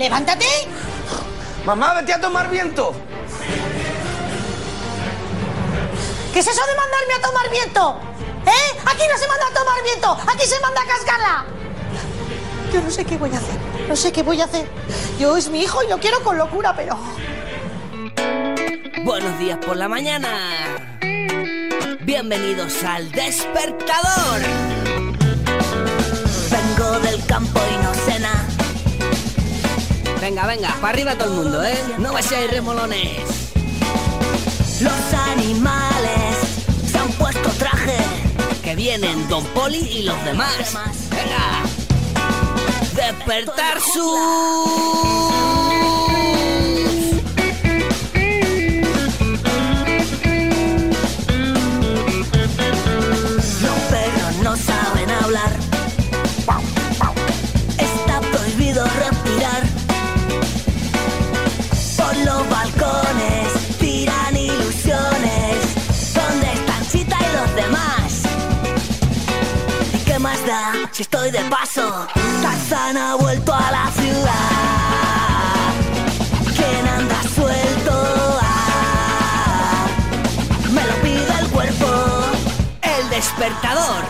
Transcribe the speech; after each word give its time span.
¡Levántate! 0.00 0.46
mamá. 1.66 1.92
Vete 1.92 2.14
a 2.14 2.20
tomar 2.22 2.48
viento. 2.48 2.94
¿Qué 6.32 6.38
es 6.38 6.46
eso 6.46 6.62
de 6.66 6.74
mandarme 6.74 7.14
a 7.18 7.20
tomar 7.20 7.50
viento? 7.50 8.00
¿Eh? 8.46 8.78
Aquí 8.86 9.02
no 9.12 9.18
se 9.18 9.28
manda 9.28 9.46
a 9.46 9.52
tomar 9.52 9.82
viento, 9.84 10.18
aquí 10.26 10.46
se 10.46 10.58
manda 10.60 10.80
a 10.80 10.86
cascarla. 10.86 11.44
Yo 12.72 12.80
no 12.80 12.90
sé 12.90 13.04
qué 13.04 13.18
voy 13.18 13.34
a 13.34 13.36
hacer, 13.36 13.58
no 13.88 13.94
sé 13.94 14.10
qué 14.10 14.22
voy 14.22 14.40
a 14.40 14.44
hacer. 14.44 14.66
Yo 15.18 15.36
es 15.36 15.50
mi 15.50 15.60
hijo 15.60 15.82
y 15.82 15.88
lo 15.88 15.98
quiero 15.98 16.22
con 16.24 16.38
locura, 16.38 16.74
pero... 16.74 16.98
Buenos 19.04 19.38
días 19.38 19.58
por 19.58 19.76
la 19.76 19.88
mañana. 19.88 20.98
Bienvenidos 22.00 22.82
al 22.84 23.12
despertador. 23.12 24.40
Vengo 26.50 27.00
del 27.00 27.26
campo 27.26 27.60
y 27.70 27.84
no 27.84 27.92
cena. 27.92 28.49
Venga, 30.20 30.46
venga, 30.46 30.76
para 30.82 30.88
arriba 30.88 31.16
todo 31.16 31.30
el 31.32 31.34
mundo, 31.44 31.64
¿eh? 31.64 31.78
No 31.98 32.12
vayáis 32.12 32.50
remolones. 32.50 33.52
Los 34.80 35.14
animales 35.32 36.36
se 36.90 36.98
han 36.98 37.08
puesto 37.12 37.48
traje. 37.58 37.96
Que 38.62 38.76
vienen 38.76 39.28
Don 39.28 39.44
Poli 39.46 39.78
y 39.78 40.02
los 40.02 40.22
demás. 40.24 40.76
Venga. 41.10 41.62
Despertar 42.94 43.80
su. 43.80 45.69
Estoy 71.00 71.30
de 71.30 71.40
paso? 71.44 72.06
Tarzán 72.42 72.96
ha 72.96 73.14
vuelto 73.14 73.54
a 73.54 73.70
la 73.70 73.90
ciudad. 73.92 74.34
¿Quién 76.56 76.88
anda 76.88 77.22
suelto? 77.34 78.38
Ah, 78.42 79.86
me 80.72 80.84
lo 80.84 80.94
pide 81.02 81.40
el 81.40 81.48
cuerpo. 81.48 81.86
El 82.82 83.08
despertador. 83.08 84.04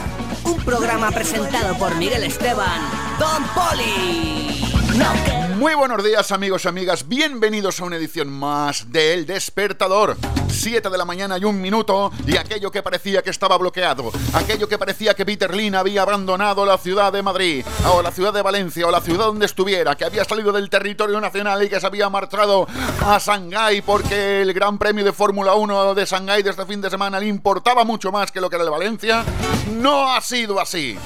Un 0.45 0.56
programa 0.64 1.11
presentado 1.11 1.77
por 1.78 1.95
Miguel 1.96 2.24
Esteban. 2.24 2.80
Don 3.18 3.45
Poli. 3.55 4.64
No. 4.96 5.39
Muy 5.60 5.74
buenos 5.74 6.02
días 6.02 6.32
amigos 6.32 6.64
y 6.64 6.68
amigas, 6.68 7.06
bienvenidos 7.06 7.80
a 7.80 7.84
una 7.84 7.96
edición 7.96 8.32
más 8.32 8.90
de 8.90 9.12
El 9.12 9.26
Despertador. 9.26 10.16
7 10.48 10.88
de 10.88 10.96
la 10.96 11.04
mañana 11.04 11.36
y 11.36 11.44
un 11.44 11.60
minuto 11.60 12.10
y 12.26 12.38
aquello 12.38 12.70
que 12.70 12.82
parecía 12.82 13.20
que 13.20 13.28
estaba 13.28 13.58
bloqueado, 13.58 14.10
aquello 14.32 14.66
que 14.66 14.78
parecía 14.78 15.12
que 15.12 15.26
Peter 15.26 15.54
Lin 15.54 15.74
había 15.74 16.00
abandonado 16.00 16.64
la 16.64 16.78
ciudad 16.78 17.12
de 17.12 17.22
Madrid, 17.22 17.62
o 17.92 18.00
la 18.00 18.10
ciudad 18.10 18.32
de 18.32 18.40
Valencia, 18.40 18.86
o 18.86 18.90
la 18.90 19.02
ciudad 19.02 19.26
donde 19.26 19.44
estuviera, 19.44 19.96
que 19.96 20.06
había 20.06 20.24
salido 20.24 20.50
del 20.50 20.70
territorio 20.70 21.20
nacional 21.20 21.62
y 21.62 21.68
que 21.68 21.78
se 21.78 21.86
había 21.86 22.08
marchado 22.08 22.66
a 23.04 23.18
Shanghái 23.18 23.82
porque 23.82 24.40
el 24.40 24.54
Gran 24.54 24.78
Premio 24.78 25.04
de 25.04 25.12
Fórmula 25.12 25.56
1 25.56 25.94
de 25.94 26.06
Shanghái 26.06 26.42
de 26.42 26.50
este 26.50 26.64
fin 26.64 26.80
de 26.80 26.88
semana 26.88 27.20
le 27.20 27.27
importaba 27.27 27.84
mucho 27.84 28.10
más 28.10 28.32
que 28.32 28.40
lo 28.40 28.48
que 28.48 28.56
era 28.56 28.64
el 28.64 28.70
Valencia, 28.70 29.27
no 29.72 30.10
ha 30.10 30.22
sido 30.22 30.58
así. 30.58 30.96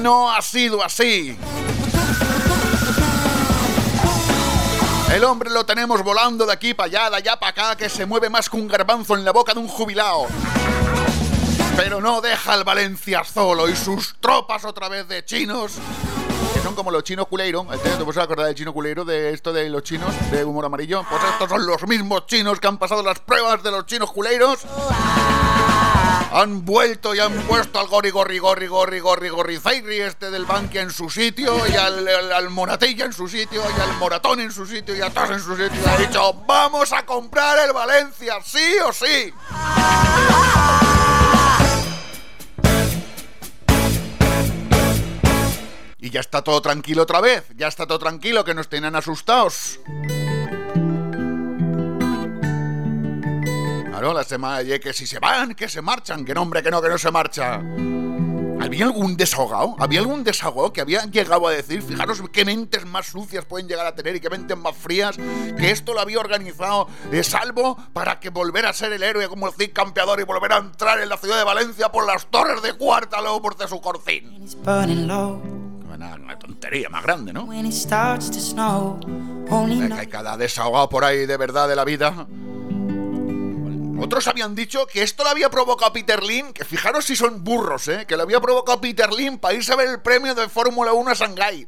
No 0.00 0.30
ha 0.30 0.40
sido 0.42 0.80
así. 0.84 1.36
El 5.12 5.24
hombre 5.24 5.50
lo 5.50 5.64
tenemos 5.64 6.02
volando 6.02 6.44
de 6.44 6.52
aquí 6.52 6.74
para 6.74 6.86
allá, 6.86 7.10
de 7.10 7.16
allá 7.16 7.36
para 7.36 7.50
acá, 7.50 7.76
que 7.76 7.88
se 7.88 8.04
mueve 8.04 8.28
más 8.28 8.50
que 8.50 8.56
un 8.56 8.68
garbanzo 8.68 9.16
en 9.16 9.24
la 9.24 9.32
boca 9.32 9.54
de 9.54 9.60
un 9.60 9.68
jubilado. 9.68 10.26
Pero 11.76 12.00
no 12.00 12.20
deja 12.20 12.52
al 12.52 12.64
Valencia 12.64 13.24
solo 13.24 13.68
y 13.68 13.74
sus 13.76 14.16
tropas 14.20 14.64
otra 14.64 14.88
vez 14.88 15.08
de 15.08 15.24
chinos, 15.24 15.72
que 16.52 16.60
son 16.60 16.74
como 16.74 16.90
los 16.90 17.04
chinos 17.04 17.26
culeiro. 17.26 17.66
¿Te 17.82 17.88
te 17.88 18.04
puedes 18.04 18.22
acordar 18.22 18.46
del 18.46 18.54
chino 18.54 18.74
culeiro 18.74 19.04
de 19.04 19.32
esto 19.32 19.52
de 19.52 19.68
los 19.70 19.82
chinos 19.82 20.12
de 20.30 20.44
humor 20.44 20.66
amarillo? 20.66 21.04
Pues 21.08 21.22
estos 21.24 21.48
son 21.48 21.66
los 21.66 21.86
mismos 21.86 22.26
chinos 22.26 22.60
que 22.60 22.66
han 22.66 22.78
pasado 22.78 23.02
las 23.02 23.18
pruebas 23.20 23.62
de 23.62 23.70
los 23.70 23.86
chinos 23.86 24.12
culeiros. 24.12 24.60
Han 26.30 26.64
vuelto 26.64 27.14
y 27.14 27.20
han 27.20 27.32
puesto 27.42 27.80
al 27.80 27.88
gori 27.88 28.10
gorri 28.10 28.38
gorri 28.38 28.66
gorri 28.66 29.00
gorri 29.00 29.28
gorri 29.30 29.58
Zairi 29.58 30.00
este 30.00 30.30
del 30.30 30.44
Bankia 30.44 30.82
en 30.82 30.90
su 30.90 31.08
sitio 31.08 31.66
y 31.66 31.74
al, 31.74 32.06
al, 32.06 32.32
al 32.32 32.78
en 32.82 33.12
su 33.12 33.28
sitio 33.28 33.62
y 33.76 33.80
al 33.80 33.96
Moratón 33.96 34.40
en 34.40 34.52
su 34.52 34.66
sitio 34.66 34.94
y 34.94 35.00
a 35.00 35.08
todos 35.10 35.30
en 35.30 35.40
su 35.40 35.56
sitio 35.56 35.80
y 35.82 35.88
ha 35.88 35.96
dicho 35.96 36.34
vamos 36.46 36.92
a 36.92 37.06
comprar 37.06 37.66
el 37.66 37.72
Valencia, 37.72 38.38
sí 38.44 38.76
o 38.86 38.92
sí. 38.92 39.32
Y 46.00 46.10
ya 46.10 46.20
está 46.20 46.42
todo 46.42 46.60
tranquilo 46.60 47.02
otra 47.02 47.20
vez, 47.20 47.44
ya 47.56 47.68
está 47.68 47.86
todo 47.86 47.98
tranquilo 47.98 48.44
que 48.44 48.54
nos 48.54 48.68
tenían 48.68 48.94
asustados. 48.96 49.80
Claro, 53.98 54.14
la 54.14 54.22
semana 54.22 54.62
de 54.62 54.78
que 54.78 54.92
si 54.92 55.08
se 55.08 55.18
van, 55.18 55.56
que 55.56 55.68
se 55.68 55.82
marchan, 55.82 56.24
que 56.24 56.32
no, 56.32 56.42
hombre, 56.42 56.62
que 56.62 56.70
no, 56.70 56.80
que 56.80 56.88
no 56.88 56.98
se 56.98 57.10
marcha. 57.10 57.54
¿Había 58.60 58.84
algún 58.84 59.16
desahogado? 59.16 59.74
¿Había 59.80 59.98
algún 59.98 60.22
desahogado 60.22 60.72
que 60.72 60.80
había 60.80 61.04
llegado 61.06 61.48
a 61.48 61.50
decir, 61.50 61.82
fijaros 61.82 62.22
qué 62.32 62.44
mentes 62.44 62.86
más 62.86 63.06
sucias 63.06 63.44
pueden 63.44 63.66
llegar 63.66 63.88
a 63.88 63.96
tener 63.96 64.14
y 64.14 64.20
qué 64.20 64.30
mentes 64.30 64.56
más 64.56 64.76
frías, 64.76 65.16
que 65.16 65.72
esto 65.72 65.94
lo 65.94 66.00
había 66.00 66.20
organizado 66.20 66.86
de 67.10 67.24
salvo 67.24 67.76
para 67.92 68.20
que 68.20 68.30
volviera 68.30 68.68
a 68.68 68.72
ser 68.72 68.92
el 68.92 69.02
héroe 69.02 69.26
como 69.26 69.48
el 69.48 69.54
Cid 69.54 69.72
campeador 69.72 70.20
y 70.20 70.22
volver 70.22 70.52
a 70.52 70.58
entrar 70.58 71.00
en 71.00 71.08
la 71.08 71.16
ciudad 71.16 71.36
de 71.36 71.42
Valencia 71.42 71.90
por 71.90 72.06
las 72.06 72.26
torres 72.26 72.62
de 72.62 72.74
Cuartalo 72.74 73.42
por 73.42 73.56
su 73.68 73.80
corcín? 73.80 74.46
Una, 75.92 76.14
una 76.14 76.38
tontería 76.38 76.88
más 76.88 77.02
grande, 77.02 77.32
¿no? 77.32 77.52
Es 79.82 79.88
que 79.88 80.00
hay 80.00 80.06
cada 80.06 80.36
desahogado 80.36 80.88
por 80.88 81.04
ahí 81.04 81.26
de 81.26 81.36
verdad 81.36 81.68
de 81.68 81.74
la 81.74 81.84
vida. 81.84 82.28
Otros 84.00 84.28
habían 84.28 84.54
dicho 84.54 84.86
que 84.86 85.02
esto 85.02 85.24
lo 85.24 85.30
había 85.30 85.50
provocado 85.50 85.92
Peter 85.92 86.22
Lin, 86.22 86.52
que 86.52 86.64
fijaros 86.64 87.04
si 87.04 87.16
son 87.16 87.42
burros, 87.42 87.88
¿eh? 87.88 88.06
Que 88.06 88.16
lo 88.16 88.22
había 88.22 88.40
provocado 88.40 88.80
Peter 88.80 89.12
Lin 89.12 89.38
para 89.38 89.54
irse 89.54 89.72
a 89.72 89.76
ver 89.76 89.88
el 89.88 90.00
premio 90.00 90.34
de 90.34 90.48
Fórmula 90.48 90.92
1 90.92 91.10
a 91.10 91.14
Shanghái. 91.14 91.66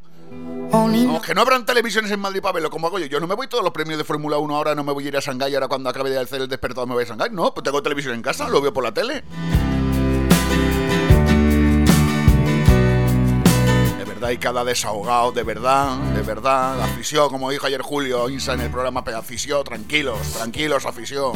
only 0.72 1.06
No, 1.06 1.20
que 1.20 1.34
no 1.34 1.40
habrán 1.40 1.66
televisiones 1.66 2.10
en 2.12 2.20
Madrid 2.20 2.40
para 2.40 2.52
verlo, 2.52 2.70
como 2.70 2.86
hago 2.86 2.98
yo. 2.98 3.06
Yo 3.06 3.18
no 3.18 3.26
me 3.26 3.34
voy 3.34 3.48
todos 3.48 3.64
los 3.64 3.72
premios 3.72 3.98
de 3.98 4.04
Fórmula 4.04 4.38
1 4.38 4.56
ahora, 4.56 4.74
no 4.74 4.84
me 4.84 4.92
voy 4.92 5.04
a 5.04 5.08
ir 5.08 5.16
a 5.16 5.20
Shanghái 5.20 5.54
ahora 5.54 5.66
cuando 5.66 5.90
acabe 5.90 6.10
de 6.10 6.20
hacer 6.20 6.40
el 6.40 6.48
despertador 6.48 6.88
me 6.88 6.94
voy 6.94 7.04
a 7.04 7.06
Shanghái. 7.06 7.30
No, 7.32 7.52
pues 7.52 7.64
tengo 7.64 7.82
televisión 7.82 8.14
en 8.14 8.22
casa, 8.22 8.48
lo 8.48 8.60
veo 8.60 8.72
por 8.72 8.84
la 8.84 8.94
tele. 8.94 9.24
Verdad, 14.20 14.32
y 14.32 14.38
cada 14.38 14.64
desahogado, 14.64 15.32
de 15.32 15.42
verdad, 15.42 15.96
de 15.96 16.20
verdad. 16.20 16.80
Afición, 16.82 17.30
como 17.30 17.50
dijo 17.50 17.66
ayer 17.66 17.80
Julio 17.80 18.28
Insa 18.28 18.52
en 18.52 18.60
el 18.60 18.70
programa, 18.70 19.02
pero 19.02 19.16
afición, 19.16 19.64
tranquilos, 19.64 20.18
tranquilos, 20.34 20.84
afición. 20.84 21.32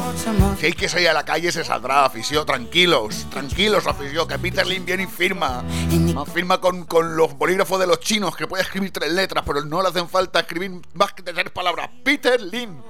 Si 0.59 0.67
hay 0.67 0.73
que 0.73 0.87
salir 0.87 1.09
a 1.09 1.13
la 1.13 1.25
calle, 1.25 1.51
se 1.51 1.63
saldrá, 1.63 2.05
afición, 2.05 2.45
tranquilos, 2.45 3.25
tranquilos, 3.31 3.87
afición. 3.87 4.27
Que 4.27 4.37
Peter 4.37 4.67
Lin 4.67 4.85
viene 4.85 5.03
y 5.03 5.07
firma. 5.07 5.63
Firma 6.31 6.59
con, 6.61 6.85
con 6.85 7.17
los 7.17 7.35
bolígrafos 7.35 7.79
de 7.79 7.87
los 7.87 7.99
chinos, 7.99 8.35
que 8.35 8.45
puede 8.45 8.61
escribir 8.61 8.91
tres 8.91 9.11
letras, 9.11 9.43
pero 9.47 9.65
no 9.65 9.81
le 9.81 9.89
hacen 9.89 10.07
falta 10.07 10.41
escribir 10.41 10.71
más 10.93 11.13
que 11.13 11.23
tres 11.23 11.49
palabras. 11.49 11.89
Peter 12.03 12.39
Lin. 12.39 12.83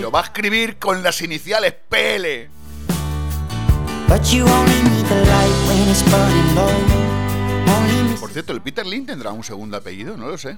Lo 0.00 0.10
va 0.12 0.20
a 0.20 0.24
escribir 0.24 0.78
con 0.78 1.02
las 1.02 1.20
iniciales 1.22 1.74
PL. 1.88 2.63
Por 8.20 8.30
cierto, 8.30 8.52
el 8.52 8.60
Peter 8.60 8.86
Lin 8.86 9.06
tendrá 9.06 9.32
un 9.32 9.42
segundo 9.42 9.76
apellido, 9.76 10.16
no 10.16 10.28
lo 10.28 10.38
sé. 10.38 10.56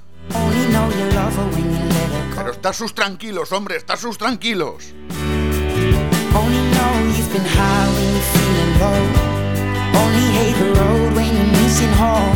Pero 2.37 2.53
está 2.53 2.73
sus 2.73 2.95
tranquilos, 2.95 3.53
hombre, 3.53 3.77
está 3.77 3.97
sus 3.97 4.19
tranquilos. 4.19 4.93
Only 9.95 11.56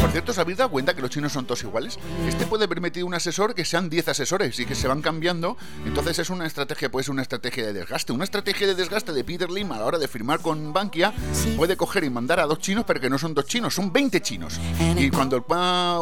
Por 0.00 0.10
cierto, 0.10 0.32
¿os 0.32 0.38
habéis 0.38 0.58
dado 0.58 0.70
cuenta 0.70 0.94
que 0.94 1.00
los 1.00 1.10
chinos 1.10 1.32
son 1.32 1.46
todos 1.46 1.62
iguales? 1.62 1.98
Este 2.26 2.46
puede 2.46 2.68
permitir 2.68 3.04
un 3.04 3.14
asesor 3.14 3.54
que 3.54 3.64
sean 3.64 3.88
10 3.88 4.08
asesores 4.08 4.58
y 4.58 4.66
que 4.66 4.74
se 4.74 4.86
van 4.86 5.00
cambiando. 5.00 5.56
Entonces 5.86 6.18
es 6.18 6.30
una 6.30 6.46
estrategia, 6.46 6.90
puede 6.90 7.04
ser 7.04 7.12
una 7.12 7.22
estrategia 7.22 7.66
de 7.66 7.72
desgaste. 7.72 8.12
Una 8.12 8.24
estrategia 8.24 8.66
de 8.66 8.74
desgaste 8.74 9.12
de 9.12 9.24
Peter 9.24 9.50
Lim 9.50 9.72
a 9.72 9.78
la 9.78 9.84
hora 9.84 9.98
de 9.98 10.08
firmar 10.08 10.40
con 10.40 10.72
Bankia 10.72 11.14
puede 11.56 11.76
coger 11.76 12.04
y 12.04 12.10
mandar 12.10 12.40
a 12.40 12.46
dos 12.46 12.58
chinos, 12.58 12.84
pero 12.86 13.00
que 13.00 13.08
no 13.08 13.18
son 13.18 13.34
dos 13.34 13.46
chinos, 13.46 13.74
son 13.74 13.92
20 13.92 14.20
chinos. 14.20 14.58
Y 14.96 15.10
cuando 15.10 15.44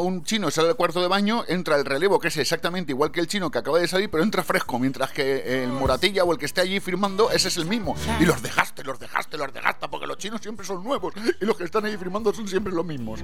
un 0.00 0.25
chino 0.25 0.50
sale 0.50 0.69
del 0.69 0.76
cuarto 0.76 1.00
de 1.00 1.08
baño, 1.08 1.44
entra 1.46 1.76
el 1.76 1.85
relevo, 1.85 2.19
que 2.19 2.29
es 2.29 2.37
exactamente 2.38 2.93
igual 2.93 3.12
que 3.12 3.20
el 3.20 3.29
chino 3.29 3.50
que 3.50 3.58
acaba 3.58 3.79
de 3.79 3.87
salir, 3.87 4.11
pero 4.11 4.23
entra 4.23 4.43
fresco, 4.43 4.79
mientras 4.79 5.12
que 5.12 5.62
el 5.62 5.70
moratilla 5.70 6.25
o 6.25 6.32
el 6.32 6.38
que 6.38 6.46
esté 6.46 6.61
allí 6.61 6.81
firmando, 6.81 7.31
ese 7.31 7.49
es 7.49 7.56
el 7.56 7.67
mismo. 7.67 7.94
Y 8.20 8.25
los 8.25 8.43
dejaste, 8.43 8.82
los 8.85 8.99
dejaste, 8.99 9.37
los 9.37 9.52
dejaste, 9.52 9.88
porque 9.88 10.06
los 10.06 10.19
chinos 10.19 10.40
siempre 10.40 10.67
son 10.67 10.82
nuevos 10.82 11.14
y 11.40 11.44
los 11.44 11.56
que 11.56 11.64
están 11.64 11.85
ahí 11.85 11.96
firmando 11.96 12.32
son 12.32 12.49
siempre 12.49 12.73
los 12.73 12.85
mismos. 12.85 13.20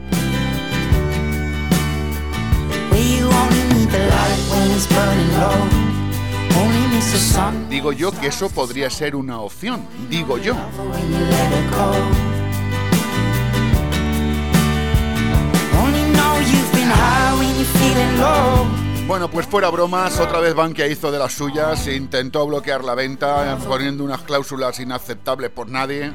Digo 7.69 7.93
yo 7.93 8.13
que 8.13 8.29
eso 8.29 8.49
podría 8.49 8.89
ser 8.89 9.15
una 9.17 9.41
opción, 9.41 9.87
digo 10.09 10.39
yo. 10.39 10.55
Bueno, 19.07 19.29
pues 19.29 19.47
fuera 19.47 19.69
bromas, 19.69 20.19
otra 20.19 20.41
vez 20.41 20.55
Bankia 20.55 20.87
hizo 20.87 21.13
de 21.13 21.19
las 21.19 21.33
suyas, 21.33 21.87
intentó 21.89 22.47
bloquear 22.47 22.83
la 22.85 22.95
venta 22.95 23.59
poniendo 23.67 24.03
unas 24.03 24.23
cláusulas 24.23 24.81
inaceptables 24.81 25.51
por 25.51 25.69
nadie. 25.69 26.13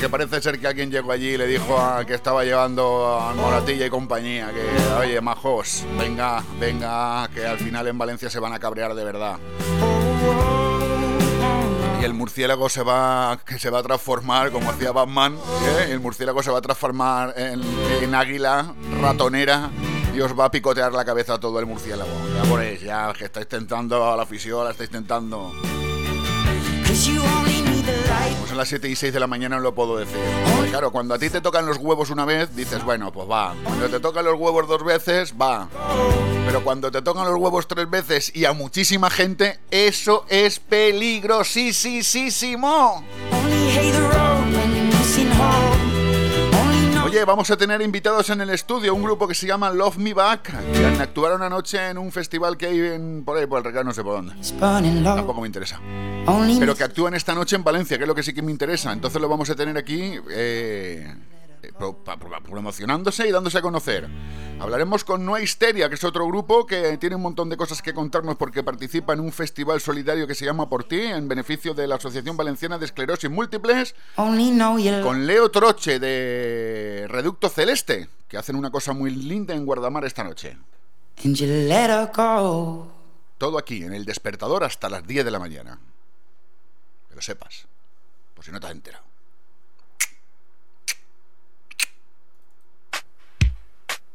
Que 0.00 0.08
parece 0.08 0.40
ser 0.40 0.58
que 0.58 0.66
alguien 0.66 0.90
llegó 0.90 1.12
allí 1.12 1.28
y 1.28 1.36
le 1.36 1.46
dijo 1.46 1.80
al 1.80 2.04
que 2.04 2.14
estaba 2.14 2.42
llevando 2.42 3.20
a 3.20 3.32
Moratilla 3.34 3.86
y 3.86 3.90
compañía 3.90 4.50
que, 4.52 4.94
oye, 5.00 5.20
majos, 5.20 5.84
venga, 5.96 6.42
venga, 6.58 7.28
que 7.32 7.46
al 7.46 7.58
final 7.58 7.86
en 7.86 7.96
Valencia 7.98 8.28
se 8.28 8.40
van 8.40 8.52
a 8.52 8.58
cabrear 8.58 8.94
de 8.94 9.04
verdad. 9.04 9.38
Y 12.00 12.04
el 12.04 12.14
murciélago 12.14 12.68
se 12.68 12.82
va, 12.82 13.38
que 13.46 13.60
se 13.60 13.70
va 13.70 13.78
a 13.78 13.82
transformar, 13.84 14.50
como 14.50 14.70
hacía 14.70 14.90
Batman, 14.90 15.36
¿eh? 15.78 15.92
el 15.92 16.00
murciélago 16.00 16.42
se 16.42 16.50
va 16.50 16.58
a 16.58 16.62
transformar 16.62 17.34
en, 17.36 18.12
águila 18.12 18.74
ratonera 19.00 19.70
y 20.12 20.20
os 20.20 20.36
va 20.36 20.46
a 20.46 20.50
picotear 20.50 20.92
la 20.92 21.04
cabeza 21.04 21.34
a 21.34 21.40
todo 21.40 21.60
el 21.60 21.66
murciélago. 21.66 22.10
Ya 22.34 22.50
por 22.50 22.78
ya 22.78 23.12
que 23.12 23.26
estáis 23.26 23.46
tentando 23.46 24.10
a 24.10 24.16
la 24.16 24.26
fisión, 24.26 24.64
la 24.64 24.72
estáis 24.72 24.90
tentando. 24.90 25.52
Como 28.34 28.46
son 28.46 28.56
las 28.56 28.68
7 28.68 28.88
y 28.88 28.96
6 28.96 29.12
de 29.12 29.20
la 29.20 29.26
mañana 29.26 29.56
no 29.56 29.62
lo 29.62 29.74
puedo 29.74 29.96
decir. 29.96 30.16
Porque 30.56 30.70
claro, 30.70 30.90
cuando 30.92 31.14
a 31.14 31.18
ti 31.18 31.30
te 31.30 31.40
tocan 31.40 31.66
los 31.66 31.78
huevos 31.78 32.10
una 32.10 32.24
vez, 32.24 32.54
dices, 32.54 32.84
bueno, 32.84 33.12
pues 33.12 33.28
va. 33.30 33.54
Cuando 33.64 33.88
te 33.88 34.00
tocan 34.00 34.24
los 34.24 34.38
huevos 34.38 34.68
dos 34.68 34.84
veces, 34.84 35.34
va. 35.40 35.68
Pero 36.46 36.64
cuando 36.64 36.90
te 36.90 37.02
tocan 37.02 37.26
los 37.26 37.36
huevos 37.36 37.68
tres 37.68 37.88
veces 37.88 38.34
y 38.34 38.44
a 38.44 38.52
muchísima 38.52 39.10
gente, 39.10 39.60
eso 39.70 40.24
es 40.28 40.58
peligrosísimo. 40.58 43.04
Oye, 47.12 47.26
vamos 47.26 47.50
a 47.50 47.58
tener 47.58 47.82
invitados 47.82 48.30
en 48.30 48.40
el 48.40 48.48
estudio 48.48 48.94
un 48.94 49.02
grupo 49.02 49.28
que 49.28 49.34
se 49.34 49.46
llama 49.46 49.68
Love 49.70 49.98
Me 49.98 50.14
Back, 50.14 50.50
que 50.72 50.86
han 50.86 50.98
actuado 50.98 51.36
una 51.36 51.50
noche 51.50 51.90
en 51.90 51.98
un 51.98 52.10
festival 52.10 52.56
que 52.56 52.64
hay 52.64 52.78
en, 52.78 53.22
por 53.22 53.36
ahí, 53.36 53.44
por 53.44 53.58
el 53.58 53.64
recado, 53.64 53.84
no 53.84 53.92
sé 53.92 54.02
por 54.02 54.14
dónde. 54.14 54.32
Tampoco 55.16 55.42
me 55.42 55.46
interesa. 55.46 55.78
Pero 56.58 56.74
que 56.74 56.84
actúan 56.84 57.12
esta 57.12 57.34
noche 57.34 57.54
en 57.54 57.64
Valencia, 57.64 57.98
que 57.98 58.04
es 58.04 58.08
lo 58.08 58.14
que 58.14 58.22
sí 58.22 58.32
que 58.32 58.40
me 58.40 58.50
interesa. 58.50 58.94
Entonces 58.94 59.20
lo 59.20 59.28
vamos 59.28 59.50
a 59.50 59.54
tener 59.54 59.76
aquí 59.76 60.14
eh, 60.30 61.14
pro- 61.78 62.02
promocionándose 62.42 63.28
y 63.28 63.30
dándose 63.32 63.58
a 63.58 63.62
conocer. 63.62 64.08
Hablaremos 64.60 65.04
con 65.04 65.24
No 65.24 65.38
Histeria, 65.38 65.88
que 65.88 65.94
es 65.96 66.04
otro 66.04 66.26
grupo 66.26 66.66
que 66.66 66.96
tiene 66.98 67.16
un 67.16 67.22
montón 67.22 67.48
de 67.48 67.56
cosas 67.56 67.82
que 67.82 67.92
contarnos 67.94 68.36
porque 68.36 68.62
participa 68.62 69.12
en 69.12 69.20
un 69.20 69.32
festival 69.32 69.80
solidario 69.80 70.26
que 70.26 70.34
se 70.34 70.44
llama 70.44 70.68
Por 70.68 70.84
Ti, 70.84 71.00
en 71.00 71.28
beneficio 71.28 71.74
de 71.74 71.86
la 71.86 71.96
Asociación 71.96 72.36
Valenciana 72.36 72.78
de 72.78 72.84
Esclerosis 72.86 73.30
Múltiples, 73.30 73.94
only 74.16 74.56
you 74.56 75.02
con 75.02 75.26
Leo 75.26 75.50
Troche 75.50 75.98
de 75.98 77.06
Reducto 77.08 77.48
Celeste, 77.48 78.08
que 78.28 78.36
hacen 78.38 78.56
una 78.56 78.70
cosa 78.70 78.92
muy 78.92 79.10
linda 79.10 79.54
en 79.54 79.64
Guardamar 79.66 80.04
esta 80.04 80.24
noche. 80.24 80.56
and 81.24 81.36
you 81.36 81.46
let 81.46 81.90
her 81.90 82.10
go. 82.14 82.88
Todo 83.38 83.58
aquí, 83.58 83.82
en 83.84 83.92
el 83.92 84.04
despertador, 84.04 84.62
hasta 84.64 84.88
las 84.88 85.06
10 85.06 85.24
de 85.24 85.30
la 85.30 85.38
mañana. 85.38 85.78
Que 87.08 87.16
lo 87.16 87.20
sepas, 87.22 87.66
por 88.34 88.44
si 88.44 88.50
no 88.52 88.60
te 88.60 88.66
has 88.66 88.72
enterado. 88.72 89.04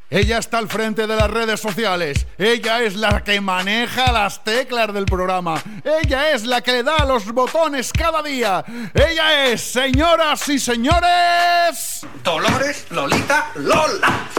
Ella 0.10 0.38
está 0.38 0.60
al 0.60 0.70
frente 0.70 1.06
de 1.06 1.16
las 1.18 1.30
redes 1.30 1.60
sociales. 1.60 2.26
Ella 2.38 2.82
es 2.82 2.96
la 2.96 3.24
que 3.26 3.42
maneja 3.42 4.12
las 4.14 4.42
teclas 4.44 4.94
del 4.94 5.06
programa. 5.06 5.62
Ella 5.84 6.32
es 6.32 6.46
la 6.46 6.62
que 6.62 6.72
le 6.72 6.84
da 6.84 7.04
los 7.06 7.26
botones 7.34 7.92
cada 7.92 8.24
día. 8.24 8.64
Ella 8.94 9.48
es, 9.48 9.62
señoras 9.62 10.48
y 10.48 10.60
señores. 10.60 12.06
Dolores, 12.24 12.86
Lolita, 12.90 13.52
Lola. 13.56 14.30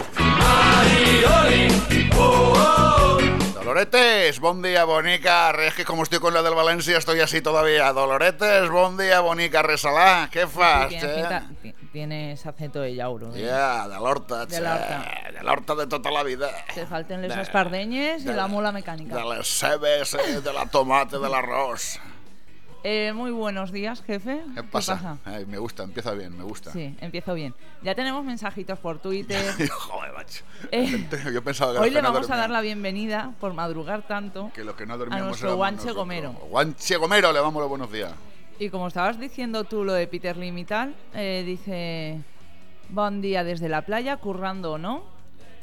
Doloretes, 3.53 4.39
buen 4.39 4.61
día, 4.63 4.83
bonica. 4.85 5.51
Es 5.51 5.75
que 5.75 5.85
como 5.85 6.01
estoy 6.03 6.17
con 6.19 6.33
la 6.33 6.41
del 6.41 6.55
Valencia, 6.55 6.97
estoy 6.97 7.19
así 7.19 7.41
todavía. 7.41 7.93
Doloretes, 7.93 8.69
buen 8.69 8.97
día, 8.97 9.19
bonica, 9.19 9.61
resalá. 9.61 10.29
¿Qué 10.31 10.47
fas, 10.47 10.89
Tienes, 10.89 11.05
che? 11.07 11.13
pinta- 11.21 11.43
ti- 11.61 11.75
tienes 11.91 12.45
acento 12.45 12.81
de 12.81 12.95
yauro. 12.95 13.33
¿eh? 13.35 13.47
Ja, 13.49 13.87
de 13.87 13.95
l'horta, 13.95 14.45
De 14.45 14.59
l'horta. 14.61 15.05
de 15.33 15.43
l'horta 15.43 15.75
de 15.75 15.87
tota 15.87 16.11
la 16.11 16.23
vida. 16.23 16.49
Te 16.73 16.85
falten 16.85 17.21
les 17.21 17.35
De- 17.35 17.41
espardeñes 17.41 18.21
y 18.21 18.25
de 18.25 18.33
la 18.33 18.47
mula 18.47 18.71
mecánica. 18.71 19.15
De 19.15 19.35
les 19.37 19.47
cebes, 19.47 20.13
eh, 20.15 20.41
de 20.41 20.53
la 20.53 20.65
tomate, 20.67 21.17
de 21.17 21.29
l'arròs. 21.29 21.99
Eh, 22.81 23.11
muy 23.13 23.31
buenos 23.31 23.73
días, 23.73 24.01
jefe. 24.03 24.41
¿Qué 24.55 24.63
pasa? 24.63 25.17
Ay, 25.25 25.45
me 25.45 25.57
gusta, 25.57 25.83
empieza 25.83 26.11
bien, 26.13 26.37
me 26.37 26.45
gusta. 26.45 26.71
Sí, 26.71 26.95
empiezo 27.01 27.33
bien. 27.33 27.53
Ya 27.81 27.93
tenemos 27.93 28.23
mensajitos 28.23 28.79
por 28.79 28.99
Twitter. 28.99 29.43
Joder, 29.69 30.13
macho. 30.13 30.45
Eh, 30.71 31.05
Yo 31.33 31.43
pensaba 31.43 31.73
que 31.73 31.79
Hoy 31.79 31.89
le 31.89 31.97
que 31.97 32.01
no 32.01 32.13
vamos 32.13 32.29
a 32.31 32.37
dar 32.37 32.49
la 32.49 32.61
bienvenida 32.61 33.33
por 33.41 33.53
madrugar 33.53 34.03
tanto. 34.07 34.49
Que 34.55 34.63
los 34.63 34.75
que 34.75 34.85
no 34.85 34.97
dormíamos 34.97 35.27
nuestro 35.27 35.57
guanche 35.57 35.91
gomero. 35.91 36.31
Guanche 36.31 36.95
Gomero, 36.95 37.33
le 37.33 37.39
damos 37.39 37.55
los 37.59 37.67
buenos 37.67 37.91
días. 37.91 38.13
Y 38.59 38.69
como 38.69 38.87
estabas 38.87 39.19
diciendo 39.19 39.63
tú 39.63 39.83
lo 39.85 39.93
de 39.93 40.05
Peter 40.07 40.35
Lim 40.35 40.57
y 40.57 40.65
tal, 40.65 40.93
eh, 41.13 41.43
dice: 41.45 42.19
Buen 42.89 43.21
día 43.21 43.43
desde 43.43 43.69
la 43.69 43.83
playa, 43.83 44.17
currando 44.17 44.73
o 44.73 44.77
no. 44.77 45.03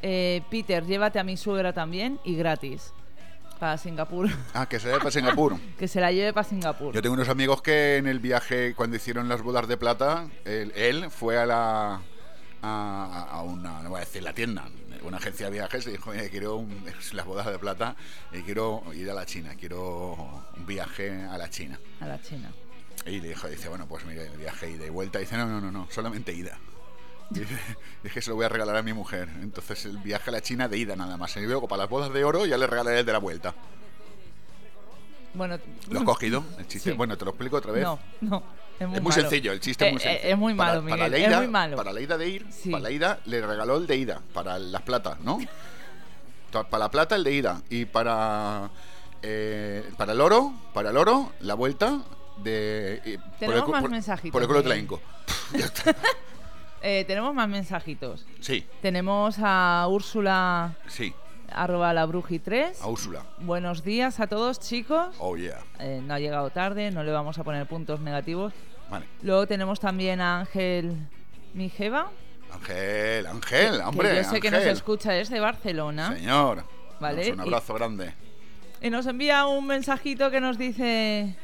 Eh, 0.03 0.43
Peter, 0.51 0.85
llévate 0.85 1.19
a 1.19 1.25
mi 1.25 1.37
suegra 1.37 1.73
también 1.73 2.19
y 2.25 2.37
gratis. 2.37 2.93
Para 3.59 3.79
Singapur. 3.79 4.29
Ah, 4.53 4.67
que 4.69 4.79
se 4.79 4.89
ve 4.89 4.99
para 4.99 5.11
Singapur. 5.11 5.59
que 5.79 5.89
se 5.89 6.01
la 6.01 6.13
lleve 6.13 6.33
para 6.33 6.47
Singapur. 6.49 6.95
Yo 6.95 7.01
tengo 7.03 7.15
unos 7.15 7.29
amigos 7.31 7.63
que 7.63 7.97
en 7.97 8.07
el 8.07 8.19
viaje, 8.21 8.75
cuando 8.75 8.97
hicieron 8.97 9.29
las 9.29 9.41
bodas 9.43 9.67
de 9.67 9.77
plata, 9.79 10.29
él, 10.45 10.73
él 10.77 11.11
fue 11.11 11.39
a 11.39 11.47
la. 11.47 12.01
A, 12.63 13.29
a 13.31 13.43
una, 13.43 13.83
no 13.83 13.91
voy 13.91 13.99
a 13.99 14.01
decir 14.01 14.23
la 14.23 14.33
tienda, 14.33 14.65
una 15.03 15.19
agencia 15.19 15.47
de 15.47 15.53
viajes 15.53 15.87
y 15.87 15.91
dijo: 15.91 16.11
"Mira, 16.11 16.29
quiero 16.31 16.57
un- 16.57 16.85
las 17.13 17.27
bodas 17.27 17.47
de 17.47 17.59
plata 17.59 17.95
y 18.33 18.41
quiero 18.41 18.83
ir 18.95 19.09
a 19.11 19.15
la 19.15 19.25
China, 19.27 19.55
quiero 19.61 20.15
un 20.57 20.67
viaje 20.67 21.11
a 21.31 21.37
la 21.39 21.49
China. 21.51 21.79
A 22.01 22.07
la 22.07 22.21
China. 22.21 22.51
Y 23.07 23.21
le 23.21 23.29
dijo: 23.29 23.49
dice, 23.49 23.69
Bueno, 23.69 23.87
pues 23.87 24.05
mira, 24.05 24.23
el 24.23 24.37
viaje 24.37 24.71
ida 24.71 24.85
y 24.87 24.91
vuelta. 24.91 25.19
Y 25.19 25.23
dice: 25.23 25.37
No, 25.37 25.47
no, 25.47 25.61
no, 25.61 25.71
no, 25.71 25.87
solamente 25.91 26.33
ida. 26.33 26.59
Y 27.31 27.41
dice, 27.41 27.57
dije, 28.03 28.21
se 28.23 28.31
lo 28.31 28.37
voy 28.37 28.45
a 28.47 28.49
regalar 28.49 28.77
a 28.77 28.83
mi 28.83 28.93
mujer. 28.93 29.29
Entonces 29.43 29.85
el 29.87 29.99
viaje 29.99 30.31
a 30.31 30.33
la 30.33 30.41
China 30.43 30.69
de 30.69 30.79
ida 30.79 30.97
nada 30.97 31.17
más. 31.17 31.37
Y 31.37 31.41
luego 31.41 31.67
para 31.69 31.83
las 31.85 31.91
bodas 31.91 32.13
de 32.13 32.25
oro 32.25 32.47
ya 32.47 32.57
le 32.59 32.67
regalaré 32.67 33.01
el 33.01 33.07
de 33.07 33.13
la 33.13 33.19
vuelta. 33.19 33.55
Bueno, 35.35 35.59
¿Lo 35.91 35.99
has 36.01 36.05
cogido? 36.05 36.45
El 36.59 36.67
chiste. 36.67 36.91
Sí. 36.93 36.97
Bueno, 36.97 37.17
te 37.19 37.25
lo 37.25 37.33
explico 37.33 37.57
otra 37.57 37.73
vez. 37.73 37.85
no, 37.85 37.99
no. 38.23 38.43
Es 38.79 38.87
muy, 38.87 38.97
Es 38.99 39.03
muy 39.03 39.13
sencillo, 39.13 39.53
el 39.53 39.61
chiste 39.61 39.87
es 39.87 39.93
muy 39.93 40.01
Eh, 40.01 40.05
sencillo. 40.05 40.29
eh, 40.29 40.33
es 40.33 40.39
muy 40.39 40.55
Para- 40.55 40.81
malo, 40.81 40.83
para 40.91 40.97
Miguel. 40.97 41.11
la 41.13 41.19
es 41.19 41.29
ida- 41.31 41.39
muy 41.39 41.49
malo. 41.49 41.77
Para 41.79 41.93
la 41.95 42.01
ida 42.01 42.19
de 42.19 42.29
ir, 42.29 42.47
Sí. 42.51 42.71
para 42.71 42.83
la 42.83 42.91
ida 42.91 43.21
le 43.25 43.47
regaló 43.47 43.77
el 43.79 43.87
de 43.87 43.97
ida, 43.97 44.21
para 44.35 44.59
las 44.59 44.83
plata, 44.83 45.17
¿no? 45.23 45.39
Para 46.53 46.79
la 46.79 46.91
plata 46.91 47.17
el 47.17 47.25
de 47.25 47.33
ida 47.33 47.63
y 47.71 47.87
para 47.87 48.71
eh, 49.23 49.91
para 49.97 50.13
el 50.13 50.21
oro, 50.21 50.53
para 50.75 50.91
el 50.91 50.97
oro 50.99 51.33
la 51.41 51.55
vuelta 51.55 52.03
de 52.39 53.01
eh, 53.05 53.19
por 53.19 53.25
el 53.25 53.39
Tenemos 53.39 53.69
más 53.69 53.83
por- 53.83 53.91
mensajitos, 53.91 54.33
Por 54.33 54.43
el 54.67 54.87
culo. 54.87 55.01
Ya 55.53 55.65
está. 55.65 55.95
Eh, 56.83 57.05
tenemos 57.07 57.35
más 57.35 57.49
mensajitos. 57.49 58.27
Sí, 58.41 58.65
Tenemos 58.83 59.37
a 59.43 59.87
Úrsula, 59.89 60.75
sí, 60.87 61.13
arroba 61.51 61.93
la 61.93 62.05
bruji 62.07 62.39
3. 62.39 62.81
a 62.83 62.87
Úrsula. 62.89 63.23
Buenos 63.39 63.83
días 63.83 64.21
a 64.21 64.27
todos, 64.27 64.61
chicos. 64.61 65.15
Oh 65.19 65.37
yeah. 65.37 65.59
Eh, 65.81 66.01
no 66.05 66.15
ha 66.15 66.19
llegado 66.21 66.51
tarde, 66.51 66.91
no 66.91 67.03
le 67.03 67.11
vamos 67.13 67.39
a 67.39 67.45
poner 67.45 67.67
puntos 67.67 68.01
negativos. 68.01 68.53
Vale. 68.91 69.07
Luego 69.23 69.47
tenemos 69.49 69.81
también 69.81 70.21
a 70.21 70.41
Ángel 70.41 70.97
Mijeva, 71.55 72.11
Ángel, 72.53 73.27
Ángel, 73.27 73.77
que 73.79 73.83
hombre. 73.83 74.17
yo 74.17 74.31
sé 74.31 74.41
que 74.41 74.51
nos 74.51 74.63
escucha 74.65 75.11
desde 75.13 75.41
Barcelona. 75.41 76.15
Señor. 76.15 76.65
Vale, 77.01 77.33
un 77.33 77.39
y- 77.39 77.43
abrazo 77.43 77.75
grande. 77.75 78.15
Y 78.81 78.91
nos 78.91 79.07
envía 79.07 79.47
un 79.47 79.67
mensajito 79.67 80.31
que 80.31 80.41
nos 80.41 80.57
dice: 80.57 81.35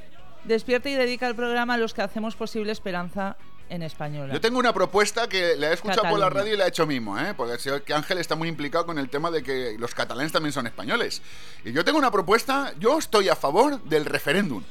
Despierta 0.44 0.88
y 0.88 0.94
dedica 0.94 1.28
el 1.28 1.34
programa 1.34 1.75
a 1.75 1.76
los 1.78 1.94
que 1.94 2.02
hacemos 2.02 2.34
posible 2.34 2.72
esperanza 2.72 3.37
en 3.68 3.82
española. 3.82 4.34
Yo 4.34 4.40
tengo 4.40 4.58
una 4.58 4.72
propuesta 4.72 5.28
que 5.28 5.56
la 5.56 5.70
he 5.70 5.75
escuchado 5.75 6.08
por 6.11 6.18
la 6.18 6.28
radio 6.28 6.52
y 6.52 6.56
la 6.56 6.66
he 6.66 6.68
hecho 6.68 6.87
mismo, 6.87 7.18
¿eh? 7.18 7.32
porque 7.34 7.58
sé 7.58 7.82
que 7.82 7.94
Ángel 7.94 8.18
está 8.18 8.34
muy 8.34 8.49
implicado 8.49 8.84
con 8.84 8.99
el 8.99 9.08
tema 9.08 9.30
de 9.30 9.42
que 9.42 9.76
los 9.78 9.94
catalanes 9.94 10.32
también 10.32 10.52
son 10.52 10.66
españoles. 10.66 11.22
Y 11.64 11.72
yo 11.72 11.84
tengo 11.84 11.99
una 11.99 12.11
propuesta, 12.11 12.75
yo 12.78 12.99
estoy 12.99 13.28
a 13.28 13.37
favor 13.37 13.82
del 13.84 14.04
referéndum. 14.04 14.62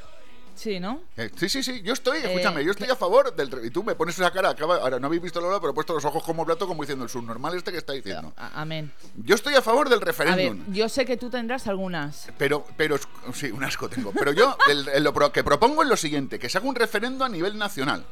Sí, 0.56 0.80
¿no? 0.80 1.02
Eh, 1.18 1.32
sí, 1.36 1.50
sí, 1.50 1.64
sí, 1.64 1.82
yo 1.82 1.94
estoy, 1.94 2.20
Eh, 2.20 2.26
escúchame, 2.26 2.64
yo 2.64 2.72
estoy 2.72 2.90
a 2.90 2.96
favor 2.96 3.36
del... 3.36 3.50
Y 3.66 3.72
tú 3.72 3.84
me 3.84 3.96
pones 3.96 4.18
esa 4.20 4.32
cara, 4.32 4.50
acaba, 4.50 4.76
ahora 4.78 5.00
no 5.00 5.08
habéis 5.08 5.22
visto 5.22 5.42
la 5.42 5.48
hora, 5.48 5.60
pero 5.60 5.72
he 5.72 5.74
puesto 5.74 5.94
los 5.94 6.06
ojos 6.06 6.24
como 6.24 6.46
plato, 6.46 6.68
como 6.68 6.84
diciendo 6.84 7.04
el 7.04 7.10
subnormal 7.10 7.56
este 7.56 7.72
que 7.72 7.78
está 7.78 7.94
diciendo. 7.94 8.34
A- 8.38 8.62
Amén. 8.62 8.92
Yo 9.16 9.36
estoy 9.36 9.56
a 9.56 9.62
favor 9.62 9.90
del 9.90 9.98
A 9.98 10.00
ver, 10.00 10.08
referéndum. 10.08 10.74
yo 10.74 10.88
sé 10.90 11.06
que 11.06 11.18
tú 11.18 11.30
tendrás 11.30 11.68
algunas. 11.68 12.28
Pero, 12.38 12.66
pero, 12.78 12.98
sí, 13.34 13.50
un 13.52 13.64
asco 13.64 13.90
tengo. 13.90 14.12
Pero 14.12 14.32
yo 14.34 14.56
el- 14.70 14.88
el- 14.90 15.04
lo 15.04 15.14
que 15.32 15.44
propongo 15.44 15.82
es 15.84 15.90
lo 15.90 15.98
siguiente: 15.98 16.38
que 16.40 16.50
se 16.50 16.58
haga 16.58 16.68
un 16.68 16.76
referendo 16.76 17.26
a 17.26 17.30
nivel 17.30 17.58
nacional. 17.58 18.06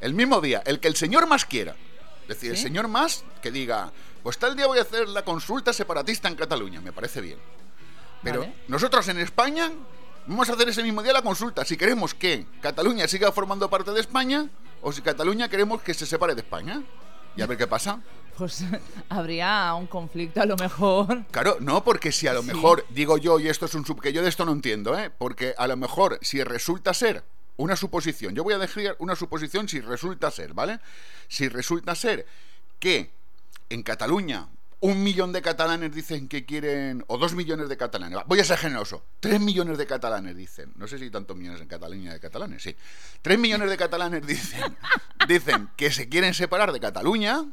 El 0.00 0.14
mismo 0.14 0.40
día, 0.40 0.62
el 0.66 0.80
que 0.80 0.88
el 0.88 0.96
señor 0.96 1.26
más 1.26 1.44
quiera. 1.44 1.76
Es 2.22 2.28
decir, 2.28 2.50
el 2.52 2.56
señor 2.56 2.88
más 2.88 3.24
que 3.42 3.50
diga, 3.52 3.92
pues 4.22 4.38
tal 4.38 4.56
día 4.56 4.66
voy 4.66 4.78
a 4.78 4.82
hacer 4.82 5.08
la 5.08 5.24
consulta 5.24 5.72
separatista 5.72 6.28
en 6.28 6.34
Cataluña. 6.34 6.80
Me 6.80 6.92
parece 6.92 7.20
bien. 7.20 7.38
Pero 8.22 8.40
Vale. 8.40 8.54
nosotros 8.68 9.06
en 9.08 9.18
España 9.18 9.70
vamos 10.26 10.48
a 10.48 10.52
hacer 10.54 10.68
ese 10.68 10.82
mismo 10.82 11.02
día 11.02 11.12
la 11.12 11.22
consulta. 11.22 11.64
Si 11.64 11.76
queremos 11.76 12.14
que 12.14 12.46
Cataluña 12.60 13.06
siga 13.08 13.32
formando 13.32 13.68
parte 13.70 13.90
de 13.92 14.00
España 14.00 14.48
o 14.80 14.92
si 14.92 15.02
Cataluña 15.02 15.48
queremos 15.48 15.82
que 15.82 15.94
se 15.94 16.06
separe 16.06 16.34
de 16.34 16.40
España. 16.42 16.82
Y 17.36 17.40
a 17.42 17.46
ver 17.46 17.56
qué 17.56 17.66
pasa. 17.66 18.00
Pues 18.36 18.64
habría 19.08 19.72
un 19.74 19.86
conflicto 19.86 20.40
a 20.42 20.46
lo 20.46 20.56
mejor. 20.56 21.24
Claro, 21.30 21.56
no, 21.60 21.82
porque 21.84 22.12
si 22.12 22.26
a 22.28 22.32
lo 22.34 22.42
Sí. 22.42 22.48
mejor 22.48 22.84
digo 22.90 23.16
yo, 23.18 23.38
y 23.40 23.48
esto 23.48 23.66
es 23.66 23.74
un 23.74 23.86
sub 23.86 24.00
que 24.00 24.12
yo 24.12 24.22
de 24.22 24.28
esto 24.28 24.44
no 24.44 24.52
entiendo, 24.52 24.98
¿eh? 24.98 25.10
Porque 25.10 25.54
a 25.56 25.66
lo 25.66 25.76
mejor 25.76 26.18
si 26.22 26.42
resulta 26.44 26.92
ser 26.94 27.24
una 27.56 27.76
suposición, 27.76 28.34
yo 28.34 28.44
voy 28.44 28.54
a 28.54 28.58
dejar 28.58 28.96
una 28.98 29.14
suposición 29.16 29.68
si 29.68 29.80
resulta 29.80 30.30
ser, 30.30 30.52
¿vale? 30.54 30.80
Si 31.28 31.48
resulta 31.48 31.94
ser 31.94 32.26
que 32.78 33.10
en 33.70 33.82
Cataluña 33.82 34.48
un 34.82 35.00
millón 35.04 35.32
de 35.32 35.42
catalanes 35.42 35.94
dicen 35.94 36.26
que 36.26 36.44
quieren, 36.44 37.04
o 37.06 37.16
dos 37.16 37.34
millones 37.34 37.68
de 37.68 37.76
catalanes, 37.76 38.18
voy 38.26 38.40
a 38.40 38.44
ser 38.44 38.58
generoso, 38.58 39.04
tres 39.20 39.40
millones 39.40 39.78
de 39.78 39.86
catalanes 39.86 40.36
dicen, 40.36 40.72
no 40.74 40.88
sé 40.88 40.98
si 40.98 41.04
hay 41.04 41.10
tantos 41.10 41.36
millones 41.36 41.60
en 41.60 41.68
Cataluña 41.68 42.12
de 42.12 42.18
catalanes, 42.18 42.64
sí, 42.64 42.74
tres 43.22 43.38
millones 43.38 43.70
de 43.70 43.76
catalanes 43.76 44.26
dicen, 44.26 44.76
dicen 45.28 45.70
que 45.76 45.92
se 45.92 46.08
quieren 46.08 46.34
separar 46.34 46.72
de 46.72 46.80
Cataluña, 46.80 47.44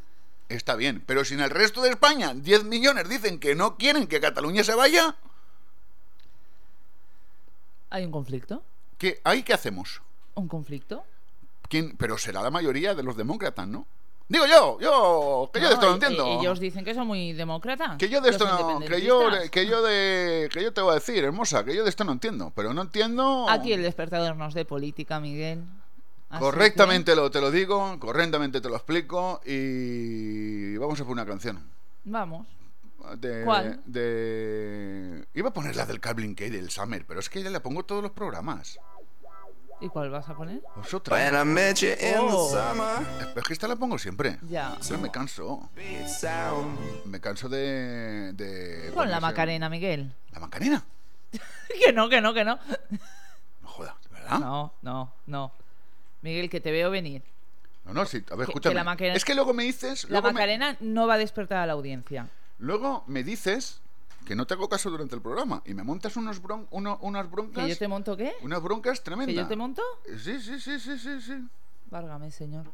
está 0.50 0.76
bien, 0.76 1.04
pero 1.06 1.24
si 1.24 1.36
en 1.36 1.42
el 1.42 1.52
resto 1.52 1.84
de 1.84 1.92
España 1.92 2.34
10 2.34 2.64
millones 2.64 3.08
dicen 3.08 3.40
que 3.40 3.54
no 3.54 3.78
quieren 3.78 4.08
que 4.08 4.20
Cataluña 4.20 4.64
se 4.64 4.74
vaya, 4.74 5.16
¿Hay 7.92 8.06
un 8.06 8.12
conflicto? 8.12 8.64
¿qué, 8.98 9.22
¿ahí 9.24 9.44
qué 9.44 9.54
hacemos? 9.54 10.02
¿Un 10.34 10.48
conflicto? 10.48 11.04
¿Quién? 11.70 11.96
Pero 11.96 12.18
será 12.18 12.42
la 12.42 12.50
mayoría 12.50 12.96
de 12.96 13.04
los 13.04 13.16
demócratas, 13.16 13.68
¿no? 13.68 13.86
Digo 14.30 14.46
yo, 14.46 14.80
yo, 14.80 15.50
que 15.52 15.60
yo 15.60 15.68
de 15.70 15.74
esto 15.74 15.88
no 15.88 15.94
entiendo. 15.96 16.26
e- 16.28 16.36
Ellos 16.36 16.60
dicen 16.60 16.86
que 16.86 16.94
son 16.94 17.08
muy 17.08 17.34
demócratas. 17.34 17.98
Que 17.98 18.10
yo 18.10 18.22
de 18.22 18.30
esto 18.30 18.46
no, 18.48 18.80
que 18.80 19.02
yo, 19.02 19.22
que 19.52 19.66
yo 19.66 19.82
de, 19.82 20.50
que 20.54 20.62
yo 20.64 20.72
te 20.72 20.82
voy 20.82 20.92
a 20.92 20.96
decir, 20.96 21.24
hermosa, 21.24 21.66
que 21.66 21.76
yo 21.76 21.84
de 21.84 21.90
esto 21.90 22.04
no 22.04 22.12
entiendo, 22.12 22.52
pero 22.56 22.72
no 22.72 22.84
entiendo. 22.84 23.50
Aquí 23.50 23.74
el 23.74 23.82
despertador 23.82 24.36
nos 24.36 24.54
de 24.54 24.66
política, 24.66 25.20
Miguel. 25.20 25.64
Así 26.30 26.42
Correctamente 26.42 27.16
lo, 27.16 27.32
te 27.32 27.42
lo 27.42 27.50
digo, 27.50 27.98
correctamente 28.00 28.62
te 28.62 28.70
lo 28.70 28.76
explico 28.76 29.42
y 29.48 30.78
vamos 30.78 31.02
a 31.02 31.04
poner 31.04 31.24
una 31.24 31.26
canción. 31.26 31.64
vamos. 32.04 32.46
De, 33.18 33.44
¿Cuál? 33.44 33.82
de- 33.86 35.26
Iba 35.34 35.50
a 35.50 35.54
poner 35.54 35.76
la 35.76 35.88
del 35.88 36.00
Calvin 36.00 36.36
Kay 36.36 36.52
del 36.52 36.70
Summer, 36.70 37.04
pero 37.08 37.20
es 37.20 37.30
que 37.30 37.42
ya 37.42 37.50
la 37.50 37.62
pongo 37.64 37.84
todos 37.84 38.04
los 38.04 38.12
programas. 38.12 38.78
¿Y 39.82 39.88
cuál 39.90 40.10
vas 40.10 40.28
a 40.28 40.36
poner? 40.36 40.62
Pues 40.76 40.94
otra. 40.94 41.16
Oh. 41.16 42.60
Es 43.36 43.44
que 43.46 43.54
esta 43.54 43.68
la 43.68 43.76
pongo 43.78 43.98
siempre. 43.98 44.38
Ya. 44.50 44.78
Ya 44.82 44.98
me 44.98 45.10
canso. 45.10 45.70
Me 47.06 47.22
canso 47.22 47.48
de. 47.50 48.34
de 48.34 48.92
Pon 48.94 49.06
ponerse- 49.06 49.10
la 49.12 49.20
Macarena, 49.22 49.70
Miguel. 49.70 50.14
¿La 50.34 50.40
Macarena? 50.40 50.84
que 51.86 51.94
no, 51.94 52.10
que 52.10 52.20
no, 52.22 52.34
que 52.34 52.44
no. 52.44 52.60
No 53.62 53.68
jodas, 53.70 53.96
¿verdad? 54.12 54.40
No, 54.40 54.74
no, 54.82 55.14
no. 55.28 55.52
Miguel, 56.22 56.50
que 56.50 56.60
te 56.60 56.72
veo 56.72 56.92
venir. 56.92 57.24
No, 57.86 57.94
no, 57.94 58.06
sí, 58.06 58.18
a 58.30 58.36
ver, 58.36 58.46
Que- 58.48 58.52
escúchame. 58.52 58.72
que 58.74 58.76
la 58.76 58.84
Macarena- 58.84 59.16
Es 59.16 59.24
que 59.26 59.34
luego 59.36 59.54
me 59.54 59.64
dices. 59.64 60.04
La 60.06 60.10
luego 60.20 60.28
me- 60.28 60.34
Macarena 60.34 60.76
no 60.82 61.08
va 61.08 61.14
a 61.14 61.18
despertar 61.18 61.60
a 61.60 61.66
la 61.66 61.74
audiencia. 61.74 62.28
Luego 62.58 63.04
me 63.08 63.24
dices 63.24 63.80
que 64.26 64.36
no 64.36 64.46
te 64.46 64.54
hago 64.54 64.70
caso 64.70 64.90
durante 64.90 65.16
el 65.16 65.22
programa 65.22 65.62
y 65.66 65.74
me 65.74 65.84
montas 65.84 66.16
unos 66.16 66.42
bron- 66.42 66.68
uno- 66.72 66.98
unas 67.02 67.30
broncas. 67.30 67.64
¿Que 67.66 67.70
yo 67.72 67.78
te 67.78 67.88
monto 67.88 68.16
qué? 68.16 68.34
Unas 68.42 68.62
broncas 68.62 69.04
tremendas. 69.04 69.34
¿Que 69.34 69.42
yo 69.42 69.48
te 69.48 69.56
monto? 69.56 69.82
Sí, 70.24 70.40
sí, 70.40 70.60
sí, 70.60 70.80
sí, 70.80 70.98
sí, 71.00 71.22
sí. 71.22 71.48
Válgame, 71.90 72.30
señor. 72.32 72.66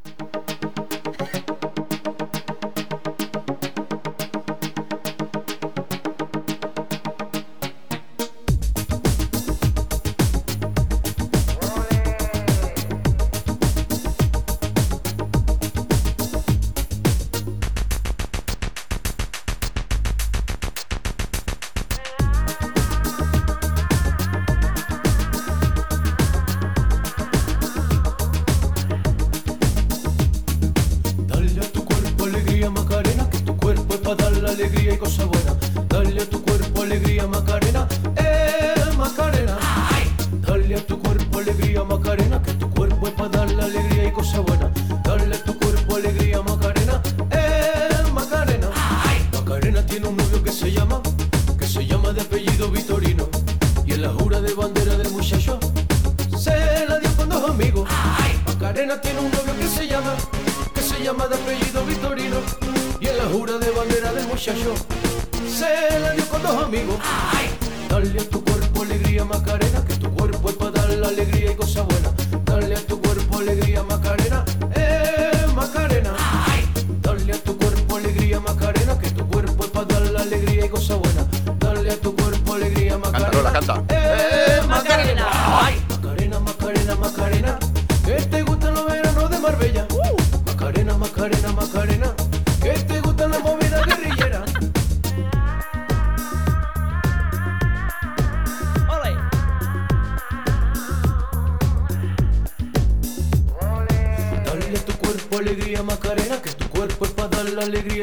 Alegría 107.65 107.94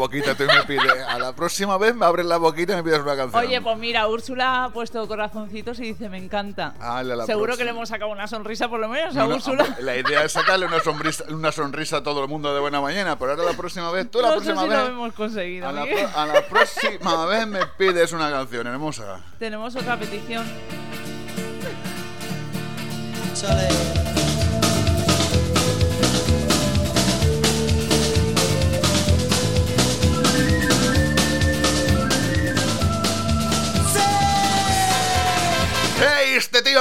boquita 0.00 0.34
tú 0.34 0.44
y 0.44 0.46
me 0.46 0.62
pides. 0.64 1.02
A 1.08 1.18
la 1.18 1.32
próxima 1.34 1.76
vez 1.78 1.94
me 1.94 2.06
abres 2.06 2.24
la 2.26 2.38
boquita 2.38 2.72
y 2.72 2.76
me 2.76 2.82
pides 2.82 3.00
una 3.00 3.16
canción. 3.16 3.44
Oye, 3.44 3.60
pues 3.60 3.76
mira, 3.78 4.08
Úrsula 4.08 4.64
ha 4.64 4.70
puesto 4.70 5.06
corazoncitos 5.06 5.78
y 5.80 5.82
dice, 5.92 6.08
me 6.08 6.16
encanta. 6.18 6.74
Dale 6.78 7.12
a 7.12 7.16
la 7.16 7.26
Seguro 7.26 7.56
que 7.56 7.64
le 7.64 7.70
hemos 7.70 7.88
sacado 7.88 8.10
una 8.10 8.26
sonrisa 8.26 8.68
por 8.68 8.80
lo 8.80 8.88
menos 8.88 9.14
a 9.16 9.20
No, 9.20 9.28
no, 9.28 9.34
Úrsula. 9.36 9.64
hombre, 9.64 9.82
la 9.82 9.96
idea 9.96 10.24
es 10.24 10.32
sacarle 10.32 10.66
una 10.66 10.80
sonrisa, 10.80 11.24
una 11.28 11.52
sonrisa 11.52 11.98
a 11.98 12.02
todo 12.02 12.22
el 12.22 12.28
mundo 12.28 12.52
de 12.54 12.60
buena 12.60 12.80
mañana, 12.80 13.18
pero 13.18 13.32
ahora 13.32 13.44
la 13.44 13.52
próxima 13.56 13.90
vez, 13.90 14.10
tú 14.10 14.20
la 14.20 14.28
sé 14.28 14.34
próxima 14.36 14.62
si 14.62 14.68
vez, 14.68 14.78
lo 14.78 14.86
hemos 14.86 15.12
conseguido. 15.12 15.68
a 15.68 15.72
la, 15.72 15.82
a 15.82 16.42
próxima 16.48 17.26
vez 17.26 17.46
me 17.46 17.66
pides 17.66 18.12
una 18.12 18.30
canción 18.30 18.66
hermosa. 18.66 19.20
Tenemos 19.38 19.76
otra 19.76 19.98
petición. 19.98 20.44
¡Hey! 23.42 23.99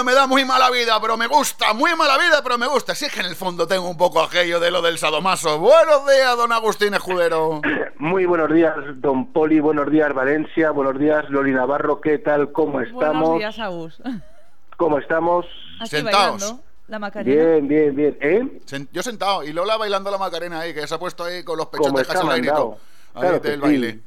Me 0.04 0.14
da 0.14 0.28
muy 0.28 0.46
mala 0.46 0.70
vida, 0.72 1.00
pero 1.02 1.18
me 1.18 1.28
gusta, 1.28 1.74
muy 1.74 1.94
mala 1.96 2.18
vida, 2.18 2.42
pero 2.42 2.58
me 2.58 2.68
gusta. 2.68 2.96
Si 2.96 3.06
es 3.06 3.12
que 3.14 3.20
en 3.20 3.26
el 3.26 3.36
fondo 3.36 3.68
tengo 3.68 3.90
un 3.90 3.98
poco 3.98 4.22
aquello 4.22 4.60
de 4.60 4.72
lo 4.72 4.82
del 4.82 4.98
sadomaso. 4.98 5.60
Buenos 5.60 6.06
días, 6.08 6.38
don 6.38 6.52
Agustín 6.54 6.94
Escudero. 6.94 7.62
Muy 8.00 8.26
buenos 8.26 8.50
días, 8.54 8.74
don 8.96 9.34
Poli, 9.34 9.60
buenos 9.60 9.92
días, 9.92 10.14
Valencia, 10.14 10.72
buenos 10.72 10.98
días, 10.98 11.26
Loli 11.30 11.52
Navarro, 11.52 12.00
¿qué 12.00 12.18
tal? 12.18 12.52
¿Cómo 12.54 12.80
estamos? 12.80 13.30
Buenos 13.32 13.38
días, 13.40 13.60
Agus. 13.60 14.02
¿Cómo 14.78 15.00
estamos? 15.00 15.46
Aquí 15.82 15.90
Sentaos. 15.90 16.40
bailando 16.42 16.64
la 16.88 17.00
Macarena. 17.00 17.36
Bien, 17.44 17.68
bien, 17.68 17.96
bien. 17.96 18.18
¿Eh? 18.22 18.62
Yo 18.94 19.04
sentado 19.04 19.44
y 19.44 19.52
Lola 19.52 19.76
bailando 19.76 20.10
la 20.10 20.18
Macarena 20.18 20.62
ahí, 20.62 20.74
que 20.74 20.88
se 20.88 20.96
ha 20.96 20.98
puesto 20.98 21.26
ahí 21.26 21.44
con 21.44 21.58
los 21.58 21.68
Como 21.68 21.84
pechotes 21.94 22.02
está 22.04 22.14
casi 22.14 22.26
al 22.28 22.34
aire 22.36 22.48
y 22.48 22.50
todo. 22.50 22.70
mandado. 22.70 22.80
Ahí 23.16 23.22
Claro 23.22 23.42
que 23.42 23.50
del 23.50 23.60
sí. 23.60 23.66
baile. 23.66 24.00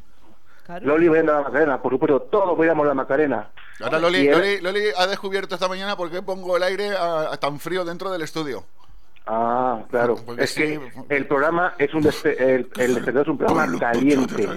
Claro. 0.66 0.87
Loli 0.87 1.09
bailando 1.09 1.33
la 1.33 1.40
Macarena, 1.42 1.83
por 1.83 1.92
supuesto, 1.92 2.21
todos 2.23 2.57
bailamos 2.57 2.87
la 2.87 2.95
Macarena. 2.95 3.49
Ahora 3.81 3.99
Loli, 3.99 4.28
Loli, 4.28 4.61
Loli 4.61 4.81
ha 4.97 5.07
descubierto 5.09 5.54
esta 5.57 5.66
mañana 5.69 5.97
por 5.97 6.11
qué 6.11 6.23
pongo 6.23 6.57
el 6.57 6.62
aire 6.62 6.90
a- 6.97 7.33
a 7.33 7.37
tan 7.38 7.59
frío 7.59 7.85
dentro 7.85 8.11
del 8.12 8.23
estudio. 8.23 8.64
Ah, 9.26 9.81
claro. 9.90 10.16
Porque 10.25 10.45
es 10.45 10.50
sí, 10.50 10.62
que 10.62 10.92
el 11.09 11.26
programa 11.26 11.75
es 11.78 11.92
un 11.95 12.02
despe- 12.02 12.37
el, 12.40 12.69
el 12.76 12.95
despertador 12.95 13.23
es 13.23 13.28
un 13.28 13.38
programa 13.38 13.78
caliente. 13.78 14.49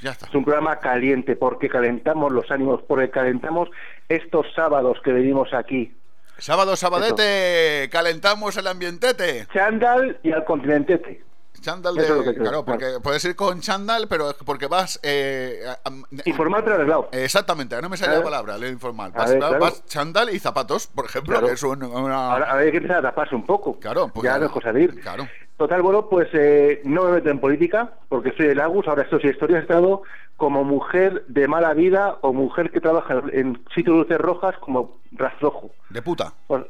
Ya 0.00 0.10
está. 0.12 0.26
Es 0.26 0.34
un 0.34 0.44
programa 0.44 0.78
caliente 0.78 1.36
porque 1.36 1.68
calentamos 1.68 2.30
los 2.32 2.50
ánimos, 2.50 2.80
porque 2.86 3.10
calentamos 3.10 3.68
estos 4.08 4.46
sábados 4.54 4.98
que 5.02 5.12
venimos 5.12 5.52
aquí. 5.52 5.94
Sábado, 6.38 6.76
sabadete, 6.76 7.88
calentamos 7.90 8.56
el 8.56 8.66
ambientete. 8.68 9.46
Chandal 9.52 10.18
y 10.22 10.30
al 10.32 10.44
continentete. 10.44 11.24
Chándal 11.60 11.94
de. 11.94 12.02
Es 12.30 12.36
claro, 12.38 12.64
porque 12.64 12.98
puedes 13.02 13.24
ir 13.24 13.34
con 13.36 13.60
chándal, 13.60 14.06
pero 14.08 14.32
porque 14.44 14.66
vas. 14.66 14.98
Eh, 15.02 15.60
a- 15.66 15.88
a- 15.88 16.28
Informal 16.28 16.62
pero 16.64 16.76
arreglado. 16.76 17.08
Exactamente, 17.12 17.80
no 17.82 17.88
me 17.88 17.96
sale 17.96 18.16
la 18.18 18.22
palabra, 18.22 18.56
lo 18.58 18.68
informal. 18.68 19.12
Vas, 19.12 19.30
ver, 19.30 19.38
claro. 19.38 19.58
vas 19.58 19.84
chándal 19.86 20.30
y 20.30 20.38
zapatos, 20.38 20.86
por 20.86 21.04
ejemplo, 21.06 21.32
Claro. 21.32 21.46
que 21.48 21.52
es 21.54 21.62
un- 21.62 21.82
una. 21.82 22.32
Ahora, 22.32 22.50
ahora 22.50 22.62
hay 22.62 22.70
que 22.70 22.76
empezar 22.78 22.98
a 22.98 23.02
taparse 23.02 23.34
un 23.34 23.44
poco. 23.46 23.78
Claro, 23.78 24.08
pues 24.08 24.24
ya 24.24 24.30
claro, 24.30 24.40
no 24.40 24.46
es 24.46 24.52
cosa 24.52 24.72
de 24.72 24.82
ir. 24.82 25.00
claro. 25.00 25.26
Total, 25.56 25.82
bueno, 25.82 26.08
pues 26.08 26.28
eh, 26.34 26.80
no 26.84 27.02
me 27.04 27.12
meto 27.14 27.30
en 27.30 27.40
política 27.40 27.90
porque 28.08 28.32
soy 28.36 28.46
el 28.46 28.60
Agus. 28.60 28.86
Ahora 28.86 29.02
esto 29.02 29.18
si 29.18 29.26
historia 29.26 29.58
he 29.58 29.62
estado 29.62 30.02
como 30.36 30.62
mujer 30.62 31.24
de 31.26 31.48
mala 31.48 31.74
vida 31.74 32.16
o 32.20 32.32
mujer 32.32 32.70
que 32.70 32.80
trabaja 32.80 33.20
en 33.32 33.60
sitios 33.74 33.96
luces 33.96 34.18
rojas 34.18 34.54
como 34.60 35.00
rastrojo. 35.10 35.72
De 35.90 36.00
puta. 36.00 36.32
Pues, 36.46 36.62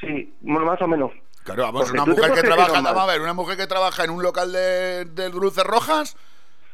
sí, 0.00 0.34
bueno, 0.40 0.64
más 0.64 0.80
o 0.80 0.88
menos. 0.88 1.10
Claro, 1.44 1.62
vamos, 1.64 1.82
Porque 1.82 2.00
una 2.00 2.06
mujer 2.06 2.32
que 2.34 2.42
trabaja, 2.42 2.80
vamos 2.80 3.02
a 3.02 3.06
ver, 3.06 3.20
una 3.20 3.32
mujer 3.34 3.56
que 3.56 3.66
trabaja 3.66 4.04
en 4.04 4.10
un 4.10 4.22
local 4.22 4.52
de, 4.52 5.04
de 5.06 5.28
luces 5.30 5.64
rojas, 5.64 6.16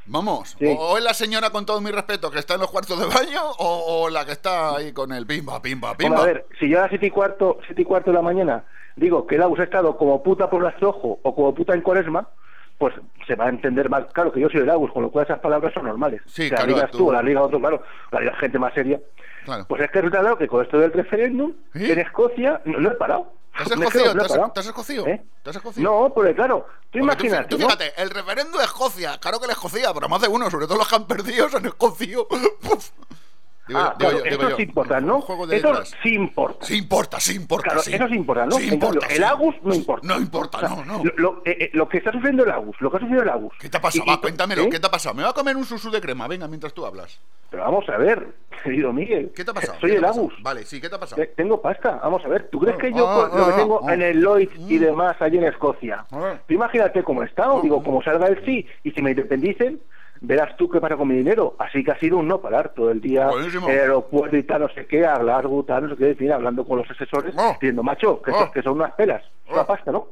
vamos, 0.06 0.56
Sí. 0.58 0.66
o, 0.66 0.92
o 0.92 0.98
es 0.98 1.04
la 1.04 1.14
señora 1.14 1.50
con 1.50 1.64
todo 1.66 1.80
mi 1.80 1.90
respeto 1.90 2.30
que 2.30 2.38
está 2.38 2.54
en 2.54 2.60
los 2.60 2.70
cuartos 2.70 2.98
de 2.98 3.06
baño, 3.06 3.40
o, 3.58 4.02
o 4.04 4.10
la 4.10 4.24
que 4.26 4.32
está 4.32 4.76
ahí 4.76 4.92
con 4.92 5.12
el 5.12 5.26
pimba, 5.26 5.60
pimba, 5.62 5.96
pimba. 5.96 6.22
a 6.22 6.26
ver, 6.26 6.46
si 6.60 6.68
yo 6.68 6.78
a 6.78 6.82
las 6.82 6.90
siete 6.90 7.06
y 7.06 7.10
cuarto, 7.10 7.58
siete 7.66 7.82
y 7.82 7.84
cuarto 7.84 8.10
de 8.10 8.16
la 8.16 8.22
mañana 8.22 8.64
digo 8.96 9.26
que 9.26 9.36
el 9.36 9.42
Agus 9.42 9.60
ha 9.60 9.64
estado 9.64 9.96
como 9.96 10.22
puta 10.22 10.50
por 10.50 10.62
rastrojo 10.62 11.18
o 11.22 11.34
como 11.34 11.54
puta 11.54 11.72
en 11.74 11.82
cuaresma, 11.82 12.28
pues 12.78 12.94
se 13.26 13.36
va 13.36 13.46
a 13.46 13.48
entender 13.48 13.88
mal. 13.88 14.08
Claro 14.12 14.32
que 14.32 14.40
yo 14.40 14.48
soy 14.48 14.60
el 14.60 14.70
Agus, 14.70 14.92
con 14.92 15.02
lo 15.04 15.10
cual 15.10 15.24
esas 15.24 15.38
palabras 15.40 15.72
son 15.72 15.84
normales. 15.84 16.20
Sí, 16.26 16.44
Si 16.44 16.48
claro, 16.50 16.66
las 16.66 16.74
digas 16.74 16.90
tú- 16.90 16.98
tú 16.98 17.08
o 17.08 17.12
las 17.12 17.24
diga 17.24 17.42
otro, 17.42 17.58
claro, 17.60 17.82
la 18.10 18.20
diga 18.20 18.34
gente 18.36 18.58
más 18.58 18.74
seria. 18.74 19.00
Claro. 19.48 19.64
Pues 19.66 19.80
es 19.80 19.90
que 19.90 20.02
resulta 20.02 20.20
claro 20.20 20.36
que 20.36 20.46
con 20.46 20.62
esto 20.62 20.78
del 20.78 20.92
referéndum, 20.92 21.54
¿Sí? 21.72 21.90
en 21.90 21.98
Escocia, 22.00 22.60
no, 22.66 22.80
no 22.80 22.90
he 22.90 22.94
parado. 22.96 23.32
¿Te 23.56 23.62
has 23.62 23.70
escocido? 24.66 25.06
no. 25.06 25.10
¿Eh? 25.10 25.24
¿Te 25.42 25.50
has 25.50 25.56
escocido? 25.56 25.90
No, 25.90 26.12
porque 26.12 26.34
claro, 26.34 26.66
tú 26.90 26.98
imagínate, 26.98 27.48
tú 27.48 27.56
¿no? 27.58 27.64
fíjate, 27.64 27.94
el 27.96 28.10
referendo 28.10 28.58
de 28.58 28.64
Escocia, 28.64 29.16
claro 29.18 29.40
que 29.40 29.46
le 29.46 29.54
escocía, 29.54 29.94
pero 29.94 30.06
más 30.06 30.20
de 30.20 30.28
uno, 30.28 30.50
sobre 30.50 30.66
todo 30.66 30.76
los 30.76 30.86
que 30.86 30.96
han 30.96 31.06
perdido, 31.06 31.46
escocido. 31.46 32.28
Puf. 32.60 32.90
Digo 33.68 33.80
ah, 33.80 33.94
digo 33.98 34.10
claro, 34.10 34.24
digo 34.30 34.48
yo. 34.50 34.56
sí 34.56 34.62
importa, 34.62 35.00
¿no? 35.00 35.18
Eso 35.18 35.46
letras. 35.46 35.94
sí 36.02 36.14
importa. 36.14 36.64
Sí 36.66 36.76
importa, 36.78 37.20
sí 37.20 37.34
importa, 37.36 37.64
Claro, 37.64 37.82
sí. 37.82 37.94
eso 37.94 38.08
sí 38.08 38.14
importa, 38.14 38.46
¿no? 38.46 38.52
Sí 38.56 38.68
importa, 38.72 39.06
sí. 39.08 39.16
el 39.16 39.24
Agus 39.24 39.54
no 39.62 39.74
importa. 39.74 40.08
No 40.08 40.18
importa, 40.18 40.56
O 40.56 40.60
sea, 40.60 40.68
no, 40.70 40.84
no. 40.84 41.04
Lo, 41.04 41.12
lo- 41.16 41.42
eh, 41.44 41.56
eh, 41.60 41.70
lo 41.74 41.88
que 41.88 41.98
está 41.98 42.10
sufriendo 42.12 42.44
el 42.44 42.50
Agus, 42.50 42.80
lo 42.80 42.90
que 42.90 42.96
ha 42.96 43.00
sufrido 43.00 43.22
el 43.22 43.28
Agus. 43.28 43.52
¿Qué 43.60 43.68
te 43.68 43.76
ha 43.76 43.80
pasado? 43.80 44.04
Y- 44.06 44.08
y- 44.10 44.14
Va, 44.14 44.20
cuéntamelo, 44.20 44.62
¿eh? 44.62 44.68
¿qué 44.70 44.80
te 44.80 44.86
ha 44.86 44.90
pasado? 44.90 45.14
Me 45.14 45.22
va 45.22 45.30
a 45.30 45.34
comer 45.34 45.56
un 45.56 45.64
susú 45.64 45.90
de 45.90 46.00
crema, 46.00 46.26
venga, 46.26 46.48
mientras 46.48 46.72
tú 46.72 46.86
hablas. 46.86 47.20
Pero 47.50 47.62
vamos 47.62 47.88
a 47.88 47.96
ver, 47.98 48.26
querido 48.64 48.92
Miguel. 48.92 49.32
¿Qué 49.36 49.44
te 49.44 49.50
ha 49.50 49.54
pasado? 49.54 49.78
Soy 49.80 49.90
¿Qué 49.90 49.96
te 49.96 49.98
el? 49.98 50.04
Agus. 50.06 50.34
Vale, 50.42 50.64
sí, 50.64 50.80
¿qué 50.80 50.88
te 50.88 50.94
ha 50.96 51.00
pasado? 51.00 51.20
Te- 51.20 51.28
Tengo 51.28 51.60
pasta, 51.60 52.00
vamos 52.02 52.24
a 52.24 52.28
ver. 52.28 52.48
¿Tú 52.50 52.58
crees 52.60 52.76
que 52.78 52.90
yo 52.92 53.06
Ah, 53.08 53.28
lo 53.34 53.44
que 53.46 53.52
ah, 53.52 53.56
tengo 53.56 53.80
ah. 53.86 53.92
en 53.94 54.02
el 54.02 54.20
Lloyd 54.20 54.48
y 54.66 54.78
demás 54.78 55.16
allí 55.20 55.36
en 55.38 55.44
Escocia? 55.44 56.06
Ah. 56.10 56.34
Tú 56.46 56.54
imagínate 56.54 57.02
cómo 57.04 57.22
está, 57.22 57.52
o 57.52 57.60
digo, 57.60 57.82
como 57.82 58.02
salga 58.02 58.26
el 58.28 58.42
sí 58.44 58.66
y 58.82 58.90
si 58.92 59.02
me 59.02 59.10
independicen, 59.10 59.80
verás 60.20 60.56
tú 60.56 60.68
qué 60.68 60.80
pasa 60.80 60.96
con 60.96 61.08
mi 61.08 61.14
dinero. 61.16 61.54
Así 61.58 61.82
que 61.84 61.92
ha 61.92 61.98
sido 61.98 62.18
un 62.18 62.28
no 62.28 62.40
parar 62.40 62.72
todo 62.74 62.90
el 62.90 63.00
día 63.00 63.28
en 63.32 63.62
el 63.64 63.78
aeropuerto 63.80 64.36
y 64.36 64.42
tal, 64.42 64.62
no 64.62 64.68
sé 64.70 64.86
qué, 64.86 65.06
a 65.06 65.18
Glasgow, 65.18 65.62
tal, 65.64 65.84
no 65.84 65.90
sé 65.90 65.96
qué, 65.96 66.10
en 66.10 66.16
fin, 66.16 66.32
hablando 66.32 66.64
con 66.64 66.78
los 66.78 66.90
asesores, 66.90 67.34
Ah. 67.38 67.52
diciendo, 67.54 67.82
macho, 67.82 68.20
que, 68.22 68.30
Ah. 68.30 68.38
son- 68.40 68.52
que 68.52 68.62
son 68.62 68.72
unas 68.74 68.92
pelas, 68.94 69.22
una 69.50 69.66
pasta, 69.66 69.92
¿no? 69.92 70.08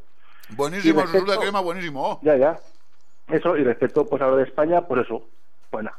Buenísimo, 0.51 1.01
el 1.01 1.07
susú 1.07 1.19
de 1.19 1.21
respecto- 1.25 1.40
crema, 1.40 1.61
buenísimo. 1.61 2.03
Oh. 2.12 2.21
Ya, 2.23 2.37
ya. 2.37 2.59
Eso, 3.29 3.57
y 3.57 3.64
respecto 3.64 4.07
pues 4.07 4.23
a 4.23 4.27
lo 4.29 4.37
de 4.37 4.45
España, 4.45 4.83
por 4.83 4.99
eso, 5.01 5.25
bueno. 5.73 5.90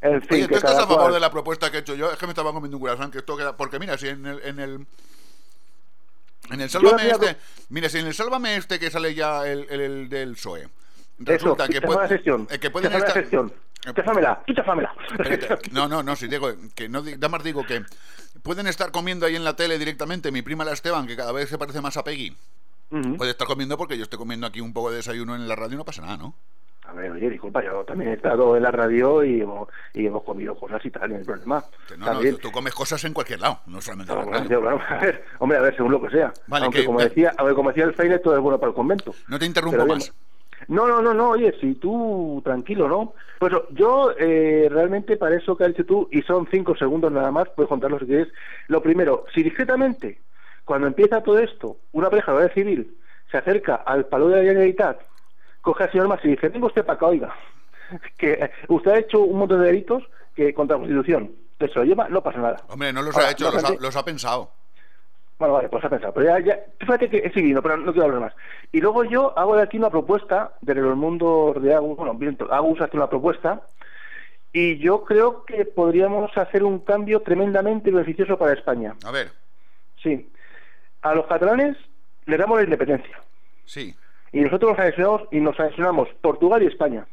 En 0.00 0.20
fin, 0.22 0.34
Oye, 0.36 0.42
¿tú 0.44 0.48
que 0.50 0.54
estás 0.56 0.76
a 0.76 0.80
favor 0.82 0.96
cual- 0.98 1.14
de 1.14 1.20
la 1.20 1.30
propuesta 1.30 1.70
que 1.70 1.78
he 1.78 1.80
hecho 1.80 1.94
yo? 1.94 2.10
Es 2.12 2.18
que 2.18 2.26
me 2.26 2.32
estaba 2.32 2.52
comiendo 2.52 2.76
un 2.76 2.82
corazón 2.82 3.10
que 3.10 3.18
esto 3.18 3.36
queda... 3.36 3.56
Porque 3.56 3.78
mira, 3.78 3.96
si 3.98 4.08
en 4.08 4.26
el... 4.26 4.40
En 4.44 4.58
el 4.60 4.86
en 6.50 6.60
el 6.60 6.68
Yo 6.68 6.78
Sálvame 6.80 7.08
este... 7.08 7.36
Mira, 7.70 7.88
si 7.88 7.98
en 7.98 8.06
el 8.06 8.12
Sálvame 8.14 8.56
este 8.56 8.78
que 8.78 8.90
sale 8.90 9.14
ya 9.14 9.46
el, 9.48 9.66
el, 9.70 9.80
el 9.80 10.08
del 10.10 10.34
PSOE... 10.34 10.68
Eso, 11.20 11.24
Resulta 11.24 11.68
que, 11.68 11.80
cháfame 11.80 11.94
la 12.02 12.08
sesión. 12.08 12.46
eh, 12.50 12.58
que 12.58 12.70
pueden 12.70 12.92
estar... 12.92 13.08
la 13.16 13.22
sesión. 13.22 13.52
Cháfamela, 13.94 14.42
tú 14.46 14.54
cháfamela. 14.54 14.94
No, 15.72 15.86
no, 15.88 16.02
no, 16.02 16.16
si 16.16 16.26
digo 16.26 16.48
que 16.74 16.88
no, 16.88 17.02
nada 17.02 17.28
más 17.28 17.44
digo 17.44 17.64
que 17.66 17.82
pueden 18.42 18.66
estar 18.66 18.90
comiendo 18.90 19.26
ahí 19.26 19.36
en 19.36 19.44
la 19.44 19.54
tele 19.56 19.78
directamente. 19.78 20.32
Mi 20.32 20.40
prima 20.42 20.64
la 20.64 20.72
Esteban, 20.72 21.06
que 21.06 21.16
cada 21.16 21.32
vez 21.32 21.50
se 21.50 21.58
parece 21.58 21.80
más 21.82 21.96
a 21.98 22.02
Peggy, 22.04 22.34
puede 23.18 23.32
estar 23.32 23.46
comiendo 23.46 23.76
porque 23.76 23.96
yo 23.98 24.04
estoy 24.04 24.18
comiendo 24.18 24.46
aquí 24.46 24.60
un 24.60 24.72
poco 24.72 24.90
de 24.90 24.96
desayuno 24.96 25.34
en 25.36 25.46
la 25.46 25.54
radio 25.54 25.74
y 25.74 25.76
no 25.78 25.84
pasa 25.84 26.00
nada, 26.02 26.16
¿no? 26.16 26.34
A 26.86 26.92
ver, 26.92 27.10
oye, 27.10 27.28
disculpa, 27.30 27.62
yo 27.64 27.82
también 27.84 28.10
he 28.10 28.14
estado 28.14 28.56
en 28.56 28.62
la 28.62 28.70
radio 28.70 29.24
y 29.24 29.40
hemos, 29.40 29.68
y 29.94 30.06
hemos 30.06 30.22
comido 30.22 30.54
cosas 30.54 30.84
y 30.84 30.90
tal, 30.90 31.10
no 31.10 31.16
hay 31.16 31.24
problema. 31.24 31.64
Que 31.88 31.96
no, 31.96 32.04
Está 32.06 32.14
no, 32.22 32.30
tú, 32.30 32.38
tú 32.38 32.52
comes 32.52 32.74
cosas 32.74 33.02
en 33.04 33.12
cualquier 33.14 33.40
lado, 33.40 33.60
no 33.66 33.80
solamente 33.80 34.12
en 34.12 34.18
la 34.18 34.38
radio. 34.38 34.60
bueno, 34.60 34.80
a 34.88 34.96
ver, 34.98 35.24
hombre, 35.38 35.58
a 35.58 35.60
ver, 35.62 35.76
según 35.76 35.92
lo 35.92 36.02
que 36.02 36.10
sea. 36.10 36.32
Vale, 36.46 36.64
Aunque 36.66 36.80
que- 36.80 36.86
como 36.86 36.98
que- 36.98 37.04
decía, 37.08 37.34
aunque 37.38 37.54
como 37.54 37.70
decía 37.70 37.84
el 37.84 37.94
Feine, 37.94 38.18
todo 38.18 38.34
es 38.34 38.40
bueno 38.40 38.58
para 38.58 38.68
el 38.70 38.74
convento. 38.76 39.14
No 39.28 39.38
te 39.38 39.46
interrumpo 39.46 39.78
Pero 39.78 39.94
bien. 39.96 39.98
No, 40.68 40.86
no, 40.86 41.02
no, 41.02 41.14
no, 41.14 41.30
oye, 41.30 41.54
si 41.60 41.74
tú 41.74 42.40
tranquilo, 42.44 42.88
¿no? 42.88 43.14
Pues 43.38 43.52
yo 43.70 44.12
eh, 44.18 44.68
realmente 44.70 45.16
para 45.16 45.36
eso 45.36 45.56
que 45.56 45.64
has 45.64 45.70
dicho 45.70 45.84
tú, 45.84 46.08
y 46.10 46.22
son 46.22 46.46
cinco 46.50 46.76
segundos 46.76 47.12
nada 47.12 47.30
más, 47.30 47.48
puedes 47.50 47.68
contarlo 47.68 47.98
si 47.98 48.06
quieres. 48.06 48.28
Lo 48.68 48.82
primero, 48.82 49.24
si 49.34 49.42
discretamente, 49.42 50.20
cuando 50.64 50.86
empieza 50.86 51.22
todo 51.22 51.38
esto, 51.38 51.76
una 51.92 52.10
pareja 52.10 52.32
de 52.34 52.48
la 52.48 52.54
civil 52.54 52.96
se 53.30 53.38
acerca 53.38 53.76
al 53.76 54.06
palo 54.06 54.28
de 54.28 54.36
la 54.36 54.42
Generalitat, 54.42 55.00
coge 55.60 55.84
al 55.84 55.90
señor 55.90 56.08
Mas 56.08 56.24
y 56.24 56.28
dice, 56.28 56.48
venga 56.48 56.66
usted 56.66 56.84
para 56.84 56.96
acá, 56.96 57.06
oiga, 57.06 57.34
que 58.18 58.50
usted 58.68 58.90
ha 58.90 58.98
hecho 58.98 59.20
un 59.20 59.38
montón 59.38 59.60
de 59.60 59.66
delitos 59.66 60.02
que 60.34 60.54
contra 60.54 60.76
la 60.76 60.82
Constitución, 60.82 61.32
que 61.58 61.68
se 61.68 61.78
lo 61.78 61.84
lleva, 61.84 62.08
no 62.08 62.22
pasa 62.22 62.38
nada. 62.38 62.56
Hombre, 62.68 62.92
no 62.92 63.02
los 63.02 63.14
Ahora, 63.14 63.28
ha 63.28 63.32
hecho, 63.32 63.50
los 63.50 63.64
ha, 63.64 63.74
los 63.78 63.96
ha 63.96 64.04
pensado. 64.04 64.50
Bueno, 65.38 65.54
vale, 65.54 65.68
pues 65.68 65.84
ha 65.84 65.88
pensado. 65.90 66.12
Pero 66.14 66.26
ya, 66.26 66.38
ya, 66.40 66.60
fíjate 66.80 67.08
que 67.10 67.18
es 67.18 67.34
divino, 67.34 67.60
pero 67.62 67.76
no 67.76 67.92
quiero 67.92 68.06
hablar 68.06 68.20
más. 68.20 68.34
Y 68.72 68.80
luego 68.80 69.04
yo 69.04 69.36
hago 69.38 69.56
de 69.56 69.62
aquí 69.62 69.78
una 69.78 69.90
propuesta, 69.90 70.52
desde 70.60 70.80
los 70.82 70.96
mundos 70.96 71.60
de 71.62 71.74
Agus, 71.74 71.96
bueno, 71.96 72.14
bien, 72.14 72.36
Agus 72.50 72.80
hace 72.80 72.96
una 72.96 73.08
propuesta, 73.08 73.62
y 74.52 74.78
yo 74.78 75.04
creo 75.04 75.44
que 75.44 75.64
podríamos 75.64 76.36
hacer 76.38 76.62
un 76.62 76.78
cambio 76.78 77.20
tremendamente 77.22 77.90
beneficioso 77.90 78.38
para 78.38 78.52
España. 78.52 78.94
A 79.04 79.10
ver, 79.10 79.30
Sí. 80.02 80.30
A 81.02 81.14
los 81.14 81.26
catalanes 81.26 81.76
les 82.26 82.38
damos 82.38 82.58
la 82.58 82.64
independencia. 82.64 83.18
sí. 83.64 83.94
Y 84.32 84.40
nosotros 84.40 84.72
nos 84.72 84.80
anexionamos, 84.80 85.22
y 85.30 85.38
nos 85.38 85.58
anexionamos 85.60 86.08
Portugal 86.20 86.60
y 86.62 86.66
España. 86.66 87.06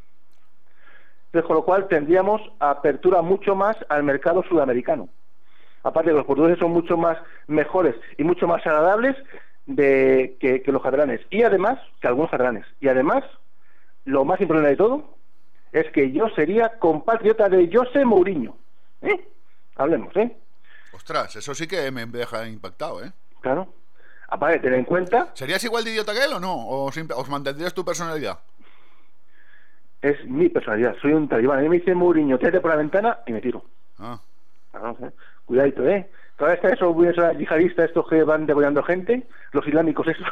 Entonces, 1.27 1.45
con 1.47 1.55
lo 1.55 1.63
cual 1.63 1.88
tendríamos 1.88 2.41
apertura 2.60 3.21
mucho 3.21 3.55
más 3.55 3.77
al 3.89 4.01
mercado 4.03 4.43
sudamericano. 4.49 5.07
Aparte 5.84 6.10
que 6.12 6.15
los 6.17 6.26
portugueses 6.26 6.60
son 6.60 6.72
mucho 6.72 6.98
más 6.98 7.17
mejores 7.48 7.96
y 8.17 8.24
mucho 8.24 8.48
más 8.48 8.65
agradables 8.65 9.15
de, 9.65 10.38
que, 10.39 10.62
que 10.62 10.72
los 10.72 10.82
catalanes. 10.82 11.22
Y 11.30 11.44
además, 11.44 11.80
que 12.00 12.08
algunos 12.08 12.30
catalanes. 12.32 12.65
Y 12.80 12.88
además, 12.88 13.24
lo 14.06 14.26
más 14.26 14.39
importante 14.41 14.70
de 14.72 14.76
todo 14.78 15.15
es 15.72 15.89
que 15.91 16.12
yo 16.12 16.28
sería 16.36 16.78
compatriota 16.80 17.50
de 17.50 17.70
José 17.74 18.06
Mourinho. 18.06 18.56
¿Eh? 19.02 19.28
Hablemos, 19.76 20.15
¿eh? 20.17 20.36
Ostras, 20.94 21.36
eso 21.36 21.56
sí 21.56 21.67
que 21.67 21.89
me 21.91 22.06
deja 22.06 22.48
impactado, 22.48 23.04
¿eh? 23.04 23.12
Claro. 23.39 23.74
Aparte, 24.28 24.60
ten 24.60 24.74
en 24.76 24.86
cuenta, 24.86 25.30
¿Serías 25.34 25.63
igual 25.63 25.84
de 25.84 25.91
idiota 25.91 26.13
que 26.13 26.24
él 26.24 26.34
o 26.34 26.39
no? 26.39 26.67
¿O 26.67 26.91
simple- 26.91 27.15
os 27.17 27.28
mantendrías 27.30 27.74
tu 27.74 27.84
personalidad? 27.84 28.39
es 30.02 30.26
mi 30.26 30.50
personalidad. 30.50 30.96
Soy 31.02 31.13
un 31.13 31.28
talibán. 31.30 31.60
A 31.60 31.62
mí 31.62 31.70
me 31.70 31.78
dice 31.78 31.94
Mourinho, 31.94 32.39
tírate 32.39 32.60
por 32.60 32.72
la 32.72 32.78
ventana 32.78 33.20
y 33.28 33.34
me 33.34 33.39
tiro. 33.41 33.63
Ah. 34.00 34.20
Claro, 34.72 34.98
¿eh? 35.04 35.12
Cuidadito, 35.51 35.85
¿eh? 35.85 36.09
Todavía 36.37 36.55
está 36.55 36.69
eso, 36.69 37.03
esos 37.03 37.37
yihadistas 37.37 37.87
estos 37.89 38.07
que 38.07 38.23
van 38.23 38.45
degollando 38.45 38.81
gente, 38.83 39.27
los 39.51 39.67
islámicos 39.67 40.07
esos. 40.07 40.25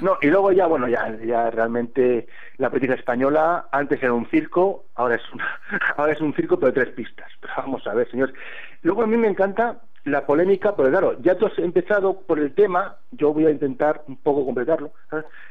No, 0.00 0.18
y 0.20 0.26
luego 0.26 0.50
ya, 0.50 0.66
bueno, 0.66 0.88
ya, 0.88 1.16
ya 1.24 1.48
realmente 1.48 2.26
la 2.56 2.70
política 2.70 2.94
española 2.94 3.68
antes 3.70 4.02
era 4.02 4.12
un 4.12 4.26
circo, 4.26 4.86
ahora 4.96 5.14
es 5.14 5.22
una, 5.32 5.46
ahora 5.96 6.12
es 6.12 6.20
un 6.20 6.34
circo 6.34 6.58
pero 6.58 6.72
tres 6.72 6.88
pistas. 6.88 7.30
Pero 7.40 7.52
vamos 7.58 7.86
a 7.86 7.94
ver, 7.94 8.10
señores. 8.10 8.34
Luego 8.82 9.04
a 9.04 9.06
mí 9.06 9.16
me 9.16 9.28
encanta 9.28 9.82
la 10.02 10.26
polémica, 10.26 10.74
porque 10.74 10.90
claro, 10.90 11.16
ya 11.20 11.36
tú 11.36 11.46
has 11.46 11.56
empezado 11.60 12.22
por 12.22 12.40
el 12.40 12.52
tema, 12.52 12.96
yo 13.12 13.32
voy 13.32 13.46
a 13.46 13.50
intentar 13.50 14.02
un 14.08 14.16
poco 14.16 14.44
completarlo, 14.44 14.90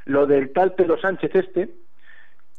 lo 0.03 0.27
del 0.27 0.51
tal 0.51 0.73
Pedro 0.73 0.99
Sánchez 0.99 1.33
este, 1.35 1.69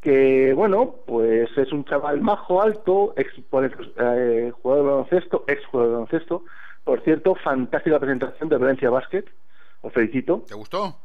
que 0.01 0.53
bueno, 0.55 0.97
pues 1.07 1.51
es 1.57 1.73
un 1.73 1.85
chaval 1.85 2.21
majo, 2.21 2.63
alto, 2.63 3.13
ex 3.17 3.33
eh, 3.39 4.53
jugador 4.63 4.85
de 4.85 4.91
baloncesto, 4.91 5.45
ex 5.47 5.65
jugador 5.67 5.89
de 5.91 5.95
baloncesto. 5.95 6.45
Por 6.85 7.03
cierto, 7.03 7.35
fantástica 7.35 7.99
presentación 7.99 8.49
de 8.49 8.57
Valencia 8.57 8.91
Basket, 8.91 9.25
os 9.83 9.93
felicito. 9.93 10.45
¿Te 10.49 10.55
gustó? 10.55 10.97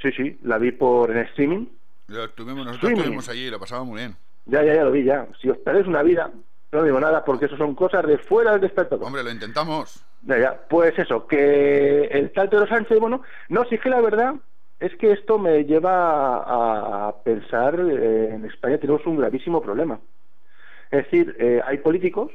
Sí, 0.00 0.12
sí, 0.12 0.38
la 0.42 0.58
vi 0.58 0.72
por 0.72 1.10
en 1.10 1.18
streaming. 1.18 1.66
Lo 2.08 2.28
tuvimos, 2.30 2.66
nosotros 2.66 2.76
Streaming. 2.92 2.98
estuvimos 3.00 3.28
allí 3.30 3.46
y 3.46 3.50
lo 3.50 3.58
pasamos 3.58 3.86
muy 3.86 4.00
bien. 4.00 4.14
Ya, 4.44 4.62
ya, 4.62 4.74
ya 4.74 4.84
lo 4.84 4.90
vi, 4.92 5.04
ya. 5.04 5.26
Si 5.40 5.48
os 5.48 5.56
perdéis 5.58 5.86
una 5.86 6.02
vida, 6.02 6.30
no 6.72 6.82
digo 6.82 7.00
nada, 7.00 7.24
porque 7.24 7.46
eso 7.46 7.56
son 7.56 7.74
cosas 7.74 8.06
de 8.06 8.18
fuera 8.18 8.52
del 8.52 8.64
espectáculo. 8.64 9.06
Hombre, 9.06 9.24
lo 9.24 9.30
intentamos. 9.30 10.04
Ya, 10.22 10.38
ya. 10.38 10.60
Pues 10.68 10.98
eso, 10.98 11.26
que 11.26 12.04
el 12.04 12.30
tal 12.32 12.50
Pedro 12.50 12.66
Sánchez, 12.66 12.98
bueno, 13.00 13.22
no, 13.48 13.64
sí 13.64 13.78
que 13.78 13.88
la 13.88 14.02
verdad 14.02 14.34
es 14.84 14.94
que 14.96 15.12
esto 15.12 15.38
me 15.38 15.64
lleva 15.64 17.06
a, 17.08 17.22
pensar, 17.22 17.80
eh, 17.80 18.34
en 18.34 18.44
España 18.44 18.76
tenemos 18.78 19.06
un 19.06 19.16
gravísimo 19.16 19.62
problema. 19.62 19.98
Es 20.90 21.04
decir, 21.04 21.34
eh, 21.38 21.62
hay 21.64 21.78
políticos 21.78 22.30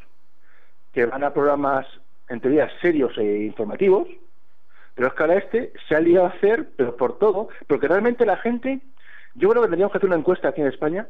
que 0.91 1.05
van 1.05 1.23
a 1.23 1.31
programas, 1.31 1.85
en 2.27 2.39
teoría, 2.39 2.67
serios 2.81 3.15
e 3.19 3.43
informativos, 3.43 4.07
pero 4.95 5.09
es 5.09 5.13
que 5.13 5.23
ahora 5.23 5.37
este 5.37 5.73
se 5.87 5.95
ha 5.95 5.99
liado 5.99 6.25
a 6.25 6.29
hacer, 6.29 6.71
pero 6.75 6.97
por 6.97 7.19
todo, 7.19 7.49
porque 7.67 7.87
realmente 7.87 8.25
la 8.25 8.37
gente, 8.37 8.81
yo 9.35 9.49
creo 9.49 9.61
que 9.61 9.67
tendríamos 9.69 9.91
que 9.91 9.99
hacer 9.99 10.09
una 10.09 10.17
encuesta 10.17 10.49
aquí 10.49 10.61
en 10.61 10.67
España, 10.67 11.07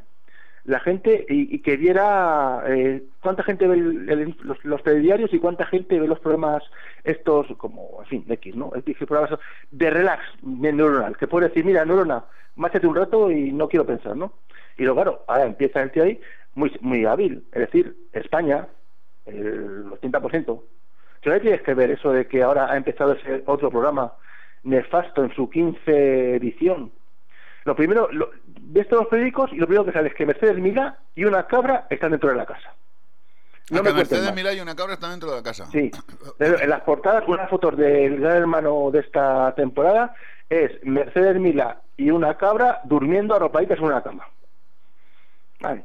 la 0.64 0.80
gente 0.80 1.24
y, 1.26 1.60
que 1.62 1.78
viera 1.78 2.62
eh, 2.66 3.02
cuánta 3.22 3.42
gente 3.42 3.66
ve 3.66 3.76
el- 3.76 4.36
los, 4.42 4.62
los 4.62 4.82
telediarios 4.82 5.32
y 5.32 5.38
cuánta 5.38 5.64
gente 5.64 5.98
ve 5.98 6.06
los 6.06 6.20
programas 6.20 6.62
estos 7.04 7.46
como 7.56 7.98
en 8.00 8.06
fin 8.06 8.24
X 8.28 8.54
no 8.56 8.72
de 9.70 9.90
relax 9.90 10.22
de 10.42 10.72
neuronal 10.72 11.16
que 11.16 11.26
puede 11.26 11.48
decir 11.48 11.64
mira 11.64 11.84
neurona 11.84 12.24
márchate 12.56 12.86
un 12.86 12.96
rato 12.96 13.30
y 13.30 13.52
no 13.52 13.68
quiero 13.68 13.86
pensar 13.86 14.16
no 14.16 14.32
y 14.76 14.82
luego 14.84 15.02
claro 15.02 15.24
ahora 15.28 15.44
empieza 15.46 15.82
el 15.82 15.90
tío 15.90 16.04
ahí 16.04 16.20
muy 16.54 16.76
muy 16.80 17.04
hábil. 17.04 17.44
Es 17.52 17.60
decir 17.60 17.96
España 18.12 18.66
el 19.26 19.86
80% 19.86 20.62
¿Qué 21.20 21.40
tienes 21.40 21.60
que 21.62 21.74
ver 21.74 21.90
eso 21.90 22.12
de 22.12 22.26
que 22.26 22.42
ahora 22.42 22.72
ha 22.72 22.76
empezado 22.76 23.12
ese 23.12 23.42
otro 23.46 23.70
programa 23.70 24.14
nefasto 24.62 25.22
en 25.22 25.34
su 25.34 25.50
15 25.50 26.36
edición. 26.36 26.90
Lo 27.64 27.76
primero, 27.76 28.08
lo, 28.10 28.30
ves 28.46 28.88
todos 28.88 29.02
los 29.02 29.10
periódicos 29.10 29.52
y 29.52 29.56
lo 29.56 29.66
primero 29.66 29.84
que 29.84 29.92
sale 29.92 30.08
es 30.08 30.14
que 30.14 30.24
Mercedes 30.24 30.56
Milá 30.56 30.98
y 31.14 31.26
una 31.26 31.46
cabra 31.46 31.86
están 31.90 32.12
dentro 32.12 32.30
de 32.30 32.36
la 32.36 32.46
casa. 32.46 32.74
No 33.70 33.82
me 33.82 33.92
Mercedes 33.92 34.24
más. 34.24 34.34
Milá 34.34 34.52
y 34.52 34.60
una 34.60 34.74
cabra 34.74 34.94
están 34.94 35.10
dentro 35.10 35.30
de 35.30 35.36
la 35.36 35.42
casa. 35.42 35.66
Sí, 35.70 35.90
en 36.38 36.70
las 36.70 36.80
portadas, 36.82 37.24
unas 37.26 37.48
fotos 37.48 37.76
del 37.76 38.20
gran 38.20 38.36
hermano 38.36 38.90
de 38.90 39.00
esta 39.00 39.54
temporada 39.54 40.14
es 40.48 40.72
Mercedes 40.82 41.40
Milá 41.40 41.80
y 41.96 42.10
una 42.10 42.36
cabra 42.36 42.80
durmiendo 42.84 43.34
arropaditas 43.34 43.78
en 43.78 43.84
una 43.84 44.02
cama. 44.02 44.26
Vale. 45.60 45.84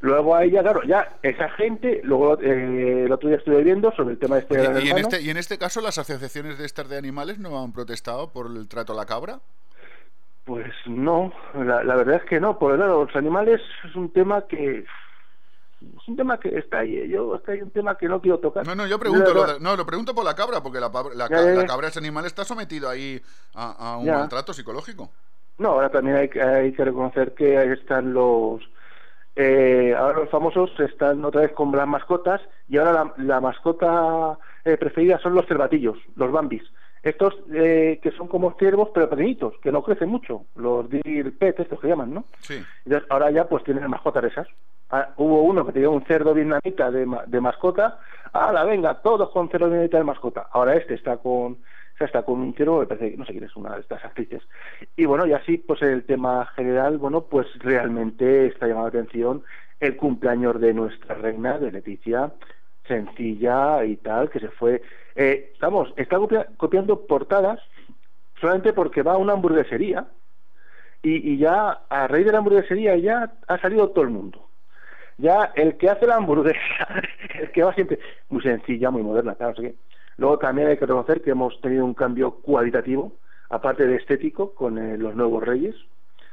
Luego 0.00 0.36
ahí 0.36 0.50
ya, 0.50 0.62
claro, 0.62 0.82
ya 0.82 1.16
esa 1.22 1.48
gente, 1.50 2.02
luego 2.04 2.38
eh, 2.40 3.04
el 3.06 3.12
otro 3.12 3.28
día 3.28 3.38
estuve 3.38 3.62
viendo 3.62 3.90
sobre 3.92 4.12
el 4.12 4.18
tema 4.18 4.36
de 4.36 4.42
este 4.42 4.58
Oye, 4.58 4.68
gran 4.68 4.86
y, 4.86 4.90
en 4.90 4.98
este, 4.98 5.22
y 5.22 5.30
en 5.30 5.36
este 5.38 5.56
caso, 5.56 5.80
¿las 5.80 5.96
asociaciones 5.96 6.58
de 6.58 6.66
estas 6.66 6.88
de 6.90 6.98
animales 6.98 7.38
no 7.38 7.62
han 7.62 7.72
protestado 7.72 8.30
por 8.30 8.46
el 8.46 8.68
trato 8.68 8.92
a 8.92 8.96
la 8.96 9.06
cabra? 9.06 9.40
Pues 10.44 10.70
no, 10.84 11.32
la, 11.54 11.82
la 11.82 11.96
verdad 11.96 12.16
es 12.16 12.24
que 12.28 12.38
no, 12.38 12.58
porque 12.58 12.76
claro, 12.76 13.04
los 13.04 13.16
animales 13.16 13.60
es 13.88 13.96
un 13.96 14.12
tema 14.12 14.46
que 14.46 14.84
es 15.80 16.08
un 16.08 16.16
tema 16.16 16.38
que 16.40 16.48
está 16.58 16.78
ahí, 16.80 16.96
¿eh? 16.96 17.08
yo 17.08 17.36
es 17.36 17.42
que 17.42 17.52
hay 17.52 17.62
un 17.62 17.70
tema 17.70 17.96
que 17.96 18.08
no 18.08 18.20
quiero 18.20 18.38
tocar. 18.38 18.66
No, 18.66 18.74
no, 18.74 18.86
yo 18.86 18.98
pregunto, 18.98 19.34
lo 19.34 19.46
de- 19.46 19.60
no, 19.60 19.76
lo 19.76 19.84
pregunto 19.86 20.14
por 20.14 20.24
la 20.24 20.34
cabra, 20.34 20.62
porque 20.62 20.80
la, 20.80 20.88
la, 21.14 21.28
Ya, 21.28 21.36
ca- 21.36 21.42
ya, 21.42 21.50
la 21.54 21.60
ya. 21.62 21.66
cabra 21.66 21.88
ese 21.88 21.98
animal 21.98 22.24
está 22.26 22.44
sometido 22.44 22.88
ahí 22.88 23.20
a, 23.54 23.92
a 23.92 23.96
un 23.98 24.06
Ya. 24.06 24.18
maltrato 24.18 24.52
psicológico. 24.52 25.10
No, 25.58 25.70
ahora 25.70 25.90
también 25.90 26.16
hay, 26.16 26.28
que- 26.28 26.42
hay 26.42 26.72
que 26.72 26.84
reconocer 26.84 27.34
que 27.34 27.56
ahí 27.58 27.70
están 27.70 28.12
los 28.12 28.60
eh, 29.38 29.94
ahora 29.96 30.20
los 30.20 30.30
famosos 30.30 30.70
están 30.80 31.22
otra 31.24 31.42
vez 31.42 31.52
con 31.52 31.70
las 31.72 31.86
mascotas 31.86 32.40
y 32.68 32.78
ahora 32.78 32.92
la, 32.92 33.14
la 33.18 33.40
mascota 33.40 34.38
eh, 34.64 34.76
preferida 34.78 35.18
son 35.18 35.34
los 35.34 35.46
cervatillos, 35.46 35.98
los 36.14 36.32
bambis. 36.32 36.62
Estos 37.02 37.34
eh, 37.52 38.00
que 38.02 38.10
son 38.12 38.28
como 38.28 38.54
ciervos 38.58 38.88
pero 38.94 39.08
pequeñitos, 39.10 39.54
que 39.62 39.70
no 39.70 39.82
crecen 39.82 40.08
mucho, 40.08 40.46
los 40.56 40.88
deer 40.88 41.36
pet, 41.36 41.60
estos 41.60 41.78
que 41.80 41.86
llaman, 41.88 42.14
¿no? 42.14 42.24
Sí. 42.40 42.64
Entonces, 42.84 43.06
ahora 43.10 43.30
ya 43.30 43.46
pues 43.46 43.62
tienen 43.62 43.88
mascotas 43.88 44.24
esas. 44.24 44.48
Ah, 44.90 45.12
hubo 45.16 45.42
uno 45.42 45.66
que 45.66 45.72
tenía 45.72 45.90
un 45.90 46.04
cerdo 46.04 46.32
vietnamita 46.34 46.90
de, 46.90 47.06
de 47.26 47.40
mascota. 47.40 47.98
¡Hala, 48.32 48.64
venga! 48.64 48.94
Todos 49.02 49.30
con 49.30 49.48
cerdo 49.48 49.66
vietnamita 49.66 49.98
de 49.98 50.04
mascota. 50.04 50.48
Ahora 50.52 50.74
este 50.76 50.94
está 50.94 51.16
con 51.18 51.52
o 51.52 51.98
sea, 51.98 52.06
está 52.08 52.22
con 52.24 52.40
un 52.40 52.54
cerdo, 52.54 52.80
me 52.80 52.86
parece 52.86 53.10
que 53.12 53.16
no 53.16 53.24
sé 53.24 53.32
quién 53.32 53.44
es 53.44 53.56
una 53.56 53.74
de 53.74 53.80
estas 53.80 54.04
actrices. 54.04 54.42
Y 54.96 55.06
bueno, 55.06 55.26
y 55.26 55.32
así 55.32 55.56
pues 55.56 55.80
el 55.80 56.04
tema 56.04 56.44
general, 56.54 56.98
bueno, 56.98 57.22
pues 57.22 57.46
realmente 57.60 58.46
está 58.48 58.66
llamando 58.66 58.90
la 58.90 59.00
atención 59.00 59.42
el 59.80 59.96
cumpleaños 59.96 60.60
de 60.60 60.74
nuestra 60.74 61.14
reina, 61.14 61.58
de 61.58 61.72
Leticia, 61.72 62.32
sencilla 62.86 63.82
y 63.84 63.96
tal, 63.96 64.28
que 64.30 64.40
se 64.40 64.48
fue... 64.48 64.82
Eh, 65.14 65.54
vamos, 65.60 65.92
está 65.96 66.18
copia- 66.18 66.46
copiando 66.58 67.06
portadas 67.06 67.60
solamente 68.40 68.74
porque 68.74 69.02
va 69.02 69.12
a 69.14 69.16
una 69.18 69.32
hamburguesería 69.32 70.06
y, 71.02 71.32
y 71.32 71.38
ya 71.38 71.80
a 71.88 72.06
raíz 72.08 72.26
de 72.26 72.32
la 72.32 72.38
hamburguesería 72.38 72.96
ya 72.96 73.32
ha 73.48 73.58
salido 73.58 73.88
todo 73.90 74.04
el 74.04 74.10
mundo. 74.10 74.48
Ya 75.18 75.52
el 75.54 75.76
que 75.76 75.88
hace 75.88 76.06
la 76.06 76.16
hamburguesa, 76.16 76.58
el 77.40 77.50
que 77.52 77.62
va 77.62 77.72
siempre, 77.74 77.98
muy 78.28 78.42
sencilla, 78.42 78.90
muy 78.90 79.02
moderna, 79.02 79.34
claro, 79.34 79.52
no 79.52 79.56
sé 79.56 79.62
qué. 79.70 79.74
Luego 80.18 80.38
también 80.38 80.68
hay 80.68 80.76
que 80.76 80.86
reconocer 80.86 81.22
que 81.22 81.30
hemos 81.30 81.60
tenido 81.60 81.84
un 81.84 81.94
cambio 81.94 82.32
cualitativo, 82.40 83.12
aparte 83.50 83.86
de 83.86 83.96
estético, 83.96 84.54
con 84.54 84.78
eh, 84.78 84.96
los 84.98 85.14
nuevos 85.14 85.42
reyes. 85.44 85.74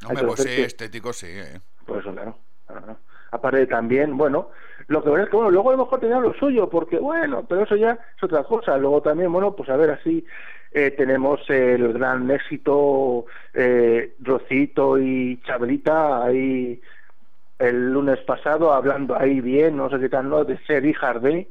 Hay 0.08 0.16
que 0.18 0.24
pues 0.26 0.42
sí, 0.42 0.50
que- 0.56 0.64
estético 0.66 1.14
sí. 1.14 1.28
eh. 1.30 1.60
por 1.86 2.00
eso, 2.00 2.12
claro. 2.14 2.38
claro, 2.66 2.82
claro. 2.84 3.00
Aparte 3.32 3.58
de 3.60 3.68
también, 3.68 4.16
bueno, 4.16 4.50
lo 4.88 5.04
que 5.04 5.10
pasa 5.10 5.24
es 5.24 5.30
que, 5.30 5.36
bueno, 5.36 5.50
luego 5.52 5.70
a 5.70 5.74
lo 5.74 5.80
mejor 5.86 6.00
tenía 6.00 6.20
lo 6.20 6.34
suyo, 6.36 6.70
porque, 6.70 6.98
bueno, 7.00 7.46
pero 7.48 7.64
eso 7.64 7.76
ya 7.76 7.92
es 8.16 8.24
otra 8.24 8.44
cosa. 8.44 8.78
Luego 8.78 9.02
también, 9.02 9.32
bueno, 9.32 9.56
pues 9.56 9.70
a 9.70 9.76
ver, 9.76 9.90
así 9.90 10.24
eh, 10.72 10.92
tenemos 10.92 11.40
el 11.50 11.94
gran 11.94 12.30
éxito 12.30 13.26
eh, 13.54 14.14
Rocito 14.20 15.00
y 15.00 15.42
Chabelita 15.46 16.24
ahí 16.26 16.80
el 17.60 17.92
lunes 17.92 18.20
pasado 18.22 18.74
hablando 18.74 19.18
ahí 19.18 19.42
bien, 19.42 19.78
no 19.78 19.90
sé 19.90 20.00
qué 20.00 20.10
tal, 20.10 20.30
¿no? 20.30 20.44
De 20.44 20.58
ser 20.66 20.86
hijas 20.86 21.22
de 21.22 21.50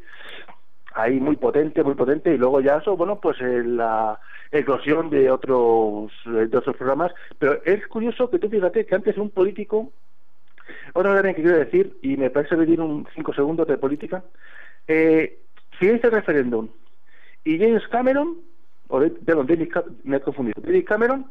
ahí 0.95 1.21
muy 1.21 1.37
potente, 1.37 1.83
muy 1.83 1.95
potente, 1.95 2.35
y 2.35 2.39
luego 2.39 2.61
ya 2.61 2.77
eso, 2.77 2.97
bueno, 2.97 3.19
pues 3.21 3.41
eh, 3.41 3.63
la 3.65 4.21
eclosión 4.51 5.09
de 5.09 5.31
otros, 5.31 6.13
eh, 6.27 6.47
de 6.49 6.59
otros 6.59 6.77
programas, 6.77 7.13
pero 7.39 7.63
es 7.65 7.87
curioso 7.87 8.29
que 8.29 8.39
tú 8.39 8.49
fíjate 8.51 8.85
que 8.85 8.95
antes 8.95 9.17
un 9.17 9.31
político, 9.31 9.93
otra 10.93 11.13
cosa 11.13 11.23
que 11.35 11.43
quiero 11.43 11.57
decir, 11.59 11.99
y 12.03 12.17
me 12.19 12.29
parece 12.31 12.57
pedir 12.57 12.81
un 12.81 13.07
cinco 13.15 13.33
segundos 13.33 13.67
de 13.67 13.79
política, 13.79 14.23
eh, 14.87 15.39
si 15.81 15.87
este 15.89 16.11
referéndum 16.11 16.69
y 17.45 17.59
James 17.59 17.87
Cameron, 17.89 18.39
o 18.89 19.01
de- 19.01 19.11
perdón, 19.11 19.47
me 20.05 20.17
he 20.19 20.21
confundido, 20.21 20.61
David 20.63 20.85
Cameron 20.85 21.31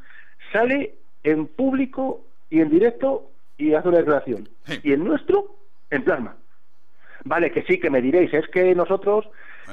sale 0.51 0.95
en 1.23 1.45
público 1.47 2.25
y 2.49 2.61
en 2.61 2.69
directo 2.69 3.31
y 3.69 3.73
hace 3.75 3.87
una 3.89 3.97
declaración, 3.99 4.49
y 4.83 4.93
el 4.93 5.03
nuestro 5.03 5.55
en 5.89 6.03
plasma. 6.03 6.35
Vale, 7.23 7.51
que 7.51 7.61
sí, 7.63 7.79
que 7.79 7.89
me 7.89 8.01
diréis, 8.01 8.33
es 8.33 8.47
que 8.47 8.73
nosotros, 8.73 9.27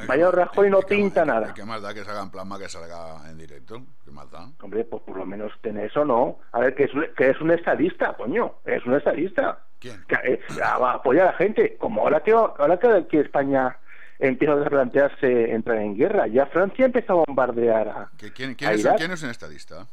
Mariano 0.06 0.30
Rajoy 0.32 0.68
no 0.70 0.80
pinta 0.80 1.24
nada. 1.24 1.54
¿Qué 1.54 1.64
más 1.64 1.80
da 1.80 1.94
que 1.94 2.04
salga 2.04 2.22
en 2.22 2.30
plasma 2.30 2.58
que 2.58 2.68
salga 2.68 3.28
en 3.30 3.38
directo? 3.38 3.82
¿Qué 4.04 4.10
más 4.10 4.30
da? 4.30 4.48
Hombre, 4.60 4.84
pues 4.84 5.02
por 5.02 5.16
lo 5.16 5.24
menos 5.24 5.50
tener 5.62 5.86
eso 5.86 6.04
no. 6.04 6.38
A 6.52 6.60
ver, 6.60 6.74
que 6.74 6.84
es, 6.84 6.90
que 7.16 7.30
es 7.30 7.40
un 7.40 7.50
estadista, 7.50 8.12
coño. 8.14 8.56
Es 8.66 8.84
un 8.84 8.94
estadista. 8.94 9.60
¿Quién? 9.80 10.04
Que, 10.06 10.16
eh, 10.34 10.40
a- 10.62 10.78
va 10.78 10.92
a 11.02 11.12
la 11.14 11.32
gente. 11.32 11.76
Como 11.78 12.02
ahora 12.02 12.20
que, 12.22 12.32
ahora 12.32 12.78
que, 12.78 13.06
que 13.08 13.20
España 13.20 13.76
empieza 14.18 14.52
a 14.52 14.56
replantearse 14.64 15.50
entrar 15.52 15.78
en 15.78 15.96
guerra. 15.96 16.26
Ya 16.26 16.46
Francia 16.46 16.84
empezó 16.84 17.14
a 17.20 17.24
bombardear 17.26 17.88
a, 17.88 18.10
¿Que 18.18 18.30
¿Quién, 18.32 18.54
quién 18.56 18.70
a 18.70 18.74
es, 18.74 18.80
Irak. 18.80 18.96
quién 18.98 19.10
es 19.12 19.22
un 19.22 19.30
estadista? 19.30 19.86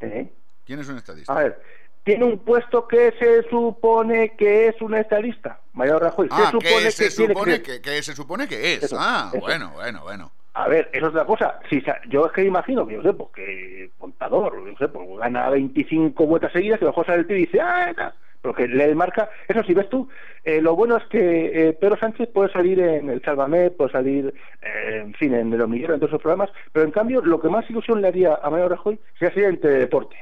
¿eh? 0.00 0.32
¿Quién 0.64 0.80
es 0.80 0.88
un 0.88 0.96
estadista? 0.96 1.32
A 1.32 1.38
ver, 1.42 1.60
tiene 2.04 2.24
un 2.24 2.38
puesto 2.38 2.86
que 2.88 3.12
se 3.18 3.42
supone 3.48 4.36
que 4.36 4.68
es 4.68 4.80
un 4.80 4.94
estadista, 4.94 5.60
Mariano 5.72 6.00
Rajoy. 6.00 6.28
Ah, 6.30 6.46
se 6.46 6.50
supone 6.52 6.84
que 6.84 6.90
se 6.90 7.10
supone 7.10 7.52
ser. 7.52 7.62
que, 7.62 7.80
que 7.80 8.02
se 8.02 8.14
supone 8.14 8.48
que 8.48 8.74
es. 8.74 8.84
Eso, 8.84 8.96
ah, 8.98 9.30
eso. 9.32 9.40
bueno, 9.40 9.72
bueno, 9.74 10.00
bueno. 10.02 10.32
A 10.54 10.66
ver, 10.66 10.90
eso 10.92 11.06
es 11.06 11.10
otra 11.10 11.24
cosa. 11.24 11.60
Si 11.70 11.82
yo 12.08 12.26
es 12.26 12.32
que 12.32 12.44
imagino 12.44 12.86
que, 12.86 12.94
yo 12.94 13.02
sé, 13.02 13.12
pues 13.12 13.30
que 13.34 13.90
contador, 13.98 14.54
yo 14.66 14.76
sé, 14.76 14.88
pues 14.88 15.06
gana 15.18 15.50
25 15.50 16.26
vueltas 16.26 16.52
seguidas, 16.52 16.78
que 16.78 16.84
a 16.84 16.88
lo 16.88 16.92
mejor 16.92 17.06
sale 17.06 17.20
el 17.20 17.26
tío 17.26 17.36
y 17.36 17.46
dice, 17.46 17.60
ah, 17.60 17.92
tal", 17.94 18.14
pero 18.42 18.54
que 18.54 18.66
le 18.66 18.94
marca. 18.94 19.30
Eso 19.46 19.62
sí, 19.62 19.74
ves 19.74 19.88
tú, 19.88 20.08
eh, 20.44 20.60
lo 20.60 20.74
bueno 20.74 20.96
es 20.96 21.04
que 21.04 21.68
eh, 21.68 21.72
Pedro 21.74 21.96
Sánchez 21.96 22.28
puede 22.32 22.52
salir 22.52 22.80
en 22.80 23.10
el 23.10 23.22
Sálvame, 23.22 23.70
puede 23.70 23.92
salir, 23.92 24.34
eh, 24.62 25.02
en 25.04 25.14
fin, 25.14 25.34
en 25.34 25.52
el 25.52 25.60
hormiguero, 25.60 25.94
en 25.94 26.00
todos 26.00 26.10
esos 26.10 26.22
programas, 26.22 26.50
pero 26.72 26.84
en 26.84 26.92
cambio, 26.92 27.20
lo 27.20 27.40
que 27.40 27.48
más 27.48 27.68
ilusión 27.70 28.00
le 28.00 28.08
haría 28.08 28.34
a 28.42 28.50
Manuel 28.50 28.70
Rajoy 28.70 28.98
sería 29.18 29.34
salir 29.34 29.48
en 29.48 29.60
Teledeporte. 29.60 30.16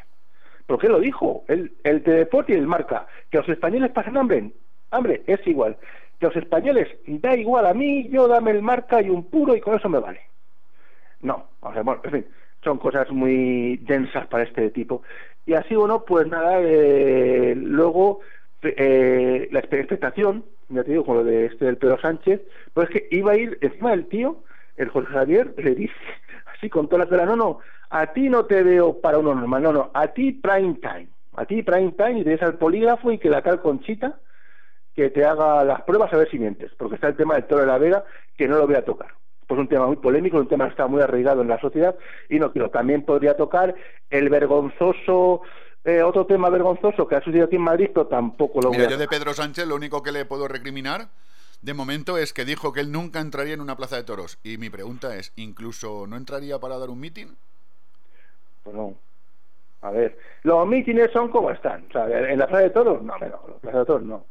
Porque 0.67 0.89
lo 0.89 0.99
dijo, 0.99 1.45
el, 1.49 1.73
el 1.85 2.03
y 2.49 2.53
el 2.53 2.67
Marca, 2.67 3.07
que 3.31 3.39
los 3.39 3.49
españoles 3.49 3.93
pasan 3.93 4.17
hambre, 4.17 4.51
hambre, 4.91 5.23
es 5.27 5.47
igual. 5.47 5.77
Que 6.19 6.27
los 6.27 6.37
españoles, 6.37 6.89
da 7.07 7.37
igual 7.37 7.67
a 7.67 7.75
mí, 7.75 8.09
yo 8.09 8.27
dame 8.27 8.51
el 8.51 8.63
Marca 8.63 9.01
y 9.01 9.09
un 9.09 9.25
puro 9.25 9.55
y 9.55 9.61
con 9.61 9.77
eso 9.77 9.89
me 9.89 10.01
vale. 10.01 10.21
No, 11.21 11.49
o 11.61 11.73
sea, 11.73 11.83
bueno, 11.83 12.01
en 12.05 12.11
fin, 12.11 12.27
son 12.65 12.79
cosas 12.79 13.11
muy 13.11 13.77
densas 13.79 14.27
para 14.27 14.45
este 14.45 14.71
tipo. 14.71 15.03
Y 15.47 15.55
así, 15.55 15.77
bueno, 15.77 16.05
pues 16.05 16.27
nada, 16.27 16.59
eh, 16.61 17.55
luego 17.57 18.21
eh, 18.63 19.49
la 19.53 19.61
expectación, 19.61 20.45
ya 20.69 20.83
te 20.83 20.91
digo, 20.91 21.05
con 21.05 21.19
lo 21.19 21.25
de 21.25 21.47
este 21.47 21.67
del 21.67 21.77
Pedro 21.77 22.01
Sánchez, 22.01 22.41
pues 22.75 22.89
es 22.91 22.95
que 22.95 23.17
iba 23.17 23.33
a 23.33 23.37
ir 23.37 23.59
encima 23.61 23.91
del 23.91 24.07
tío, 24.07 24.43
el 24.77 24.89
José 24.89 25.07
Javier, 25.09 25.55
le 25.57 25.75
dice, 25.75 25.95
así 26.57 26.69
con 26.71 26.89
toda 26.89 27.05
la 27.05 27.11
cara, 27.11 27.27
no, 27.27 27.37
no, 27.37 27.59
a 27.91 28.13
ti 28.13 28.29
no 28.29 28.45
te 28.47 28.63
veo 28.63 29.01
para 29.01 29.19
uno 29.19 29.35
normal, 29.35 29.63
no, 29.63 29.73
no, 29.73 29.91
a 29.95 30.09
ti 30.09 30.33
prime 30.33 30.75
time, 30.75 31.09
a 31.37 31.45
ti 31.45 31.63
prime 31.63 31.93
time 31.93 32.21
y 32.21 32.25
te 32.25 32.31
des 32.31 32.43
al 32.43 32.59
polígrafo 32.59 33.13
y 33.13 33.19
que 33.19 33.31
la 33.31 33.43
tal 33.43 33.61
Conchita 33.61 34.19
que 34.95 35.11
te 35.11 35.25
haga 35.25 35.63
las 35.63 35.83
pruebas 35.83 36.13
a 36.13 36.17
ver 36.17 36.31
si 36.31 36.39
mientes, 36.39 36.73
porque 36.79 36.95
está 36.95 37.09
el 37.09 37.17
tema 37.17 37.35
del 37.35 37.45
toro 37.45 37.61
de 37.61 37.67
la 37.67 37.79
Vega 37.79 38.05
que 38.37 38.49
no 38.49 38.57
lo 38.57 38.67
voy 38.67 38.77
a 38.77 38.85
tocar. 38.85 39.13
Pues 39.47 39.61
un 39.61 39.69
tema 39.69 39.87
muy 39.87 39.97
polémico, 39.97 40.39
un 40.39 40.49
tema 40.49 40.65
que 40.65 40.71
está 40.71 40.87
muy 40.87 41.03
arraigado 41.03 41.43
en 41.43 41.49
la 41.49 41.61
sociedad 41.61 41.95
y 42.29 42.39
no 42.39 42.51
quiero. 42.51 42.71
También 42.71 43.05
podría 43.05 43.37
tocar 43.37 43.75
el 44.11 44.29
vergonzoso, 44.31 45.43
eh, 45.85 46.03
otro 46.03 46.27
tema 46.27 46.49
vergonzoso 46.49 47.07
que 47.07 47.15
ha 47.15 47.21
sucedido 47.21 47.45
aquí 47.45 47.57
en 47.57 47.63
Madrid, 47.63 47.91
pero 47.95 48.07
tampoco 48.07 48.61
lo 48.63 48.71
Mira, 48.71 48.85
voy 48.85 48.87
a 48.87 48.97
yo 48.97 48.99
de 48.99 49.07
Pedro 49.07 49.35
Sánchez 49.35 49.69
lo 49.69 49.77
único 49.77 50.03
que 50.03 50.13
le 50.13 50.25
puedo 50.25 50.49
recriminar 50.49 51.09
de 51.67 51.75
momento 51.75 52.17
es 52.17 52.33
que 52.33 52.45
dijo 52.45 52.73
que 52.73 52.79
él 52.79 52.93
nunca 52.93 53.19
entraría 53.19 53.55
en 53.55 53.61
una 53.61 53.77
plaza 53.77 53.97
de 53.97 54.05
toros. 54.05 54.39
Y 54.45 54.57
mi 54.57 54.71
pregunta 54.71 55.17
es, 55.17 55.33
¿incluso 55.35 56.07
no 56.07 56.17
entraría 56.17 56.61
para 56.61 56.79
dar 56.79 56.91
un 56.91 57.01
mitin? 57.01 57.37
Pues 58.63 58.77
no. 58.77 58.95
A 59.83 59.91
ver, 59.91 60.17
los 60.45 60.65
mítines 60.69 61.11
son 61.11 61.29
como 61.29 61.51
están. 61.51 61.87
En 61.93 62.39
la 62.39 62.47
plaza 62.47 62.63
de 62.63 62.71
toros, 62.71 63.03
no, 63.03 63.19
no, 63.19 63.25
en 63.25 63.33
la 63.33 63.39
plaza 63.61 63.79
de 63.81 63.85
toros 63.85 64.03
no. 64.05 64.25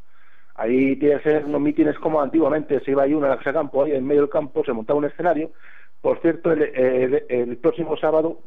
Ahí 0.55 0.95
tiene 0.95 1.17
que 1.17 1.23
ser 1.23 1.43
unos 1.43 1.59
mítines 1.59 1.99
como 1.99 2.21
antiguamente 2.21 2.79
se 2.79 2.91
iba 2.91 3.03
ahí 3.03 3.13
uno 3.13 3.29
a 3.29 3.35
la 3.35 3.53
campo, 3.53 3.83
ahí 3.83 3.91
en 3.91 4.07
medio 4.07 4.21
del 4.21 4.29
campo 4.29 4.63
se 4.63 4.71
montaba 4.71 4.99
un 4.99 5.05
escenario. 5.05 5.51
Por 6.01 6.21
cierto, 6.21 6.53
el 6.53 7.57
próximo 7.61 7.97
sábado, 7.97 8.39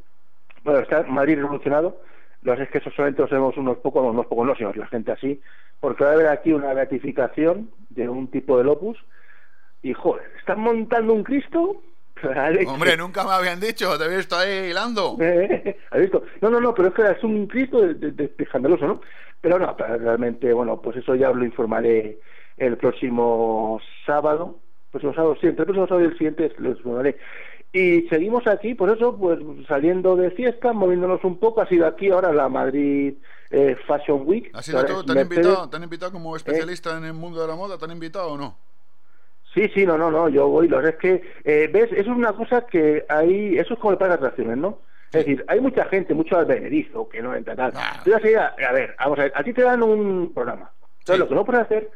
bueno, 0.65 0.81
está 0.81 1.03
Madrid 1.03 1.37
revolucionado. 1.37 2.01
Lo 2.43 2.53
que 2.55 2.59
pasa 2.59 2.63
es 2.79 2.83
que 2.85 2.91
solamente 2.91 3.23
lo 3.23 3.29
sabemos 3.29 3.57
unos 3.57 3.79
pocos, 3.79 4.05
unos 4.05 4.27
pocos 4.27 4.47
no, 4.47 4.55
sino 4.55 4.73
la 4.73 4.87
gente 4.87 5.13
así, 5.13 5.41
porque 5.81 6.05
va 6.05 6.11
a 6.11 6.15
haber 6.15 6.29
aquí 6.29 6.53
una 6.53 6.73
beatificación 6.75 7.71
de 7.91 8.09
un 8.09 8.29
tipo 8.31 8.59
del 8.59 8.69
opus. 8.69 8.99
Y 9.83 9.93
joder, 9.95 10.31
están 10.39 10.61
montando 10.61 11.13
un 11.13 11.23
Cristo. 11.25 11.83
Hombre, 12.67 12.97
nunca 12.97 13.23
me 13.25 13.31
habían 13.33 13.61
dicho, 13.61 13.97
te 13.97 14.05
he 14.07 14.17
visto 14.17 14.37
ahí 14.37 14.71
hilando. 14.71 15.17
¿Has 15.91 16.01
visto? 16.01 16.23
No, 16.41 16.51
no, 16.51 16.61
no, 16.61 16.75
pero 16.75 16.89
es 16.89 16.95
que 16.95 17.03
es 17.03 17.23
un 17.25 17.47
Cristo 17.47 17.81
de, 17.81 17.95
de- 17.95 18.11
de- 18.13 18.35
de 18.37 18.45
escandaloso, 18.45 18.87
¿no? 18.87 19.01
Pero 19.41 19.59
no, 19.59 19.77
pero 19.77 19.97
realmente, 19.99 20.53
bueno, 20.53 20.81
pues 20.83 20.97
eso 20.97 21.15
ya 21.15 21.31
lo 21.31 21.45
informaré 21.45 22.19
el 22.57 22.77
próximo 22.77 23.81
sábado. 24.05 24.59
Próximo 24.91 25.15
sábado, 25.15 25.37
sí, 25.41 25.47
entre 25.47 25.63
el 25.63 25.67
próximo 25.67 25.87
sábado 25.87 26.05
y 26.07 26.09
el 26.11 26.19
siguiente 26.19 26.53
lo 26.59 26.71
informaré. 26.71 27.17
Y 27.73 28.03
seguimos 28.09 28.47
aquí, 28.47 28.75
por 28.75 28.91
eso, 28.91 29.17
pues 29.17 29.39
saliendo 29.67 30.17
de 30.17 30.31
fiesta, 30.31 30.73
moviéndonos 30.73 31.23
un 31.25 31.39
poco. 31.39 31.61
Ha 31.61 31.69
sido 31.69 31.87
aquí 31.87 32.11
ahora 32.11 32.33
la 32.33 32.49
Madrid 32.49 33.15
eh, 33.51 33.77
Fashion 33.87 34.23
Week. 34.25 34.51
¿Has 34.55 34.65
sido 34.65 34.85
tú? 34.87 35.05
¿Te 35.05 35.13
han, 35.13 35.21
invitado, 35.21 35.69
¿Te 35.69 35.77
han 35.77 35.83
invitado 35.83 36.13
como 36.13 36.35
especialista 36.35 36.97
en 36.97 37.05
el 37.05 37.13
mundo 37.13 37.41
de 37.41 37.49
la 37.49 37.57
moda? 37.57 37.77
¿Te 37.77 37.85
han 37.85 37.93
invitado 37.93 38.33
o 38.33 38.39
no? 38.39 38.57
Sí, 39.55 39.69
sí, 39.75 39.87
no, 39.87 39.97
no, 39.97 40.11
no, 40.11 40.29
yo 40.29 40.47
voy, 40.49 40.69
lo 40.69 40.87
es 40.87 40.97
que, 40.97 41.23
eh, 41.43 41.71
ves, 41.73 41.91
eso 41.93 42.11
es 42.11 42.17
una 42.17 42.33
cosa 42.35 42.67
que 42.67 43.05
hay, 43.09 43.57
eso 43.57 43.75
es 43.75 43.81
como 43.81 43.93
el 43.93 43.99
parque 43.99 44.11
de 44.11 44.15
atracciones, 44.17 44.59
¿no? 44.59 44.79
Es 45.07 45.25
decir, 45.25 45.43
hay 45.49 45.61
mucha 45.61 45.87
gente, 45.87 46.13
mucho 46.13 46.37
albenerizo 46.37 47.09
que 47.09 47.23
no 47.23 47.35
entra 47.35 47.57
tal. 47.57 47.73
A 47.77 48.73
ver, 48.73 48.95
vamos 48.99 49.19
a 49.19 49.23
ver, 49.23 49.33
a 49.35 49.43
ti 49.43 49.55
te 49.55 49.63
dan 49.63 49.83
un 49.83 50.33
programa. 50.35 50.71
Entonces, 50.99 51.21
lo 51.21 51.29
que 51.29 51.35
no 51.35 51.45
puedes 51.47 51.63
hacer 51.63 51.91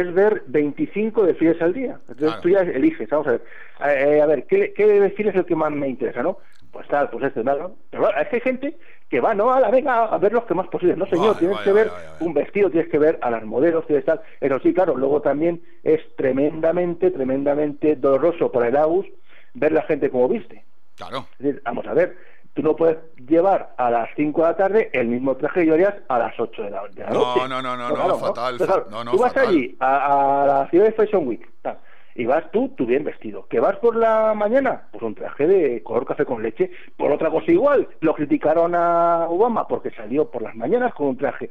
es 0.00 0.12
ver 0.14 0.42
25 0.46 1.24
desfiles 1.24 1.60
al 1.60 1.72
día. 1.72 1.98
Entonces 2.08 2.40
tú 2.40 2.48
ya 2.48 2.60
eliges, 2.60 3.08
vamos 3.08 3.26
a 3.28 3.30
ver. 3.32 3.42
Eh, 3.86 4.20
a 4.20 4.26
ver, 4.26 4.46
¿qué, 4.46 4.72
¿qué 4.72 4.86
desfile 4.86 5.30
es 5.30 5.36
el 5.36 5.44
que 5.44 5.56
más 5.56 5.72
me 5.72 5.88
interesa, 5.88 6.22
no? 6.22 6.38
Pues 6.70 6.86
tal, 6.88 7.08
pues 7.10 7.24
este, 7.24 7.42
tal, 7.42 7.58
¿no? 7.58 7.76
Pero 7.90 8.02
claro, 8.02 8.20
es 8.20 8.28
que 8.28 8.36
hay 8.36 8.42
gente 8.42 8.76
que 9.08 9.20
va, 9.20 9.34
¿no? 9.34 9.52
A 9.52 9.60
la 9.60 9.70
venga 9.70 10.04
a 10.04 10.18
ver 10.18 10.32
los 10.32 10.44
que 10.44 10.54
más 10.54 10.68
posibles. 10.68 10.96
No, 10.98 11.06
señor, 11.06 11.34
Vale, 11.34 11.38
tienes 11.38 11.56
vale, 11.56 11.64
que 11.64 11.72
ver 11.72 11.88
vale, 11.88 12.06
un 12.20 12.34
vestido, 12.34 12.70
tienes 12.70 12.90
que 12.90 12.98
ver 12.98 13.18
a 13.22 13.30
las 13.30 13.44
modelos, 13.44 13.86
tienes 13.86 14.04
tal. 14.04 14.20
Eso 14.40 14.58
sí, 14.60 14.74
claro, 14.74 14.96
luego 14.96 15.22
también 15.22 15.62
es 15.84 16.00
tremendamente, 16.16 17.10
tremendamente 17.10 17.96
doloroso 17.96 18.50
para 18.50 18.68
el 18.68 18.76
AUS 18.76 19.06
ver 19.54 19.72
la 19.72 19.82
gente 19.82 20.10
como 20.10 20.28
viste. 20.28 20.64
Claro. 20.96 21.26
Es 21.38 21.46
decir, 21.46 21.62
vamos 21.64 21.86
a 21.86 21.94
ver, 21.94 22.16
tú 22.56 22.62
no 22.62 22.74
puedes 22.74 22.96
llevar 23.28 23.74
a 23.76 23.90
las 23.90 24.08
5 24.16 24.40
de 24.42 24.48
la 24.48 24.56
tarde 24.56 24.90
el 24.94 25.06
mismo 25.08 25.36
traje 25.36 25.60
que 25.60 25.64
llevarías 25.66 25.94
a 26.08 26.18
las 26.18 26.40
8 26.40 26.62
de 26.62 26.70
la, 26.70 26.82
de 26.88 27.02
la 27.04 27.10
No, 27.10 27.36
noche. 27.36 27.48
no, 27.50 27.62
no, 27.62 27.76
no, 27.76 27.88
Pues 27.90 28.06
no, 28.08 28.18
fatal, 28.18 28.52
Entonces, 28.54 28.66
fa- 28.66 28.72
claro, 28.84 28.86
no, 28.90 29.04
no, 29.04 29.10
tú 29.12 29.18
vas 29.18 29.32
fatal. 29.34 29.48
allí 29.50 29.76
a, 29.78 30.42
a 30.42 30.46
la 30.46 30.68
ciudad 30.70 30.86
de 30.86 30.92
Fashion 30.92 31.28
Week 31.28 31.48
tal, 31.62 31.78
y 32.14 32.24
vas 32.24 32.50
tú, 32.50 32.70
tú 32.70 32.86
bien 32.86 33.04
vestido. 33.04 33.46
¿Que 33.46 33.60
vas 33.60 33.76
por 33.76 33.94
la 33.94 34.32
mañana? 34.34 34.88
Pues 34.90 35.02
un 35.02 35.14
traje 35.14 35.46
de 35.46 35.82
color 35.82 36.06
café 36.06 36.24
con 36.24 36.42
leche. 36.42 36.70
Por 36.96 37.12
otra 37.12 37.30
cosa 37.30 37.52
igual, 37.52 37.86
lo 38.00 38.14
criticaron 38.14 38.74
a 38.74 39.26
Obama 39.28 39.68
porque 39.68 39.90
salió 39.90 40.30
por 40.30 40.40
las 40.40 40.54
mañanas 40.56 40.94
con 40.94 41.08
un 41.08 41.16
traje 41.18 41.50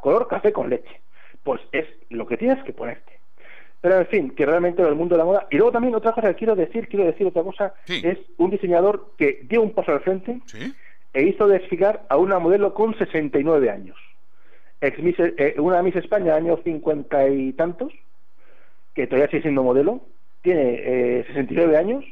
color 0.00 0.26
café 0.26 0.50
con 0.52 0.70
leche. 0.70 1.02
Pues 1.44 1.60
es 1.72 1.84
lo 2.08 2.26
que 2.26 2.38
tienes 2.38 2.62
que 2.64 2.72
ponerte. 2.72 3.17
Pero 3.80 3.98
en 3.98 4.06
fin, 4.08 4.30
que 4.30 4.44
realmente 4.44 4.82
en 4.82 4.88
el 4.88 4.94
mundo 4.96 5.14
de 5.14 5.18
la 5.18 5.24
moda. 5.24 5.46
Y 5.50 5.56
luego 5.56 5.72
también 5.72 5.94
otra 5.94 6.12
cosa 6.12 6.28
que 6.28 6.34
quiero 6.36 6.56
decir, 6.56 6.88
quiero 6.88 7.04
decir 7.06 7.26
otra 7.26 7.42
cosa, 7.44 7.74
es 8.04 8.18
un 8.36 8.50
diseñador 8.50 9.12
que 9.16 9.40
dio 9.44 9.62
un 9.62 9.72
paso 9.72 9.92
al 9.92 10.00
frente 10.00 10.40
e 11.12 11.22
hizo 11.22 11.46
desfilar 11.46 12.04
a 12.08 12.16
una 12.16 12.38
modelo 12.38 12.74
con 12.74 12.96
69 12.98 13.70
años. 13.70 13.96
Ex 14.80 14.98
Miss- 15.00 15.18
eh, 15.18 15.54
una 15.58 15.82
Miss 15.82 15.96
España, 15.96 16.34
años 16.34 16.60
50 16.64 17.28
y 17.28 17.52
tantos, 17.52 17.92
que 18.94 19.06
todavía 19.06 19.28
sigue 19.30 19.42
siendo 19.42 19.62
modelo, 19.62 20.00
tiene 20.42 20.74
eh, 21.20 21.24
69 21.28 21.76
años 21.76 22.04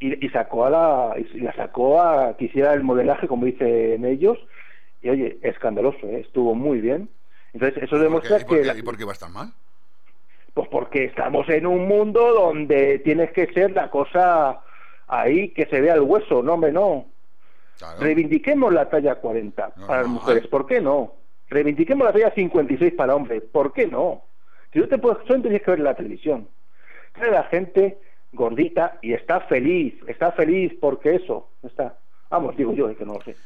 y, 0.00 0.24
y 0.26 0.28
sacó 0.30 0.64
a 0.66 0.70
la 0.70 1.14
y 1.18 1.40
la 1.40 1.52
sacó 1.54 2.00
a 2.02 2.36
que 2.36 2.44
hiciera 2.46 2.74
el 2.74 2.82
modelaje 2.82 3.26
como 3.26 3.46
dicen 3.46 4.04
ellos 4.04 4.38
y 5.02 5.08
oye 5.08 5.38
escandaloso 5.42 6.06
¿eh? 6.06 6.20
estuvo 6.20 6.54
muy 6.54 6.80
bien 6.80 7.08
entonces 7.52 7.82
eso 7.82 7.98
demuestra 7.98 8.36
¿Y 8.40 8.44
por, 8.44 8.56
que 8.56 8.62
qué, 8.62 8.66
la- 8.68 8.78
¿Y 8.78 8.82
por 8.82 8.96
qué 8.98 9.04
va 9.04 9.12
a 9.12 9.14
estar 9.14 9.30
mal? 9.30 9.48
Pues 10.54 10.68
porque 10.68 11.04
estamos 11.04 11.48
en 11.48 11.66
un 11.66 11.86
mundo 11.86 12.32
donde 12.32 12.98
tienes 13.00 13.32
que 13.32 13.46
ser 13.52 13.72
la 13.72 13.90
cosa 13.90 14.60
ahí 15.06 15.50
que 15.50 15.66
se 15.66 15.80
vea 15.80 15.94
el 15.94 16.00
hueso, 16.00 16.42
no, 16.42 16.54
hombre, 16.54 16.72
no. 16.72 17.06
Reivindiquemos 18.00 18.72
la 18.72 18.88
talla 18.88 19.16
40 19.16 19.74
para 19.86 20.02
las 20.02 20.10
mujeres, 20.10 20.46
¿por 20.48 20.66
qué 20.66 20.80
no? 20.80 21.14
Reivindiquemos 21.48 22.04
la 22.04 22.12
talla 22.12 22.32
56 22.34 22.94
para 22.94 23.14
hombres, 23.14 23.42
¿por 23.52 23.72
qué 23.72 23.86
no? 23.86 24.22
Si 24.72 24.78
no 24.80 24.88
te 24.88 24.98
puedes, 24.98 25.26
solo 25.26 25.42
tienes 25.42 25.62
que 25.62 25.70
ver 25.70 25.80
en 25.80 25.84
la 25.84 25.94
televisión. 25.94 26.48
Trae 27.12 27.30
la 27.30 27.44
gente 27.44 27.98
gordita 28.32 28.98
y 29.00 29.12
está 29.12 29.40
feliz, 29.40 29.94
está 30.06 30.32
feliz 30.32 30.74
porque 30.80 31.14
eso, 31.14 31.48
está. 31.62 31.96
Vamos, 32.30 32.56
digo 32.56 32.74
yo, 32.74 32.90
es 32.90 32.96
que 32.96 33.06
no 33.06 33.14
lo 33.14 33.22
sé. 33.22 33.36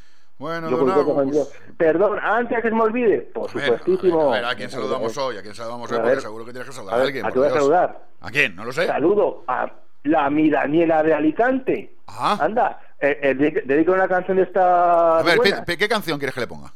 Bueno, 0.43 0.69
Yo 0.69 0.77
don. 0.77 1.47
Perdón, 1.77 2.19
antes 2.21 2.61
que 2.61 2.69
se 2.69 2.75
me 2.75 2.83
olvide, 2.83 3.19
por 3.33 3.49
A 3.49 3.55
ver, 3.55 3.65
supuestísimo. 3.79 4.33
A 4.33 4.35
ver, 4.35 4.45
¿a 4.45 4.55
quién 4.57 4.71
saludamos 4.71 5.17
hoy? 5.17 5.37
¿A 5.37 5.43
quién 5.43 5.55
saludamos 5.55 5.89
hoy? 5.89 5.99
Porque 5.99 6.11
ver, 6.11 6.21
seguro 6.21 6.45
que 6.45 6.51
tienes 6.51 6.69
que 6.69 6.75
saludar 6.75 6.95
a 6.95 6.99
ver, 6.99 7.07
alguien. 7.07 7.25
¿a 7.25 7.29
por 7.29 7.33
qué 7.33 7.39
voy 7.39 7.47
a 7.47 7.51
Dios. 7.53 7.63
saludar? 7.63 8.01
¿A 8.23 8.31
quién? 8.33 8.57
No 8.57 8.65
lo 8.65 8.73
sé. 8.73 8.87
Saludo 8.89 9.45
a 9.47 9.71
la 10.03 10.31
mi 10.31 10.51
Daniela 10.51 11.05
de 11.05 11.15
Alicante. 11.15 11.95
Anda, 12.09 12.81
eh, 13.01 13.19
eh, 13.23 13.63
dedica 13.65 13.93
una 13.93 14.09
canción 14.09 14.37
de 14.37 14.43
esta. 14.43 15.19
A 15.21 15.23
ver, 15.23 15.39
¿qué 15.65 15.89
canción 15.89 16.19
quieres 16.19 16.35
que 16.35 16.41
le 16.41 16.49
ponga? 16.49 16.73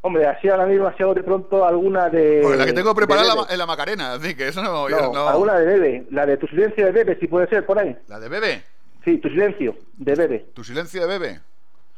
Hombre, 0.00 0.26
así 0.26 0.48
ahora 0.48 0.64
mismo, 0.64 0.86
hago 0.86 1.12
de 1.12 1.22
pronto 1.22 1.66
alguna 1.66 2.08
de. 2.08 2.40
Pues 2.42 2.56
la 2.58 2.64
que 2.64 2.72
tengo 2.72 2.88
de 2.88 2.94
preparada 2.94 3.34
la- 3.34 3.46
en 3.50 3.58
la 3.58 3.66
Macarena, 3.66 4.14
así 4.14 4.34
que 4.34 4.48
eso 4.48 4.62
no, 4.62 4.88
No, 4.88 5.12
no. 5.12 5.28
alguna 5.28 5.58
de 5.58 5.66
Bebe, 5.66 6.06
la 6.12 6.24
de 6.24 6.38
tu 6.38 6.46
silencio 6.46 6.86
de 6.86 6.92
Bebe, 6.92 7.18
si 7.20 7.26
puede 7.26 7.46
ser 7.48 7.66
por 7.66 7.78
ahí. 7.78 7.94
¿La 8.06 8.18
de 8.18 8.30
Bebe? 8.30 8.62
Sí, 9.04 9.18
tu 9.18 9.28
silencio 9.28 9.76
de 9.98 10.14
Bebe. 10.14 10.46
¿Tu 10.54 10.64
silencio 10.64 11.02
de 11.06 11.06
Bebe? 11.18 11.40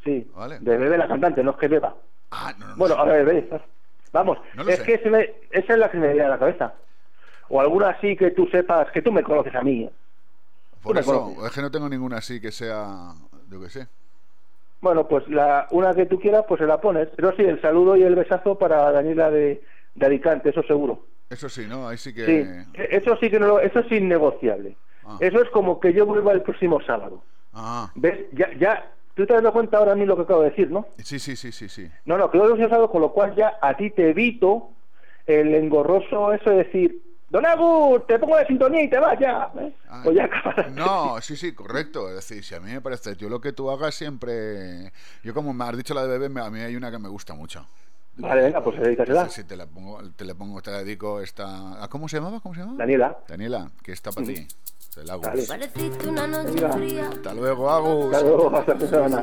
Sí, 0.05 0.31
Vale. 0.35 0.59
de 0.61 0.77
Bebe 0.79 0.97
la 0.99 1.09
cantante, 1.09 1.43
no 1.43 1.51
es 1.53 1.57
que 1.59 1.69
beba. 1.69 1.95
Ah, 2.31 2.55
no, 2.59 2.69
no, 2.69 2.77
bueno, 2.77 2.95
a 2.97 3.05
ver, 3.05 3.25
Bebe. 3.25 3.49
Vamos, 4.13 4.39
es 4.67 4.77
sé. 4.77 4.83
que 4.85 4.99
se 4.99 5.11
me- 5.11 5.31
esa 5.51 5.73
es 5.75 5.79
la 5.79 5.91
que 5.91 5.99
me 5.99 6.09
viene 6.09 6.23
a 6.23 6.29
la 6.31 6.39
cabeza. 6.39 6.75
O 7.49 7.61
alguna 7.61 7.91
así 7.91 8.17
que 8.17 8.31
tú 8.31 8.47
sepas, 8.47 8.91
que 8.93 9.03
tú 9.03 9.13
me 9.13 9.23
conoces 9.23 9.55
a 9.55 9.63
mí. 9.63 9.89
Por 10.83 10.97
eso, 10.97 11.35
es 11.47 11.53
que 11.53 11.61
no 11.61 11.71
tengo 11.71 11.89
ninguna 11.89 12.19
así 12.19 12.41
que 12.41 12.51
sea, 12.53 13.13
yo 13.51 13.61
qué 13.61 13.69
sé. 13.69 13.87
Bueno, 14.81 15.07
pues 15.07 15.29
la, 15.29 15.67
una 15.73 15.95
que 15.95 16.07
tú 16.07 16.19
quieras, 16.19 16.45
pues 16.49 16.59
se 16.61 16.67
la 16.67 16.81
pones. 16.81 17.09
Pero 17.15 17.35
sí, 17.37 17.43
el 17.43 17.61
saludo 17.61 17.97
y 17.97 18.03
el 18.03 18.15
besazo 18.15 18.57
para 18.57 18.91
Daniela 18.91 19.31
de, 19.31 19.63
de 19.95 20.07
Alicante, 20.07 20.49
eso 20.51 20.63
seguro. 20.63 21.05
Eso 21.29 21.49
sí, 21.49 21.67
¿no? 21.69 21.87
Ahí 21.87 21.99
sí 21.99 22.15
que... 22.15 22.25
Sí, 22.25 22.71
eso 22.91 23.17
sí 23.21 23.31
que 23.31 23.39
no 23.39 23.47
lo- 23.47 23.61
eso 23.61 23.81
es 23.81 23.93
innegociable. 23.93 24.77
Ah. 25.05 25.19
Eso 25.21 25.43
es 25.43 25.51
como 25.51 25.79
que 25.81 25.93
yo 25.93 26.07
vuelva 26.07 26.33
el 26.33 26.43
próximo 26.43 26.81
sábado. 26.81 27.23
Ah, 27.53 27.91
¿Ves? 27.95 28.27
Ya, 28.33 28.49
ya, 28.59 28.91
tú 29.21 29.27
te 29.27 29.35
has 29.35 29.43
dado 29.43 29.53
cuenta 29.53 29.77
ahora 29.77 29.93
a 29.93 29.95
mí 29.95 30.07
lo 30.07 30.17
que 30.17 30.23
acabo 30.23 30.43
de 30.43 30.51
decir, 30.51 30.71
¿no? 30.71 30.87
sí, 30.99 31.19
sí, 31.19 31.37
sí, 31.37 31.53
sí, 31.53 31.69
sí. 31.69 31.91
No, 32.07 32.17
no, 32.17 32.31
que 32.31 32.39
lo 32.39 32.55
he 32.55 32.59
sábado, 32.69 32.91
con 32.91 33.03
lo 33.03 33.13
cual 33.13 33.35
ya 33.35 33.59
a 33.61 33.77
ti 33.77 33.91
te 33.91 34.11
evito 34.11 34.71
el 35.27 35.55
engorroso 35.55 36.33
eso 36.33 36.51
de 36.51 36.57
decir, 36.57 37.03
Don 37.29 37.47
Agus, 37.47 38.07
te 38.07 38.19
pongo 38.19 38.37
de 38.37 38.47
sintonía 38.47 38.83
y 38.83 38.91
te 38.91 38.99
vas 38.99 39.19
ya. 39.21 39.53
¿eh? 39.61 39.73
Ah, 39.89 40.01
Pues 40.03 40.17
ya. 40.17 40.29
No, 40.75 41.21
sí, 41.21 41.37
sí, 41.37 41.55
correcto. 41.55 42.09
Es 42.09 42.17
decir, 42.17 42.43
si 42.43 42.55
a 42.57 42.61
mí 42.61 42.73
me 42.73 42.81
parece, 42.81 43.15
tío, 43.15 43.29
lo 43.29 43.41
que 43.41 43.53
tú 43.53 43.71
hagas 43.71 43.95
siempre... 43.95 44.91
Yo 45.23 45.33
como 45.33 45.53
me 45.53 45.65
has 45.65 45.77
dicho 45.77 45.95
la 45.95 46.07
de 46.07 46.19
bebé, 46.19 46.41
a 46.41 46.51
mí 46.51 46.61
hay 46.61 46.75
una 46.75 46.91
que 46.91 46.99
me 46.99 47.09
gusta 47.09 47.35
mucho. 47.35 47.65
Vale, 48.17 48.43
venga, 48.43 48.61
pues 48.65 48.81
dedícasela. 48.81 49.29
Sí, 49.29 49.43
sí, 49.43 49.47
te 49.47 49.57
la 49.57 49.67
pongo, 49.67 50.01
te 50.17 50.25
la 50.25 50.35
pongo, 50.35 50.61
te 50.61 50.73
la 50.73 50.79
dedico 50.79 51.21
esta... 51.21 51.85
¿a 51.85 51.89
¿Cómo 51.89 52.09
se 52.09 52.17
llamaba? 52.17 52.41
¿Cómo 52.41 52.55
se 52.55 52.63
llamaba? 52.63 52.79
Daniela. 52.79 53.17
Daniela, 53.29 53.71
que 53.83 53.93
está 53.93 54.11
para 54.11 54.27
ti. 54.27 54.49
La 54.97 55.13
hago. 55.15 55.23
Vale. 55.23 55.45
Pareciste 55.45 56.09
una 56.09 56.27
noche 56.27 56.51
Venga. 56.53 56.73
fría. 56.73 57.09
Hasta 57.09 57.33
luego, 57.35 57.71
Agus. 57.71 58.07
Hasta 58.13 58.27
luego, 58.27 58.57
hasta 58.57 58.75
la 58.75 58.87
semana. 58.89 59.21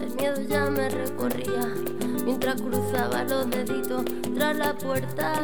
El 0.00 0.14
miedo 0.16 0.40
ya 0.48 0.70
me 0.70 0.88
recorría 0.88 1.74
mientras 2.24 2.60
cruzaba 2.60 3.22
los 3.24 3.50
deditos 3.50 4.02
tras 4.34 4.56
la 4.56 4.74
puerta. 4.76 5.34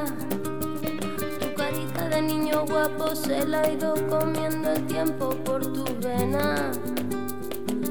Tu 1.40 1.54
carita 1.54 2.08
de 2.08 2.22
niño 2.22 2.64
guapo 2.66 3.14
se 3.14 3.46
la 3.46 3.60
ha 3.60 3.70
ido 3.70 3.94
comiendo 4.08 4.72
el 4.72 4.86
tiempo 4.86 5.30
por 5.44 5.60
tu 5.62 5.84
vena. 6.00 6.72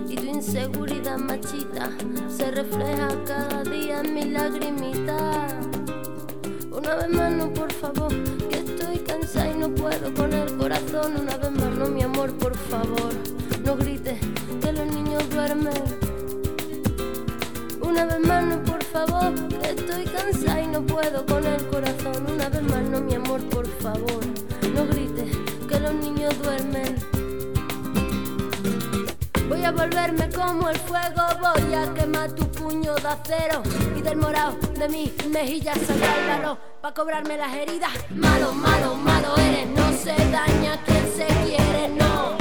Y 0.07 0.15
tu 0.15 0.25
inseguridad 0.25 1.17
machita 1.17 1.91
se 2.27 2.49
refleja 2.51 3.09
cada 3.25 3.63
día 3.63 4.01
en 4.01 4.13
mi 4.13 4.25
lagrimita. 4.25 5.47
Una 6.71 6.95
vez 6.95 7.09
más, 7.09 7.31
no, 7.33 7.53
por 7.53 7.69
favor, 7.73 8.13
que 8.49 8.59
estoy 8.59 8.99
cansada 8.99 9.51
y 9.51 9.55
no 9.55 9.69
puedo 9.75 10.13
con 10.13 10.31
el 10.31 10.55
corazón. 10.55 11.17
Una 11.19 11.35
vez 11.35 11.51
más, 11.51 11.69
no, 11.71 11.87
mi 11.87 12.01
amor, 12.01 12.31
por 12.37 12.55
favor, 12.55 13.13
no 13.65 13.75
grites 13.75 14.17
que 14.61 14.71
los 14.71 14.85
niños 14.87 15.29
duermen. 15.29 15.83
Una 17.81 18.05
vez 18.05 18.19
más, 18.25 18.45
no, 18.45 18.63
por 18.63 18.81
favor, 18.85 19.33
que 19.49 19.69
estoy 19.71 20.05
cansada 20.05 20.61
y 20.61 20.67
no 20.67 20.81
puedo 20.81 21.25
con 21.25 21.45
el 21.45 21.61
corazón. 21.67 22.25
Una 22.31 22.47
vez 22.47 22.63
más, 22.63 22.83
no, 22.83 23.01
mi 23.01 23.15
amor, 23.15 23.41
por 23.49 23.67
favor, 23.67 24.23
no 24.73 24.87
grites 24.87 25.37
que 25.67 25.77
los 25.77 25.93
niños 25.93 26.33
duermen. 26.41 27.00
Voy 29.51 29.65
a 29.65 29.71
volverme 29.73 30.29
como 30.29 30.69
el 30.69 30.77
fuego, 30.77 31.23
voy 31.41 31.73
a 31.73 31.93
quemar 31.93 32.31
tu 32.31 32.49
puño 32.51 32.95
de 32.95 33.07
acero 33.09 33.61
y 33.97 34.01
del 34.01 34.15
morado 34.15 34.53
de 34.79 34.87
mis 34.87 35.27
mejillas 35.27 35.77
valor 36.25 36.57
para 36.81 36.93
cobrarme 36.93 37.35
las 37.35 37.53
heridas. 37.53 37.91
Malo, 38.11 38.53
malo, 38.53 38.95
malo 38.95 39.35
eres, 39.35 39.67
no 39.67 39.91
se 39.91 40.15
daña 40.31 40.81
quien 40.85 41.05
se 41.17 41.27
quiere, 41.43 41.89
no. 41.89 42.40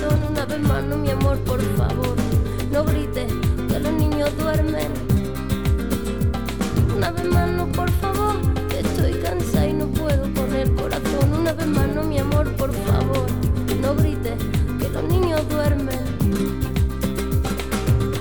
Una 0.51 0.57
vez 0.59 0.67
más, 0.67 0.83
no, 0.83 0.97
mi 0.97 1.09
amor, 1.09 1.37
por 1.45 1.61
favor, 1.77 2.15
no 2.73 2.83
grites 2.83 3.31
que 3.69 3.79
los 3.79 3.93
niños 3.93 4.37
duermen. 4.37 4.91
Una 6.93 7.11
vez 7.11 7.23
más, 7.23 7.49
no, 7.51 7.67
por 7.67 7.89
favor, 7.89 8.35
que 8.67 8.81
estoy 8.81 9.13
cansada 9.21 9.67
y 9.67 9.73
no 9.73 9.87
puedo 9.87 10.23
con 10.33 10.53
el 10.53 10.75
corazón. 10.75 11.33
Una 11.39 11.53
vez 11.53 11.67
más, 11.67 11.87
no, 11.87 12.03
mi 12.03 12.19
amor, 12.19 12.51
por 12.57 12.73
favor, 12.73 13.27
no 13.81 13.95
grites 13.95 14.33
que 14.77 14.89
los 14.89 15.03
niños 15.05 15.47
duermen. 15.47 15.99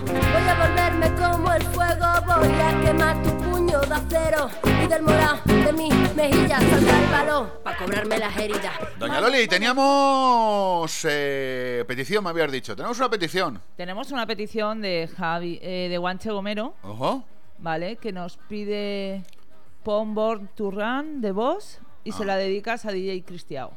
Voy 0.06 0.48
a 0.48 0.68
volverme 0.68 1.12
como 1.16 1.52
el 1.52 1.62
fuego, 1.62 2.06
voy 2.28 2.54
a 2.60 2.80
quemar 2.84 3.20
tu 3.24 3.39
puño 3.80 3.88
de 3.88 3.94
acero 3.94 4.50
y 4.64 4.86
del 4.88 5.02
morado 5.02 5.38
de 5.46 5.72
mis 5.72 6.14
mejillas 6.14 6.62
saldrá 6.62 6.98
el 7.04 7.10
balón 7.10 7.50
para 7.64 7.76
cobrarme 7.78 8.18
las 8.18 8.36
heridas. 8.36 8.72
Doña 8.98 9.20
Loli, 9.20 9.46
teníamos 9.48 11.06
eh, 11.08 11.84
petición, 11.86 12.24
me 12.24 12.30
habías 12.30 12.50
dicho. 12.52 12.74
Tenemos 12.76 12.98
una 12.98 13.08
petición. 13.10 13.60
Tenemos 13.76 14.10
una 14.12 14.26
petición 14.26 14.80
de 14.80 15.08
Javi, 15.16 15.58
eh, 15.62 15.88
de 15.90 15.98
Guanche 15.98 16.30
Gomero, 16.30 16.74
Ojo. 16.82 17.24
¿vale? 17.58 17.96
Que 17.96 18.12
nos 18.12 18.36
pide 18.36 19.22
Pon 19.82 20.14
Born 20.14 20.50
to 20.54 20.70
Run 20.70 21.20
de 21.20 21.32
Boss 21.32 21.80
y 22.04 22.12
se 22.12 22.22
Ah. 22.24 22.26
la 22.26 22.36
dedicas 22.36 22.84
a 22.86 22.92
DJ 22.92 23.22
Cristiao. 23.24 23.72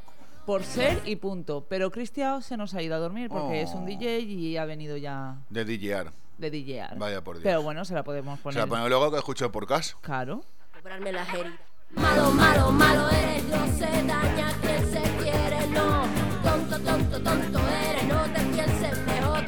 Por 0.45 0.63
ser 0.63 1.01
y 1.05 1.15
punto. 1.15 1.65
Pero 1.69 1.89
Cristiao 1.89 2.41
se 2.41 2.57
nos 2.57 2.73
ha 2.73 2.81
ido 2.81 2.95
a 2.95 2.99
dormir 2.99 3.29
porque 3.29 3.61
es 3.61 3.71
un 3.71 3.83
Oh. 3.83 3.85
DJ 3.85 4.19
y 4.19 4.57
ha 4.57 4.65
venido 4.65 4.97
ya 4.97 5.37
De 5.49 5.63
DJR. 5.63 6.11
De 6.37 6.49
DJar. 6.51 6.97
Vaya 6.97 7.23
por 7.23 7.35
Dios. 7.35 7.43
Pero 7.43 7.61
bueno, 7.61 7.85
se 7.85 7.93
la 7.93 8.03
podemos 8.03 8.37
Se 8.39 8.43
poner. 8.43 8.59
la 8.61 8.67
pongo 8.67 8.89
luego 8.89 9.11
que 9.11 9.17
escucho 9.17 9.51
por 9.51 9.67
casa. 9.67 9.95
Claro. 10.01 10.43
cobrarme 10.73 11.11
las 11.11 11.27
heridas. 11.33 11.59
Malo, 11.91 12.31
malo, 12.31 12.71
malo 12.71 13.09
eres, 13.09 13.43
no 13.45 13.67
se 13.77 13.85
daña 14.03 14.51
quien 14.61 14.91
se 14.91 15.01
quiere, 15.23 15.67
no. 15.67 16.03
Tonto, 16.43 16.79
tonto, 16.79 17.21
tonto 17.21 17.59
eres, 17.69 18.03
no 18.07 18.23
te 18.33 18.41
pienses 18.45 18.97
mejor 19.05 19.45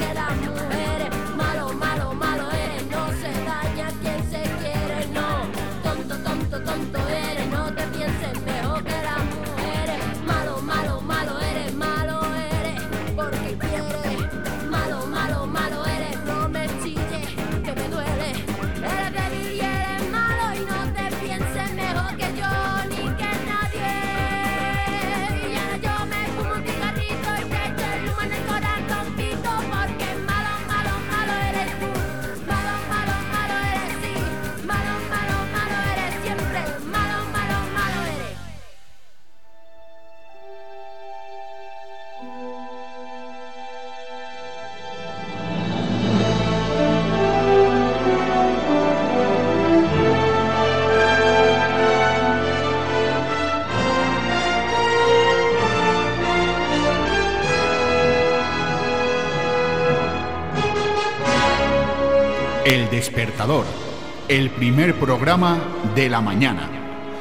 el 64.27 64.49
primer 64.49 64.95
programa 64.95 65.59
de 65.93 66.09
la 66.09 66.19
mañana. 66.19 66.67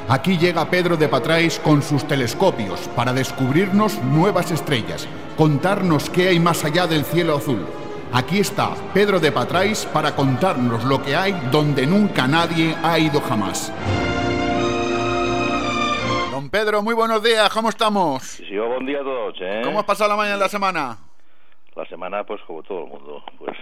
Aquí 0.09 0.39
llega 0.39 0.71
Pedro 0.71 0.97
de 0.97 1.07
Patrais 1.07 1.59
con 1.59 1.83
sus 1.83 2.09
telescopios 2.09 2.89
para 2.97 3.13
descubrirnos 3.13 4.03
nuevas 4.03 4.51
estrellas, 4.51 5.07
contarnos 5.37 6.09
qué 6.09 6.29
hay 6.29 6.41
más 6.41 6.65
allá 6.65 6.87
del 6.87 7.05
cielo 7.05 7.37
azul. 7.37 7.67
Aquí 8.11 8.39
está 8.39 8.75
Pedro 8.95 9.21
de 9.21 9.33
Patrais 9.33 9.85
para 9.85 10.17
contarnos 10.17 10.85
lo 10.85 11.03
que 11.03 11.15
hay 11.15 11.33
donde 11.53 11.87
nunca 11.87 12.27
nadie 12.27 12.75
ha 12.83 12.99
ido 12.99 13.21
jamás. 13.21 13.71
Don 16.31 16.49
Pedro, 16.49 16.83
muy 16.83 16.95
buenos 16.95 17.23
días, 17.23 17.51
¿cómo 17.53 17.69
estamos? 17.69 18.23
Sí, 18.23 18.57
buen 18.57 18.87
día 18.87 19.01
a 19.01 19.05
todos, 19.05 19.35
eh? 19.43 19.61
¿Cómo 19.63 19.81
has 19.81 19.85
pasado 19.85 20.09
la 20.09 20.17
mañana 20.17 20.39
la 20.39 20.49
semana? 20.49 20.97
La 21.77 21.85
semana, 21.85 22.25
pues 22.25 22.41
como 22.47 22.63
todo 22.63 22.85
el 22.85 22.89
mundo, 22.89 23.23
pues 23.39 23.57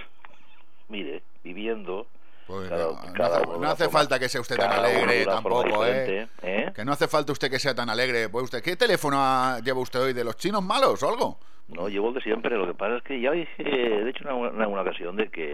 mire, 0.88 1.24
viviendo. 1.42 2.06
Pues, 2.52 2.68
cada- 2.68 3.40
no, 3.58 3.68
hace, 3.70 3.84
no 3.84 3.90
falta 3.90 4.18
que 4.18 4.28
sea 4.28 4.40
usted 4.40 4.56
tan 4.56 4.72
alegre 4.72 5.24
tampoco, 5.24 5.86
¿eh? 5.86 6.28
¿eh? 6.42 6.72
Que 6.74 6.84
no 6.84 6.92
hace 6.92 7.08
falta 7.08 7.32
usted 7.32 7.50
que 7.50 7.58
sea 7.58 7.74
tan 7.74 7.88
alegre. 7.88 8.28
Pues 8.28 8.44
usted, 8.44 8.62
¿qué 8.62 8.76
teléfono 8.76 9.58
lleva 9.60 9.80
usted 9.80 10.00
hoy? 10.02 10.12
¿De 10.12 10.22
los 10.22 10.36
chinos 10.36 10.62
malos 10.62 11.02
o 11.02 11.08
algo? 11.08 11.38
No, 11.68 11.88
llevo 11.88 12.08
el 12.08 12.14
de 12.14 12.20
siempre. 12.20 12.54
Lo 12.58 12.66
que 12.66 12.74
pasa 12.74 12.96
es 12.96 13.02
que 13.04 13.18
ya 13.20 13.30
dije, 13.30 13.62
de 13.64 14.10
hecho, 14.10 14.24
en 14.24 14.60
alguna, 14.60 14.82
ocasión 14.82 15.16
de 15.16 15.30
que 15.30 15.46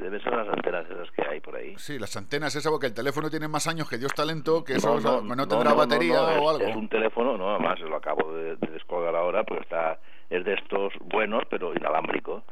deben 0.00 0.22
ser 0.22 0.32
las 0.32 0.48
antenas 0.48 0.86
esas 0.90 1.10
que 1.10 1.22
hay 1.28 1.40
por 1.40 1.54
ahí. 1.56 1.74
Sí, 1.76 1.98
las 1.98 2.16
antenas, 2.16 2.54
esa 2.56 2.70
porque 2.70 2.86
el 2.86 2.94
teléfono 2.94 3.28
tiene 3.28 3.48
más 3.48 3.66
años 3.66 3.86
que 3.88 3.98
Dios 3.98 4.14
talento, 4.14 4.64
que 4.64 4.74
eso 4.76 4.98
No, 4.98 5.46
tendrá 5.46 5.74
batería 5.74 6.22
o 6.22 6.28
es- 6.30 6.36
algo. 6.60 6.70
Es 6.70 6.76
un 6.76 6.88
teléfono, 6.88 7.36
no, 7.36 7.50
además 7.54 7.78
lo 7.80 7.96
acabo 7.96 8.32
de, 8.32 8.56
de 8.56 8.68
descolgar 8.68 9.14
ahora, 9.14 9.44
pero 9.44 9.60
está 9.60 9.98
es 10.30 10.44
de 10.44 10.54
estos 10.54 10.92
buenos, 11.00 11.42
pero 11.50 11.74
inalámbrico. 11.74 12.42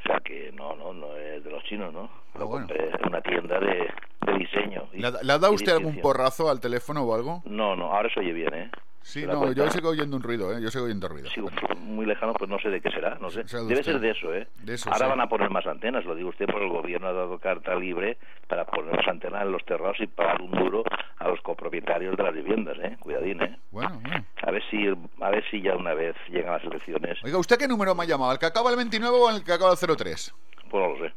O 0.00 0.02
sea 0.08 0.18
que 0.20 0.50
no, 0.52 0.74
no, 0.76 0.92
no 0.94 1.16
es 1.16 1.44
de 1.44 1.50
los 1.50 1.62
chinos, 1.64 1.92
¿no? 1.92 2.08
Lo 2.38 2.48
compré 2.48 2.88
en 2.90 3.06
una 3.08 3.20
tienda 3.20 3.60
de, 3.60 3.88
de 4.26 4.32
diseño. 4.38 4.88
y- 4.94 5.00
¿Le, 5.00 5.08
ha- 5.08 5.38
dado 5.38 5.52
usted 5.52 5.72
algún 5.72 6.00
porrazo 6.00 6.48
al 6.50 6.60
teléfono 6.60 7.02
o 7.02 7.14
algo? 7.14 7.42
No, 7.44 7.76
no, 7.76 7.92
ahora 7.92 8.08
se 8.12 8.20
oye 8.20 8.32
bien, 8.32 8.54
¿eh? 8.54 8.70
Sí, 9.02 9.22
¿Te 9.22 9.26
das 9.26 9.34
no, 9.36 9.42
cuenta? 9.42 9.64
yo 9.64 9.70
sigo 9.70 9.88
oyendo 9.90 10.16
un 10.16 10.22
ruido, 10.22 10.52
¿eh? 10.56 10.60
Yo 10.62 10.70
sigo 10.70 10.84
oyendo 10.84 11.08
ruido. 11.08 11.28
Sigo 11.30 11.48
muy 11.78 12.04
lejano, 12.06 12.34
pues 12.34 12.48
no 12.50 12.58
sé 12.58 12.68
de 12.68 12.80
qué 12.80 12.90
será, 12.90 13.16
no 13.20 13.30
sé. 13.30 13.44
Debe 13.44 13.62
usted. 13.80 13.82
ser 13.82 14.00
de 14.00 14.10
eso, 14.10 14.34
¿eh? 14.34 14.46
De 14.62 14.74
eso, 14.74 14.90
Ahora 14.90 15.06
sí. 15.06 15.10
van 15.10 15.20
a 15.22 15.28
poner 15.28 15.50
más 15.50 15.66
antenas, 15.66 16.04
lo 16.04 16.14
digo 16.14 16.28
usted, 16.28 16.46
porque 16.46 16.64
el 16.66 16.70
gobierno 16.70 17.08
ha 17.08 17.12
dado 17.12 17.38
carta 17.38 17.74
libre 17.74 18.18
para 18.46 18.64
poner 18.66 18.94
más 18.94 19.08
antenas 19.08 19.42
en 19.42 19.52
los 19.52 19.64
terrados 19.64 19.96
y 20.00 20.06
pagar 20.06 20.40
un 20.42 20.50
duro 20.52 20.84
a 21.18 21.28
los 21.28 21.40
copropietarios 21.40 22.16
de 22.16 22.22
las 22.22 22.34
viviendas, 22.34 22.76
¿eh? 22.78 22.96
Cuidadín, 23.00 23.42
¿eh? 23.42 23.58
Bueno, 23.70 23.98
bueno. 24.02 24.24
A 24.42 24.50
ver 24.50 24.62
si, 24.70 24.86
a 24.86 25.30
ver 25.30 25.44
si 25.50 25.62
ya 25.62 25.76
una 25.76 25.94
vez 25.94 26.14
llegan 26.28 26.52
las 26.52 26.64
elecciones, 26.64 27.18
Oiga, 27.24 27.38
¿usted 27.38 27.56
qué 27.58 27.66
número 27.66 27.94
me 27.94 28.04
ha 28.04 28.06
llamado? 28.06 28.32
¿El 28.32 28.38
que 28.38 28.46
acaba 28.46 28.70
el 28.70 28.76
29 28.76 29.16
o 29.18 29.30
el 29.30 29.42
que 29.44 29.52
acaba 29.52 29.72
el 29.72 29.96
03? 29.96 30.34
pues 30.70 30.82
no 30.82 30.88
lo 30.96 30.98
sé. 31.08 31.14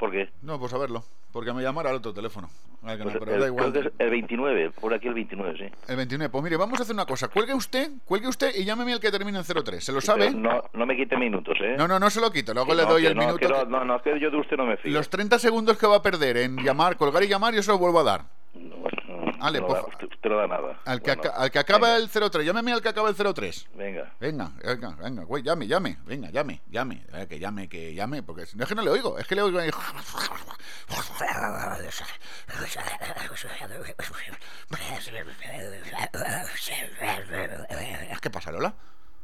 ¿Por 0.00 0.10
qué? 0.10 0.30
No, 0.40 0.54
a 0.54 0.78
verlo. 0.78 1.04
Porque 1.30 1.52
me 1.52 1.62
llamara 1.62 1.90
al 1.90 1.96
otro 1.96 2.14
teléfono. 2.14 2.48
Al 2.82 2.96
que 2.96 3.04
no, 3.04 3.10
Pues 3.10 3.16
pero 3.20 3.34
el, 3.34 3.40
da 3.42 3.46
igual. 3.48 3.70
creo 3.70 3.82
que 3.82 3.88
es 3.88 3.94
el 3.98 4.10
29, 4.10 4.70
por 4.80 4.94
aquí 4.94 5.08
el 5.08 5.14
29, 5.14 5.58
sí. 5.58 5.64
El 5.88 5.96
29. 5.96 6.30
Pues 6.30 6.42
mire, 6.42 6.56
vamos 6.56 6.80
a 6.80 6.82
hacer 6.84 6.94
una 6.94 7.04
cosa. 7.04 7.28
Cuelgue 7.28 7.52
usted, 7.52 7.90
cuelgue 8.06 8.26
usted 8.26 8.52
y 8.56 8.64
llámeme 8.64 8.94
al 8.94 9.00
que 9.00 9.10
termine 9.10 9.38
en 9.38 9.44
03. 9.44 9.84
¿Se 9.84 9.92
lo 9.92 10.00
sabe? 10.00 10.30
No, 10.32 10.64
no 10.72 10.86
me 10.86 10.96
quite 10.96 11.18
minutos, 11.18 11.54
¿eh? 11.60 11.74
No, 11.76 11.86
no, 11.86 11.98
no 12.00 12.08
se 12.08 12.20
lo 12.22 12.32
quito. 12.32 12.54
Luego 12.54 12.74
le 12.74 12.82
no, 12.84 12.88
doy 12.88 13.04
el 13.06 13.14
no, 13.14 13.26
minuto. 13.26 13.46
no, 13.46 13.54
que- 13.64 13.66
no, 13.70 13.84
no, 13.84 13.96
es 13.96 14.02
que 14.02 14.18
yo 14.18 14.30
de 14.30 14.38
usted 14.38 14.56
no 14.56 14.64
me 14.64 14.78
fío. 14.78 14.90
Los 14.92 15.10
30 15.10 15.38
segundos 15.38 15.76
que 15.76 15.86
va 15.86 15.96
a 15.96 16.02
perder 16.02 16.38
en 16.38 16.56
llamar, 16.56 16.96
colgar 16.96 17.22
y 17.22 17.28
llamar, 17.28 17.52
yo 17.54 17.62
se 17.62 17.70
lo 17.70 17.76
vuelvo 17.78 18.00
a 18.00 18.04
dar. 18.04 18.22
Ale, 19.42 19.60
no 19.60 19.68
da- 19.68 19.84
usted, 19.86 20.08
usted 20.10 20.30
no 20.30 20.36
da 20.36 20.46
nada. 20.46 20.80
Al 20.84 21.00
que, 21.02 21.14
Bueno, 21.14 21.22
aca- 21.30 21.36
al 21.42 21.50
que 21.50 21.58
acaba 21.58 21.96
el 21.96 22.08
03, 22.08 22.44
llámeme 22.46 22.72
al 22.72 22.82
que 22.82 22.88
acaba 22.88 23.08
el 23.08 23.14
03. 23.16 23.66
Venga. 23.74 24.12
Venga, 24.20 24.52
venga, 24.64 24.90
venga, 24.96 25.24
güey, 25.24 25.42
llame, 25.42 25.66
llame, 25.66 25.98
venga, 26.06 26.30
llame, 26.30 26.60
llame, 26.70 27.04
eh, 27.12 27.26
que 27.28 27.38
llame, 27.38 27.68
que 27.68 27.94
llame, 27.94 28.22
porque 28.22 28.44
no 28.54 28.62
es 28.64 28.68
que 28.68 28.74
no 28.74 28.82
le 28.82 28.90
oigo, 28.90 29.18
es 29.18 29.26
que 29.26 29.34
le 29.34 29.42
oigo 29.42 29.58
ahí. 29.58 29.70
¿Qué 38.20 38.30
pasa, 38.30 38.52
Lola? 38.52 38.74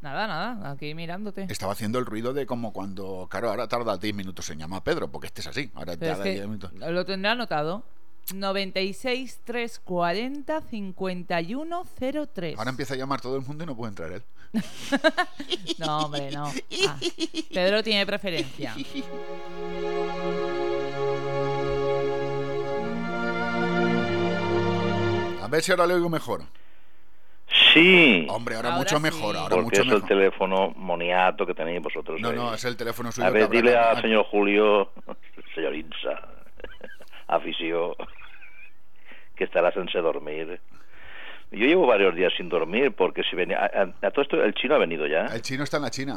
Nada, 0.02 0.26
nada, 0.26 0.70
aquí 0.72 0.94
mirándote. 0.94 1.46
Estaba 1.48 1.72
haciendo 1.72 1.98
el 1.98 2.06
ruido 2.06 2.32
de 2.32 2.46
como 2.46 2.72
cuando, 2.72 3.26
claro, 3.30 3.48
ahora 3.50 3.66
tarda 3.66 3.96
10 3.96 4.14
minutos 4.14 4.48
en 4.50 4.58
llamar 4.58 4.80
a 4.80 4.84
Pedro, 4.84 5.08
porque 5.10 5.26
este 5.26 5.40
es 5.40 5.46
así, 5.48 5.70
ahora 5.74 5.94
Pero 5.98 6.12
es 6.12 6.18
tarda 6.18 6.24
que 6.24 6.30
10 6.34 6.46
minutos. 6.46 6.72
lo 6.72 7.04
tendrá 7.04 7.32
anotado. 7.32 7.82
96 8.34 9.40
340 9.44 10.60
51 10.60 11.82
03. 12.34 12.58
Ahora 12.58 12.70
empieza 12.70 12.94
a 12.94 12.96
llamar 12.96 13.20
todo 13.20 13.36
el 13.36 13.42
mundo 13.42 13.64
y 13.64 13.66
no 13.66 13.76
puede 13.76 13.90
entrar 13.90 14.12
él. 14.12 14.22
No, 15.78 15.98
hombre, 16.06 16.30
no. 16.30 16.46
Ah, 16.88 16.98
Pedro 17.52 17.82
tiene 17.82 18.06
preferencia. 18.06 18.74
A 25.42 25.48
ver 25.48 25.62
si 25.62 25.70
ahora 25.70 25.86
le 25.86 25.94
oigo 25.94 26.08
mejor. 26.08 26.42
Sí. 27.72 28.26
Hombre, 28.28 28.56
ahora, 28.56 28.70
mucho 28.72 28.98
mejor, 28.98 29.36
ahora 29.36 29.50
Porque 29.54 29.64
mucho 29.64 29.80
es 29.82 29.86
mejor. 29.86 30.02
el 30.02 30.08
teléfono 30.08 30.72
moniato 30.76 31.46
que 31.46 31.54
tenéis 31.54 31.80
vosotros. 31.82 32.20
No, 32.20 32.30
ahí. 32.30 32.36
no, 32.36 32.54
es 32.54 32.64
el 32.64 32.76
teléfono 32.76 33.12
suyo. 33.12 33.26
A 33.26 33.30
ver, 33.30 33.48
dile 33.48 33.76
al 33.76 34.00
señor 34.02 34.24
Julio, 34.24 34.90
señor 35.54 35.74
Insa, 35.74 36.28
afició, 37.28 37.94
que 39.36 39.44
estará 39.44 39.70
sense 39.72 39.98
dormir. 39.98 40.60
Yo 41.52 41.64
llevo 41.66 41.86
varios 41.86 42.14
días 42.14 42.32
sin 42.36 42.48
dormir 42.48 42.92
porque 42.96 43.22
si 43.22 43.36
venía... 43.36 43.64
A, 44.02 44.10
todo 44.10 44.22
esto, 44.22 44.42
¿el 44.42 44.52
chino 44.54 44.74
ha 44.74 44.78
venido 44.78 45.06
ya? 45.06 45.26
El 45.26 45.42
chino 45.42 45.62
está 45.62 45.76
en 45.76 45.84
la 45.84 45.90
China. 45.90 46.16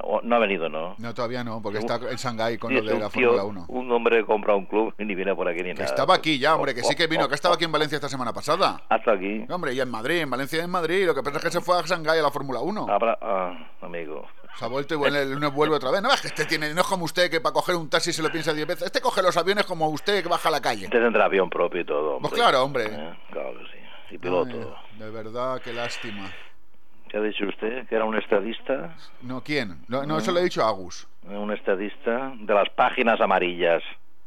O- 0.00 0.20
no 0.22 0.36
ha 0.36 0.38
venido, 0.38 0.68
¿no? 0.68 0.94
No, 0.98 1.12
todavía 1.12 1.42
no, 1.42 1.60
porque 1.60 1.78
está 1.78 1.96
en 1.96 2.16
Shanghái 2.16 2.56
con 2.58 2.70
Sí, 2.70 2.80
lo 2.80 2.92
de 2.92 2.98
la 3.00 3.10
Fórmula 3.10 3.42
1. 3.42 3.64
Un 3.68 3.90
hombre 3.90 4.24
compra 4.24 4.54
un 4.54 4.66
club 4.66 4.94
y 4.96 5.04
ni 5.04 5.16
viene 5.16 5.34
por 5.34 5.48
aquí 5.48 5.58
ni 5.58 5.70
Que 5.70 5.74
nada. 5.74 5.86
estaba 5.86 6.14
aquí 6.14 6.38
ya, 6.38 6.54
hombre, 6.54 6.72
que 6.72 6.84
sí 6.84 6.94
que 6.94 7.08
vino, 7.08 7.28
que 7.28 7.34
estaba 7.34 7.56
aquí 7.56 7.64
en 7.64 7.72
Valencia 7.72 7.96
esta 7.96 8.08
semana 8.08 8.32
pasada. 8.32 8.80
Hasta 8.88 9.12
aquí. 9.14 9.44
Hombre, 9.50 9.74
y 9.74 9.80
en 9.80 9.90
Madrid, 9.90 10.18
en 10.20 10.30
Valencia 10.30 10.60
y 10.60 10.64
en 10.64 10.70
Madrid. 10.70 11.04
Lo 11.04 11.14
que 11.16 11.22
pasa 11.24 11.38
es 11.38 11.42
que 11.44 11.50
se 11.50 11.60
fue 11.60 11.76
a 11.76 11.82
Shanghái 11.82 12.20
a 12.20 12.22
la 12.22 12.30
Fórmula 12.30 12.60
1. 12.60 12.86
Habrá- 12.88 13.18
ah, 13.20 13.58
amigo. 13.82 14.24
Se 14.58 14.64
ha 14.64 14.68
vuelto 14.68 14.94
y 14.94 14.96
vuelve, 14.96 15.22
el 15.22 15.32
lunes 15.32 15.52
vuelve 15.52 15.76
otra 15.76 15.92
vez. 15.92 16.02
No 16.02 16.12
es 16.12 16.20
que 16.20 16.28
este 16.28 16.44
tiene, 16.44 16.74
no 16.74 16.80
es 16.80 16.86
como 16.86 17.04
usted 17.04 17.30
que 17.30 17.40
para 17.40 17.52
coger 17.52 17.76
un 17.76 17.88
taxi 17.88 18.12
se 18.12 18.22
lo 18.22 18.30
piensa 18.30 18.52
10 18.52 18.66
veces. 18.66 18.86
Este 18.86 19.00
coge 19.00 19.22
los 19.22 19.36
aviones 19.36 19.64
como 19.66 19.88
usted 19.88 20.20
que 20.22 20.28
baja 20.28 20.48
a 20.48 20.52
la 20.52 20.60
calle. 20.60 20.86
Este 20.86 20.98
tendrá 20.98 21.26
avión 21.26 21.48
propio 21.48 21.80
y 21.80 21.84
todo. 21.84 22.16
hombre. 22.16 22.28
Pues 22.28 22.40
claro, 22.40 22.64
hombre. 22.64 22.84
Eh, 22.86 23.14
claro 23.30 23.52
que 23.56 23.64
sí. 23.66 24.14
Y 24.14 24.18
piloto. 24.18 24.76
Ay, 24.92 24.98
de 24.98 25.10
verdad, 25.10 25.60
qué 25.62 25.72
lástima. 25.72 26.32
¿Qué 27.08 27.16
ha 27.18 27.20
dicho 27.20 27.44
usted? 27.46 27.86
¿Que 27.86 27.94
era 27.94 28.04
un 28.04 28.16
estadista? 28.16 28.96
No, 29.22 29.42
¿quién? 29.44 29.84
No, 29.86 30.04
no, 30.04 30.18
eso 30.18 30.32
le 30.32 30.40
he 30.40 30.44
dicho 30.44 30.64
a 30.64 30.68
Agus. 30.68 31.06
Un 31.22 31.52
estadista 31.52 32.32
de 32.38 32.52
las 32.54 32.68
páginas 32.70 33.20
amarillas. 33.20 33.82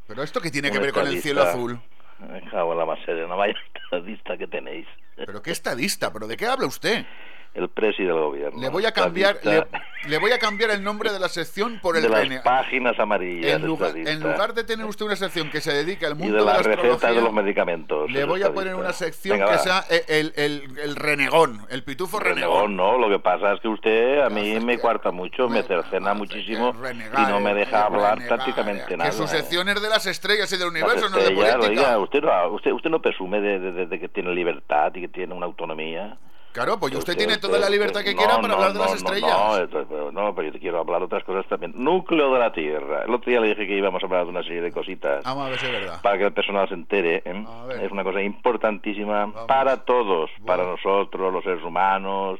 Pero 0.07 0.23
esto 0.23 0.39
que 0.39 0.49
tiene 0.49 0.69
Un 0.69 0.73
que 0.75 0.79
ver 0.79 0.93
con 0.93 1.07
el 1.07 1.21
cielo 1.21 1.43
azul. 1.43 1.79
Me 2.19 2.41
cago 2.49 2.71
en 2.71 2.79
la 2.79 2.85
más 2.85 2.99
seria, 3.05 3.27
no 3.27 3.35
vaya 3.35 3.53
estadista 3.83 4.37
que 4.37 4.47
tenéis. 4.47 4.87
Pero 5.15 5.41
qué 5.41 5.51
estadista, 5.51 6.13
pero 6.13 6.27
¿de 6.27 6.37
qué 6.37 6.45
habla 6.45 6.67
usted? 6.67 7.05
El 7.53 7.67
presi 7.67 8.03
del 8.03 8.13
gobierno. 8.13 8.61
Le 8.61 8.69
voy 8.69 8.85
a 8.85 8.93
cambiar, 8.93 9.37
le, 9.43 9.67
le 10.07 10.17
voy 10.19 10.31
a 10.31 10.39
cambiar 10.39 10.69
el 10.71 10.81
nombre 10.81 11.11
de 11.11 11.19
la 11.19 11.27
sección 11.27 11.79
por 11.81 11.97
el 11.97 12.03
de 12.03 12.07
las 12.07 12.21
rene- 12.21 12.41
páginas 12.41 12.97
amarillas. 12.97 13.55
En 13.55 13.65
lugar, 13.67 13.91
en 13.97 14.19
lugar 14.21 14.53
de 14.53 14.63
tener 14.63 14.85
usted 14.85 15.05
una 15.05 15.17
sección 15.17 15.49
que 15.49 15.59
se 15.59 15.73
dedique 15.73 16.05
al 16.05 16.13
y 16.13 16.15
mundo 16.15 16.37
de 16.37 16.45
las 16.45 16.65
la 16.65 16.75
recetas 16.75 17.13
de 17.13 17.21
los 17.21 17.33
medicamentos. 17.33 18.09
le 18.09 18.23
voy 18.23 18.41
a 18.43 18.53
poner 18.53 18.73
una 18.75 18.93
sección 18.93 19.37
Venga, 19.37 19.51
que 19.51 19.57
sea 19.57 19.83
el, 20.07 20.31
el, 20.37 20.63
el 20.81 20.95
renegón, 20.95 21.65
el 21.69 21.83
pitufo 21.83 22.19
renegón. 22.21 22.51
Renegón, 22.71 22.75
no, 22.77 22.97
lo 22.97 23.09
que 23.09 23.19
pasa 23.19 23.51
es 23.53 23.59
que 23.59 23.67
usted 23.67 24.21
a 24.21 24.29
mí 24.29 24.57
me 24.61 24.77
cuarta 24.79 25.11
mucho, 25.11 25.49
me 25.49 25.61
cercena 25.63 26.13
muchísimo 26.13 26.73
y 27.17 27.21
no 27.29 27.41
me 27.41 27.53
deja 27.53 27.83
hablar 27.85 28.25
prácticamente 28.29 28.95
nada. 28.95 29.09
Que 29.09 29.15
su 29.17 29.27
sección 29.27 29.67
es 29.67 29.81
de 29.81 29.89
las 29.89 30.05
estrellas 30.05 30.49
y 30.53 30.57
del 30.57 30.69
universo, 30.69 31.09
no 31.09 31.17
de 31.17 31.31
política. 31.31 31.59
oiga, 31.59 31.97
usted, 31.99 32.21
no, 32.21 32.47
usted, 32.53 32.71
usted 32.71 32.89
no 32.89 33.01
presume 33.01 33.41
de, 33.41 33.59
de- 33.59 33.71
de- 33.73 33.85
de 33.87 33.99
que 33.99 34.07
tiene 34.07 34.33
libertad 34.33 34.95
y 34.95 35.01
que 35.01 35.07
tiene 35.09 35.33
una 35.33 35.47
autonomía. 35.47 36.17
Claro, 36.53 36.77
pues 36.79 36.93
usted, 36.95 37.15
tiene 37.17 37.37
toda 37.37 37.53
la 37.53 37.59
usted- 37.65 37.71
libertad 37.71 38.01
que 38.03 38.11
no, 38.13 38.17
quiera 38.17 38.35
para 38.35 38.47
no, 38.49 38.53
hablar 38.55 38.73
de 38.73 38.79
no, 38.79 38.85
las 38.85 38.93
estrellas. 38.95 39.69
No, 39.71 39.85
pero 39.87 40.11
no, 40.11 40.35
pero 40.35 40.47
yo 40.47 40.51
te 40.53 40.59
quiero 40.59 40.79
hablar 40.79 40.99
de 40.99 41.05
otras 41.05 41.23
cosas 41.23 41.45
también. 41.47 41.71
Núcleo 41.75 42.33
de 42.33 42.39
la 42.39 42.51
Tierra. 42.51 43.03
El 43.05 43.13
otro 43.13 43.29
día 43.31 43.39
le 43.39 43.47
dije 43.49 43.65
que 43.67 43.77
íbamos 43.77 44.03
a 44.03 44.05
hablar 44.05 44.25
de 44.25 44.29
una 44.31 44.43
serie 44.43 44.61
de 44.61 44.71
cositas 44.71 45.23
Vamos 45.23 45.45
a 45.47 45.49
ver 45.49 45.59
si 45.59 45.65
es 45.65 45.71
verdad. 45.71 46.01
para 46.01 46.17
que 46.17 46.25
el 46.25 46.33
personal 46.33 46.67
se 46.67 46.73
entere. 46.73 47.21
¿eh? 47.25 47.45
ver. 47.67 47.83
Es 47.85 47.91
una 47.91 48.03
cosa 48.03 48.21
importantísima 48.21 49.31
para 49.47 49.77
todos, 49.85 50.29
para 50.45 50.63
nosotros, 50.63 51.31
los 51.33 51.43
seres 51.43 51.63
humanos, 51.63 52.39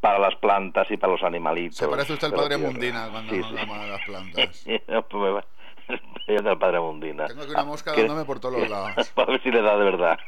para 0.00 0.18
las 0.18 0.34
plantas 0.36 0.90
y 0.90 0.96
para 0.96 1.12
los 1.12 1.22
animalitos. 1.22 1.78
Se 1.78 1.86
parece 1.88 2.12
usted 2.14 2.26
al 2.26 2.30
de 2.32 2.36
padre 2.36 2.56
Tierra. 2.56 2.70
Mundina 2.72 3.08
cuando 3.10 3.32
Sí, 3.32 3.42
sí. 3.42 3.54
llama 3.54 3.82
a 3.82 3.86
las 3.86 4.00
plantas. 4.04 4.66
No, 4.88 5.02
pues 5.02 5.44
del 6.44 6.58
padre 6.58 6.80
Mundina. 6.80 7.26
Tengo 7.28 7.42
aquí 7.42 7.52
una 7.52 7.64
mosca 7.64 7.92
¿Qué? 7.92 8.00
dándome 8.00 8.24
por 8.24 8.40
todos 8.40 8.58
los 8.58 8.68
lados. 8.68 9.08
Para 9.10 9.30
ver 9.32 9.42
si 9.42 9.50
le 9.52 9.62
da 9.62 9.76
de 9.76 9.84
verdad. 9.84 10.18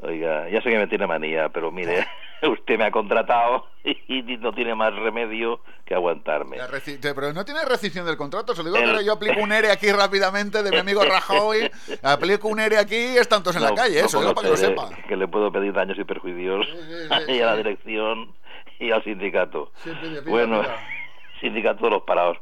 Oiga, 0.00 0.48
ya 0.48 0.60
sé 0.62 0.70
que 0.70 0.78
me 0.78 0.86
tiene 0.86 1.06
manía, 1.06 1.48
pero 1.48 1.72
mire, 1.72 2.06
usted 2.42 2.78
me 2.78 2.84
ha 2.84 2.90
contratado 2.90 3.66
y 3.84 4.22
no 4.38 4.52
tiene 4.52 4.74
más 4.74 4.94
remedio 4.94 5.60
que 5.84 5.94
aguantarme. 5.94 6.58
Pero 7.02 7.32
no 7.32 7.44
tiene 7.44 7.64
rescisión 7.64 8.06
del 8.06 8.16
contrato, 8.16 8.54
se 8.54 8.62
lo 8.62 8.70
digo 8.72 8.78
El- 8.98 9.04
yo 9.04 9.14
aplico 9.14 9.40
un 9.40 9.50
ERE 9.50 9.70
aquí 9.72 9.90
rápidamente 9.90 10.62
de 10.62 10.70
mi 10.70 10.76
amigo 10.76 11.02
Rajoy, 11.08 11.68
aplico 12.02 12.48
un 12.48 12.60
ERE 12.60 12.78
aquí 12.78 12.94
y 12.96 13.16
están 13.16 13.42
todos 13.42 13.56
en 13.56 13.62
la 13.62 13.74
calle, 13.74 14.00
no 14.00 14.06
eso 14.06 14.34
para 14.34 14.42
que 14.46 14.50
lo 14.50 14.56
sepa. 14.56 14.90
que 15.08 15.16
le 15.16 15.26
puedo 15.26 15.50
pedir 15.50 15.72
daños 15.72 15.98
y 15.98 16.04
perjuicios 16.04 16.66
sí, 17.26 17.32
y 17.32 17.40
a 17.40 17.46
la 17.46 17.52
sí. 17.52 17.56
dirección 17.58 18.34
y 18.78 18.90
al 18.92 19.02
sindicato. 19.02 19.72
Sí, 19.82 19.90
pide, 20.00 20.20
pide, 20.22 20.30
bueno, 20.30 20.62
sindicato 21.40 21.84
de 21.86 21.90
los 21.90 22.02
parados. 22.02 22.36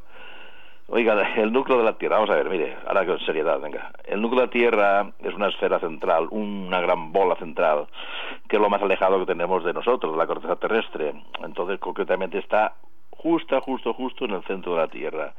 Oiga, 0.97 1.35
el 1.37 1.53
núcleo 1.53 1.77
de 1.77 1.85
la 1.85 1.99
Tierra, 1.99 2.17
vamos 2.17 2.31
a 2.31 2.37
ver, 2.37 2.49
mire, 2.49 2.75
ahora 2.87 3.05
con 3.05 3.21
seriedad, 3.21 3.61
venga. 3.61 3.93
El 4.07 4.23
núcleo 4.23 4.41
de 4.41 4.47
la 4.47 4.51
Tierra 4.51 5.13
es 5.23 5.35
una 5.35 5.49
esfera 5.49 5.79
central, 5.79 6.27
una 6.31 6.81
gran 6.81 7.13
bola 7.13 7.37
central, 7.37 7.87
que 8.49 8.57
es 8.57 8.63
lo 8.63 8.71
más 8.71 8.81
alejado 8.81 9.19
que 9.19 9.27
tenemos 9.27 9.63
de 9.63 9.75
nosotros, 9.75 10.13
de 10.13 10.17
la 10.17 10.27
corteza 10.27 10.57
terrestre. 10.57 11.13
Entonces, 11.45 11.79
concretamente 11.81 12.39
está 12.39 12.77
justo, 13.11 13.61
justo, 13.61 13.93
justo 13.93 14.25
en 14.25 14.31
el 14.31 14.45
centro 14.45 14.73
de 14.73 14.79
la 14.79 14.89
Tierra. 14.89 15.35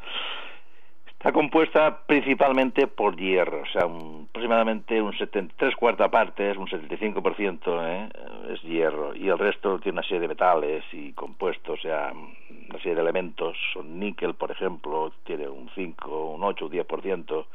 Está 1.18 1.32
compuesta 1.32 2.06
principalmente 2.06 2.86
por 2.86 3.16
hierro, 3.18 3.64
o 3.64 3.66
sea, 3.66 3.88
un- 3.88 4.28
aproximadamente 4.30 5.02
un 5.02 5.18
73 5.18 5.76
cuarta 5.76 6.12
partes, 6.12 6.56
un 6.58 6.68
75% 6.68 7.82
¿eh? 7.84 8.08
es 8.54 8.62
hierro, 8.62 9.16
y 9.16 9.28
el 9.28 9.40
resto 9.40 9.80
tiene 9.80 9.96
una 9.98 10.04
serie 10.04 10.20
de 10.20 10.28
metales 10.28 10.84
y 10.92 11.14
compuestos, 11.14 11.80
o 11.80 11.82
sea, 11.82 12.14
una 12.14 12.78
serie 12.80 12.94
de 12.96 13.02
elementos. 13.02 13.58
Son 13.74 14.00
níquel, 14.00 14.36
por 14.36 14.52
ejemplo, 14.52 15.12
tiene 15.24 15.48
un 15.50 15.70
5, 15.74 16.34
un 16.36 16.44
8, 16.44 16.66
un 16.68 16.72
10%. 16.72 17.48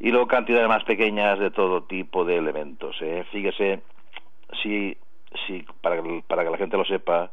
Y 0.00 0.10
luego 0.10 0.26
cantidades 0.26 0.66
más 0.68 0.82
pequeñas 0.82 1.38
de 1.38 1.52
todo 1.52 1.84
tipo 1.84 2.24
de 2.24 2.38
elementos. 2.38 2.96
¿eh? 3.02 3.24
Fíjese, 3.30 3.82
si, 4.62 4.96
si 5.46 5.64
para, 5.80 6.02
para 6.26 6.42
que 6.44 6.50
la 6.50 6.58
gente 6.58 6.76
lo 6.76 6.84
sepa, 6.84 7.30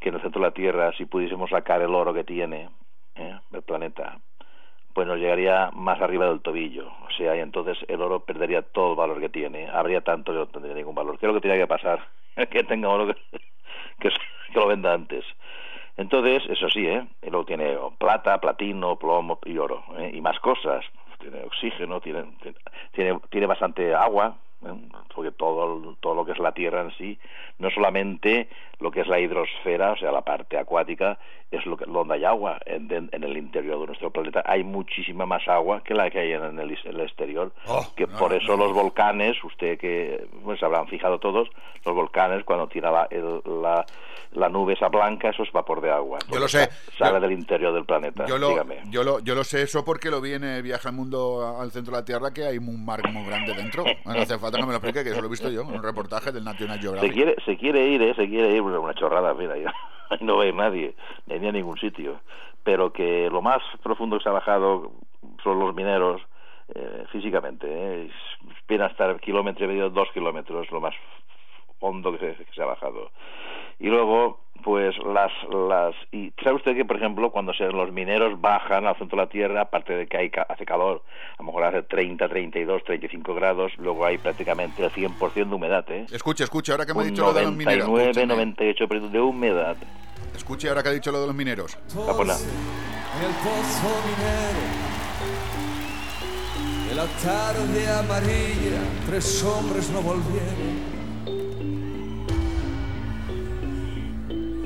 que 0.00 0.08
en 0.08 0.16
el 0.16 0.22
centro 0.22 0.40
de 0.40 0.48
la 0.48 0.54
Tierra, 0.54 0.92
si 0.98 1.04
pudiésemos 1.04 1.50
sacar 1.50 1.80
el 1.82 1.94
oro 1.94 2.12
que 2.12 2.24
tiene 2.24 2.68
¿eh? 3.14 3.38
el 3.52 3.62
planeta, 3.62 4.18
pues 4.94 5.06
nos 5.06 5.18
llegaría 5.18 5.70
más 5.72 6.00
arriba 6.00 6.26
del 6.26 6.40
tobillo. 6.40 6.88
O 7.06 7.10
sea, 7.16 7.36
y 7.36 7.40
entonces 7.40 7.78
el 7.88 8.00
oro 8.00 8.20
perdería 8.20 8.62
todo 8.62 8.92
el 8.92 8.96
valor 8.96 9.20
que 9.20 9.28
tiene. 9.28 9.68
Habría 9.68 10.00
tanto 10.00 10.32
que 10.32 10.38
no 10.38 10.46
tendría 10.46 10.74
ningún 10.74 10.94
valor. 10.94 11.18
¿Qué 11.18 11.26
es 11.26 11.28
lo 11.28 11.34
que 11.34 11.42
tiene 11.42 11.58
que 11.58 11.66
pasar? 11.66 12.06
que 12.50 12.64
tenga 12.64 12.88
oro 12.88 13.06
que, 13.06 13.14
que, 14.00 14.10
que 14.10 14.58
lo 14.58 14.66
venda 14.66 14.92
antes. 14.92 15.24
Entonces, 15.96 16.42
eso 16.48 16.68
sí, 16.70 16.86
¿eh? 16.86 17.06
Y 17.22 17.30
luego 17.30 17.44
tiene 17.44 17.76
plata, 17.98 18.38
platino, 18.38 18.96
plomo 18.96 19.38
y 19.44 19.58
oro. 19.58 19.84
¿eh? 19.98 20.10
Y 20.14 20.20
más 20.20 20.38
cosas. 20.40 20.84
Tiene 21.18 21.42
oxígeno, 21.44 22.00
tiene, 22.00 22.24
tiene, 22.92 23.20
tiene 23.30 23.46
bastante 23.46 23.94
agua, 23.94 24.36
¿eh? 24.64 24.74
porque 25.14 25.30
todo, 25.30 25.94
todo 26.00 26.14
lo 26.14 26.24
que 26.24 26.32
es 26.32 26.38
la 26.38 26.52
Tierra 26.52 26.80
en 26.80 26.90
sí, 26.96 27.18
no 27.58 27.70
solamente 27.70 28.48
lo 28.82 28.90
que 28.90 29.00
es 29.00 29.06
la 29.06 29.20
hidrosfera, 29.20 29.92
o 29.92 29.96
sea, 29.96 30.10
la 30.12 30.22
parte 30.22 30.58
acuática, 30.58 31.18
es 31.50 31.64
lo 31.66 31.76
que, 31.76 31.84
donde 31.86 32.14
hay 32.14 32.24
agua. 32.24 32.58
En, 32.66 33.08
el 33.12 33.36
interior 33.36 33.78
de 33.80 33.86
nuestro 33.86 34.10
planeta 34.10 34.42
hay 34.44 34.64
muchísima 34.64 35.24
más 35.26 35.46
agua 35.48 35.82
que 35.84 35.94
la 35.94 36.10
que 36.10 36.18
hay 36.18 36.32
en 36.32 36.42
el, 36.44 36.58
en 36.58 36.60
el 36.94 37.00
exterior. 37.00 37.52
que 37.96 38.06
por 38.06 38.32
eso 38.34 38.56
los 38.56 38.72
volcanes, 38.72 39.42
usted 39.44 39.78
que 39.78 40.26
pues, 40.42 40.58
se 40.58 40.64
habrán 40.66 40.88
fijado 40.88 41.18
todos, 41.18 41.48
los 41.84 41.94
volcanes 41.94 42.44
cuando 42.44 42.66
tira 42.68 42.90
la, 42.90 43.06
el- 43.10 43.42
la, 43.62 43.84
la 44.32 44.48
nube 44.48 44.72
esa 44.72 44.88
blanca, 44.88 45.28
eso 45.28 45.42
es 45.42 45.52
vapor 45.52 45.80
de 45.82 45.90
agua. 45.90 46.18
Yo 46.32 46.38
lo 46.38 46.48
sé. 46.48 46.64
sa- 46.98 47.06
Sale 47.06 47.20
del 47.20 47.32
interior 47.32 47.74
del 47.74 47.84
planeta. 47.84 48.24
Yo 48.26 48.38
lo, 48.38 48.48
Dígame. 48.50 48.76
yo, 48.90 49.04
lo, 49.04 49.18
yo 49.20 49.34
lo 49.34 49.44
sé 49.44 49.62
eso 49.62 49.84
porque 49.84 50.10
lo 50.10 50.20
vi 50.22 50.32
en 50.32 50.44
el 50.44 50.62
viaje 50.62 50.88
al 50.88 50.94
mundo 50.94 51.56
al 51.60 51.70
centro 51.70 51.92
de 51.92 52.00
la 52.00 52.04
Tierra 52.04 52.32
que 52.32 52.44
hay 52.46 52.56
un 52.58 52.82
mar 52.84 53.00
muy 53.12 53.26
grande 53.26 53.52
dentro. 53.54 53.84
No 54.06 54.12
hace 54.12 54.38
falta 54.38 54.56
que 54.58 54.64
me 54.64 54.70
lo 54.70 54.76
explique, 54.78 55.04
que 55.04 55.10
eso 55.10 55.20
lo 55.20 55.26
he 55.26 55.30
visto 55.30 55.50
yo 55.50 55.60
en 55.62 55.68
un 55.68 55.82
reportaje 55.82 56.32
del 56.32 56.44
National 56.44 56.76
Se 56.78 56.82
Geographic. 56.82 57.12
quiere, 57.12 57.36
se 57.44 57.56
quiere 57.58 57.86
ir, 57.88 58.00
¿eh? 58.02 58.14
Se 58.14 58.26
quiere 58.28 58.56
ir, 58.56 58.62
una 58.78 58.94
chorrada, 58.94 59.34
mira, 59.34 59.56
ya, 59.58 59.74
no 60.20 60.38
ve 60.38 60.52
nadie, 60.52 60.94
ni 61.26 61.48
a 61.48 61.52
ningún 61.52 61.78
sitio. 61.78 62.20
Pero 62.64 62.92
que 62.92 63.28
lo 63.30 63.42
más 63.42 63.62
profundo 63.82 64.16
que 64.18 64.22
se 64.22 64.28
ha 64.28 64.32
bajado 64.32 64.92
son 65.42 65.58
los 65.58 65.74
mineros, 65.74 66.22
eh, 66.74 67.04
físicamente, 67.10 67.66
¿eh? 67.68 68.06
Es- 68.06 68.56
Viene 68.68 68.84
a 68.84 68.88
estar 68.88 69.18
kilómetro 69.20 69.64
y 69.64 69.68
medio, 69.68 69.90
dos 69.90 70.08
kilómetros, 70.12 70.70
lo 70.70 70.80
más 70.80 70.94
hondo 71.80 72.12
que 72.12 72.18
se, 72.18 72.44
que 72.44 72.52
se 72.54 72.62
ha 72.62 72.66
bajado. 72.66 73.10
Y 73.78 73.88
luego, 73.88 74.40
pues 74.62 74.94
las, 74.98 75.32
las, 75.50 75.94
y 76.12 76.32
sabe 76.42 76.56
usted 76.56 76.74
que, 76.74 76.84
por 76.84 76.96
ejemplo, 76.96 77.30
cuando 77.30 77.52
se, 77.52 77.64
los 77.64 77.92
mineros 77.92 78.40
bajan 78.40 78.86
al 78.86 78.96
centro 78.96 79.16
de 79.16 79.24
la 79.24 79.28
Tierra, 79.28 79.62
aparte 79.62 79.94
de 79.94 80.06
que 80.06 80.16
hay, 80.16 80.30
hace 80.48 80.64
calor, 80.64 81.02
a 81.38 81.42
lo 81.42 81.46
mejor 81.46 81.64
hace 81.64 81.82
30, 81.82 82.28
32, 82.28 82.84
35 82.84 83.34
grados, 83.34 83.72
luego 83.78 84.06
hay 84.06 84.18
prácticamente 84.18 84.84
el 84.84 84.90
100% 84.90 85.34
de 85.34 85.54
humedad, 85.54 85.84
¿eh? 85.90 86.06
Escuche, 86.12 86.44
escuche, 86.44 86.72
ahora 86.72 86.86
que 86.86 86.94
me 86.94 87.02
ha 87.02 87.04
dicho 87.04 87.22
lo 87.22 87.32
de 87.32 87.42
los 87.42 87.54
mineros. 87.54 87.88
99, 87.88 88.10
escúcheme. 88.10 88.98
98% 89.04 89.10
de 89.10 89.20
humedad. 89.20 89.76
Escuche 90.34 90.68
ahora 90.68 90.82
que 90.82 90.88
ha 90.88 90.92
dicho 90.92 91.12
lo 91.12 91.20
de 91.20 91.26
los 91.26 91.36
mineros. 91.36 91.78
Japona. 92.06 92.34
En 92.34 93.26
el 93.26 93.34
pozo 93.36 93.90
minero 94.06 94.92
de 96.88 96.94
la 96.94 97.06
tarde 97.06 97.88
amarilla 97.88 98.82
tres 99.06 99.42
hombres 99.44 99.88
no 99.90 100.02
volvieron 100.02 100.91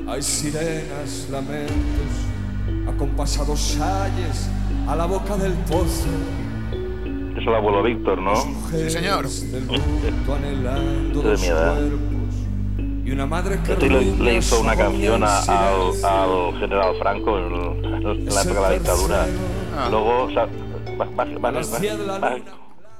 hay 0.07 0.21
sirenas, 0.21 1.27
lamentos 1.31 2.13
acompasados 2.87 3.77
ayes 3.79 4.49
a 4.87 4.95
la 4.95 5.05
boca 5.05 5.35
del 5.37 5.53
pozo 5.53 6.07
Eso 7.37 7.49
el 7.49 7.55
abuelo 7.55 7.83
Víctor, 7.83 8.19
¿no? 8.21 8.35
Sí, 8.71 8.89
señor. 8.89 9.27
del 9.27 9.63
mundo 9.65 10.35
anhelando 10.35 11.21
De 11.21 11.37
mi 11.37 11.45
edad. 11.47 11.77
y 13.05 13.11
una 13.11 13.25
madre 13.25 13.59
que 13.63 13.73
Este 13.73 13.89
le, 13.89 14.15
le 14.17 14.35
hizo 14.37 14.59
una 14.61 14.75
canción 14.75 15.23
a- 15.23 15.39
al, 15.39 16.05
al 16.05 16.59
general 16.59 16.95
Franco 16.99 17.37
en, 17.37 17.53
en 17.85 18.25
la 18.25 18.41
época 18.41 18.55
de 18.55 18.61
la 18.61 18.71
dictadura. 18.71 19.25
Ah. 19.77 19.87
Luego, 19.91 20.29
sa- 20.33 20.47
baja- 20.97 21.11
baja- 21.15 21.37
baja- 21.39 21.51
Las 21.59 21.69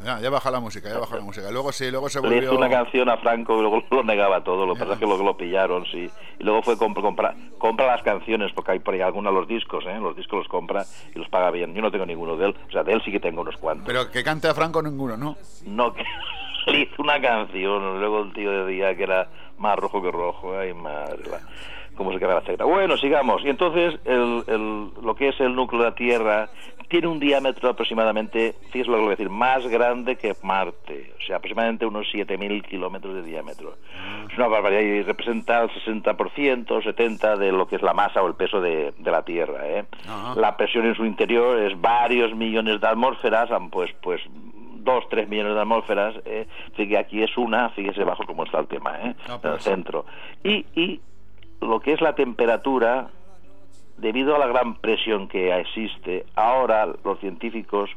Ya, 0.07 0.21
ya 0.21 0.29
baja 0.29 0.49
la 0.51 0.61
música, 0.61 0.87
ya 0.87 0.99
baja 0.99 1.17
la 1.17 1.21
música. 1.21 1.51
Luego 1.51 1.73
sí, 1.73 1.91
luego 1.91 2.07
se 2.07 2.21
le 2.21 2.27
volvió... 2.29 2.43
hizo 2.43 2.55
una 2.57 2.69
canción 2.69 3.09
a 3.09 3.17
Franco 3.17 3.57
y 3.57 3.59
luego 3.61 3.83
lo 3.91 4.03
negaba 4.05 4.41
todo. 4.41 4.65
Lo 4.65 4.73
que 4.73 4.79
pasa 4.79 4.93
es 4.93 4.99
que 4.99 5.05
luego 5.05 5.21
lo 5.21 5.35
pillaron, 5.35 5.83
sí. 5.91 6.09
Y 6.39 6.43
luego 6.45 6.61
fue 6.61 6.77
compra, 6.77 7.03
compra, 7.03 7.35
compra 7.57 7.87
las 7.87 8.01
canciones, 8.03 8.53
porque 8.53 8.71
hay 8.71 8.79
por 8.79 8.93
ahí 8.93 9.01
algunos 9.01 9.33
los 9.33 9.49
discos, 9.49 9.83
¿eh? 9.85 9.99
Los 9.99 10.15
discos 10.15 10.39
los 10.39 10.47
compra 10.47 10.85
y 11.13 11.19
los 11.19 11.27
paga 11.27 11.51
bien. 11.51 11.73
Yo 11.75 11.81
no 11.81 11.91
tengo 11.91 12.05
ninguno 12.05 12.37
de 12.37 12.45
él. 12.45 12.55
O 12.69 12.71
sea, 12.71 12.85
de 12.85 12.93
él 12.93 13.01
sí 13.03 13.11
que 13.11 13.19
tengo 13.19 13.41
unos 13.41 13.57
cuantos. 13.57 13.85
Pero 13.85 14.09
que 14.09 14.23
cante 14.23 14.47
a 14.47 14.53
Franco 14.53 14.81
ninguno, 14.81 15.17
¿no? 15.17 15.35
No, 15.65 15.93
que 15.93 16.05
le 16.71 16.79
hizo 16.83 17.01
una 17.01 17.19
canción, 17.19 17.99
luego 17.99 18.21
el 18.21 18.31
tío 18.31 18.65
decía 18.65 18.95
que 18.95 19.03
era 19.03 19.27
más 19.57 19.75
rojo 19.77 20.01
que 20.01 20.09
rojo, 20.11 20.57
ay 20.57 20.73
madre, 20.73 21.17
la- 21.29 21.41
cómo 21.97 22.13
se 22.13 22.19
queda 22.19 22.35
la 22.35 22.43
secta. 22.45 22.63
Bueno, 22.63 22.95
sigamos. 22.95 23.43
Y 23.43 23.49
entonces, 23.49 23.99
el, 24.05 24.43
el- 24.47 24.89
lo 25.03 25.15
que 25.15 25.29
es 25.29 25.39
el 25.41 25.53
núcleo 25.53 25.81
de 25.81 25.89
la 25.89 25.95
Tierra 25.95 26.49
tiene 26.87 27.07
un 27.07 27.19
diámetro 27.19 27.69
aproximadamente, 27.69 28.55
fíjese 28.71 28.89
lo 28.89 28.97
que 28.97 29.01
voy 29.01 29.07
a 29.07 29.15
decir, 29.15 29.29
más 29.29 29.67
grande 29.67 30.15
que 30.15 30.33
Marte, 30.43 31.13
o 31.17 31.25
sea, 31.25 31.37
aproximadamente 31.37 31.85
unos 31.85 32.07
7.000 32.13 32.63
kilómetros 32.63 33.15
de 33.15 33.23
diámetro. 33.23 33.75
Es 34.29 34.37
una 34.37 34.47
barbaridad 34.47 34.81
y 34.81 35.01
representa 35.03 35.63
el 35.63 35.69
60%, 35.69 36.65
70% 36.65 37.37
de 37.37 37.51
lo 37.51 37.67
que 37.67 37.75
es 37.75 37.81
la 37.81 37.93
masa 37.93 38.21
o 38.21 38.27
el 38.27 38.35
peso 38.35 38.61
de, 38.61 38.93
de 38.97 39.11
la 39.11 39.23
Tierra. 39.23 39.67
¿eh? 39.67 39.85
La 40.35 40.55
presión 40.55 40.85
en 40.85 40.95
su 40.95 41.05
interior 41.05 41.59
es 41.59 41.79
varios 41.79 42.33
millones 42.35 42.79
de 42.79 42.87
atmósferas, 42.87 43.49
pues, 43.71 43.91
pues 44.01 44.21
dos, 44.87 45.03
tres 45.09 45.27
millones 45.27 45.55
de 45.55 45.61
atmósferas, 45.61 46.15
eh, 46.25 46.47
así 46.73 46.87
que 46.87 46.97
aquí 46.97 47.21
es 47.21 47.37
una, 47.37 47.69
fíjese 47.69 48.05
bajo 48.05 48.25
cómo 48.25 48.45
está 48.45 48.59
el 48.59 48.67
tema, 48.67 48.97
¿eh? 49.01 49.15
En 49.27 49.33
el 49.33 49.39
pues. 49.39 49.63
centro. 49.63 50.05
Y, 50.43 50.65
y 50.73 51.01
lo 51.61 51.79
que 51.81 51.93
es 51.93 52.01
la 52.01 52.15
temperatura, 52.15 53.09
debido 53.97 54.35
a 54.35 54.39
la 54.39 54.47
gran 54.47 54.75
presión 54.75 55.27
que 55.27 55.55
existe, 55.59 56.25
ahora 56.35 56.87
los 57.03 57.19
científicos 57.19 57.89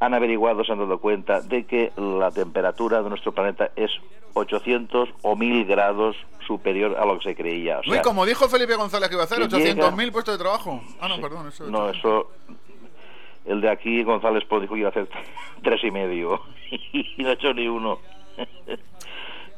han 0.00 0.12
averiguado, 0.14 0.64
se 0.64 0.72
han 0.72 0.78
dado 0.78 0.98
cuenta 0.98 1.40
de 1.40 1.64
que 1.64 1.92
la 1.96 2.30
temperatura 2.30 3.02
de 3.02 3.08
nuestro 3.08 3.32
planeta 3.32 3.70
es 3.76 3.90
800 4.34 5.08
o 5.22 5.36
1000 5.36 5.64
grados 5.64 6.16
superior 6.46 6.96
a 6.98 7.06
lo 7.06 7.18
que 7.18 7.30
se 7.30 7.34
creía. 7.34 7.78
O 7.78 7.82
sea, 7.82 7.92
Uy, 7.92 7.98
como 8.02 8.26
dijo 8.26 8.48
Felipe 8.48 8.74
González 8.76 9.08
que 9.08 9.14
iba 9.14 9.22
a 9.22 9.26
hacer, 9.26 9.38
que 9.48 9.56
llega- 9.56 9.90
800.000 9.90 10.12
puestos 10.12 10.34
de 10.36 10.42
trabajo. 10.44 10.82
Ah, 11.00 11.08
no, 11.08 11.20
perdón, 11.20 11.48
eso... 11.48 11.64
no, 11.68 11.88
eso. 11.88 12.30
El 13.46 13.60
de 13.60 13.70
aquí, 13.70 14.02
González 14.02 14.44
dijo 14.48 14.74
que 14.74 14.80
iba 14.80 14.88
a 14.88 14.90
hacer 14.90 15.08
tres 15.62 15.82
y 15.84 15.90
medio. 15.90 16.40
Y 16.92 17.22
no 17.22 17.30
ha 17.30 17.32
hecho 17.32 17.54
ni 17.54 17.68
uno. 17.68 17.98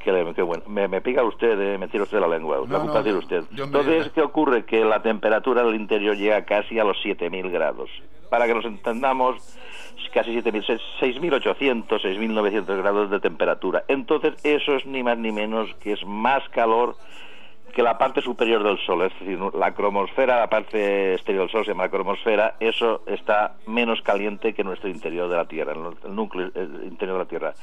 Le- 0.05 0.35
qué 0.35 0.43
bueno. 0.43 0.63
Me, 0.69 0.89
me 0.89 1.01
pica 1.01 1.23
usted, 1.25 1.61
eh, 1.61 1.79
me 1.79 1.89
tira 1.89 2.05
usted 2.05 2.19
la 2.21 2.29
lengua. 2.29 2.57
la 2.59 2.67
No, 2.67 2.81
culpa 2.81 2.99
no, 2.99 3.03
tiene 3.03 3.19
usted. 3.19 3.45
me- 3.51 3.65
Entonces, 3.65 4.11
¿qué 4.15 4.23
ocurre? 4.23 4.65
Que 4.65 4.85
la 4.85 5.03
temperatura 5.03 5.63
del 5.63 5.75
interior 5.75 6.17
llega 6.17 6.45
casi 6.45 6.79
a 6.79 6.85
los 6.85 7.01
7000 7.03 7.51
grados. 7.51 7.91
Para 8.31 8.47
que 8.47 8.55
nos 8.55 8.65
entendamos, 8.65 9.37
casi 10.13 10.33
7000, 10.35 10.65
6800, 11.01 12.03
6900 12.03 12.77
grados 12.79 13.11
de 13.11 13.21
temperatura. 13.21 13.85
Entonces, 13.89 14.35
eso 14.45 14.75
es 14.77 14.87
ni 14.87 15.03
más 15.03 15.19
ni 15.19 15.33
menos 15.33 15.69
que 15.83 15.93
es 15.93 16.05
más 16.07 16.47
calor 16.51 16.97
que 17.73 17.83
la 17.83 17.99
parte 17.99 18.21
superior 18.21 18.63
del 18.63 18.79
Sol, 18.85 19.03
es 19.03 19.13
decir, 19.19 19.39
la 19.55 19.75
cromosfera, 19.75 20.41
la 20.41 20.49
parte 20.49 21.15
exterior 21.15 21.45
del 21.45 21.51
Sol 21.51 21.65
se 21.65 21.71
llama 21.71 21.85
la 21.85 21.91
cromosfera, 21.91 22.57
eso 22.61 23.03
está 23.07 23.57
menos 23.67 24.01
caliente 24.03 24.55
que 24.55 24.65
nuestro 24.65 24.89
interior 24.89 25.29
de 25.29 25.37
la 25.37 25.47
Tierra, 25.47 25.73
el 25.73 26.15
núcleo 26.15 26.51
el 26.55 26.85
interior 26.85 27.19
de 27.19 27.25
la 27.25 27.29
Tierra. 27.29 27.55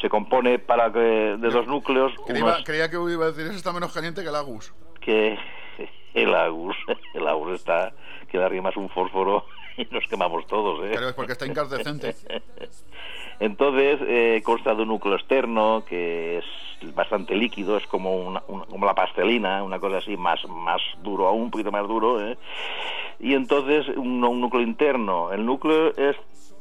Se 0.00 0.08
compone 0.08 0.58
para 0.58 0.92
que, 0.92 0.98
de 0.98 1.50
dos 1.50 1.66
núcleos, 1.66 2.12
Creía, 2.26 2.44
unos 2.44 2.64
creía 2.64 2.90
que 2.90 2.96
iba 2.96 3.24
a 3.24 3.28
decir, 3.28 3.46
eso 3.46 3.56
está 3.56 3.72
menos 3.72 3.92
caliente 3.92 4.22
que 4.22 4.28
el 4.28 4.34
Agus. 4.34 4.72
que 5.00 5.38
el 6.14 6.34
Agus, 6.34 6.76
el 7.14 7.26
Agus 7.26 7.54
está 7.54 7.92
que 8.28 8.38
le 8.38 8.44
arrimas 8.44 8.76
un 8.76 8.88
fósforo 8.90 9.46
y 9.76 9.86
nos 9.90 10.04
quemamos 10.08 10.46
todos, 10.46 10.84
¿eh? 10.84 10.90
Claro, 10.92 11.08
es 11.08 11.14
porque 11.14 11.32
está 11.32 11.46
incandescente. 11.46 12.14
Entonces 13.40 13.98
eh, 14.02 14.42
consta 14.44 14.74
de 14.74 14.82
un 14.82 14.88
núcleo 14.88 15.14
externo 15.16 15.84
que 15.88 16.38
es 16.38 16.44
bastante 16.94 17.34
líquido, 17.34 17.76
es 17.76 17.86
como 17.86 18.16
una, 18.16 18.42
una- 18.48 18.64
como 18.66 18.86
la 18.86 18.94
pastelina, 18.94 19.62
una 19.62 19.78
cosa 19.78 19.98
así 19.98 20.16
más 20.16 20.40
más 20.48 20.80
duro 21.02 21.26
aún, 21.28 21.42
un 21.42 21.50
poquito 21.50 21.70
más 21.72 21.86
duro, 21.86 22.20
¿eh? 22.24 22.36
y 23.20 23.34
entonces 23.34 23.88
un, 23.96 24.22
un 24.24 24.40
núcleo 24.40 24.62
interno. 24.62 25.32
El 25.32 25.44
núcleo 25.46 25.92
es 25.96 26.16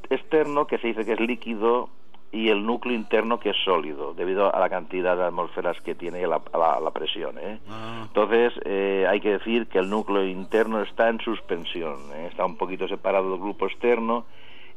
externo 0.10 0.66
que 0.68 0.78
se 0.78 0.88
dice 0.88 1.06
que 1.06 1.14
es 1.14 1.20
líquido 1.20 1.90
y 2.32 2.50
el 2.50 2.66
núcleo 2.66 2.94
interno 2.96 3.40
que 3.40 3.52
es 3.52 3.58
sólido, 3.64 4.14
debido 4.14 4.54
a 4.54 4.60
la 4.60 4.70
cantidad 4.70 5.16
de 5.16 5.24
atmósferas 5.24 5.80
que 5.82 5.96
tiene 5.96 6.22
y 6.22 6.26
la, 6.26 6.42
a 6.52 6.58
la, 6.58 6.80
la 6.80 6.92
presión. 6.92 7.38
¿eh? 7.40 7.60
Entonces, 8.04 8.54
eh, 8.66 9.06
hay 9.10 9.20
que 9.22 9.32
decir 9.38 9.68
que 9.68 9.80
el 9.80 9.90
núcleo 9.90 10.26
interno 10.26 10.82
está 10.82 11.10
en 11.10 11.20
suspensión, 11.22 11.98
¿eh? 12.16 12.28
está 12.30 12.46
un 12.46 12.58
poquito 12.58 12.88
separado 12.88 13.32
del 13.32 13.40
grupo 13.40 13.66
externo 13.68 14.26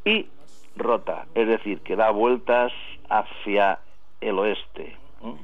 y 0.05 0.27
rota, 0.81 1.27
es 1.35 1.47
decir, 1.47 1.81
que 1.83 1.95
da 1.97 2.11
vueltas 2.11 2.73
hacia 3.09 3.79
el 4.21 4.39
oeste. 4.39 4.97
¿eh? 5.23 5.35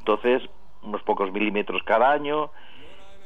Entonces, 0.00 0.42
unos 0.82 1.02
pocos 1.02 1.32
milímetros 1.32 1.82
cada 1.84 2.12
año 2.12 2.50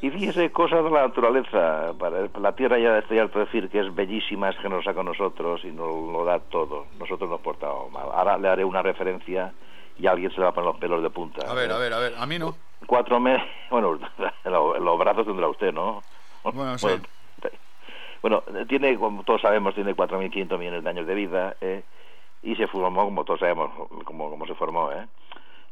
Y 0.00 0.10
fíjese, 0.10 0.52
cosas 0.52 0.84
de 0.84 0.90
la 0.90 1.08
naturaleza. 1.08 1.92
Para- 1.98 2.28
La 2.40 2.52
Tierra 2.54 2.78
ya 2.78 2.98
estoy 2.98 3.18
harto 3.18 3.40
de 3.40 3.46
decir 3.46 3.68
que 3.68 3.80
es 3.80 3.92
bellísima, 3.92 4.48
es 4.50 4.56
generosa 4.58 4.94
con 4.94 5.06
nosotros 5.06 5.60
y 5.64 5.72
nos 5.72 5.88
lo 6.12 6.24
da 6.24 6.38
todo. 6.38 6.86
Nosotros 7.00 7.28
nos 7.28 7.40
portamos 7.40 7.90
mal. 7.90 8.04
Ahora 8.14 8.38
le 8.38 8.46
haré 8.48 8.64
una 8.64 8.80
referencia 8.80 9.52
y 9.98 10.06
a 10.06 10.12
alguien 10.12 10.30
se 10.30 10.36
le 10.36 10.44
va 10.44 10.50
a 10.50 10.54
poner 10.54 10.68
los 10.70 10.78
pelos 10.78 11.02
de 11.02 11.10
punta. 11.10 11.50
A 11.50 11.54
ver, 11.54 11.72
a 11.72 11.78
ver, 11.78 11.92
a 11.92 11.98
ver, 11.98 12.14
a 12.16 12.26
mí 12.26 12.38
no. 12.38 12.54
Cuatro 12.86 13.18
meses... 13.18 13.42
Bueno, 13.70 13.98
lo- 14.44 14.78
los 14.78 14.98
brazos 15.00 15.26
tendrá 15.26 15.48
usted, 15.48 15.72
¿no? 15.74 16.04
Bueno, 16.44 16.78
sí. 16.78 16.86
Bueno, 16.86 17.02
tiene, 18.68 18.96
como 18.96 19.22
todos 19.24 19.40
sabemos, 19.40 19.74
tiene 19.74 19.94
4.500 19.94 20.58
millones 20.58 20.84
de 20.84 20.90
años 20.90 21.06
de 21.06 21.14
vida 21.14 21.56
¿eh? 21.60 21.82
y 22.42 22.56
se 22.56 22.66
formó, 22.66 23.04
como 23.04 23.24
todos 23.24 23.40
sabemos, 23.40 23.70
como, 24.04 24.30
como 24.30 24.46
se 24.46 24.54
formó. 24.54 24.90
¿eh? 24.92 25.06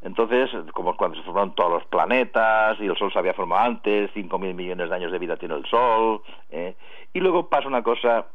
Entonces, 0.01 0.49
como 0.73 0.95
cuando 0.95 1.17
se 1.17 1.23
formaron 1.23 1.55
todos 1.55 1.71
los 1.71 1.85
planetas 1.85 2.79
y 2.79 2.85
el 2.85 2.95
Sol 2.97 3.11
se 3.11 3.19
había 3.19 3.33
formado 3.33 3.63
antes, 3.63 4.11
5.000 4.13 4.53
millones 4.53 4.89
de 4.89 4.95
años 4.95 5.11
de 5.11 5.19
vida 5.19 5.37
tiene 5.37 5.55
el 5.55 5.65
Sol. 5.65 6.21
¿eh? 6.51 6.75
Y 7.13 7.19
luego 7.19 7.49
pasa 7.49 7.67
una 7.67 7.83
cosa 7.83 8.27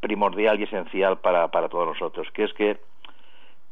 primordial 0.00 0.60
y 0.60 0.64
esencial 0.64 1.18
para, 1.18 1.48
para 1.48 1.68
todos 1.68 1.86
nosotros, 1.86 2.28
que 2.32 2.44
es 2.44 2.52
que 2.52 2.78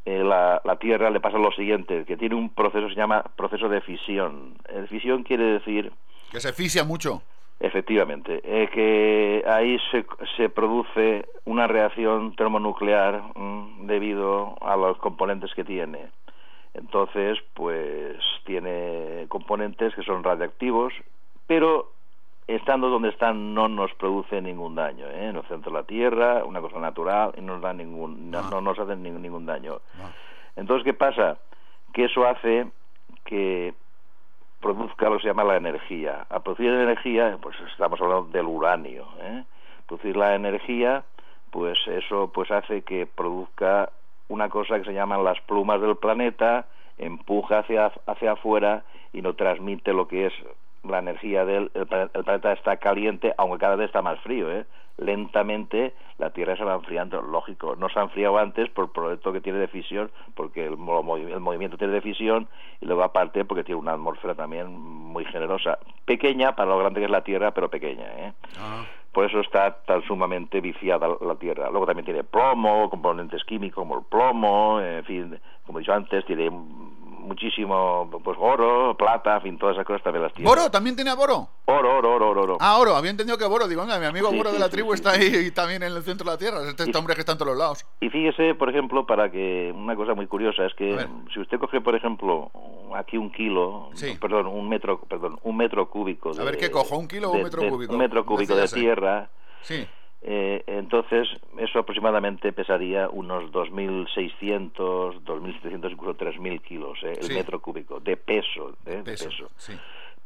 eh, 0.05 0.23
la, 0.23 0.61
la 0.63 0.77
Tierra 0.77 1.09
le 1.09 1.19
pasa 1.19 1.37
lo 1.37 1.51
siguiente, 1.51 2.05
que 2.05 2.17
tiene 2.17 2.35
un 2.35 2.49
proceso 2.49 2.87
que 2.87 2.93
se 2.93 2.99
llama 2.99 3.23
proceso 3.35 3.69
de 3.69 3.81
fisión. 3.81 4.55
Eh, 4.67 4.85
fisión 4.89 5.23
quiere 5.23 5.43
decir 5.43 5.91
Que 6.31 6.39
se 6.39 6.51
fisia 6.53 6.83
mucho. 6.83 7.21
Efectivamente, 7.61 8.41
eh, 8.43 8.69
que 8.71 9.43
ahí 9.45 9.77
se, 9.91 10.05
se 10.37 10.49
produce 10.49 11.25
una 11.43 11.67
reacción 11.67 12.33
termonuclear 12.35 13.21
mm, 13.35 13.85
debido 13.85 14.55
a 14.61 14.77
los 14.77 14.97
componentes 14.97 15.53
que 15.53 15.65
tiene. 15.65 16.07
Entonces, 16.73 17.37
pues 17.53 18.17
tiene 18.45 19.25
componentes 19.27 19.93
que 19.93 20.03
son 20.03 20.23
radiactivos, 20.23 20.93
pero 21.47 21.91
estando 22.47 22.89
donde 22.89 23.09
están 23.09 23.53
no 23.53 23.67
nos 23.67 23.93
produce 23.95 24.41
ningún 24.41 24.75
daño. 24.75 25.05
¿eh? 25.07 25.27
En 25.29 25.35
el 25.35 25.43
centro 25.43 25.71
de 25.71 25.79
la 25.79 25.83
Tierra, 25.83 26.45
una 26.45 26.61
cosa 26.61 26.79
natural, 26.79 27.33
y 27.37 27.41
no 27.41 27.53
nos 27.53 27.61
da 27.61 27.73
ningún, 27.73 28.31
no, 28.31 28.49
no 28.49 28.61
nos 28.61 28.79
hace 28.79 28.95
ningún, 28.95 29.21
ningún 29.21 29.45
daño. 29.45 29.81
Entonces, 30.55 30.85
¿qué 30.85 30.93
pasa? 30.93 31.37
Que 31.93 32.05
eso 32.05 32.25
hace 32.25 32.67
que 33.25 33.73
produzca 34.59 35.09
lo 35.09 35.17
que 35.17 35.23
se 35.23 35.27
llama 35.27 35.43
la 35.43 35.57
energía. 35.57 36.25
A 36.29 36.39
producir 36.39 36.67
energía, 36.67 37.37
pues 37.41 37.55
estamos 37.71 37.99
hablando 38.01 38.29
del 38.29 38.45
uranio. 38.45 39.07
¿eh? 39.21 39.43
Producir 39.87 40.15
la 40.15 40.35
energía, 40.35 41.03
pues 41.51 41.77
eso 41.87 42.31
pues 42.33 42.51
hace 42.51 42.81
que 42.83 43.05
produzca 43.05 43.91
una 44.27 44.49
cosa 44.49 44.79
que 44.79 44.85
se 44.85 44.93
llaman 44.93 45.23
las 45.23 45.39
plumas 45.41 45.81
del 45.81 45.95
planeta, 45.95 46.67
empuja 46.97 47.59
hacia, 47.59 47.91
hacia 48.05 48.33
afuera 48.33 48.83
y 49.13 49.21
no 49.21 49.33
transmite 49.33 49.93
lo 49.93 50.07
que 50.07 50.27
es 50.27 50.33
la 50.83 50.99
energía 50.99 51.45
del 51.45 51.71
el, 51.73 51.87
el 52.13 52.23
planeta 52.23 52.53
está 52.53 52.77
caliente, 52.77 53.33
aunque 53.37 53.59
cada 53.59 53.75
vez 53.75 53.87
está 53.87 54.01
más 54.01 54.19
frío, 54.21 54.51
¿eh? 54.51 54.65
Lentamente 54.99 55.93
la 56.17 56.31
Tierra 56.31 56.55
se 56.57 56.63
va 56.63 56.75
enfriando, 56.75 57.21
lógico. 57.21 57.75
No 57.77 57.89
se 57.89 57.99
ha 57.99 58.03
enfriado 58.03 58.37
antes 58.37 58.69
por 58.69 58.85
el 58.85 58.91
proyecto 58.91 59.31
que 59.31 59.41
tiene 59.41 59.59
de 59.59 59.67
fisión, 59.67 60.11
porque 60.35 60.65
el, 60.65 60.77
movi- 60.77 61.31
el 61.31 61.39
movimiento 61.39 61.77
tiene 61.77 61.93
de 61.93 62.01
fisión, 62.01 62.47
y 62.81 62.85
luego 62.85 63.03
aparte 63.03 63.45
porque 63.45 63.63
tiene 63.63 63.79
una 63.79 63.93
atmósfera 63.93 64.35
también 64.35 64.67
muy 64.77 65.25
generosa. 65.25 65.79
Pequeña 66.05 66.55
para 66.55 66.69
lo 66.69 66.77
grande 66.77 66.99
que 66.99 67.05
es 67.05 67.11
la 67.11 67.23
Tierra, 67.23 67.51
pero 67.51 67.69
pequeña, 67.69 68.05
¿eh? 68.17 68.33
Por 69.11 69.25
eso 69.25 69.39
está 69.39 69.71
tan 69.85 70.03
sumamente 70.03 70.61
viciada 70.61 71.07
la 71.21 71.35
Tierra. 71.35 71.69
Luego 71.71 71.87
también 71.87 72.05
tiene 72.05 72.23
plomo, 72.23 72.89
componentes 72.91 73.43
químicos 73.43 73.81
como 73.81 73.97
el 73.97 74.05
plomo, 74.05 74.79
en 74.81 75.03
fin, 75.05 75.39
como 75.65 75.79
he 75.79 75.81
dicho 75.81 75.93
antes, 75.93 76.23
tiene 76.25 76.51
muchísimo 77.19 78.09
pues 78.23 78.37
oro, 78.39 78.95
plata, 78.97 79.35
en 79.37 79.41
fin, 79.41 79.57
todas 79.57 79.75
esas 79.75 79.85
cosas 79.85 80.01
también 80.03 80.23
las 80.23 80.33
tiene. 80.33 80.49
¿Boro? 80.49 80.69
¿También 80.71 80.95
tenía 80.95 81.15
Boro? 81.15 81.47
Oro, 81.65 81.97
oro, 81.97 82.15
oro, 82.15 82.29
oro, 82.29 82.41
oro. 82.43 82.57
Ah, 82.59 82.77
Oro, 82.79 82.95
había 82.95 83.11
entendido 83.11 83.37
que 83.37 83.45
Boro. 83.45 83.67
Digo, 83.67 83.85
mi 83.85 83.91
amigo 83.91 84.29
Sí, 84.31 84.37
Boro 84.37 84.51
de 84.51 84.59
la 84.59 84.69
tribu 84.69 84.89
sí, 84.89 84.95
está 84.95 85.11
ahí 85.11 85.47
y 85.47 85.51
también 85.51 85.83
en 85.83 85.93
el 85.93 86.01
centro 86.03 86.25
de 86.25 86.31
la 86.31 86.37
Tierra. 86.37 86.67
Este, 86.67 86.83
este 86.83 86.97
hombre 86.97 87.13
que 87.13 87.21
está 87.21 87.33
en 87.33 87.37
todos 87.37 87.51
los 87.51 87.57
lados. 87.59 87.85
Y 88.01 88.09
fíjese, 88.09 88.55
por 88.55 88.69
ejemplo, 88.69 89.05
para 89.05 89.29
que 89.31 89.71
una 89.75 89.95
cosa 89.95 90.13
muy 90.15 90.27
curiosa 90.27 90.65
es 90.65 90.73
que 90.73 90.97
si 91.33 91.39
usted 91.39 91.59
coge, 91.59 91.81
por 91.81 91.95
ejemplo, 91.95 92.51
aquí 92.95 93.17
un 93.17 93.31
kilo, 93.31 93.89
perdón, 94.19 94.47
un 94.47 94.67
metro, 94.67 94.99
perdón, 95.01 95.39
un 95.43 95.57
metro 95.57 95.89
cúbico. 95.89 96.31
A 96.39 96.43
ver, 96.43 96.57
¿qué 96.57 96.71
cojo? 96.71 96.97
¿Un 96.97 97.07
kilo 97.07 97.29
o 97.29 97.31
un 97.31 97.37
de- 97.37 97.43
metro 97.43 97.61
de- 97.61 97.69
cúbico? 97.69 97.93
Un 97.93 97.99
metro 97.99 98.25
cúbico 98.25 98.55
de 98.55 98.67
tierra. 98.67 99.29
Sí. 99.61 99.85
Eh, 100.21 100.63
entonces, 100.67 101.29
eso 101.57 101.79
aproximadamente 101.79 102.51
pesaría 102.51 103.07
unos 103.09 103.51
2.600, 103.51 105.21
2.700, 105.23 105.91
incluso 105.91 106.15
3.000 106.17 106.61
kilos, 106.61 106.99
eh, 107.03 107.13
el 107.19 107.23
Sí. 107.27 107.33
metro 107.33 107.59
cúbico, 107.61 107.99
de 107.99 108.17
peso. 108.17 108.71
eh, 108.85 108.97
de 108.97 109.03
Peso, 109.03 109.25
peso. 109.29 109.49
sí. 109.57 109.73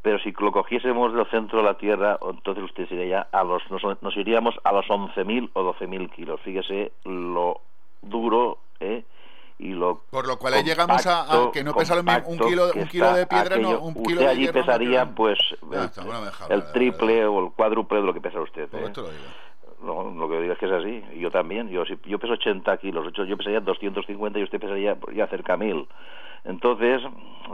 Pero 0.02 0.20
si 0.20 0.32
lo 0.38 0.52
cogiésemos 0.52 1.14
del 1.14 1.26
centro 1.30 1.60
de 1.60 1.64
la 1.66 1.78
Tierra, 1.78 2.18
entonces 2.30 2.64
usted 2.64 2.90
se 2.90 2.96
iría 2.96 3.28
a 3.32 3.44
los, 3.44 3.62
nos, 3.72 3.82
nos 4.02 4.18
iríamos 4.18 4.54
a 4.66 4.74
los 4.74 4.86
11.000 4.88 5.50
o 5.54 5.64
12.000 5.74 6.10
kilos. 6.10 6.42
Fíjese 6.42 6.92
lo 7.06 7.62
duro, 8.02 8.58
¿eh? 8.82 9.06
Y 9.60 9.70
lo 9.70 10.02
Por 10.10 10.28
lo 10.28 10.38
cual 10.38 10.56
ahí 10.56 10.64
llegamos 10.64 11.06
a, 11.08 11.50
que 11.54 11.64
no 11.64 11.74
pesa 11.74 11.96
lo 11.96 12.04
mismo 12.04 12.28
un 12.28 12.38
kilo, 12.40 12.66
un 12.76 12.88
kilo 12.88 13.14
de 13.14 13.28
piedra, 13.28 13.56
no, 13.56 13.70
aquello. 13.70 13.82
un 13.82 13.94
usted 13.94 14.04
kilo 14.08 14.22
de 14.22 14.28
allí 14.28 14.42
hierro, 14.42 14.60
no, 14.60 14.66
pesaría, 14.66 15.06
que- 15.06 15.12
pues, 15.16 15.40
Ya 15.72 15.92
el, 16.50 16.72
triple 16.74 17.26
o 17.26 17.46
el 17.46 17.52
cuádruple 17.54 18.00
de 18.02 18.06
lo 18.06 18.14
que 18.14 18.20
pesa 18.20 18.42
usted. 18.42 18.68
Pues 18.68 18.84
¿eh? 18.84 18.88
esto 18.88 19.02
lo 19.04 19.10
digo. 19.12 19.24
No, 19.84 20.12
lo 20.16 20.30
que 20.30 20.40
digo 20.42 20.54
es 20.54 20.60
que 20.60 20.66
es 20.66 20.72
así. 20.72 21.04
Y 21.16 21.20
Yo 21.20 21.30
también. 21.32 21.70
Yo, 21.70 21.86
si- 21.86 21.98
yo 22.06 22.18
peso 22.20 22.34
80 22.34 22.78
kilos. 22.78 23.12
Yo, 23.14 23.38
pesaría 23.38 23.60
250 23.60 24.40
y 24.40 24.44
usted 24.44 24.60
pesaría 24.60 24.98
ya 25.14 25.28
cerca 25.28 25.54
a 25.54 25.58
1000. 25.58 25.88
Entonces, 26.46 27.02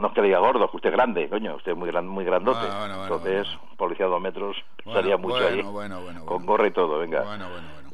no 0.00 0.08
es 0.08 0.12
que 0.14 0.20
le 0.20 0.28
diga 0.28 0.38
gordo, 0.40 0.68
que 0.70 0.76
usted 0.76 0.90
es 0.90 0.96
grande, 0.96 1.28
coño. 1.28 1.56
Usted 1.56 1.72
es 1.72 1.78
muy, 1.78 1.88
gran, 1.88 2.06
muy 2.08 2.24
grandote. 2.24 2.66
Bueno, 2.66 2.98
bueno, 2.98 3.14
Entonces, 3.16 3.58
policía 3.76 4.06
a 4.06 4.08
dos 4.08 4.20
metros, 4.20 4.56
pesaría 4.84 5.16
mucho 5.16 5.34
ahí. 5.48 5.60
Con 6.26 6.46
gorra 6.46 6.66
y 6.66 6.70
todo, 6.72 6.98
venga. 6.98 7.22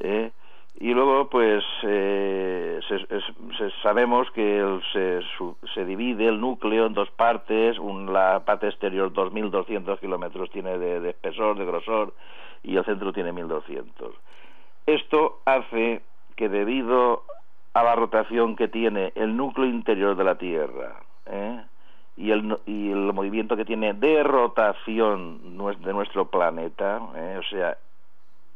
¿Eh? 0.00 0.30
Y 0.78 0.92
luego, 0.92 1.28
pues, 1.30 1.64
eh, 1.84 2.80
se- 2.86 3.06
se- 3.06 3.70
sabemos 3.82 4.30
que 4.32 4.58
el- 4.58 4.82
se, 4.92 5.20
su- 5.36 5.56
se 5.74 5.84
divide 5.86 6.28
el 6.28 6.38
núcleo 6.40 6.86
en 6.86 6.92
dos 6.94 7.10
partes. 7.10 7.78
Un- 7.78 8.12
la 8.12 8.44
parte 8.44 8.68
exterior, 8.68 9.10
2.200 9.12 9.98
kilómetros, 10.00 10.50
tiene 10.50 10.76
de, 10.78 11.00
de 11.00 11.10
espesor, 11.10 11.56
de 11.58 11.64
grosor, 11.64 12.12
y 12.66 12.76
el 12.76 12.84
centro 12.84 13.12
tiene 13.12 13.32
1.200. 13.32 14.12
Esto 14.86 15.40
hace 15.44 16.02
que 16.34 16.48
debido 16.48 17.22
a 17.72 17.82
la 17.82 17.94
rotación 17.94 18.56
que 18.56 18.68
tiene 18.68 19.12
el 19.14 19.36
núcleo 19.36 19.66
interior 19.66 20.16
de 20.16 20.24
la 20.24 20.36
Tierra, 20.36 20.96
¿eh? 21.26 21.62
y, 22.16 22.30
el, 22.30 22.58
y 22.66 22.90
el 22.90 23.12
movimiento 23.12 23.56
que 23.56 23.64
tiene 23.64 23.94
de 23.94 24.22
rotación 24.22 25.56
de 25.82 25.92
nuestro 25.92 26.26
planeta, 26.26 27.00
¿eh? 27.14 27.36
o 27.38 27.42
sea, 27.44 27.76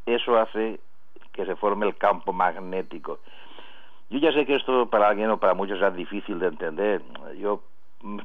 eso 0.06 0.38
hace 0.38 0.80
que 1.32 1.46
se 1.46 1.56
forme 1.56 1.86
el 1.86 1.96
campo 1.96 2.32
magnético. 2.32 3.20
Yo 4.10 4.18
ya 4.18 4.32
sé 4.32 4.44
que 4.44 4.56
esto 4.56 4.86
para 4.86 5.08
alguien 5.08 5.30
o 5.30 5.38
para 5.38 5.54
muchos 5.54 5.80
es 5.80 5.94
difícil 5.94 6.40
de 6.40 6.48
entender. 6.48 7.02
Yo 7.38 7.62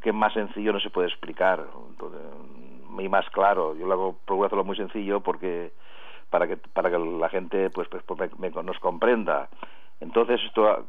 que 0.02 0.12
más 0.12 0.34
sencillo 0.34 0.74
no 0.74 0.80
se 0.80 0.90
puede 0.90 1.10
explicar, 1.10 1.64
entonces, 1.90 2.22
y 3.00 3.10
más 3.10 3.30
claro. 3.30 3.76
Yo 3.76 3.86
lo 3.88 3.94
hago, 3.94 4.16
procuro 4.26 4.48
hacerlo 4.48 4.64
muy 4.64 4.76
sencillo 4.76 5.22
porque 5.22 5.72
para 6.30 6.48
que 6.48 6.58
para 6.58 6.90
que 6.90 6.98
la 7.00 7.30
gente 7.30 7.70
pues, 7.70 7.88
pues, 7.90 8.04
pues, 8.04 8.20
me- 8.40 8.50
me- 8.50 8.64
nos 8.64 8.80
comprenda. 8.80 9.50
Entonces 10.02 10.42
esto 10.44 10.86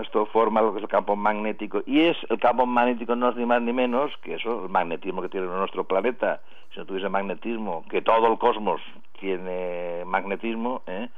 esto 0.00 0.26
forma 0.26 0.62
lo 0.62 0.70
que 0.72 0.78
es 0.78 0.84
el 0.84 0.88
campo 0.88 1.16
magnético 1.16 1.82
y 1.86 2.02
es 2.02 2.16
el 2.30 2.38
campo 2.38 2.64
magnético 2.64 3.16
no 3.16 3.30
es 3.30 3.36
ni 3.36 3.44
más 3.44 3.60
ni 3.60 3.72
menos 3.72 4.16
que 4.22 4.34
eso 4.34 4.64
el 4.64 4.68
magnetismo 4.70 5.20
que 5.22 5.28
tiene 5.28 5.46
nuestro 5.46 5.84
planeta. 5.84 6.40
Si 6.72 6.78
no 6.78 6.86
tuviese 6.86 7.08
magnetismo, 7.08 7.84
que 7.90 8.02
todo 8.02 8.26
el 8.30 8.38
cosmos 8.38 8.80
tiene 9.18 10.04
magnetismo, 10.06 10.82
¿eh? 10.86 11.08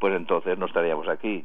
pues 0.00 0.14
entonces 0.14 0.56
no 0.58 0.66
estaríamos 0.66 1.08
aquí. 1.08 1.44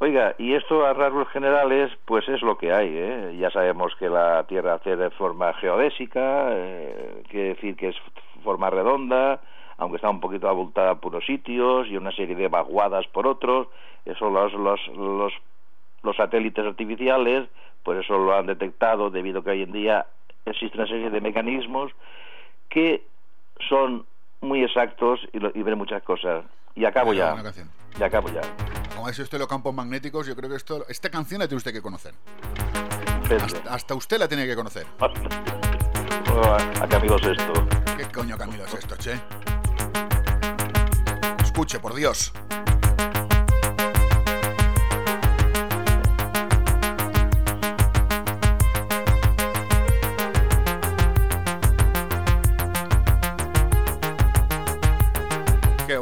Oiga, 0.00 0.36
y 0.38 0.54
esto 0.54 0.86
a 0.86 0.92
rasgos 0.92 1.28
generales, 1.30 1.90
pues 2.04 2.28
es 2.28 2.40
lo 2.42 2.56
que 2.56 2.72
hay, 2.72 2.88
¿eh? 2.92 3.36
Ya 3.38 3.50
sabemos 3.50 3.96
que 3.96 4.08
la 4.08 4.44
Tierra 4.46 4.74
hace 4.74 4.94
de 4.94 5.10
forma 5.10 5.52
geodésica, 5.54 6.50
eh, 6.52 7.24
quiere 7.28 7.48
decir 7.54 7.74
que 7.76 7.88
es 7.88 7.96
forma 8.44 8.70
redonda, 8.70 9.40
aunque 9.76 9.96
está 9.96 10.08
un 10.08 10.20
poquito 10.20 10.48
abultada 10.48 10.94
por 11.00 11.12
unos 11.12 11.26
sitios 11.26 11.88
y 11.88 11.96
una 11.96 12.12
serie 12.12 12.36
de 12.36 12.46
vaguadas 12.46 13.08
por 13.08 13.26
otros. 13.26 13.66
Eso 14.04 14.30
los, 14.30 14.52
los, 14.52 14.80
los, 14.96 15.32
los 16.04 16.16
satélites 16.16 16.64
artificiales, 16.64 17.48
pues 17.82 17.98
eso 17.98 18.18
lo 18.18 18.36
han 18.36 18.46
detectado 18.46 19.10
debido 19.10 19.40
a 19.40 19.44
que 19.44 19.50
hoy 19.50 19.62
en 19.62 19.72
día 19.72 20.06
existe 20.44 20.78
una 20.78 20.86
serie 20.86 21.10
de 21.10 21.20
mecanismos 21.20 21.90
que 22.68 23.02
son 23.68 24.06
muy 24.40 24.62
exactos 24.62 25.20
y, 25.32 25.40
lo- 25.40 25.52
y 25.54 25.62
ven 25.62 25.76
muchas 25.78 26.02
cosas. 26.04 26.44
Y 26.74 26.84
acabo 26.84 27.12
ya. 27.12 27.36
Y 27.98 28.02
acabo 28.02 28.28
ya. 28.28 28.40
Como 28.94 29.08
dice 29.08 29.22
usted 29.22 29.38
los 29.38 29.48
campos 29.48 29.74
magnéticos, 29.74 30.26
yo 30.26 30.34
creo 30.34 30.50
que 30.50 30.56
esto, 30.56 30.84
esta 30.88 31.10
canción 31.10 31.40
la 31.40 31.46
tiene 31.48 31.58
usted 31.58 31.72
que 31.72 31.82
conocer. 31.82 32.14
Hasta, 33.42 33.74
hasta 33.74 33.94
usted 33.94 34.18
la 34.18 34.28
tiene 34.28 34.46
que 34.46 34.56
conocer. 34.56 34.86
a 36.80 36.86
Camilo 36.88 37.18
Sesto. 37.18 37.52
¿Qué 37.96 38.04
coño 38.12 38.36
Camilo 38.38 38.64
es 38.64 38.74
esto, 38.74 38.96
che? 38.96 39.20
Escuche, 41.42 41.80
por 41.80 41.94
Dios. 41.94 42.32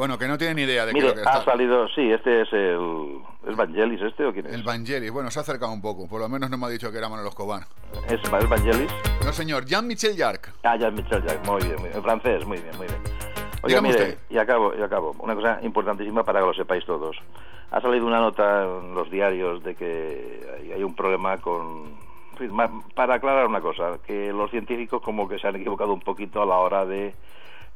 Bueno, 0.07 0.21
que 0.21 0.29
no 0.29 0.39
tiene 0.39 0.55
ni 0.55 0.63
idea 0.63 0.87
de 0.87 0.93
qué 0.93 1.01
Mire, 1.01 1.15
que 1.15 1.19
ha 1.19 1.33
está. 1.39 1.45
salido, 1.45 1.89
sí, 1.89 2.13
este 2.13 2.43
es 2.43 2.53
el... 2.53 3.19
¿Es 3.45 3.57
Vangelis 3.57 4.01
este 4.03 4.25
o 4.25 4.33
quién 4.33 4.47
es? 4.47 4.55
El 4.55 4.63
Vangelis, 4.63 5.11
bueno, 5.11 5.33
se 5.33 5.41
ha 5.41 5.43
acercado 5.43 5.73
un 5.73 5.83
poco. 5.83 6.07
Por 6.07 6.21
lo 6.21 6.29
menos 6.29 6.49
no 6.49 6.57
me 6.57 6.67
ha 6.67 6.69
dicho 6.69 6.93
que 6.93 6.99
era 6.99 7.09
Manolo 7.09 7.29
Escobar. 7.31 7.65
¿Es, 8.09 8.21
¿Es 8.23 8.31
Vangelis? 8.49 8.89
No, 9.25 9.33
señor, 9.33 9.65
Jean-Michel 9.65 10.17
Jarre. 10.17 10.39
Ah, 10.63 10.77
ya, 10.77 10.93
Michel 10.93 11.25
Jack, 11.27 11.45
muy 11.45 11.61
bien, 11.61 11.75
muy 11.75 11.89
bien. 11.89 11.97
En 11.97 12.03
francés, 12.05 12.47
muy 12.47 12.59
bien, 12.59 12.77
muy 12.77 12.87
bien. 12.87 13.01
Oiga, 13.63 13.81
Dígame 13.81 13.89
mire, 13.89 14.03
usted. 14.03 14.19
y 14.31 14.39
acabo, 14.39 14.73
y 14.79 14.81
acabo. 14.81 15.17
Una 15.19 15.35
cosa 15.35 15.59
importantísima 15.63 16.23
para 16.23 16.39
que 16.39 16.47
lo 16.47 16.55
sepáis 16.55 16.85
todos. 16.87 17.17
Ha 17.73 17.81
salido 17.81 18.07
una 18.07 18.21
nota 18.21 18.63
en 18.63 18.95
los 18.95 19.11
diarios 19.11 19.65
de 19.65 19.75
que 19.75 20.73
hay, 20.73 20.85
un 20.85 20.95
problema 20.95 21.39
con... 21.39 21.97
para 22.95 23.15
aclarar 23.15 23.49
una 23.49 23.61
cosa, 23.61 23.99
que 24.07 24.33
los 24.33 24.53
científicos 24.53 25.03
como 25.03 25.29
que 25.29 25.41
se 25.41 25.49
han 25.49 25.57
equivocado 25.57 25.93
un 25.93 26.01
poquito 26.01 26.41
a 26.43 26.47
la 26.47 26.59
hora 26.59 26.87
de 26.87 27.13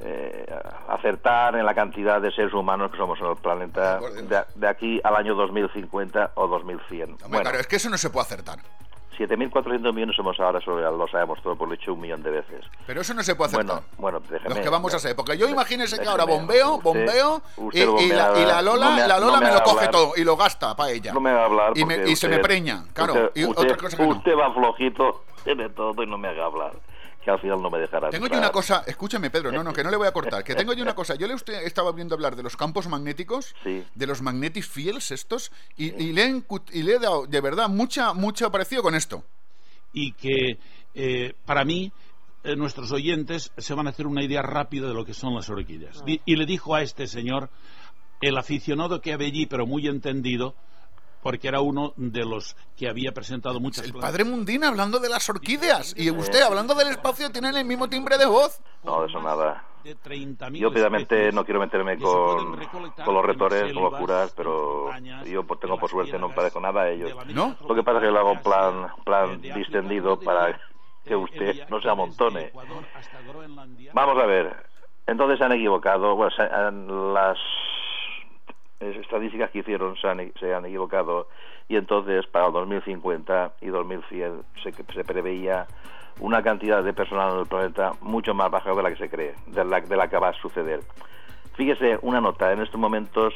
eh, 0.03 0.47
acertar 0.89 1.57
en 1.57 1.65
la 1.67 1.75
cantidad 1.75 2.21
de 2.21 2.31
seres 2.33 2.53
humanos 2.55 2.91
que 2.91 2.97
somos 2.97 3.19
en 3.21 3.27
el 3.27 3.37
planeta 3.37 3.99
de, 4.01 4.43
de 4.55 4.69
aquí 4.69 5.01
al 5.05 5.17
año 5.17 5.35
2050 5.35 6.33
o 6.35 6.47
2100. 6.49 7.03
Hombre, 7.13 7.29
Bueno, 7.29 7.43
claro, 7.43 7.59
es 7.61 7.67
que 7.67 7.77
eso 7.77 7.91
no 7.91 7.99
se 7.99 8.11
puede 8.11 8.25
acertar. 8.27 8.59
7.400 9.19 9.93
millones 9.93 10.17
somos 10.17 10.41
ahora, 10.41 10.61
ya 10.61 10.91
lo 10.91 11.07
sabemos 11.09 11.43
todo, 11.43 11.55
por 11.55 11.69
lo 11.69 11.75
he 11.75 11.77
dicho 11.77 11.93
un 11.93 12.01
millón 12.01 12.23
de 12.23 12.31
veces. 12.31 12.65
Pero 12.87 13.03
eso 13.03 13.13
no 13.13 13.23
se 13.23 13.35
puede 13.35 13.49
acertar. 13.53 13.83
Bueno, 13.99 14.19
bueno, 14.19 14.21
déjeme. 14.31 14.55
Los 14.55 14.59
que 14.61 14.69
vamos 14.71 14.95
a 14.95 14.99
ser. 14.99 15.15
Porque 15.15 15.37
yo 15.37 15.47
imagínese 15.47 15.99
que 15.99 16.09
ahora 16.09 16.25
bombeo, 16.25 16.77
Usted- 16.77 16.85
bombeo, 16.85 17.43
usted 17.59 17.81
y, 17.83 17.85
lo 17.85 18.01
y 18.01 18.09
la, 18.09 18.33
y 18.39 18.45
la 18.47 18.63
Lola, 18.63 18.87
no 18.91 18.97
me- 18.97 19.07
la 19.07 19.19
Lola 19.19 19.33
no 19.35 19.41
me, 19.41 19.47
me 19.49 19.53
lo 19.55 19.63
coge 19.63 19.77
hablar. 19.87 19.91
todo 19.91 20.13
y 20.17 20.25
lo 20.25 20.37
gasta 20.39 20.75
para 20.75 20.91
ella. 20.93 21.13
No 21.13 21.21
me 21.21 21.33
va 21.35 21.43
a 21.43 21.45
hablar 21.45 21.73
y, 21.77 21.85
me- 21.85 22.09
y 22.09 22.17
se 22.17 22.29
me 22.29 22.37
usted- 22.37 22.43
preña, 22.47 22.85
claro. 22.95 23.13
usted- 23.13 23.31
y 23.35 23.45
usted- 23.45 23.63
otra 23.65 23.77
cosa 23.77 23.97
que 23.99 24.03
no. 24.05 24.09
Usted 24.11 24.39
va 24.39 24.55
flojito, 24.55 25.25
tiene 25.45 25.69
todo 25.69 26.03
y 26.03 26.07
no 26.07 26.17
me 26.17 26.29
haga 26.29 26.47
hablar. 26.47 26.73
Que 27.25 27.31
al 27.31 27.39
final 27.39 27.61
no 27.61 27.69
me 27.71 27.79
dejará 27.79 28.09
Tengo 28.09 28.23
yo 28.27 28.35
entrar. 28.35 28.43
una 28.45 28.51
cosa, 28.53 28.83
escúcheme 28.87 29.29
Pedro, 29.31 29.53
no, 29.53 29.63
no, 29.63 29.73
que 29.75 29.85
no 29.85 29.91
le 29.91 29.97
voy 29.99 30.07
a 30.09 30.13
cortar, 30.13 30.43
que 30.43 30.55
tengo 30.55 30.73
yo 30.73 30.83
una 30.83 30.95
cosa, 30.95 31.15
yo 31.17 31.27
le 31.27 31.35
usted 31.35 31.63
estaba 31.65 31.93
viendo 31.93 32.15
hablar 32.15 32.35
de 32.35 32.43
los 32.43 32.57
campos 32.57 32.89
magnéticos, 32.89 33.55
de 33.65 34.07
los 34.07 34.23
magnetic 34.23 34.65
fields 34.65 35.11
estos, 35.11 35.53
y, 35.77 35.89
y 36.03 36.13
le, 36.13 36.25
he 36.25 36.43
y 36.73 36.83
le 36.83 36.95
he 36.95 36.99
dado 36.99 37.27
de 37.27 37.41
verdad 37.43 37.69
mucha, 37.69 38.15
mucho 38.15 38.51
parecido 38.51 38.83
con 38.83 38.95
esto. 38.95 39.23
y 39.93 40.13
que 40.13 40.59
eh, 40.95 41.35
para 41.45 41.65
mí 41.65 41.93
eh, 42.43 42.57
nuestros 42.57 42.91
oyentes 42.93 43.53
se 43.59 43.75
van 43.75 43.87
a 43.87 43.91
hacer 43.91 44.07
una 44.07 44.25
idea 44.25 44.41
rápida 44.41 44.89
de 44.89 44.95
lo 44.95 45.05
que 45.05 45.13
son 45.13 45.35
las 45.35 45.51
orquídeas. 45.51 46.03
Di- 46.07 46.23
Y 46.25 46.37
le 46.37 46.47
dijo 46.47 46.75
a 46.75 46.81
este 46.83 47.07
señor, 47.07 47.51
el 48.23 48.39
aficionado 48.39 49.01
que 49.03 49.13
había 49.13 49.27
allí, 49.29 49.45
pero 49.47 49.67
muy 49.67 49.87
entendido, 49.89 50.55
porque 51.23 51.49
era 51.49 51.61
uno 51.61 51.93
de 51.97 52.25
los 52.25 52.57
que 52.77 52.89
había 52.89 53.13
presentado 53.13 53.61
muchas 53.61 53.85
El 53.85 53.93
padre 53.95 54.25
Mundina 54.25 54.69
hablando 54.69 54.99
de 54.99 55.09
las 55.09 55.29
orquídeas, 55.29 55.95
y 55.97 56.11
usted 56.11 56.43
hablando 56.43 56.75
del 56.75 56.89
espacio 56.89 57.31
tienen 57.31 57.57
el 57.57 57.65
mismo 57.65 57.89
timbre 57.89 58.19
de 58.19 58.27
voz. 58.27 58.61
No, 58.85 59.05
eso 59.05 59.21
nada. 59.21 59.65
de 59.85 59.97
30.000 59.97 60.57
Yo 60.59 60.69
obviamente 60.69 61.33
no 61.33 61.45
quiero 61.45 61.61
meterme 61.61 61.99
con, 61.99 62.59
con 63.05 63.15
los 63.15 63.25
retores, 63.25 63.73
con 63.73 63.83
los 63.83 63.95
curas, 63.95 64.33
pero 64.37 64.91
yo 65.27 65.43
pues, 65.45 65.61
tengo 65.61 65.79
por 65.79 65.91
suerte 65.91 66.19
no 66.19 66.31
parezco 66.35 66.61
nada 66.61 66.83
a 66.83 66.91
ellos. 66.91 67.13
¿No? 67.29 67.57
Lo 67.69 67.75
que 67.75 67.83
pasa 67.83 67.99
es 67.99 68.05
que 68.05 68.11
lo 68.11 68.19
hago 68.21 68.33
en 68.33 68.43
plan, 68.43 68.89
plan 69.05 69.41
distendido 69.41 70.19
para 70.21 70.59
que 71.05 71.17
usted 71.17 71.69
no 71.69 71.81
se 71.81 71.89
amontone. 71.89 72.53
Vamos 73.93 74.19
a 74.19 74.27
ver. 74.27 74.55
Entonces 75.07 75.39
se 75.39 75.45
han 75.45 75.53
equivocado. 75.53 76.15
Bueno, 76.15 76.31
se 76.37 76.43
han- 76.43 77.13
las 77.15 77.37
eh, 77.37 77.41
estadísticas 78.81 79.51
que 79.51 79.61
hicieron 79.61 79.97
se 79.97 80.09
han, 80.09 80.33
se 80.41 80.55
han 80.55 80.65
equivocado 80.65 81.29
y 81.69 81.77
entonces 81.77 82.27
para 82.27 82.47
el 82.47 82.53
2050 82.53 83.53
y 83.61 83.67
2100 83.67 84.43
se, 84.63 84.73
se 84.73 85.05
preveía 85.05 85.67
una 86.21 86.43
cantidad 86.43 86.83
de 86.83 86.93
personal 86.93 87.33
en 87.35 87.41
el 87.41 87.47
planeta 87.47 87.93
mucho 88.01 88.35
más 88.35 88.51
baja 88.51 88.75
de 88.75 88.83
la 88.83 88.91
que 88.91 88.97
se 88.97 89.09
cree, 89.09 89.35
de 89.47 89.65
la, 89.65 89.81
de 89.81 89.97
la 89.97 90.09
que 90.09 90.19
va 90.19 90.29
a 90.29 90.33
suceder. 90.35 90.81
Fíjese, 91.55 91.99
una 92.03 92.21
nota, 92.21 92.53
en 92.53 92.61
estos 92.61 92.81
momentos 92.81 93.35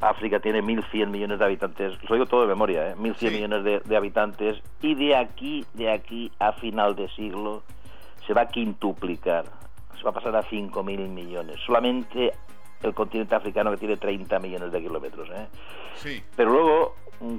África 0.00 0.40
tiene 0.40 0.62
1.100 0.62 1.08
millones 1.08 1.38
de 1.38 1.44
habitantes, 1.44 1.98
lo 2.08 2.14
digo 2.14 2.26
todo 2.26 2.42
de 2.42 2.48
memoria, 2.48 2.90
¿eh? 2.90 2.94
1.100 2.96 3.30
millones 3.32 3.64
de, 3.64 3.80
de 3.80 3.96
habitantes 3.96 4.62
y 4.82 4.94
de 4.94 5.16
aquí, 5.16 5.64
de 5.74 5.90
aquí 5.90 6.30
a 6.38 6.52
final 6.52 6.94
de 6.96 7.08
siglo 7.10 7.62
se 8.26 8.34
va 8.34 8.42
a 8.42 8.48
quintuplicar, 8.48 9.44
se 9.96 10.02
va 10.04 10.10
a 10.10 10.14
pasar 10.14 10.36
a 10.36 10.42
5.000 10.42 11.08
millones. 11.08 11.60
Solamente 11.64 12.32
el 12.82 12.94
continente 12.94 13.34
africano 13.34 13.70
que 13.72 13.78
tiene 13.78 13.96
30 13.96 14.38
millones 14.38 14.72
de 14.72 14.82
kilómetros. 14.82 15.28
¿eh? 15.30 15.46
Sí. 15.96 16.22
Pero 16.36 16.50
luego, 16.50 16.96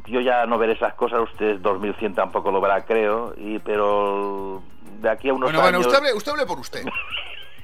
yo 0.08 0.22
ya 0.22 0.46
no 0.46 0.58
veré 0.58 0.74
esas 0.74 0.94
cosas, 0.96 1.22
usted 1.22 1.60
2100 1.60 2.16
tampoco 2.16 2.52
lo 2.52 2.62
verá, 2.62 2.86
creo, 2.86 3.34
y 3.38 3.60
pero 3.60 4.62
de 5.00 5.10
aquí 5.10 5.30
a 5.30 5.34
unos 5.34 5.48
Bueno, 5.48 5.62
bueno, 5.62 5.78
años... 5.78 5.88
usted 5.88 6.00
hable, 6.00 6.14
usted 6.14 6.32
hable 6.32 6.46
por 6.46 6.60
usted. 6.60 6.86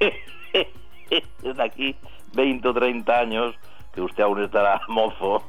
de 0.00 1.62
aquí 1.62 1.96
20 2.34 2.68
o 2.68 2.74
30 2.74 3.18
años, 3.18 3.54
que 3.92 4.00
usted 4.00 4.22
aún 4.22 4.42
estará 4.42 4.80
mozo, 4.88 5.44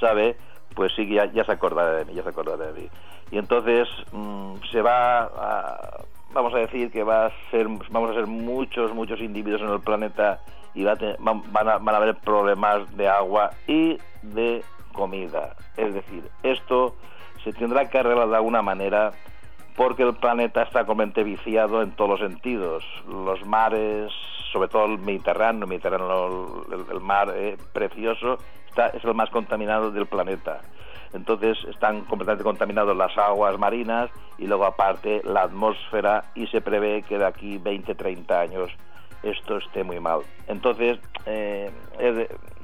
¿sabe? 0.00 0.36
Pues 0.74 0.92
sí 0.94 1.06
ya, 1.08 1.26
ya 1.32 1.44
se 1.44 1.52
acordará 1.52 1.92
de 1.92 2.04
mí, 2.04 2.14
ya 2.14 2.22
se 2.22 2.28
acordará 2.28 2.72
de 2.72 2.80
mí. 2.82 2.88
Y 3.30 3.38
entonces 3.38 3.88
mm, 4.12 4.54
se 4.70 4.82
va 4.82 5.22
a, 5.24 6.04
vamos 6.32 6.54
a 6.54 6.58
decir 6.58 6.90
que 6.90 7.02
va 7.02 7.26
a 7.26 7.32
ser, 7.50 7.66
vamos 7.90 8.10
a 8.10 8.14
ser 8.14 8.26
muchos, 8.26 8.94
muchos 8.94 9.20
individuos 9.20 9.62
en 9.62 9.70
el 9.70 9.80
planeta 9.80 10.40
y 10.76 10.84
va 10.84 10.92
a 10.92 10.96
te- 10.96 11.16
van, 11.18 11.42
a, 11.68 11.78
van 11.78 11.88
a 11.94 11.96
haber 11.96 12.14
problemas 12.16 12.94
de 12.96 13.08
agua 13.08 13.50
y 13.66 13.98
de 14.22 14.62
comida. 14.92 15.56
Es 15.76 15.92
decir, 15.94 16.22
esto 16.42 16.94
se 17.42 17.52
tendrá 17.52 17.88
que 17.88 17.98
arreglar 17.98 18.28
de 18.28 18.36
alguna 18.36 18.62
manera 18.62 19.12
porque 19.74 20.02
el 20.04 20.14
planeta 20.14 20.62
está 20.62 20.84
completamente 20.86 21.24
viciado 21.24 21.82
en 21.82 21.90
todos 21.92 22.18
los 22.18 22.30
sentidos. 22.30 22.84
Los 23.08 23.44
mares, 23.46 24.12
sobre 24.52 24.68
todo 24.68 24.84
el 24.86 24.98
Mediterráneo, 24.98 25.62
el, 25.64 25.68
Mediterráneo, 25.68 26.66
el, 26.90 27.00
mar 27.00 27.32
eh, 27.34 27.56
precioso, 27.72 28.38
está, 28.68 28.88
es 28.88 29.02
el 29.04 29.14
más 29.14 29.30
contaminado 29.30 29.90
del 29.90 30.06
planeta. 30.06 30.60
Entonces 31.12 31.56
están 31.70 32.02
completamente 32.02 32.44
contaminadas 32.44 32.96
las 32.96 33.16
aguas 33.16 33.58
marinas 33.58 34.10
y 34.38 34.46
luego 34.46 34.66
aparte 34.66 35.22
la 35.24 35.42
atmósfera 35.42 36.24
y 36.34 36.46
se 36.48 36.60
prevé 36.60 37.02
que 37.02 37.16
de 37.18 37.24
aquí 37.26 37.58
20, 37.58 37.94
30 37.94 38.40
años 38.40 38.70
esto 39.30 39.58
esté 39.58 39.84
muy 39.84 40.00
mal. 40.00 40.20
Entonces 40.48 40.98
eh, 41.26 41.70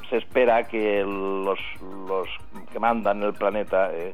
se 0.08 0.16
espera 0.16 0.64
que 0.64 1.02
los, 1.02 1.58
que 2.72 2.78
mandan 2.78 3.22
el 3.22 3.34
planeta 3.34 3.90
eh, 3.92 4.12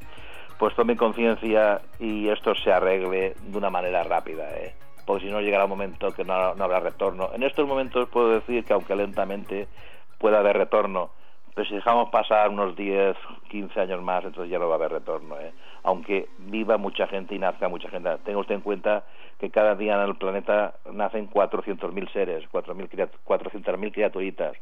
pues 0.59 0.75
tomen 0.75 0.97
conciencia 0.97 1.81
y 1.99 2.29
esto 2.29 2.55
se 2.55 2.73
arregle 2.73 3.35
de 3.41 3.59
una 3.59 3.71
manera 3.71 4.03
rápida, 4.03 4.49
¿eh? 4.57 4.75
porque 5.07 5.27
si 5.27 5.33
no 5.33 5.41
llegará 5.41 5.65
un 5.65 5.71
momento 5.71 6.13
que 6.13 6.25
no, 6.25 6.55
no 6.55 6.65
habrá 6.65 6.81
retorno. 6.81 7.31
En 7.33 7.43
estos 7.43 7.67
momentos 7.67 8.09
puedo 8.11 8.31
decir 8.31 8.65
que 8.65 8.73
aunque 8.73 8.95
lentamente 8.95 9.69
pueda 10.19 10.41
haber 10.41 10.59
retorno, 10.59 11.11
pero 11.55 11.69
si 11.69 11.75
dejamos 11.75 12.11
pasar 12.11 12.51
unos 12.51 12.77
10, 12.77 13.17
15 13.51 13.81
años 13.81 14.01
más, 14.01 14.25
entonces 14.25 14.49
ya 14.49 14.61
no 14.61 14.69
va 14.69 14.75
a 14.75 14.79
haber 14.79 14.93
retorno. 14.93 15.37
Aunque 15.89 16.29
viva 16.37 16.77
mucha 16.77 17.07
gente 17.07 17.35
y 17.35 17.39
nazca 17.39 17.67
mucha 17.71 17.89
gente. 17.89 18.11
Tenga 18.23 18.41
usted 18.41 18.57
en 18.57 18.61
cuenta 18.61 19.05
que 19.41 19.49
cada 19.49 19.75
día 19.75 19.95
en 19.95 20.07
el 20.07 20.17
planeta 20.17 20.75
nacen 20.93 21.31
400.000 21.31 22.13
seres, 22.13 22.45
4.000 22.53 22.91
criat- 22.91 23.17
400.000 23.25 23.91
criaturitas 23.91 24.55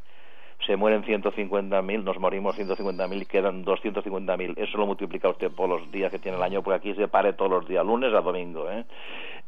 se 0.64 0.76
mueren 0.76 1.02
150.000, 1.02 2.02
nos 2.02 2.18
morimos 2.18 2.56
150.000 2.56 3.22
y 3.22 3.26
quedan 3.26 3.64
250.000. 3.64 4.54
Eso 4.56 4.78
lo 4.78 4.86
multiplica 4.86 5.28
usted 5.28 5.50
por 5.50 5.68
los 5.68 5.90
días 5.90 6.10
que 6.10 6.18
tiene 6.18 6.38
el 6.38 6.42
año, 6.42 6.62
porque 6.62 6.76
aquí 6.78 6.94
se 6.94 7.08
pare 7.08 7.32
todos 7.32 7.50
los 7.50 7.68
días, 7.68 7.84
lunes 7.84 8.14
a 8.14 8.20
domingo. 8.20 8.70
¿eh? 8.70 8.84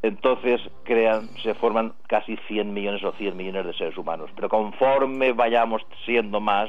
Entonces 0.03 0.61
crean, 0.83 1.31
se 1.43 1.55
forman 1.55 1.95
casi 2.09 2.37
100 2.49 2.75
millones 2.75 3.03
o 3.05 3.13
100 3.13 3.37
millones 3.37 3.67
de 3.67 3.73
seres 3.75 3.97
humanos. 3.97 4.31
Pero 4.35 4.49
conforme 4.49 5.33
vayamos 5.33 5.81
siendo 6.05 6.41
más, 6.41 6.69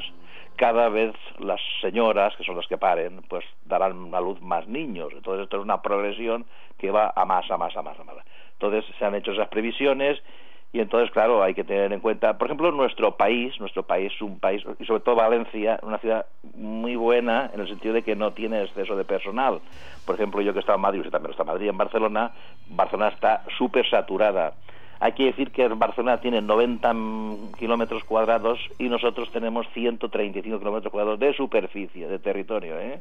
cada 0.60 0.90
vez 0.90 1.14
las 1.38 1.58
señoras, 1.80 2.36
que 2.36 2.44
son 2.44 2.54
las 2.54 2.66
que 2.66 2.76
paren, 2.76 3.22
pues 3.30 3.46
darán 3.64 4.14
a 4.14 4.20
luz 4.20 4.42
más 4.42 4.68
niños. 4.68 5.08
Entonces 5.14 5.44
esto 5.44 5.56
es 5.56 5.62
una 5.62 5.80
progresión 5.80 6.44
que 6.76 6.90
va 6.90 7.14
a 7.16 7.24
más, 7.24 7.50
a 7.50 7.56
más, 7.56 7.74
a 7.78 7.80
más, 7.80 7.98
a 7.98 8.04
más. 8.04 8.16
Entonces 8.52 8.84
se 8.98 9.02
han 9.06 9.14
hecho 9.14 9.32
esas 9.32 9.48
previsiones 9.48 10.22
y 10.70 10.80
entonces, 10.80 11.10
claro, 11.12 11.42
hay 11.42 11.54
que 11.54 11.64
tener 11.64 11.90
en 11.94 12.00
cuenta, 12.00 12.36
por 12.36 12.48
ejemplo, 12.48 12.70
nuestro 12.72 13.16
país, 13.16 13.58
nuestro 13.58 13.84
país 13.84 14.12
es 14.14 14.20
un 14.20 14.38
país, 14.38 14.62
y 14.78 14.84
sobre 14.84 15.00
todo 15.00 15.14
Valencia, 15.16 15.80
una 15.82 15.96
ciudad 15.96 16.26
muy 16.54 16.94
buena 16.94 17.50
en 17.54 17.60
el 17.60 17.66
sentido 17.66 17.94
de 17.94 18.02
que 18.02 18.14
no 18.14 18.34
tiene 18.34 18.62
exceso 18.62 18.94
de 18.96 19.04
personal. 19.06 19.60
Por 20.04 20.16
ejemplo, 20.16 20.42
yo 20.42 20.52
que 20.52 20.60
estaba 20.60 20.76
en 20.76 20.82
Madrid, 20.82 21.00
usted 21.00 21.10
también 21.10 21.30
está 21.30 21.44
en 21.44 21.48
Madrid, 21.48 21.68
en 21.70 21.78
Barcelona, 21.78 22.32
Barcelona 22.68 23.08
está 23.08 23.44
súper 23.56 23.88
saturada. 23.88 24.52
Hay 25.00 25.12
que 25.12 25.24
decir 25.24 25.50
que 25.50 25.66
Barcelona 25.68 26.20
tiene 26.20 26.42
90 26.42 26.92
mm, 26.92 27.52
kilómetros 27.58 28.04
cuadrados 28.04 28.60
y 28.78 28.88
nosotros 28.88 29.30
tenemos 29.32 29.66
135 29.72 30.58
kilómetros 30.58 30.92
cuadrados 30.92 31.18
de 31.18 31.32
superficie, 31.34 32.06
de 32.06 32.18
territorio, 32.18 32.78
¿eh? 32.78 33.00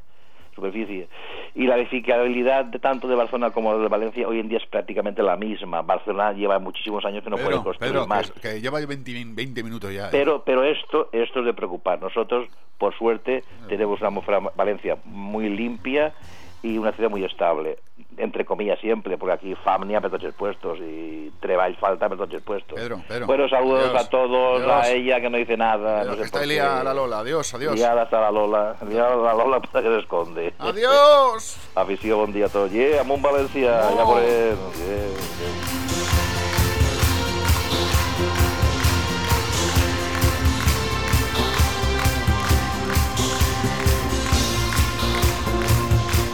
superficie. 0.55 1.07
Y 1.55 1.67
la 1.67 1.77
edificabilidad 1.77 2.65
de 2.65 2.79
tanto 2.79 3.07
de 3.07 3.15
Barcelona 3.15 3.51
como 3.51 3.77
de 3.77 3.87
Valencia 3.87 4.27
hoy 4.27 4.39
en 4.39 4.49
día 4.49 4.59
es 4.59 4.65
prácticamente 4.65 5.23
la 5.23 5.35
misma. 5.35 5.81
Barcelona 5.81 6.33
lleva 6.33 6.59
muchísimos 6.59 7.03
años 7.05 7.23
que 7.23 7.29
no 7.29 7.37
puede 7.37 7.49
Pedro, 7.49 7.63
construir 7.63 7.91
Pedro, 7.93 8.07
más. 8.07 8.31
que, 8.31 8.39
que 8.39 8.61
lleva 8.61 8.79
20, 8.79 9.11
20 9.33 9.63
minutos 9.63 9.93
ya. 9.93 10.07
¿eh? 10.07 10.09
Pero, 10.11 10.43
pero 10.43 10.63
esto, 10.63 11.09
esto 11.11 11.39
es 11.39 11.45
de 11.45 11.53
preocupar. 11.53 12.01
Nosotros, 12.01 12.49
por 12.77 12.97
suerte, 12.97 13.43
tenemos 13.67 13.99
una 13.99 14.09
atmósfera 14.09 14.39
Valencia 14.55 14.97
muy 15.05 15.49
limpia 15.49 16.13
i 16.61 16.77
una 16.77 16.91
ciutat 16.91 17.09
muy 17.11 17.23
estable, 17.23 17.77
entre 18.17 18.43
comillas 18.43 18.77
siempre, 18.79 19.17
porque 19.17 19.33
aquí 19.33 19.55
fam 19.63 19.85
n'hi 19.87 19.95
ha 19.95 20.01
per 20.01 20.09
tots 20.11 20.25
els 20.27 20.35
puestos 20.35 20.77
y 20.83 21.31
treball 21.39 21.75
falta 21.79 22.09
per 22.09 22.17
tots 22.19 22.33
els 22.33 22.43
puestos. 22.43 22.75
Pedro, 22.75 22.99
Pedro. 23.07 23.27
Bueno, 23.27 23.47
saludos 23.47 23.85
Adiós. 23.89 24.05
a 24.05 24.09
todos, 24.09 24.61
Adiós. 24.61 24.71
a 24.85 24.89
ella 24.91 25.21
que 25.21 25.29
no 25.29 25.37
dice 25.37 25.55
nada. 25.55 26.01
Adiós, 26.01 26.07
no 26.11 26.15
sé 26.17 26.25
está 26.25 26.39
por 26.39 26.47
liada 26.47 26.83
la 26.83 26.93
Lola. 26.93 27.19
Adiós, 27.19 27.53
adiós. 27.53 27.75
Liada 27.75 28.03
está 28.03 28.19
la 28.19 28.31
Lola. 28.31 28.75
Liada 28.87 29.15
la 29.15 29.33
Lola 29.33 29.59
para 29.71 29.81
que 29.83 29.89
se 29.89 29.99
esconde. 29.99 30.53
Adiós. 30.59 31.57
Afició, 31.75 32.17
bon 32.17 32.33
dia 32.33 32.47
a 32.47 32.49
tots. 32.49 32.73
Yeah, 32.73 33.01
amunt 33.01 33.23
València, 33.23 33.79
Oh. 33.87 33.95
ja 33.95 34.03
veurem. 34.03 34.57
Yeah, 34.83 35.07
yeah. 35.07 36.18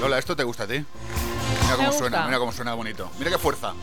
Lola, 0.06 0.20
¿esto 0.20 0.36
te 0.36 0.44
gusta 0.44 0.66
a 0.66 0.68
ti? 0.68 0.86
Mira 1.64 1.78
cómo 1.78 1.92
suena, 1.92 2.26
mira 2.28 2.38
cómo 2.38 2.52
suena 2.52 2.76
bonito. 2.76 3.10
Mira 3.18 3.32
qué 3.32 3.40
fuerza. 3.40 3.74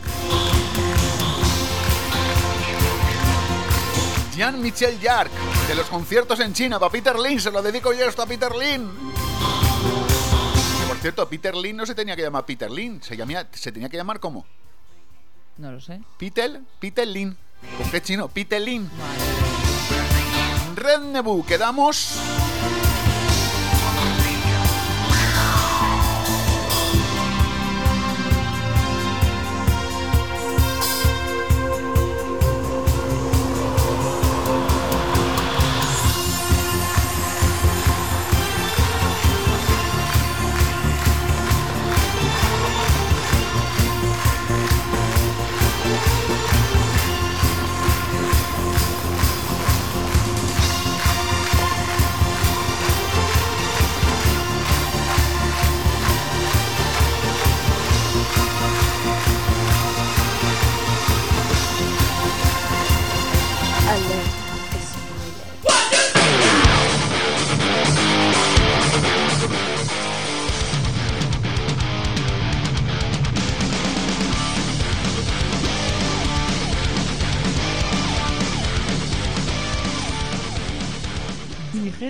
Jean-Michel 4.33 5.01
Jarre, 5.01 5.29
de 5.67 5.75
los 5.75 5.85
conciertos 5.87 6.39
en 6.39 6.53
China, 6.53 6.79
para 6.79 6.93
Peter 6.93 7.19
Lin, 7.19 7.41
se 7.41 7.51
lo 7.51 7.61
dedico 7.61 7.91
yo 7.91 8.07
esto 8.07 8.21
a 8.21 8.25
Peter 8.25 8.55
Lin. 8.55 8.89
Que, 10.79 10.87
por 10.87 10.97
cierto, 10.99 11.27
Peter 11.27 11.55
Lin 11.55 11.75
no 11.75 11.85
se 11.85 11.93
tenía 11.93 12.15
que 12.15 12.21
llamar 12.21 12.45
Peter 12.45 12.71
Lin, 12.71 13.03
se, 13.03 13.17
llamía, 13.17 13.49
se 13.51 13.73
tenía 13.73 13.89
que 13.89 13.97
llamar 13.97 14.21
¿cómo? 14.21 14.45
No 15.57 15.73
lo 15.73 15.81
sé. 15.81 15.99
Peter, 16.17 16.61
Peter 16.79 17.05
Lin. 17.05 17.35
¿Con 17.77 17.91
qué 17.91 18.01
chino? 18.01 18.29
Peter 18.29 18.61
Lin. 18.61 18.89
Red 20.73 21.01
Nebu, 21.01 21.45
quedamos. 21.45 22.17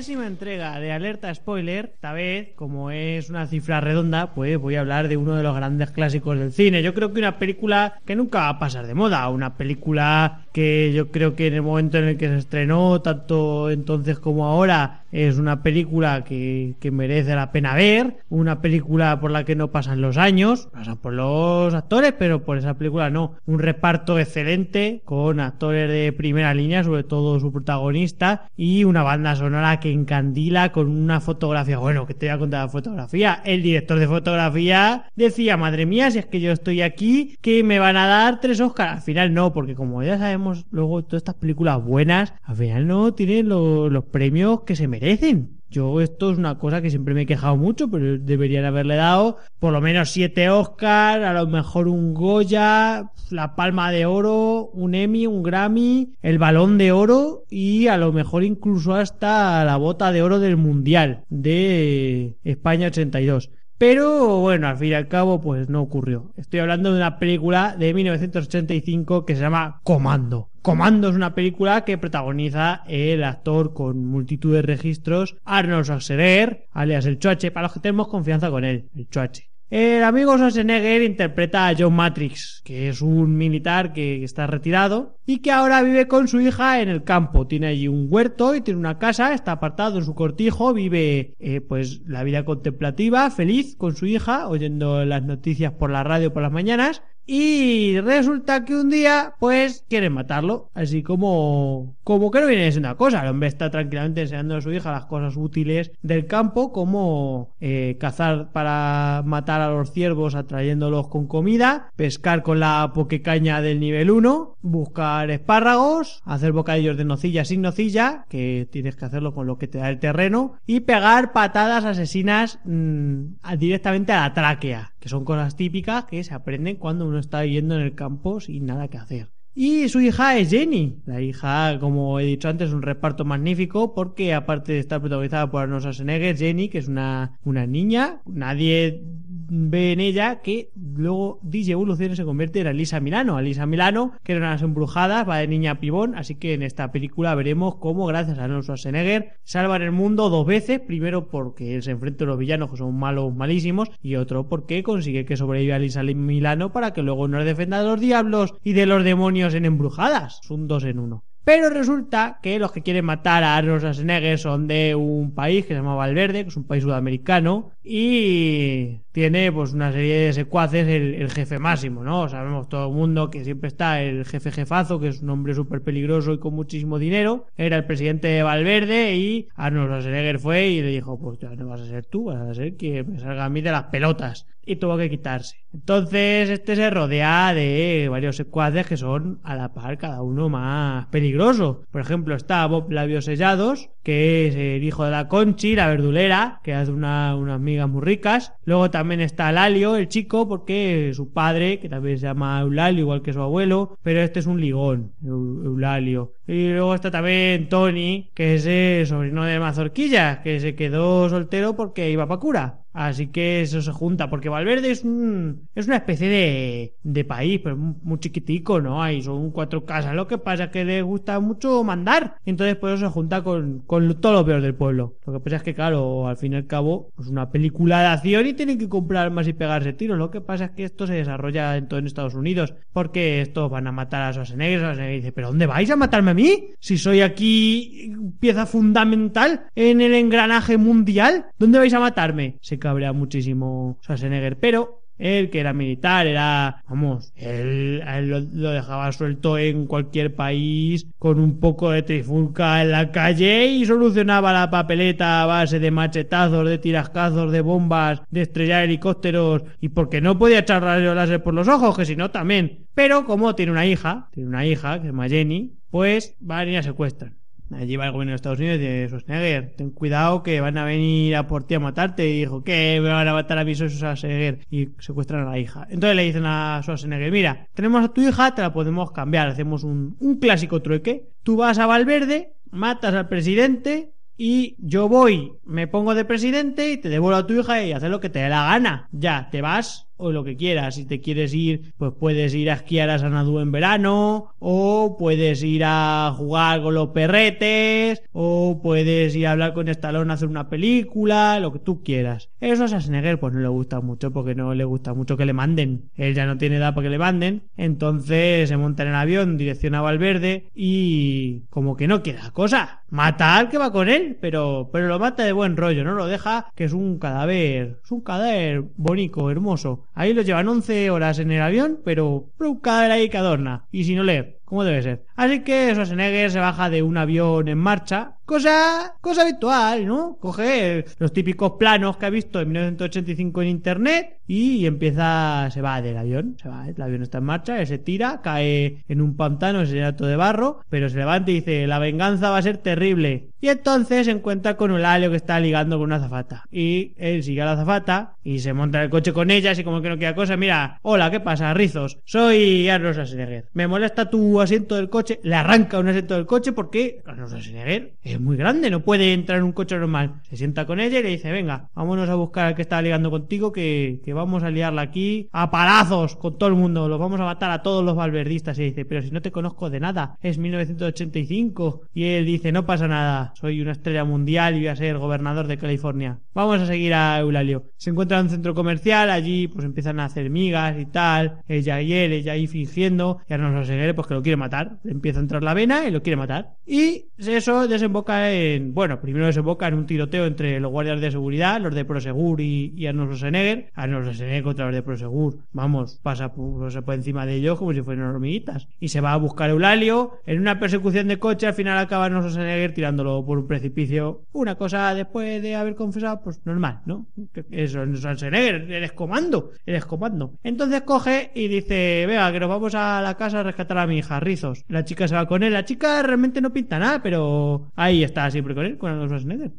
Vigésima 0.03 0.27
entrega 0.27 0.81
de 0.81 0.91
Alerta 0.91 1.33
Spoiler. 1.33 1.91
Esta 1.93 2.11
vez, 2.11 2.49
como 2.57 2.91
es 2.91 3.29
una 3.29 3.47
cifra 3.47 3.79
redonda, 3.79 4.33
pues 4.33 4.57
voy 4.57 4.75
a 4.75 4.81
hablar 4.81 5.07
de 5.07 5.15
uno 5.15 5.37
de 5.37 5.43
los 5.43 5.55
grandes 5.55 5.91
clásicos 5.91 6.37
del 6.37 6.51
cine. 6.51 6.83
Yo 6.83 6.93
creo 6.93 7.13
que 7.13 7.19
una 7.19 7.39
película 7.39 8.01
que 8.05 8.17
nunca 8.17 8.39
va 8.39 8.49
a 8.49 8.59
pasar 8.59 8.85
de 8.85 8.95
moda. 8.95 9.29
Una 9.29 9.55
película 9.55 10.41
que 10.51 10.91
yo 10.93 11.09
creo 11.09 11.37
que 11.37 11.47
en 11.47 11.53
el 11.53 11.61
momento 11.61 11.99
en 11.99 12.03
el 12.03 12.17
que 12.17 12.27
se 12.27 12.37
estrenó, 12.37 12.99
tanto 13.01 13.71
entonces 13.71 14.19
como 14.19 14.45
ahora, 14.45 15.03
es 15.13 15.37
una 15.37 15.63
película 15.63 16.25
que, 16.25 16.73
que 16.81 16.91
merece 16.91 17.33
la 17.33 17.53
pena 17.53 17.73
ver. 17.73 18.17
Una 18.29 18.59
película 18.59 19.21
por 19.21 19.31
la 19.31 19.45
que 19.45 19.55
no 19.55 19.71
pasan 19.71 20.01
los 20.01 20.17
años. 20.17 20.67
Pasan 20.73 20.97
por 20.97 21.13
los 21.13 21.73
actores, 21.73 22.13
pero 22.19 22.43
por 22.43 22.57
esa 22.57 22.73
película 22.73 23.09
no. 23.09 23.35
Un 23.45 23.59
reparto 23.59 24.19
excelente 24.19 25.01
con 25.05 25.39
actores 25.39 25.89
de 25.89 26.11
primera 26.11 26.53
línea, 26.53 26.83
sobre 26.83 27.03
todo 27.03 27.39
su 27.39 27.53
protagonista, 27.53 28.49
y 28.57 28.83
una 28.83 29.03
banda 29.03 29.37
sonora 29.37 29.79
que 29.79 29.92
encandila 29.93 30.71
con 30.71 30.89
una 30.89 31.19
fotografía. 31.21 31.77
Bueno, 31.77 32.05
que 32.05 32.13
te 32.13 32.25
voy 32.27 32.35
a 32.35 32.39
contar 32.39 32.63
la 32.65 32.69
fotografía. 32.69 33.41
El 33.45 33.61
director 33.63 33.99
de 33.99 34.07
fotografía 34.07 35.05
decía, 35.15 35.57
madre 35.57 35.85
mía, 35.85 36.11
si 36.11 36.19
es 36.19 36.25
que 36.25 36.41
yo 36.41 36.51
estoy 36.51 36.81
aquí, 36.81 37.37
que 37.41 37.63
me 37.63 37.79
van 37.79 37.95
a 37.97 38.07
dar 38.07 38.39
tres 38.39 38.59
Oscars. 38.59 38.97
Al 38.97 39.01
final 39.01 39.33
no, 39.33 39.53
porque 39.53 39.75
como 39.75 40.03
ya 40.03 40.17
sabemos, 40.17 40.65
luego 40.71 41.03
todas 41.03 41.21
estas 41.21 41.35
películas 41.35 41.83
buenas, 41.83 42.33
al 42.43 42.55
final 42.55 42.87
no 42.87 43.13
tienen 43.13 43.49
lo- 43.49 43.89
los 43.89 44.05
premios 44.05 44.61
que 44.61 44.75
se 44.75 44.87
merecen. 44.87 45.61
Yo 45.73 46.01
esto 46.01 46.31
es 46.31 46.37
una 46.37 46.59
cosa 46.59 46.83
que 46.83 46.91
siempre 46.91 47.15
me 47.15 47.23
he 47.23 47.25
quejado 47.25 47.57
mucho, 47.57 47.89
pero 47.89 48.19
deberían 48.19 48.63
haberle 48.63 48.95
dado 48.95 49.37
por 49.57 49.73
lo 49.73 49.81
menos 49.81 50.11
siete 50.11 50.47
Oscars, 50.51 51.23
a 51.23 51.33
lo 51.33 51.47
mejor 51.47 51.87
un 51.87 52.13
Goya, 52.13 53.09
la 53.31 53.55
Palma 53.55 53.91
de 53.91 54.05
Oro, 54.05 54.69
un 54.73 54.93
Emmy, 54.93 55.25
un 55.25 55.41
Grammy, 55.41 56.13
el 56.21 56.37
Balón 56.37 56.77
de 56.77 56.91
Oro 56.91 57.45
y 57.49 57.87
a 57.87 57.97
lo 57.97 58.13
mejor 58.13 58.43
incluso 58.43 58.93
hasta 58.93 59.65
la 59.65 59.77
Bota 59.77 60.11
de 60.11 60.21
Oro 60.21 60.39
del 60.39 60.57
Mundial 60.57 61.23
de 61.29 62.37
España 62.43 62.87
82. 62.87 63.49
Pero 63.85 64.39
bueno, 64.39 64.69
al 64.69 64.77
fin 64.77 64.91
y 64.91 64.93
al 64.93 65.09
cabo, 65.09 65.41
pues 65.41 65.67
no 65.67 65.81
ocurrió. 65.81 66.31
Estoy 66.37 66.61
hablando 66.61 66.91
de 66.91 66.95
una 66.95 67.19
película 67.19 67.75
de 67.77 67.93
1985 67.93 69.25
que 69.25 69.35
se 69.35 69.41
llama 69.41 69.81
Comando. 69.83 70.47
Comando 70.61 71.09
es 71.09 71.15
una 71.15 71.35
película 71.35 71.83
que 71.83 71.97
protagoniza 71.97 72.83
el 72.87 73.25
actor 73.25 73.73
con 73.73 74.05
multitud 74.05 74.53
de 74.53 74.61
registros 74.61 75.35
Arnold 75.43 75.83
Schwarzenegger, 75.83 76.67
alias 76.71 77.05
el 77.05 77.19
Choache, 77.19 77.51
para 77.51 77.65
los 77.65 77.73
que 77.73 77.81
tenemos 77.81 78.07
confianza 78.07 78.49
con 78.49 78.63
él, 78.63 78.87
el 78.95 79.09
Choache. 79.09 79.52
El 79.75 80.03
amigo 80.03 80.35
Schwarzenegger 80.35 81.01
interpreta 81.01 81.67
a 81.67 81.73
John 81.75 81.95
Matrix, 81.95 82.61
que 82.63 82.89
es 82.89 83.01
un 83.01 83.35
militar 83.35 83.91
que 83.91 84.23
está 84.23 84.45
retirado 84.45 85.17
y 85.25 85.39
que 85.39 85.51
ahora 85.51 85.81
vive 85.81 86.07
con 86.07 86.27
su 86.27 86.39
hija 86.39 86.79
en 86.79 86.89
el 86.89 87.03
campo. 87.03 87.47
Tiene 87.47 87.65
allí 87.65 87.87
un 87.87 88.05
huerto 88.07 88.53
y 88.53 88.61
tiene 88.61 88.79
una 88.79 88.99
casa, 88.99 89.33
está 89.33 89.53
apartado 89.53 89.97
en 89.97 90.05
su 90.05 90.13
cortijo, 90.13 90.75
vive 90.75 91.33
eh, 91.39 91.59
pues 91.59 92.01
la 92.05 92.23
vida 92.23 92.45
contemplativa, 92.45 93.31
feliz 93.31 93.75
con 93.75 93.95
su 93.95 94.05
hija, 94.05 94.47
oyendo 94.47 95.05
las 95.05 95.23
noticias 95.23 95.73
por 95.73 95.89
la 95.89 96.03
radio 96.03 96.31
por 96.31 96.43
las 96.43 96.51
mañanas. 96.51 97.01
Y 97.25 97.99
resulta 98.01 98.65
que 98.65 98.75
un 98.75 98.89
día, 98.89 99.33
pues, 99.39 99.85
quieren 99.89 100.13
matarlo. 100.13 100.69
Así 100.73 101.03
como, 101.03 101.95
como 102.03 102.31
que 102.31 102.41
no 102.41 102.47
viene 102.47 102.63
de 102.65 102.71
ser 102.71 102.81
una 102.81 102.95
cosa. 102.95 103.21
El 103.21 103.29
hombre 103.29 103.47
está 103.47 103.69
tranquilamente 103.71 104.21
enseñando 104.21 104.55
a 104.57 104.61
su 104.61 104.71
hija 104.71 104.91
las 104.91 105.05
cosas 105.05 105.37
útiles 105.37 105.91
del 106.01 106.25
campo, 106.25 106.71
como 106.73 107.53
eh, 107.61 107.97
cazar 107.99 108.51
para 108.51 109.21
matar 109.25 109.61
a 109.61 109.69
los 109.69 109.91
ciervos 109.91 110.35
atrayéndolos 110.35 111.07
con 111.07 111.27
comida, 111.27 111.89
pescar 111.95 112.43
con 112.43 112.59
la 112.59 112.91
pokecaña 112.93 113.61
del 113.61 113.79
nivel 113.79 114.11
1, 114.11 114.57
buscar 114.61 115.29
espárragos, 115.31 116.21
hacer 116.25 116.51
bocadillos 116.51 116.97
de 116.97 117.05
nocilla 117.05 117.45
sin 117.45 117.61
nocilla, 117.61 118.25
que 118.29 118.67
tienes 118.71 118.95
que 118.95 119.05
hacerlo 119.05 119.33
con 119.33 119.47
lo 119.47 119.57
que 119.57 119.67
te 119.67 119.77
da 119.77 119.89
el 119.89 119.99
terreno, 119.99 120.55
y 120.65 120.81
pegar 120.81 121.31
patadas 121.33 121.85
asesinas 121.85 122.59
mm, 122.65 123.35
a- 123.43 123.55
directamente 123.55 124.11
a 124.11 124.21
la 124.21 124.33
tráquea, 124.33 124.92
que 125.03 125.09
son 125.09 125.25
cosas 125.25 125.57
típicas 125.57 126.05
que 126.05 126.23
se 126.23 126.33
aprenden 126.33 126.77
cuando 126.77 127.05
uno 127.05 127.19
está 127.19 127.45
yendo 127.45 127.75
en 127.75 127.81
el 127.81 127.93
campo 127.93 128.39
sin 128.39 128.67
nada 128.67 128.87
que 128.87 128.97
hacer. 128.97 129.33
Y 129.53 129.89
su 129.89 129.99
hija 129.99 130.37
es 130.37 130.49
Jenny. 130.49 131.01
La 131.05 131.19
hija, 131.19 131.77
como 131.81 132.21
he 132.21 132.23
dicho 132.23 132.47
antes, 132.47 132.69
es 132.69 132.73
un 132.73 132.83
reparto 132.83 133.25
magnífico 133.25 133.93
porque 133.93 134.33
aparte 134.33 134.71
de 134.71 134.79
estar 134.79 135.01
protagonizada 135.01 135.51
por 135.51 135.61
Arnold 135.61 135.81
Schwarzenegger, 135.81 136.37
Jenny, 136.37 136.69
que 136.69 136.77
es 136.77 136.87
una, 136.87 137.37
una 137.43 137.67
niña, 137.67 138.21
nadie 138.25 139.03
ve 139.49 139.91
en 139.91 139.99
ella 139.99 140.41
que 140.41 140.69
luego 140.75 141.39
DJ 141.43 141.73
Evolución 141.73 142.15
se 142.15 142.25
convierte 142.25 142.61
en 142.61 142.67
Alisa 142.67 142.99
Milano. 142.99 143.37
Alisa 143.37 143.65
Milano, 143.65 144.13
que 144.23 144.33
era 144.33 144.41
unas 144.41 144.61
embrujadas, 144.61 145.27
va 145.27 145.37
de 145.37 145.47
niña 145.47 145.79
pibón, 145.79 146.15
así 146.15 146.35
que 146.35 146.53
en 146.53 146.61
esta 146.61 146.91
película 146.91 147.35
veremos 147.35 147.75
cómo, 147.75 148.05
gracias 148.05 148.39
a 148.39 148.45
Arnold 148.45 148.63
Schwarzenegger, 148.63 149.33
salvan 149.43 149.81
el 149.81 149.91
mundo 149.91 150.29
dos 150.29 150.45
veces. 150.45 150.79
Primero 150.79 151.29
porque 151.29 151.75
él 151.75 151.83
se 151.83 151.91
enfrenta 151.91 152.23
a 152.23 152.27
los 152.27 152.37
villanos 152.37 152.71
que 152.71 152.77
son 152.77 152.95
malos, 152.97 153.33
malísimos, 153.33 153.89
y 154.01 154.15
otro 154.15 154.47
porque 154.47 154.83
consigue 154.83 155.25
que 155.25 155.37
sobreviva 155.37 155.75
Alisa 155.75 156.03
Milano 156.03 156.71
para 156.71 156.93
que 156.93 157.01
luego 157.01 157.27
nos 157.27 157.45
defenda 157.45 157.79
de 157.81 157.89
los 157.89 157.99
diablos 157.99 158.53
y 158.63 158.73
de 158.73 158.85
los 158.85 159.03
demonios 159.03 159.53
en 159.53 159.65
embrujadas. 159.65 160.39
Es 160.43 160.51
un 160.51 160.67
dos 160.67 160.83
en 160.83 160.99
uno. 160.99 161.23
Pero 161.43 161.69
resulta 161.69 162.39
que 162.41 162.57
los 162.57 162.71
que 162.71 162.81
quieren 162.81 163.03
matar 163.03 163.43
a 163.43 163.57
Arnold 163.57 163.81
Schwarzenegger 163.81 164.39
son 164.39 164.67
de 164.67 164.95
un 164.95 165.33
país 165.33 165.65
que 165.65 165.73
se 165.73 165.79
llama 165.79 165.95
Valverde, 165.95 166.43
que 166.43 166.49
es 166.49 166.55
un 166.55 166.63
país 166.63 166.83
sudamericano, 166.83 167.71
y 167.83 168.99
tiene 169.11 169.51
pues 169.51 169.73
una 169.73 169.91
serie 169.91 170.15
de 170.19 170.33
secuaces 170.33 170.87
el, 170.87 171.29
jefe 171.29 171.59
máximo, 171.59 172.03
¿no? 172.03 172.29
Sabemos 172.29 172.69
todo 172.69 172.87
el 172.87 172.93
mundo 172.93 173.29
que 173.29 173.43
siempre 173.43 173.67
está 173.67 174.01
el 174.01 174.23
jefe 174.25 174.51
jefazo, 174.51 174.99
que 175.01 175.09
es 175.09 175.21
un 175.21 175.31
hombre 175.31 175.53
súper 175.53 175.81
peligroso 175.81 176.31
y 176.31 176.39
con 176.39 176.55
muchísimo 176.55 176.97
dinero. 176.97 177.45
Era 177.57 177.75
el 177.75 177.85
presidente 177.85 178.29
de 178.29 178.43
Valverde 178.43 179.15
y 179.15 179.49
Arnold 179.55 179.89
Schwarzenegger 179.89 180.39
fue 180.39 180.67
y 180.69 180.81
le 180.81 180.87
dijo, 180.89 181.19
pues 181.19 181.39
ya 181.39 181.49
no 181.49 181.67
vas 181.67 181.81
a 181.81 181.85
ser 181.87 182.05
tú, 182.05 182.25
vas 182.25 182.39
a 182.39 182.53
ser 182.53 182.77
que 182.77 183.03
me 183.03 183.19
salga 183.19 183.43
a 183.43 183.49
mí 183.49 183.61
de 183.61 183.71
las 183.71 183.83
pelotas. 183.85 184.47
Y 184.65 184.77
tuvo 184.77 184.97
que 184.97 185.09
quitarse. 185.09 185.57
Entonces 185.73 186.49
este 186.49 186.75
se 186.75 186.89
rodea 186.89 187.53
de 187.53 188.07
varios 188.09 188.35
secuaces 188.37 188.85
que 188.85 188.95
son 188.95 189.39
a 189.43 189.55
la 189.55 189.73
par 189.73 189.97
cada 189.97 190.21
uno 190.21 190.47
más 190.47 191.07
peligroso. 191.07 191.83
Por 191.91 191.99
ejemplo 192.01 192.35
está 192.35 192.65
Bob 192.67 192.91
Labios 192.91 193.25
Sellados, 193.25 193.89
que 194.03 194.47
es 194.47 194.55
el 194.55 194.83
hijo 194.83 195.03
de 195.03 195.11
la 195.11 195.27
Conchi, 195.27 195.75
la 195.75 195.87
verdulera, 195.87 196.61
que 196.63 196.73
hace 196.73 196.91
una- 196.91 197.35
unas 197.35 197.59
migas 197.59 197.89
muy 197.89 198.01
ricas. 198.01 198.53
Luego 198.65 198.89
también 198.91 199.19
está 199.19 199.51
Lalio, 199.51 199.95
el 199.97 200.07
chico, 200.07 200.47
porque 200.47 201.11
su 201.13 201.33
padre, 201.33 201.79
que 201.79 201.89
también 201.89 202.17
se 202.19 202.27
llama 202.27 202.61
Eulalio, 202.61 203.01
igual 203.01 203.21
que 203.23 203.33
su 203.33 203.41
abuelo, 203.41 203.97
pero 204.03 204.21
este 204.21 204.39
es 204.39 204.45
un 204.47 204.61
ligón, 204.61 205.11
Eu- 205.23 205.65
Eulalio. 205.65 206.33
Y 206.47 206.69
luego 206.69 206.93
está 206.95 207.09
también 207.11 207.67
Tony, 207.67 208.29
que 208.33 208.55
es 208.55 208.65
el 208.65 209.07
sobrino 209.07 209.43
de 209.43 209.59
Mazorquilla, 209.59 210.41
que 210.41 210.59
se 210.59 210.75
quedó 210.75 211.27
soltero 211.29 211.75
porque 211.75 212.11
iba 212.11 212.27
pa' 212.27 212.39
cura. 212.39 212.79
Así 212.93 213.27
que 213.27 213.61
eso 213.61 213.81
se 213.81 213.91
junta, 213.91 214.29
porque 214.29 214.49
Valverde 214.49 214.91
es 214.91 215.03
un 215.03 215.67
es 215.75 215.87
una 215.87 215.97
especie 215.97 216.29
de, 216.29 216.93
de 217.03 217.25
país, 217.25 217.59
pero 217.63 217.75
muy, 217.75 218.19
chiquitico, 218.19 218.79
¿no? 218.79 219.01
Ahí 219.01 219.21
son 219.21 219.51
cuatro 219.51 219.83
casas. 219.83 220.13
Lo 220.15 220.27
que 220.27 220.37
pasa 220.37 220.65
es 220.65 220.69
que 220.69 220.85
le 220.85 221.01
gusta 221.01 221.39
mucho 221.39 221.83
mandar. 221.83 222.37
Entonces 222.45 222.75
por 222.75 222.91
eso 222.91 223.05
se 223.05 223.11
junta 223.11 223.43
con, 223.43 223.79
con 223.79 224.13
todo 224.21 224.33
lo 224.33 224.45
peor 224.45 224.61
del 224.61 224.75
pueblo. 224.75 225.15
Lo 225.25 225.33
que 225.33 225.39
pasa 225.39 225.57
es 225.57 225.63
que, 225.63 225.73
claro, 225.73 226.27
al 226.27 226.37
fin 226.37 226.53
y 226.53 226.55
al 226.55 226.67
cabo, 226.67 227.09
es 227.19 227.27
una 227.27 227.49
película 227.49 228.01
de 228.01 228.07
acción 228.07 228.45
y 228.45 228.53
tienen 228.53 228.77
que 228.77 228.87
comprar 228.87 229.25
armas 229.25 229.47
y 229.47 229.53
pegarse 229.53 229.93
tiros. 229.93 230.17
Lo 230.17 230.29
que 230.29 230.41
pasa 230.41 230.65
es 230.65 230.71
que 230.71 230.83
esto 230.83 231.07
se 231.07 231.13
desarrolla 231.13 231.75
en 231.75 231.87
todo 231.87 231.99
en 231.99 232.05
Estados 232.05 232.35
Unidos, 232.35 232.75
porque 232.91 233.41
estos 233.41 233.71
van 233.71 233.87
a 233.87 233.91
matar 233.91 234.21
a 234.21 234.33
Schwarzenegger. 234.33 234.79
Schwarzenegger 234.79 235.15
dice, 235.15 235.31
¿pero 235.31 235.47
dónde 235.47 235.65
vais 235.65 235.89
a 235.89 235.95
matarme 235.95 236.31
a 236.31 236.35
mí? 236.35 236.67
Si 236.79 236.97
soy 236.97 237.21
aquí 237.21 238.13
pieza 238.39 238.65
fundamental 238.65 239.65
en 239.75 240.01
el 240.01 240.13
engranaje 240.13 240.77
mundial, 240.77 241.47
¿dónde 241.57 241.79
vais 241.79 241.93
a 241.93 241.99
matarme? 241.99 242.57
Cabrea 242.83 243.13
muchísimo 243.13 243.97
Schwarzenegger, 244.01 244.59
pero 244.59 245.03
él 245.17 245.49
que 245.49 245.59
era 245.59 245.71
militar, 245.71 246.27
era, 246.27 246.83
vamos, 246.89 247.31
él, 247.37 248.03
él 248.05 248.29
lo, 248.29 248.71
dejaba 248.71 249.09
suelto 249.13 249.57
en 249.57 249.85
cualquier 249.85 250.35
país 250.35 251.07
con 251.17 251.39
un 251.39 251.61
poco 251.61 251.91
de 251.91 252.01
trifulca 252.01 252.81
en 252.81 252.91
la 252.91 253.11
calle 253.11 253.67
y 253.67 253.85
solucionaba 253.85 254.51
la 254.51 254.69
papeleta 254.69 255.41
a 255.41 255.45
base 255.45 255.79
de 255.79 255.91
machetazos, 255.91 256.67
de 256.67 256.77
tirascazos, 256.77 257.53
de 257.53 257.61
bombas, 257.61 258.21
de 258.31 258.41
estrellar 258.41 258.83
helicópteros 258.83 259.63
y 259.79 259.89
porque 259.89 260.19
no 260.19 260.37
podía 260.37 260.59
echar 260.59 260.83
rayos 260.83 261.15
láser 261.15 261.41
por 261.41 261.53
los 261.53 261.69
ojos, 261.69 261.95
que 261.95 262.05
si 262.05 262.17
no 262.17 262.31
también. 262.31 262.87
Pero 262.93 263.25
como 263.25 263.55
tiene 263.55 263.71
una 263.71 263.85
hija, 263.85 264.27
tiene 264.33 264.49
una 264.49 264.65
hija 264.65 264.99
que 264.99 265.07
llama 265.07 265.29
Jenny, 265.29 265.73
pues 265.89 266.35
van 266.41 266.67
y 266.67 266.73
la 266.73 266.83
secuestran. 266.83 267.42
Allí 267.75 267.95
va 267.95 268.05
el 268.05 268.11
gobierno 268.11 268.31
de 268.31 268.35
Estados 268.35 268.59
Unidos 268.59 268.77
y 268.77 268.81
dice, 268.81 269.07
Schwarzenegger, 269.07 269.73
ten 269.75 269.91
cuidado 269.91 270.43
que 270.43 270.61
van 270.61 270.77
a 270.77 270.85
venir 270.85 271.35
a 271.35 271.47
por 271.47 271.63
ti 271.63 271.75
a 271.75 271.79
matarte. 271.79 272.29
Y 272.29 272.39
dijo, 272.39 272.63
¿qué? 272.63 272.99
Me 273.01 273.09
van 273.09 273.27
a 273.27 273.33
matar 273.33 273.57
a 273.57 273.65
mí, 273.65 273.75
soy 273.75 273.89
Schwarzenegger. 273.89 274.59
Y 274.69 274.89
secuestran 274.99 275.47
a 275.47 275.51
la 275.51 275.59
hija. 275.59 275.87
Entonces 275.89 276.15
le 276.15 276.23
dicen 276.23 276.45
a 276.45 276.79
Schwarzenegger, 276.81 277.31
mira, 277.31 277.67
tenemos 277.73 278.03
a 278.03 278.13
tu 278.13 278.21
hija, 278.21 278.55
te 278.55 278.61
la 278.61 278.73
podemos 278.73 279.11
cambiar. 279.11 279.47
Hacemos 279.47 279.83
un, 279.83 280.15
un 280.19 280.39
clásico 280.39 280.81
trueque. 280.81 281.29
Tú 281.43 281.57
vas 281.57 281.79
a 281.79 281.85
Valverde, 281.85 282.53
matas 282.71 283.13
al 283.13 283.27
presidente 283.27 284.13
y 284.35 284.75
yo 284.79 285.07
voy, 285.07 285.53
me 285.63 285.87
pongo 285.87 286.15
de 286.15 286.25
presidente 286.25 286.91
y 286.91 286.97
te 286.97 287.09
devuelvo 287.09 287.37
a 287.37 287.45
tu 287.45 287.53
hija 287.53 287.83
y 287.83 287.91
haces 287.91 288.09
lo 288.09 288.19
que 288.19 288.29
te 288.29 288.39
dé 288.39 288.49
la 288.49 288.65
gana. 288.65 289.07
Ya, 289.11 289.49
te 289.51 289.61
vas 289.61 290.07
o 290.17 290.31
lo 290.31 290.43
que 290.43 290.55
quieras. 290.55 290.95
Si 290.95 291.05
te 291.05 291.21
quieres 291.21 291.53
ir, 291.53 291.93
pues 291.97 292.13
puedes 292.19 292.53
ir 292.53 292.69
a 292.71 292.75
esquiar 292.75 293.09
a 293.09 293.19
Sanadú 293.19 293.59
en 293.59 293.71
verano, 293.71 294.53
o 294.59 295.17
puedes 295.17 295.63
ir 295.63 295.83
a 295.85 296.33
jugar 296.37 296.81
con 296.81 296.93
los 296.93 297.09
perretes, 297.09 298.21
o 298.31 298.79
puedes 298.81 299.35
ir 299.35 299.47
a 299.47 299.51
hablar 299.51 299.73
con 299.73 299.87
Stallone 299.87 300.31
a 300.31 300.35
hacer 300.35 300.47
una 300.47 300.69
película, 300.69 301.59
lo 301.59 301.73
que 301.73 301.79
tú 301.79 302.03
quieras. 302.03 302.49
Eso 302.59 302.85
a 302.85 302.87
Schwarzenegger 302.87 303.39
pues 303.39 303.53
no 303.53 303.59
le 303.59 303.67
gusta 303.67 304.01
mucho 304.01 304.31
porque 304.31 304.55
no 304.55 304.73
le 304.73 304.83
gusta 304.83 305.13
mucho 305.13 305.37
que 305.37 305.45
le 305.45 305.53
manden. 305.53 306.09
Él 306.15 306.33
ya 306.33 306.45
no 306.45 306.57
tiene 306.57 306.77
edad 306.77 306.93
para 306.93 307.05
que 307.05 307.09
le 307.09 307.17
manden, 307.17 307.63
entonces 307.77 308.69
se 308.69 308.77
monta 308.77 309.03
en 309.03 309.09
el 309.09 309.15
avión, 309.15 309.57
dirección 309.57 309.95
a 309.95 310.01
Valverde 310.01 310.69
y 310.73 311.61
como 311.69 311.95
que 311.95 312.07
no 312.07 312.23
queda 312.23 312.51
cosa. 312.51 313.03
Mata 313.09 313.57
al 313.57 313.69
que 313.69 313.77
va 313.77 313.91
con 313.91 314.09
él, 314.09 314.37
pero, 314.41 314.89
pero 314.91 315.07
lo 315.07 315.19
mata 315.19 315.43
de 315.43 315.51
buen 315.53 315.77
rollo, 315.77 316.03
no 316.03 316.13
lo 316.13 316.25
deja 316.25 316.71
que 316.75 316.85
es 316.85 316.93
un 316.93 317.19
cadáver, 317.19 317.99
es 318.03 318.11
un 318.11 318.21
cadáver 318.21 318.83
bonito, 318.95 319.49
hermoso. 319.51 320.02
Ahí 320.15 320.33
lo 320.33 320.41
llevan 320.41 320.67
11 320.67 321.09
horas 321.09 321.39
en 321.39 321.51
el 321.51 321.61
avión, 321.61 321.99
pero, 322.03 322.49
cadáver 322.81 323.11
ahí 323.11 323.29
que 323.29 323.37
adorna. 323.37 323.85
Y 323.91 324.03
sin 324.03 324.19
oler, 324.19 324.59
como 324.73 324.85
debe 324.85 325.03
ser. 325.03 325.23
Así 325.35 325.59
que 325.59 325.91
Schwarzenegger 325.91 326.49
se 326.49 326.57
baja 326.57 326.89
de 326.89 327.03
un 327.03 327.15
avión 327.15 327.67
en 327.67 327.77
marcha, 327.77 328.37
cosa, 328.43 329.15
cosa 329.21 329.43
habitual, 329.43 330.07
¿no? 330.07 330.37
Coge 330.39 331.05
los 331.19 331.31
típicos 331.31 331.73
planos 331.73 332.17
que 332.17 332.25
ha 332.25 332.31
visto 332.31 332.59
en 332.59 332.69
1985 332.69 333.61
en 333.61 333.67
internet 333.67 334.39
y 334.47 334.85
empieza, 334.85 335.69
se 335.71 335.81
va 335.81 336.01
del 336.01 336.17
avión, 336.17 336.57
se 336.61 336.69
va, 336.69 336.87
el 336.87 337.01
avión 337.01 337.21
está 337.21 337.37
en 337.37 337.43
marcha, 337.45 337.85
se 337.85 337.99
tira, 337.99 338.41
cae 338.41 339.03
en 339.07 339.21
un 339.21 339.35
pantano, 339.35 339.85
se 339.85 339.93
llena 339.93 340.15
todo 340.15 340.27
de 340.27 340.35
barro, 340.35 340.81
pero 340.89 341.07
se 341.07 341.17
levanta 341.17 341.51
y 341.51 341.55
dice, 341.55 341.87
la 341.87 341.99
venganza 341.99 342.49
va 342.49 342.57
a 342.57 342.63
ser 342.63 342.77
terrible. 342.77 343.49
Y 343.61 343.69
entonces 343.69 344.25
se 344.25 344.31
encuentra 344.31 344.75
con 344.75 344.91
Eulalio 344.91 345.29
que 345.29 345.37
está 345.37 345.57
ligando 345.59 345.97
con 345.97 346.05
una 346.05 346.17
azafata. 346.17 346.65
Y 346.69 347.13
él 347.15 347.43
sigue 347.43 347.61
a 347.61 347.65
la 347.65 347.71
azafata 347.73 348.35
y 348.43 348.59
se 348.59 348.73
monta 348.73 348.97
en 348.97 349.05
el 349.05 349.09
coche 349.09 349.31
con 349.31 349.51
ella, 349.51 349.71
así 349.71 349.85
como 349.85 350.01
que 350.01 350.09
no 350.09 350.17
queda 350.17 350.35
cosa. 350.35 350.57
Mira, 350.57 350.99
hola, 351.01 351.31
¿qué 351.31 351.39
pasa, 351.39 351.73
Rizos? 351.73 352.19
Soy 352.25 352.89
Arnold 352.89 353.13
Schwarzenegger. 353.13 353.69
Me 353.71 353.87
molesta 353.87 354.29
tu 354.29 354.59
asiento 354.63 354.95
del 354.95 355.09
coche. 355.09 355.39
Le 355.43 355.55
arranca 355.55 355.99
un 355.99 356.07
asiento 356.07 356.35
del 356.35 356.45
coche 356.45 356.71
porque 356.71 357.21
Arnold 357.25 357.49
Schwarzenegger 357.49 358.13
es 358.21 358.39
muy 358.39 358.57
grande, 358.57 358.89
no 358.89 359.01
puede 359.01 359.33
entrar 359.33 359.59
en 359.59 359.65
un 359.65 359.71
coche 359.73 359.97
normal. 359.97 360.41
Se 360.49 360.57
sienta 360.57 360.85
con 360.85 360.99
ella 360.99 361.19
y 361.19 361.23
le 361.23 361.29
dice, 361.29 361.51
venga, 361.51 361.89
vámonos 361.93 362.29
a 362.29 362.35
buscar 362.35 362.67
al 362.67 362.75
que 362.75 362.81
está 362.81 363.01
ligando 363.01 363.29
contigo, 363.31 363.71
que, 363.71 364.21
que 364.23 364.33
vamos 364.33 364.63
a 364.63 364.69
liarla 364.69 365.01
aquí 365.01 365.49
a 365.51 365.69
palazos 365.71 366.35
con 366.35 366.57
todo 366.57 366.69
el 366.69 366.75
mundo. 366.75 367.07
Los 367.07 367.19
vamos 367.19 367.39
a 367.39 367.45
matar 367.45 367.71
a 367.71 367.83
todos 367.83 368.03
los 368.03 368.15
valverdistas. 368.15 368.77
Y 368.79 368.83
dice, 368.83 369.05
pero 369.05 369.21
si 369.21 369.31
no 369.31 369.41
te 369.41 369.51
conozco 369.51 369.89
de 369.89 369.99
nada, 369.99 370.37
es 370.41 370.57
1985. 370.57 372.07
Y 372.13 372.25
él 372.25 372.45
dice, 372.45 372.71
no 372.71 372.85
pasa 372.85 373.07
nada, 373.07 373.53
soy 373.55 373.81
una 373.81 373.91
estrella 373.91 374.23
mundial 374.23 374.75
y 374.75 374.79
voy 374.79 374.87
a 374.87 374.95
ser 374.95 375.17
gobernador 375.17 375.67
de 375.67 375.77
California. 375.77 376.39
Vamos 376.53 376.81
a 376.81 376.85
seguir 376.85 377.13
a 377.13 377.39
Eulalio. 377.39 377.85
Se 377.97 378.09
encuentra 378.09 378.39
en 378.39 378.45
un 378.45 378.49
centro 378.49 378.73
comercial, 378.73 379.29
allí 379.29 379.67
pues 379.67 379.85
empiezan 379.85 380.19
a 380.19 380.25
hacer 380.25 380.49
migas 380.49 380.99
y 380.99 381.05
tal. 381.05 381.61
Ella 381.67 382.01
y 382.01 382.13
él, 382.13 382.33
ella 382.33 382.53
ahí 382.53 382.67
fingiendo. 382.67 383.39
Y 383.47 383.53
Arnold 383.53 383.73
Schwarzenegger 383.73 384.15
pues 384.15 384.27
que 384.27 384.33
lo 384.33 384.41
quiere 384.41 384.52
matar. 384.57 384.97
Le 385.03 385.11
empieza 385.11 385.39
a 385.39 385.41
entrar 385.41 385.63
la 385.63 385.73
vena 385.73 386.07
y 386.07 386.11
lo 386.11 386.21
quiere 386.21 386.37
matar. 386.37 386.75
Y 386.85 387.25
eso 387.37 387.87
desemboca 387.87 388.51
en, 388.51 388.93
bueno, 388.93 389.21
primero 389.21 389.45
desemboca 389.45 389.87
en 389.87 389.93
un 389.93 390.05
tiroteo 390.05 390.45
entre 390.45 390.79
los 390.79 390.91
guardias 390.91 391.21
de 391.21 391.31
seguridad, 391.31 391.79
los 391.79 391.95
de 391.95 392.05
Prosegur 392.05 392.59
y, 392.61 392.93
y 392.95 393.07
Arnold 393.07 393.29
Schwarzenegger. 393.29 393.91
Arnold 393.95 394.25
Schwarzenegger 394.25 394.63
contra 394.63 394.85
los 394.85 394.95
de 394.95 395.01
Prosegur. 395.01 395.59
Vamos, 395.71 396.19
pasa 396.21 396.53
por, 396.53 397.03
por 397.03 397.13
encima 397.13 397.45
de 397.45 397.55
ellos 397.55 397.79
como 397.79 397.93
si 397.93 398.01
fueran 398.01 398.27
hormiguitas. 398.27 398.87
Y 398.99 399.09
se 399.09 399.21
va 399.21 399.33
a 399.33 399.37
buscar 399.37 399.69
Eulalio. 399.69 400.39
En 400.45 400.59
una 400.59 400.79
persecución 400.79 401.27
de 401.27 401.39
coche 401.39 401.67
al 401.67 401.73
final 401.73 401.97
acaba 401.97 402.25
Arnold 402.25 402.49
Schwarzenegger 402.49 402.93
tirándolo 402.93 403.45
por 403.45 403.59
un 403.59 403.67
precipicio. 403.67 404.43
Una 404.51 404.75
cosa 404.75 405.13
después 405.15 405.61
de 405.61 405.75
haber 405.75 405.95
confesado, 405.95 406.41
pues 406.43 406.59
normal, 406.65 407.01
¿no? 407.05 407.27
Eso 407.71 408.03
es 408.03 408.19
Schwarzenegger, 408.19 408.91
eres 408.91 409.13
comando, 409.13 409.71
eres 409.85 410.05
comando. 410.05 410.53
Entonces 410.63 411.01
coge 411.03 411.51
y 411.55 411.67
dice, 411.69 412.25
venga, 412.27 412.51
que 412.51 412.59
nos 412.59 412.69
vamos 412.69 412.93
a 412.95 413.21
la 413.21 413.35
casa 413.35 413.61
a 413.61 413.63
rescatar 413.63 413.97
a 413.97 414.07
mi 414.07 414.17
hija, 414.17 414.39
Rizos. 414.39 414.83
La 414.89 415.05
chica 415.05 415.27
se 415.27 415.35
va 415.35 415.47
con 415.47 415.63
él. 415.63 415.73
La 415.73 415.85
chica 415.85 416.21
realmente 416.21 416.59
no 416.61 416.72
pinta 416.73 416.99
nada, 416.99 417.21
pero 417.21 417.91
ahí 417.95 418.23
está 418.23 418.49
siempre 418.51 418.75
con 418.75 418.85
él, 418.85 418.97
con 418.97 419.11
Arnold 419.11 419.29
Schwarzenegger. 419.29 419.71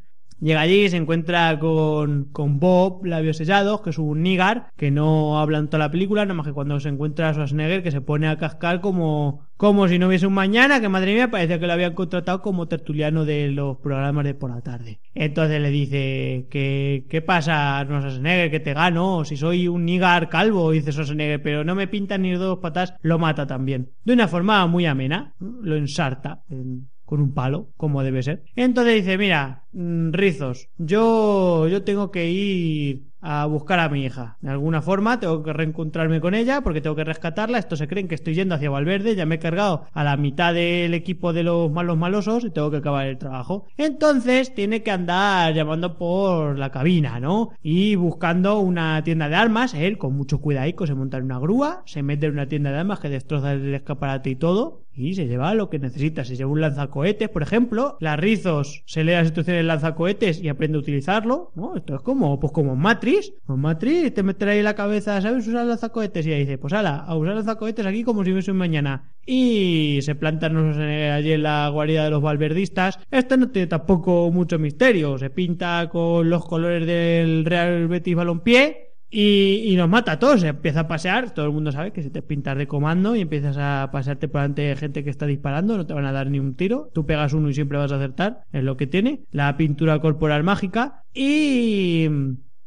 Llega 0.44 0.60
allí 0.60 0.90
se 0.90 0.98
encuentra 0.98 1.58
con, 1.58 2.26
con 2.26 2.60
Bob, 2.60 3.06
labios 3.06 3.38
sellados, 3.38 3.80
que 3.80 3.88
es 3.88 3.96
un 3.96 4.22
nígar, 4.22 4.68
que 4.76 4.90
no 4.90 5.38
habla 5.40 5.56
en 5.56 5.68
toda 5.68 5.78
la 5.78 5.90
película, 5.90 6.26
nada 6.26 6.34
más 6.34 6.46
que 6.46 6.52
cuando 6.52 6.78
se 6.80 6.90
encuentra 6.90 7.30
a 7.30 7.32
Schwarzenegger, 7.32 7.82
que 7.82 7.90
se 7.90 8.02
pone 8.02 8.28
a 8.28 8.36
cascar 8.36 8.82
como, 8.82 9.46
como 9.56 9.88
si 9.88 9.98
no 9.98 10.08
hubiese 10.08 10.26
un 10.26 10.34
mañana, 10.34 10.82
que 10.82 10.90
madre 10.90 11.14
mía, 11.14 11.30
parece 11.30 11.58
que 11.58 11.66
lo 11.66 11.72
habían 11.72 11.94
contratado 11.94 12.42
como 12.42 12.68
tertuliano 12.68 13.24
de 13.24 13.52
los 13.52 13.78
programas 13.78 14.26
de 14.26 14.34
por 14.34 14.50
la 14.50 14.60
tarde. 14.60 15.00
Entonces 15.14 15.62
le 15.62 15.70
dice, 15.70 16.46
que, 16.50 17.06
¿qué 17.08 17.22
pasa, 17.22 17.78
Arnold 17.78 18.02
Schwarzenegger? 18.02 18.50
Que 18.50 18.60
te 18.60 18.74
gano, 18.74 19.24
si 19.24 19.38
soy 19.38 19.66
un 19.66 19.86
nígar 19.86 20.28
calvo, 20.28 20.72
dice 20.72 20.92
Schwarzenegger, 20.92 21.42
pero 21.42 21.64
no 21.64 21.74
me 21.74 21.88
pintan 21.88 22.20
ni 22.20 22.32
dos 22.32 22.58
patas, 22.58 22.92
lo 23.00 23.18
mata 23.18 23.46
también. 23.46 23.92
De 24.04 24.12
una 24.12 24.28
forma 24.28 24.66
muy 24.66 24.84
amena, 24.84 25.32
¿no? 25.38 25.56
lo 25.62 25.76
ensarta. 25.76 26.42
en- 26.50 26.90
con 27.04 27.20
un 27.20 27.34
palo, 27.34 27.68
como 27.76 28.02
debe 28.02 28.22
ser. 28.22 28.42
Entonces 28.56 28.94
dice, 28.94 29.18
mira, 29.18 29.64
mm, 29.72 30.12
Rizos, 30.12 30.68
yo, 30.78 31.68
yo 31.68 31.82
tengo 31.84 32.10
que 32.10 32.30
ir 32.30 33.14
a 33.24 33.46
buscar 33.46 33.80
a 33.80 33.88
mi 33.88 34.04
hija. 34.04 34.36
De 34.42 34.50
alguna 34.50 34.82
forma 34.82 35.18
tengo 35.18 35.42
que 35.42 35.54
reencontrarme 35.54 36.20
con 36.20 36.34
ella 36.34 36.60
porque 36.60 36.82
tengo 36.82 36.94
que 36.94 37.04
rescatarla. 37.04 37.58
Estos 37.58 37.78
se 37.78 37.88
creen 37.88 38.06
que 38.06 38.14
estoy 38.14 38.34
yendo 38.34 38.54
hacia 38.54 38.68
Valverde, 38.68 39.16
ya 39.16 39.24
me 39.24 39.36
he 39.36 39.38
cargado 39.38 39.86
a 39.92 40.04
la 40.04 40.18
mitad 40.18 40.52
del 40.52 40.92
equipo 40.92 41.32
de 41.32 41.42
los 41.42 41.72
malos 41.72 41.96
malosos 41.96 42.44
y 42.44 42.50
tengo 42.50 42.70
que 42.70 42.76
acabar 42.76 43.06
el 43.06 43.16
trabajo. 43.16 43.64
Entonces 43.78 44.54
tiene 44.54 44.82
que 44.82 44.90
andar 44.90 45.54
llamando 45.54 45.96
por 45.96 46.58
la 46.58 46.70
cabina, 46.70 47.18
¿no? 47.18 47.52
Y 47.62 47.94
buscando 47.96 48.58
una 48.58 49.02
tienda 49.02 49.30
de 49.30 49.36
armas, 49.36 49.72
él 49.72 49.96
con 49.96 50.14
mucho 50.14 50.42
cuidadico 50.42 50.86
se 50.86 50.94
monta 50.94 51.16
en 51.16 51.24
una 51.24 51.38
grúa, 51.38 51.82
se 51.86 52.02
mete 52.02 52.26
en 52.26 52.32
una 52.32 52.46
tienda 52.46 52.72
de 52.72 52.78
armas 52.78 53.00
que 53.00 53.08
destroza 53.08 53.52
el 53.52 53.74
escaparate 53.74 54.28
y 54.28 54.36
todo, 54.36 54.83
y 54.94 55.14
se 55.14 55.26
lleva 55.26 55.54
lo 55.54 55.70
que 55.70 55.78
necesita. 55.78 56.24
Se 56.24 56.36
lleva 56.36 56.50
un 56.50 56.60
lanzacohetes, 56.60 57.28
por 57.28 57.42
ejemplo. 57.42 57.96
La 58.00 58.16
Rizos 58.16 58.82
se 58.86 59.04
lee 59.04 59.12
las 59.12 59.26
instrucciones 59.26 59.60
del 59.60 59.66
lanzacohetes 59.66 60.40
y 60.42 60.48
aprende 60.48 60.76
a 60.76 60.80
utilizarlo. 60.80 61.52
¿no? 61.54 61.76
Esto 61.76 61.96
es 61.96 62.00
como, 62.00 62.38
pues 62.38 62.52
como 62.52 62.76
Matrix. 62.76 63.32
En 63.48 63.58
Matrix 63.58 64.14
te 64.14 64.22
meterá 64.22 64.52
ahí 64.52 64.62
la 64.62 64.74
cabeza, 64.74 65.20
¿sabes 65.20 65.46
usar 65.46 65.66
lanzacohetes? 65.66 66.26
Y 66.26 66.32
ahí 66.32 66.40
dice, 66.40 66.58
pues 66.58 66.72
ala, 66.72 66.98
a 66.98 67.16
usar 67.16 67.34
lanzacohetes 67.34 67.86
aquí 67.86 68.04
como 68.04 68.24
si 68.24 68.32
fuese 68.32 68.50
un 68.50 68.58
mañana. 68.58 69.12
Y 69.26 69.98
se 70.02 70.14
plantan 70.14 70.56
allí 70.56 71.32
en 71.32 71.42
la 71.42 71.68
guarida 71.68 72.04
de 72.04 72.10
los 72.10 72.22
valverdistas. 72.22 72.98
Esto 73.10 73.36
no 73.36 73.50
tiene 73.50 73.66
tampoco 73.66 74.30
mucho 74.30 74.58
misterio. 74.58 75.18
Se 75.18 75.30
pinta 75.30 75.88
con 75.90 76.28
los 76.28 76.44
colores 76.44 76.86
del 76.86 77.44
Real 77.44 77.88
Betis 77.88 78.14
Balompié. 78.14 78.93
Y, 79.16 79.62
y 79.72 79.76
nos 79.76 79.88
mata 79.88 80.10
a 80.10 80.18
todos, 80.18 80.42
empieza 80.42 80.80
a 80.80 80.88
pasear, 80.88 81.30
todo 81.30 81.46
el 81.46 81.52
mundo 81.52 81.70
sabe 81.70 81.92
que 81.92 82.02
si 82.02 82.10
te 82.10 82.20
pintas 82.20 82.58
de 82.58 82.66
comando 82.66 83.14
y 83.14 83.20
empiezas 83.20 83.56
a 83.56 83.90
pasearte 83.92 84.26
por 84.26 84.40
delante 84.40 84.62
de 84.62 84.74
gente 84.74 85.04
que 85.04 85.10
está 85.10 85.24
disparando, 85.24 85.76
no 85.76 85.86
te 85.86 85.94
van 85.94 86.04
a 86.04 86.10
dar 86.10 86.28
ni 86.28 86.40
un 86.40 86.56
tiro, 86.56 86.90
tú 86.92 87.06
pegas 87.06 87.32
uno 87.32 87.48
y 87.48 87.54
siempre 87.54 87.78
vas 87.78 87.92
a 87.92 87.96
acertar, 87.96 88.42
es 88.50 88.64
lo 88.64 88.76
que 88.76 88.88
tiene, 88.88 89.22
la 89.30 89.56
pintura 89.56 90.00
corporal 90.00 90.42
mágica 90.42 91.04
y... 91.14 92.08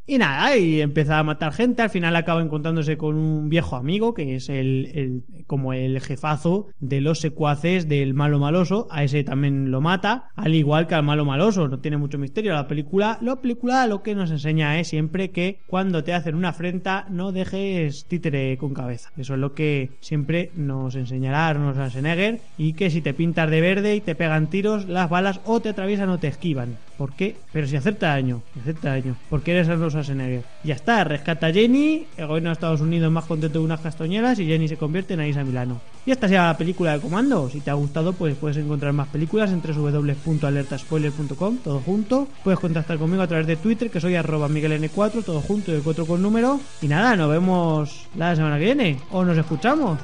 Y 0.10 0.18
nada, 0.18 0.56
y 0.56 0.80
empieza 0.80 1.20
a 1.20 1.24
matar 1.24 1.52
gente, 1.52 1.82
al 1.82 1.90
final 1.90 2.16
acaba 2.16 2.42
encontrándose 2.42 2.96
con 2.98 3.18
un 3.18 3.50
viejo 3.50 3.76
amigo 3.76 4.14
que 4.14 4.36
es 4.38 4.48
el, 4.48 4.90
el- 4.96 5.44
como 5.48 5.74
el 5.74 6.00
jefazo 6.00 6.68
de 6.80 7.02
los 7.02 7.20
secuaces 7.20 7.90
del 7.90 8.14
malo 8.14 8.40
maloso, 8.40 8.88
a 8.90 9.04
ese 9.04 9.26
también 9.26 9.70
lo 9.70 9.82
mata, 9.82 10.30
al 10.38 10.56
igual 10.56 10.88
que 10.88 10.96
al 10.96 11.04
malo 11.04 11.26
maloso, 11.26 11.68
no 11.68 11.80
tiene 11.80 11.98
mucho 11.98 12.18
misterio 12.18 12.54
la 12.54 12.70
película, 12.70 13.18
la 13.22 13.36
película 13.42 13.86
lo 13.86 14.02
que 14.02 14.16
nos 14.16 14.32
enseña 14.32 14.80
es 14.80 14.88
siempre 14.88 15.32
que 15.32 15.60
cuando 15.68 16.04
te 16.06 16.14
hacen 16.14 16.36
una 16.36 16.50
afrenta 16.50 17.06
no 17.10 17.34
dejes 17.34 18.06
títere 18.06 18.58
con 18.58 18.74
cabeza, 18.74 19.12
eso 19.18 19.34
es 19.34 19.40
lo 19.42 19.54
que 19.54 19.90
siempre 20.00 20.52
nos 20.56 20.96
enseñará 20.96 21.50
Arnold 21.50 21.76
Schwarzenegger. 21.76 22.40
Y 22.58 22.74
que 22.74 22.90
si 22.90 23.02
te 23.02 23.14
pintas 23.14 23.50
de 23.52 23.60
verde 23.60 23.96
y 23.96 24.02
te 24.02 24.16
pegan 24.16 24.48
tiros, 24.50 24.88
las 24.88 25.10
balas 25.10 25.42
o 25.44 25.60
te 25.60 25.68
atraviesan 25.70 26.10
o 26.10 26.18
te 26.18 26.28
esquivan, 26.28 26.78
¿por 26.98 27.14
qué? 27.14 27.36
Pero 27.54 27.68
si 27.68 27.76
acerta 27.76 28.08
daño, 28.08 28.42
si 28.54 28.60
acerta 28.60 28.90
daño, 28.90 29.16
porque 29.30 29.52
eres 29.52 29.70
Arnold 29.70 29.92
Schwarzenegger. 29.92 30.44
Ya 30.64 30.76
está, 30.76 31.04
rescata 31.04 31.48
a 31.48 31.54
Jenny, 31.54 32.08
el 32.18 32.28
gobierno 32.28 32.50
de 32.50 32.54
Estados 32.54 32.82
Unidos 32.82 33.12
más 33.12 33.26
contento 33.26 33.60
de 33.60 33.66
unas 33.66 33.80
castañuelas 33.82 34.40
y 34.40 34.48
Jenny 34.48 34.68
se 34.68 34.78
convierte 34.78 35.14
en 35.14 35.22
Aisa 35.22 35.44
Milano. 35.44 35.80
Y 36.06 36.12
esta 36.12 36.28
sea 36.28 36.48
la 36.48 36.58
película 36.58 36.94
de 36.94 37.00
comando. 37.00 37.50
Si 37.50 37.60
te 37.60 37.70
ha 37.70 37.74
gustado, 37.74 38.14
pues 38.14 38.36
puedes 38.36 38.58
encontrar 38.58 38.94
más 38.94 39.10
películas 39.10 39.52
en 39.52 39.62
www.alertaspoiler.com, 39.62 41.58
todo 41.58 41.80
junto. 41.82 42.28
Puedes 42.44 42.60
contactar 42.60 42.98
conmigo 42.98 43.22
a 43.22 43.28
través 43.28 43.46
de 43.46 43.58
Twitter, 43.58 43.90
que 43.90 44.00
soy 44.00 44.16
arroba 44.16 44.48
migueln4, 44.48 45.24
todo 45.24 45.42
junto 45.42 45.72
y 45.72 45.76
el 45.76 45.82
4 45.82 46.06
con 46.06 46.22
número. 46.22 46.60
Y 46.82 46.88
nada, 46.88 47.16
nos 47.16 47.30
vemos 47.30 48.08
la 48.16 48.36
semana 48.36 48.58
que 48.58 48.66
viene. 48.66 49.00
O 49.12 49.24
nos 49.24 49.38
escuchamos. 49.38 50.00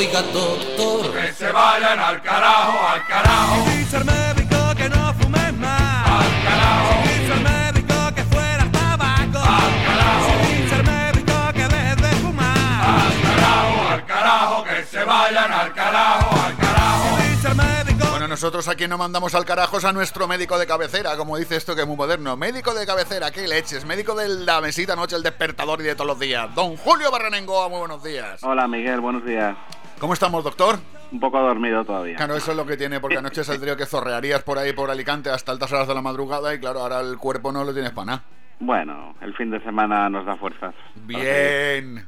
Oiga, 0.00 0.22
doctor. 0.32 1.12
Que 1.12 1.30
se 1.34 1.52
vayan 1.52 1.98
al 1.98 2.22
carajo, 2.22 2.88
al 2.88 3.06
carajo. 3.06 3.70
Dice 3.70 3.98
el 3.98 4.04
médico 4.06 4.56
que 4.74 4.88
no 4.88 5.12
fumes 5.12 5.52
más. 5.58 6.06
Al 6.08 6.42
carajo. 6.42 7.02
Dice 7.02 7.32
el 7.34 7.42
médico 7.42 8.14
que 8.14 8.24
fuera 8.24 8.64
tabaco. 8.72 9.38
Al 9.40 9.84
carajo. 9.84 10.32
Dice 10.48 10.76
el 10.76 10.84
médico 10.84 11.34
que 11.52 11.68
dejes 11.68 11.96
de 11.98 12.08
fumar. 12.22 12.56
Al 12.82 13.22
carajo, 13.22 13.88
al 13.90 14.06
carajo, 14.06 14.64
que 14.64 14.84
se 14.84 15.04
vayan 15.04 15.52
al 15.52 15.74
carajo, 15.74 16.46
al 16.46 16.56
carajo. 16.56 17.18
Dice 17.30 17.48
el 17.48 17.56
médico. 17.56 18.06
Bueno, 18.08 18.28
nosotros 18.28 18.68
aquí 18.68 18.88
no 18.88 18.96
mandamos 18.96 19.34
al 19.34 19.44
carajo 19.44 19.76
es 19.76 19.84
a 19.84 19.92
nuestro 19.92 20.26
médico 20.26 20.58
de 20.58 20.66
cabecera, 20.66 21.14
como 21.18 21.36
dice 21.36 21.56
esto 21.56 21.74
que 21.74 21.82
es 21.82 21.86
muy 21.86 21.98
moderno. 21.98 22.38
Médico 22.38 22.72
de 22.72 22.86
cabecera, 22.86 23.30
qué 23.32 23.46
leches. 23.46 23.84
Médico 23.84 24.14
de 24.14 24.28
la 24.30 24.62
mesita 24.62 24.96
noche, 24.96 25.16
el 25.16 25.22
despertador 25.22 25.82
y 25.82 25.84
de 25.84 25.94
todos 25.94 26.06
los 26.06 26.18
días. 26.18 26.54
Don 26.54 26.78
Julio 26.78 27.10
Barrenengoa, 27.10 27.68
muy 27.68 27.80
buenos 27.80 28.02
días. 28.02 28.42
Hola 28.42 28.66
Miguel, 28.66 29.02
buenos 29.02 29.26
días. 29.26 29.54
¿Cómo 30.00 30.14
estamos, 30.14 30.42
doctor? 30.42 30.78
Un 31.12 31.20
poco 31.20 31.38
dormido 31.38 31.84
todavía. 31.84 32.16
Claro, 32.16 32.34
eso 32.34 32.52
es 32.52 32.56
lo 32.56 32.64
que 32.64 32.78
tiene, 32.78 33.00
porque 33.00 33.18
anoche 33.18 33.44
saldría 33.44 33.76
que 33.76 33.84
zorrearías 33.84 34.42
por 34.42 34.56
ahí, 34.56 34.72
por 34.72 34.90
Alicante, 34.90 35.28
hasta 35.28 35.52
altas 35.52 35.70
horas 35.72 35.86
de 35.88 35.94
la 35.94 36.00
madrugada, 36.00 36.54
y 36.54 36.58
claro, 36.58 36.80
ahora 36.80 37.00
el 37.00 37.18
cuerpo 37.18 37.52
no 37.52 37.64
lo 37.64 37.74
tienes 37.74 37.90
para 37.90 38.06
nada. 38.06 38.22
Bueno, 38.60 39.14
el 39.20 39.34
fin 39.34 39.50
de 39.50 39.60
semana 39.60 40.08
nos 40.08 40.24
da 40.24 40.36
fuerzas. 40.36 40.74
Bien. 40.94 42.06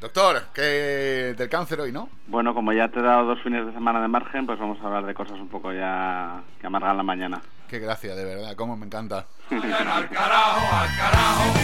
Doctor, 0.00 0.44
que 0.54 1.34
del 1.36 1.48
cáncer 1.48 1.80
hoy, 1.80 1.90
¿no? 1.90 2.08
Bueno, 2.28 2.54
como 2.54 2.72
ya 2.72 2.86
te 2.86 3.00
he 3.00 3.02
dado 3.02 3.24
dos 3.24 3.42
fines 3.42 3.66
de 3.66 3.72
semana 3.72 4.00
de 4.00 4.06
margen, 4.06 4.46
pues 4.46 4.60
vamos 4.60 4.78
a 4.80 4.86
hablar 4.86 5.04
de 5.04 5.14
cosas 5.14 5.40
un 5.40 5.48
poco 5.48 5.72
ya 5.72 6.40
que 6.60 6.68
amargan 6.68 6.96
la 6.96 7.02
mañana. 7.02 7.40
Qué 7.68 7.78
gracia, 7.78 8.14
de 8.14 8.24
verdad, 8.24 8.56
cómo 8.56 8.78
me 8.78 8.86
encanta. 8.86 9.26
Al 9.50 10.08
carajo, 10.08 10.74
al 10.74 10.96
carajo. 10.96 11.58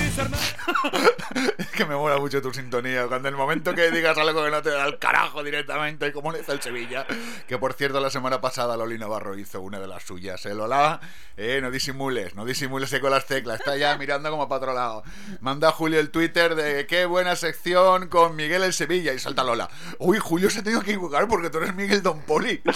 Es 1.59 1.71
que 1.71 1.87
me 1.87 1.97
mola 1.97 2.19
mucho 2.19 2.43
tu 2.43 2.53
sintonía. 2.53 3.07
Cuando 3.07 3.29
el 3.29 3.37
momento 3.37 3.75
que 3.75 3.91
digas 3.91 4.17
algo 4.19 4.45
que 4.45 4.51
no 4.51 4.61
te 4.61 4.69
da 4.69 4.85
al 4.85 4.99
carajo 4.99 5.43
directamente, 5.43 6.13
como 6.13 6.31
le 6.31 6.41
hizo 6.41 6.53
el 6.53 6.61
Sevilla. 6.61 7.07
Que 7.49 7.57
por 7.57 7.73
cierto, 7.73 8.01
la 8.01 8.11
semana 8.11 8.43
pasada 8.43 8.77
Loli 8.77 8.99
Navarro 8.99 9.39
hizo 9.39 9.63
una 9.63 9.81
de 9.81 9.87
las 9.87 10.03
suyas. 10.03 10.45
¿eh, 10.45 10.55
Lola? 10.55 11.01
Eh, 11.39 11.61
no 11.63 11.71
disimules, 11.71 12.35
no 12.35 12.45
disimules 12.45 12.95
con 13.01 13.11
las 13.11 13.25
teclas. 13.25 13.61
Está 13.61 13.77
ya 13.77 13.97
mirando 13.97 14.31
como 14.31 14.47
para 14.47 14.59
otro 14.59 14.75
lado. 14.75 15.05
Manda 15.41 15.69
a 15.69 15.73
Julio 15.73 16.01
el 16.01 16.11
Twitter 16.11 16.55
de 16.55 16.87
qué 16.87 17.07
buena 17.07 17.35
sección 17.35 18.09
con 18.09 18.37
Miguel 18.37 18.63
el 18.63 18.75
Sevilla. 18.75 19.15
Y 19.15 19.19
salta 19.19 19.43
Lola. 19.43 19.71
Uy, 19.99 20.19
Julio 20.19 20.51
se 20.51 20.61
ha 20.61 20.63
tenido 20.63 20.83
que 20.83 20.91
equivocar 20.91 21.27
porque 21.29 21.49
tú 21.49 21.59
eres 21.59 21.75
Miguel 21.75 22.03
Don 22.03 22.21
Poli. 22.23 22.63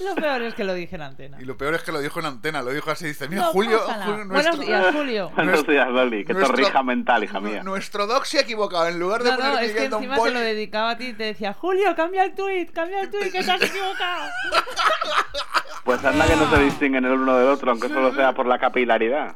Lo 0.00 0.14
peor 0.14 0.42
es 0.42 0.54
que 0.54 0.64
lo 0.64 0.74
dije 0.74 0.96
en 0.96 1.02
antena. 1.02 1.38
Y 1.40 1.44
lo 1.44 1.56
peor 1.56 1.74
es 1.74 1.82
que 1.82 1.92
lo 1.92 2.00
dijo 2.00 2.20
en 2.20 2.26
antena. 2.26 2.62
Lo 2.62 2.70
dijo 2.70 2.90
así. 2.90 3.06
Dice, 3.06 3.28
mira, 3.28 3.42
No 3.42 3.48
Julio. 3.48 3.80
Julio, 3.80 4.26
Buenos 4.28 4.60
días, 4.60 4.94
Julio. 4.94 5.30
Buenos 5.36 5.66
días, 5.66 5.88
Loli. 5.88 6.24
Que 6.24 6.32
nuestro- 6.34 6.56
torrija 6.56 6.82
mental, 6.82 7.24
hija 7.24 7.40
mía. 7.40 7.62
Nuestro 7.62 8.06
doc 8.06 8.24
se 8.24 8.38
ha 8.38 8.42
equivocado. 8.42 8.86
En 8.88 8.98
lugar 8.98 9.22
de 9.22 9.30
No, 9.30 9.36
poner 9.36 9.52
no, 9.52 9.58
es 9.58 9.72
que 9.72 9.88
Don 9.88 10.02
encima 10.02 10.16
Poli. 10.16 10.32
te 10.32 10.38
lo 10.38 10.44
dedicaba 10.44 10.90
a 10.90 10.96
ti 10.98 11.06
y 11.06 11.12
te 11.14 11.24
decía, 11.24 11.52
Julio, 11.54 11.94
cambia 11.96 12.24
el 12.24 12.34
tweet, 12.34 12.66
cambia 12.72 13.00
el 13.02 13.10
tweet, 13.10 13.30
que 13.30 13.42
te 13.42 13.50
has 13.50 13.62
equivocado. 13.62 14.30
Pues 15.84 16.04
anda 16.04 16.24
que 16.28 16.36
no 16.36 16.48
se 16.48 16.62
distinguen 16.62 17.04
el 17.04 17.10
uno 17.12 17.36
del 17.36 17.48
otro, 17.48 17.72
aunque 17.72 17.88
solo 17.88 18.14
sea 18.14 18.32
por 18.34 18.46
la 18.46 18.60
capilaridad. 18.60 19.34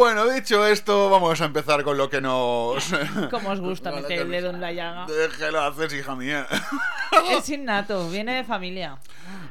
Bueno, 0.00 0.26
dicho 0.30 0.66
esto, 0.66 1.10
vamos 1.10 1.38
a 1.42 1.44
empezar 1.44 1.84
con 1.84 1.98
lo 1.98 2.08
que 2.08 2.22
nos. 2.22 2.90
Como 3.30 3.50
os 3.50 3.60
gusta 3.60 3.92
meter 3.92 4.20
el 4.22 4.30
dedo 4.30 4.48
en 4.48 4.58
la 4.58 4.72
llaga. 4.72 5.04
Déjelo 5.04 5.60
hacer, 5.60 5.92
hija 5.92 6.16
mía. 6.16 6.46
Es 7.30 7.46
innato, 7.50 8.08
viene 8.08 8.36
de 8.36 8.44
familia. 8.44 8.96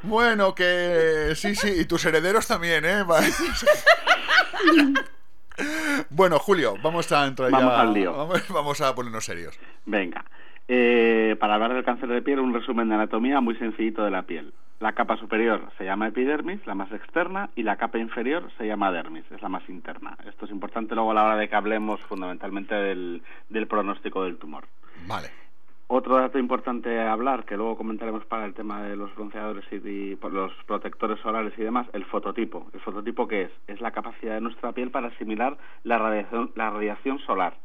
Bueno, 0.02 0.56
que 0.56 1.34
sí, 1.36 1.56
sí, 1.56 1.70
y 1.82 1.86
tus 1.86 2.04
herederos 2.04 2.48
también, 2.48 2.84
¿eh? 2.84 3.04
Va. 3.04 3.22
bueno, 6.10 6.40
Julio, 6.40 6.78
vamos 6.82 7.12
a 7.12 7.28
entrar 7.28 7.52
Vamos 7.52 7.72
ya. 7.72 7.82
al 7.82 7.94
lío. 7.94 8.14
Vamos, 8.18 8.42
vamos 8.50 8.82
a 8.82 8.96
ponernos 8.96 9.24
serios. 9.24 9.56
Venga. 9.86 10.26
Eh, 10.72 11.36
para 11.40 11.56
hablar 11.56 11.74
del 11.74 11.84
cáncer 11.84 12.10
de 12.10 12.22
piel, 12.22 12.40
un 12.40 12.54
resumen 12.54 12.90
de 12.90 12.96
anatomía 12.96 13.42
muy 13.42 13.56
sencillito 13.56 14.04
de 14.04 14.12
la 14.12 14.22
piel. 14.22 14.54
La 14.80 14.94
capa 14.94 15.18
superior 15.18 15.72
se 15.80 15.84
llama 15.84 16.08
epidermis, 16.08 16.66
la 16.68 16.76
más 16.76 16.92
externa, 16.92 17.50
y 17.56 17.64
la 17.64 17.76
capa 17.78 17.98
inferior 17.98 18.52
se 18.56 18.68
llama 18.68 18.92
dermis, 18.92 19.26
es 19.32 19.42
la 19.42 19.50
más 19.50 19.68
interna. 19.68 20.16
Esto 20.28 20.46
es 20.46 20.52
importante 20.52 20.94
luego 20.94 21.10
a 21.10 21.16
la 21.16 21.24
hora 21.24 21.38
de 21.38 21.50
que 21.50 21.56
hablemos 21.56 22.00
fundamentalmente 22.02 22.76
del, 22.76 23.24
del 23.50 23.68
pronóstico 23.68 24.24
del 24.24 24.38
tumor. 24.38 24.68
Vale. 25.08 25.30
Otro 25.88 26.18
dato 26.18 26.38
importante 26.38 27.00
a 27.00 27.14
hablar, 27.14 27.46
que 27.46 27.58
luego 27.58 27.76
comentaremos 27.76 28.24
para 28.26 28.46
el 28.46 28.54
tema 28.54 28.84
de 28.84 28.96
los 28.96 29.14
bronceadores 29.16 29.66
y, 29.72 30.16
los 30.32 30.54
protectores 30.68 31.20
solares 31.20 31.54
y 31.58 31.64
demás, 31.64 31.88
el 31.94 32.06
fototipo. 32.06 32.70
¿El 32.76 32.80
fototipo 32.82 33.28
qué 33.28 33.42
es? 33.42 33.52
Es 33.66 33.82
la 33.82 33.90
capacidad 33.90 34.36
de 34.36 34.42
nuestra 34.42 34.72
piel 34.72 34.92
para 34.92 35.08
asimilar 35.08 35.58
la 35.84 35.98
radiación, 35.98 36.52
la 36.54 36.70
radiación 36.70 37.18
solar. 37.26 37.56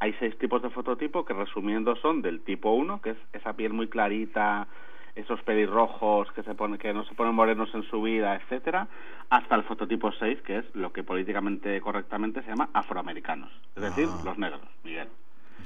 Hay 0.00 0.14
seis 0.18 0.36
tipos 0.38 0.62
de 0.62 0.70
fototipo 0.70 1.24
que 1.24 1.34
resumiendo 1.34 1.94
son 1.96 2.22
del 2.22 2.40
tipo 2.40 2.72
1, 2.72 3.00
que 3.02 3.10
es 3.10 3.16
esa 3.34 3.52
piel 3.52 3.72
muy 3.72 3.88
clarita, 3.88 4.66
esos 5.14 5.42
pelirrojos 5.42 6.30
que 6.32 6.42
se 6.42 6.54
ponen, 6.54 6.78
que 6.78 6.94
no 6.94 7.04
se 7.04 7.14
ponen 7.14 7.34
morenos 7.34 7.74
en 7.74 7.82
su 7.84 8.00
vida, 8.02 8.34
etcétera, 8.36 8.88
hasta 9.28 9.54
el 9.56 9.64
fototipo 9.64 10.10
6, 10.12 10.40
que 10.42 10.58
es 10.58 10.74
lo 10.74 10.92
que 10.92 11.02
políticamente 11.02 11.80
correctamente 11.80 12.42
se 12.42 12.48
llama 12.48 12.70
afroamericanos, 12.72 13.50
es 13.76 13.82
decir, 13.82 14.06
Ah. 14.10 14.22
los 14.24 14.38
negros, 14.38 14.62
Miguel. 14.84 15.08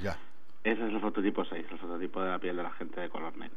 Ya. 0.03 0.17
Ese 0.65 0.85
es 0.87 0.93
el 0.93 1.01
fototipo 1.01 1.45
6, 1.45 1.67
el 1.71 1.79
fototipo 1.79 2.21
de 2.23 2.31
la 2.31 2.39
piel 2.39 2.57
de 2.57 2.63
la 2.63 2.71
gente 2.71 3.01
de 3.01 3.09
color 3.11 3.37
negro. 3.37 3.57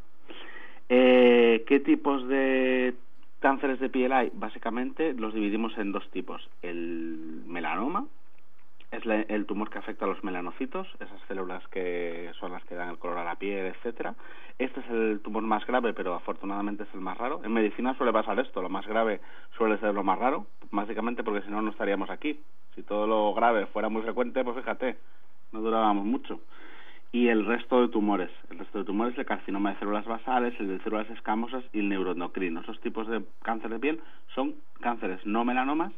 Eh, 0.90 1.64
¿Qué 1.68 1.80
tipos 1.80 2.28
de 2.28 2.94
cánceres 3.40 3.80
de 3.80 3.90
piel 3.90 4.12
hay? 4.12 4.30
Básicamente 4.34 5.14
los 5.14 5.34
dividimos 5.34 5.78
en 5.78 5.92
dos 5.92 6.08
tipos. 6.12 6.48
El 6.62 7.44
melanoma 7.48 8.06
es 8.92 9.06
la- 9.06 9.22
el 9.22 9.46
tumor 9.46 9.70
que 9.70 9.80
afecta 9.80 10.06
a 10.06 10.08
los 10.08 10.24
melanocitos, 10.24 10.88
esas 11.00 11.22
células 11.28 11.66
que 11.68 12.32
son 12.40 12.52
las 12.52 12.64
que 12.66 12.76
dan 12.76 12.90
el 12.90 12.98
color 12.98 13.18
a 13.18 13.24
la 13.24 13.36
piel, 13.36 13.68
etcétera. 13.68 14.16
Este 14.58 14.80
es 14.80 14.90
el 14.90 15.20
tumor 15.22 15.44
más 15.44 15.66
grave, 15.66 15.94
pero 15.94 16.14
afortunadamente 16.14 16.84
es 16.84 16.94
el 16.94 17.02
más 17.02 17.18
raro. 17.18 17.42
En 17.44 17.54
medicina 17.54 17.96
suele 17.96 18.14
pasar 18.14 18.40
esto, 18.40 18.62
lo 18.62 18.70
más 18.70 18.88
grave 18.88 19.20
suele 19.58 19.78
ser 19.80 19.94
lo 19.94 20.04
más 20.04 20.18
raro, 20.20 20.48
básicamente 20.72 21.24
porque 21.24 21.42
si 21.42 21.52
no 21.52 21.62
no 21.62 21.72
estaríamos 21.72 22.10
aquí. 22.10 22.40
Si 22.76 22.84
todo 22.84 23.08
lo 23.08 23.34
grave 23.34 23.66
fuera 23.68 23.90
muy 23.90 24.02
frecuente, 24.04 24.44
pues 24.44 24.58
fíjate, 24.58 24.98
no 25.52 25.62
durábamos 25.62 26.06
mucho 26.06 26.40
y 27.12 27.30
el 27.30 27.46
resto 27.46 27.82
de 27.82 27.88
tumores. 27.90 28.30
El 28.50 28.60
resto 28.60 28.80
de 28.80 28.86
tumores, 28.86 29.18
el 29.18 29.26
carcinoma 29.26 29.72
de 29.72 29.80
células 29.80 30.06
basales, 30.06 30.54
el 30.60 30.68
de 30.68 30.84
células 30.84 31.10
escamosas 31.10 31.64
y 31.74 31.80
el 31.80 31.90
neuroendocrino. 31.90 32.62
Esos 32.62 32.80
tipos 32.82 33.08
de 33.08 33.24
cáncer 33.44 33.72
de 33.72 33.80
piel 33.80 34.02
son 34.36 34.56
cánceres 34.82 35.26
no 35.26 35.46
melanomas, 35.46 35.94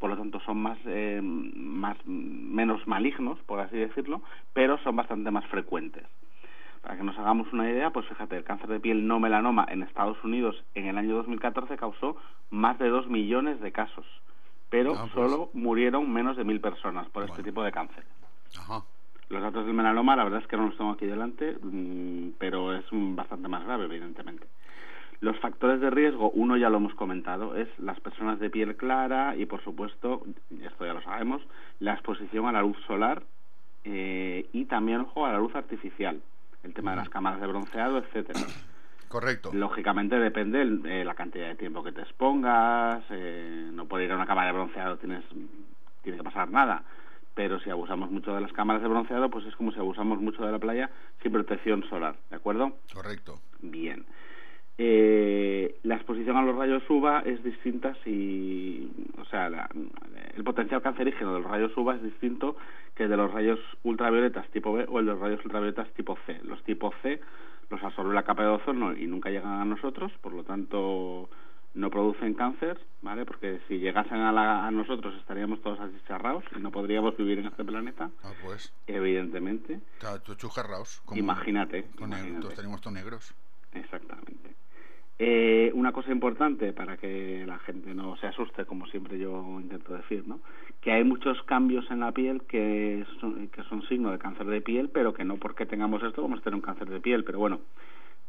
por 0.00 0.10
lo 0.10 0.16
tanto 0.16 0.40
son 0.40 0.58
más, 0.60 0.78
eh, 0.86 1.20
más 1.22 1.96
menos 2.06 2.84
malignos, 2.88 3.38
por 3.46 3.60
así 3.60 3.76
decirlo, 3.76 4.22
pero 4.52 4.78
son 4.78 4.96
bastante 4.96 5.30
más 5.30 5.46
frecuentes. 5.46 6.04
Para 6.82 6.96
que 6.96 7.04
nos 7.04 7.16
hagamos 7.18 7.52
una 7.52 7.68
idea, 7.70 7.90
pues 7.90 8.06
fíjate, 8.08 8.36
el 8.38 8.44
cáncer 8.44 8.68
de 8.68 8.80
piel 8.80 9.06
no 9.06 9.20
melanoma 9.20 9.66
en 9.68 9.82
Estados 9.82 10.16
Unidos 10.24 10.64
en 10.74 10.86
el 10.86 10.96
año 10.96 11.14
2014 11.16 11.76
causó 11.76 12.16
más 12.50 12.78
de 12.78 12.88
2 12.88 13.06
millones 13.08 13.60
de 13.60 13.70
casos, 13.70 14.06
pero 14.70 14.94
Ah, 14.94 15.00
pues. 15.02 15.12
solo 15.12 15.50
murieron 15.52 16.10
menos 16.10 16.36
de 16.38 16.44
mil 16.44 16.60
personas 16.60 17.06
por 17.10 17.24
este 17.24 17.42
tipo 17.42 17.62
de 17.62 17.70
cáncer. 17.70 18.04
Ajá. 18.58 18.82
Los 19.28 19.42
datos 19.42 19.64
del 19.66 19.74
melanoma, 19.74 20.16
la 20.16 20.24
verdad 20.24 20.40
es 20.40 20.46
que 20.48 20.56
no 20.56 20.66
los 20.66 20.76
tengo 20.78 20.90
aquí 20.92 21.04
delante, 21.06 21.56
mm, 21.62 22.30
pero 22.38 22.74
es 22.74 22.84
bastante 22.90 23.46
más 23.48 23.62
grave, 23.64 23.84
evidentemente. 23.84 24.46
Los 25.20 25.38
factores 25.38 25.80
de 25.80 25.90
riesgo, 25.90 26.30
uno 26.30 26.56
ya 26.56 26.70
lo 26.70 26.78
hemos 26.78 26.94
comentado, 26.94 27.54
es 27.54 27.68
las 27.78 28.00
personas 28.00 28.38
de 28.40 28.48
piel 28.48 28.76
clara 28.76 29.36
y, 29.36 29.44
por 29.46 29.62
supuesto, 29.62 30.22
esto 30.62 30.86
ya 30.86 30.94
lo 30.94 31.02
sabemos, 31.02 31.42
la 31.78 31.92
exposición 31.92 32.46
a 32.46 32.52
la 32.52 32.62
luz 32.62 32.78
solar 32.86 33.22
eh, 33.84 34.48
y 34.52 34.64
también, 34.64 35.00
ojo, 35.02 35.26
a 35.26 35.32
la 35.32 35.38
luz 35.38 35.54
artificial, 35.54 36.22
el 36.62 36.72
tema 36.74 36.92
de 36.92 36.96
las 36.98 37.08
cámaras 37.10 37.40
de 37.40 37.46
bronceado, 37.46 37.98
etcétera. 37.98 38.40
Correcto. 39.08 39.50
Lógicamente 39.52 40.18
depende 40.18 40.62
el- 40.62 40.86
eh, 40.86 41.04
la 41.04 41.14
cantidad 41.14 41.48
de 41.48 41.56
tiempo 41.56 41.82
que 41.82 41.92
te 41.92 42.00
expongas, 42.02 43.02
eh, 43.10 43.68
no 43.72 43.86
por 43.86 44.00
ir 44.00 44.12
a 44.12 44.16
una 44.16 44.26
cámara 44.26 44.46
de 44.48 44.52
bronceado 44.54 44.96
tienes 44.98 45.24
tiene 46.02 46.16
que 46.16 46.24
pasar 46.24 46.48
nada, 46.50 46.84
pero 47.34 47.58
si 47.60 47.68
abusamos 47.68 48.10
mucho 48.10 48.34
de 48.34 48.40
las 48.40 48.52
cámaras 48.54 48.80
de 48.80 48.88
bronceado, 48.88 49.28
pues 49.28 49.44
es 49.46 49.54
como 49.56 49.70
si 49.72 49.78
abusamos 49.78 50.18
mucho 50.20 50.46
de 50.46 50.52
la 50.52 50.58
playa 50.58 50.90
sin 51.22 51.32
protección 51.32 51.82
solar, 51.90 52.16
¿de 52.30 52.36
acuerdo? 52.36 52.78
Correcto. 52.94 53.40
Bien. 53.60 54.06
Eh, 54.82 55.76
la 55.82 55.96
exposición 55.96 56.38
a 56.38 56.42
los 56.42 56.56
rayos 56.56 56.82
UVA 56.88 57.18
es 57.26 57.44
distinta 57.44 57.94
si, 58.02 58.90
o 59.18 59.26
sea, 59.26 59.50
la- 59.50 59.68
el 60.34 60.42
potencial 60.42 60.80
cancerígeno 60.80 61.34
de 61.34 61.40
los 61.42 61.50
rayos 61.50 61.76
UVA 61.76 61.96
es 61.96 62.02
distinto 62.02 62.56
que 62.94 63.02
el 63.04 63.10
de 63.10 63.18
los 63.18 63.30
rayos 63.30 63.58
ultravioletas 63.82 64.48
tipo 64.52 64.72
B 64.72 64.86
o 64.88 64.98
el 65.00 65.04
de 65.04 65.12
los 65.12 65.20
rayos 65.20 65.44
ultravioletas 65.44 65.92
tipo 65.92 66.16
C. 66.24 66.40
Los 66.44 66.62
tipo 66.64 66.94
C 67.02 67.20
los 67.68 67.82
absorbe 67.82 68.14
la 68.14 68.22
capa 68.22 68.42
de 68.42 68.48
ozono 68.48 68.96
y 68.96 69.06
nunca 69.06 69.28
llegan 69.28 69.60
a 69.60 69.66
nosotros, 69.66 70.12
por 70.22 70.32
lo 70.32 70.44
tanto 70.44 71.28
no 71.74 71.90
producen 71.90 72.32
cáncer, 72.32 72.80
¿vale? 73.02 73.26
Porque 73.26 73.60
si 73.68 73.78
llegasen 73.80 74.20
a, 74.22 74.32
la- 74.32 74.66
a 74.66 74.70
nosotros 74.70 75.14
estaríamos 75.20 75.60
todos 75.60 75.78
achicharrados 75.78 76.42
y 76.56 76.58
no 76.58 76.70
podríamos 76.70 77.14
vivir 77.18 77.38
en 77.40 77.48
este 77.48 77.64
planeta, 77.66 78.10
Ah, 78.24 78.32
pues. 78.42 78.72
evidentemente. 78.86 79.78
Tú 80.24 80.34
chujarraos. 80.36 81.02
Imagínate, 81.14 81.82
con 81.98 82.08
imagínate. 82.08 82.40
todos 82.40 82.54
tenemos 82.54 82.80
todos 82.80 82.94
negros. 82.94 83.34
Exactamente. 83.74 84.54
Eh, 85.22 85.70
una 85.74 85.92
cosa 85.92 86.10
importante 86.12 86.72
para 86.72 86.96
que 86.96 87.44
la 87.46 87.58
gente 87.58 87.92
no 87.94 88.16
se 88.16 88.26
asuste, 88.26 88.64
como 88.64 88.86
siempre 88.86 89.18
yo 89.18 89.60
intento 89.60 89.92
decir, 89.92 90.26
¿no? 90.26 90.40
Que 90.80 90.92
hay 90.92 91.04
muchos 91.04 91.42
cambios 91.42 91.90
en 91.90 92.00
la 92.00 92.10
piel 92.12 92.40
que 92.48 93.04
son, 93.20 93.48
que 93.48 93.62
son 93.64 93.82
signo 93.82 94.12
de 94.12 94.18
cáncer 94.18 94.46
de 94.46 94.62
piel, 94.62 94.88
pero 94.88 95.12
que 95.12 95.26
no 95.26 95.36
porque 95.36 95.66
tengamos 95.66 96.02
esto 96.02 96.22
vamos 96.22 96.40
a 96.40 96.42
tener 96.44 96.54
un 96.54 96.62
cáncer 96.62 96.88
de 96.88 97.00
piel. 97.00 97.24
Pero 97.24 97.38
bueno, 97.38 97.60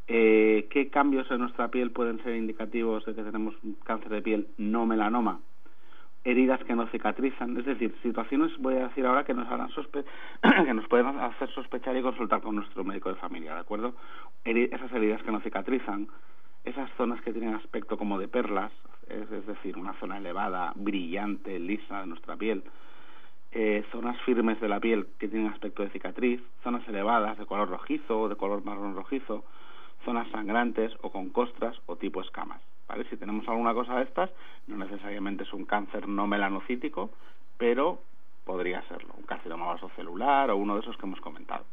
eh, 0.09 0.67
¿qué 0.69 0.89
cambios 0.89 1.31
en 1.31 1.39
nuestra 1.39 1.69
piel 1.69 1.91
pueden 1.91 2.21
ser 2.23 2.35
indicativos 2.35 3.05
de 3.05 3.15
que 3.15 3.23
tenemos 3.23 3.55
un 3.63 3.75
cáncer 3.85 4.09
de 4.09 4.21
piel 4.21 4.47
no 4.57 4.85
melanoma? 4.85 5.39
heridas 6.23 6.63
que 6.65 6.75
no 6.75 6.85
cicatrizan, 6.87 7.57
es 7.57 7.65
decir, 7.65 7.95
situaciones, 8.03 8.55
voy 8.59 8.75
a 8.75 8.89
decir 8.89 9.07
ahora, 9.07 9.23
que 9.23 9.33
nos 9.33 9.49
harán 9.49 9.69
sospe 9.69 10.03
que 10.65 10.73
nos 10.73 10.87
pueden 10.87 11.07
hacer 11.07 11.49
sospechar 11.49 11.97
y 11.97 12.03
consultar 12.03 12.41
con 12.41 12.53
nuestro 12.53 12.83
médico 12.83 13.09
de 13.09 13.15
familia, 13.15 13.55
¿de 13.55 13.61
acuerdo? 13.61 13.95
Esas 14.43 14.91
heridas 14.91 15.23
que 15.23 15.31
no 15.31 15.39
cicatrizan, 15.39 16.07
esas 16.63 16.89
zonas 16.97 17.21
que 17.21 17.31
tienen 17.31 17.55
aspecto 17.55 17.97
como 17.97 18.19
de 18.19 18.27
perlas, 18.27 18.71
es, 19.09 19.29
decir, 19.45 19.77
una 19.77 19.93
zona 19.93 20.17
elevada, 20.17 20.71
brillante, 20.75 21.59
lisa 21.59 22.01
de 22.01 22.07
nuestra 22.07 22.35
piel, 22.37 22.63
eh, 23.51 23.83
zonas 23.91 24.19
firmes 24.21 24.61
de 24.61 24.69
la 24.69 24.79
piel 24.79 25.07
que 25.19 25.27
tienen 25.27 25.51
aspecto 25.51 25.83
de 25.83 25.89
cicatriz, 25.89 26.41
zonas 26.63 26.87
elevadas 26.87 27.37
de 27.37 27.45
color 27.45 27.69
rojizo 27.69 28.21
o 28.21 28.29
de 28.29 28.35
color 28.35 28.63
marrón 28.63 28.95
rojizo, 28.95 29.43
zonas 30.05 30.29
sangrantes 30.29 30.93
o 31.01 31.11
con 31.11 31.29
costras 31.29 31.77
o 31.87 31.95
tipo 31.95 32.21
escamas. 32.21 32.61
¿vale? 32.87 33.05
Si 33.09 33.17
tenemos 33.17 33.47
alguna 33.47 33.73
cosa 33.73 33.97
de 33.97 34.03
estas, 34.03 34.29
no 34.67 34.77
necesariamente 34.77 35.43
es 35.43 35.53
un 35.53 35.65
cáncer 35.65 36.07
no 36.07 36.27
melanocítico, 36.27 37.11
pero 37.57 37.99
podría 38.45 38.81
serlo, 38.83 39.13
un 39.17 39.23
carcinoma 39.23 39.67
vasocelular 39.67 40.49
o 40.49 40.57
uno 40.57 40.75
de 40.75 40.81
esos 40.81 40.97
que 40.97 41.05
hemos 41.05 41.21
comentado. 41.21 41.65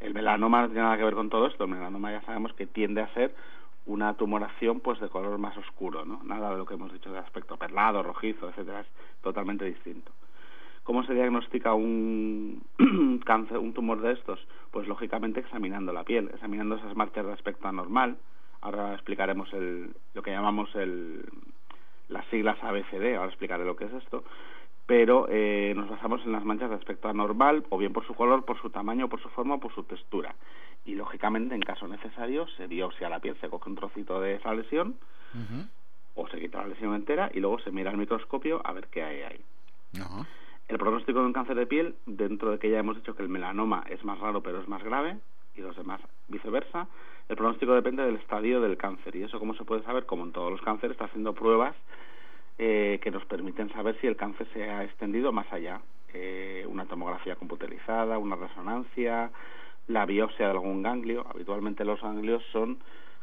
El 0.00 0.12
melanoma 0.12 0.62
no 0.62 0.68
tiene 0.68 0.82
nada 0.82 0.96
que 0.96 1.04
ver 1.04 1.14
con 1.14 1.30
todo 1.30 1.46
esto, 1.46 1.64
el 1.64 1.70
melanoma 1.70 2.12
ya 2.12 2.22
sabemos 2.22 2.52
que 2.52 2.66
tiende 2.66 3.00
a 3.00 3.12
ser 3.14 3.34
una 3.86 4.14
tumoración 4.14 4.80
pues 4.80 5.00
de 5.00 5.08
color 5.08 5.38
más 5.38 5.56
oscuro, 5.56 6.04
¿no? 6.04 6.22
Nada 6.24 6.50
de 6.50 6.58
lo 6.58 6.66
que 6.66 6.74
hemos 6.74 6.92
dicho 6.92 7.12
de 7.12 7.18
aspecto 7.18 7.56
perlado, 7.56 8.02
rojizo, 8.02 8.48
etcétera, 8.48 8.80
es 8.80 8.86
totalmente 9.22 9.64
distinto. 9.64 10.12
¿Cómo 10.84 11.02
se 11.04 11.14
diagnostica 11.14 11.74
un 11.74 12.62
cáncer, 13.24 13.58
un 13.58 13.72
tumor 13.72 14.00
de 14.00 14.12
estos? 14.12 14.38
Pues 14.70 14.86
lógicamente 14.86 15.40
examinando 15.40 15.92
la 15.92 16.04
piel, 16.04 16.30
examinando 16.34 16.76
esas 16.76 16.94
marcas 16.94 17.24
de 17.26 17.32
aspecto 17.32 17.68
anormal. 17.68 18.18
Ahora 18.60 18.94
explicaremos 18.94 19.52
el, 19.54 19.94
lo 20.14 20.22
que 20.22 20.30
llamamos 20.30 20.74
el, 20.74 21.24
las 22.08 22.26
siglas 22.26 22.62
ABCD, 22.62 23.16
ahora 23.16 23.28
explicaré 23.28 23.64
lo 23.64 23.76
que 23.76 23.84
es 23.84 23.92
esto. 23.94 24.24
Pero 24.86 25.26
eh, 25.30 25.72
nos 25.74 25.88
basamos 25.88 26.22
en 26.24 26.32
las 26.32 26.44
manchas 26.44 26.68
de 26.68 26.76
aspecto 26.76 27.08
anormal, 27.08 27.64
o 27.70 27.78
bien 27.78 27.92
por 27.92 28.06
su 28.06 28.14
color, 28.14 28.44
por 28.44 28.60
su 28.60 28.70
tamaño, 28.70 29.08
por 29.08 29.20
su 29.22 29.28
forma 29.30 29.54
o 29.54 29.60
por 29.60 29.74
su 29.74 29.84
textura. 29.84 30.34
Y 30.84 30.94
lógicamente, 30.94 31.54
en 31.54 31.62
caso 31.62 31.88
necesario, 31.88 32.46
se 32.56 32.66
biopsia 32.66 33.08
la 33.08 33.20
piel, 33.20 33.36
se 33.40 33.48
coge 33.48 33.70
un 33.70 33.76
trocito 33.76 34.20
de 34.20 34.34
esa 34.34 34.52
lesión, 34.54 34.96
o 36.14 36.28
se 36.28 36.38
quita 36.38 36.58
la 36.58 36.68
lesión 36.68 36.94
entera 36.94 37.30
y 37.34 37.40
luego 37.40 37.58
se 37.58 37.72
mira 37.72 37.90
al 37.90 37.96
microscopio 37.96 38.60
a 38.64 38.72
ver 38.72 38.86
qué 38.88 39.02
hay 39.02 39.22
ahí. 39.22 39.40
Ajá. 40.00 40.26
El 40.68 40.78
pronóstico 40.78 41.20
de 41.20 41.26
un 41.26 41.32
cáncer 41.32 41.56
de 41.56 41.66
piel, 41.66 41.94
dentro 42.06 42.50
de 42.50 42.58
que 42.58 42.70
ya 42.70 42.78
hemos 42.78 42.96
dicho 42.96 43.14
que 43.14 43.22
el 43.22 43.28
melanoma 43.28 43.84
es 43.88 44.02
más 44.04 44.18
raro 44.18 44.42
pero 44.42 44.60
es 44.60 44.68
más 44.68 44.82
grave, 44.82 45.18
y 45.56 45.60
los 45.60 45.76
demás 45.76 46.00
viceversa, 46.28 46.88
el 47.28 47.36
pronóstico 47.36 47.74
depende 47.74 48.02
del 48.02 48.16
estadio 48.16 48.60
del 48.60 48.76
cáncer. 48.76 49.16
Y 49.16 49.22
eso, 49.22 49.38
como 49.38 49.54
se 49.54 49.64
puede 49.64 49.82
saber? 49.82 50.06
Como 50.06 50.24
en 50.24 50.32
todos 50.32 50.50
los 50.50 50.60
cánceres, 50.62 50.92
está 50.92 51.06
haciendo 51.06 51.32
pruebas 51.32 51.74
eh, 52.58 53.00
que 53.02 53.10
nos 53.10 53.24
permiten 53.26 53.70
saber 53.72 53.96
si 54.00 54.06
el 54.06 54.16
cáncer 54.16 54.46
se 54.52 54.70
ha 54.70 54.84
extendido 54.84 55.32
más 55.32 55.52
allá. 55.52 55.80
Eh, 56.12 56.64
una 56.68 56.86
tomografía 56.86 57.36
computerizada, 57.36 58.18
una 58.18 58.36
resonancia, 58.36 59.30
la 59.88 60.06
biopsia 60.06 60.46
de 60.46 60.52
algún 60.52 60.82
ganglio. 60.82 61.26
Habitualmente 61.28 61.84
los 61.84 62.00
ganglios 62.00 62.42
son 62.52 62.78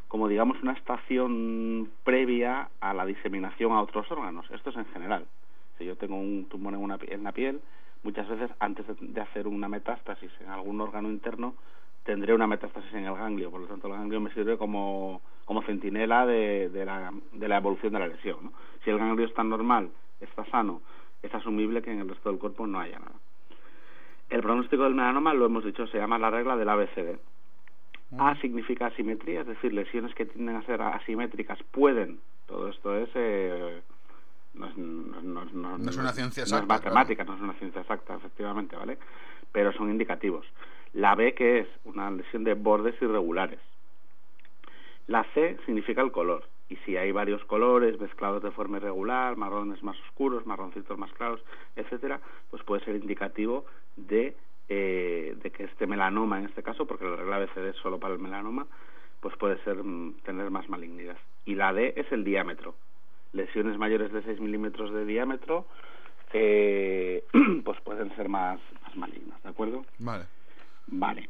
como 0.08 0.28
digamos 0.28 0.62
una 0.62 0.72
estación 0.72 1.90
previa 2.04 2.68
a 2.80 2.92
la 2.92 3.06
diseminación 3.06 3.72
a 3.72 3.80
otros 3.80 4.10
órganos. 4.10 4.44
Esto 4.50 4.68
es 4.68 4.76
en 4.76 4.84
general. 4.86 5.24
Si 5.78 5.86
yo 5.86 5.96
tengo 5.96 6.16
un 6.16 6.44
tumor 6.50 6.74
en, 6.74 6.80
una, 6.80 6.98
en 7.08 7.24
la 7.24 7.32
piel, 7.32 7.62
muchas 8.02 8.28
veces 8.28 8.50
antes 8.60 8.84
de 9.00 9.20
hacer 9.22 9.48
una 9.48 9.70
metástasis 9.70 10.30
en 10.42 10.50
algún 10.50 10.78
órgano 10.82 11.08
interno, 11.08 11.54
tendré 12.04 12.34
una 12.34 12.46
metástasis 12.46 12.92
en 12.92 13.06
el 13.06 13.14
ganglio. 13.14 13.50
Por 13.50 13.62
lo 13.62 13.66
tanto, 13.68 13.86
el 13.88 13.94
ganglio 13.94 14.20
me 14.20 14.30
sirve 14.34 14.58
como, 14.58 15.22
como 15.52 15.66
centinela 15.66 16.24
de, 16.24 16.70
de, 16.70 16.84
la, 16.86 17.12
de 17.32 17.46
la 17.46 17.58
evolución 17.58 17.92
de 17.92 17.98
la 17.98 18.06
lesión. 18.08 18.38
¿no? 18.44 18.52
Si 18.82 18.88
el 18.90 18.96
ganglio 18.98 19.26
está 19.26 19.44
normal, 19.44 19.90
está 20.18 20.46
sano, 20.46 20.80
es 21.22 21.32
asumible 21.34 21.82
que 21.82 21.90
en 21.92 22.00
el 22.00 22.08
resto 22.08 22.30
del 22.30 22.38
cuerpo 22.38 22.66
no 22.66 22.80
haya 22.80 22.98
nada. 22.98 23.12
El 24.30 24.40
pronóstico 24.40 24.84
del 24.84 24.94
melanoma, 24.94 25.34
lo 25.34 25.44
hemos 25.44 25.62
dicho, 25.62 25.86
se 25.88 25.98
llama 25.98 26.18
la 26.18 26.30
regla 26.30 26.56
del 26.56 26.70
ABCD. 26.70 27.18
A 28.18 28.34
significa 28.40 28.86
asimetría, 28.86 29.42
es 29.42 29.46
decir, 29.46 29.74
lesiones 29.74 30.14
que 30.14 30.24
tienden 30.24 30.56
a 30.56 30.62
ser 30.62 30.80
asimétricas 30.80 31.62
pueden, 31.70 32.20
todo 32.46 32.68
esto 32.68 32.96
es, 32.96 33.10
eh, 33.14 33.82
no, 34.54 34.66
es 34.68 34.76
no, 34.78 35.20
no- 35.22 35.44
no- 35.52 35.78
No 35.78 35.90
es 35.90 35.98
una 35.98 36.12
ciencia 36.12 36.44
no 36.44 36.46
exacta, 36.46 36.64
es 36.64 36.68
matemática, 36.84 37.24
no 37.24 37.34
es 37.34 37.40
una 37.42 37.52
ciencia 37.54 37.82
exacta, 37.82 38.14
efectivamente, 38.14 38.74
¿vale? 38.74 38.96
Pero 39.52 39.70
son 39.74 39.90
indicativos. 39.90 40.46
La 40.94 41.14
B, 41.14 41.34
que 41.34 41.58
es 41.60 41.68
una 41.84 42.10
lesión 42.10 42.42
de 42.42 42.54
bordes 42.54 42.94
irregulares. 43.02 43.60
La 45.12 45.24
C 45.34 45.58
significa 45.66 46.00
el 46.00 46.10
color. 46.10 46.48
Y 46.70 46.76
si 46.86 46.96
hay 46.96 47.12
varios 47.12 47.44
colores 47.44 48.00
mezclados 48.00 48.42
de 48.42 48.50
forma 48.50 48.78
irregular, 48.78 49.36
marrones 49.36 49.82
más 49.82 49.94
oscuros, 50.08 50.46
marroncitos 50.46 50.96
más 50.96 51.12
claros, 51.12 51.44
etcétera, 51.76 52.18
pues 52.50 52.62
puede 52.62 52.82
ser 52.82 52.96
indicativo 52.96 53.66
de, 53.96 54.34
eh, 54.70 55.36
de 55.36 55.50
que 55.50 55.64
este 55.64 55.86
melanoma, 55.86 56.38
en 56.38 56.46
este 56.46 56.62
caso, 56.62 56.86
porque 56.86 57.04
la 57.04 57.16
regla 57.16 57.36
ABCD 57.36 57.68
es 57.68 57.76
solo 57.76 58.00
para 58.00 58.14
el 58.14 58.20
melanoma, 58.20 58.66
pues 59.20 59.36
puede 59.36 59.62
ser 59.64 59.84
mm, 59.84 60.22
tener 60.24 60.48
más 60.48 60.66
malignidad. 60.70 61.18
Y 61.44 61.56
la 61.56 61.74
D 61.74 61.92
es 61.94 62.10
el 62.10 62.24
diámetro. 62.24 62.74
Lesiones 63.34 63.76
mayores 63.76 64.14
de 64.14 64.22
6 64.22 64.40
milímetros 64.40 64.94
de 64.94 65.04
diámetro, 65.04 65.66
eh, 66.32 67.22
pues 67.66 67.78
pueden 67.82 68.16
ser 68.16 68.30
más, 68.30 68.58
más 68.82 68.96
malignas, 68.96 69.42
¿de 69.42 69.50
acuerdo? 69.50 69.84
Vale. 69.98 70.24
Vale. 70.86 71.28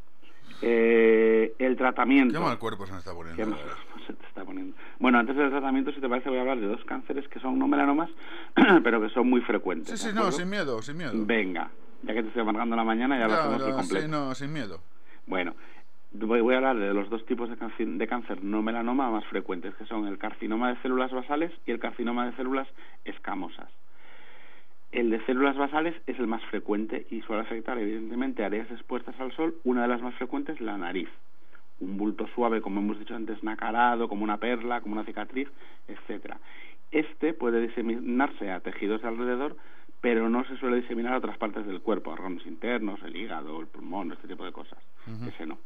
Eh, 0.65 1.55
el 1.59 1.77
tratamiento. 1.77 2.39
Qué 2.39 2.45
mal 2.45 2.59
cuerpo 2.59 2.87
se 2.87 2.93
me 2.93 2.99
está 2.99 3.13
poniendo. 3.13 3.37
Qué 3.37 3.43
la 3.43 3.57
mal 3.57 3.59
verdad. 3.65 3.75
cuerpo 3.91 4.07
se 4.07 4.13
te 4.15 4.27
está 4.27 4.45
poniendo. 4.45 4.77
Bueno, 5.01 5.19
antes 5.19 5.37
del 5.37 5.51
tratamiento, 5.51 5.93
si 5.93 6.01
te 6.01 6.09
parece, 6.09 6.29
voy 6.29 6.39
a 6.39 6.43
hablar 6.43 6.61
de 6.61 6.67
dos 6.67 6.85
cánceres 6.85 7.27
que 7.29 7.41
son 7.41 7.59
no 7.59 7.67
melanomas, 7.67 8.11
pero 8.85 9.01
que 9.01 9.09
son 9.11 9.29
muy 9.29 9.41
frecuentes. 9.41 9.99
Sí, 9.99 10.07
¿de 10.07 10.13
sí, 10.13 10.19
no, 10.19 10.31
sin 10.31 10.49
miedo, 10.49 10.81
sin 10.83 10.97
miedo. 10.97 11.13
Venga, 11.15 11.71
ya 12.03 12.15
que 12.15 12.23
te 12.23 12.29
estoy 12.29 12.43
amargando 12.43 12.77
la 12.77 12.85
mañana, 12.85 13.19
ya 13.19 13.27
lo 13.27 13.35
hacemos 13.35 13.63
al 13.63 13.73
completo. 13.75 14.05
sí, 14.07 14.11
no, 14.11 14.35
sin 14.35 14.53
miedo. 14.53 14.81
Bueno, 15.27 15.55
voy, 16.13 16.41
voy 16.41 16.55
a 16.55 16.59
hablar 16.59 16.77
de 16.79 16.95
los 16.95 17.11
dos 17.11 17.25
tipos 17.27 17.49
de 17.51 17.57
cáncer, 17.57 17.87
de 17.89 18.07
cáncer 18.07 18.45
no 18.45 18.63
melanoma 18.63 19.11
más 19.11 19.25
frecuentes, 19.27 19.75
que 19.75 19.87
son 19.87 20.07
el 20.07 20.19
carcinoma 20.19 20.69
de 20.71 20.81
células 20.83 21.11
basales 21.11 21.51
y 21.67 21.73
el 21.73 21.81
carcinoma 21.81 22.27
de 22.27 22.37
células 22.37 22.69
escamosas. 23.05 23.69
El 24.93 25.09
de 25.09 25.25
células 25.25 25.57
basales 25.57 25.95
es 26.07 26.19
el 26.19 26.27
más 26.27 26.45
frecuente 26.45 27.07
y 27.11 27.23
suele 27.23 27.43
afectar 27.43 27.79
evidentemente 27.79 28.45
áreas 28.45 28.71
expuestas 28.71 29.19
al 29.19 29.33
sol. 29.33 29.55
Una 29.65 29.83
de 29.83 29.89
las 29.89 30.03
más 30.03 30.15
frecuentes, 30.17 30.61
la 30.61 30.77
nariz. 30.77 31.09
Un 31.81 31.97
bulto 31.97 32.27
suave, 32.35 32.61
como 32.61 32.81
hemos 32.81 32.99
dicho 32.99 33.17
antes, 33.17 33.43
nacarado, 33.43 34.07
como 34.07 34.23
una 34.23 34.37
perla, 34.37 34.83
como 34.83 34.93
una 34.93 35.05
cicatriz, 35.05 35.49
etcétera. 35.89 36.39
Este 36.91 37.33
puede 37.33 37.63
diseminarse 37.63 38.51
a 38.51 38.61
tejidos 38.61 39.01
de 39.01 39.09
alrededor, 39.09 39.57
pero 40.03 40.29
no 40.29 40.45
se 40.45 40.59
suele 40.59 40.83
diseminar 40.83 41.15
a 41.15 41.19
otras 41.19 41.39
partes 41.39 41.65
del 41.67 41.81
cuerpo, 41.81 42.11
órganos 42.11 42.45
internos, 42.45 43.03
el 43.03 43.17
hígado, 43.17 43.61
el 43.61 43.69
pulmón, 43.69 44.13
este 44.13 44.29
tipo 44.29 44.45
de 44.45 44.53
cosas. 44.53 44.79
Ese 45.27 45.47
no. 45.47 45.59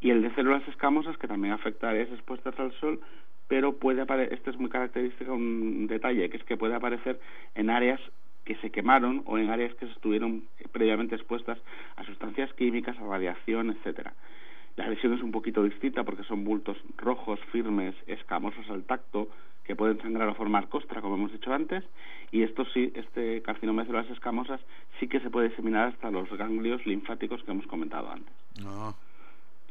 Y 0.00 0.10
el 0.10 0.22
de 0.22 0.34
células 0.34 0.66
escamosas, 0.66 1.18
que 1.18 1.28
también 1.28 1.52
afecta 1.52 1.88
a 1.88 1.90
áreas 1.90 2.08
expuestas 2.08 2.58
al 2.58 2.72
sol, 2.80 3.00
pero 3.48 3.76
puede 3.76 4.00
aparecer, 4.00 4.32
este 4.32 4.50
es 4.50 4.56
muy 4.56 4.70
característico, 4.70 5.34
un 5.34 5.88
detalle, 5.88 6.30
que 6.30 6.38
es 6.38 6.44
que 6.44 6.56
puede 6.56 6.74
aparecer 6.74 7.20
en 7.54 7.68
áreas 7.68 8.00
que 8.44 8.56
se 8.56 8.70
quemaron 8.70 9.22
o 9.26 9.38
en 9.38 9.50
áreas 9.50 9.74
que 9.74 9.86
estuvieron 9.86 10.44
previamente 10.72 11.14
expuestas 11.14 11.58
a 11.96 12.04
sustancias 12.04 12.52
químicas, 12.54 12.98
a 12.98 13.02
radiación, 13.06 13.70
etcétera. 13.70 14.14
La 14.76 14.88
lesión 14.88 15.12
es 15.14 15.22
un 15.22 15.30
poquito 15.32 15.62
distinta 15.62 16.04
porque 16.04 16.24
son 16.24 16.44
bultos 16.44 16.76
rojos, 16.96 17.38
firmes, 17.52 17.94
escamosos 18.06 18.68
al 18.70 18.84
tacto, 18.84 19.28
que 19.64 19.76
pueden 19.76 20.00
sangrar 20.00 20.28
o 20.28 20.34
formar 20.34 20.68
costra, 20.68 21.00
como 21.00 21.14
hemos 21.16 21.32
dicho 21.32 21.52
antes, 21.52 21.84
y 22.32 22.42
esto 22.42 22.64
sí, 22.72 22.90
este 22.94 23.42
carcinoma 23.42 23.82
de 23.82 23.88
células 23.88 24.10
escamosas 24.10 24.60
sí 24.98 25.06
que 25.06 25.20
se 25.20 25.30
puede 25.30 25.50
diseminar 25.50 25.88
hasta 25.88 26.10
los 26.10 26.28
ganglios 26.36 26.84
linfáticos 26.86 27.42
que 27.44 27.50
hemos 27.52 27.66
comentado 27.66 28.10
antes. 28.10 28.32
No, 28.62 28.94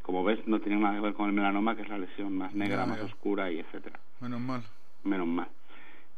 Como 0.04 0.24
ves, 0.24 0.40
no 0.48 0.60
tiene 0.60 0.80
nada 0.80 0.96
que 0.96 1.02
ver 1.02 1.14
con 1.16 1.28
el 1.28 1.34
melanoma, 1.34 1.76
que 1.76 1.82
es 1.82 1.90
la 1.90 1.98
lesión 1.98 2.38
más 2.38 2.54
negra, 2.54 2.84
Ya, 2.84 2.86
más 2.86 3.00
ya. 3.00 3.06
oscura 3.06 3.52
y 3.52 3.60
etcétera. 3.60 4.00
menos 4.22 4.40
mal. 4.40 4.62
Menos 5.04 5.28
mal. 5.28 5.48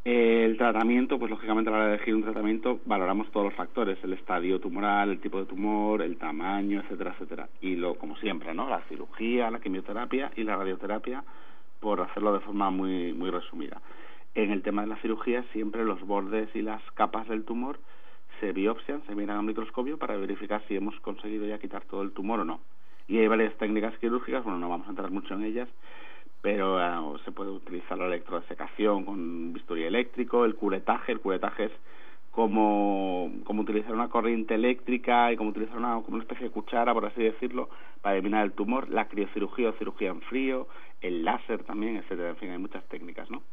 El 0.03 0.57
tratamiento, 0.57 1.19
pues 1.19 1.29
lógicamente 1.29 1.69
a 1.69 1.73
la 1.73 1.77
hora 1.77 1.87
de 1.89 1.95
elegir 1.95 2.15
un 2.15 2.23
tratamiento 2.23 2.79
valoramos 2.85 3.29
todos 3.29 3.45
los 3.45 3.53
factores, 3.53 4.03
el 4.03 4.13
estadio 4.13 4.59
tumoral, 4.59 5.11
el 5.11 5.19
tipo 5.19 5.37
de 5.37 5.45
tumor, 5.45 6.01
el 6.01 6.17
tamaño, 6.17 6.79
etcétera, 6.79 7.11
etcétera. 7.11 7.49
Y 7.61 7.75
lo, 7.75 7.95
como 7.95 8.15
siempre, 8.17 8.51
¿no? 8.55 8.67
La 8.67 8.81
cirugía, 8.89 9.51
la 9.51 9.59
quimioterapia 9.59 10.31
y 10.35 10.43
la 10.43 10.55
radioterapia, 10.55 11.23
por 11.79 12.01
hacerlo 12.01 12.33
de 12.33 12.39
forma 12.39 12.71
muy, 12.71 13.13
muy 13.13 13.29
resumida. 13.29 13.79
En 14.33 14.49
el 14.49 14.63
tema 14.63 14.81
de 14.81 14.87
la 14.87 14.95
cirugía, 14.97 15.43
siempre 15.53 15.85
los 15.85 16.01
bordes 16.01 16.49
y 16.55 16.63
las 16.63 16.81
capas 16.93 17.27
del 17.27 17.43
tumor 17.43 17.77
se 18.39 18.53
biopsian, 18.53 19.03
se 19.05 19.13
miran 19.13 19.37
al 19.37 19.45
microscopio 19.45 19.99
para 19.99 20.17
verificar 20.17 20.63
si 20.67 20.75
hemos 20.75 20.99
conseguido 21.01 21.45
ya 21.45 21.59
quitar 21.59 21.83
todo 21.83 22.01
el 22.01 22.11
tumor 22.11 22.39
o 22.39 22.45
no. 22.45 22.59
Y 23.07 23.19
hay 23.19 23.27
varias 23.27 23.53
técnicas 23.57 23.95
quirúrgicas, 23.99 24.43
bueno, 24.43 24.57
no 24.57 24.69
vamos 24.69 24.87
a 24.87 24.91
entrar 24.91 25.11
mucho 25.11 25.35
en 25.35 25.43
ellas, 25.43 25.69
pero 26.41 26.81
eh, 26.81 27.19
se 27.23 27.31
puede 27.31 27.51
utilizar 27.51 27.97
la 27.97 28.07
electrodesecación 28.07 29.05
con 29.05 29.53
bisturí 29.53 29.83
eléctrico, 29.83 30.45
el 30.45 30.55
curetaje, 30.55 31.11
el 31.11 31.19
curetaje 31.19 31.65
es 31.65 31.71
como, 32.31 33.31
como 33.43 33.61
utilizar 33.61 33.93
una 33.93 34.09
corriente 34.09 34.55
eléctrica 34.55 35.31
y 35.31 35.37
como 35.37 35.49
utilizar 35.49 35.77
una, 35.77 35.95
como 36.01 36.15
una 36.15 36.23
especie 36.23 36.47
de 36.47 36.51
cuchara, 36.51 36.93
por 36.93 37.05
así 37.05 37.21
decirlo, 37.21 37.69
para 38.01 38.15
eliminar 38.15 38.45
el 38.45 38.53
tumor, 38.53 38.89
la 38.89 39.07
criocirugía 39.07 39.69
o 39.69 39.73
cirugía 39.73 40.09
en 40.09 40.21
frío, 40.21 40.67
el 41.01 41.23
láser 41.23 41.63
también, 41.63 41.97
etcétera, 41.97 42.29
en 42.29 42.37
fin, 42.37 42.49
hay 42.51 42.57
muchas 42.57 42.83
técnicas, 42.85 43.29
¿no? 43.29 43.43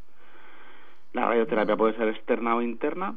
La 1.12 1.26
radioterapia 1.26 1.76
puede 1.76 1.96
ser 1.96 2.08
externa 2.08 2.54
o 2.54 2.62
interna 2.62 3.16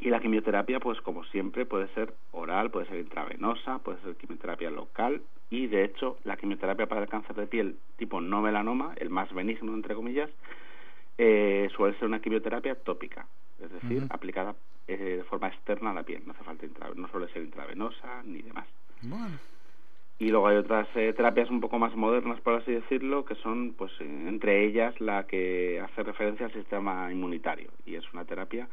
y 0.00 0.10
la 0.10 0.20
quimioterapia, 0.20 0.78
pues 0.80 1.00
como 1.00 1.24
siempre, 1.24 1.66
puede 1.66 1.88
ser 1.94 2.14
oral, 2.32 2.70
puede 2.70 2.86
ser 2.86 2.98
intravenosa, 2.98 3.78
puede 3.78 4.00
ser 4.02 4.16
quimioterapia 4.16 4.70
local 4.70 5.22
y 5.50 5.66
de 5.66 5.84
hecho 5.84 6.18
la 6.24 6.36
quimioterapia 6.36 6.86
para 6.86 7.02
el 7.02 7.08
cáncer 7.08 7.34
de 7.36 7.46
piel 7.46 7.76
tipo 7.96 8.20
no 8.20 8.40
melanoma, 8.40 8.94
el 8.96 9.10
más 9.10 9.32
benigno 9.32 9.74
entre 9.74 9.94
comillas, 9.94 10.30
eh, 11.16 11.68
suele 11.74 11.98
ser 11.98 12.06
una 12.06 12.20
quimioterapia 12.20 12.76
tópica, 12.76 13.26
es 13.60 13.72
decir, 13.72 14.06
aplicada 14.10 14.54
eh, 14.86 14.96
de 14.96 15.24
forma 15.24 15.48
externa 15.48 15.90
a 15.90 15.94
la 15.94 16.04
piel, 16.04 16.22
no 16.24 16.32
hace 16.32 16.44
falta 16.44 16.66
no 16.94 17.08
suele 17.08 17.28
ser 17.32 17.42
intravenosa 17.42 18.22
ni 18.24 18.42
demás. 18.42 18.66
Bueno. 19.02 19.36
Y 20.20 20.30
luego 20.30 20.48
hay 20.48 20.56
otras 20.56 20.88
eh, 20.96 21.12
terapias 21.12 21.48
un 21.48 21.60
poco 21.60 21.78
más 21.78 21.94
modernas, 21.94 22.40
por 22.40 22.54
así 22.54 22.72
decirlo, 22.72 23.24
que 23.24 23.36
son, 23.36 23.74
pues, 23.74 23.92
eh, 24.00 24.24
entre 24.26 24.64
ellas 24.64 25.00
la 25.00 25.26
que 25.26 25.80
hace 25.80 26.02
referencia 26.02 26.46
al 26.46 26.52
sistema 26.52 27.12
inmunitario. 27.12 27.70
Y 27.86 27.94
es 27.94 28.04
una 28.12 28.24
terapia 28.24 28.68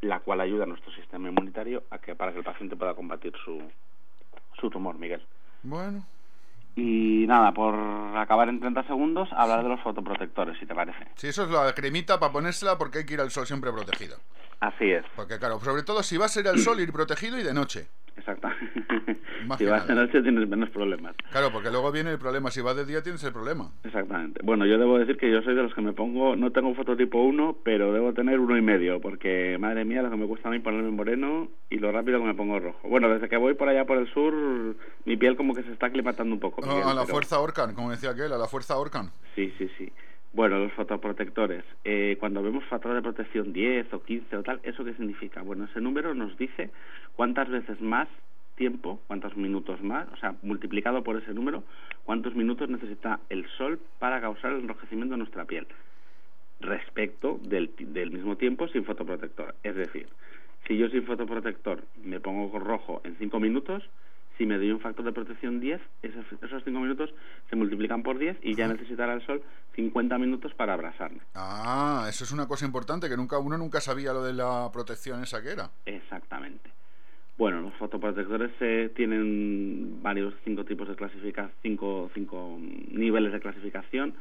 la 0.00 0.20
cual 0.20 0.40
ayuda 0.40 0.64
a 0.64 0.66
nuestro 0.66 0.92
sistema 0.92 1.28
inmunitario 1.28 1.84
a 1.90 1.98
que 1.98 2.14
para 2.14 2.32
que 2.32 2.38
el 2.38 2.44
paciente 2.44 2.76
pueda 2.76 2.94
combatir 2.94 3.32
su, 3.44 3.60
su 4.60 4.70
tumor, 4.70 4.96
Miguel. 4.98 5.22
Bueno. 5.62 6.04
Y 6.76 7.26
nada, 7.26 7.52
por 7.52 7.74
acabar 8.16 8.48
en 8.48 8.60
30 8.60 8.84
segundos, 8.84 9.28
hablar 9.32 9.64
de 9.64 9.68
los 9.68 9.80
fotoprotectores, 9.80 10.56
si 10.58 10.66
te 10.66 10.74
parece. 10.74 11.08
Sí, 11.16 11.26
eso 11.26 11.42
es 11.44 11.50
la 11.50 11.74
cremita 11.74 12.20
para 12.20 12.32
ponérsela 12.32 12.78
porque 12.78 12.98
hay 12.98 13.06
que 13.06 13.14
ir 13.14 13.20
al 13.20 13.32
sol 13.32 13.46
siempre 13.46 13.72
protegido. 13.72 14.16
Así 14.60 14.90
es. 14.90 15.04
Porque 15.16 15.38
claro, 15.38 15.58
sobre 15.60 15.82
todo 15.82 16.02
si 16.02 16.16
vas 16.16 16.36
a 16.36 16.40
ir 16.40 16.48
al 16.48 16.58
sol, 16.58 16.78
ir 16.80 16.92
protegido 16.92 17.38
y 17.38 17.42
de 17.42 17.52
noche. 17.52 17.88
Exacto. 18.16 18.48
Más 19.46 19.58
si 19.58 19.64
vas 19.64 19.86
de 19.86 19.94
noche 19.94 20.22
tienes 20.22 20.48
menos 20.48 20.70
problemas. 20.70 21.14
Claro, 21.30 21.50
porque 21.52 21.70
luego 21.70 21.92
viene 21.92 22.10
el 22.12 22.18
problema. 22.18 22.50
Si 22.50 22.60
vas 22.60 22.76
de 22.76 22.84
día 22.84 23.02
tienes 23.02 23.22
el 23.24 23.32
problema. 23.32 23.70
Exactamente. 23.84 24.40
Bueno, 24.44 24.66
yo 24.66 24.78
debo 24.78 24.98
decir 24.98 25.16
que 25.16 25.30
yo 25.30 25.42
soy 25.42 25.54
de 25.54 25.62
los 25.62 25.74
que 25.74 25.80
me 25.80 25.92
pongo, 25.92 26.36
no 26.36 26.50
tengo 26.52 26.74
fototipo 26.74 27.22
1, 27.22 27.58
pero 27.64 27.92
debo 27.92 28.12
tener 28.14 28.40
uno 28.40 28.56
y 28.56 28.62
medio, 28.62 29.00
porque 29.00 29.56
madre 29.58 29.84
mía, 29.84 30.02
lo 30.02 30.10
que 30.10 30.16
me 30.16 30.26
cuesta 30.26 30.48
a 30.48 30.52
mí 30.52 30.58
ponerme 30.58 30.90
moreno 30.90 31.48
y 31.70 31.78
lo 31.78 31.92
rápido 31.92 32.18
que 32.20 32.26
me 32.26 32.34
pongo 32.34 32.58
rojo. 32.58 32.88
Bueno, 32.88 33.08
desde 33.08 33.28
que 33.28 33.36
voy 33.36 33.54
por 33.54 33.68
allá 33.68 33.84
por 33.84 33.98
el 33.98 34.08
sur, 34.12 34.34
mi 35.04 35.16
piel 35.16 35.36
como 35.36 35.54
que 35.54 35.62
se 35.62 35.72
está 35.72 35.86
aclimatando 35.86 36.34
un 36.34 36.40
poco. 36.40 36.62
Miguel, 36.62 36.82
a 36.84 36.94
la 36.94 37.02
pero- 37.02 37.14
fuerza 37.14 37.38
Orcan, 37.40 37.74
como 37.74 37.90
decía 37.90 38.10
aquel, 38.10 38.32
a 38.32 38.38
la 38.38 38.46
fuerza 38.46 38.76
Orcan. 38.78 39.10
Sí, 39.34 39.52
sí, 39.58 39.70
sí. 39.78 39.92
Bueno, 40.32 40.58
los 40.58 40.72
fotoprotectores. 40.74 41.64
Eh, 41.84 42.16
cuando 42.20 42.42
vemos 42.42 42.62
factor 42.64 42.94
de 42.94 43.00
protección 43.02 43.52
10 43.52 43.92
o 43.94 44.02
15 44.02 44.36
o 44.36 44.42
tal, 44.42 44.60
¿eso 44.62 44.84
qué 44.84 44.92
significa? 44.94 45.40
Bueno, 45.42 45.64
ese 45.64 45.80
número 45.80 46.14
nos 46.14 46.36
dice 46.36 46.70
cuántas 47.16 47.48
veces 47.48 47.80
más 47.80 48.08
tiempo, 48.58 49.00
cuántos 49.06 49.36
minutos 49.36 49.80
más, 49.82 50.06
o 50.12 50.16
sea, 50.16 50.34
multiplicado 50.42 51.02
por 51.02 51.16
ese 51.16 51.32
número, 51.32 51.62
cuántos 52.04 52.34
minutos 52.34 52.68
necesita 52.68 53.20
el 53.30 53.48
sol 53.56 53.80
para 53.98 54.20
causar 54.20 54.52
el 54.52 54.60
enrojecimiento 54.60 55.14
de 55.14 55.18
nuestra 55.18 55.46
piel 55.46 55.66
respecto 56.60 57.38
del, 57.42 57.72
del 57.78 58.10
mismo 58.10 58.36
tiempo 58.36 58.68
sin 58.68 58.84
fotoprotector. 58.84 59.54
Es 59.62 59.76
decir, 59.76 60.08
si 60.66 60.76
yo 60.76 60.88
sin 60.88 61.06
fotoprotector 61.06 61.84
me 62.02 62.20
pongo 62.20 62.58
rojo 62.58 63.00
en 63.04 63.16
5 63.16 63.40
minutos, 63.40 63.88
si 64.36 64.44
me 64.44 64.56
doy 64.56 64.70
un 64.70 64.80
factor 64.80 65.04
de 65.04 65.12
protección 65.12 65.60
10, 65.60 65.80
esos, 66.02 66.24
esos 66.42 66.64
5 66.64 66.80
minutos 66.80 67.10
se 67.48 67.56
multiplican 67.56 68.02
por 68.02 68.18
10 68.18 68.38
y 68.42 68.54
ya 68.54 68.68
necesitará 68.68 69.14
el 69.14 69.24
sol 69.24 69.42
50 69.74 70.18
minutos 70.18 70.52
para 70.54 70.74
abrasarme. 70.74 71.20
Ah, 71.34 72.06
eso 72.08 72.24
es 72.24 72.32
una 72.32 72.46
cosa 72.46 72.66
importante 72.66 73.08
que 73.08 73.16
nunca 73.16 73.38
uno 73.38 73.56
nunca 73.56 73.80
sabía 73.80 74.12
lo 74.12 74.22
de 74.22 74.32
la 74.32 74.70
protección 74.72 75.22
esa 75.22 75.42
que 75.42 75.50
era. 75.50 75.70
Exactamente. 75.86 76.70
Bueno, 77.38 77.60
los 77.60 77.72
fotoprotectores 77.74 78.50
eh, 78.58 78.90
tienen 78.96 80.02
varios 80.02 80.34
cinco 80.44 80.64
tipos 80.64 80.88
de 80.88 80.96
clasificación, 80.96 81.52
cinco, 81.62 82.10
cinco 82.12 82.58
niveles 82.90 83.32
de 83.32 83.38
clasificación. 83.38 84.14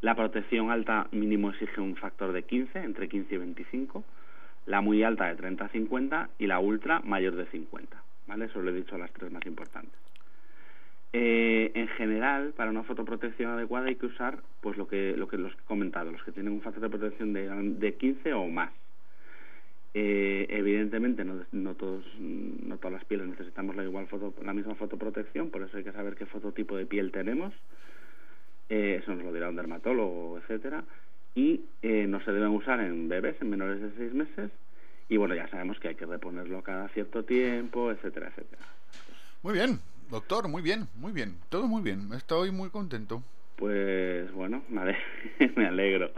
La 0.00 0.16
protección 0.16 0.72
alta 0.72 1.06
mínimo 1.12 1.50
exige 1.50 1.80
un 1.80 1.94
factor 1.94 2.32
de 2.32 2.42
15, 2.42 2.80
entre 2.80 3.08
15 3.08 3.32
y 3.36 3.38
25. 3.38 4.04
La 4.66 4.80
muy 4.80 5.04
alta 5.04 5.26
de 5.26 5.36
30 5.36 5.64
a 5.64 5.68
50 5.68 6.30
y 6.40 6.48
la 6.48 6.58
ultra 6.58 6.98
mayor 7.04 7.36
de 7.36 7.46
50. 7.46 8.02
¿Vale? 8.26 8.46
Eso 8.46 8.60
lo 8.60 8.70
he 8.70 8.74
dicho 8.74 8.98
las 8.98 9.12
tres 9.12 9.30
más 9.30 9.46
importantes. 9.46 9.94
Eh, 11.12 11.70
en 11.72 11.86
general, 11.86 12.52
para 12.56 12.70
una 12.70 12.82
fotoprotección 12.82 13.52
adecuada 13.52 13.86
hay 13.86 13.94
que 13.94 14.06
usar 14.06 14.40
pues 14.60 14.76
lo 14.76 14.88
que, 14.88 15.14
lo 15.16 15.28
que 15.28 15.38
los 15.38 15.52
he 15.52 15.64
comentado, 15.66 16.10
los 16.10 16.24
que 16.24 16.32
tienen 16.32 16.52
un 16.52 16.62
factor 16.62 16.82
de 16.82 16.88
protección 16.88 17.32
de, 17.32 17.48
de 17.48 17.94
15 17.94 18.34
o 18.34 18.48
más. 18.48 18.72
Eh, 19.98 20.46
evidentemente 20.50 21.24
no, 21.24 21.42
no 21.52 21.74
todos 21.74 22.04
no 22.18 22.76
todas 22.76 22.92
las 22.92 23.04
pieles 23.06 23.28
necesitamos 23.28 23.76
la 23.76 23.82
igual 23.82 24.06
foto, 24.08 24.34
la 24.44 24.52
misma 24.52 24.74
fotoprotección 24.74 25.48
por 25.48 25.62
eso 25.62 25.78
hay 25.78 25.84
que 25.84 25.92
saber 25.92 26.16
qué 26.16 26.26
fototipo 26.26 26.76
de 26.76 26.84
piel 26.84 27.10
tenemos 27.12 27.54
eh, 28.68 28.98
eso 29.00 29.14
nos 29.14 29.24
lo 29.24 29.32
dirá 29.32 29.48
un 29.48 29.56
dermatólogo, 29.56 30.38
etcétera, 30.38 30.84
y 31.34 31.60
eh, 31.82 32.06
no 32.08 32.22
se 32.24 32.32
deben 32.32 32.48
usar 32.48 32.80
en 32.80 33.08
bebés 33.08 33.36
en 33.40 33.50
menores 33.50 33.80
de 33.80 33.92
seis 33.96 34.12
meses, 34.12 34.50
y 35.08 35.16
bueno, 35.16 35.34
ya 35.34 35.48
sabemos 35.48 35.78
que 35.78 35.88
hay 35.88 35.94
que 35.94 36.06
reponerlo 36.06 36.62
cada 36.62 36.88
cierto 36.88 37.24
tiempo, 37.24 37.92
etcétera, 37.92 38.28
etcétera. 38.28 38.62
Muy 39.42 39.54
bien, 39.54 39.78
doctor, 40.10 40.48
muy 40.48 40.62
bien, 40.62 40.88
muy 40.96 41.12
bien. 41.12 41.36
Todo 41.48 41.68
muy 41.68 41.80
bien. 41.82 42.12
Estoy 42.12 42.50
muy 42.50 42.70
contento. 42.70 43.22
Pues 43.54 44.32
bueno, 44.32 44.64
me 44.68 45.66
alegro. 45.66 46.10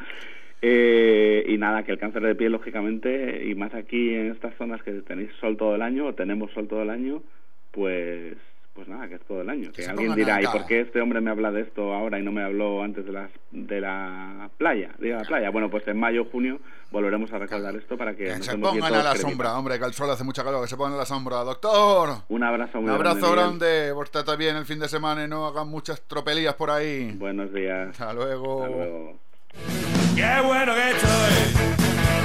Eh, 0.60 1.44
y 1.48 1.56
nada, 1.58 1.84
que 1.84 1.92
el 1.92 1.98
cáncer 1.98 2.22
de 2.22 2.34
piel, 2.34 2.52
lógicamente, 2.52 3.44
y 3.46 3.54
más 3.54 3.74
aquí 3.74 4.14
en 4.14 4.32
estas 4.32 4.56
zonas 4.56 4.82
que 4.82 4.92
tenéis 5.02 5.30
sol 5.40 5.56
todo 5.56 5.74
el 5.74 5.82
año, 5.82 6.06
o 6.06 6.14
tenemos 6.14 6.50
sol 6.52 6.66
todo 6.66 6.82
el 6.82 6.90
año, 6.90 7.22
pues 7.70 8.36
pues 8.78 8.86
nada, 8.86 9.08
que 9.08 9.16
es 9.16 9.20
todo 9.22 9.40
el 9.40 9.50
año. 9.50 9.72
Que 9.72 9.86
alguien 9.86 10.14
dirá, 10.14 10.40
¿y 10.40 10.44
cara". 10.44 10.58
por 10.58 10.66
qué 10.66 10.82
este 10.82 11.00
hombre 11.00 11.20
me 11.20 11.32
habla 11.32 11.50
de 11.50 11.62
esto 11.62 11.92
ahora 11.92 12.20
y 12.20 12.22
no 12.22 12.30
me 12.30 12.44
habló 12.44 12.84
antes 12.84 13.04
de, 13.04 13.10
las, 13.10 13.28
de 13.50 13.80
la 13.80 14.48
playa? 14.56 14.94
De 14.98 15.08
la 15.08 15.22
playa. 15.22 15.50
Bueno, 15.50 15.68
pues 15.68 15.88
en 15.88 15.98
mayo, 15.98 16.26
junio 16.26 16.60
volveremos 16.92 17.32
a 17.32 17.38
recordar 17.38 17.74
esto 17.74 17.98
para 17.98 18.14
que, 18.14 18.26
Que 18.26 18.34
se 18.34 18.56
pongan 18.56 18.84
a 18.94 19.02
la 19.02 19.10
cremita. 19.10 19.28
sombra, 19.30 19.58
hombre, 19.58 19.80
que 19.80 19.84
al 19.84 19.94
sol 19.94 20.08
hace 20.10 20.22
mucha 20.22 20.44
calor, 20.44 20.62
que 20.62 20.68
se 20.68 20.76
pongan 20.76 20.92
a 20.92 20.98
la 20.98 21.06
sombra. 21.06 21.38
Doctor, 21.38 22.22
Un 22.28 22.44
abrazo 22.44 22.80
muy 22.80 22.90
un 22.90 22.94
abrazo 22.94 23.32
grande, 23.32 23.92
grande, 23.92 24.36
bien 24.38 24.54
el 24.54 24.64
fin 24.64 24.78
de 24.78 24.86
semana 24.86 25.24
y 25.24 25.28
no 25.28 25.44
hagan 25.48 25.66
muchas 25.66 26.00
tropelías 26.02 26.54
por 26.54 26.70
ahí. 26.70 27.16
Buenos 27.18 27.52
días. 27.52 27.88
Hasta 27.90 28.12
luego. 28.12 28.62
Hasta 28.62 28.76
luego. 28.76 29.27
Qué 29.54 30.40
bueno 30.44 30.74
que 30.74 30.90
estoy, 30.90 31.34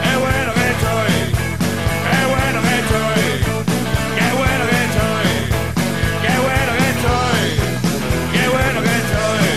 qué 0.04 0.16
bueno 0.18 0.54
que 0.54 0.66
estoy, 0.74 1.14
qué 2.04 2.20
bueno 2.34 2.60
que 2.62 2.74
estoy, 2.84 3.24
qué 4.18 4.28
bueno 4.36 4.64
que 4.70 4.78
estoy, 4.84 5.30
qué 6.22 6.34
bueno 6.44 6.72
que 6.78 6.88
estoy, 6.94 7.44
qué 8.34 8.44
bueno 8.50 8.80
que 8.82 8.94
estoy. 9.04 9.52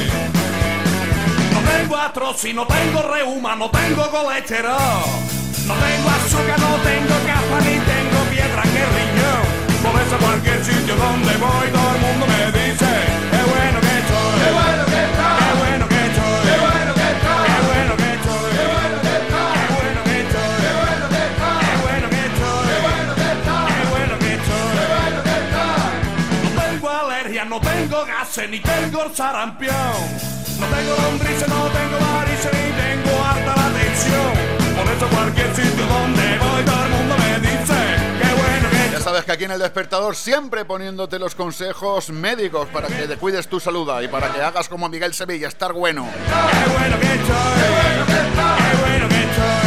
No 1.55 1.61
tengo 1.73 1.97
artrosis, 1.97 2.55
no 2.55 2.67
tengo 2.67 3.03
reuma, 3.03 3.57
no 3.57 3.71
tengo 3.71 4.11
colesterol, 4.11 5.03
no 5.67 5.75
tengo 5.75 6.09
azúcar, 6.11 6.59
no 6.61 6.77
tengo 6.87 7.17
capa 7.27 7.59
ni 7.67 7.79
tengo 7.83 8.19
piedra 8.31 8.63
que 8.63 8.85
riñón. 8.95 9.45
Por 9.83 10.01
eso 10.03 10.17
cualquier 10.19 10.65
sitio 10.65 10.95
donde 10.95 11.37
voy 11.37 11.69
todo 11.73 11.91
el 11.95 12.01
mundo 12.01 12.27
me 12.27 12.47
dice, 12.53 12.91
qué 13.31 13.43
bueno 13.51 13.81
que 13.81 13.95
estoy, 13.99 14.35
qué 14.41 14.51
bueno 14.53 14.85
que 14.87 14.96
tengo 28.37 29.15
sarampión. 29.15 29.75
No 30.61 30.67
tengo 30.67 30.97
lombrices, 31.03 31.49
no 31.49 31.69
tengo 31.69 31.99
varices, 31.99 32.53
ni 32.53 32.71
tengo 32.73 33.25
harta 33.25 33.57
la 33.57 33.79
tensión. 33.79 34.77
Por 34.77 34.95
eso 34.95 35.09
cualquier 35.09 35.57
sitio 35.57 35.87
donde 35.87 36.39
voy 36.39 36.65
todo 36.65 36.85
el 36.85 36.91
mundo 36.91 37.15
me 37.17 37.41
dice, 37.41 37.75
qué 38.21 38.29
bueno 38.35 38.71
que 38.71 38.93
Ya 38.93 39.01
sabes 39.01 39.25
que 39.25 39.33
aquí 39.33 39.45
en 39.45 39.53
el 39.53 39.59
despertador 39.59 40.15
siempre 40.15 40.67
poniéndote 40.67 41.19
los 41.19 41.35
consejos 41.35 42.11
médicos 42.11 42.69
para 42.69 42.89
que 42.89 43.09
te 43.09 43.17
cuides 43.17 43.49
tu 43.49 43.59
salud 43.59 43.91
y 44.03 44.09
para 44.09 44.31
que 44.31 44.43
hagas 44.43 44.69
como 44.69 44.89
Miguel 44.91 45.15
Sevilla, 45.15 45.49
estar 45.49 45.73
bueno. 45.73 46.07
Qué 46.13 46.73
bueno 46.73 47.01
que 47.01 47.07
estoy, 47.07 47.27
qué 47.27 47.69
bueno 47.71 48.07
que 48.07 48.13
estoy, 48.13 48.71
qué 48.71 48.77
bueno 48.87 49.09
que 49.09 49.23
estoy, 49.23 49.66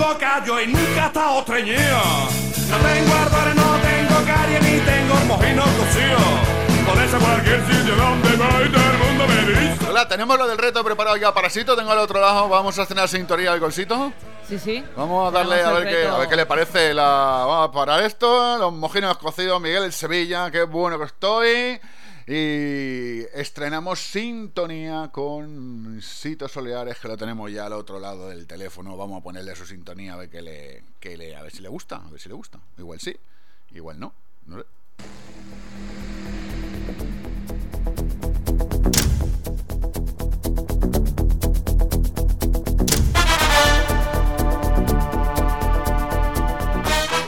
tengo 0.00 0.18
callo 0.18 0.60
y 0.60 0.66
nunca 0.66 1.04
he 1.04 1.06
estado. 1.06 1.40
No 1.40 1.44
tengo 1.44 3.14
ardores, 3.14 3.54
no 3.54 3.78
tengo 3.80 4.26
caries 4.26 4.62
ni 4.62 4.78
tengo 4.80 5.14
mojino 5.26 5.62
cocido. 5.62 6.18
Por 6.86 7.02
eso 7.02 7.18
cualquier 7.18 7.60
sitio 7.66 7.94
donde 7.96 8.28
voy 8.36 8.68
todo 8.70 8.90
el 8.90 8.98
mundo 8.98 9.26
me 9.28 9.60
dice. 9.60 9.86
Hola, 9.88 10.08
tenemos 10.08 10.38
lo 10.38 10.46
del 10.46 10.56
reto 10.56 10.82
preparado 10.82 11.16
ya 11.16 11.34
para 11.34 11.50
Sito, 11.50 11.76
tengo 11.76 11.90
al 11.92 11.98
otro 11.98 12.20
lado, 12.20 12.48
vamos 12.48 12.78
a 12.78 12.86
cenar 12.86 13.08
sintonía 13.08 13.58
con 13.60 13.72
Sito. 13.72 14.12
Sí, 14.48 14.58
sí. 14.58 14.84
Vamos 14.96 15.28
a 15.28 15.38
darle 15.38 15.62
a 15.62 15.72
ver, 15.72 15.88
qué, 15.88 16.06
a 16.06 16.16
ver 16.16 16.28
qué 16.28 16.36
le 16.36 16.46
parece 16.46 16.94
la. 16.94 17.44
Vamos 17.46 17.68
a 17.68 17.72
parar 17.72 18.02
esto. 18.02 18.58
Los 18.58 18.72
mojinos 18.72 19.18
cocidos, 19.18 19.60
Miguel 19.60 19.84
el 19.84 19.92
Sevilla, 19.92 20.50
qué 20.50 20.62
bueno 20.62 20.98
que 20.98 21.04
estoy. 21.04 21.80
Y 22.32 23.26
estrenamos 23.34 23.98
sintonía 23.98 25.10
con 25.12 26.00
Sito 26.00 26.46
Soleares, 26.46 26.96
que 27.00 27.08
lo 27.08 27.16
tenemos 27.16 27.50
ya 27.50 27.66
al 27.66 27.72
otro 27.72 27.98
lado 27.98 28.28
del 28.28 28.46
teléfono. 28.46 28.96
Vamos 28.96 29.18
a 29.18 29.24
ponerle 29.24 29.56
su 29.56 29.66
sintonía 29.66 30.14
a 30.14 30.16
ver 30.16 30.30
qué 30.30 30.40
le, 30.40 30.84
qué 31.00 31.16
le, 31.16 31.34
a 31.34 31.42
ver 31.42 31.50
si 31.50 31.60
le 31.60 31.68
gusta, 31.68 31.96
a 31.96 32.08
ver 32.08 32.20
si 32.20 32.28
le 32.28 32.36
gusta. 32.36 32.60
Igual 32.78 33.00
sí, 33.00 33.16
igual 33.72 33.98
no. 33.98 34.14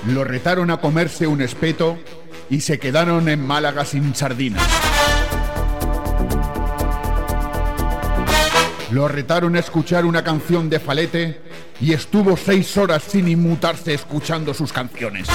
Lo 0.06 0.22
retaron 0.22 0.70
a 0.70 0.80
comerse 0.80 1.26
un 1.26 1.42
espeto 1.42 1.98
y 2.50 2.60
se 2.60 2.78
quedaron 2.78 3.28
en 3.28 3.46
Málaga 3.46 3.84
sin 3.84 4.14
sardinas. 4.14 4.62
Lo 8.90 9.08
retaron 9.08 9.56
a 9.56 9.60
escuchar 9.60 10.04
una 10.04 10.22
canción 10.22 10.68
de 10.68 10.78
Falete 10.78 11.40
y 11.80 11.94
estuvo 11.94 12.36
seis 12.36 12.76
horas 12.76 13.02
sin 13.02 13.26
inmutarse 13.26 13.94
escuchando 13.94 14.52
sus 14.52 14.70
canciones. 14.70 15.28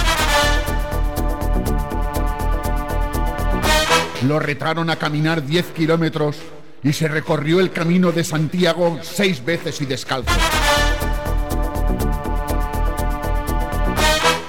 Lo 4.27 4.39
retaron 4.39 4.89
a 4.89 4.95
caminar 4.97 5.43
10 5.45 5.65
kilómetros 5.67 6.37
y 6.83 6.93
se 6.93 7.07
recorrió 7.07 7.59
el 7.59 7.71
camino 7.71 8.11
de 8.11 8.23
Santiago 8.23 8.99
seis 9.01 9.43
veces 9.43 9.81
y 9.81 9.85
descalzo. 9.85 10.31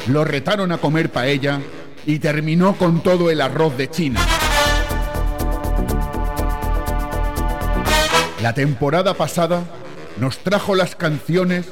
Lo 0.09 0.25
retaron 0.25 0.73
a 0.73 0.79
comer 0.79 1.11
paella 1.11 1.61
y 2.09 2.21
terminó 2.21 2.75
con 2.75 3.03
todo 3.03 3.31
el 3.31 3.43
arroz 3.43 3.77
de 3.77 3.91
China. 3.91 4.19
La 8.43 8.55
temporada 8.55 9.13
pasada 9.13 9.63
nos 10.19 10.39
trajo 10.39 10.75
las 10.75 10.97
canciones 10.97 11.67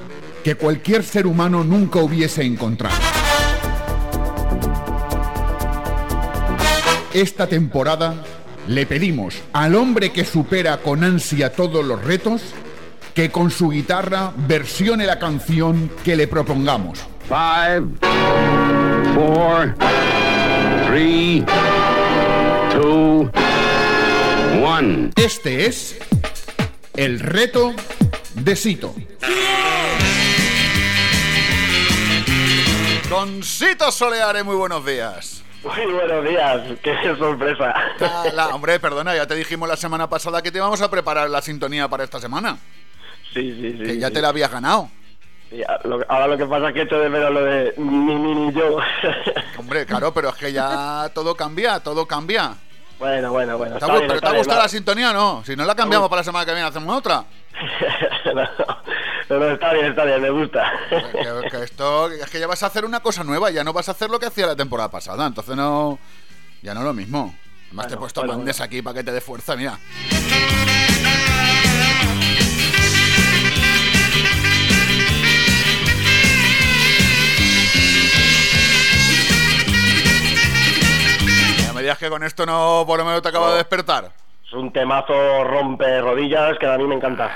que 0.45 0.55
cualquier 0.55 1.05
ser 1.05 1.27
humano 1.27 1.65
nunca 1.65 2.01
hubiese 2.01 2.45
encontrado. 2.45 2.95
Esta 7.15 7.47
temporada 7.47 8.23
le 8.69 8.85
pedimos 8.85 9.37
al 9.55 9.75
hombre 9.75 10.13
que 10.13 10.27
supera 10.27 10.77
con 10.77 11.03
ansia 11.03 11.55
todos 11.55 11.83
los 11.83 12.05
retos 12.05 12.43
que 13.15 13.31
con 13.31 13.51
su 13.51 13.71
guitarra 13.71 14.33
versione 14.37 15.07
la 15.07 15.19
canción 15.19 15.91
que 16.05 16.15
le 16.15 16.29
propongamos. 16.29 16.99
Five, 17.27 17.87
four, 19.15 19.75
three, 20.85 21.45
two, 22.73 23.31
one. 24.63 25.11
Este 25.17 25.67
es 25.67 25.99
el 26.95 27.21
reto 27.21 27.73
de 28.35 28.57
Sito. 28.57 28.95
Con 33.09 33.43
Sito 33.43 33.91
Soleares, 33.91 34.45
muy 34.45 34.57
buenos 34.57 34.85
días. 34.85 35.43
Muy 35.65 35.93
buenos 35.93 36.25
días, 36.29 36.61
qué 36.83 36.95
sorpresa. 37.19 37.75
La- 38.35 38.49
hombre, 38.49 38.79
perdona, 38.79 39.17
ya 39.17 39.27
te 39.27 39.35
dijimos 39.35 39.69
la 39.69 39.77
semana 39.77 40.09
pasada 40.09 40.43
que 40.43 40.51
te 40.53 40.59
íbamos 40.59 40.81
a 40.81 40.91
preparar 40.91 41.29
la 41.31 41.41
sintonía 41.43 41.89
para 41.89 42.05
esta 42.05 42.21
semana. 42.21 42.59
Sí, 43.33 43.53
sí, 43.61 43.77
sí. 43.79 43.85
Que 43.85 43.99
ya 43.99 44.09
sí. 44.09 44.15
te 44.15 44.23
la 44.23 44.29
habías 44.29 44.51
ganado. 44.51 44.91
Sí, 45.57 45.63
a- 45.63 45.81
lo- 45.89 46.05
ahora 46.09 46.27
lo 46.27 46.37
que 46.37 46.45
pasa 46.47 46.69
es 46.69 46.75
que 46.75 46.83
echo 46.83 46.99
de 46.99 47.09
menos 47.09 47.31
lo 47.33 47.43
de 47.43 47.73
ni 47.79 48.15
ni 48.15 48.35
ni 48.35 48.53
yo. 48.53 48.77
Hombre, 49.59 49.87
claro, 49.87 50.13
pero 50.13 50.29
es 50.29 50.35
que 50.35 50.53
ya 50.53 51.11
todo 51.15 51.35
cambia, 51.35 51.81
todo 51.81 52.07
cambia. 52.07 52.55
bueno, 52.99 53.31
bueno, 53.33 53.57
bueno. 53.57 53.79
¿Te 53.79 53.85
ha, 53.85 53.89
bien, 53.89 54.07
¿Pero 54.07 54.21
te 54.21 54.27
ha 54.27 54.31
bien, 54.31 54.39
gustado 54.41 54.59
va. 54.59 54.65
la 54.65 54.69
sintonía 54.69 55.11
o 55.11 55.15
no? 55.15 55.43
Si 55.47 55.57
no 55.57 55.65
la 55.65 55.75
cambiamos 55.75 56.09
para 56.11 56.21
la 56.21 56.25
semana 56.25 56.45
que 56.45 56.53
viene, 56.53 56.69
hacemos 56.69 56.97
otra. 56.97 57.25
No, 59.29 59.41
no, 59.41 59.47
está 59.51 59.73
bien, 59.73 59.87
está 59.87 60.05
bien, 60.05 60.23
me 60.23 60.31
gusta. 60.31 60.73
Que, 60.89 61.49
que 61.51 61.63
esto, 61.65 62.09
es 62.13 62.31
que 62.31 62.39
ya 62.39 62.47
vas 62.47 62.63
a 62.63 62.67
hacer 62.67 62.85
una 62.85 63.01
cosa 63.01 63.25
nueva, 63.25 63.51
ya 63.51 63.65
no 63.65 63.73
vas 63.73 63.89
a 63.89 63.93
hacer 63.93 64.09
lo 64.09 64.21
que 64.21 64.27
hacía 64.27 64.47
la 64.47 64.55
temporada 64.55 64.89
pasada, 64.89 65.27
entonces 65.27 65.57
no. 65.57 65.99
Ya 66.63 66.75
no 66.75 66.81
es 66.81 66.87
lo 66.87 66.95
mismo. 66.95 67.35
Además 67.67 67.89
te 67.89 67.95
he 67.95 67.97
puesto 67.97 68.21
bueno, 68.21 68.37
mandes 68.37 68.61
aquí 68.61 68.83
para 68.83 68.95
que 68.95 69.03
te 69.05 69.11
dé 69.11 69.21
fuerza, 69.21 69.57
mira. 69.57 69.79
Digas 81.87 81.99
que 81.99 82.11
con 82.11 82.25
esto 82.25 82.45
no 82.45 82.83
por 82.85 82.99
lo 82.99 83.05
menos 83.05 83.23
te 83.23 83.29
acabo 83.29 83.49
de 83.51 83.59
despertar. 83.59 84.11
Es 84.45 84.53
un 84.53 84.73
temazo 84.73 85.45
rompe 85.45 86.01
rodillas 86.01 86.59
que 86.59 86.67
a 86.67 86.77
mí 86.77 86.85
me 86.85 86.97
encanta. 86.97 87.31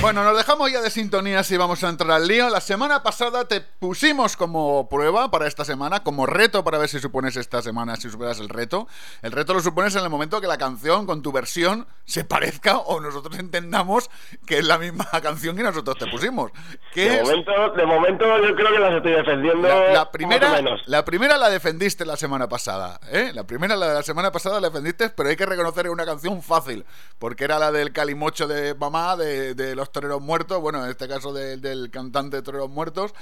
Bueno, 0.00 0.24
nos 0.24 0.34
dejamos 0.34 0.72
ya 0.72 0.80
de 0.80 0.88
sintonías 0.88 1.50
y 1.50 1.58
vamos 1.58 1.84
a 1.84 1.90
entrar 1.90 2.10
al 2.12 2.26
lío. 2.26 2.48
La 2.48 2.62
semana 2.62 3.02
pasada 3.02 3.46
te 3.46 3.60
pusimos 3.60 4.34
como 4.34 4.88
prueba 4.88 5.30
para 5.30 5.46
esta 5.46 5.62
semana, 5.62 6.02
como 6.02 6.24
reto 6.24 6.64
para 6.64 6.78
ver 6.78 6.88
si 6.88 7.00
supones 7.00 7.36
esta 7.36 7.60
semana, 7.60 7.96
si 7.96 8.08
superas 8.08 8.40
el 8.40 8.48
reto. 8.48 8.88
El 9.20 9.32
reto 9.32 9.52
lo 9.52 9.60
supones 9.60 9.94
en 9.96 10.02
el 10.02 10.08
momento 10.08 10.40
que 10.40 10.46
la 10.46 10.56
canción 10.56 11.04
con 11.04 11.20
tu 11.20 11.32
versión 11.32 11.86
se 12.06 12.24
parezca 12.24 12.78
o 12.78 12.98
nosotros 12.98 13.38
entendamos 13.38 14.08
que 14.46 14.60
es 14.60 14.64
la 14.64 14.78
misma 14.78 15.06
canción 15.22 15.54
que 15.54 15.62
nosotros 15.62 15.98
te 15.98 16.06
pusimos. 16.06 16.50
De 16.94 17.20
momento, 17.22 17.52
de 17.76 17.84
momento 17.84 18.24
yo 18.38 18.56
creo 18.56 18.72
que 18.72 18.78
las 18.78 18.94
estoy 18.94 19.12
defendiendo. 19.12 19.68
la, 19.68 19.92
la 19.92 20.10
primera, 20.10 20.50
menos. 20.52 20.80
la 20.86 21.04
primera 21.04 21.36
la 21.36 21.50
defendiste 21.50 22.06
la 22.06 22.16
semana 22.16 22.48
pasada, 22.48 22.98
¿eh? 23.12 23.32
La 23.34 23.44
primera, 23.44 23.76
la 23.76 23.88
de 23.88 23.94
la 23.94 24.02
semana 24.02 24.32
pasada 24.32 24.60
la 24.60 24.70
defendiste, 24.70 25.10
pero 25.10 25.28
hay 25.28 25.36
que 25.36 25.44
reconocer 25.44 25.82
que 25.82 25.88
es 25.88 25.92
una 25.92 26.06
canción 26.06 26.40
fácil, 26.42 26.86
porque 27.18 27.44
era 27.44 27.58
la 27.58 27.70
del 27.70 27.92
calimocho 27.92 28.48
de 28.48 28.74
mamá, 28.74 29.14
de, 29.16 29.54
de 29.54 29.76
los 29.76 29.89
toreros 29.92 30.20
muertos, 30.20 30.60
bueno, 30.60 30.84
en 30.84 30.90
este 30.90 31.06
caso 31.08 31.32
de- 31.32 31.56
del 31.56 31.90
cantante 31.90 32.36
de 32.36 32.42
toreros 32.42 32.70
muertos. 32.70 33.12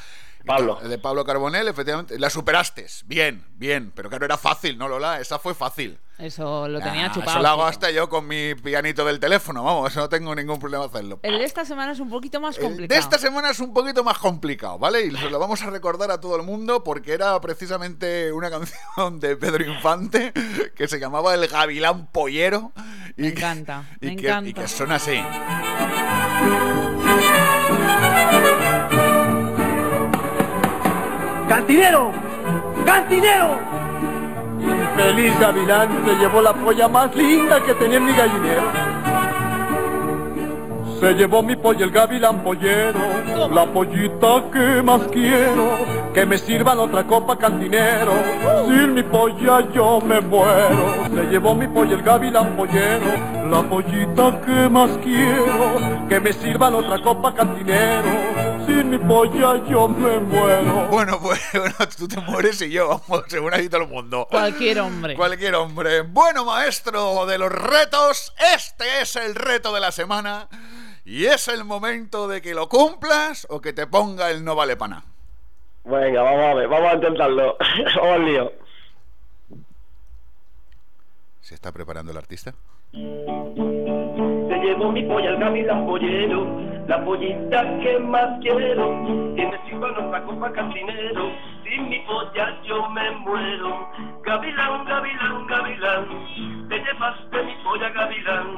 Pablo. 0.47 0.77
De 0.77 0.99
Pablo 0.99 1.25
Carbonell, 1.25 1.69
efectivamente. 1.69 2.19
La 2.19 2.31
superaste, 2.31 2.87
bien, 3.07 3.45
bien, 3.57 3.93
pero 3.95 4.09
claro, 4.09 4.25
era 4.25 4.37
fácil, 4.39 4.79
¿no, 4.79 4.89
Lola? 4.89 5.21
Esa 5.21 5.39
fue 5.39 5.55
fácil. 5.55 5.99
Eso 6.19 6.67
lo 6.67 6.81
tenía 6.81 7.13
chupado. 7.13 7.31
Eso 7.31 7.39
lo 7.43 7.49
hago 7.49 7.65
hasta 7.65 7.93
yo 7.93 8.09
con 8.09 8.27
mi 8.27 8.55
pianito 8.57 9.05
del 9.05 9.21
teléfono, 9.21 9.63
vamos, 9.63 9.91
eso 9.93 10.01
no 10.01 10.09
tengo 10.09 10.35
ningún 10.35 10.59
problema 10.59 10.85
hacerlo. 10.87 11.21
El 11.23 11.39
de 11.39 11.45
esta 11.45 11.65
semana 11.65 11.93
es 11.93 12.01
un 12.01 12.11
poquito 12.11 12.41
más 12.41 12.57
El 12.59 12.65
complicado. 12.65 12.95
de 12.99 13.01
esta 13.01 13.19
semana 13.19 13.51
es 13.51 13.61
un 13.61 13.73
poquito 13.73 14.03
más 14.03 14.19
complicado, 14.19 14.79
¿vale? 14.81 15.03
Y 15.07 15.11
se 15.17 15.31
lo 15.31 15.39
vamos 15.39 15.63
a 15.63 15.71
recordar 15.71 16.11
a 16.11 16.21
todo 16.21 16.35
el 16.35 16.43
mundo 16.43 16.83
porque 16.83 17.13
era 17.13 17.41
precisamente 17.41 18.33
una 18.33 18.51
canción 18.51 19.21
de 19.21 19.37
Pedro 19.37 19.65
Infante 19.65 20.33
que 20.75 20.89
se 20.89 20.99
llamaba 20.99 21.35
El 21.35 21.47
Gavilán 21.47 22.07
Pollero. 22.09 22.73
Y 23.17 23.23
Me 23.23 23.33
que- 23.35 23.39
encanta, 23.39 23.85
y 24.01 24.07
me 24.07 24.17
que, 24.17 24.27
encanta. 24.27 24.51
Y 24.51 24.55
que 24.55 24.67
suena 24.69 24.97
así. 24.97 25.21
¡Cantinero! 31.49 32.13
¡Cantinero! 32.85 33.78
Feliz 34.97 35.39
Gavilán 35.39 36.05
llevó 36.21 36.43
la 36.43 36.53
polla 36.53 36.89
más 36.89 37.15
linda 37.15 37.63
que 37.63 37.75
tenía 37.75 37.99
en 37.99 38.05
mi 38.05 38.13
gallinero. 38.13 38.98
Se 41.01 41.15
llevó 41.15 41.45
mi 41.45 41.55
polla 41.55 41.85
el 41.85 41.93
gavilán 41.93 42.43
pollero, 42.43 43.49
la 43.55 43.73
pollita 43.73 44.45
que 44.53 44.83
más 44.83 45.03
quiero, 45.13 45.79
que 46.13 46.27
me 46.27 46.37
sirvan 46.37 46.81
otra 46.81 47.07
copa 47.07 47.39
cantinero, 47.39 48.13
sin 48.67 48.95
mi 48.95 49.05
polla 49.05 49.61
yo 49.73 50.01
me 50.01 50.21
muero. 50.21 51.07
Se 51.15 51.23
llevó 51.31 51.55
mi 51.55 51.69
polla 51.69 51.95
el 51.95 52.03
gavilán 52.03 52.57
pollero, 52.57 53.07
la 53.49 53.63
pollita 53.63 54.41
que 54.45 54.69
más 54.69 54.91
quiero, 54.99 56.09
que 56.09 56.19
me 56.19 56.33
sirvan 56.33 56.75
otra 56.75 57.01
copa 57.01 57.33
cantinero, 57.33 58.67
sin 58.67 58.91
mi 58.91 58.99
polla 58.99 59.65
yo 59.69 59.87
me 59.87 60.19
muero. 60.19 60.89
Bueno, 60.91 61.21
pues 61.23 61.41
bueno, 61.53 61.77
tú 61.97 62.09
te 62.09 62.21
mueres 62.23 62.61
y 62.61 62.71
yo, 62.71 62.89
vamos, 62.89 63.25
según 63.29 63.55
ahí 63.55 63.69
todo 63.69 63.83
el 63.83 63.89
mundo. 63.89 64.27
Cualquier 64.29 64.81
hombre. 64.81 65.15
Cualquier 65.15 65.55
hombre. 65.55 66.03
Bueno, 66.03 66.45
maestro 66.45 67.25
de 67.25 67.39
los 67.39 67.53
retos, 67.53 68.35
este 68.57 69.03
es 69.03 69.15
el 69.15 69.37
reto 69.37 69.73
de 69.73 69.79
la 69.79 69.93
semana. 69.93 70.49
Y 71.09 71.25
es 71.25 71.49
el 71.49 71.65
momento 71.65 72.29
de 72.29 72.43
que 72.43 72.53
lo 72.53 72.69
cumplas 72.69 73.47
o 73.49 73.63
que 73.63 73.73
te 73.73 73.87
ponga 73.87 74.31
el 74.31 74.45
no 74.45 74.55
vale 74.55 74.77
pana. 74.77 75.07
Venga, 75.85 76.21
vamos 76.21 76.45
a 76.45 76.55
ver, 76.55 76.69
vamos 76.69 76.93
a 76.93 76.95
intentarlo. 76.97 77.57
vamos 77.97 78.13
al 78.13 78.25
lío. 78.27 78.53
¿Se 81.41 81.55
está 81.55 81.73
preparando 81.73 82.13
el 82.13 82.19
artista? 82.19 82.53
Se 84.59 84.65
llevó 84.65 84.91
mi 84.91 85.03
polla 85.05 85.31
el 85.31 85.37
gavilán 85.37 85.87
pollero, 85.87 86.45
la 86.89 87.05
pollita 87.05 87.63
que 87.79 87.97
más 88.01 88.41
quiero, 88.41 89.07
sirva 89.69 89.93
nuestra 89.93 90.21
copa 90.25 90.51
cantinero, 90.51 91.31
sin 91.63 91.89
mi 91.89 92.01
polla 92.01 92.61
yo 92.65 92.89
me 92.91 93.09
muero. 93.19 93.89
Gavilán, 94.25 94.85
gavilán, 94.85 95.47
gavilán, 95.47 96.09
te 96.69 96.77
llevaste 96.77 97.43
mi 97.45 97.55
polla 97.63 97.89
gavilán, 97.91 98.57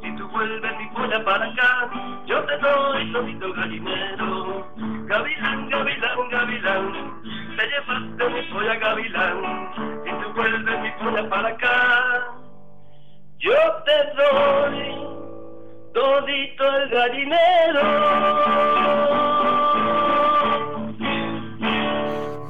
si 0.00 0.16
tú 0.16 0.26
vuelves 0.28 0.78
mi 0.78 0.86
polla 0.96 1.22
para 1.22 1.44
acá, 1.44 1.90
yo 2.24 2.42
te 2.44 2.56
doy 2.56 3.12
todito 3.12 3.52
gallinero. 3.52 4.66
Gavilán, 5.04 5.68
gavilán, 5.68 6.28
gavilán, 6.30 7.20
te 7.54 7.66
llevaste 7.66 8.30
mi 8.30 8.42
polla 8.50 8.74
gavilán, 8.76 9.70
si 10.04 10.10
tú 10.10 10.32
vuelves 10.34 10.80
mi 10.80 10.90
polla 10.92 11.28
para 11.28 11.48
acá. 11.48 12.30
Yo 13.40 13.52
te 13.84 14.14
doy 14.16 15.23
todito 15.94 16.64
el 16.76 16.88
gallinero. 16.90 17.82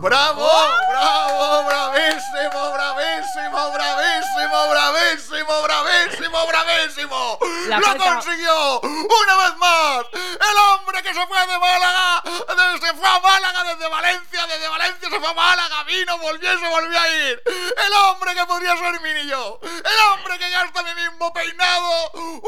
¡Bravo! 0.00 0.48
¡Bravo! 0.90 1.64
¡Bravísimo! 1.68 2.72
¡Bravísimo! 2.72 2.83
¡Bravísimo! 4.68 5.62
¡Bravísimo! 5.62 6.46
¡Bravísimo! 6.46 7.38
¡Lo 7.68 7.80
falta- 7.80 8.04
consiguió! 8.14 8.80
¡Una 8.80 9.36
vez 9.36 9.56
más! 9.58 10.04
¡El 10.12 10.58
hombre 10.58 11.02
que 11.02 11.14
se 11.14 11.26
fue 11.26 11.46
de 11.46 11.58
Málaga! 11.58 12.22
de- 12.24 12.86
Se 12.86 12.92
fue 12.94 13.08
a 13.08 13.18
Málaga 13.20 13.64
desde 13.64 13.88
Valencia, 13.88 14.46
desde 14.46 14.68
Valencia 14.68 15.08
se 15.10 15.18
fue 15.20 15.28
a 15.28 15.32
Málaga, 15.32 15.82
vino, 15.84 16.18
volvió 16.18 16.52
y 16.52 16.58
se 16.60 16.68
volvió 16.68 17.00
a 17.00 17.08
ir. 17.08 17.42
El 17.46 17.92
hombre 17.94 18.34
que 18.34 18.44
podría 18.46 18.76
ser 18.76 19.00
mi 19.00 19.12
niño. 19.12 19.58
El 19.62 19.98
hombre 20.10 20.38
que 20.38 20.50
gasta 20.50 20.82
mi 20.82 20.94
mismo 20.94 21.32
peinado. 21.32 22.10
¡Uh! 22.14 22.40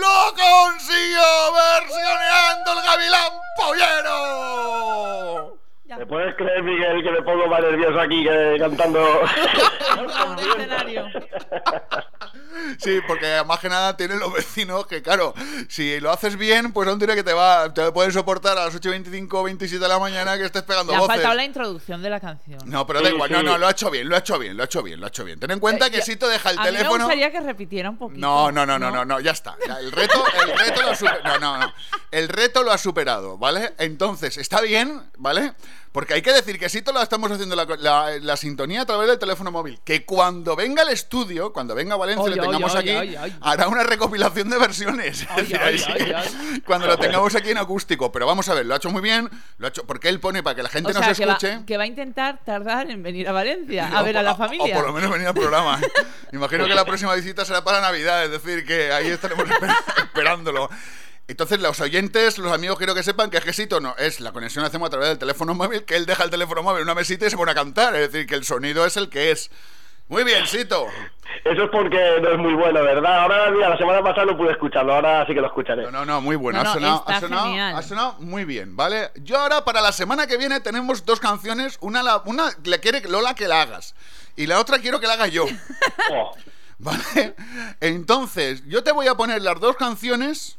¡Lo 0.00 0.34
consiguió! 0.34 1.52
Versioneando 1.52 2.72
el 2.72 2.82
gavilán 2.82 3.32
pollero. 3.56 5.58
¿Me 5.98 6.06
puedes 6.06 6.34
creer, 6.36 6.62
Miguel, 6.62 7.02
que 7.02 7.10
me 7.10 7.22
pongo 7.22 7.46
más 7.48 7.60
nervioso 7.60 8.00
aquí 8.00 8.24
que 8.24 8.56
cantando? 8.58 9.02
Sí, 12.78 13.00
porque 13.06 13.42
más 13.46 13.60
que 13.60 13.68
nada 13.68 13.96
tienen 13.96 14.18
los 14.18 14.32
vecinos 14.32 14.86
que, 14.86 15.02
claro, 15.02 15.34
si 15.68 15.98
lo 16.00 16.10
haces 16.10 16.36
bien, 16.36 16.72
pues 16.72 16.88
aún 16.88 16.98
tiene 16.98 17.14
que 17.14 17.22
te 17.22 17.32
va, 17.32 17.72
te 17.72 17.90
pueden 17.92 18.12
soportar 18.12 18.58
a 18.58 18.66
las 18.66 18.80
8.25 18.80 19.28
o 19.32 19.42
27 19.44 19.82
de 19.82 19.88
la 19.88 19.98
mañana 19.98 20.36
que 20.36 20.44
estés 20.44 20.62
pegando 20.62 20.92
Le 20.92 20.96
ha 20.96 21.00
voces. 21.00 21.14
faltado 21.16 21.34
la 21.34 21.44
introducción 21.44 22.02
de 22.02 22.10
la 22.10 22.20
canción. 22.20 22.60
No, 22.66 22.86
pero 22.86 23.00
da 23.00 23.10
igual, 23.10 23.30
no, 23.32 23.42
no, 23.42 23.58
lo 23.58 23.66
ha 23.66 23.70
hecho 23.70 23.90
bien, 23.90 24.08
lo 24.08 24.16
ha 24.16 24.18
hecho 24.18 24.38
bien, 24.38 24.56
lo 24.56 24.62
ha 24.62 24.66
hecho 24.66 24.82
bien, 24.82 25.00
lo 25.00 25.06
ha 25.06 25.08
hecho 25.08 25.24
bien. 25.24 25.40
Ten 25.40 25.50
en 25.50 25.60
cuenta 25.60 25.86
Eh, 25.86 25.90
que 25.90 26.02
si 26.02 26.16
te 26.16 26.26
deja 26.28 26.50
el 26.50 26.58
a 26.58 26.62
mí 26.62 26.66
me 26.70 26.76
teléfono. 26.76 27.04
gustaría 27.04 27.30
que 27.32 27.40
repitiera 27.40 27.90
un 27.90 27.96
poquito. 27.98 28.20
No, 28.20 28.52
no, 28.52 28.66
no, 28.66 28.78
no, 28.78 28.90
no, 28.90 29.04
no, 29.04 29.20
ya 29.20 29.32
está. 29.32 29.56
Ya, 29.66 29.78
el 29.78 29.90
reto, 29.90 30.22
el 30.42 30.58
reto 30.58 30.82
lo 30.82 30.90
ha 30.90 30.94
superado. 30.94 31.38
No, 31.40 31.58
no, 31.58 31.66
no. 31.66 31.72
El 32.10 32.28
reto 32.28 32.62
lo 32.62 32.72
ha 32.72 32.78
superado, 32.78 33.38
¿vale? 33.38 33.72
Entonces, 33.78 34.36
está 34.38 34.60
bien, 34.60 35.02
¿vale? 35.18 35.54
Porque 35.92 36.14
hay 36.14 36.22
que 36.22 36.32
decir 36.32 36.58
que 36.58 36.70
Sito 36.70 36.90
la 36.90 37.02
estamos 37.02 37.30
haciendo 37.30 37.54
la, 37.54 37.66
la- 37.78 38.18
la 38.18 38.36
sintonía 38.38 38.80
a 38.80 38.86
través 38.86 39.08
del 39.08 39.18
teléfono 39.18 39.50
móvil. 39.50 39.78
Que 39.84 40.06
cuando 40.06 40.56
venga 40.56 40.80
al 40.82 40.88
estudio, 40.88 41.52
cuando 41.52 41.74
venga 41.74 41.94
a 41.94 41.98
Valencia 41.98 42.26
y 42.30 42.34
lo 42.34 42.42
tengamos 42.42 42.74
ay, 42.74 42.90
aquí, 42.96 43.16
ay. 43.16 43.36
hará 43.42 43.68
una 43.68 43.82
recopilación 43.82 44.48
de 44.48 44.58
versiones. 44.58 45.26
Sí 45.36 46.60
Cuando 46.64 46.86
lo 46.86 46.96
tengamos 46.98 47.34
aquí 47.34 47.50
en 47.50 47.58
acústico. 47.58 48.10
Pero 48.10 48.26
vamos 48.26 48.48
a 48.48 48.54
ver, 48.54 48.64
lo 48.66 48.74
ha 48.74 48.78
hecho 48.78 48.90
muy 48.90 49.02
bien, 49.02 49.28
lo 49.58 49.66
ha 49.66 49.68
hecho 49.68 49.84
porque 49.84 50.08
él 50.08 50.18
pone 50.18 50.42
para 50.42 50.56
que 50.56 50.62
la 50.62 50.68
gente 50.70 50.90
O 50.90 50.92
sea, 50.94 51.08
nos 51.08 51.18
que 51.18 51.26
va, 51.26 51.32
escuche. 51.34 51.60
que 51.66 51.76
va 51.76 51.82
a 51.84 51.86
intentar 51.86 52.40
tardar 52.44 52.90
en 52.90 53.02
venir 53.02 53.28
a 53.28 53.32
Valencia 53.32 53.90
O- 53.92 53.96
a 53.98 54.02
ver 54.02 54.16
a 54.16 54.22
la 54.22 54.32
o- 54.32 54.36
familia. 54.36 54.74
O 54.74 54.78
por 54.78 54.86
lo 54.88 54.92
menos 54.94 55.10
venir 55.10 55.26
al 55.28 55.34
programa. 55.34 55.78
Imagino 56.32 56.64
que 56.66 56.74
la 56.74 56.84
próxima 56.84 57.14
visita 57.14 57.44
será 57.44 57.62
para 57.64 57.80
Navidad, 57.82 58.24
es 58.24 58.30
decir, 58.30 58.64
que 58.64 58.92
ahí 58.92 59.08
estaremos 59.08 59.46
esper- 59.46 59.76
esperándolo. 60.04 60.70
Entonces, 61.28 61.60
los 61.60 61.80
oyentes, 61.80 62.38
los 62.38 62.52
amigos, 62.52 62.78
quiero 62.78 62.94
que 62.94 63.02
sepan 63.02 63.30
que 63.30 63.38
es 63.38 63.44
que 63.44 63.52
Sito 63.52 63.80
no 63.80 63.94
es 63.96 64.20
la 64.20 64.32
conexión 64.32 64.62
la 64.62 64.68
hacemos 64.68 64.88
a 64.88 64.90
través 64.90 65.08
del 65.08 65.18
teléfono 65.18 65.54
móvil, 65.54 65.84
que 65.84 65.96
él 65.96 66.04
deja 66.04 66.24
el 66.24 66.30
teléfono 66.30 66.62
móvil 66.62 66.78
en 66.78 66.84
una 66.84 66.94
mesita 66.94 67.26
y 67.26 67.30
se 67.30 67.36
pone 67.36 67.52
a 67.52 67.54
cantar. 67.54 67.94
Es 67.94 68.12
decir, 68.12 68.26
que 68.26 68.34
el 68.34 68.44
sonido 68.44 68.84
es 68.84 68.96
el 68.96 69.08
que 69.08 69.30
es. 69.30 69.50
Muy 70.08 70.24
bien, 70.24 70.46
Sito. 70.46 70.86
Eso 71.44 71.64
es 71.64 71.70
porque 71.70 72.18
no 72.20 72.32
es 72.32 72.38
muy 72.38 72.54
bueno, 72.54 72.82
¿verdad? 72.82 73.20
Ahora, 73.20 73.50
mira, 73.50 73.70
la 73.70 73.78
semana 73.78 74.02
pasada 74.02 74.26
no 74.26 74.36
pude 74.36 74.52
escucharlo, 74.52 74.92
ahora 74.92 75.24
sí 75.26 75.32
que 75.32 75.40
lo 75.40 75.46
escucharé. 75.46 75.84
No, 75.84 75.90
no, 75.90 76.04
no, 76.04 76.20
muy 76.20 76.36
bueno. 76.36 76.58
No, 76.58 76.64
no, 76.64 76.70
ha, 76.70 76.74
sonado, 76.74 76.98
está 76.98 77.16
ha, 77.16 77.20
sonado, 77.20 77.46
genial. 77.46 77.76
ha 77.76 77.82
sonado 77.82 78.16
muy 78.18 78.44
bien, 78.44 78.76
¿vale? 78.76 79.10
Yo 79.16 79.38
ahora, 79.38 79.64
para 79.64 79.80
la 79.80 79.92
semana 79.92 80.26
que 80.26 80.36
viene, 80.36 80.60
tenemos 80.60 81.06
dos 81.06 81.18
canciones. 81.18 81.78
Una, 81.80 82.02
la, 82.02 82.22
una 82.26 82.50
le 82.64 82.80
quiere 82.80 83.00
Lola 83.08 83.34
que 83.34 83.48
la 83.48 83.62
hagas. 83.62 83.94
Y 84.36 84.46
la 84.46 84.60
otra 84.60 84.78
quiero 84.78 85.00
que 85.00 85.06
la 85.06 85.14
haga 85.14 85.28
yo. 85.28 85.46
Oh, 86.10 86.32
¿Vale? 86.78 87.34
Entonces, 87.80 88.66
yo 88.66 88.82
te 88.82 88.92
voy 88.92 89.06
a 89.06 89.14
poner 89.14 89.40
las 89.40 89.60
dos 89.60 89.76
canciones, 89.76 90.58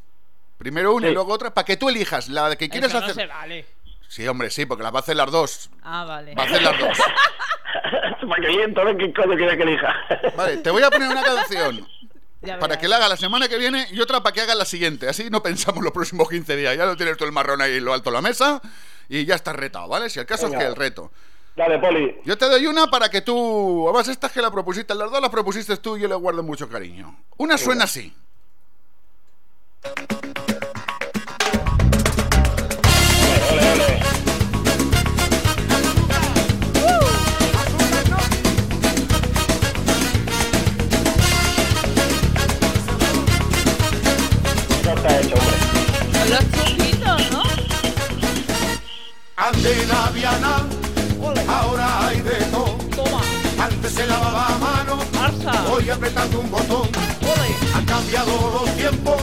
primero 0.64 0.94
una 0.96 1.10
y 1.10 1.14
luego 1.14 1.34
otra, 1.34 1.54
para 1.54 1.66
que 1.66 1.78
tú 1.78 1.90
elijas 1.90 2.30
la 2.30 2.56
que 2.56 2.70
quieres 2.70 2.90
Eso 2.90 3.00
no 3.00 3.06
hacer. 3.06 3.16
se 3.16 3.28
vale. 3.28 3.66
Sí, 4.08 4.28
hombre, 4.28 4.50
sí, 4.50 4.66
porque 4.66 4.84
las 4.84 4.94
va 4.94 5.00
a 5.00 5.02
hacer 5.02 5.16
las 5.16 5.30
dos. 5.30 5.70
Ah, 5.84 6.06
vale. 6.06 6.34
Va 6.36 6.44
a 6.44 6.46
hacer 6.46 6.62
las 6.62 6.80
dos. 6.80 6.98
Para 8.30 8.42
que 8.42 8.48
bien, 8.48 8.62
entonces, 8.70 8.96
¿qué 8.98 9.14
coño 9.14 9.36
quieres 9.36 9.58
que 9.58 9.64
elija? 9.64 9.94
Vale, 10.38 10.58
te 10.58 10.70
voy 10.72 10.82
a 10.84 10.90
poner 10.90 11.10
una 11.10 11.22
canción 11.24 11.86
Ya 12.42 12.60
para 12.60 12.70
verás. 12.76 12.78
que 12.78 12.88
la 12.88 12.96
haga 12.98 13.10
la 13.10 13.18
semana 13.18 13.48
que 13.50 13.58
viene 13.58 13.88
y 13.92 14.00
otra 14.02 14.22
para 14.24 14.34
que 14.34 14.42
haga 14.42 14.56
la 14.56 14.66
siguiente. 14.66 15.10
Así 15.10 15.30
no 15.30 15.42
pensamos 15.44 15.84
los 15.84 15.92
próximos 15.94 16.30
15 16.30 16.56
días. 16.56 16.78
Ya 16.78 16.86
lo 16.86 16.96
tienes 16.96 17.18
tú 17.18 17.26
el 17.26 17.32
marrón 17.32 17.62
ahí 17.62 17.78
en 17.78 17.86
lo 17.86 17.94
alto 17.94 18.10
de 18.12 18.16
la 18.16 18.22
mesa 18.22 18.62
y 19.10 19.26
ya 19.26 19.36
estás 19.36 19.56
retado, 19.56 19.88
¿vale? 19.88 20.10
Si 20.10 20.20
el 20.20 20.26
caso 20.26 20.48
es 20.48 20.54
que 20.58 20.64
el 20.66 20.76
reto. 20.76 21.12
Dale, 21.56 21.80
Poli. 21.80 22.18
Yo 22.26 22.38
te 22.38 22.46
doy 22.50 22.66
una 22.68 22.88
para 22.88 23.10
que 23.10 23.22
tú. 23.22 23.88
Además, 23.90 24.08
estas 24.10 24.32
que 24.32 24.42
la 24.42 24.52
propusiste, 24.52 24.94
las 24.96 25.10
dos 25.12 25.22
las 25.22 25.30
propusiste 25.30 25.76
tú 25.78 25.98
y 25.98 26.02
yo 26.02 26.08
le 26.08 26.16
guardo 26.16 26.44
mucho 26.44 26.68
cariño. 26.70 27.16
Una 27.38 27.58
suena 27.58 27.86
así. 27.86 28.14
Antena 49.44 50.10
Viana, 50.14 50.66
ahora 51.50 52.08
hay 52.08 52.22
de 52.22 52.36
todo. 52.46 53.22
Antes 53.60 53.92
se 53.92 54.08
lavaba 54.08 54.48
a 54.48 54.58
mano, 54.58 55.00
hoy 55.70 55.90
apretando 55.90 56.40
un 56.40 56.50
botón. 56.50 56.88
Han 57.76 57.86
cambiado 57.86 58.32
los 58.54 58.76
tiempos, 58.78 59.22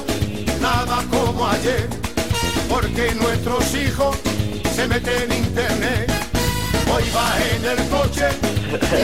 nada 0.61 1.03
como 1.11 1.49
ayer. 1.49 1.89
Porque 2.69 3.15
nuestros 3.15 3.75
hijos 3.75 4.19
se 4.75 4.87
meten 4.89 5.33
en 5.33 5.39
internet. 5.39 6.13
Hoy 6.93 7.05
va 7.17 7.39
en 7.55 7.65
el 7.65 7.89
coche 7.89 8.29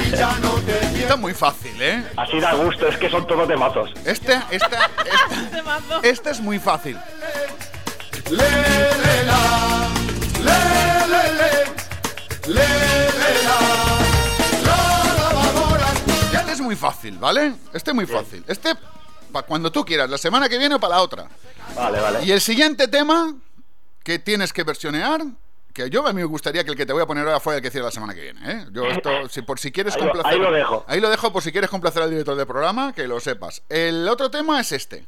y 0.07 0.11
ya 0.15 0.37
no 0.43 0.51
te 0.67 1.01
Esta 1.01 1.15
es 1.15 1.19
muy 1.19 1.33
fácil, 1.33 1.81
¿eh? 1.81 2.05
Así 2.19 2.41
da 2.41 2.53
gusto, 2.53 2.89
es 2.89 2.97
que 2.99 3.09
son 3.09 3.27
todos 3.27 3.49
temazos. 3.49 3.91
Este, 4.05 4.35
esta, 4.51 4.91
esta, 5.01 6.01
esta 6.03 6.31
es 6.31 6.41
muy 6.41 6.59
fácil. 6.59 6.99
Le, 8.29 8.37
le, 8.37 9.25
la, 9.25 9.96
Este 16.33 16.53
es 16.53 16.61
muy 16.61 16.77
fácil, 16.77 17.19
¿vale? 17.19 17.55
Este 17.73 17.91
es 17.91 17.95
muy 17.95 18.07
fácil. 18.07 18.45
Este, 18.47 18.75
para 19.33 19.47
cuando 19.47 19.71
tú 19.73 19.85
quieras, 19.85 20.09
la 20.11 20.19
semana 20.19 20.49
que 20.49 20.59
viene 20.59 20.75
o 20.75 20.81
para 20.81 20.97
la 20.97 21.03
otra. 21.03 21.29
Vale, 21.75 22.01
vale. 22.01 22.25
Y 22.25 22.33
el 22.33 22.41
siguiente 22.41 22.89
tema 22.89 23.35
que 24.03 24.19
tienes 24.19 24.53
que 24.53 24.63
versionear, 24.63 25.23
que 25.73 25.91
yo 25.91 26.07
a 26.07 26.13
mí 26.13 26.21
me 26.21 26.25
gustaría 26.27 26.65
que 26.65 26.71
el 26.71 26.77
que 26.77 26.87
te 26.87 26.93
voy 26.93 27.03
a 27.03 27.07
poner 27.07 27.27
ahora 27.27 27.41
fuera 27.41 27.57
el 27.57 27.63
que 27.63 27.69
hiciera 27.69 27.87
la 27.87 27.91
semana 27.93 28.15
que 28.15 28.21
viene, 28.23 28.41
¿eh? 28.51 28.67
Yo 28.73 28.87
esto, 28.87 29.11
si 29.29 29.43
por 29.43 29.59
si 29.59 29.73
quieres 29.73 29.95
Ahí 29.95 30.01
lo- 30.03 30.07
complacer... 30.13 30.33
ahí 30.33 30.39
lo 30.41 30.53
dejo. 30.53 30.85
Ahí 30.89 31.01
lo 31.01 31.11
dejo 31.11 31.33
por 31.33 31.43
si 31.43 31.53
quieres 31.53 31.69
complacer 31.71 32.03
al 32.03 32.11
director 32.11 32.37
del 32.37 32.47
programa, 32.47 32.93
que 32.93 33.07
lo 33.09 33.21
sepas. 33.21 33.63
El 33.69 34.09
otro 34.09 34.31
tema 34.31 34.61
es 34.61 34.73
este. 34.73 35.07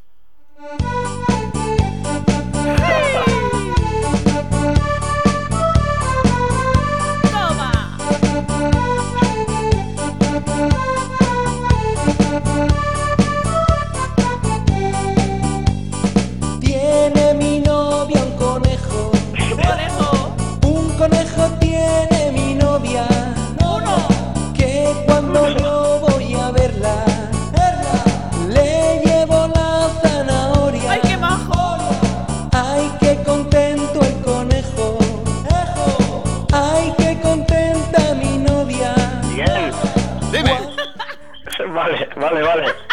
Vale, 42.21 42.43
vale. 42.43 42.75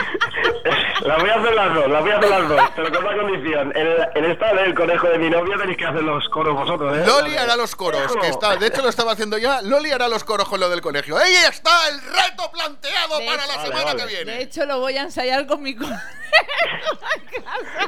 Las 1.02 1.20
voy 1.20 1.30
a 1.30 1.36
hacer 1.36 1.54
las 1.54 1.76
dos, 1.76 1.88
las 1.88 2.02
voy 2.02 2.12
a 2.12 2.18
hacer 2.18 2.30
las 2.30 2.50
dos, 2.50 2.62
pero 2.76 2.92
con 2.92 3.06
una 3.06 3.18
condición. 3.22 3.72
En, 3.76 3.86
el- 3.88 4.08
en 4.16 4.26
esta 4.32 4.54
del 4.56 4.74
conejo 4.74 5.08
de 5.08 5.20
mi 5.20 5.30
novia 5.30 5.56
tenéis 5.58 5.78
que 5.78 5.86
hacer 5.86 6.02
los 6.02 6.28
coros 6.30 6.56
vosotros, 6.56 6.98
¿eh? 6.98 7.04
Loli 7.06 7.38
hará 7.38 7.56
los 7.56 7.76
coros, 7.76 8.16
que 8.20 8.28
está, 8.28 8.56
de 8.56 8.66
hecho 8.68 8.82
lo 8.82 8.90
estaba 8.90 9.12
haciendo 9.12 9.38
ya. 9.38 9.62
Loli 9.62 9.92
hará 9.92 10.08
los 10.08 10.24
coros 10.24 10.48
con 10.50 10.60
lo 10.60 10.68
del 10.70 10.82
colegio. 10.82 11.16
¡Ahí 11.18 11.36
está 11.36 11.90
el 11.90 12.02
reto 12.02 12.50
planteado 12.52 13.20
De 13.20 13.26
para 13.28 13.46
la 13.46 13.62
semana 13.66 13.96
que 13.96 14.06
viene! 14.08 14.32
De 14.32 14.42
hecho, 14.44 14.66
lo 14.66 14.80
voy 14.80 14.98
a 14.98 15.02
ensayar 15.04 15.46
con 15.46 15.62
mi 15.62 15.76
co- 15.78 15.86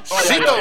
Sito. 0.04 0.56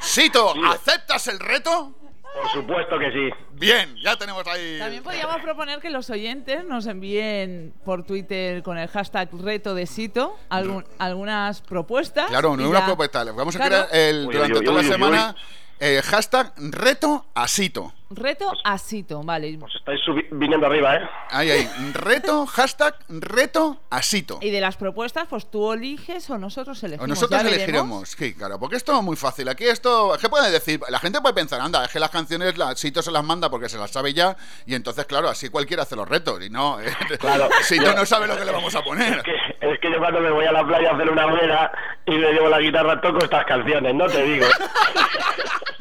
Sito, 0.00 0.54
¿aceptas 0.72 1.26
el 1.28 1.38
reto? 1.40 1.92
Por 2.34 2.50
supuesto 2.50 2.98
que 2.98 3.10
sí. 3.12 3.30
Bien, 3.52 3.94
ya 3.96 4.16
tenemos 4.16 4.44
ahí. 4.48 4.78
También 4.78 5.02
podríamos 5.04 5.36
proponer 5.40 5.78
que 5.80 5.88
los 5.90 6.10
oyentes 6.10 6.64
nos 6.64 6.86
envíen 6.86 7.72
por 7.84 8.04
Twitter 8.04 8.62
con 8.64 8.76
el 8.76 8.88
hashtag 8.88 9.28
reto 9.40 9.74
de 9.74 9.86
Sito 9.86 10.36
algún- 10.48 10.84
algunas 10.98 11.60
propuestas. 11.60 12.26
Claro, 12.28 12.56
no 12.56 12.64
y 12.64 12.66
una 12.66 12.84
propuesta. 12.84 13.22
Vamos 13.24 13.54
a 13.54 13.58
Claro. 13.58 13.86
crear 13.88 14.08
el, 14.08 14.26
Uy, 14.26 14.34
durante 14.34 14.58
uy, 14.58 14.64
toda 14.64 14.78
uy, 14.78 14.82
la 14.82 14.88
uy, 14.88 14.92
semana 14.92 15.36
eh, 15.78 16.00
hashtag 16.04 16.52
reto 16.56 17.24
a 17.34 17.46
Sito. 17.46 17.92
Reto 18.10 18.46
a 18.64 18.78
Sito, 18.78 19.22
vale. 19.22 19.58
Estáis 19.74 20.00
subi- 20.06 20.28
viniendo 20.30 20.66
arriba, 20.66 20.96
¿eh? 20.96 21.08
Ahí, 21.30 21.50
ahí. 21.50 21.68
Reto, 21.94 22.46
hashtag 22.46 22.94
reto 23.08 23.80
a 23.90 24.02
Sito. 24.02 24.38
Y 24.40 24.50
de 24.50 24.60
las 24.60 24.76
propuestas, 24.76 25.26
pues 25.28 25.50
tú 25.50 25.72
eliges 25.72 26.28
o 26.30 26.38
nosotros 26.38 26.80
O 26.82 26.86
elegimos. 26.86 27.08
nosotros 27.08 27.30
ya 27.40 27.44
veremos. 27.44 27.62
elegiremos. 27.64 28.08
Sí, 28.10 28.34
claro, 28.34 28.58
porque 28.60 28.76
esto 28.76 28.96
es 28.96 29.02
muy 29.02 29.16
fácil. 29.16 29.48
Aquí 29.48 29.64
esto, 29.64 30.16
¿qué 30.20 30.28
puede 30.28 30.50
decir? 30.50 30.80
La 30.90 30.98
gente 31.00 31.20
puede 31.20 31.34
pensar, 31.34 31.60
anda, 31.60 31.84
es 31.84 31.90
que 31.90 31.98
las 31.98 32.10
canciones 32.10 32.56
la, 32.58 32.76
Sito 32.76 33.02
se 33.02 33.10
las 33.10 33.24
manda 33.24 33.50
porque 33.50 33.68
se 33.68 33.78
las 33.78 33.90
sabe 33.90 34.12
ya 34.12 34.36
y 34.66 34.74
entonces, 34.74 35.06
claro, 35.06 35.28
así 35.28 35.48
cualquiera 35.48 35.82
hace 35.84 35.96
los 35.96 36.08
retos 36.08 36.40
y 36.44 36.50
no, 36.50 36.78
eh, 36.80 36.92
Claro. 37.18 37.48
Sito 37.62 37.94
no 37.94 38.04
sabe 38.06 38.26
lo 38.26 38.36
que 38.36 38.44
le 38.44 38.52
vamos 38.52 38.74
a 38.74 38.82
poner. 38.84 39.18
Es 39.18 39.22
que, 39.24 39.34
es 39.72 39.80
que 39.80 39.90
yo 39.90 39.98
cuando 39.98 40.20
me 40.20 40.30
voy 40.30 40.44
a 40.44 40.52
la 40.52 40.64
playa 40.64 40.90
a 40.90 40.94
hacer 40.94 41.10
una 41.10 41.26
rueda 41.26 41.72
y 42.06 42.12
le 42.12 42.32
llevo 42.34 42.48
la 42.48 42.60
guitarra, 42.60 43.00
toco 43.00 43.24
estas 43.24 43.44
canciones, 43.46 43.94
no 43.94 44.06
te 44.06 44.22
digo. 44.22 44.46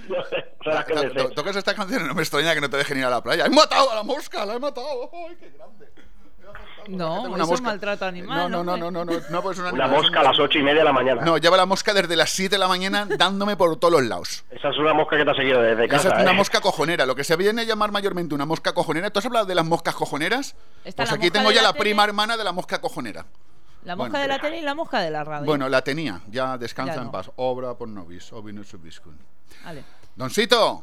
Las 0.07 0.27
me 0.65 1.01
sé. 1.01 1.09
To- 1.09 1.29
Tocas 1.31 1.55
estas 1.55 1.73
canciones, 1.73 2.07
no 2.07 2.13
me 2.13 2.21
extraña 2.21 2.53
que 2.53 2.61
no 2.61 2.69
te 2.69 2.77
dejen 2.77 2.97
ir 2.97 3.05
a 3.05 3.09
la 3.09 3.21
playa. 3.23 3.45
¡He 3.45 3.49
matado 3.49 3.91
a 3.91 3.95
la 3.95 4.03
mosca! 4.03 4.45
¡La 4.45 4.55
he 4.55 4.59
matado! 4.59 5.09
¡Ay, 5.27 5.35
qué 5.39 5.49
grande! 5.57 5.87
No, 6.85 7.21
Tengo 7.23 7.27
eso 7.27 7.33
una 7.35 7.43
es 7.43 7.49
mosca. 7.49 7.65
maltrato 7.65 8.05
animal. 8.05 8.51
No, 8.51 8.61
no, 8.61 8.63
no, 8.63 8.91
no, 8.91 9.05
no, 9.05 9.05
no, 9.05 9.21
no, 9.29 9.41
pues 9.41 9.57
una, 9.57 9.71
Una 9.71 9.87
mosca 9.87 10.19
a 10.19 10.23
las 10.23 10.37
ocho 10.37 10.59
y 10.59 10.63
media 10.63 10.79
de 10.79 10.83
la 10.83 10.91
mañana. 10.91 11.21
No, 11.21 11.37
lleva 11.37 11.55
la 11.55 11.65
mosca 11.65 11.93
desde 11.93 12.13
las 12.17 12.29
7 12.31 12.55
de 12.55 12.59
la 12.59 12.67
mañana 12.67 13.07
dándome 13.17 13.55
por 13.55 13.77
todos 13.77 13.93
los 13.93 14.03
lados. 14.03 14.43
Esa 14.51 14.67
es 14.69 14.77
una 14.77 14.93
mosca 14.93 15.15
que 15.15 15.23
te 15.23 15.31
ha 15.31 15.33
seguido 15.33 15.61
desde 15.61 15.87
casa. 15.87 16.09
Esa 16.09 16.17
es 16.17 16.23
una 16.23 16.31
¿eh? 16.31 16.35
mosca 16.35 16.59
cojonera, 16.59 17.05
lo 17.05 17.15
que 17.15 17.23
se 17.23 17.37
viene 17.37 17.61
a 17.61 17.63
llamar 17.63 17.93
mayormente 17.93 18.35
una 18.35 18.45
mosca 18.45 18.73
cojonera. 18.73 19.09
¿Tú 19.11 19.19
has 19.19 19.25
hablado 19.25 19.45
de 19.45 19.55
las 19.55 19.65
moscas 19.65 19.95
cojoneras? 19.95 20.55
Está 20.83 21.03
pues 21.03 21.11
la 21.11 21.15
aquí 21.15 21.31
tengo 21.31 21.51
ya 21.51 21.61
la 21.61 21.69
la 21.69 21.71
tele. 21.73 21.83
prima 21.83 22.03
hermana 22.03 22.35
de 22.35 22.43
la 22.43 22.51
mosca 22.51 22.81
cojonera. 22.81 23.25
La 23.85 23.95
mosca 23.95 24.09
Bueno. 24.11 24.21
de 24.23 24.27
la 24.27 24.39
tele 24.39 24.57
y 24.59 24.61
la 24.61 24.75
mosca 24.75 24.99
de 24.99 25.09
la 25.11 25.23
radio. 25.23 25.45
Bueno, 25.45 25.69
la 25.69 25.81
tenía, 25.83 26.19
ya 26.29 26.57
descansa 26.57 26.95
Ya 26.95 27.01
en 27.01 27.11
paz. 27.11 27.31
Obra 27.37 27.75
por 27.75 27.87
nobis, 27.87 28.31
obino 28.33 28.61
subiscum. 28.65 29.13
Vale. 29.63 29.83
Doncito, 30.15 30.81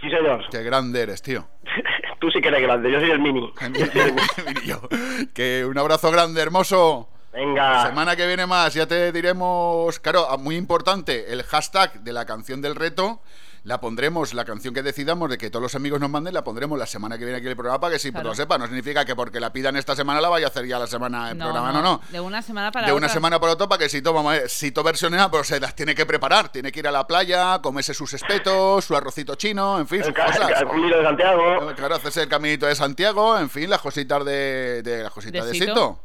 Sí, 0.00 0.08
señor. 0.10 0.44
qué 0.50 0.62
grande 0.62 1.02
eres, 1.02 1.22
tío. 1.22 1.46
Tú 2.20 2.30
sí 2.30 2.40
que 2.40 2.48
eres 2.48 2.62
grande, 2.62 2.90
yo 2.92 3.00
soy 3.00 3.10
el 3.10 3.18
mini. 3.20 3.52
Que 5.34 5.64
un 5.64 5.78
abrazo 5.78 6.10
grande, 6.10 6.40
hermoso. 6.42 7.08
Venga. 7.32 7.86
Semana 7.86 8.16
que 8.16 8.26
viene 8.26 8.44
más, 8.46 8.74
ya 8.74 8.86
te 8.86 9.12
diremos, 9.12 9.98
claro, 10.00 10.26
ah, 10.28 10.36
muy 10.36 10.56
importante, 10.56 11.32
el 11.32 11.42
hashtag 11.44 12.00
de 12.00 12.12
la 12.12 12.26
canción 12.26 12.60
del 12.60 12.74
reto. 12.74 13.22
La 13.62 13.78
pondremos, 13.78 14.32
la 14.32 14.46
canción 14.46 14.72
que 14.72 14.82
decidamos 14.82 15.28
de 15.28 15.36
que 15.36 15.50
todos 15.50 15.62
los 15.62 15.74
amigos 15.74 16.00
nos 16.00 16.08
manden, 16.08 16.32
la 16.32 16.42
pondremos 16.42 16.78
la 16.78 16.86
semana 16.86 17.18
que 17.18 17.24
viene 17.24 17.36
aquí 17.36 17.44
en 17.46 17.50
el 17.50 17.56
programa 17.56 17.78
para 17.78 17.92
que 17.92 17.98
sí, 17.98 18.10
Claro. 18.10 18.22
pero 18.22 18.30
lo 18.30 18.34
sepa. 18.34 18.56
No 18.56 18.64
significa 18.66 19.04
que 19.04 19.14
porque 19.14 19.38
la 19.38 19.52
pidan 19.52 19.76
esta 19.76 19.94
semana 19.94 20.18
la 20.20 20.30
vaya 20.30 20.46
a 20.46 20.48
hacer 20.48 20.64
ya 20.66 20.78
la 20.78 20.86
semana 20.86 21.30
en 21.30 21.36
No, 21.38 21.44
programa, 21.44 21.70
no, 21.70 21.82
no. 21.82 22.00
De 22.08 22.20
una 22.20 22.40
semana 22.40 22.72
para 22.72 22.86
de 22.86 22.92
una 22.94 23.06
otra. 23.06 23.14
semana 23.14 23.38
por 23.38 23.50
otra 23.50 23.68
para 23.68 23.78
que 23.80 23.90
Sito, 23.90 24.14
vamos 24.14 24.32
a 24.32 24.38
ver, 24.38 24.48
Sito 24.48 24.82
versiona, 24.82 25.30
pero 25.30 25.44
se 25.44 25.60
las 25.60 25.74
tiene 25.76 25.94
que 25.94 26.06
preparar. 26.06 26.48
Tiene 26.50 26.72
que 26.72 26.80
ir 26.80 26.88
a 26.88 26.90
la 26.90 27.06
playa, 27.06 27.60
comerse 27.60 27.92
sus 27.92 28.14
espetos, 28.14 28.82
su 28.84 28.96
arrocito 28.96 29.34
chino, 29.34 29.78
en 29.78 29.86
fin, 29.86 29.98
sus 30.04 30.08
El, 30.08 30.14
cosas. 30.14 30.50
el 30.62 30.66
camino 30.68 30.96
de 30.96 31.04
Santiago. 31.04 31.72
Claro, 31.76 31.94
hacerse 31.96 32.22
el 32.22 32.28
caminito 32.28 32.64
de 32.66 32.74
Santiago, 32.74 33.38
en 33.38 33.50
fin, 33.50 33.68
las 33.68 33.80
cositas 33.82 34.24
de, 34.24 34.82
de 34.82 35.02
las 35.02 35.12
cositas 35.12 35.44
De 35.44 35.52
de 35.52 35.58
Sito. 35.58 35.66
Sito. 35.74 36.00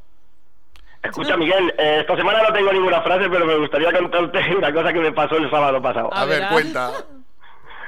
Escucha, 1.04 1.38
Miguel, 1.38 1.74
eh, 1.78 2.00
esta 2.02 2.16
semana 2.18 2.42
no 2.42 2.52
tengo 2.52 2.74
ninguna 2.74 3.02
frase, 3.02 3.30
pero 3.30 3.46
me 3.46 3.56
gustaría 3.60 3.92
contarte 3.98 4.56
una 4.58 4.74
cosa 4.74 4.92
que 4.92 5.00
me 5.00 5.12
pasó 5.14 5.38
el 5.38 5.50
sábado 5.50 5.82
pasado. 5.82 6.14
A, 6.14 6.26
ver, 6.26 6.48
cuenta. 6.52 6.92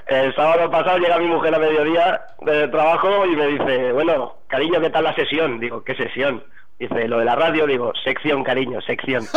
El 0.07 0.33
sábado 0.35 0.71
pasado 0.71 0.97
llega 0.99 1.17
mi 1.17 1.27
mujer 1.27 1.53
a 1.53 1.59
mediodía 1.59 2.21
de 2.41 2.67
trabajo 2.69 3.25
y 3.25 3.35
me 3.35 3.47
dice, 3.47 3.91
bueno, 3.91 4.37
cariño, 4.47 4.79
¿qué 4.79 4.89
tal 4.89 5.03
la 5.03 5.13
sesión? 5.13 5.59
Digo, 5.59 5.83
¿qué 5.83 5.95
sesión? 5.95 6.43
Dice, 6.79 7.07
lo 7.07 7.19
de 7.19 7.25
la 7.25 7.35
radio, 7.35 7.67
digo, 7.67 7.91
sección, 8.03 8.43
cariño, 8.43 8.79
sección. 8.81 9.25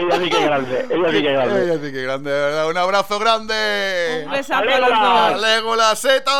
ella 0.00 0.18
sí 0.18 0.30
que 0.30 0.38
es 0.38 0.44
grande, 0.44 0.86
ella 0.90 1.10
sí 1.10 1.22
que 1.22 1.28
es 1.28 1.32
grande. 1.34 1.64
Ella 1.64 1.74
sí 1.74 1.92
que 1.92 1.98
es 1.98 2.04
grande, 2.04 2.30
de 2.30 2.40
verdad. 2.40 2.70
Un 2.70 2.76
abrazo 2.78 3.18
grande. 3.18 4.22
Un 4.24 4.32
besazo 4.32 4.68
a 4.70 4.78
los 4.78 4.88
dos. 4.88 5.42
¡Legolaseto! 5.42 6.32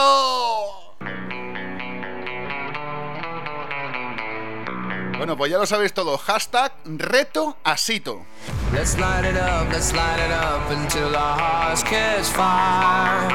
Bueno, 5.19 5.37
pues 5.37 5.51
ya 5.51 5.59
lo 5.59 5.67
sabéis 5.67 5.93
todo. 5.93 6.17
Hashtag 6.17 6.73
reto 6.85 7.57
asito. 7.65 8.25
Let's 8.73 8.97
light 8.99 9.25
it 9.25 9.37
up, 9.37 9.71
let's 9.73 9.93
light 9.93 10.19
it 10.19 10.33
up 10.33 10.71
until 10.71 11.15
our 11.17 11.39
hearts 11.39 11.83
catch 11.83 12.25
fire. 12.27 13.29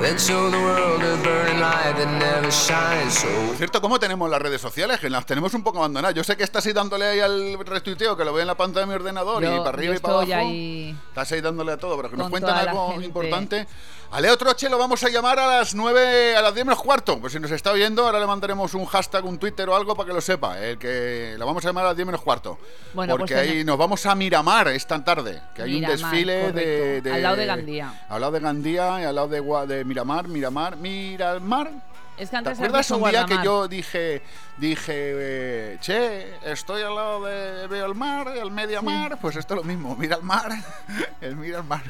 Then 0.00 0.16
show 0.18 0.50
the 0.50 0.56
world 0.56 1.02
a 1.02 1.16
burning 1.22 1.60
light 1.60 1.94
that 1.94 2.08
never 2.18 2.50
shines 2.50 3.12
so 3.18 3.26
Por 3.48 3.56
cierto, 3.58 3.82
¿cómo 3.82 3.98
tenemos 4.00 4.30
las 4.30 4.40
redes 4.40 4.58
sociales? 4.58 4.98
Que 4.98 5.10
las 5.10 5.26
tenemos 5.26 5.52
un 5.52 5.62
poco 5.62 5.76
abandonadas. 5.80 6.14
Yo 6.16 6.24
sé 6.24 6.38
que 6.38 6.42
estás 6.42 6.64
ahí 6.64 6.72
dándole 6.72 7.04
ahí 7.04 7.20
al 7.20 7.58
retuiteo, 7.66 8.16
que 8.16 8.24
lo 8.24 8.32
veo 8.32 8.40
en 8.40 8.46
la 8.46 8.54
pantalla 8.54 8.86
de 8.86 8.92
mi 8.92 8.94
ordenador 8.94 9.42
y 9.42 9.46
Yo- 9.46 9.58
para 9.62 9.76
arriba 9.76 9.94
y 9.94 9.98
para 9.98 10.14
abajo. 10.14 10.32
ahí 10.34 10.96
Estás 11.10 11.32
ahí 11.32 11.42
dándole 11.42 11.72
a 11.72 11.76
todo, 11.76 11.98
pero 11.98 12.10
que 12.10 12.16
nos 12.16 12.30
cuentan 12.30 12.56
algo 12.56 12.92
gente. 12.92 13.04
importante. 13.04 13.66
A 14.12 14.20
Leo 14.20 14.36
Troche 14.36 14.68
lo 14.68 14.76
vamos 14.76 15.04
a 15.04 15.08
llamar 15.08 15.38
a 15.38 15.46
las 15.58 15.72
9, 15.72 16.34
a 16.36 16.42
las 16.42 16.52
10 16.52 16.66
menos 16.66 16.82
cuarto. 16.82 17.20
Pues 17.20 17.32
si 17.32 17.38
nos 17.38 17.52
está 17.52 17.70
oyendo, 17.70 18.04
ahora 18.06 18.18
le 18.18 18.26
mandaremos 18.26 18.74
un 18.74 18.84
hashtag, 18.84 19.24
un 19.24 19.38
Twitter 19.38 19.68
o 19.68 19.76
algo 19.76 19.94
para 19.94 20.08
que 20.08 20.12
lo 20.14 20.20
sepa. 20.20 20.58
El 20.58 20.78
que 20.78 21.36
lo 21.38 21.46
vamos 21.46 21.64
a 21.64 21.68
llamar 21.68 21.84
a 21.84 21.88
las 21.88 21.96
10 21.96 22.06
menos 22.06 22.20
cuarto. 22.20 22.58
Bueno, 22.92 23.12
Porque 23.16 23.34
pues 23.34 23.40
ahí 23.42 23.48
tenemos- 23.50 23.66
nos 23.66 23.78
vamos 23.78 24.06
a 24.06 24.14
Miramar 24.16 24.66
esta 24.68 25.04
tarde. 25.04 25.40
Que 25.54 25.62
hay 25.62 25.74
Miramar, 25.74 25.96
un 25.96 26.02
desfile 26.10 26.52
de, 26.52 27.00
de- 27.02 27.12
Al 27.12 27.22
lado 27.22 27.36
de 27.36 27.46
Gandía. 27.46 28.04
Al 28.08 28.20
lado 28.20 28.32
de 28.32 28.40
Gandía 28.40 29.00
y 29.00 29.04
al 29.04 29.14
lado 29.14 29.28
de, 29.28 29.84
Miramar, 29.84 30.26
Miramar, 30.26 30.76
Miramar. 30.76 31.70
Es 32.18 32.28
que 32.28 32.32
¿Te 32.32 32.36
antes 32.38 32.54
acuerdas 32.58 32.80
has 32.80 32.86
dicho 32.98 33.04
un 33.04 33.10
día 33.12 33.24
que 33.26 33.44
yo 33.44 33.68
dije, 33.68 34.22
dije, 34.60 34.92
eh, 34.94 35.78
che, 35.80 36.34
estoy 36.44 36.82
al 36.82 36.94
lado 36.94 37.24
de, 37.24 37.66
veo 37.66 37.86
el 37.86 37.94
mar, 37.94 38.28
el 38.28 38.50
media 38.50 38.82
mar? 38.82 39.18
Pues 39.20 39.36
esto 39.36 39.54
es 39.54 39.60
lo 39.60 39.64
mismo, 39.64 39.96
mira 39.96 40.16
el 40.16 40.22
mar, 40.22 40.52
el 41.20 41.36
mira 41.36 41.58
el 41.58 41.64
mar. 41.64 41.82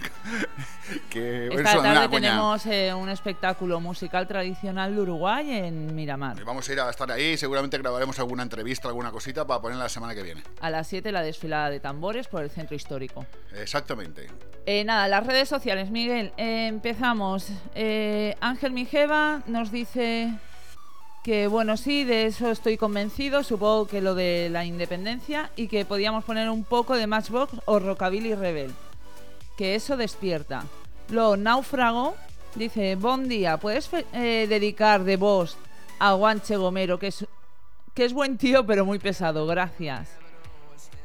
que 1.10 1.48
Esta 1.48 1.72
eso, 1.72 1.82
tarde 1.82 2.08
tenemos 2.08 2.64
eh, 2.66 2.94
un 2.94 3.08
espectáculo 3.08 3.80
musical 3.80 4.26
tradicional 4.28 4.94
de 4.94 5.02
Uruguay 5.02 5.50
en 5.50 5.94
Miramar. 5.94 6.42
Vamos 6.44 6.68
a 6.68 6.72
ir 6.72 6.80
a 6.80 6.88
estar 6.88 7.10
ahí, 7.10 7.36
seguramente 7.36 7.76
grabaremos 7.76 8.18
alguna 8.20 8.44
entrevista, 8.44 8.88
alguna 8.88 9.10
cosita 9.10 9.46
para 9.46 9.60
poner 9.60 9.76
la 9.76 9.88
semana 9.88 10.14
que 10.14 10.22
viene. 10.22 10.42
A 10.60 10.70
las 10.70 10.86
7 10.86 11.10
la 11.10 11.22
desfilada 11.22 11.70
de 11.70 11.80
tambores 11.80 12.28
por 12.28 12.42
el 12.42 12.50
centro 12.50 12.76
histórico. 12.76 13.26
Exactamente. 13.54 14.28
Eh, 14.66 14.84
nada, 14.84 15.08
las 15.08 15.26
redes 15.26 15.48
sociales, 15.48 15.90
Miguel. 15.90 16.32
empezamos. 16.36 17.48
Eh, 17.74 18.36
Ángel 18.40 18.72
Mijeva 18.72 19.42
nos 19.46 19.72
dice 19.72 20.32
que, 21.22 21.46
bueno, 21.46 21.76
sí, 21.76 22.04
de 22.04 22.26
eso 22.26 22.50
estoy 22.50 22.76
convencido. 22.76 23.42
Supongo 23.42 23.86
que 23.86 24.00
lo 24.00 24.14
de 24.14 24.48
la 24.50 24.64
independencia 24.64 25.50
y 25.56 25.68
que 25.68 25.84
podíamos 25.84 26.24
poner 26.24 26.48
un 26.48 26.64
poco 26.64 26.94
de 26.96 27.06
Matchbox 27.06 27.54
o 27.66 27.78
Rockabilly 27.78 28.34
Rebel. 28.34 28.72
Que 29.56 29.74
eso 29.74 29.96
despierta. 29.96 30.64
Luego, 31.10 31.36
Náufrago 31.36 32.14
dice: 32.54 32.96
Buen 32.96 33.28
día, 33.28 33.58
¿puedes 33.58 33.90
eh, 34.12 34.46
dedicar 34.48 35.04
de 35.04 35.16
voz 35.16 35.56
a 35.98 36.12
Guanche 36.12 36.56
Gomero, 36.56 36.98
que 36.98 37.08
es, 37.08 37.26
que 37.94 38.04
es 38.04 38.12
buen 38.12 38.38
tío, 38.38 38.64
pero 38.64 38.84
muy 38.84 38.98
pesado? 38.98 39.46
Gracias. 39.46 40.08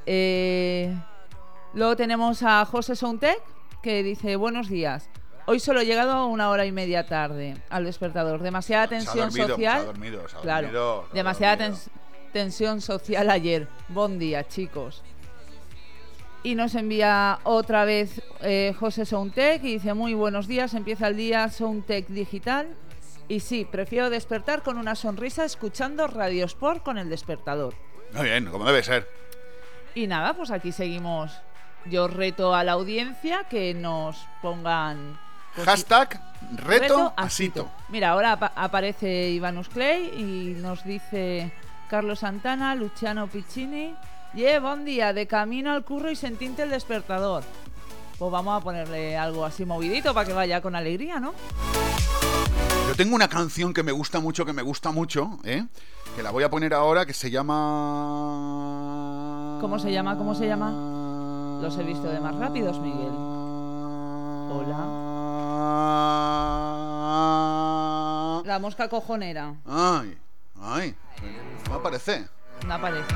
Eh. 0.06 0.96
Luego 1.76 1.98
tenemos 1.98 2.42
a 2.42 2.64
José 2.64 2.96
Soundtech 2.96 3.42
que 3.84 4.02
dice 4.02 4.38
buenos 4.38 4.70
días. 4.70 5.10
Hoy 5.47 5.59
solo 5.59 5.81
he 5.81 5.85
llegado 5.85 6.26
una 6.27 6.49
hora 6.49 6.65
y 6.65 6.72
media 6.72 7.05
tarde 7.05 7.55
al 7.69 7.85
despertador. 7.85 8.41
Demasiada 8.41 8.88
Se 8.88 8.95
ha 8.95 8.99
tensión 8.99 9.30
dormido, 9.30 9.47
social. 9.49 9.77
se 9.77 9.84
ha 9.84 9.85
dormido, 9.85 10.27
se 10.30 10.38
ha 10.38 10.41
claro. 10.41 10.61
dormido, 10.67 11.01
se 11.05 11.11
ha 11.11 11.15
demasiada 11.15 11.55
dormido. 11.57 11.77
tens- 11.77 11.89
tensión 12.34 12.81
social 12.81 13.30
ayer. 13.30 13.67
Buen 13.89 14.17
día, 14.19 14.47
chicos. 14.47 15.03
Y 16.43 16.55
nos 16.55 16.76
envía 16.76 17.39
otra 17.43 17.85
vez 17.85 18.22
eh, 18.41 18.73
José 18.80 19.05
Soundtech 19.05 19.63
y 19.63 19.73
dice 19.73 19.93
muy 19.93 20.13
buenos 20.13 20.47
días. 20.47 20.73
Empieza 20.73 21.07
el 21.07 21.17
día 21.17 21.49
Soundtech 21.49 22.07
digital. 22.07 22.67
Y 23.27 23.39
sí, 23.39 23.65
prefiero 23.65 24.09
despertar 24.11 24.61
con 24.61 24.77
una 24.77 24.93
sonrisa 24.95 25.45
escuchando 25.45 26.05
Radio 26.07 26.45
Sport 26.45 26.84
con 26.84 26.97
el 26.99 27.09
despertador. 27.09 27.73
Muy 28.13 28.26
bien, 28.26 28.45
como 28.45 28.65
debe 28.65 28.84
ser. 28.84 29.07
Y 29.95 30.05
nada, 30.07 30.34
pues 30.35 30.51
aquí 30.51 30.72
seguimos. 30.72 31.31
Yo 31.85 32.07
reto 32.07 32.53
a 32.53 32.63
la 32.63 32.73
audiencia 32.73 33.45
que 33.49 33.73
nos 33.73 34.17
pongan. 34.43 35.19
Hashtag 35.64 36.19
reto 36.57 37.14
asito. 37.15 37.61
asito. 37.65 37.69
Mira, 37.90 38.10
ahora 38.11 38.34
apa- 38.34 38.52
aparece 38.56 39.30
Ivanus 39.30 39.69
Clay 39.69 40.11
y 40.18 40.56
nos 40.61 40.84
dice 40.84 41.52
Carlos 41.90 42.19
Santana, 42.19 42.76
Luciano 42.76 43.27
Piccini. 43.27 43.95
Yeah, 44.34 44.60
buen 44.60 44.84
día, 44.86 45.14
de 45.14 45.27
camino 45.27 45.72
al 45.72 45.84
curro 45.86 46.11
y 46.11 46.15
sentinte 46.15 46.64
el 46.64 46.69
despertador. 46.69 47.44
Pues 48.19 48.32
vamos 48.32 48.60
a 48.60 48.64
ponerle 48.64 49.18
algo 49.18 49.45
así 49.45 49.65
movidito 49.65 50.14
para 50.14 50.27
que 50.27 50.34
vaya 50.34 50.61
con 50.61 50.76
alegría, 50.76 51.19
¿no? 51.19 51.34
Yo 52.88 52.95
tengo 52.95 53.15
una 53.15 53.27
canción 53.27 53.73
que 53.73 53.84
me 53.84 53.91
gusta 53.91 54.19
mucho, 54.19 54.45
que 54.45 54.53
me 54.53 54.61
gusta 54.61 54.91
mucho, 54.91 55.40
¿eh? 55.44 55.65
Que 56.15 56.23
la 56.23 56.32
voy 56.32 56.44
a 56.44 56.49
poner 56.49 56.73
ahora, 56.73 57.06
que 57.06 57.14
se 57.14 57.30
llama... 57.32 57.57
¿Cómo 59.60 59.80
se 59.80 59.91
llama? 59.91 60.18
¿Cómo 60.18 60.36
se 60.36 60.48
llama? 60.48 61.60
Los 61.61 61.77
he 61.77 61.84
visto 61.84 62.07
de 62.07 62.19
más 62.19 62.36
rápidos, 62.36 62.80
Miguel. 62.80 63.11
Hola. 64.52 65.05
La 68.46 68.60
mosca 68.60 68.88
cojonera. 68.88 69.56
Ay, 69.66 70.18
ay, 70.62 70.96
no 71.66 71.72
me 71.72 71.76
aparece. 71.76 72.28
No 72.66 72.74
aparece. 72.74 73.16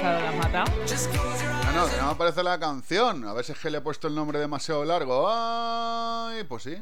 Claro, 0.00 0.20
la 0.20 0.28
has 0.30 0.36
matado. 0.36 0.72
Ah, 1.64 1.72
no, 1.74 1.86
no 1.86 2.06
me 2.06 2.10
aparece 2.10 2.42
la 2.42 2.58
canción. 2.58 3.26
A 3.26 3.32
ver 3.32 3.44
si 3.44 3.52
es 3.52 3.58
que 3.58 3.70
le 3.70 3.78
he 3.78 3.80
puesto 3.80 4.08
el 4.08 4.14
nombre 4.14 4.38
demasiado 4.38 4.84
largo. 4.84 5.28
Ay, 5.28 6.44
pues 6.44 6.64
sí. 6.64 6.76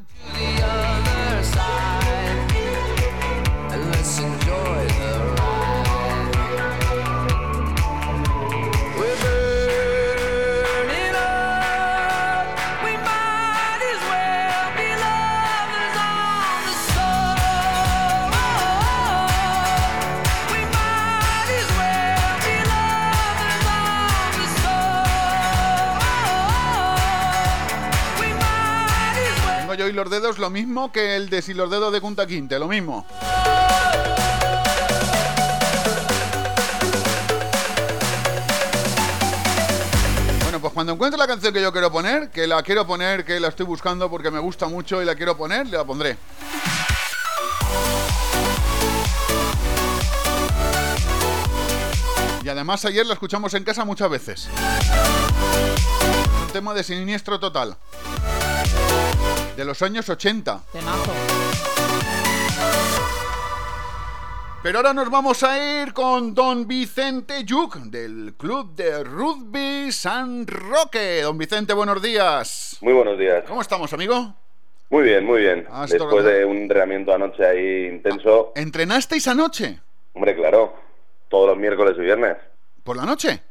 and 3.71 3.89
let's 3.89 4.19
enjoy 4.19 5.40
y 29.91 29.93
los 29.93 30.09
dedos 30.09 30.39
lo 30.39 30.49
mismo 30.49 30.89
que 30.91 31.17
el 31.17 31.29
de 31.29 31.41
si 31.41 31.53
los 31.53 31.69
dedos 31.69 31.91
de 31.91 31.99
Kunta 31.99 32.25
Quinte, 32.25 32.57
lo 32.57 32.67
mismo. 32.67 33.05
Bueno, 40.43 40.61
pues 40.61 40.73
cuando 40.73 40.93
encuentre 40.93 41.17
la 41.17 41.27
canción 41.27 41.53
que 41.53 41.61
yo 41.61 41.73
quiero 41.73 41.91
poner, 41.91 42.29
que 42.31 42.47
la 42.47 42.63
quiero 42.63 42.87
poner, 42.87 43.25
que 43.25 43.39
la 43.41 43.49
estoy 43.49 43.65
buscando 43.65 44.09
porque 44.09 44.31
me 44.31 44.39
gusta 44.39 44.67
mucho 44.67 45.01
y 45.01 45.05
la 45.05 45.15
quiero 45.15 45.35
poner, 45.35 45.67
la 45.67 45.83
pondré. 45.83 46.17
Y 52.43 52.49
además 52.49 52.85
ayer 52.85 53.05
la 53.05 53.13
escuchamos 53.13 53.53
en 53.55 53.65
casa 53.65 53.83
muchas 53.83 54.09
veces. 54.09 54.47
Un 56.45 56.53
tema 56.53 56.73
de 56.73 56.83
siniestro 56.83 57.39
total. 57.39 57.77
De 59.61 59.65
los 59.65 59.79
años 59.83 60.09
80. 60.09 60.63
Temazo. 60.71 61.11
Pero 64.63 64.79
ahora 64.79 64.91
nos 64.91 65.11
vamos 65.11 65.43
a 65.43 65.83
ir 65.83 65.93
con 65.93 66.33
Don 66.33 66.67
Vicente 66.67 67.43
Yuk, 67.43 67.75
del 67.75 68.33
Club 68.39 68.73
de 68.73 69.03
Rugby 69.03 69.91
San 69.91 70.47
Roque. 70.47 71.21
Don 71.21 71.37
Vicente, 71.37 71.75
buenos 71.75 72.01
días. 72.01 72.79
Muy 72.81 72.93
buenos 72.93 73.19
días. 73.19 73.43
¿Cómo 73.47 73.61
estamos, 73.61 73.93
amigo? 73.93 74.33
Muy 74.89 75.03
bien, 75.03 75.23
muy 75.23 75.41
bien. 75.41 75.67
Ah, 75.69 75.85
Después 75.87 76.25
de 76.25 76.43
un 76.43 76.57
entrenamiento 76.57 77.13
anoche 77.13 77.45
ahí 77.45 77.85
intenso. 77.85 78.53
¿Entrenasteis 78.55 79.27
anoche? 79.27 79.79
Hombre, 80.13 80.35
claro. 80.35 80.73
Todos 81.29 81.49
los 81.49 81.57
miércoles 81.59 81.93
y 81.99 82.01
viernes. 82.01 82.35
¿Por 82.83 82.97
la 82.97 83.05
noche? 83.05 83.43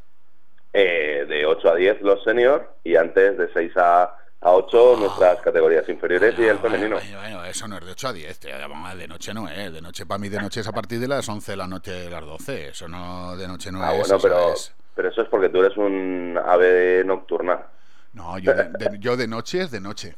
Eh, 0.72 1.24
de 1.28 1.46
8 1.46 1.70
a 1.70 1.76
10 1.76 2.02
los 2.02 2.24
senior 2.24 2.74
y 2.82 2.96
antes 2.96 3.38
de 3.38 3.48
6 3.52 3.72
a, 3.76 4.16
a 4.42 4.52
8 4.52 4.96
nuestras 4.98 5.40
categorías 5.42 5.86
inferiores 5.88 6.34
y 6.38 6.44
el 6.46 6.58
femenino. 6.58 6.96
Bueno, 7.20 7.44
eso 7.44 7.68
no 7.68 7.76
es 7.78 7.84
de 7.84 7.92
8 7.92 8.08
a 8.08 8.12
10, 8.12 8.38
tío. 8.40 8.50
Vamos, 8.58 8.96
de 8.96 9.06
noche 9.08 9.34
no 9.34 9.48
es. 9.48 9.72
De 9.72 9.80
noche, 9.82 10.06
para 10.06 10.18
mí, 10.18 10.28
de 10.28 10.40
noche 10.40 10.60
es 10.60 10.66
a 10.68 10.72
partir 10.72 10.98
de 10.98 11.08
las 11.08 11.28
11 11.28 11.52
de 11.52 11.56
la 11.56 11.66
noche, 11.66 11.90
de 11.92 12.10
las 12.10 12.24
12. 12.24 12.68
Eso 12.68 12.88
no, 12.88 13.36
de 13.36 13.46
noche 13.46 13.70
no 13.70 13.82
Ah, 13.82 13.94
es. 13.94 13.98
bueno, 14.08 14.18
pero, 14.22 14.52
es- 14.54 14.74
pero 14.94 15.08
eso 15.08 15.22
es 15.22 15.28
porque 15.28 15.48
tú 15.50 15.60
eres 15.62 15.76
un 15.76 16.38
ave 16.42 17.02
nocturna. 17.04 17.66
No, 18.14 18.38
yo 18.38 18.54
de, 18.54 18.64
de- 18.70 18.98
yo 18.98 19.16
de 19.16 19.28
noche 19.28 19.60
es 19.62 19.70
de 19.70 19.80
noche. 19.80 20.16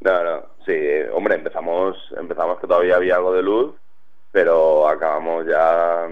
No, 0.00 0.22
no, 0.22 0.40
sí, 0.66 0.72
eh, 0.72 1.08
hombre, 1.14 1.36
empezamos, 1.36 1.96
empezamos 2.18 2.60
que 2.60 2.66
todavía 2.66 2.96
había 2.96 3.16
algo 3.16 3.32
de 3.32 3.42
luz, 3.42 3.74
pero 4.30 4.86
acabamos 4.88 5.46
ya 5.46 6.08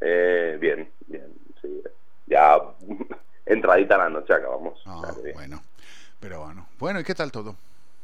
Eh, 0.00 0.56
bien, 0.60 0.90
bien, 1.06 1.32
sí. 1.62 1.82
Ya 2.26 2.58
entradita 3.46 3.98
la 3.98 4.08
noche 4.08 4.32
acabamos. 4.34 4.80
Ah, 4.86 4.96
O 4.98 5.04
sea 5.04 5.14
que 5.14 5.22
bien. 5.22 5.34
bueno, 5.34 5.62
pero 6.20 6.44
bueno. 6.44 6.66
Bueno, 6.78 7.00
¿y 7.00 7.04
qué 7.04 7.14
tal 7.14 7.32
todo? 7.32 7.56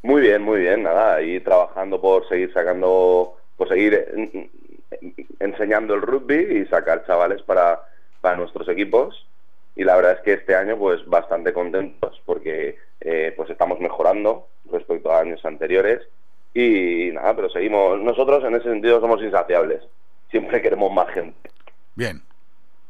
Muy 0.02 0.22
bien, 0.22 0.42
muy 0.42 0.60
bien, 0.60 0.82
nada, 0.82 1.16
ahí 1.16 1.40
trabajando 1.40 2.00
por 2.00 2.28
seguir 2.28 2.52
sacando, 2.52 3.36
por 3.56 3.68
seguir 3.68 4.06
enseñando 5.40 5.94
el 5.94 6.02
rugby 6.02 6.58
y 6.60 6.66
sacar 6.66 7.06
chavales 7.06 7.42
para, 7.42 7.80
para 8.20 8.36
nuestros 8.36 8.68
equipos. 8.68 9.26
Y 9.74 9.84
la 9.84 9.96
verdad 9.96 10.12
es 10.12 10.20
que 10.20 10.32
este 10.34 10.54
año, 10.54 10.78
pues 10.78 11.04
bastante 11.06 11.52
contentos 11.52 12.22
porque 12.24 12.78
eh, 13.00 13.32
pues 13.36 13.50
estamos 13.50 13.78
mejorando 13.80 14.48
respecto 14.70 15.12
a 15.12 15.20
años 15.20 15.44
anteriores. 15.44 16.00
Y 16.54 17.10
nada, 17.12 17.36
pero 17.36 17.50
seguimos, 17.50 18.00
nosotros 18.00 18.42
en 18.44 18.54
ese 18.54 18.70
sentido 18.70 19.00
somos 19.00 19.22
insaciables. 19.22 19.82
Siempre 20.30 20.62
queremos 20.62 20.90
más 20.92 21.08
gente. 21.10 21.50
Bien. 21.94 22.22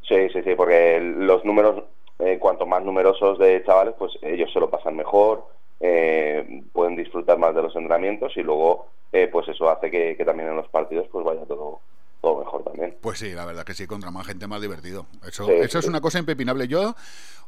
Sí, 0.07 0.28
sí, 0.32 0.43
sí, 0.43 0.55
porque 0.55 1.01
los 1.01 1.44
números, 1.44 1.82
eh, 2.19 2.39
cuanto 2.39 2.67
más 2.67 2.83
numerosos 2.83 3.39
de 3.39 3.63
chavales, 3.65 3.95
pues 3.99 4.13
ellos 4.23 4.51
se 4.53 4.61
lo 4.61 4.71
pasan 4.71 4.97
mejor, 4.97 5.47
eh, 5.81 6.63
pueden 6.73 6.97
disfrutar 6.97 7.39
más 7.39 7.55
de 7.55 7.63
los 7.63 7.77
entrenamientos 7.77 8.33
y 8.37 8.43
luego, 8.43 8.87
eh, 9.13 9.29
pues 9.31 9.49
eso 9.49 9.69
hace 9.71 9.91
que, 9.91 10.17
que 10.17 10.25
también 10.25 10.49
en 10.49 10.57
los 10.57 10.69
partidos 10.69 11.07
pues 11.13 11.25
vaya 11.25 11.45
todo, 11.45 11.81
todo 12.23 12.39
mejor 12.39 12.65
también. 12.65 12.97
Pues 13.01 13.19
sí, 13.19 13.33
la 13.33 13.45
verdad 13.45 13.65
que 13.65 13.75
sí, 13.75 13.87
contra 13.87 14.11
más 14.11 14.27
gente 14.27 14.47
más 14.47 14.61
divertido. 14.61 15.07
Eso, 15.27 15.47
Sí, 15.47 15.53
eso 15.53 15.79
es 15.79 15.87
una 15.87 16.01
cosa 16.01 16.19
impepinable. 16.19 16.69
Yo, 16.69 16.95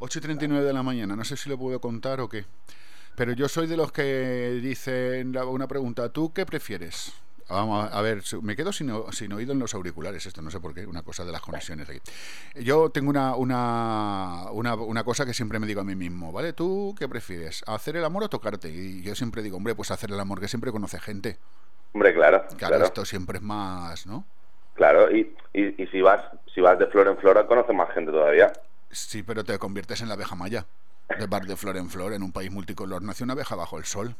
8 0.00 0.18
y 0.18 0.22
39 0.22 0.64
de 0.64 0.72
la 0.72 0.82
mañana, 0.82 1.16
no 1.16 1.24
sé 1.24 1.36
si 1.36 1.48
lo 1.48 1.58
puedo 1.58 1.80
contar 1.80 2.20
o 2.20 2.28
qué. 2.28 2.44
Pero 3.16 3.32
yo 3.32 3.48
soy 3.48 3.66
de 3.66 3.76
los 3.76 3.90
que 3.90 4.60
dicen 4.62 5.36
una 5.36 5.66
pregunta, 5.66 6.12
¿tú 6.12 6.32
qué 6.32 6.46
prefieres? 6.46 7.12
Vamos 7.48 7.88
a 7.92 8.02
ver, 8.02 8.22
me 8.42 8.54
quedo 8.56 8.72
sin, 8.72 8.92
sin 9.12 9.32
oído 9.32 9.52
en 9.52 9.58
los 9.58 9.72
auriculares, 9.74 10.26
esto 10.26 10.42
no 10.42 10.50
sé 10.50 10.60
por 10.60 10.74
qué, 10.74 10.86
una 10.86 11.02
cosa 11.02 11.24
de 11.24 11.32
las 11.32 11.40
conexiones 11.40 11.88
aquí. 11.88 12.00
Yo 12.56 12.90
tengo 12.90 13.08
una, 13.08 13.34
una, 13.36 14.50
una, 14.52 14.74
una 14.74 15.02
cosa 15.04 15.24
que 15.24 15.32
siempre 15.32 15.58
me 15.58 15.66
digo 15.66 15.80
a 15.80 15.84
mí 15.84 15.94
mismo, 15.94 16.30
¿vale? 16.30 16.52
¿Tú 16.52 16.94
qué 16.98 17.08
prefieres? 17.08 17.62
¿Hacer 17.66 17.96
el 17.96 18.04
amor 18.04 18.24
o 18.24 18.28
tocarte? 18.28 18.68
Y 18.68 19.02
yo 19.02 19.14
siempre 19.14 19.42
digo, 19.42 19.56
hombre, 19.56 19.74
pues 19.74 19.90
hacer 19.90 20.10
el 20.10 20.20
amor, 20.20 20.40
que 20.40 20.48
siempre 20.48 20.70
conoce 20.72 21.00
gente. 21.00 21.38
Hombre, 21.94 22.12
claro, 22.12 22.44
Claro, 22.48 22.56
claro, 22.58 22.84
esto 22.84 23.04
siempre 23.06 23.38
es 23.38 23.42
más, 23.42 24.06
¿no? 24.06 24.24
claro. 24.74 25.10
Y, 25.10 25.34
y, 25.54 25.82
y 25.82 25.86
si 25.88 26.00
vas 26.02 26.20
si 26.54 26.60
vas 26.60 26.78
de 26.78 26.86
flor 26.88 27.08
en 27.08 27.16
flor, 27.18 27.46
conoces 27.46 27.74
más 27.74 27.90
gente 27.94 28.12
todavía. 28.12 28.52
Sí, 28.90 29.22
pero 29.22 29.42
te 29.44 29.58
conviertes 29.58 30.02
en 30.02 30.08
la 30.08 30.14
abeja 30.14 30.34
maya. 30.34 30.66
De 31.18 31.26
bar 31.26 31.46
de 31.46 31.56
flor 31.56 31.76
en 31.78 31.88
flor, 31.88 32.12
en 32.12 32.22
un 32.22 32.32
país 32.32 32.50
multicolor, 32.50 33.02
nace 33.02 33.24
una 33.24 33.32
abeja 33.32 33.54
bajo 33.56 33.78
el 33.78 33.84
sol. 33.84 34.14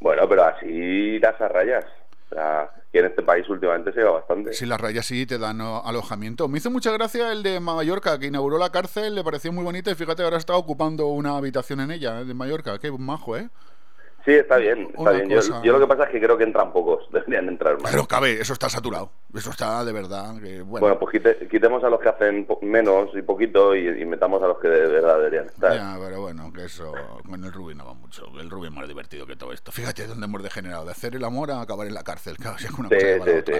Bueno, 0.00 0.28
pero 0.28 0.44
así 0.44 1.18
das 1.20 1.40
a 1.40 1.48
rayas. 1.48 1.84
Sea, 2.34 2.70
que 2.92 2.98
en 3.00 3.06
este 3.06 3.22
país 3.22 3.48
últimamente 3.48 3.92
se 3.92 4.00
lleva 4.00 4.12
bastante. 4.12 4.52
Si 4.52 4.66
las 4.66 4.80
rayas 4.80 5.06
sí 5.06 5.26
te 5.26 5.38
dan 5.38 5.60
alojamiento. 5.60 6.48
Me 6.48 6.58
hizo 6.58 6.70
mucha 6.70 6.92
gracia 6.92 7.32
el 7.32 7.42
de 7.42 7.60
Mallorca, 7.60 8.18
que 8.18 8.26
inauguró 8.26 8.58
la 8.58 8.70
cárcel, 8.70 9.14
le 9.14 9.24
pareció 9.24 9.52
muy 9.52 9.64
bonita 9.64 9.90
y 9.90 9.94
fíjate, 9.94 10.22
ahora 10.22 10.36
está 10.36 10.54
ocupando 10.56 11.06
una 11.06 11.36
habitación 11.36 11.80
en 11.80 11.90
ella, 11.90 12.20
eh, 12.20 12.24
de 12.24 12.34
Mallorca. 12.34 12.78
Qué 12.78 12.90
majo, 12.92 13.36
¿eh? 13.36 13.48
Sí, 14.24 14.32
está 14.32 14.56
bien, 14.56 14.88
está 14.96 15.10
bien. 15.10 15.28
Yo, 15.62 15.72
lo 15.72 15.80
que 15.80 15.86
pasa 15.86 16.04
es 16.04 16.10
que 16.10 16.18
creo 16.20 16.38
que 16.38 16.44
entran 16.44 16.72
pocos, 16.72 17.06
deberían 17.12 17.46
entrar 17.48 17.78
más. 17.80 17.90
Pero 17.90 18.06
cabe, 18.06 18.40
eso 18.40 18.54
está 18.54 18.68
saturado. 18.70 19.10
Eso 19.34 19.50
está 19.50 19.84
de 19.84 19.92
verdad. 19.92 20.34
que, 20.40 20.62
bueno, 20.62 20.86
Bueno, 20.86 20.98
pues 20.98 21.12
quite- 21.12 21.46
quitemos 21.48 21.84
a 21.84 21.90
los 21.90 22.00
que 22.00 22.08
hacen 22.08 22.46
menos 22.62 23.10
y 23.14 23.20
poquito 23.22 23.74
y, 23.74 23.86
y 24.00 24.04
metamos 24.06 24.42
a 24.42 24.46
los 24.46 24.58
que 24.60 24.68
de 24.68 24.86
verdad 24.86 25.16
deberían 25.18 25.46
estar. 25.46 25.74
ya, 25.74 25.96
pero 26.00 26.22
bueno, 26.22 26.50
que 26.52 26.64
eso 26.64 26.92
con 27.28 27.44
el 27.44 27.52
Rubí 27.52 27.74
no 27.74 27.84
va 27.84 27.94
mucho. 27.94 28.26
El 28.40 28.48
Rubí 28.48 28.68
es 28.68 28.72
más 28.72 28.88
divertido 28.88 29.26
que 29.26 29.36
todo 29.36 29.52
esto. 29.52 29.72
Fíjate 29.72 30.06
dónde 30.06 30.24
hemos 30.24 30.42
degenerado, 30.42 30.84
de 30.86 30.92
hacer 30.92 31.14
el 31.16 31.24
amor 31.24 31.50
a 31.50 31.60
acabar 31.60 31.86
en 31.86 31.94
la 31.94 32.04
cárcel. 32.04 32.36
Claro, 32.38 32.56
si 32.58 32.64
es 32.66 32.70
una 32.72 32.88
Sí, 32.88 32.96
cosa 33.18 33.38
otra. 33.38 33.58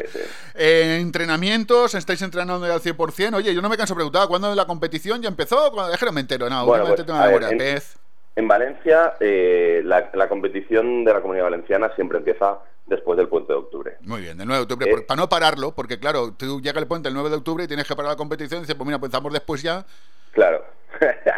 Eh, 0.54 0.98
entrenamientos, 1.00 1.94
estáis 1.94 2.22
entrenando 2.22 2.64
al 2.64 2.80
100%. 2.80 3.34
Oye, 3.34 3.54
yo 3.54 3.60
no 3.60 3.68
me 3.68 3.76
canso 3.76 3.94
de 3.94 3.96
preguntar, 3.96 4.28
¿cuándo 4.28 4.54
la 4.54 4.66
competición 4.66 5.20
ya 5.20 5.28
empezó? 5.28 5.90
Es 5.92 5.98
que 5.98 6.06
no 6.06 6.12
me 6.12 6.20
entero, 6.20 6.48
no, 6.48 6.64
Bueno, 6.64 6.86
pues, 6.86 7.04
tengo 7.04 7.18
a 7.18 7.26
ver, 7.26 7.42
en- 7.44 7.58
pez. 7.58 7.96
En 8.36 8.48
Valencia, 8.48 9.14
eh, 9.20 9.80
la, 9.84 10.10
la 10.14 10.28
competición 10.28 11.04
de 11.04 11.12
la 11.12 11.20
Comunidad 11.20 11.44
Valenciana 11.44 11.92
siempre 11.94 12.18
empieza 12.18 12.58
después 12.86 13.16
del 13.16 13.28
puente 13.28 13.52
de 13.52 13.58
octubre. 13.60 13.96
Muy 14.00 14.22
bien, 14.22 14.36
del 14.36 14.46
9 14.48 14.58
de 14.58 14.62
octubre, 14.64 14.86
Eh. 14.90 14.90
por- 14.92 15.06
para 15.06 15.20
no 15.20 15.28
pararlo, 15.28 15.72
porque 15.74 15.98
claro, 15.98 16.32
tú 16.36 16.60
llega 16.60 16.80
el 16.80 16.86
puente 16.86 17.08
el 17.08 17.14
9 17.14 17.30
de 17.30 17.36
octubre 17.36 17.64
y 17.64 17.68
tienes 17.68 17.86
que 17.86 17.94
parar 17.94 18.10
la 18.12 18.16
competición 18.16 18.58
y 18.58 18.62
dices, 18.62 18.74
pues 18.74 18.86
mira, 18.86 18.96
empezamos 18.96 19.32
después 19.32 19.62
ya. 19.62 19.84
Claro. 20.32 20.64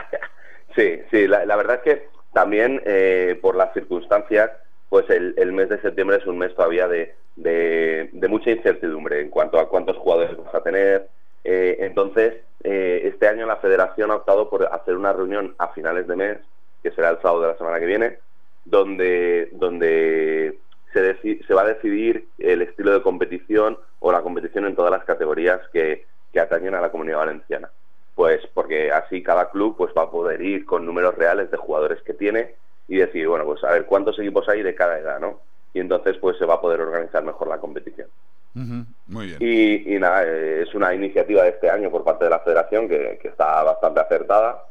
sí, 0.76 1.00
sí, 1.10 1.26
la, 1.28 1.44
la 1.44 1.56
verdad 1.56 1.76
es 1.76 1.82
que 1.82 2.08
también 2.32 2.82
eh, 2.84 3.38
por 3.40 3.56
las 3.56 3.72
circunstancias, 3.74 4.50
pues 4.88 5.08
el, 5.10 5.34
el 5.36 5.52
mes 5.52 5.68
de 5.68 5.80
septiembre 5.80 6.16
es 6.16 6.26
un 6.26 6.38
mes 6.38 6.54
todavía 6.54 6.88
de, 6.88 7.14
de, 7.36 8.10
de 8.12 8.28
mucha 8.28 8.50
incertidumbre 8.50 9.20
en 9.20 9.30
cuanto 9.30 9.58
a 9.58 9.68
cuántos 9.68 9.96
jugadores 9.98 10.36
vas 10.36 10.54
a 10.54 10.62
tener. 10.62 11.08
Eh, 11.44 11.76
entonces, 11.80 12.34
eh, 12.64 13.02
este 13.04 13.28
año 13.28 13.46
la 13.46 13.56
federación 13.56 14.10
ha 14.10 14.16
optado 14.16 14.50
por 14.50 14.64
hacer 14.72 14.96
una 14.96 15.12
reunión 15.12 15.54
a 15.58 15.68
finales 15.68 16.06
de 16.08 16.16
mes, 16.16 16.38
que 16.86 16.94
será 16.94 17.10
el 17.10 17.20
sábado 17.20 17.40
de 17.40 17.48
la 17.48 17.58
semana 17.58 17.80
que 17.80 17.86
viene, 17.86 18.18
donde, 18.64 19.48
donde 19.54 20.56
se, 20.92 21.16
se 21.44 21.54
va 21.54 21.62
a 21.62 21.66
decidir 21.74 22.28
el 22.38 22.62
estilo 22.62 22.92
de 22.92 23.02
competición 23.02 23.76
o 23.98 24.12
la 24.12 24.22
competición 24.22 24.66
en 24.66 24.76
todas 24.76 24.92
las 24.92 25.04
categorías 25.04 25.60
que, 25.72 26.06
que 26.32 26.38
atañen 26.38 26.76
a 26.76 26.80
la 26.80 26.92
comunidad 26.92 27.18
valenciana. 27.18 27.70
Pues 28.14 28.40
porque 28.54 28.92
así 28.92 29.20
cada 29.20 29.50
club 29.50 29.76
pues 29.76 29.92
va 29.98 30.02
a 30.02 30.10
poder 30.10 30.40
ir 30.40 30.64
con 30.64 30.86
números 30.86 31.16
reales 31.16 31.50
de 31.50 31.56
jugadores 31.56 32.00
que 32.02 32.14
tiene 32.14 32.54
y 32.86 32.98
decir, 32.98 33.26
bueno, 33.26 33.44
pues 33.44 33.64
a 33.64 33.72
ver 33.72 33.84
cuántos 33.86 34.16
equipos 34.20 34.48
hay 34.48 34.62
de 34.62 34.76
cada 34.76 34.96
edad, 35.00 35.18
¿no? 35.18 35.40
Y 35.74 35.80
entonces 35.80 36.16
pues 36.18 36.38
se 36.38 36.46
va 36.46 36.54
a 36.54 36.60
poder 36.60 36.80
organizar 36.80 37.24
mejor 37.24 37.48
la 37.48 37.58
competición. 37.58 38.08
Muy 38.54 39.26
bien. 39.26 39.38
Y, 39.40 39.92
y 39.92 39.98
nada, 39.98 40.24
eh, 40.24 40.62
es 40.62 40.72
una 40.72 40.94
iniciativa 40.94 41.42
de 41.42 41.48
este 41.50 41.68
año 41.68 41.90
por 41.90 42.04
parte 42.04 42.24
de 42.24 42.30
la 42.30 42.38
federación 42.38 42.88
que, 42.88 43.18
que 43.20 43.28
está 43.28 43.64
bastante 43.64 44.00
acertada 44.00 44.62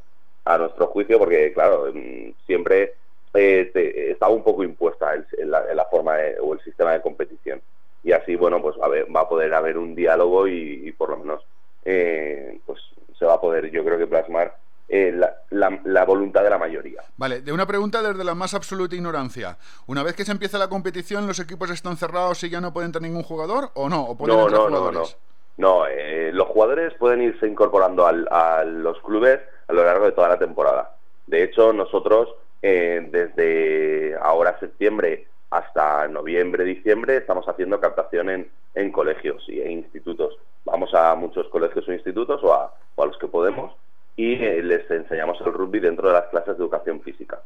a 0.45 0.57
nuestro 0.57 0.87
juicio 0.87 1.17
porque, 1.19 1.51
claro, 1.53 1.91
mm, 1.93 2.31
siempre 2.45 2.93
eh, 3.37 3.69
te- 3.73 4.11
estaba 4.11 4.31
un 4.31 4.43
poco 4.45 4.63
impuesta 4.63 5.13
el- 5.13 5.51
la, 5.51 5.73
la 5.73 5.85
forma 5.85 6.15
de- 6.15 6.37
o 6.39 6.53
el 6.53 6.61
sistema 6.61 6.93
de 6.93 7.01
competición. 7.01 7.61
Y 8.01 8.13
así, 8.13 8.35
bueno, 8.37 8.61
pues 8.61 8.77
va 8.79 8.83
a, 8.83 8.85
haber- 8.85 9.13
va 9.13 9.21
a 9.21 9.27
poder 9.29 9.53
haber 9.53 9.77
un 9.77 9.93
diálogo 9.93 10.47
y, 10.47 10.87
y 10.87 10.91
por 10.93 11.09
lo 11.09 11.17
menos 11.17 11.43
eh, 11.83 12.59
pues 12.65 12.79
se 13.19 13.25
va 13.25 13.33
a 13.33 13.41
poder, 13.41 13.69
yo 13.71 13.83
creo 13.83 13.97
que 13.97 14.07
plasmar 14.07 14.55
eh, 14.87 15.11
la, 15.13 15.35
la- 15.49 15.81
la 15.83 16.05
voluntad 16.05 16.43
de 16.43 16.49
la 16.49 16.57
mayoría. 16.57 17.01
Vale, 17.17 17.41
de 17.41 17.51
una 17.51 17.65
pregunta 17.65 18.01
desde 18.01 18.23
la 18.23 18.35
más 18.35 18.53
absoluta 18.53 18.95
ignorancia. 18.95 19.57
Una 19.87 20.01
vez 20.03 20.15
que 20.15 20.23
se 20.25 20.31
empieza 20.31 20.57
la 20.57 20.69
competición, 20.69 21.27
¿los 21.27 21.39
equipos 21.39 21.69
están 21.71 21.97
cerrados 21.97 22.41
y 22.43 22.49
ya 22.49 22.61
no 22.61 22.71
puede 22.71 22.85
entrar 22.85 23.01
ningún 23.01 23.23
jugador? 23.23 23.71
¿O 23.73 23.89
no? 23.89 24.03
¿O 24.05 24.15
pueden 24.17 24.37
No, 24.37 24.43
entrar 24.43 24.61
no, 24.61 24.69
no, 24.69 24.75
no. 24.75 24.77
jugadores? 24.79 25.17
No, 25.57 25.87
eh, 25.87 26.31
los 26.33 26.47
jugadores 26.47 26.93
pueden 26.95 27.21
irse 27.21 27.47
incorporando 27.47 28.05
al- 28.07 28.27
a 28.31 28.63
los 28.63 28.99
clubes 29.01 29.39
a 29.67 29.73
lo 29.73 29.83
largo 29.83 30.05
de 30.05 30.11
toda 30.11 30.29
la 30.29 30.39
temporada. 30.39 30.95
De 31.27 31.43
hecho, 31.43 31.73
nosotros 31.73 32.29
eh, 32.61 33.07
desde 33.11 34.15
ahora 34.19 34.59
septiembre 34.59 35.27
hasta 35.51 36.07
noviembre, 36.07 36.63
diciembre, 36.63 37.17
estamos 37.17 37.47
haciendo 37.47 37.79
captación 37.79 38.29
en, 38.29 38.49
en 38.73 38.91
colegios 38.91 39.43
y 39.47 39.61
en 39.61 39.71
institutos. 39.71 40.37
Vamos 40.65 40.93
a 40.93 41.13
muchos 41.15 41.47
colegios 41.49 41.87
o 41.87 41.93
institutos 41.93 42.43
o 42.43 42.53
a, 42.53 42.73
o 42.95 43.03
a 43.03 43.05
los 43.05 43.17
que 43.17 43.27
podemos 43.27 43.71
y 44.15 44.33
eh, 44.43 44.63
les 44.63 44.89
enseñamos 44.89 45.39
el 45.41 45.53
rugby 45.53 45.79
dentro 45.79 46.07
de 46.07 46.15
las 46.15 46.25
clases 46.25 46.57
de 46.57 46.63
educación 46.63 47.01
física. 47.01 47.41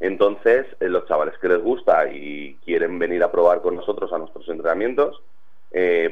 Entonces, 0.00 0.66
eh, 0.80 0.88
los 0.88 1.06
chavales 1.06 1.36
que 1.38 1.48
les 1.48 1.62
gusta 1.62 2.08
y 2.10 2.54
quieren 2.64 2.98
venir 2.98 3.22
a 3.22 3.30
probar 3.30 3.60
con 3.60 3.76
nosotros 3.76 4.12
a 4.12 4.18
nuestros 4.18 4.48
entrenamientos, 4.48 5.22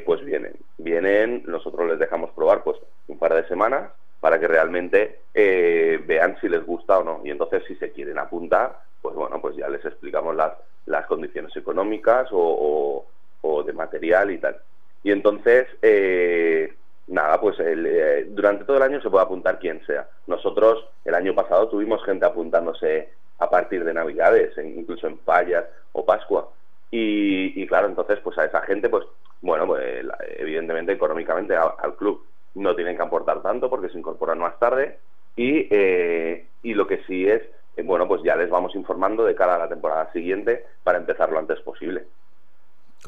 pues 0.05 0.25
vienen. 0.25 0.53
Vienen, 0.77 1.43
nosotros 1.45 1.87
les 1.87 1.99
dejamos 1.99 2.31
probar 2.31 2.63
pues 2.63 2.77
un 3.07 3.19
par 3.19 3.35
de 3.35 3.47
semanas 3.47 3.91
para 4.21 4.39
que 4.39 4.47
realmente 4.47 5.25
eh, 5.33 6.01
vean 6.07 6.37
si 6.41 6.49
les 6.49 6.65
gusta 6.65 6.99
o 6.99 7.03
no. 7.03 7.21
Y 7.25 7.31
entonces, 7.31 7.63
si 7.67 7.75
se 7.77 7.91
quieren 7.93 8.19
apuntar, 8.19 8.79
pues 9.01 9.15
bueno, 9.15 9.41
pues 9.41 9.57
ya 9.57 9.69
les 9.69 9.83
explicamos 9.85 10.35
las, 10.37 10.53
las 10.85 11.07
condiciones 11.07 11.55
económicas 11.57 12.29
o, 12.31 13.07
o- 13.41 13.63
de 13.63 13.73
material 13.73 14.31
y 14.31 14.39
tal. 14.39 14.61
Y 15.03 15.11
entonces, 15.11 15.67
eh, 15.81 16.77
nada, 17.07 17.41
pues 17.41 17.59
el, 17.59 17.85
eh, 17.87 18.25
durante 18.29 18.65
todo 18.65 18.77
el 18.77 18.83
año 18.83 19.01
se 19.01 19.09
puede 19.09 19.25
apuntar 19.25 19.59
quien 19.59 19.85
sea. 19.85 20.09
Nosotros 20.27 20.85
el 21.03 21.15
año 21.15 21.35
pasado 21.35 21.69
tuvimos 21.69 22.03
gente 22.05 22.25
apuntándose 22.25 23.13
a 23.39 23.49
partir 23.49 23.83
de 23.83 23.93
Navidades, 23.93 24.57
en- 24.57 24.79
incluso 24.79 25.07
en 25.07 25.19
Fallas 25.21 25.65
o 25.93 26.05
Pascua. 26.05 26.53
Y, 26.91 27.61
y 27.61 27.67
claro, 27.67 27.87
entonces 27.87 28.19
pues 28.23 28.37
a 28.37 28.45
esa 28.45 28.61
gente, 28.63 28.89
pues 28.89 29.05
bueno, 29.41 29.65
pues 29.67 30.05
evidentemente 30.37 30.91
económicamente 30.93 31.55
al 31.55 31.95
club 31.97 32.30
no 32.55 32.75
tienen 32.75 32.95
que 32.95 33.03
aportar 33.03 33.41
tanto 33.41 33.69
porque 33.69 33.89
se 33.89 33.97
incorporan 33.97 34.39
más 34.39 34.57
tarde. 34.59 34.99
Y, 35.35 35.67
eh, 35.71 36.45
y 36.63 36.73
lo 36.73 36.87
que 36.87 37.03
sí 37.07 37.27
es, 37.27 37.41
eh, 37.77 37.83
bueno, 37.83 38.07
pues 38.07 38.21
ya 38.23 38.35
les 38.35 38.49
vamos 38.49 38.75
informando 38.75 39.25
de 39.25 39.35
cara 39.35 39.55
a 39.55 39.59
la 39.59 39.69
temporada 39.69 40.11
siguiente 40.11 40.65
para 40.83 40.97
empezar 40.97 41.31
lo 41.31 41.39
antes 41.39 41.59
posible. 41.61 42.05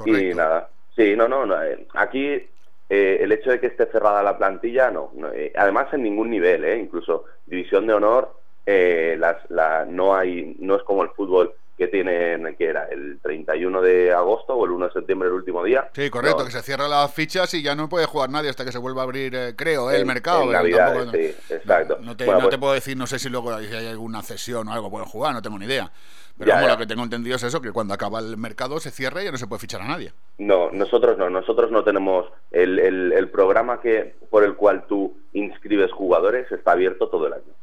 Y 0.06 0.34
nada, 0.34 0.70
sí, 0.96 1.16
no, 1.16 1.28
no, 1.28 1.46
no, 1.46 1.62
eh, 1.62 1.86
aquí 1.94 2.42
eh, 2.90 3.18
el 3.22 3.32
hecho 3.32 3.52
de 3.52 3.60
que 3.60 3.68
esté 3.68 3.86
cerrada 3.88 4.24
la 4.24 4.38
plantilla, 4.38 4.90
no, 4.90 5.12
no, 5.14 5.32
eh, 5.32 5.52
además 5.56 5.94
en 5.94 6.04
ningún 6.04 6.30
nivel, 6.30 6.64
eh, 6.64 6.78
incluso 6.78 7.26
división 7.46 7.86
de 7.86 7.94
honor, 7.94 8.34
eh, 8.66 9.16
las, 9.20 9.38
la, 9.50 9.86
no 9.86 10.16
hay, 10.16 10.56
no 10.60 10.76
es 10.76 10.84
como 10.84 11.04
el 11.04 11.10
fútbol 11.10 11.54
que 11.78 11.88
tienen, 11.88 12.56
que 12.56 12.66
era 12.66 12.86
el 12.86 13.20
31 13.22 13.82
de 13.82 14.14
agosto 14.14 14.54
o 14.56 14.66
el 14.66 14.72
1 14.72 14.88
de 14.88 14.94
septiembre, 14.94 15.28
el 15.30 15.34
último 15.34 15.64
día. 15.64 15.90
Sí, 15.94 16.10
correcto, 16.10 16.40
No, 16.40 16.46
que 16.46 16.52
se 16.52 16.62
cierran 16.62 16.90
las 16.90 17.12
fichas 17.14 17.54
y 17.56 17.64
ya 17.64 17.74
no 17.76 17.90
puede 17.90 18.06
jugar 18.06 18.30
nadie 18.30 18.50
hasta 18.50 18.64
que 18.64 18.72
se 18.72 18.78
vuelva 18.78 19.02
a 19.02 19.06
abrir, 19.06 19.34
eh, 19.36 19.54
creo, 19.56 19.90
eh, 19.92 19.98
el 19.98 20.06
mercado. 20.06 20.44
en 20.44 20.52
Navidades, 20.52 20.98
tampoco- 21.12 21.18
sí, 21.18 21.54
exacto. 21.54 21.98
No, 22.02 22.16
te, 22.16 22.26
Bueno, 22.26 22.40
no 22.42 22.46
pues- 22.46 22.56
te 22.56 22.60
puedo 22.60 22.74
decir, 22.74 22.96
no 22.98 23.08
sé 23.08 23.18
si 23.20 23.30
luego 23.30 23.54
hay, 23.54 23.66
hay 23.68 23.88
alguna 23.88 24.22
cesión 24.22 24.68
o 24.68 24.74
algo 24.74 24.92
pueden 24.92 25.08
jugar, 25.08 25.34
no 25.34 25.42
tengo 25.42 25.58
ni 25.58 25.66
idea. 25.66 25.92
Pero 26.36 26.50
ya. 26.50 26.68
lo 26.68 26.78
que 26.80 26.88
tengo 26.88 27.04
entendido 27.04 27.36
es 27.36 27.44
eso, 27.44 27.62
que 27.62 27.72
cuando 27.72 27.94
acaba 27.94 28.18
el 28.20 28.38
mercado 28.38 28.80
se 28.80 28.90
cierra 28.90 29.22
y 29.22 29.26
ya 29.26 29.32
no 29.32 29.38
se 29.38 29.46
puede 29.46 29.60
fichar 29.60 29.82
a 29.84 29.88
nadie. 29.88 30.14
No, 30.40 30.72
nosotros 30.72 31.16
no, 31.16 31.30
nosotros 31.30 31.70
no 31.72 31.84
tenemos 31.84 32.26
el, 32.50 32.80
el, 32.80 33.14
el 33.14 33.30
programa 33.30 33.80
que 33.82 34.16
por 34.32 34.44
el 34.44 34.56
cual 34.56 34.86
tú 34.88 35.16
inscribes 35.34 35.92
jugadores 35.92 36.52
está 36.52 36.72
abierto 36.72 37.08
todo 37.10 37.28
el 37.28 37.34
año. 37.34 37.54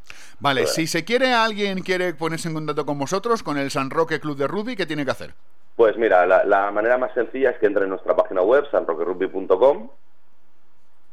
Vale, 0.41 0.67
si 0.67 0.87
se 0.87 1.05
quiere, 1.05 1.33
alguien 1.33 1.81
quiere 1.83 2.15
ponerse 2.15 2.49
en 2.49 2.55
contacto 2.55 2.87
con 2.87 2.99
vosotros, 2.99 3.43
con 3.43 3.59
el 3.59 3.71
San 3.71 3.91
Roque 3.91 4.21
Club 4.21 4.37
de 4.37 4.47
Rugby, 4.47 4.75
¿qué 4.77 4.87
tiene 4.87 5.05
que 5.05 5.11
hacer? 5.11 5.35
Pues 5.77 5.97
mira, 5.97 6.27
la, 6.27 6.45
la 6.45 6.71
manera 6.71 6.99
más 6.99 7.13
sencilla 7.15 7.51
es 7.51 7.59
que 7.59 7.67
entre 7.67 7.85
en 7.85 7.91
nuestra 7.91 8.15
página 8.17 8.43
web, 8.43 8.65
sanroquerugby.com, 8.71 9.91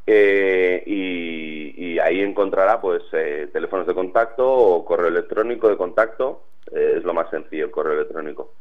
eh, 0.05 0.83
y, 0.85 1.73
y 1.95 1.99
ahí 1.99 2.21
encontrará 2.21 2.79
pues 2.79 3.03
eh, 3.11 3.49
teléfonos 3.51 3.85
de 3.87 3.93
contacto 3.93 4.47
o 4.49 4.85
correo 4.85 5.07
electrónico 5.07 5.67
de 5.69 5.77
contacto. 5.77 6.43
eh, 6.71 6.95
es 6.97 7.03
lo 7.03 7.13
más 7.13 7.29
sencillo, 7.29 7.65
el 7.65 7.71
correo 7.71 7.93
electrónico. 7.93 8.53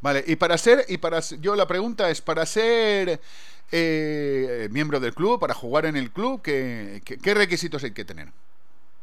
Vale, 0.00 0.22
y 0.26 0.36
para 0.36 0.58
ser, 0.58 0.84
y 0.88 0.98
para 0.98 1.20
yo 1.40 1.56
la 1.56 1.66
pregunta 1.66 2.10
es, 2.10 2.20
para 2.20 2.44
ser 2.44 3.20
eh, 3.72 4.68
miembro 4.70 5.00
del 5.00 5.14
club, 5.14 5.40
para 5.40 5.54
jugar 5.54 5.86
en 5.86 5.96
el 5.96 6.10
club, 6.12 6.42
¿qué, 6.42 7.00
qué, 7.04 7.18
qué 7.18 7.34
requisitos 7.34 7.82
hay 7.84 7.92
que 7.92 8.04
tener? 8.04 8.28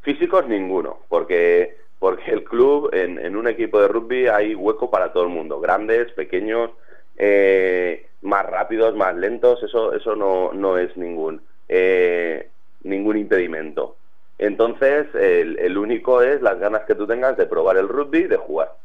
Físicos 0.01 0.47
ninguno, 0.47 1.05
porque 1.09 1.77
porque 1.99 2.31
el 2.31 2.43
club 2.43 2.89
en, 2.93 3.19
en 3.19 3.35
un 3.35 3.47
equipo 3.47 3.79
de 3.79 3.87
rugby 3.87 4.25
hay 4.27 4.55
hueco 4.55 4.89
para 4.89 5.13
todo 5.13 5.23
el 5.23 5.29
mundo, 5.29 5.59
grandes, 5.59 6.11
pequeños, 6.13 6.71
eh, 7.15 8.09
más 8.21 8.43
rápidos, 8.47 8.95
más 8.95 9.15
lentos, 9.15 9.61
eso 9.61 9.93
eso 9.93 10.15
no, 10.15 10.51
no 10.53 10.77
es 10.79 10.97
ningún 10.97 11.45
eh, 11.67 12.51
ningún 12.81 13.17
impedimento. 13.17 13.99
Entonces 14.39 15.07
el, 15.13 15.59
el 15.59 15.77
único 15.77 16.21
es 16.23 16.41
las 16.41 16.57
ganas 16.59 16.85
que 16.85 16.95
tú 16.95 17.05
tengas 17.05 17.37
de 17.37 17.45
probar 17.45 17.77
el 17.77 17.87
rugby 17.87 18.19
y 18.19 18.27
de 18.27 18.37
jugar. 18.37 18.75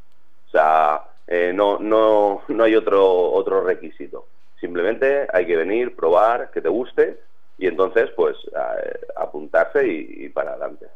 O 0.47 0.51
sea, 0.51 1.03
eh, 1.27 1.53
no 1.55 1.79
no 1.79 2.43
no 2.49 2.65
hay 2.65 2.75
otro 2.77 3.07
otro 3.33 3.63
requisito. 3.65 4.29
Simplemente 4.61 5.27
hay 5.33 5.47
que 5.47 5.57
venir, 5.57 5.97
probar, 5.97 6.51
que 6.51 6.61
te 6.63 6.69
guste 6.69 7.21
y 7.57 7.67
entonces 7.69 8.11
pues 8.17 8.37
a- 8.55 8.77
apuntarse 9.23 9.87
y, 9.87 10.27
y 10.27 10.29
para 10.31 10.51
adelante. 10.53 10.87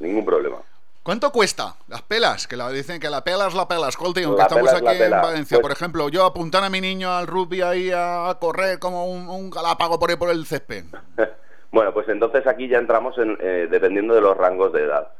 Ningún 0.00 0.24
problema. 0.24 0.56
¿Cuánto 1.02 1.32
cuesta 1.32 1.76
las 1.88 2.02
pelas? 2.02 2.46
Que 2.46 2.56
la 2.56 2.68
dicen 2.70 3.00
que 3.00 3.08
la 3.08 3.24
pela 3.24 3.46
es 3.46 3.54
la 3.54 3.66
pela, 3.66 3.88
escolti, 3.88 4.22
aunque 4.22 4.38
La 4.42 4.46
estamos 4.48 4.72
aquí 4.74 5.02
en. 5.02 5.10
Valencia. 5.10 5.56
Pues- 5.56 5.62
Por 5.62 5.72
ejemplo, 5.72 6.08
yo 6.10 6.24
apuntar 6.26 6.62
a 6.62 6.68
mi 6.68 6.80
niño 6.80 7.10
al 7.10 7.26
rugby 7.26 7.62
ahí 7.62 7.90
a 7.94 8.36
correr 8.40 8.78
como 8.78 9.06
un, 9.06 9.28
un 9.28 9.48
galápago 9.50 9.98
por 9.98 10.10
ahí 10.10 10.16
por 10.16 10.30
el 10.30 10.44
césped. 10.46 10.84
Bueno, 11.72 11.94
pues 11.94 12.08
entonces 12.08 12.44
aquí 12.48 12.66
ya 12.66 12.78
entramos 12.78 13.16
en, 13.16 13.38
eh, 13.40 13.68
dependiendo 13.70 14.12
de 14.12 14.20
los 14.20 14.36
rangos 14.36 14.72
de 14.72 14.82
edad. 14.82 15.12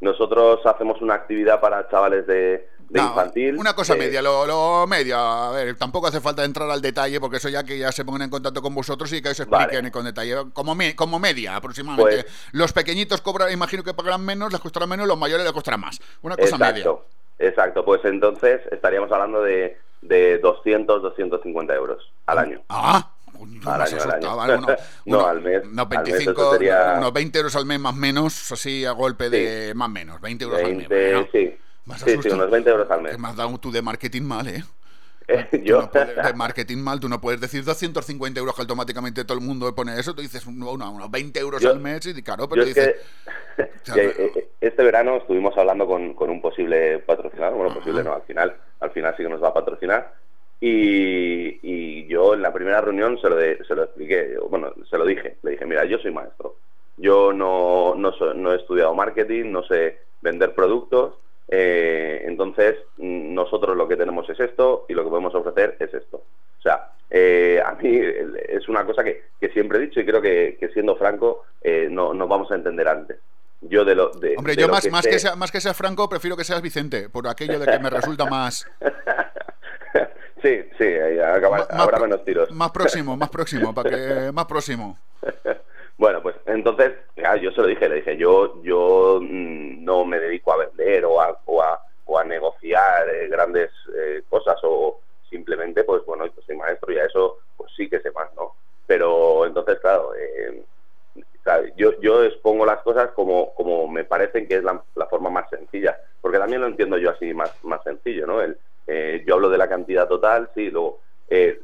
Nosotros 0.00 0.60
hacemos 0.66 1.00
una 1.00 1.14
actividad 1.14 1.58
para 1.58 1.88
chavales 1.88 2.26
de, 2.26 2.68
de 2.88 3.00
No, 3.00 3.08
infantil. 3.08 3.56
Una 3.56 3.74
cosa 3.74 3.94
eh, 3.94 3.98
media, 3.98 4.22
lo, 4.22 4.46
lo 4.46 4.86
media. 4.86 5.48
A 5.48 5.50
ver, 5.50 5.74
tampoco 5.76 6.06
hace 6.06 6.20
falta 6.20 6.44
entrar 6.44 6.70
al 6.70 6.80
detalle 6.80 7.20
porque 7.20 7.38
eso 7.38 7.48
ya 7.48 7.64
que 7.64 7.78
ya 7.78 7.90
se 7.92 8.04
pongan 8.04 8.22
en 8.22 8.30
contacto 8.30 8.62
con 8.62 8.74
vosotros 8.74 9.12
y 9.12 9.20
que 9.20 9.30
os 9.30 9.40
expliquen 9.40 9.90
con 9.90 10.04
detalle. 10.04 10.36
Como, 10.52 10.74
me- 10.74 10.94
como 10.94 11.18
media 11.18 11.56
aproximadamente. 11.56 12.22
Pues- 12.22 12.34
los 12.52 12.72
pequeñitos 12.72 13.20
cobran, 13.20 13.52
imagino 13.52 13.82
que 13.82 13.92
pagarán 13.94 14.24
menos, 14.24 14.52
les 14.52 14.60
costará 14.60 14.86
menos, 14.86 15.06
los 15.08 15.18
mayores 15.18 15.44
les 15.44 15.52
costará 15.52 15.76
más. 15.76 16.00
Una 16.22 16.36
cosa 16.36 16.56
media. 16.58 16.84
exacto. 17.38 17.84
Pues 17.84 18.04
entonces 18.04 18.60
estaríamos 18.70 19.10
hablando 19.10 19.42
de, 19.42 19.76
de 20.02 20.38
200, 20.38 21.02
250 21.02 21.74
euros 21.74 22.02
al 22.26 22.38
año. 22.38 22.62
Ah, 22.68 23.10
al 23.34 23.40
más 23.48 23.92
año, 23.92 24.02
al 24.02 24.10
año. 24.10 24.16
asustado, 24.28 24.36
¿vale? 24.36 24.54
Uno- 24.56 24.66
no, 25.06 25.18
uno- 25.18 25.26
al 25.26 25.40
mes. 25.42 25.62
Unos 25.64 25.78
al 25.78 25.88
mes 25.88 25.88
25, 26.04 26.32
eso 26.40 26.52
sería 26.52 26.94
unos 26.98 27.12
20 27.12 27.38
euros 27.38 27.56
al 27.56 27.66
mes 27.66 27.80
más 27.80 27.94
menos, 27.94 28.52
así 28.52 28.84
a 28.84 28.92
golpe 28.92 29.28
de 29.28 29.74
más 29.74 29.90
menos, 29.90 30.20
20 30.20 30.44
euros 30.44 30.60
al 30.60 30.74
mes. 30.76 30.88
20, 30.88 31.12
bueno. 31.14 31.28
sí. 31.32 31.56
Más 31.86 32.00
Sí, 32.00 32.16
sí, 32.22 32.28
unos 32.30 32.50
20 32.50 32.68
euros 32.70 32.90
al 32.90 33.02
mes. 33.02 33.12
Que 33.12 33.18
me 33.18 33.28
has 33.28 33.36
dado 33.36 33.56
tú 33.58 33.70
de 33.70 33.80
marketing 33.80 34.22
mal, 34.22 34.46
¿eh? 34.48 34.62
Eh, 35.28 35.48
yo, 35.64 35.82
no 35.82 35.90
puedes- 35.90 36.16
de 36.16 36.32
marketing 36.34 36.78
mal, 36.78 37.00
tú 37.00 37.08
no 37.08 37.20
puedes 37.20 37.40
decir 37.40 37.64
250 37.64 38.38
euros 38.38 38.54
que 38.54 38.62
automáticamente 38.62 39.24
todo 39.24 39.38
el 39.38 39.44
mundo 39.44 39.74
pone 39.74 39.98
eso, 39.98 40.14
tú 40.14 40.22
dices 40.22 40.46
no, 40.46 40.76
no, 40.76 40.92
unos 40.92 41.10
20 41.10 41.40
euros 41.40 41.60
Yo- 41.62 41.70
al 41.70 41.80
mes 41.80 42.06
y 42.06 42.22
claro, 42.22 42.48
pero 42.48 42.64
dices... 42.64 42.94
que 43.56 43.92
que, 43.94 44.06
eh, 44.18 44.48
este 44.60 44.82
verano 44.84 45.16
estuvimos 45.16 45.56
hablando 45.56 45.86
con, 45.86 46.14
con 46.14 46.30
un 46.30 46.40
posible 46.40 46.98
patrocinador, 47.00 47.56
bueno, 47.56 47.74
posible 47.74 48.02
no, 48.04 48.14
al 48.14 48.22
final, 48.22 48.56
al 48.80 48.90
final 48.90 49.14
sí 49.16 49.22
que 49.22 49.28
nos 49.28 49.42
va 49.42 49.48
a 49.48 49.54
patrocinar. 49.54 50.14
Y, 50.60 51.58
y 51.62 52.06
yo 52.06 52.34
en 52.34 52.42
la 52.42 52.52
primera 52.52 52.80
reunión 52.80 53.18
se 53.20 53.28
lo, 53.28 53.36
de- 53.36 53.62
se 53.66 53.74
lo 53.74 53.84
expliqué, 53.84 54.36
bueno, 54.48 54.72
se 54.88 54.96
lo 54.98 55.04
dije, 55.04 55.36
le 55.42 55.50
dije, 55.52 55.66
mira, 55.66 55.84
yo 55.84 55.98
soy 55.98 56.12
maestro, 56.12 56.56
yo 56.96 57.32
no, 57.32 57.94
no, 57.96 58.12
so- 58.12 58.32
no 58.34 58.52
he 58.52 58.56
estudiado 58.56 58.94
marketing, 58.94 59.50
no 59.52 59.62
sé 59.64 59.98
vender 60.22 60.54
productos, 60.54 61.14
eh, 61.48 62.24
entonces 62.26 62.76
nosotros 62.98 63.76
lo 63.76 63.86
que 63.88 63.96
tenemos 63.96 64.28
es 64.30 64.38
esto 64.40 64.84
y 64.88 64.94
lo 64.94 65.04
que 65.04 65.10
podemos 65.10 65.34
ofrecer 65.34 65.76
es 65.80 65.92
esto. 65.94 66.16
O 66.58 66.62
sea, 66.62 66.90
eh, 67.10 67.62
a 67.64 67.72
mí 67.72 68.00
es 68.48 68.68
una 68.68 68.84
cosa 68.84 69.04
que, 69.04 69.22
que 69.40 69.48
siempre 69.50 69.78
he 69.78 69.82
dicho 69.82 70.00
y 70.00 70.06
creo 70.06 70.20
que, 70.20 70.56
que 70.58 70.68
siendo 70.70 70.96
franco 70.96 71.44
eh, 71.62 71.88
no 71.90 72.12
nos 72.14 72.28
vamos 72.28 72.50
a 72.50 72.56
entender 72.56 72.88
antes. 72.88 73.18
Yo 73.62 73.84
de 73.84 73.94
lo 73.94 74.10
de, 74.10 74.34
Hombre, 74.36 74.54
de 74.54 74.60
yo 74.60 74.66
lo 74.66 74.74
más, 74.74 74.90
más, 74.90 75.04
sé- 75.04 75.10
que 75.10 75.18
sea, 75.18 75.34
más 75.36 75.50
que 75.50 75.60
sea 75.60 75.72
Franco, 75.72 76.08
prefiero 76.08 76.36
que 76.36 76.44
seas 76.44 76.60
Vicente, 76.60 77.08
por 77.08 77.26
aquello 77.26 77.58
de 77.58 77.66
que 77.66 77.78
me 77.78 77.88
resulta 77.90 78.26
más, 78.26 78.68
Sí, 80.42 80.60
sí, 80.78 80.84
ahí 80.84 81.18
acaba- 81.18 81.58
Más- 81.58 81.70
más 81.70 81.80
habrá 81.80 81.98
menos 81.98 82.24
tiros. 82.24 82.50
más 82.50 82.70
próximo, 82.70 83.16
más 83.16 83.30
próximo, 83.30 83.74
para 83.74 83.90
que 83.90 84.32
más 84.32 84.44
próximo. 84.44 84.98
Bueno, 85.96 86.22
pues 86.22 86.36
entonces, 86.44 86.92
yo 87.34 87.50
se 87.50 87.60
lo 87.60 87.66
dije, 87.66 87.88
le 87.88 87.96
dije, 87.96 88.16
yo 88.16 88.62
yo 88.62 89.18
mm, 89.20 89.84
no 89.84 90.04
me 90.04 90.20
dedico 90.20 90.52
a 90.52 90.58
vender 90.58 91.04
o 91.04 91.20
a, 91.20 91.36
o 91.46 91.62
a, 91.62 91.80
o 92.04 92.18
a 92.18 92.24
negociar 92.24 93.08
eh, 93.08 93.28
grandes 93.28 93.70
eh, 93.96 94.22
cosas 94.28 94.56
o 94.62 95.00
simplemente, 95.28 95.82
pues 95.82 96.04
bueno, 96.06 96.26
yo 96.26 96.42
soy 96.46 96.56
maestro 96.56 96.92
y 96.92 96.98
a 96.98 97.06
eso 97.06 97.38
pues 97.56 97.72
sí 97.76 97.88
que 97.88 98.00
sé 98.00 98.12
más, 98.12 98.32
¿no? 98.34 98.54
Pero 98.86 99.44
entonces, 99.46 99.80
claro, 99.80 100.14
eh, 100.14 100.64
yo, 101.76 101.98
yo 102.00 102.24
expongo 102.24 102.64
las 102.64 102.82
cosas 102.82 103.10
como, 103.12 103.52
como 103.54 103.88
me 103.88 104.04
parecen 104.04 104.46
que 104.46 104.56
es 104.56 104.64
la, 104.64 104.82
la 104.94 105.06
forma 105.06 105.30
más 105.30 105.48
sencilla, 105.50 105.98
porque 106.20 106.38
también 106.38 106.60
lo 106.60 106.68
entiendo 106.68 106.98
yo 106.98 107.10
así 107.10 107.34
más, 107.34 107.52
más 107.64 107.82
sencillo, 107.82 108.26
¿no? 108.26 108.40
El, 108.40 108.56
eh, 108.86 109.24
yo 109.26 109.34
hablo 109.34 109.48
de 109.48 109.58
la 109.58 109.68
cantidad 109.68 110.06
total, 110.08 110.50
sí, 110.54 110.70
luego... 110.70 111.00
Eh, 111.28 111.60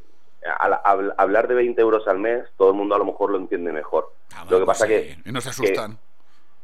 al, 0.59 0.78
al- 0.85 1.14
hablar 1.19 1.48
de 1.48 1.55
20 1.55 1.81
euros 1.81 2.06
al 2.09 2.19
mes, 2.19 2.44
todo 2.56 2.70
el 2.70 2.77
mundo 2.77 2.94
a 2.94 2.98
lo 2.98 3.05
mejor 3.05 3.31
lo 3.31 3.39
entiende 3.39 3.73
mejor. 3.73 4.12
lo 4.51 4.59
que 4.60 4.66
pasa 4.66 4.86
que 4.89 5.16
Y 5.24 5.32
no 5.32 5.40
se 5.40 5.51
que- 5.51 5.51
asustan. 5.51 5.98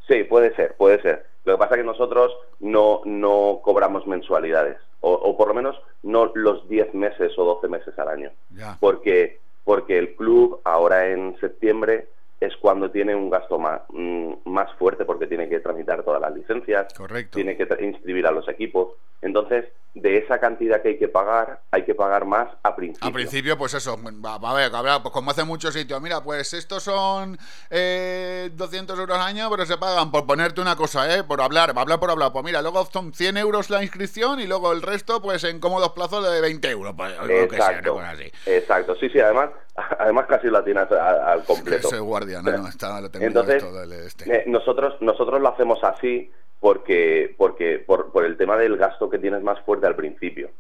Sí, 0.06 0.24
puede 0.24 0.55
ser, 0.56 0.74
puede 0.76 1.02
ser. 1.02 1.26
Lo 1.44 1.55
que 1.55 1.59
pasa 1.59 1.74
es 1.74 1.80
que 1.82 1.86
nosotros 1.86 2.32
no, 2.60 3.02
no 3.05 3.60
cobramos 3.62 4.06
mensualidades, 4.06 4.78
o, 5.00 5.12
o 5.12 5.36
por 5.36 5.48
lo 5.48 5.55
menos 5.55 5.76
no 6.02 6.30
los 6.34 6.66
10 6.68 6.94
meses 6.94 7.32
o 7.38 7.44
12 7.44 7.68
meses 7.68 7.98
al 7.98 8.09
año. 8.09 8.30
Ya. 8.50 8.76
Porque, 8.80 9.38
porque 9.64 9.98
el 9.98 10.14
club 10.16 10.60
ahora 10.64 11.09
en 11.09 11.38
septiembre 11.40 12.09
es 12.40 12.56
cuando 12.56 12.90
tiene 12.90 13.14
un 13.14 13.28
gasto 13.30 13.59
más, 13.59 13.82
mm, 13.90 14.32
más 14.46 14.72
fuerte 14.78 15.05
porque 15.05 15.26
tiene 15.26 15.48
que 15.48 15.60
tramitar 15.60 16.02
todas 16.05 16.20
las 16.20 16.34
licencias, 16.34 16.92
Correcto. 16.94 17.34
tiene 17.36 17.56
que 17.56 17.66
inscribir 17.84 18.26
a 18.26 18.30
los 18.30 18.48
equipos. 18.48 18.94
Entonces, 19.20 19.66
de 20.00 20.18
esa 20.18 20.38
cantidad 20.38 20.80
que 20.82 20.88
hay 20.90 20.98
que 20.98 21.08
pagar, 21.08 21.60
hay 21.70 21.84
que 21.84 21.94
pagar 21.94 22.24
más 22.24 22.48
a 22.62 22.74
principio. 22.76 23.06
Al 23.06 23.12
principio, 23.12 23.56
pues 23.58 23.74
eso, 23.74 23.98
va, 24.24 24.38
va 24.38 24.50
a 24.50 24.54
ver, 24.54 24.74
habrá, 24.74 25.02
pues 25.02 25.12
como 25.12 25.30
hace 25.30 25.44
muchos 25.44 25.74
sitios, 25.74 26.00
mira, 26.00 26.22
pues 26.22 26.52
estos 26.54 26.82
son 26.82 27.38
eh, 27.70 28.50
200 28.54 28.98
euros 28.98 29.16
al 29.18 29.22
año, 29.26 29.48
pero 29.50 29.64
se 29.66 29.76
pagan 29.76 30.10
por 30.10 30.26
ponerte 30.26 30.60
una 30.60 30.76
cosa, 30.76 31.14
¿eh? 31.14 31.24
Por 31.24 31.40
hablar, 31.40 31.72
hablar 31.76 32.00
por 32.00 32.10
hablar. 32.10 32.32
Pues 32.32 32.44
mira, 32.44 32.62
luego 32.62 32.84
son 32.86 33.12
100 33.12 33.36
euros 33.36 33.70
la 33.70 33.82
inscripción 33.82 34.40
y 34.40 34.46
luego 34.46 34.72
el 34.72 34.82
resto, 34.82 35.20
pues 35.22 35.44
en 35.44 35.60
cómodos 35.60 35.92
plazos 35.92 36.30
de 36.30 36.40
20 36.40 36.70
euros, 36.70 36.94
pues, 36.96 37.18
o 37.18 37.22
lo 37.22 37.48
que 37.48 37.56
sea, 37.56 37.66
Exacto, 37.70 38.00
así. 38.00 38.32
exacto. 38.46 38.94
Sí, 38.96 39.08
sí, 39.10 39.20
además, 39.20 39.50
además 39.98 40.26
casi 40.28 40.48
la 40.48 40.64
tienes 40.64 40.90
a- 40.92 41.32
al 41.32 41.44
completo. 41.44 41.88
Soy 41.90 42.00
guardia, 42.00 42.42
no, 42.42 42.50
no, 42.52 42.68
está, 42.68 43.00
lo 43.00 43.10
tengo 43.10 43.22
yo 43.24 43.28
Entonces, 43.28 43.72
del 43.72 43.92
este. 43.92 44.32
eh, 44.36 44.44
nosotros, 44.46 44.94
nosotros 45.00 45.40
lo 45.40 45.48
hacemos 45.48 45.78
así 45.84 46.30
porque, 46.60 47.35
porque 47.39 47.78
por, 47.78 48.10
por 48.12 48.24
el 48.24 48.36
tema 48.36 48.56
del 48.56 48.76
gasto 48.76 49.09
que 49.09 49.18
tienes 49.18 49.43
más 49.43 49.60
fuerte 49.60 49.86
al 49.86 49.97
principio. 49.97 50.51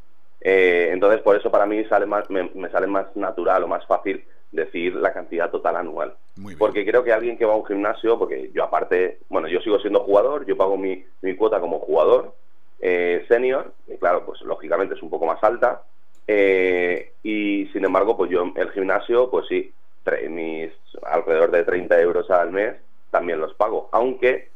Eh, 0.40 0.90
entonces, 0.92 1.20
por 1.22 1.36
eso 1.36 1.50
para 1.50 1.66
mí 1.66 1.84
sale 1.86 2.06
más, 2.06 2.30
me, 2.30 2.50
me 2.54 2.70
sale 2.70 2.86
más 2.86 3.14
natural 3.16 3.64
o 3.64 3.68
más 3.68 3.84
fácil 3.86 4.24
decir 4.52 4.94
la 4.94 5.12
cantidad 5.12 5.50
total 5.50 5.76
anual. 5.76 6.16
Porque 6.58 6.86
creo 6.86 7.02
que 7.04 7.12
alguien 7.12 7.36
que 7.36 7.44
va 7.44 7.54
a 7.54 7.56
un 7.56 7.66
gimnasio, 7.66 8.18
porque 8.18 8.50
yo 8.54 8.62
aparte, 8.64 9.18
bueno, 9.28 9.48
yo 9.48 9.60
sigo 9.60 9.78
siendo 9.80 10.00
jugador, 10.00 10.46
yo 10.46 10.56
pago 10.56 10.76
mi, 10.76 11.04
mi 11.22 11.34
cuota 11.34 11.60
como 11.60 11.80
jugador 11.80 12.36
eh, 12.80 13.24
senior, 13.28 13.74
y 13.88 13.96
claro, 13.98 14.24
pues 14.24 14.40
lógicamente 14.42 14.94
es 14.94 15.02
un 15.02 15.10
poco 15.10 15.26
más 15.26 15.42
alta, 15.42 15.82
eh, 16.26 17.14
y 17.22 17.66
sin 17.72 17.84
embargo, 17.84 18.16
pues 18.16 18.30
yo 18.30 18.52
el 18.54 18.70
gimnasio, 18.70 19.30
pues 19.30 19.46
sí, 19.48 19.74
tre- 20.04 20.28
mis 20.28 20.70
alrededor 21.02 21.50
de 21.50 21.64
30 21.64 22.00
euros 22.00 22.30
al 22.30 22.52
mes 22.52 22.76
también 23.10 23.40
los 23.40 23.54
pago, 23.54 23.88
aunque 23.92 24.52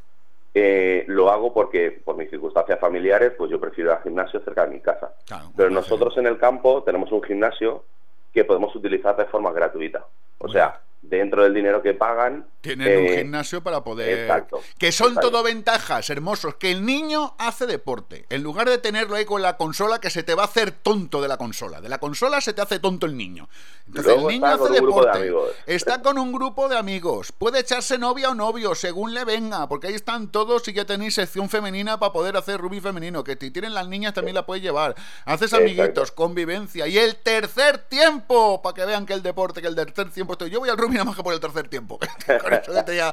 eh, 0.55 1.05
lo 1.09 1.31
hago 1.31 1.55
porque 1.55 2.03
por 2.05 2.17
mis 2.17 2.29
circunstancias 2.29 2.79
familiares, 2.79 3.33
pues 3.37 3.51
yo 3.51 3.59
prefiero 3.59 3.91
ir 3.91 3.97
al 3.97 4.03
gimnasio 4.03 4.41
cerca 4.41 4.67
de 4.67 4.75
mi 4.75 4.81
casa. 4.81 5.15
Pero 5.57 5.71
nosotros 5.71 6.17
en 6.19 6.27
el 6.27 6.39
campo 6.39 6.83
tenemos 6.83 7.11
un 7.13 7.23
gimnasio 7.23 7.85
que 8.33 8.45
podemos 8.45 8.75
utilizar 8.75 9.17
de 9.17 9.27
forma 9.27 9.53
gratuita. 9.53 10.05
O 10.39 10.49
sea, 10.49 10.81
dentro 11.03 11.43
del 11.43 11.53
dinero 11.53 11.83
que 11.83 11.95
pagan. 11.95 12.47
Tienen 12.61 12.87
un 12.97 13.07
eh, 13.07 13.19
gimnasio 13.19 13.61
para 13.63 13.83
poder. 13.83 14.21
Exacto. 14.21 14.61
Que 14.79 14.93
son 14.93 15.09
Exacto. 15.09 15.31
todo 15.33 15.43
ventajas, 15.43 16.09
hermosos. 16.11 16.55
Que 16.55 16.71
el 16.71 16.87
niño 16.87 17.35
hace 17.39 17.67
deporte. 17.67 18.25
En 18.31 18.43
lugar 18.45 18.69
de 18.71 18.79
tenerlo 18.79 19.17
ahí 19.17 19.25
con 19.25 19.43
la 19.43 19.57
consola, 19.57 20.01
que 20.01 20.11
se 20.11 20.23
te 20.23 20.35
va 20.37 20.43
a 20.43 20.47
hacer 20.47 20.71
tonto 20.71 21.21
de 21.21 21.27
la 21.27 21.37
consola. 21.39 21.81
De 21.81 21.89
la 21.89 21.99
consola 21.99 22.41
se 22.41 22.53
te 22.53 22.63
hace 22.63 22.79
tonto 22.79 23.07
el 23.07 23.17
niño. 23.17 23.49
Entonces 23.89 24.13
Luego 24.13 24.31
el 24.31 24.35
niño 24.37 24.47
hace 24.47 24.63
un 24.63 24.73
de 24.73 24.81
deporte. 24.81 25.19
amigos. 25.19 25.51
Está 25.67 26.03
con 26.03 26.19
un 26.19 26.33
grupo 26.33 26.69
de 26.69 26.79
amigos. 26.79 27.33
Puede 27.33 27.59
echarse 27.59 27.99
novia 27.99 28.31
o 28.31 28.35
novio, 28.37 28.77
según 28.77 29.13
le 29.13 29.25
venga. 29.25 29.69
Porque 29.69 29.89
ahí 29.89 29.95
están 29.95 30.31
todos 30.31 30.67
y 30.69 30.73
ya 30.73 30.85
tenéis 30.85 31.15
sección 31.15 31.49
femenina 31.51 31.99
para 31.99 32.13
poder 32.13 32.37
hacer 32.37 32.61
rubí 32.61 32.81
femenino. 32.81 33.25
Que 33.25 33.37
si 33.41 33.51
tienen 33.51 33.75
las 33.75 33.89
niñas 33.89 34.15
también 34.15 34.37
la 34.37 34.47
puedes 34.47 34.63
llevar. 34.63 34.95
Haces 35.25 35.53
Exacto. 35.53 35.65
amiguitos, 35.67 36.13
convivencia. 36.13 36.87
Y 36.87 36.97
el 36.97 37.17
tercer 37.17 37.79
tiempo, 37.79 38.63
para 38.63 38.75
que 38.75 38.85
vean 38.85 39.05
que 39.05 39.15
el 39.15 39.23
deporte, 39.25 39.61
que 39.61 39.67
el 39.67 39.75
tercer 39.75 40.11
tiempo 40.11 40.35
estoy. 40.35 40.49
Yo 40.51 40.61
voy 40.61 40.69
al 40.69 40.79
rugby 40.79 40.92
nada 40.93 41.05
más 41.05 41.17
que 41.17 41.23
por 41.23 41.35
el 41.35 41.41
tercer 41.41 41.69
tiempo. 41.69 41.99
Con 42.43 42.53
eso 42.53 42.73
que 42.73 42.83
te 42.83 42.97
ya- 42.97 43.13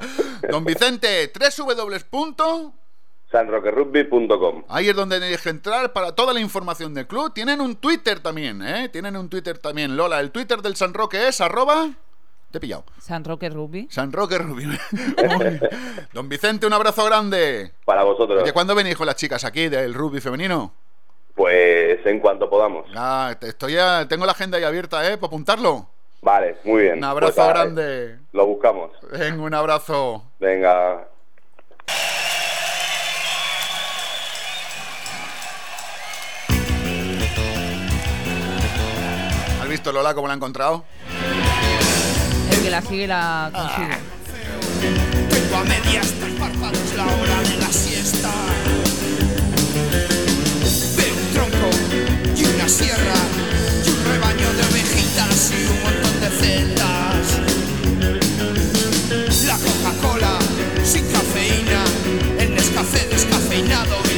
Don 0.49 0.64
Vicente, 0.64 1.31
www. 1.34 2.73
sanroquerugby.com. 3.31 4.64
Ahí 4.69 4.89
es 4.89 4.95
donde 4.95 5.19
tenéis 5.19 5.41
que 5.41 5.49
entrar 5.49 5.93
para 5.93 6.14
toda 6.14 6.34
la 6.34 6.39
información 6.39 6.93
del 6.93 7.07
club. 7.07 7.34
Tienen 7.34 7.61
un 7.61 7.76
Twitter 7.76 8.19
también, 8.19 8.61
¿eh? 8.64 8.89
Tienen 8.89 9.15
un 9.18 9.30
Twitter 9.30 9.57
también. 9.57 9.95
Lola, 9.95 10.19
el 10.19 10.31
Twitter 10.31 10.61
del 10.61 10.76
San 10.76 10.93
Roque 10.93 11.27
es 11.27 11.39
arroba... 11.41 11.89
Te 12.51 12.57
he 12.57 12.61
pillado. 12.61 12.84
San 12.99 13.23
Roque 13.23 13.47
Rugby. 13.47 13.88
San 13.91 14.11
Roque 14.11 14.39
Rubio. 14.39 14.69
Don 16.14 16.27
Vicente, 16.27 16.65
un 16.65 16.73
abrazo 16.73 17.06
grande. 17.06 17.73
Para 17.85 18.01
vosotros. 18.03 18.43
¿De 18.43 18.51
cuándo 18.53 18.73
venís 18.73 18.95
con 18.97 19.06
las 19.06 19.15
chicas 19.18 19.43
aquí 19.45 19.69
del 19.69 19.93
rugby 19.93 20.19
femenino? 20.19 20.73
Pues 21.35 22.03
en 22.07 22.19
cuanto 22.19 22.49
podamos. 22.49 22.88
Ah, 22.95 23.35
te- 23.39 23.49
estoy 23.49 23.73
ya, 23.73 24.07
tengo 24.07 24.26
la 24.26 24.31
agenda 24.31 24.57
ahí 24.57 24.64
abierta, 24.64 25.07
¿eh? 25.07 25.18
Para 25.18 25.27
apuntarlo. 25.27 25.89
Vale, 26.21 26.57
muy 26.63 26.83
bien. 26.83 26.97
Un 26.97 27.03
abrazo 27.05 27.33
Pues, 27.35 27.47
grande. 27.47 28.19
Lo 28.33 28.45
buscamos. 28.45 28.91
Venga, 29.11 29.41
un 29.41 29.53
abrazo. 29.53 30.23
Venga. 30.39 31.07
¿Has 39.61 39.67
visto 39.69 39.91
Lola 39.91 40.13
cómo 40.13 40.27
la 40.27 40.33
ha 40.33 40.37
encontrado? 40.37 40.83
El 42.51 42.61
que 42.63 42.69
la 42.69 42.81
sigue 42.81 43.07
la 43.07 43.51
consigue. 43.53 43.97
Tengo 45.29 45.55
a 45.57 45.63
medias 45.63 46.07
tres 46.19 46.33
párpados 46.39 46.93
la 46.95 47.05
hora 47.05 47.41
de 47.49 47.57
la 47.57 47.67
siesta. 47.67 48.29
Veo 50.97 51.13
un 51.13 51.33
tronco 51.33 51.69
y 52.35 52.45
una 52.45 52.67
sierra 52.69 53.15
y 53.85 53.89
un 53.89 54.05
rebaño 54.11 54.53
de 54.53 54.63
ovejitas 54.63 55.51
y 55.51 55.65
un 55.65 55.98
celdas. 56.39 57.39
La 59.45 59.57
Coca-Cola 59.57 60.38
sin 60.84 61.06
cafeína, 61.07 61.84
el 62.39 62.53
Nescafé 62.53 63.07
descafeinado 63.07 64.09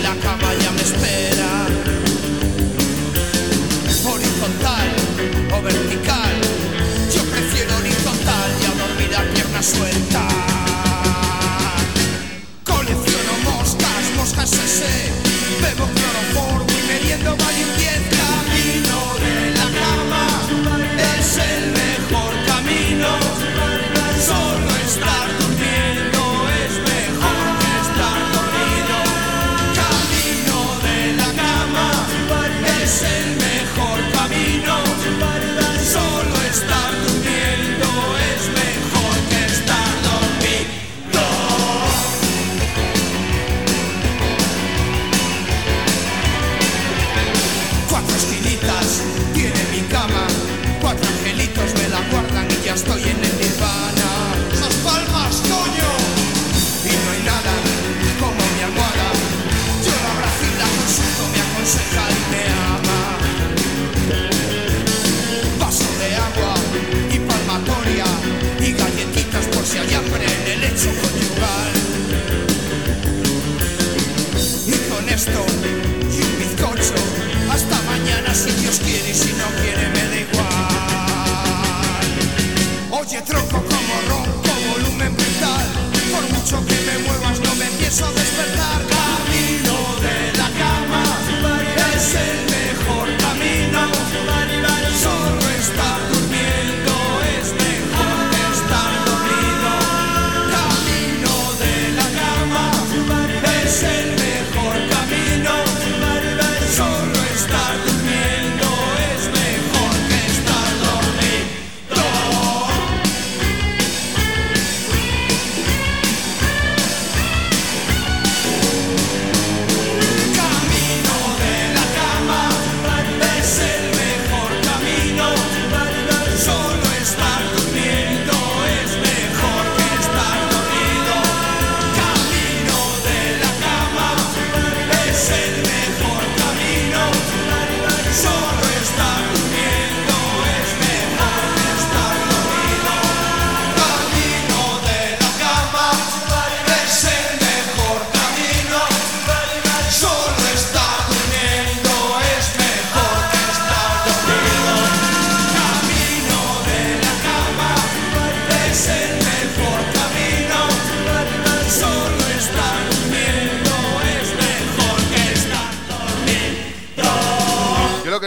Oye, 83.11 83.21
tronco 83.23 83.50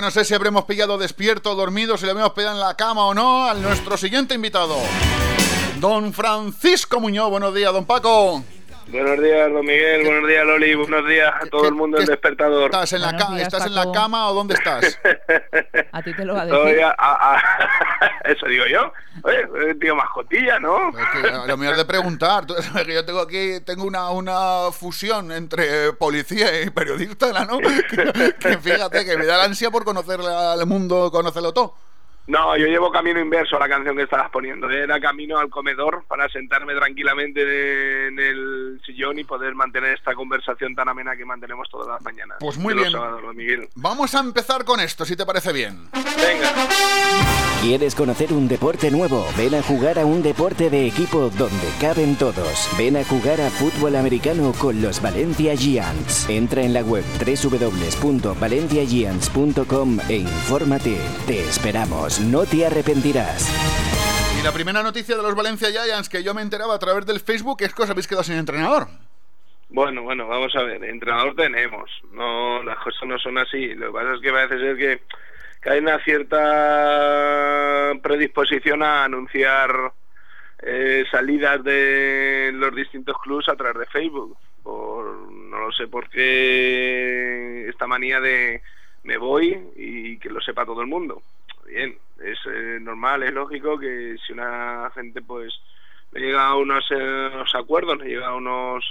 no 0.04 0.10
sé 0.10 0.22
si 0.26 0.34
habremos 0.34 0.66
pillado 0.66 0.98
despierto 0.98 1.52
o 1.52 1.54
dormido, 1.54 1.96
si 1.96 2.04
le 2.04 2.10
habíamos 2.10 2.34
pillado 2.34 2.56
en 2.56 2.60
la 2.60 2.76
cama 2.76 3.06
o 3.06 3.14
no, 3.14 3.46
a 3.46 3.54
nuestro 3.54 3.96
siguiente 3.96 4.34
invitado. 4.34 4.76
Don 5.80 6.12
Francisco 6.12 7.00
Muñoz, 7.00 7.30
buenos 7.30 7.54
días, 7.54 7.72
don 7.72 7.86
Paco. 7.86 8.44
Buenos 8.88 9.20
días, 9.20 9.50
don 9.52 9.64
Miguel. 9.64 10.04
Buenos 10.04 10.28
días, 10.28 10.44
Loli. 10.44 10.74
Buenos 10.74 11.08
días 11.08 11.32
a 11.40 11.46
todo 11.46 11.66
el 11.68 11.74
mundo 11.74 11.98
en 11.98 12.04
despertador. 12.06 12.66
¿Estás 12.66 12.92
en 12.92 13.00
la, 13.02 13.16
ca- 13.16 13.40
¿estás 13.40 13.66
en 13.66 13.74
la 13.74 13.90
cama 13.92 14.28
o 14.28 14.34
dónde 14.34 14.54
estás? 14.54 15.00
A 15.92 16.02
ti 16.02 16.12
te 16.14 16.24
lo 16.24 16.34
va 16.34 16.42
a 16.42 16.46
decir. 16.46 16.82
a- 16.82 16.94
a- 16.96 17.34
a- 17.36 17.42
Eso 18.24 18.46
digo 18.46 18.64
yo. 18.66 18.92
Oye, 19.22 19.74
tío 19.76 19.96
mascotilla, 19.96 20.58
¿no? 20.58 20.90
Es 20.90 21.06
que 21.22 21.30
lo 21.48 21.56
mejor 21.56 21.76
de 21.76 21.84
preguntar. 21.84 22.46
Tú 22.46 22.54
sabes 22.54 22.84
que 22.86 22.94
yo 22.94 23.04
tengo 23.04 23.20
aquí 23.20 23.60
tengo 23.64 23.84
una, 23.84 24.10
una 24.10 24.70
fusión 24.72 25.32
entre 25.32 25.92
policía 25.94 26.62
y 26.62 26.70
periodista, 26.70 27.44
¿no? 27.46 27.58
Que, 27.58 28.34
que 28.38 28.58
fíjate 28.58 29.04
que 29.04 29.16
me 29.16 29.24
da 29.26 29.38
la 29.38 29.44
ansia 29.44 29.70
por 29.70 29.84
conocer 29.84 30.20
al 30.20 30.64
mundo, 30.66 31.10
conocerlo 31.10 31.52
todo. 31.52 31.74
No, 32.26 32.56
yo 32.56 32.66
llevo 32.66 32.90
camino 32.90 33.20
inverso 33.20 33.56
a 33.56 33.60
la 33.60 33.68
canción 33.68 33.94
que 33.96 34.04
estabas 34.04 34.30
poniendo. 34.30 34.70
Era 34.70 34.98
camino 34.98 35.36
al 35.38 35.50
comedor 35.50 36.04
para 36.08 36.26
sentarme 36.30 36.74
tranquilamente 36.74 38.06
en 38.08 38.18
el 38.18 38.80
sillón 38.84 39.18
y 39.18 39.24
poder 39.24 39.54
mantener 39.54 39.92
esta 39.94 40.14
conversación 40.14 40.74
tan 40.74 40.88
amena 40.88 41.14
que 41.16 41.26
mantenemos 41.26 41.68
todas 41.70 41.88
las 41.88 42.00
mañanas. 42.02 42.38
Pues 42.40 42.56
muy 42.56 42.72
bien. 42.74 42.90
sábados, 42.90 43.22
¿no, 43.22 43.34
Miguel. 43.34 43.68
Vamos 43.74 44.14
a 44.14 44.20
empezar 44.20 44.64
con 44.64 44.80
esto, 44.80 45.04
si 45.04 45.16
te 45.16 45.26
parece 45.26 45.52
bien. 45.52 45.88
Venga. 45.92 46.50
¿Quieres 47.60 47.94
conocer 47.94 48.32
un 48.32 48.46
deporte 48.46 48.90
nuevo? 48.90 49.26
Ven 49.38 49.54
a 49.54 49.62
jugar 49.62 49.98
a 49.98 50.04
un 50.04 50.22
deporte 50.22 50.68
de 50.68 50.86
equipo 50.86 51.30
donde 51.30 51.66
caben 51.80 52.14
todos. 52.16 52.68
Ven 52.76 52.96
a 52.98 53.04
jugar 53.04 53.40
a 53.40 53.48
fútbol 53.48 53.96
americano 53.96 54.52
con 54.58 54.82
los 54.82 55.00
Valencia 55.00 55.56
Giants. 55.56 56.28
Entra 56.28 56.60
en 56.62 56.74
la 56.74 56.82
web 56.82 57.04
www.valenciagiants.com 57.24 59.98
e 60.10 60.16
infórmate. 60.16 60.98
Te 61.26 61.40
esperamos, 61.40 62.13
no 62.20 62.44
te 62.44 62.64
arrepentirás. 62.66 63.50
Y 64.38 64.44
la 64.44 64.52
primera 64.52 64.82
noticia 64.82 65.16
de 65.16 65.22
los 65.22 65.34
Valencia 65.34 65.68
Giants 65.70 66.08
que 66.08 66.22
yo 66.22 66.34
me 66.34 66.42
enteraba 66.42 66.74
a 66.74 66.78
través 66.78 67.06
del 67.06 67.20
Facebook 67.20 67.56
es 67.60 67.74
que 67.74 67.82
os 67.82 67.90
habéis 67.90 68.06
quedado 68.06 68.22
sin 68.22 68.36
entrenador. 68.36 68.86
Bueno, 69.68 70.02
bueno, 70.02 70.28
vamos 70.28 70.54
a 70.54 70.62
ver. 70.62 70.84
Entrenador 70.84 71.34
tenemos. 71.34 71.90
No, 72.12 72.62
las 72.62 72.78
cosas 72.78 73.08
no 73.08 73.18
son 73.18 73.38
así. 73.38 73.74
Lo 73.74 73.86
que 73.86 73.92
pasa 73.92 74.14
es 74.14 74.20
que 74.20 74.30
parece 74.30 74.58
ser 74.58 74.76
que, 74.76 75.00
que 75.60 75.70
hay 75.70 75.80
una 75.80 75.98
cierta 76.04 77.92
predisposición 78.02 78.82
a 78.82 79.04
anunciar 79.04 79.92
eh, 80.62 81.04
salidas 81.10 81.64
de 81.64 82.50
los 82.54 82.74
distintos 82.74 83.16
clubs 83.22 83.48
a 83.48 83.56
través 83.56 83.78
de 83.78 83.86
Facebook. 83.86 84.36
Por, 84.62 85.04
no 85.32 85.58
lo 85.58 85.72
sé 85.72 85.88
por 85.88 86.08
qué 86.10 87.68
esta 87.68 87.86
manía 87.86 88.20
de 88.20 88.62
me 89.02 89.18
voy 89.18 89.58
y 89.76 90.18
que 90.18 90.30
lo 90.30 90.40
sepa 90.40 90.64
todo 90.64 90.80
el 90.80 90.86
mundo. 90.86 91.22
Bien, 91.66 91.96
es 92.22 92.38
eh, 92.46 92.78
normal, 92.80 93.22
es 93.22 93.32
lógico 93.32 93.78
que 93.78 94.16
si 94.26 94.32
una 94.32 94.90
gente 94.94 95.22
pues 95.22 95.52
le 96.12 96.20
llega 96.20 96.46
a 96.46 96.56
unos, 96.56 96.84
eh, 96.90 97.30
unos 97.34 97.54
acuerdos, 97.54 97.98
le 97.98 98.06
llega 98.06 98.28
a 98.28 98.34
unos 98.34 98.84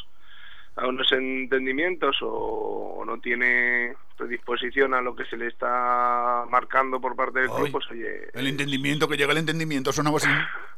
a 0.75 0.87
unos 0.87 1.11
entendimientos 1.11 2.17
o, 2.23 2.95
o 2.97 3.05
no 3.05 3.19
tiene 3.19 3.93
predisposición 4.17 4.95
a 4.95 5.01
lo 5.01 5.15
que 5.15 5.25
se 5.25 5.37
le 5.37 5.47
está 5.47 6.45
marcando 6.49 6.99
por 6.99 7.15
parte 7.15 7.41
del 7.41 7.49
club, 7.49 7.71
pues 7.71 7.85
oye, 7.91 8.29
El 8.33 8.47
entendimiento, 8.47 9.07
que 9.07 9.17
llega 9.17 9.33
el 9.33 9.37
entendimiento, 9.37 9.91
sonaba 9.91 10.17
así. 10.17 10.29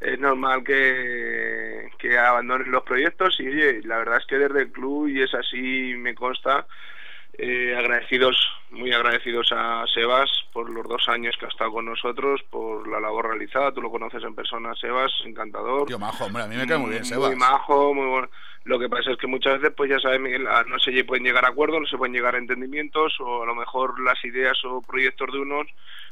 es 0.00 0.18
normal 0.18 0.62
que, 0.64 1.90
que 1.98 2.18
abandonen 2.18 2.70
los 2.70 2.84
proyectos 2.84 3.38
y 3.40 3.48
oye, 3.48 3.80
la 3.82 3.98
verdad 3.98 4.18
es 4.18 4.26
que 4.26 4.38
desde 4.38 4.62
el 4.62 4.72
club, 4.72 5.08
y 5.08 5.22
es 5.22 5.34
así, 5.34 5.94
me 5.96 6.14
consta, 6.14 6.66
eh, 7.38 7.76
agradecidos, 7.76 8.36
muy 8.70 8.92
agradecidos 8.92 9.52
a 9.52 9.84
Sebas 9.94 10.28
por 10.52 10.68
los 10.70 10.86
dos 10.88 11.08
años 11.08 11.36
que 11.38 11.46
ha 11.46 11.48
estado 11.48 11.72
con 11.72 11.86
nosotros, 11.86 12.40
por 12.50 12.88
la 12.88 12.98
labor 12.98 13.28
realizada, 13.28 13.72
tú 13.72 13.80
lo 13.80 13.90
conoces 13.90 14.22
en 14.24 14.34
persona, 14.34 14.74
Sebas, 14.74 15.12
encantador. 15.24 15.86
Tío 15.86 16.00
majo, 16.00 16.24
hombre, 16.24 16.42
a 16.42 16.46
mí 16.46 16.56
me 16.56 16.66
cae 16.66 16.78
muy 16.78 16.90
bien, 16.90 17.04
Sebas. 17.04 17.30
Muy 17.30 17.36
majo, 17.38 17.94
muy 17.94 18.06
bueno. 18.06 18.28
Lo 18.64 18.78
que 18.78 18.88
pasa 18.88 19.12
es 19.12 19.18
que 19.18 19.28
muchas 19.28 19.60
veces, 19.60 19.74
pues 19.76 19.88
ya 19.88 20.00
sabes, 20.00 20.20
Miguel, 20.20 20.46
ah, 20.48 20.64
no 20.66 20.78
se 20.80 21.04
pueden 21.04 21.24
llegar 21.24 21.44
a 21.44 21.48
acuerdos, 21.48 21.80
no 21.80 21.86
se 21.86 21.96
pueden 21.96 22.12
llegar 22.12 22.34
a 22.34 22.38
entendimientos, 22.38 23.14
o 23.20 23.44
a 23.44 23.46
lo 23.46 23.54
mejor 23.54 24.00
las 24.00 24.22
ideas 24.24 24.58
o 24.64 24.82
proyectos 24.82 25.32
de 25.32 25.38
unos, 25.38 25.68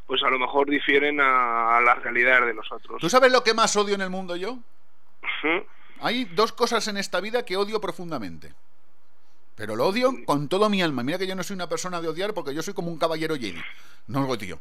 pues 0.06 0.22
a 0.22 0.30
lo 0.30 0.38
mejor 0.38 0.70
difieren 0.70 1.20
a, 1.20 1.76
a 1.76 1.80
las 1.80 2.02
realidades 2.02 2.46
de 2.46 2.54
los 2.54 2.70
otros. 2.70 3.00
¿Tú 3.00 3.10
sabes 3.10 3.32
lo 3.32 3.42
que 3.42 3.52
más 3.52 3.76
odio 3.76 3.96
en 3.96 4.00
el 4.00 4.10
mundo 4.10 4.36
yo? 4.36 4.52
Ujú. 4.52 5.66
Hay 6.00 6.24
dos 6.26 6.52
cosas 6.52 6.86
en 6.88 6.96
esta 6.96 7.20
vida 7.20 7.44
que 7.44 7.56
odio 7.56 7.80
profundamente. 7.80 8.52
Pero 9.56 9.74
lo 9.74 9.86
odio 9.86 10.12
con 10.26 10.48
todo 10.48 10.68
mi 10.68 10.82
alma. 10.82 11.02
Mira 11.02 11.18
que 11.18 11.26
yo 11.26 11.34
no 11.34 11.42
soy 11.42 11.54
una 11.54 11.68
persona 11.68 12.00
de 12.00 12.08
odiar 12.08 12.34
porque 12.34 12.54
yo 12.54 12.62
soy 12.62 12.74
como 12.74 12.90
un 12.90 12.98
caballero 12.98 13.34
Jedi. 13.36 13.56
No 14.06 14.20
lo 14.20 14.28
odio. 14.28 14.60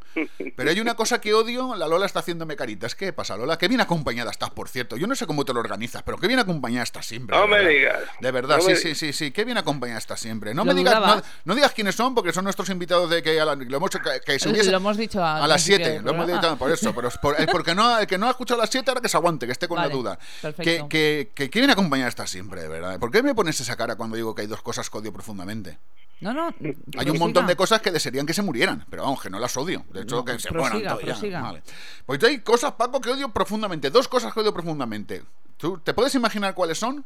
Pero 0.55 0.69
hay 0.71 0.79
una 0.79 0.95
cosa 0.95 1.21
que 1.21 1.33
odio, 1.33 1.75
la 1.75 1.87
Lola 1.87 2.05
está 2.07 2.19
haciéndome 2.19 2.55
caritas. 2.55 2.95
¿Qué 2.95 3.13
pasa, 3.13 3.37
Lola? 3.37 3.57
Qué 3.59 3.67
bien 3.67 3.79
acompañada 3.81 4.31
estás, 4.31 4.49
por 4.49 4.69
cierto. 4.69 4.97
Yo 4.97 5.05
no 5.05 5.13
sé 5.13 5.27
cómo 5.27 5.45
te 5.45 5.53
lo 5.53 5.59
organizas, 5.59 6.01
pero 6.01 6.17
qué 6.17 6.27
bien 6.27 6.39
acompañada 6.39 6.83
estás 6.83 7.05
siempre. 7.05 7.37
No 7.37 7.45
me 7.45 7.59
digas. 7.67 7.99
De 8.21 8.31
verdad, 8.31 8.57
No 8.57 8.63
sí, 8.63 8.75
sí, 8.75 8.95
sí, 8.95 9.13
sí. 9.13 9.31
Qué 9.31 9.45
bien 9.45 9.57
acompañada 9.59 9.99
estás 9.99 10.19
siempre. 10.19 10.53
No 10.55 10.63
Lo 10.65 10.73
me 10.73 10.79
digas, 10.79 11.23
no, 11.43 11.53
digas 11.53 11.73
quiénes 11.73 11.93
son 11.93 12.15
porque 12.15 12.33
son 12.33 12.43
nuestros 12.45 12.69
invitados 12.69 13.09
de 13.09 13.21
que, 13.21 13.39
a 13.39 13.45
la- 13.45 13.55
lo 13.55 13.77
hemos, 13.77 13.89
que, 13.91 13.99
que 14.25 14.39
se 14.39 14.49
hubiese- 14.49 14.71
Lo 14.71 14.77
hemos 14.77 14.97
dicho 14.97 15.23
a, 15.23 15.43
a 15.43 15.47
las 15.47 15.61
7, 15.61 16.01
lo 16.01 16.11
hemos 16.11 16.25
dicho 16.27 16.57
por 16.57 16.71
eso, 16.71 16.95
pero 16.95 17.09
es 17.09 17.17
por- 17.19 17.39
el, 17.39 17.45
porque 17.47 17.75
no, 17.75 17.99
el 17.99 18.07
que 18.07 18.17
no 18.17 18.27
ha 18.27 18.31
escuchado 18.31 18.61
a 18.61 18.63
las 18.63 18.71
7 18.71 18.89
ahora 18.89 19.01
que 19.01 19.09
se 19.09 19.17
aguante, 19.17 19.45
que 19.45 19.51
esté 19.51 19.67
con 19.67 19.75
Vale, 19.75 19.89
la 19.89 19.93
duda. 19.95 20.19
perfecto. 20.41 20.87
Que, 20.87 20.87
que, 20.89 21.31
que, 21.35 21.49
que 21.51 21.59
bien 21.59 21.69
acompañada 21.69 22.09
está 22.09 22.25
siempre, 22.25 22.61
de 22.61 22.67
verdad. 22.67 22.97
¿Por 22.99 23.11
qué 23.11 23.21
me 23.21 23.35
pones 23.35 23.59
esa 23.59 23.75
cara 23.75 23.95
cuando 23.95 24.15
digo 24.15 24.33
que 24.33 24.41
hay 24.41 24.47
dos 24.47 24.63
cosas 24.63 24.84
que 24.89 24.97
odio 24.97 25.13
profundamente? 25.13 25.77
No, 26.21 26.33
no. 26.33 26.53
Hay 26.97 27.09
un 27.09 27.19
montón 27.19 27.45
de 27.45 27.55
cosas 27.55 27.81
que 27.81 27.91
desearían 27.91 28.25
que 28.25 28.33
se 28.33 28.41
murieran, 28.41 28.85
pero 28.89 29.03
vamos, 29.03 29.21
que 29.21 29.29
no 29.29 29.37
las 29.37 29.55
odio. 29.57 29.85
De 29.91 30.03
hecho, 30.03 30.17
No, 30.17 30.25
que 30.25 30.39
se 30.39 30.49
prosiga, 30.49 30.95
mueran. 30.95 31.43
Vale. 31.43 31.63
Pues 32.05 32.23
hay 32.23 32.39
cosas, 32.39 32.73
Paco, 32.73 33.01
que 33.01 33.09
odio 33.09 33.29
profundamente. 33.29 33.89
Dos 33.89 34.07
cosas 34.07 34.33
que 34.33 34.39
odio 34.39 34.53
profundamente. 34.53 35.23
¿Tú 35.57 35.77
te 35.79 35.93
puedes 35.93 36.15
imaginar 36.15 36.53
cuáles 36.53 36.77
son? 36.77 37.05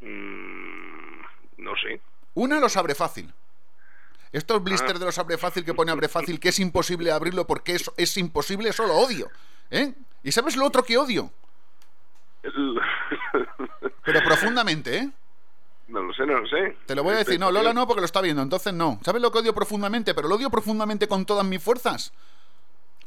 Mm, 0.00 1.20
no 1.58 1.72
sé. 1.76 2.00
Una, 2.34 2.58
los 2.58 2.76
abre 2.76 2.94
fácil. 2.94 3.32
Estos 4.32 4.62
blisters 4.62 4.98
de 4.98 5.06
los 5.06 5.18
abre 5.18 5.38
fácil 5.38 5.64
que 5.64 5.74
pone 5.74 5.90
abre 5.90 6.08
fácil, 6.08 6.38
que 6.38 6.50
es 6.50 6.58
imposible 6.60 7.10
abrirlo 7.10 7.46
porque 7.46 7.74
es, 7.74 7.90
es 7.96 8.16
imposible, 8.16 8.70
eso 8.70 8.86
lo 8.86 8.94
odio. 8.94 9.28
¿Eh? 9.70 9.92
¿Y 10.22 10.32
sabes 10.32 10.56
lo 10.56 10.66
otro 10.66 10.84
que 10.84 10.96
odio? 10.96 11.32
Pero 14.04 14.20
profundamente, 14.24 14.98
¿eh? 14.98 15.10
No 15.90 16.02
lo 16.02 16.14
sé, 16.14 16.24
no 16.24 16.38
lo 16.40 16.46
sé. 16.48 16.76
Te 16.86 16.94
lo 16.94 17.02
voy 17.02 17.14
a 17.14 17.18
decir, 17.18 17.38
no, 17.38 17.50
Lola 17.50 17.72
no, 17.72 17.86
porque 17.86 18.00
lo 18.00 18.06
está 18.06 18.20
viendo, 18.20 18.42
entonces 18.42 18.72
no. 18.72 19.00
¿Sabes 19.04 19.20
lo 19.20 19.32
que 19.32 19.38
odio 19.38 19.54
profundamente? 19.54 20.14
Pero 20.14 20.28
lo 20.28 20.36
odio 20.36 20.50
profundamente 20.50 21.08
con 21.08 21.26
todas 21.26 21.44
mis 21.44 21.62
fuerzas. 21.62 22.12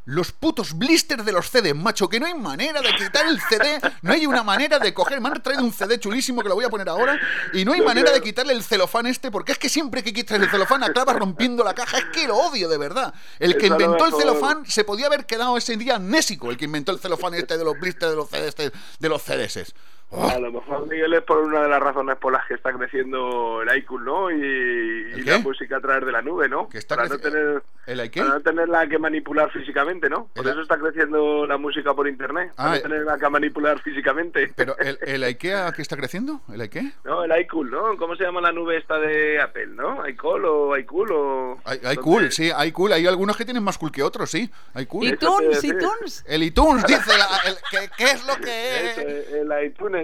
Los 0.06 0.34
putos 0.34 0.78
blisters 0.78 1.24
de 1.24 1.32
los 1.32 1.50
CD, 1.50 1.74
macho, 1.74 2.10
que 2.10 2.20
no 2.20 2.26
hay 2.26 2.34
manera 2.34 2.82
de 2.82 2.94
quitar 2.94 3.26
el 3.26 3.40
CD, 3.40 3.80
no 4.02 4.12
hay 4.12 4.26
una 4.26 4.44
manera 4.44 4.78
de 4.78 4.94
coger. 4.94 5.22
Me 5.22 5.30
han 5.30 5.42
traído 5.42 5.64
un 5.64 5.72
CD 5.72 5.98
chulísimo 5.98 6.42
que 6.42 6.50
lo 6.50 6.56
voy 6.56 6.66
a 6.66 6.70
poner 6.70 6.90
ahora, 6.90 7.18
y 7.54 7.64
no 7.64 7.72
hay 7.72 7.80
No, 7.80 7.86
manera 7.86 8.12
de 8.12 8.20
quitarle 8.22 8.52
el 8.52 8.64
celofán 8.64 9.06
este, 9.06 9.32
porque 9.32 9.54
es 9.54 9.58
que 9.58 9.70
siempre 9.70 10.04
que 10.04 10.12
quitas 10.12 10.38
el 10.42 10.50
celofán 10.50 10.84
acabas 10.84 11.16
rompiendo 11.16 11.64
la 11.64 11.74
caja. 11.74 12.00
Es 12.00 12.06
que 12.12 12.28
lo 12.28 12.36
odio, 12.36 12.68
de 12.68 12.78
verdad. 12.78 13.14
El 13.40 13.56
que 13.56 13.68
Eso 13.68 13.76
inventó 13.76 14.06
el 14.06 14.14
celofán 14.14 14.66
se 14.66 14.84
podía 14.84 15.06
haber 15.06 15.26
quedado 15.26 15.56
ese 15.56 15.78
día 15.78 15.96
amnésico, 15.96 16.52
el 16.52 16.58
que 16.58 16.66
inventó 16.66 16.92
el 16.92 17.00
celofán 17.00 17.34
este 17.36 17.58
de 17.58 17.64
los 17.64 17.80
blisters 17.80 18.12
de 18.12 18.18
los 18.18 18.30
CDs, 18.30 18.74
de 19.00 19.08
los 19.10 19.22
CDs. 19.22 19.74
A 20.16 20.40
lo 20.40 20.52
mejor 20.52 20.88
Miguel 20.88 21.14
es 21.14 21.22
por 21.24 21.40
una 21.40 21.62
de 21.64 21.70
las 21.70 21.80
razones 21.80 22.18
por 22.18 22.32
las 22.34 22.46
que 22.48 22.54
está 22.54 22.72
creciendo 22.72 23.62
el 23.62 23.78
iCool, 23.80 24.06
¿no? 24.06 24.32
Y, 24.32 25.12
y 25.20 25.24
qué? 25.24 25.32
la 25.32 25.40
música 25.40 25.78
a 25.78 25.82
través 25.82 26.06
de 26.06 26.12
la 26.12 26.22
nube, 26.22 26.48
¿no? 26.48 26.70
está 26.74 26.96
para, 26.96 27.08
no 27.10 27.18
tener, 27.18 27.64
¿El 27.88 28.12
para 28.12 28.30
no 28.30 28.40
tenerla 28.42 28.88
que 28.88 29.00
manipular 29.00 29.52
físicamente, 29.52 30.10
¿no? 30.10 30.28
Por 30.34 30.48
eso 30.48 30.62
está 30.62 30.78
creciendo 30.78 31.46
la 31.48 31.58
música 31.58 31.94
por 31.94 32.08
internet. 32.08 32.52
Ah, 32.58 32.64
Para 32.66 32.76
eh. 32.78 32.82
no 32.84 32.90
tenerla 32.90 33.18
que 33.18 33.30
manipular 33.30 33.82
físicamente. 33.82 34.52
Pero 34.56 34.78
el, 34.78 34.98
el 35.06 35.24
IKEA 35.24 35.72
que 35.72 35.82
está 35.82 35.98
creciendo, 35.98 36.42
el 36.54 36.62
IKEA. 36.62 36.92
No, 37.04 37.24
el 37.24 37.42
iCool, 37.42 37.72
¿no? 37.72 37.98
¿Cómo 37.98 38.16
se 38.16 38.24
llama 38.24 38.42
la 38.42 38.52
nube 38.52 38.78
esta 38.78 39.00
de 39.00 39.42
Apple, 39.42 39.68
no? 39.68 40.08
iCool 40.08 40.46
o 40.46 40.78
iCool 40.78 41.12
o... 41.12 41.58
Hay, 41.66 41.80
hay 41.84 41.98
cool, 41.98 42.32
sí, 42.32 42.52
hay 42.56 42.72
cool. 42.72 42.94
Hay 42.94 43.08
algunos 43.08 43.36
que 43.36 43.46
tienen 43.46 43.64
más 43.64 43.78
cool 43.78 43.92
que 43.92 44.04
otros, 44.04 44.30
sí. 44.30 44.50
Hay 44.74 44.86
cool. 44.86 45.06
iTunes, 45.08 45.64
iTunes. 45.64 46.24
El 46.28 46.44
iTunes 46.44 46.86
dice 46.86 47.18
la- 47.18 47.50
el- 47.50 47.58
¿qué, 47.72 47.90
qué 47.98 48.04
es 48.12 48.26
lo 48.26 48.36
que 48.38 48.92
Eso, 48.92 49.02
el 49.02 49.66
iTunes, 49.66 50.03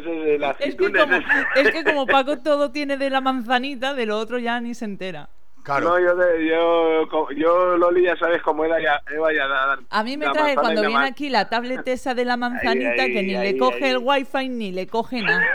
Es 0.59 0.76
que, 0.76 0.91
como, 0.91 1.15
es 1.55 1.71
que 1.71 1.84
como 1.84 2.05
Paco 2.05 2.39
todo 2.39 2.71
tiene 2.71 2.97
de 2.97 3.09
la 3.09 3.21
manzanita, 3.21 3.93
de 3.93 4.05
lo 4.05 4.17
otro 4.17 4.38
ya 4.39 4.59
ni 4.59 4.73
se 4.73 4.85
entera. 4.85 5.30
No, 5.67 5.99
yo, 5.99 6.15
yo, 6.39 7.30
yo, 7.35 7.77
Loli, 7.77 8.03
ya 8.03 8.15
sabes 8.15 8.41
cómo 8.41 8.65
era 8.65 8.81
ya, 8.81 9.01
Eva 9.13 9.31
ya 9.31 9.45
dar. 9.47 9.80
A 9.89 10.03
mí 10.03 10.17
me 10.17 10.27
trae 10.30 10.55
cuando 10.55 10.81
viene 10.81 10.95
man- 10.95 11.05
aquí 11.11 11.30
la 11.30 11.47
tablet 11.49 11.88
esa 11.88 12.15
de 12.15 12.26
la 12.26 12.38
manzanita 12.38 13.05
que 13.05 13.21
ni 13.21 13.34
le 13.35 13.57
coge 13.57 13.89
el 13.91 13.97
wifi 13.99 14.49
ni 14.49 14.71
le 14.71 14.88
coge 14.88 15.21
nada. 15.21 15.45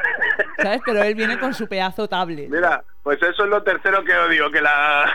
¿Sabes? 0.63 0.81
Pero 0.85 1.03
él 1.03 1.15
viene 1.15 1.39
con 1.39 1.55
su 1.55 1.67
pedazo 1.69 2.09
tablet. 2.09 2.49
Mira, 2.49 2.85
pues 3.03 3.23
eso 3.23 3.45
es 3.45 3.51
lo 3.51 3.63
tercero 3.63 4.03
que 4.05 4.15
odio, 4.15 4.51
que 4.51 4.61
la, 4.61 5.13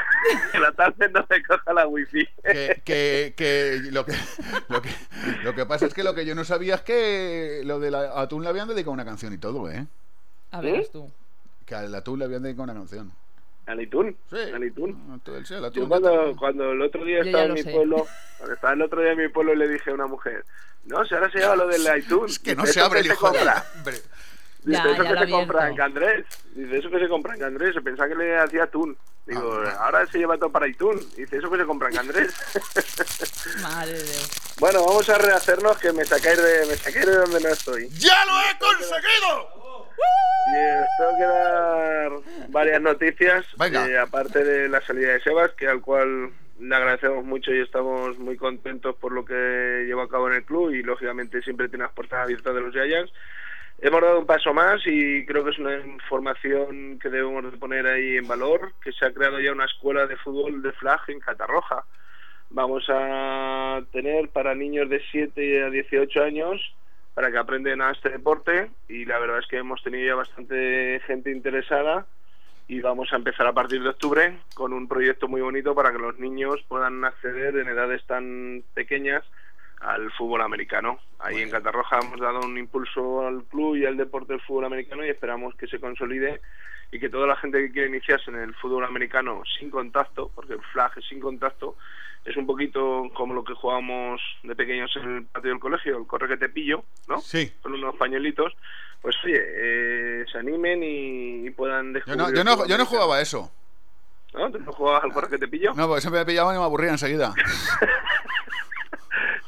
que 0.52 0.60
la 0.60 0.72
tablet 0.72 1.12
no 1.12 1.26
se 1.28 1.44
coja 1.44 1.74
la 1.74 1.88
wifi. 1.88 2.28
que, 2.44 2.82
que, 2.86 3.34
que 3.36 3.80
lo 3.92 4.06
que 4.06 4.14
lo 4.70 4.82
que 4.82 4.90
lo 5.44 5.56
que 5.56 5.66
pasa 5.66 5.86
es 5.86 5.94
que 5.94 6.04
lo 6.04 6.14
que 6.14 6.26
yo 6.26 6.36
no 6.36 6.44
sabía 6.44 6.76
es 6.76 6.82
que 6.82 7.62
lo 7.66 7.80
de 7.80 7.92
la 7.92 8.20
atún 8.22 8.44
le 8.44 8.50
habían 8.50 8.68
dedicado 8.68 8.92
una 8.92 9.06
canción 9.06 9.34
y 9.34 9.38
todo, 9.38 9.70
¿eh? 9.70 9.88
A 10.52 10.62
ver, 10.62 10.88
tú. 10.92 11.12
Que 11.66 11.76
al 11.76 11.94
atún 11.94 12.20
le 12.20 12.26
habían 12.26 12.44
dedicado 12.44 12.64
una 12.64 12.74
canción. 12.74 13.12
¿Al 13.66 13.80
iTunes? 13.82 14.16
Sí. 14.32 14.36
¿Al? 14.38 14.74
Sí, 15.46 15.54
al 15.54 15.72
Yo 15.72 15.88
cuando, 15.88 16.36
cuando 16.38 16.72
el 16.72 16.82
otro 16.82 17.06
día 17.06 17.22
estaba 17.22 17.44
en 17.44 17.54
mi 17.54 17.62
sé. 17.62 17.72
pueblo, 17.72 18.08
cuando 18.40 18.56
estaba 18.56 18.74
el 18.74 18.82
otro 18.82 19.02
día 19.02 19.12
en 19.12 19.18
mi 19.20 19.28
pueblo 19.28 19.54
le 19.54 19.68
dije 19.68 19.92
a 19.92 19.94
una 19.94 20.08
mujer, 20.08 20.44
no, 20.86 21.06
si 21.06 21.14
ahora 21.14 21.30
se 21.30 21.40
llama 21.40 21.56
lo 21.58 21.68
del 21.68 21.82
iTunes. 22.00 22.40
Que 22.40 22.56
no 22.56 22.64
¿eso 22.64 22.74
se 22.74 22.82
abre 22.82 23.02
el 23.02 23.06
hijo 23.06 23.30
de 23.30 23.38
compra? 23.38 23.64
Ya, 24.64 24.80
eso 24.80 25.04
ya 25.04 25.14
que 25.14 25.26
se 25.26 25.32
compra 25.32 25.70
en. 25.70 25.76
Candrés. 25.76 26.26
Dice, 26.54 26.78
eso 26.78 26.90
que 26.90 27.00
se 27.00 27.08
compra 27.08 27.34
en 27.34 27.40
Candrés. 27.40 27.74
Se 27.74 27.82
pensaba 27.82 28.10
que 28.10 28.16
le 28.16 28.38
hacía 28.38 28.64
atún. 28.64 28.98
Digo, 29.26 29.62
ahora 29.80 30.06
se 30.08 30.18
lleva 30.18 30.38
todo 30.38 30.52
para 30.52 30.68
Itún. 30.68 31.00
Dice, 31.16 31.38
eso 31.38 31.52
que 31.52 31.58
se 31.58 31.66
compra 31.66 31.90
en 31.90 31.96
Candrés. 31.96 32.34
Madre 33.62 33.94
de 33.94 34.04
Dios. 34.04 34.56
bueno, 34.60 34.84
vamos 34.84 35.08
a 35.10 35.18
rehacernos 35.20 35.78
que 35.78 35.94
me 35.94 36.04
sacáis 36.04 36.42
de, 36.42 36.66
me 36.66 36.76
sacáis 36.76 37.06
de 37.06 37.16
donde 37.16 37.40
no 37.40 37.50
estoy. 37.50 37.90
¡Ya 37.90 38.26
lo 38.26 38.32
he 38.42 38.58
conseguido! 38.58 39.60
Y 40.48 40.56
eh, 40.56 40.86
tengo 40.98 41.18
que 41.18 41.26
dar 41.26 42.12
varias 42.50 42.82
noticias, 42.82 43.46
eh, 43.60 43.98
aparte 44.00 44.44
de 44.44 44.68
la 44.68 44.82
salida 44.82 45.14
de 45.14 45.22
Sebas, 45.22 45.52
que 45.52 45.68
al 45.68 45.82
cual 45.82 46.32
le 46.60 46.76
agradecemos 46.76 47.24
mucho 47.24 47.54
y 47.54 47.62
estamos 47.62 48.18
muy 48.18 48.36
contentos 48.36 48.96
por 48.96 49.12
lo 49.12 49.24
que 49.24 49.86
lleva 49.86 50.06
a 50.06 50.10
cabo 50.10 50.28
en 50.30 50.36
el 50.36 50.44
club 50.44 50.72
y 50.72 50.82
lógicamente 50.82 51.42
siempre 51.42 51.70
tiene 51.70 51.86
las 51.86 51.94
puertas 51.94 52.24
abiertas 52.24 52.54
de 52.56 52.62
los 52.62 52.74
Giants. 52.74 53.14
Hemos 53.82 54.02
dado 54.02 54.20
un 54.20 54.26
paso 54.26 54.54
más 54.54 54.82
y 54.86 55.26
creo 55.26 55.46
que 55.46 55.52
es 55.52 55.58
una 55.58 55.78
información 55.78 57.00
que 57.00 57.08
debemos 57.08 57.50
de 57.50 57.58
poner 57.58 57.88
ahí 57.88 58.18
en 58.18 58.28
valor, 58.28 58.74
que 58.84 58.92
se 58.92 59.06
ha 59.06 59.14
creado 59.14 59.40
ya 59.40 59.54
una 59.54 59.64
escuela 59.64 60.06
de 60.06 60.18
fútbol 60.18 60.62
de 60.62 60.74
flag 60.74 61.00
en 61.08 61.22
Catarroja. 61.22 61.86
Vamos 62.50 62.84
a 62.90 63.82
tener 63.94 64.28
para 64.30 64.54
niños 64.54 64.90
de 64.90 65.02
7 65.12 65.64
a 65.64 65.70
18 65.70 66.22
años 66.22 66.76
para 67.14 67.32
que 67.32 67.38
aprendan 67.38 67.82
a 67.82 67.92
este 67.92 68.10
deporte 68.10 68.70
y 68.90 69.06
la 69.06 69.18
verdad 69.18 69.40
es 69.40 69.48
que 69.48 69.58
hemos 69.58 69.82
tenido 69.82 70.08
ya 70.08 70.16
bastante 70.16 71.00
gente 71.08 71.32
interesada 71.32 72.06
y 72.68 72.82
vamos 72.82 73.14
a 73.14 73.16
empezar 73.16 73.48
a 73.48 73.54
partir 73.54 73.82
de 73.82 73.90
octubre 73.90 74.40
con 74.56 74.74
un 74.74 74.90
proyecto 74.90 75.30
muy 75.30 75.40
bonito 75.40 75.74
para 75.74 75.94
que 75.94 76.00
los 76.00 76.20
niños 76.20 76.62
puedan 76.68 77.06
acceder 77.06 77.56
en 77.56 77.70
edades 77.70 78.06
tan 78.06 78.62
pequeñas 78.74 79.24
al 79.82 80.12
fútbol 80.12 80.42
americano. 80.42 81.00
Ahí 81.20 81.42
en 81.42 81.50
Catarroja 81.50 82.00
hemos 82.00 82.20
dado 82.20 82.42
un 82.42 82.58
impulso 82.58 83.26
al 83.28 83.44
club 83.46 83.76
y 83.76 83.86
al 83.86 83.98
deporte 83.98 84.34
del 84.34 84.42
fútbol 84.42 84.66
americano 84.66 85.06
y 85.06 85.10
esperamos 85.10 85.56
que 85.56 85.68
se 85.68 85.80
consolide 85.80 86.42
y 86.92 87.00
que 87.00 87.10
toda 87.10 87.28
la 87.28 87.36
gente 87.36 87.60
que 87.60 87.72
quiere 87.72 87.90
iniciarse 87.90 88.32
en 88.32 88.38
el 88.38 88.54
fútbol 88.56 88.84
americano 88.84 89.44
sin 89.60 89.70
contacto, 89.70 90.32
porque 90.34 90.54
el 90.54 90.62
flag 90.74 90.92
es 90.98 91.06
sin 91.08 91.20
contacto, 91.20 91.76
es 92.26 92.36
un 92.36 92.46
poquito 92.48 93.04
como 93.14 93.34
lo 93.34 93.44
que 93.44 93.54
jugábamos 93.54 94.22
de 94.44 94.56
pequeños 94.56 94.92
en 94.96 95.18
el 95.18 95.24
patio 95.26 95.52
del 95.52 95.60
colegio, 95.60 95.98
el 95.98 96.08
corre 96.08 96.28
que 96.28 96.38
te 96.38 96.50
pillo, 96.50 96.84
¿no? 97.08 97.20
Sí. 97.20 97.54
Con 97.62 97.74
unos 97.74 97.96
pañuelitos. 97.96 98.54
Pues 99.02 99.16
oye, 99.24 99.40
eh, 99.40 100.26
se 100.30 100.40
animen 100.40 100.84
y, 100.84 101.48
y 101.48 101.50
puedan 101.52 101.88
Yo 101.88 101.94
descubrir. 101.94 102.18
no, 102.18 102.28
el 102.28 102.36
yo 102.36 102.44
no, 102.44 102.68
yo 102.68 102.78
no 102.78 102.86
jugaba 102.86 103.22
eso. 103.22 103.50
¿No? 104.34 104.52
¿Tú 104.52 104.60
no 104.60 104.72
jugabas 104.74 105.04
al 105.06 105.14
corre 105.14 105.30
que 105.30 105.38
te 105.38 105.48
pillo? 105.48 105.74
No, 105.74 105.88
porque 105.88 106.02
siempre 106.02 106.20
me 106.22 106.26
pillaban 106.26 106.56
y 106.56 106.60
me 106.60 106.66
aburría 106.66 106.90
enseguida. 106.92 107.34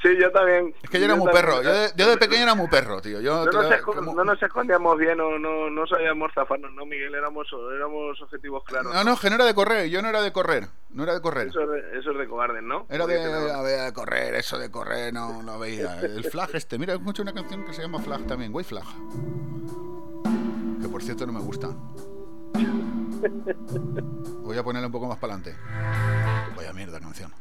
Sí, 0.01 0.09
yo 0.19 0.31
también. 0.31 0.73
Es 0.81 0.89
que 0.89 0.99
yo 0.99 1.05
era 1.05 1.15
muy 1.15 1.25
también. 1.31 1.45
perro. 1.45 1.61
Yo 1.61 1.71
de, 1.73 1.89
yo 1.95 2.09
de 2.09 2.17
pequeño 2.17 2.43
era 2.43 2.55
muy 2.55 2.67
perro, 2.67 3.01
tío. 3.01 3.21
Yo, 3.21 3.45
No 3.45 3.51
nos, 3.51 3.67
tío, 3.69 3.77
esco- 3.77 3.95
como- 3.95 4.15
no 4.15 4.23
nos 4.23 4.41
escondíamos 4.41 4.97
bien 4.97 5.19
o 5.21 5.37
no, 5.37 5.69
no 5.69 5.85
sabíamos 5.87 6.31
zafarnos, 6.33 6.71
¿no, 6.73 6.85
Miguel? 6.85 7.13
Éramos, 7.13 7.47
éramos 7.75 8.19
objetivos 8.21 8.63
claros. 8.63 8.93
No, 8.93 9.03
no, 9.03 9.17
que 9.17 9.29
no 9.29 9.35
era 9.35 9.45
de 9.45 9.53
correr. 9.53 9.89
Yo 9.89 10.01
no 10.01 10.09
era 10.09 10.21
de 10.21 10.31
correr. 10.31 10.67
No 10.89 11.03
era 11.03 11.13
de 11.13 11.21
correr. 11.21 11.47
Eso 11.47 11.61
es 11.61 11.69
de, 11.69 11.99
eso 11.99 12.11
es 12.11 12.17
de 12.17 12.27
cobardes, 12.27 12.63
¿no? 12.63 12.85
Era 12.89 13.05
de, 13.05 13.93
correr, 13.93 14.35
eso 14.35 14.57
de 14.57 14.71
correr, 14.71 15.13
no 15.13 15.41
lo 15.43 15.59
veía. 15.59 15.99
El 16.01 16.23
flag 16.25 16.49
este, 16.53 16.77
mira, 16.79 16.93
escucho 16.93 17.21
una 17.21 17.33
canción 17.33 17.63
que 17.63 17.73
se 17.73 17.81
llama 17.83 17.99
Flag 17.99 18.25
también, 18.27 18.53
Way 18.53 18.65
Flag. 18.65 18.85
Que 20.81 20.87
por 20.89 21.01
cierto 21.03 21.25
no 21.27 21.33
me 21.33 21.39
gusta. 21.41 21.69
Voy 24.41 24.57
a 24.57 24.63
ponerla 24.63 24.87
un 24.87 24.91
poco 24.91 25.07
más 25.07 25.19
para 25.19 25.35
adelante. 25.35 25.55
Vaya 26.55 26.73
mierda 26.73 26.99
canción. 26.99 27.31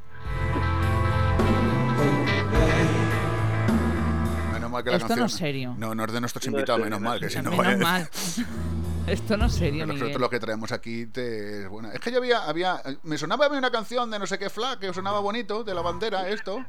Menos 4.70 4.72
mal 4.72 4.84
que 4.84 4.90
la 4.90 4.96
Esto 4.96 5.08
canción. 5.08 5.20
no 5.20 5.26
es 5.26 5.32
serio. 5.32 5.74
No, 5.76 5.94
no 5.94 6.04
es 6.04 6.12
de 6.12 6.20
nuestros 6.20 6.46
invitados, 6.46 6.80
menos 6.80 7.00
no 7.00 7.08
mal, 7.08 7.20
que 7.20 7.28
si 7.30 7.40
no. 7.42 7.50
Menos 7.50 7.78
mal. 7.78 8.08
Esto 9.06 9.36
no 9.36 9.46
es 9.46 9.54
serio, 9.54 9.86
Nosotros 9.86 10.08
Miguel. 10.08 10.20
lo 10.20 10.30
que 10.30 10.38
traemos 10.38 10.70
aquí 10.72 11.06
te 11.06 11.62
es 11.62 11.68
buena. 11.68 11.92
Es 11.92 11.98
que 12.00 12.12
yo 12.12 12.18
había, 12.18 12.44
había. 12.44 12.80
Me 13.02 13.18
sonaba 13.18 13.46
a 13.46 13.48
mí 13.48 13.56
una 13.56 13.70
canción 13.70 14.08
de 14.10 14.18
no 14.20 14.26
sé 14.26 14.38
qué 14.38 14.48
flag, 14.50 14.78
que 14.78 14.92
sonaba 14.94 15.18
bonito, 15.20 15.64
de 15.64 15.74
la 15.74 15.80
bandera, 15.80 16.28
esto. 16.28 16.64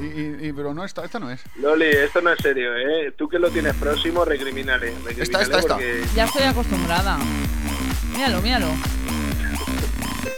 Y, 0.00 0.04
y- 0.04 0.36
y- 0.48 0.52
pero 0.52 0.72
no, 0.74 0.84
esta, 0.84 1.04
esta 1.04 1.18
no 1.18 1.30
es. 1.30 1.40
Loli, 1.56 1.86
esto 1.86 2.20
no 2.20 2.30
es 2.32 2.38
serio, 2.40 2.76
¿eh? 2.76 3.12
Tú 3.18 3.28
que 3.28 3.38
lo 3.40 3.50
tienes 3.50 3.74
próximo, 3.74 4.24
recriminale. 4.24 4.86
recriminale 4.90 5.22
Esta, 5.22 5.42
esta, 5.42 5.58
esta. 5.58 5.74
porque- 5.74 6.04
Ya 6.14 6.24
estoy 6.26 6.42
acostumbrada. 6.44 7.18
Míralo, 8.14 8.40
míralo. 8.42 8.66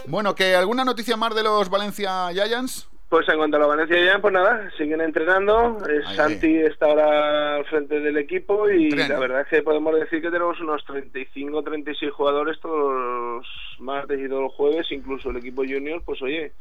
Bueno, 0.07 0.35
que 0.35 0.55
alguna 0.55 0.85
noticia 0.85 1.17
más 1.17 1.35
de 1.35 1.43
los 1.43 1.69
Valencia 1.69 2.29
Giants. 2.33 2.89
Pues 3.15 3.29
en 3.29 3.37
cuanto 3.37 3.59
a 3.59 3.61
la 3.61 3.67
Valencia 3.67 4.05
ya, 4.05 4.19
pues 4.19 4.35
nada, 4.35 4.69
siguen 4.77 5.01
entrenando. 5.01 5.79
Eh, 5.89 6.03
Santi 6.17 6.57
está 6.57 6.87
ahora 6.87 7.55
al 7.55 7.65
frente 7.67 8.01
del 8.01 8.17
equipo 8.17 8.69
y 8.69 8.91
la 8.91 9.21
verdad 9.21 9.43
es 9.43 9.47
que 9.47 9.63
podemos 9.63 9.95
decir 9.95 10.21
que 10.21 10.33
tenemos 10.33 10.59
unos 10.59 10.85
35 10.85 11.63
36 11.63 12.11
jugadores 12.11 12.59
todos 12.59 12.93
los 12.93 13.47
martes 13.79 14.19
y 14.19 14.29
todos 14.29 14.43
los 14.43 14.53
jueves, 14.55 14.91
incluso 14.91 15.31
el 15.31 15.37
equipo 15.37 15.63
junior, 15.63 16.03
pues 16.05 16.21
oye, 16.23 16.55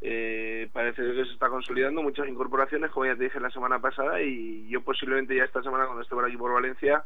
eh, 0.00 0.70
parece 0.72 1.02
que 1.02 1.26
se 1.26 1.32
está 1.32 1.50
consolidando 1.50 2.00
muchas 2.02 2.26
incorporaciones, 2.28 2.90
como 2.92 3.04
ya 3.04 3.16
te 3.16 3.24
dije 3.24 3.38
la 3.38 3.50
semana 3.50 3.78
pasada, 3.78 4.22
y 4.22 4.70
yo 4.70 4.80
posiblemente 4.80 5.36
ya 5.36 5.44
esta 5.44 5.62
semana 5.62 5.84
cuando 5.84 6.00
esté 6.00 6.14
por 6.14 6.24
aquí 6.24 6.38
por 6.38 6.54
Valencia, 6.54 7.04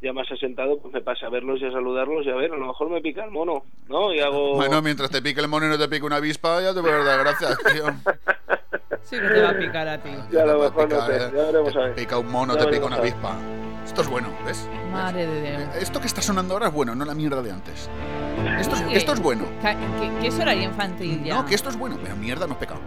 ya 0.00 0.12
más 0.12 0.30
asentado, 0.30 0.78
pues 0.80 0.94
me 0.94 1.00
pase 1.00 1.26
a 1.26 1.28
verlos 1.28 1.60
y 1.60 1.64
a 1.66 1.72
saludarlos 1.72 2.24
y 2.26 2.30
a 2.30 2.34
ver, 2.36 2.52
a 2.52 2.56
lo 2.56 2.66
mejor 2.68 2.88
me 2.90 3.00
pica 3.00 3.24
el 3.24 3.30
mono, 3.30 3.64
¿no? 3.88 4.12
Y 4.14 4.20
hago... 4.20 4.54
Bueno, 4.54 4.80
mientras 4.82 5.10
te 5.10 5.20
pique 5.20 5.40
el 5.40 5.48
mono 5.48 5.66
y 5.66 5.68
no 5.70 5.78
te 5.78 5.88
pique 5.88 6.04
una 6.06 6.16
avispa, 6.16 6.60
ya 6.62 6.72
te 6.72 6.80
voy 6.80 6.90
a 6.90 6.98
dar 6.98 7.18
gracias, 7.20 7.58
tío. 7.72 7.84
Sí 9.02 9.16
que 9.18 9.28
te 9.28 9.40
va 9.42 9.50
a 9.50 9.58
picar 9.58 9.88
a 9.88 9.98
ti. 10.02 10.10
Ya 10.30 10.42
a 10.42 10.46
lo 10.46 10.58
mejor 10.60 10.88
no 10.88 10.96
picar, 11.00 11.06
sé, 11.10 11.16
eh. 11.16 11.30
ya 11.34 11.42
veremos 11.44 11.76
a 11.76 11.78
ver. 11.80 11.94
Te 11.94 12.00
pica 12.02 12.18
un 12.18 12.30
mono, 12.30 12.54
Ya 12.56 12.64
te 12.64 12.66
pica 12.72 12.86
una 12.86 12.96
avispa. 12.96 13.36
Esto 13.84 14.02
es 14.02 14.08
bueno, 14.08 14.28
¿ves? 14.44 14.68
Madre 14.92 15.26
de 15.26 15.40
Dios. 15.56 15.76
Esto 15.80 15.98
que 16.00 16.06
está 16.06 16.20
sonando 16.20 16.52
ahora 16.54 16.66
es 16.68 16.72
bueno, 16.74 16.94
no 16.94 17.04
la 17.06 17.14
mierda 17.14 17.40
de 17.42 17.50
antes. 17.50 17.88
Esto 18.60 18.76
es, 18.76 18.82
esto 18.92 19.14
es 19.14 19.20
bueno. 19.20 19.46
¿Qué, 19.62 19.76
qué 20.20 20.26
es 20.28 20.38
horario 20.38 20.64
infantil 20.64 21.24
ya? 21.24 21.36
No, 21.36 21.46
que 21.46 21.54
esto 21.54 21.70
es 21.70 21.78
bueno, 21.78 21.98
pero 22.02 22.14
mierda 22.16 22.46
no 22.46 22.52
es 22.52 22.58
pecado. 22.58 22.80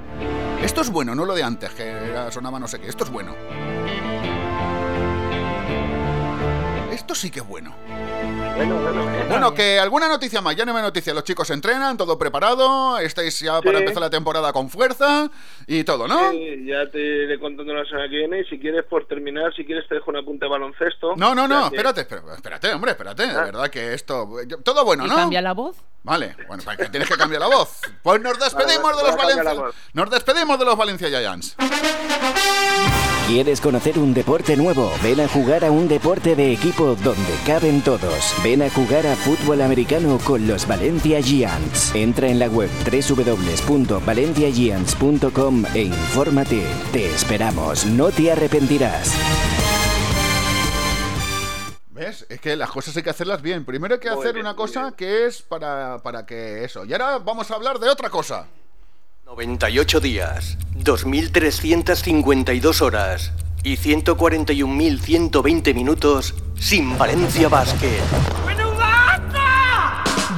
Esto 0.64 0.82
es 0.82 0.92
bueno, 0.92 1.16
no 1.16 1.26
lo 1.26 1.34
de 1.34 1.42
antes, 1.44 1.72
que 1.72 1.90
era- 1.90 2.32
sonaba 2.32 2.60
no 2.60 2.68
sé 2.68 2.80
qué. 2.80 2.88
Esto 2.88 3.04
es 3.04 3.10
bueno. 3.10 3.34
Esto 7.02 7.16
sí 7.16 7.32
que 7.32 7.40
es 7.40 7.48
bueno. 7.48 7.74
Bueno, 8.56 8.76
bueno, 8.80 9.06
Bueno, 9.28 9.54
que 9.56 9.80
alguna 9.80 10.08
noticia 10.08 10.40
más, 10.40 10.56
ya 10.56 10.66
no 10.66 10.74
me 10.74 10.84
noticia. 10.84 11.16
Los 11.16 11.24
chicos 11.24 11.50
entrenan, 11.50 11.98
todo 11.98 12.20
preparado, 12.20 13.00
estáis 13.00 13.40
ya 13.40 13.60
para 13.60 13.80
Sí. 13.80 13.84
empezar 13.86 14.02
la 14.04 14.10
temporada 14.12 14.54
con 14.54 14.70
fuerza 14.70 15.32
y 15.66 15.84
todo, 15.84 16.08
¿no? 16.08 16.30
Sí, 16.30 16.66
ya 16.68 16.88
te 16.92 17.00
iré 17.00 17.40
contando 17.40 17.74
la 17.74 17.86
semana 17.86 18.08
que 18.08 18.18
viene 18.18 18.42
y 18.42 18.46
si 18.46 18.60
quieres 18.60 18.86
por 18.86 19.08
terminar, 19.08 19.52
si 19.56 19.66
quieres 19.66 19.88
te 19.90 19.96
dejo 19.96 20.12
una 20.12 20.22
punta 20.22 20.46
de 20.46 20.52
baloncesto. 20.52 21.16
No, 21.16 21.34
no, 21.34 21.48
no, 21.48 21.66
espérate, 21.68 22.02
espérate, 22.02 22.34
espérate, 22.36 22.72
hombre, 22.74 22.92
espérate. 22.92 23.26
De 23.26 23.34
verdad 23.34 23.70
que 23.72 23.94
esto. 23.96 24.30
Todo 24.64 24.86
bueno, 24.86 25.04
¿Y 25.08 25.10
¿no? 25.10 25.16
cambia 25.16 25.42
la 25.42 25.54
voz? 25.56 25.78
Vale, 26.04 26.36
bueno, 26.48 26.64
¿para 26.64 26.78
qué 26.78 26.90
tienes 26.90 27.08
que 27.08 27.16
cambiar 27.16 27.42
la 27.42 27.48
voz? 27.48 27.80
Pues 28.02 28.20
nos 28.22 28.40
despedimos 28.40 28.98
de 28.98 29.04
los 29.04 29.16
Valencia. 29.16 29.54
Nos 29.94 30.10
despedimos 30.10 30.58
de 30.58 30.66
los 30.66 30.76
Valencia 30.76 31.10
Giants. 31.10 31.56
¿Quieres 33.28 33.62
conocer 33.62 34.00
un 34.00 34.14
deporte 34.14 34.58
nuevo? 34.58 34.92
Ven 35.02 35.22
a 35.22 35.28
jugar 35.28 35.64
a 35.64 35.72
un 35.72 35.88
deporte 35.88 36.36
de 36.36 36.52
equipo 36.52 36.96
donde 36.96 37.34
caben 37.46 37.82
todos. 37.82 38.34
Ven 38.44 38.62
a 38.62 38.70
jugar 38.70 39.08
a 39.08 39.16
fútbol 39.16 39.62
americano 39.62 40.20
con 40.26 40.46
los 40.48 40.68
Valencia 40.68 41.22
Giants. 41.22 41.96
Entra 41.96 42.28
en 42.28 42.40
la 42.40 42.48
web 42.48 42.70
www.valenciagiants.com 42.84 45.66
e 45.74 45.84
infórmate. 45.84 46.66
Te 46.92 47.06
esperamos, 47.06 47.86
no 47.86 48.10
te 48.10 48.32
arrepentirás. 48.32 49.16
¿Ves? 52.02 52.26
Es 52.30 52.42
que 52.42 52.56
las 52.56 52.72
cosas 52.72 52.98
hay 52.98 53.04
que 53.04 53.12
hacerlas 53.12 53.44
bien. 53.44 53.64
Primero 53.64 53.94
hay 53.94 54.00
que 54.00 54.10
hacer 54.10 54.34
bien, 54.34 54.48
una 54.48 54.56
cosa 54.56 54.92
que 54.98 55.28
es 55.28 55.44
para, 55.44 56.00
para 56.00 56.26
que 56.26 56.64
eso. 56.64 56.84
Y 56.84 56.94
ahora 56.94 57.20
vamos 57.20 57.52
a 57.52 57.56
hablar 57.56 57.78
de 57.78 57.90
otra 57.90 58.10
cosa. 58.10 58.48
98 59.28 60.00
días, 60.00 60.58
2.352 60.80 62.82
horas 62.82 63.32
y 63.64 63.78
141.120 63.78 65.76
minutos 65.76 66.34
sin 66.60 66.98
Valencia 66.98 67.50
Basket. 67.50 68.02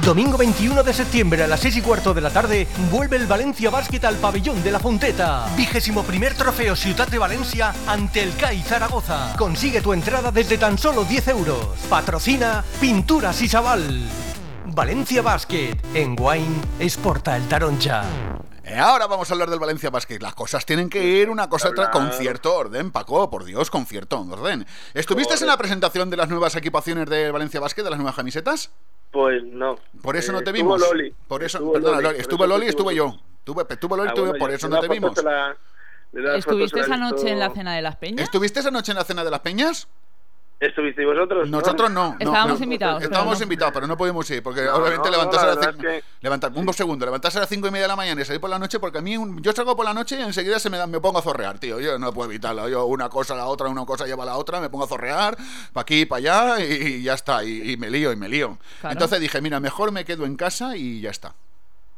Domingo 0.04 0.36
21 0.36 0.82
de 0.82 0.92
septiembre 0.92 1.44
a 1.44 1.46
las 1.46 1.60
6 1.60 1.78
y 1.78 1.80
cuarto 1.80 2.12
de 2.12 2.20
la 2.20 2.28
tarde 2.28 2.66
vuelve 2.90 3.16
el 3.16 3.26
Valencia 3.26 3.70
Basket 3.70 4.04
al 4.04 4.16
pabellón 4.16 4.62
de 4.62 4.70
la 4.70 4.78
Fonteta. 4.78 5.46
Vigésimo 5.56 6.02
primer 6.02 6.34
trofeo 6.34 6.76
Ciudad 6.76 7.08
de 7.08 7.16
Valencia 7.16 7.74
ante 7.86 8.22
el 8.22 8.36
CAI 8.36 8.60
Zaragoza. 8.60 9.34
Consigue 9.38 9.80
tu 9.80 9.94
entrada 9.94 10.30
desde 10.30 10.58
tan 10.58 10.76
solo 10.76 11.04
10 11.04 11.28
euros. 11.28 11.68
Patrocina 11.88 12.62
Pinturas 12.82 13.40
y 13.40 13.48
Chaval. 13.48 14.02
Valencia 14.66 15.22
Basket. 15.22 15.78
En 15.94 16.14
Wine 16.20 16.60
exporta 16.78 17.34
el 17.38 17.48
Taroncha. 17.48 18.04
Eh, 18.62 18.78
ahora 18.78 19.06
vamos 19.06 19.30
a 19.30 19.32
hablar 19.32 19.48
del 19.48 19.58
Valencia 19.58 19.88
Basket. 19.88 20.20
Las 20.20 20.34
cosas 20.34 20.66
tienen 20.66 20.90
que 20.90 21.02
ir 21.02 21.30
una 21.30 21.48
cosa 21.48 21.68
a 21.68 21.70
otra 21.70 21.90
con 21.90 22.12
cierto 22.12 22.54
orden, 22.54 22.90
Paco, 22.90 23.30
por 23.30 23.46
Dios, 23.46 23.70
con 23.70 23.86
cierto 23.86 24.20
orden. 24.20 24.66
¿Estuviste 24.92 25.34
en 25.40 25.46
la 25.46 25.56
presentación 25.56 26.10
de 26.10 26.18
las 26.18 26.28
nuevas 26.28 26.54
equipaciones 26.56 27.08
del 27.08 27.32
Valencia 27.32 27.58
Basket, 27.58 27.82
de 27.82 27.90
las 27.90 27.98
nuevas 27.98 28.16
camisetas? 28.16 28.70
Pues 29.14 29.44
no. 29.44 29.76
Por 30.02 30.16
eso 30.16 30.32
Eh, 30.32 30.34
no 30.34 30.38
te 30.42 30.50
estuvo 30.50 30.74
vimos. 30.74 30.80
Loli. 30.80 31.14
Por 31.28 31.44
eso, 31.44 31.58
Estuvo 31.58 31.72
perdona, 31.74 32.00
Loli, 32.00 32.18
estuvo 32.18 32.46
Loli, 32.48 32.66
estuvo 32.66 32.90
estuve 32.90 32.96
yo. 32.96 33.20
Tuve, 33.44 33.64
estuvo 33.70 33.96
Loli, 33.96 34.08
Ah, 34.08 34.12
estuve- 34.12 34.28
bueno, 34.30 34.42
por 34.44 34.50
eso 34.50 34.68
no 34.68 34.80
te 34.80 34.88
vimos. 34.88 35.22
la- 35.22 35.56
¿Estuviste 36.36 36.80
esa 36.80 36.96
noche 36.96 37.14
visto- 37.14 37.28
en 37.28 37.38
la 37.38 37.50
cena 37.50 37.74
de 37.76 37.82
las 37.82 37.94
peñas? 37.96 38.24
¿Estuviste 38.24 38.58
esa 38.58 38.72
noche 38.72 38.90
en 38.90 38.98
la 38.98 39.04
cena 39.04 39.22
de 39.24 39.30
las 39.30 39.38
peñas? 39.40 39.86
¿Estuvisteis 40.66 41.06
vosotros? 41.06 41.48
Nosotros 41.48 41.90
no. 41.90 42.10
no, 42.10 42.16
Estábamos 42.18 42.58
no. 42.58 42.64
invitados, 42.64 43.02
Estábamos 43.02 43.38
no. 43.38 43.42
invitados, 43.42 43.72
pero 43.74 43.86
no 43.86 43.96
podemos 43.96 44.30
ir, 44.30 44.42
porque 44.42 44.62
No, 44.62 44.74
obviamente 44.76 44.98
no, 44.98 45.04
no, 45.04 45.10
levantarse 45.12 45.46
la 45.46 45.52
a 45.52 45.54
las 45.56 45.74
cinco- 45.76 45.88
levantar, 46.20 46.52
un 46.54 46.72
segundo, 46.74 47.04
levantarse 47.04 47.38
a 47.38 47.40
las 47.42 47.48
cinco 47.50 47.68
y 47.68 47.70
media 47.70 47.82
de 47.84 47.88
la 47.88 47.96
mañana 47.96 48.22
y 48.22 48.24
salir 48.24 48.40
por 48.40 48.50
la 48.50 48.58
noche, 48.58 48.78
porque 48.80 48.98
a 48.98 49.00
mí 49.02 49.16
un- 49.16 49.42
yo 49.42 49.52
salgo 49.52 49.76
por 49.76 49.84
la 49.84 49.92
noche 49.94 50.16
y 50.18 50.22
enseguida 50.22 50.58
se 50.58 50.70
me, 50.70 50.78
da- 50.78 50.86
me 50.86 51.00
pongo 51.00 51.18
a 51.18 51.22
zorrear, 51.22 51.58
tío. 51.58 51.80
Yo 51.80 51.98
no 51.98 52.12
puedo 52.12 52.30
evitarlo. 52.30 52.68
Yo 52.68 52.86
una 52.86 53.08
cosa 53.08 53.34
a 53.34 53.36
la 53.36 53.46
otra, 53.46 53.68
una 53.68 53.84
cosa 53.84 54.06
lleva 54.06 54.22
a 54.22 54.26
la 54.26 54.36
otra, 54.36 54.60
me 54.60 54.70
pongo 54.70 54.84
a 54.84 54.88
zorrear, 54.88 55.36
para 55.72 55.82
aquí, 55.82 56.06
para 56.06 56.18
allá, 56.54 56.64
y, 56.64 56.72
y 56.72 57.02
ya 57.02 57.14
está. 57.14 57.44
Y, 57.44 57.72
y 57.72 57.76
me 57.76 57.90
lío, 57.90 58.12
y 58.12 58.16
me 58.16 58.28
lío. 58.28 58.58
Claro. 58.80 58.92
Entonces 58.94 59.20
dije, 59.20 59.40
mira, 59.40 59.60
mejor 59.60 59.92
me 59.92 60.04
quedo 60.04 60.24
en 60.24 60.36
casa 60.36 60.76
y 60.76 61.00
ya 61.00 61.10
está. 61.10 61.34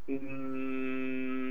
Mm, 0.08 0.95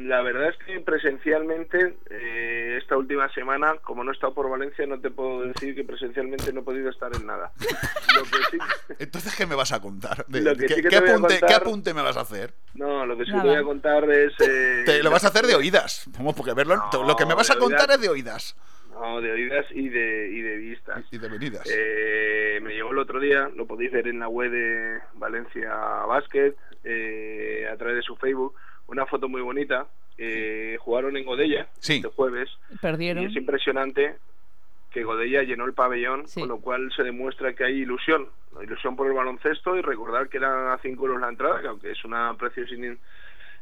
La 0.08 0.22
verdad 0.22 0.50
es 0.50 0.58
que 0.66 0.80
presencialmente, 0.82 1.96
eh, 2.10 2.78
esta 2.82 2.98
última 2.98 3.28
semana, 3.34 3.76
como 3.84 4.04
no 4.04 4.12
he 4.12 4.14
estado 4.14 4.34
por 4.34 4.50
Valencia, 4.50 4.86
no 4.86 5.00
te 5.00 5.10
puedo 5.10 5.42
decir 5.42 5.74
que 5.74 5.84
presencialmente 5.84 6.52
no 6.54 6.60
he 6.62 6.64
podido 6.64 6.90
estar 6.90 7.12
en 7.16 7.26
nada. 7.26 7.52
Lo 8.16 8.24
que 8.24 8.38
sí, 8.52 8.58
Entonces, 9.00 9.36
¿qué 9.36 9.46
me 9.46 9.56
vas 9.56 9.72
a 9.72 9.80
contar? 9.82 10.26
De- 10.28 10.42
Lo 10.42 10.56
que 10.56 10.68
¿qué, 10.68 10.76
sí 10.90 10.96
apunte, 10.96 11.40
contar- 11.40 11.48
qué 11.48 11.54
apunte 11.56 11.94
me 11.94 12.02
vas 12.02 12.18
a 12.18 12.22
hacer? 12.22 12.54
no, 12.76 13.06
lo 13.06 13.18
que 13.18 13.26
sí 13.26 13.32
Nada. 13.32 13.44
te 13.44 13.50
voy 13.50 13.58
a 13.58 13.64
contar 13.64 14.10
es... 14.12 14.34
eh, 14.42 14.84
Te 14.86 15.02
lo 15.02 15.10
vas 15.12 15.24
a 15.24 15.30
hacer 15.30 15.46
de 15.48 15.56
oídas. 15.56 16.06
Vamos, 16.18 16.36
porque 16.36 16.54
verlo, 16.54 16.76
lo 17.06 17.16
que 17.16 17.26
me 17.26 17.34
vas 17.34 17.50
a 17.50 17.58
contar 17.58 17.82
oídas. 17.90 17.96
es 17.96 18.02
de 18.02 18.10
oídas. 18.10 18.56
No, 18.92 19.20
de 19.22 19.32
oídas 19.32 19.66
y 19.72 19.90
de, 19.90 20.30
y 20.32 20.42
de 20.42 20.56
vistas. 20.58 21.04
Y 21.12 21.18
de 21.18 21.28
venidas. 21.30 21.64
Eh, 21.70 22.60
me 22.62 22.74
llegó 22.74 22.92
el 22.92 23.00
otro 23.00 23.20
día, 23.20 23.50
lo 23.56 23.66
podéis 23.66 23.92
ver 23.92 24.08
en 24.08 24.20
la 24.20 24.28
web 24.30 24.52
de 24.52 25.00
Valencia 25.16 25.70
Basket, 26.08 26.54
eh, 26.84 27.68
a 27.72 27.76
través 27.76 27.98
de 27.98 28.02
su 28.04 28.16
Facebook, 28.16 28.56
una 28.88 29.06
foto 29.06 29.28
muy 29.30 29.42
bonita. 29.42 29.88
Eh, 30.18 30.78
jugaron 30.80 31.18
en 31.18 31.26
Godella 31.26 31.68
Sí. 31.80 31.96
este 31.98 32.08
jueves. 32.10 32.50
Perdieron. 32.82 33.24
Y 33.24 33.28
es 33.28 33.36
impresionante 33.36 34.16
que 34.92 35.04
Godella 35.04 35.44
llenó 35.44 35.66
el 35.66 35.74
pabellón, 35.74 36.24
con 36.34 36.48
lo 36.48 36.60
cual 36.62 36.90
se 36.96 37.04
demuestra 37.04 37.54
que 37.54 37.66
hay 37.66 37.82
ilusión. 37.82 38.30
Ilusión 38.64 38.96
por 38.96 39.08
el 39.08 39.14
baloncesto 39.14 39.76
y 39.76 39.82
recordar 39.82 40.30
que 40.30 40.38
eran 40.38 40.70
a 40.70 40.78
5 40.82 41.06
euros 41.06 41.20
la 41.20 41.28
entrada, 41.28 41.60
que 41.62 41.68
aunque 41.68 41.92
es 41.92 42.06
una 42.06 42.34
precio 42.38 42.66
sin 42.68 42.98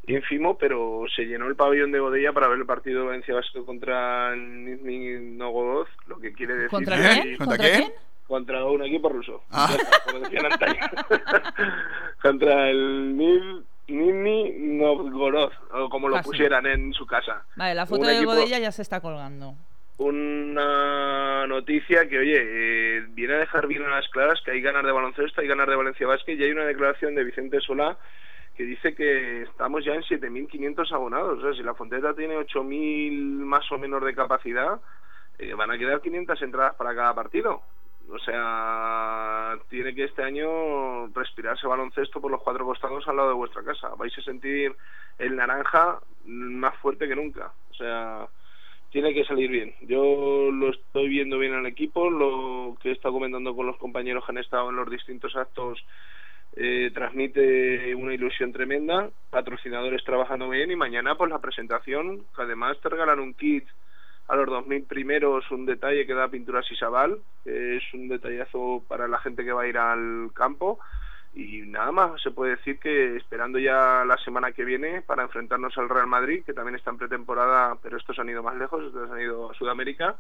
ínfimo, 0.06 0.58
pero 0.60 1.06
se 1.16 1.24
llenó 1.26 1.48
el 1.48 1.56
pabellón 1.56 1.91
de 1.91 2.00
Godella 2.00 2.34
para 2.34 2.48
ver 2.50 2.60
el 2.60 2.66
partido 2.68 3.00
de 3.02 3.08
Valencia 3.08 3.34
Vasco 3.34 3.66
contra 3.66 4.32
el 4.34 4.66
Nizhny 4.66 5.36
Novgorod, 5.38 5.88
lo 6.06 6.20
que 6.20 6.34
quiere 6.34 6.54
decir 6.54 6.70
¿Contra 6.70 6.98
que- 6.98 7.02
quién? 7.22 7.38
¿Contra 7.38 7.58
¿Contra 7.58 7.72
quién? 7.78 7.94
Contra 8.28 8.66
un 8.66 8.84
equipo 8.84 9.10
ruso. 9.10 9.44
Antaño. 9.50 10.80
contra 12.22 12.70
el 12.70 13.18
Niz- 13.18 13.64
Nizhny 13.88 14.51
Novgorod, 14.60 15.51
o 15.72 15.89
como 15.89 16.07
lo 16.10 16.15
Casi. 16.15 16.30
pusieran 16.30 16.65
en 16.65 16.93
su 16.93 17.05
casa. 17.05 17.45
Vale, 17.55 17.76
la 17.76 17.85
foto 17.85 18.01
Un 18.01 18.07
de 18.07 18.15
equipo- 18.18 18.31
Godella 18.34 18.60
ya 18.60 18.72
se 18.72 18.81
está 18.81 19.01
colgando. 19.01 19.55
una 19.97 21.45
noticia 21.47 22.07
que, 22.07 22.18
oye, 22.18 22.38
eh, 22.41 23.05
viene 23.10 23.34
a 23.35 23.38
dejar 23.39 23.68
bien 23.68 23.84
a 23.84 23.89
las 23.89 24.07
claras 24.10 24.41
que 24.43 24.51
hay 24.51 24.61
ganas 24.61 24.84
de 24.84 24.91
baloncesto, 24.91 25.41
hay 25.41 25.47
ganas 25.47 25.68
de 25.68 25.76
Valencia 25.76 26.07
Basket 26.07 26.34
y 26.35 26.43
hay 26.43 26.51
una 26.51 26.65
declaración 26.65 27.15
de 27.15 27.23
Vicente 27.23 27.60
Solá 27.61 27.97
que 28.55 28.64
dice 28.64 28.93
que 28.95 29.43
estamos 29.43 29.84
ya 29.84 29.93
en 29.93 30.03
7.500 30.03 30.91
abonados. 30.91 31.39
O 31.39 31.41
sea, 31.41 31.53
si 31.53 31.64
la 31.64 31.73
Fonteta 31.73 32.14
tiene 32.14 32.35
8.000 32.38 33.11
más 33.39 33.69
o 33.72 33.77
menos 33.77 34.03
de 34.03 34.14
capacidad, 34.14 34.80
eh, 35.39 35.53
van 35.55 35.72
a 35.72 35.77
quedar 35.77 36.01
500 36.01 36.41
entradas 36.41 36.76
para 36.76 36.93
cada 36.95 37.14
partido. 37.15 37.61
O 38.09 38.19
sea, 38.19 39.57
tiene 39.69 39.95
que 39.95 40.03
este 40.03 40.23
año 40.23 41.07
respirarse 41.07 41.67
baloncesto 41.67 42.21
por 42.21 42.31
los 42.31 42.41
cuatro 42.41 42.65
costados 42.65 43.07
al 43.07 43.15
lado 43.15 43.30
de 43.30 43.35
vuestra 43.35 43.63
casa. 43.63 43.89
Vais 43.97 44.17
a 44.17 44.21
sentir 44.21 44.75
el 45.17 45.35
naranja 45.35 45.99
más 46.25 46.75
fuerte 46.77 47.07
que 47.07 47.15
nunca. 47.15 47.51
O 47.71 47.73
sea, 47.73 48.27
tiene 48.89 49.13
que 49.13 49.25
salir 49.25 49.49
bien. 49.49 49.73
Yo 49.81 50.51
lo 50.51 50.69
estoy 50.69 51.07
viendo 51.09 51.39
bien 51.39 51.53
al 51.53 51.65
equipo, 51.65 52.09
lo 52.09 52.75
que 52.81 52.89
he 52.89 52.91
estado 52.91 53.15
comentando 53.15 53.55
con 53.55 53.65
los 53.65 53.77
compañeros 53.77 54.25
que 54.25 54.31
han 54.31 54.38
estado 54.38 54.69
en 54.69 54.75
los 54.75 54.89
distintos 54.89 55.35
actos 55.35 55.84
eh, 56.55 56.91
transmite 56.93 57.95
una 57.95 58.13
ilusión 58.13 58.53
tremenda, 58.53 59.09
patrocinadores 59.31 60.03
trabajando 60.03 60.49
bien 60.49 60.69
y 60.69 60.75
mañana 60.75 61.15
pues 61.15 61.31
la 61.31 61.41
presentación, 61.41 62.25
que 62.35 62.43
además 62.43 62.80
te 62.80 62.89
regalan 62.89 63.19
un 63.19 63.34
kit 63.34 63.65
a 64.28 64.36
los 64.36 64.48
2.000 64.48 64.88
primeros, 64.88 65.50
un 65.52 65.66
detalle 65.66 66.06
que 66.06 66.14
da 66.14 66.30
Pinturas 66.30 66.70
Isabal, 66.72 67.20
que 67.44 67.78
es 67.78 67.84
un 67.94 68.08
detallazo 68.08 68.84
para 68.88 69.08
la 69.08 69.20
gente 69.20 69.44
que 69.44 69.52
va 69.52 69.64
a 69.64 69.68
ir 69.68 69.78
al 69.78 70.32
campo. 70.34 70.80
Y 71.36 71.62
nada 71.62 71.91
más, 71.91 72.22
se 72.22 72.32
puede 72.32 72.58
decir 72.58 72.80
que 72.80 73.16
esperando 73.16 73.58
ya 73.58 74.06
la 74.06 74.18
semana 74.18 74.52
que 74.52 74.64
viene 74.64 75.02
para 75.02 75.24
enfrentarnos 75.24 75.76
al 75.78 75.90
Real 75.90 76.08
Madrid, 76.08 76.44
que 76.45 76.54
también 76.54 76.76
está 76.76 76.91
en 76.91 76.98
pretemporada, 76.98 77.76
pero 77.82 77.98
estos 77.98 78.20
han 78.20 78.30
ido 78.30 78.44
más 78.44 78.56
lejos, 78.56 78.86
estos 78.86 79.10
han 79.10 79.20
ido 79.20 79.50
a 79.50 79.54
Sudamérica, 79.56 80.16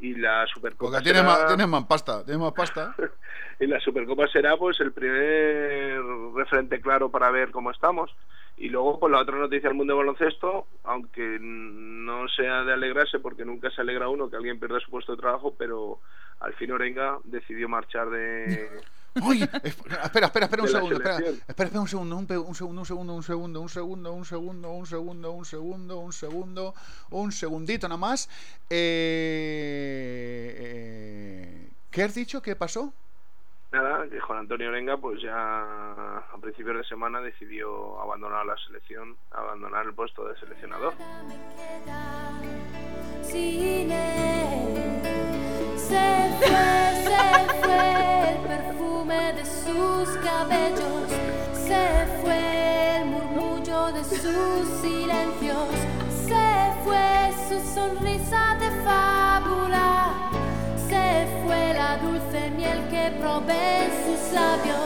y 0.00 0.14
la 0.14 0.46
Supercopa 0.46 0.90
Porque 0.92 1.02
tienes 1.04 1.22
será- 1.22 1.32
más, 1.32 1.46
tienes 1.48 1.68
más 1.68 1.84
pasta, 1.86 2.24
tienes 2.24 2.40
más 2.42 2.52
pasta. 2.52 2.94
y 3.60 3.66
la 3.66 3.80
Supercopa 3.80 4.26
será 4.28 4.56
pues 4.56 4.78
el 4.80 4.92
primer 4.92 6.00
referente 6.34 6.80
claro 6.80 7.10
para 7.10 7.30
ver 7.30 7.50
cómo 7.50 7.70
estamos. 7.70 8.14
Y 8.56 8.68
luego, 8.70 8.98
pues 8.98 9.12
la 9.12 9.20
otra 9.20 9.36
noticia 9.38 9.68
del 9.68 9.76
mundo 9.76 9.94
del 9.96 10.04
baloncesto, 10.06 10.66
aunque 10.84 11.38
no 11.40 12.26
sea 12.28 12.64
de 12.64 12.72
alegrarse, 12.72 13.20
porque 13.20 13.44
nunca 13.44 13.70
se 13.70 13.80
alegra 13.82 14.08
uno 14.08 14.28
que 14.28 14.36
alguien 14.36 14.58
pierda 14.58 14.80
su 14.80 14.90
puesto 14.90 15.12
de 15.14 15.20
trabajo, 15.20 15.54
pero 15.56 16.00
al 16.40 16.54
fin 16.54 16.72
Orenga 16.72 17.18
decidió 17.24 17.68
marchar 17.68 18.10
de... 18.10 18.68
Uy, 19.22 19.42
espera, 19.42 20.26
espera, 20.26 20.46
espera, 20.46 20.62
un 20.62 20.68
segundo, 20.68 20.96
espera, 20.96 21.18
espera, 21.18 21.64
espera 21.66 21.80
un 21.80 21.88
segundo, 21.88 22.16
un, 22.16 22.26
un 22.30 22.54
segundo, 22.54 22.80
un 22.80 22.86
segundo, 22.86 23.12
un 23.14 23.22
segundo, 23.22 23.60
un 23.60 23.68
segundo, 23.68 24.12
un 24.12 24.24
segundo, 24.24 24.70
un 24.72 24.86
segundo, 24.86 25.30
un 25.32 25.44
segundo, 25.44 25.98
un 25.98 26.12
segundo, 26.12 26.74
un 27.10 27.32
segundito 27.32 27.88
nada 27.88 27.98
más. 27.98 28.28
Eh, 28.70 29.56
eh, 30.60 31.68
¿Qué 31.90 32.02
has 32.02 32.14
dicho? 32.14 32.42
¿Qué 32.42 32.54
pasó? 32.56 32.92
Nada, 33.70 34.08
que 34.08 34.18
Juan 34.20 34.38
Antonio 34.38 34.68
Orenga 34.68 34.96
pues 34.96 35.20
ya 35.20 35.30
a 35.32 36.38
principios 36.40 36.78
de 36.78 36.84
semana 36.84 37.20
decidió 37.20 38.00
abandonar 38.00 38.46
la 38.46 38.56
selección, 38.66 39.16
abandonar 39.30 39.84
el 39.84 39.94
puesto 39.94 40.26
de 40.26 40.38
seleccionador. 40.40 40.94
Sin 43.22 43.92
él. 43.92 44.97
Se 45.88 46.30
fue, 46.38 46.68
se 47.08 47.24
fue 47.62 48.30
el 48.32 48.38
perfume 48.46 49.32
de 49.32 49.44
sus 49.44 50.16
cabellos, 50.18 51.08
se 51.54 52.06
fue 52.20 52.98
el 52.98 53.06
murmullo 53.06 53.92
de 53.92 54.04
sus 54.04 54.68
silencios, 54.82 55.68
se 56.26 56.48
fue 56.84 57.32
su 57.48 57.74
sonrisa 57.74 58.58
de 58.60 58.70
fábula, 58.84 60.12
se 61.08 61.26
fue 61.44 61.74
la 61.74 61.96
dulce 61.98 62.50
miel 62.50 62.78
que 62.90 63.12
probé 63.20 63.84
en 63.84 63.90
sus 64.04 64.32
labios, 64.32 64.78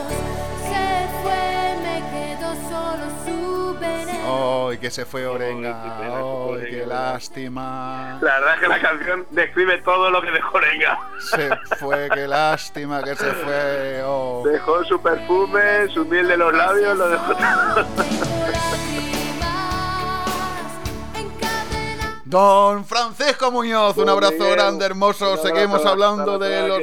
se 0.69 1.07
fue, 1.21 1.75
me 1.83 1.97
quedó 2.13 2.49
solo 2.69 3.05
su 3.25 3.79
veneno. 3.79 4.69
¡Ay, 4.69 4.77
que 4.77 4.89
se 4.89 5.05
fue 5.05 5.25
Orenga! 5.27 5.75
¡Ay, 5.99 6.69
qué 6.69 6.85
lástima! 6.85 8.19
La 8.21 8.39
verdad 8.39 8.55
es 8.55 8.61
que 8.61 8.67
la 8.67 8.81
canción 8.81 9.25
describe 9.31 9.77
todo 9.79 10.09
lo 10.09 10.21
que 10.21 10.31
dejó 10.31 10.57
Orenga. 10.57 10.99
Se 11.19 11.49
fue, 11.77 12.09
qué 12.13 12.27
lástima 12.27 13.03
que 13.03 13.15
se 13.15 13.31
fue. 13.31 14.01
oh. 14.05 14.43
Dejó 14.45 14.83
su 14.85 15.01
perfume, 15.01 15.87
su 15.89 16.05
miel 16.05 16.27
de 16.27 16.37
los 16.37 16.53
labios, 16.53 16.97
lo 16.97 17.09
dejó 17.09 17.35
todo. 17.35 19.02
Don 22.33 22.83
Francisco 22.85 23.51
Muñoz, 23.51 23.95
un 23.97 24.09
abrazo 24.09 24.33
Miguel, 24.39 24.53
grande, 24.55 24.85
hermoso. 24.85 25.25
abrazo, 25.25 25.47
Seguimos 25.47 25.85
hablando 25.85 26.39
la 26.39 26.47
de 26.47 26.67
los. 26.67 26.79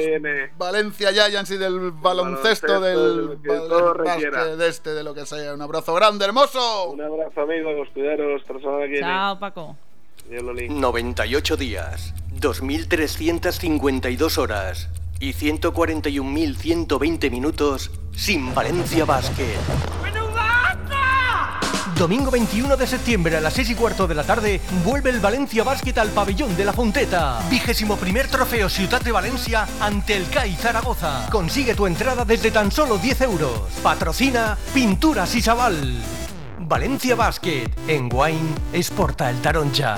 Valencia 0.57 1.11
Giants 1.11 1.51
y 1.51 1.57
del 1.57 1.91
baloncesto, 1.91 2.67
baloncesto, 2.67 2.79
del 2.79 2.95
de 2.97 3.21
lo 3.35 3.41
que 3.41 3.47
todo 3.49 3.93
bal- 3.93 3.97
requiera. 3.97 4.37
básquet, 4.39 4.57
de 4.57 4.67
este, 4.69 4.89
de 4.93 5.03
lo 5.03 5.13
que 5.13 5.25
sea. 5.25 5.53
Un 5.53 5.61
abrazo 5.61 5.93
grande, 5.93 6.23
hermoso. 6.23 6.91
Un 6.91 7.01
abrazo, 7.01 7.41
amigos, 7.41 7.89
cuidaros, 7.93 8.41
semana 8.47 8.79
que 8.83 8.87
viene. 8.87 8.99
Chao, 9.07 9.37
Paco. 9.39 9.75
Dios 10.29 10.41
lo 10.43 10.53
limpie. 10.53 10.79
98 10.79 11.57
días, 11.57 12.13
2.352 12.39 14.37
horas 14.37 14.87
y 15.19 15.33
141.120 15.33 17.29
minutos 17.29 17.91
sin 18.15 18.55
Valencia 18.55 19.03
Basket. 19.03 19.57
Domingo 22.01 22.31
21 22.31 22.77
de 22.77 22.87
septiembre 22.87 23.37
a 23.37 23.41
las 23.41 23.53
6 23.53 23.69
y 23.69 23.75
cuarto 23.75 24.07
de 24.07 24.15
la 24.15 24.23
tarde 24.23 24.59
vuelve 24.83 25.11
el 25.11 25.19
Valencia 25.19 25.63
Basket 25.63 25.95
al 25.99 26.09
pabellón 26.09 26.57
de 26.57 26.65
la 26.65 26.73
Fonteta. 26.73 27.39
Vigésimo 27.47 27.95
primer 27.95 28.27
trofeo 28.27 28.69
Ciudad 28.69 28.99
de 29.01 29.11
Valencia 29.11 29.67
ante 29.79 30.17
el 30.17 30.27
CAI 30.27 30.55
Zaragoza. 30.55 31.27
Consigue 31.31 31.75
tu 31.75 31.85
entrada 31.85 32.25
desde 32.25 32.49
tan 32.49 32.71
solo 32.71 32.97
10 32.97 33.21
euros. 33.21 33.51
Patrocina 33.83 34.57
Pinturas 34.73 35.35
Isabal. 35.35 36.01
Valencia 36.61 37.13
Basket 37.13 37.69
en 37.87 38.09
Wine 38.11 38.55
Exporta 38.73 39.29
el 39.29 39.39
Taroncha. 39.39 39.97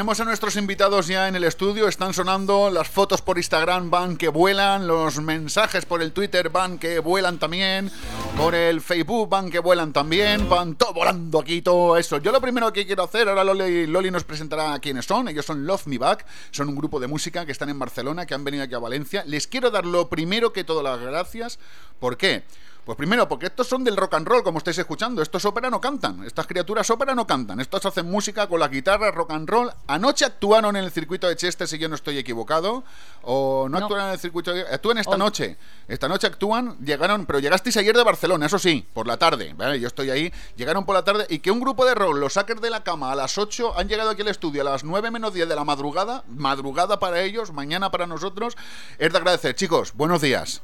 Tenemos 0.00 0.18
a 0.18 0.24
nuestros 0.24 0.56
invitados 0.56 1.08
ya 1.08 1.28
en 1.28 1.36
el 1.36 1.44
estudio, 1.44 1.86
están 1.86 2.14
sonando, 2.14 2.70
las 2.70 2.88
fotos 2.88 3.20
por 3.20 3.36
Instagram 3.36 3.90
van 3.90 4.16
que 4.16 4.28
vuelan, 4.28 4.86
los 4.86 5.20
mensajes 5.20 5.84
por 5.84 6.00
el 6.00 6.12
Twitter 6.12 6.48
van 6.48 6.78
que 6.78 7.00
vuelan 7.00 7.38
también, 7.38 7.92
por 8.34 8.54
el 8.54 8.80
Facebook 8.80 9.28
van 9.28 9.50
que 9.50 9.58
vuelan 9.58 9.92
también, 9.92 10.48
van 10.48 10.76
todo 10.76 10.94
volando 10.94 11.38
aquí, 11.40 11.60
todo 11.60 11.98
eso. 11.98 12.16
Yo 12.16 12.32
lo 12.32 12.40
primero 12.40 12.72
que 12.72 12.86
quiero 12.86 13.02
hacer, 13.02 13.28
ahora 13.28 13.44
Loli, 13.44 14.10
nos 14.10 14.24
presentará 14.24 14.78
quiénes 14.78 15.04
son, 15.04 15.28
ellos 15.28 15.44
son 15.44 15.66
Love 15.66 15.86
Me 15.86 15.98
Back, 15.98 16.24
son 16.50 16.70
un 16.70 16.76
grupo 16.76 16.98
de 16.98 17.06
música 17.06 17.44
que 17.44 17.52
están 17.52 17.68
en 17.68 17.78
Barcelona, 17.78 18.24
que 18.24 18.32
han 18.32 18.42
venido 18.42 18.64
aquí 18.64 18.72
a 18.72 18.78
Valencia. 18.78 19.22
Les 19.26 19.46
quiero 19.46 19.70
dar 19.70 19.84
lo 19.84 20.08
primero 20.08 20.54
que 20.54 20.64
todas 20.64 20.82
las 20.82 20.98
gracias, 20.98 21.58
¿por 21.98 22.16
qué? 22.16 22.44
Pues 22.84 22.96
primero, 22.96 23.28
porque 23.28 23.46
estos 23.46 23.66
son 23.66 23.84
del 23.84 23.96
rock 23.96 24.14
and 24.14 24.26
roll, 24.26 24.42
como 24.42 24.58
estáis 24.58 24.78
escuchando. 24.78 25.22
Estos 25.22 25.44
ópera 25.44 25.70
no 25.70 25.80
cantan. 25.80 26.24
Estas 26.24 26.46
criaturas 26.46 26.88
ópera 26.90 27.14
no 27.14 27.26
cantan. 27.26 27.60
Estos 27.60 27.84
hacen 27.84 28.10
música 28.10 28.46
con 28.46 28.58
la 28.58 28.68
guitarra, 28.68 29.10
rock 29.10 29.32
and 29.32 29.48
roll. 29.48 29.70
Anoche 29.86 30.24
actuaron 30.24 30.76
en 30.76 30.84
el 30.84 30.90
circuito 30.90 31.28
de 31.28 31.36
Chester, 31.36 31.68
si 31.68 31.78
yo 31.78 31.88
no 31.88 31.94
estoy 31.94 32.18
equivocado. 32.18 32.82
O 33.22 33.68
no, 33.68 33.78
actuaron 33.78 34.06
en 34.06 34.12
el 34.12 34.18
circuito 34.18 34.52
de... 34.52 34.62
Actúan 34.62 34.98
esta 34.98 35.16
noche. 35.18 35.58
Esta 35.88 36.08
noche 36.08 36.26
actúan, 36.26 36.78
llegaron... 36.78 37.26
Pero 37.26 37.38
llegasteis 37.38 37.76
ayer 37.76 37.96
de 37.96 38.02
Barcelona, 38.02 38.46
eso 38.46 38.58
sí, 38.58 38.86
por 38.94 39.06
la 39.06 39.18
tarde. 39.18 39.54
¿vale? 39.54 39.78
Yo 39.78 39.86
estoy 39.86 40.10
ahí. 40.10 40.32
Llegaron 40.56 40.86
por 40.86 40.94
la 40.94 41.04
tarde 41.04 41.26
y 41.28 41.40
que 41.40 41.50
un 41.50 41.60
grupo 41.60 41.84
de 41.84 41.94
rock, 41.94 42.16
los 42.16 42.34
hackers 42.34 42.62
de 42.62 42.70
la 42.70 42.82
cama, 42.82 43.12
a 43.12 43.14
las 43.14 43.36
8 43.36 43.78
han 43.78 43.88
llegado 43.88 44.10
aquí 44.10 44.22
al 44.22 44.28
estudio 44.28 44.62
a 44.62 44.64
las 44.64 44.84
9 44.84 45.10
menos 45.10 45.34
10 45.34 45.48
de 45.48 45.54
la 45.54 45.64
madrugada. 45.64 46.24
Madrugada 46.28 46.98
para 46.98 47.20
ellos, 47.20 47.52
mañana 47.52 47.90
para 47.90 48.06
nosotros. 48.06 48.56
Es 48.98 49.12
de 49.12 49.18
agradecer. 49.18 49.54
Chicos, 49.54 49.92
buenos 49.94 50.22
días. 50.22 50.62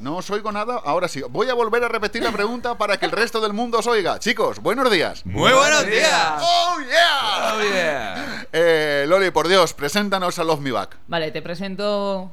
No 0.00 0.16
os 0.16 0.30
oigo 0.30 0.52
nada, 0.52 0.80
ahora 0.84 1.08
sí. 1.08 1.22
Voy 1.28 1.48
a 1.48 1.54
volver 1.54 1.82
a 1.82 1.88
repetir 1.88 2.22
la 2.22 2.30
pregunta 2.30 2.78
para 2.78 2.98
que 2.98 3.06
el 3.06 3.12
resto 3.12 3.40
del 3.40 3.52
mundo 3.52 3.78
os 3.78 3.86
oiga. 3.88 4.18
Chicos, 4.18 4.60
buenos 4.60 4.88
días. 4.90 5.26
Muy 5.26 5.52
buenos 5.52 5.86
días. 5.86 6.40
¡Oh, 6.40 6.76
yeah! 6.80 7.54
Oh, 7.54 7.62
yeah. 7.62 8.46
Eh, 8.52 9.06
Loli, 9.08 9.30
por 9.30 9.48
Dios, 9.48 9.74
preséntanos 9.74 10.38
a 10.38 10.44
Love 10.44 10.60
Me 10.60 10.70
Back. 10.70 10.96
Vale, 11.08 11.32
te 11.32 11.42
presento 11.42 12.30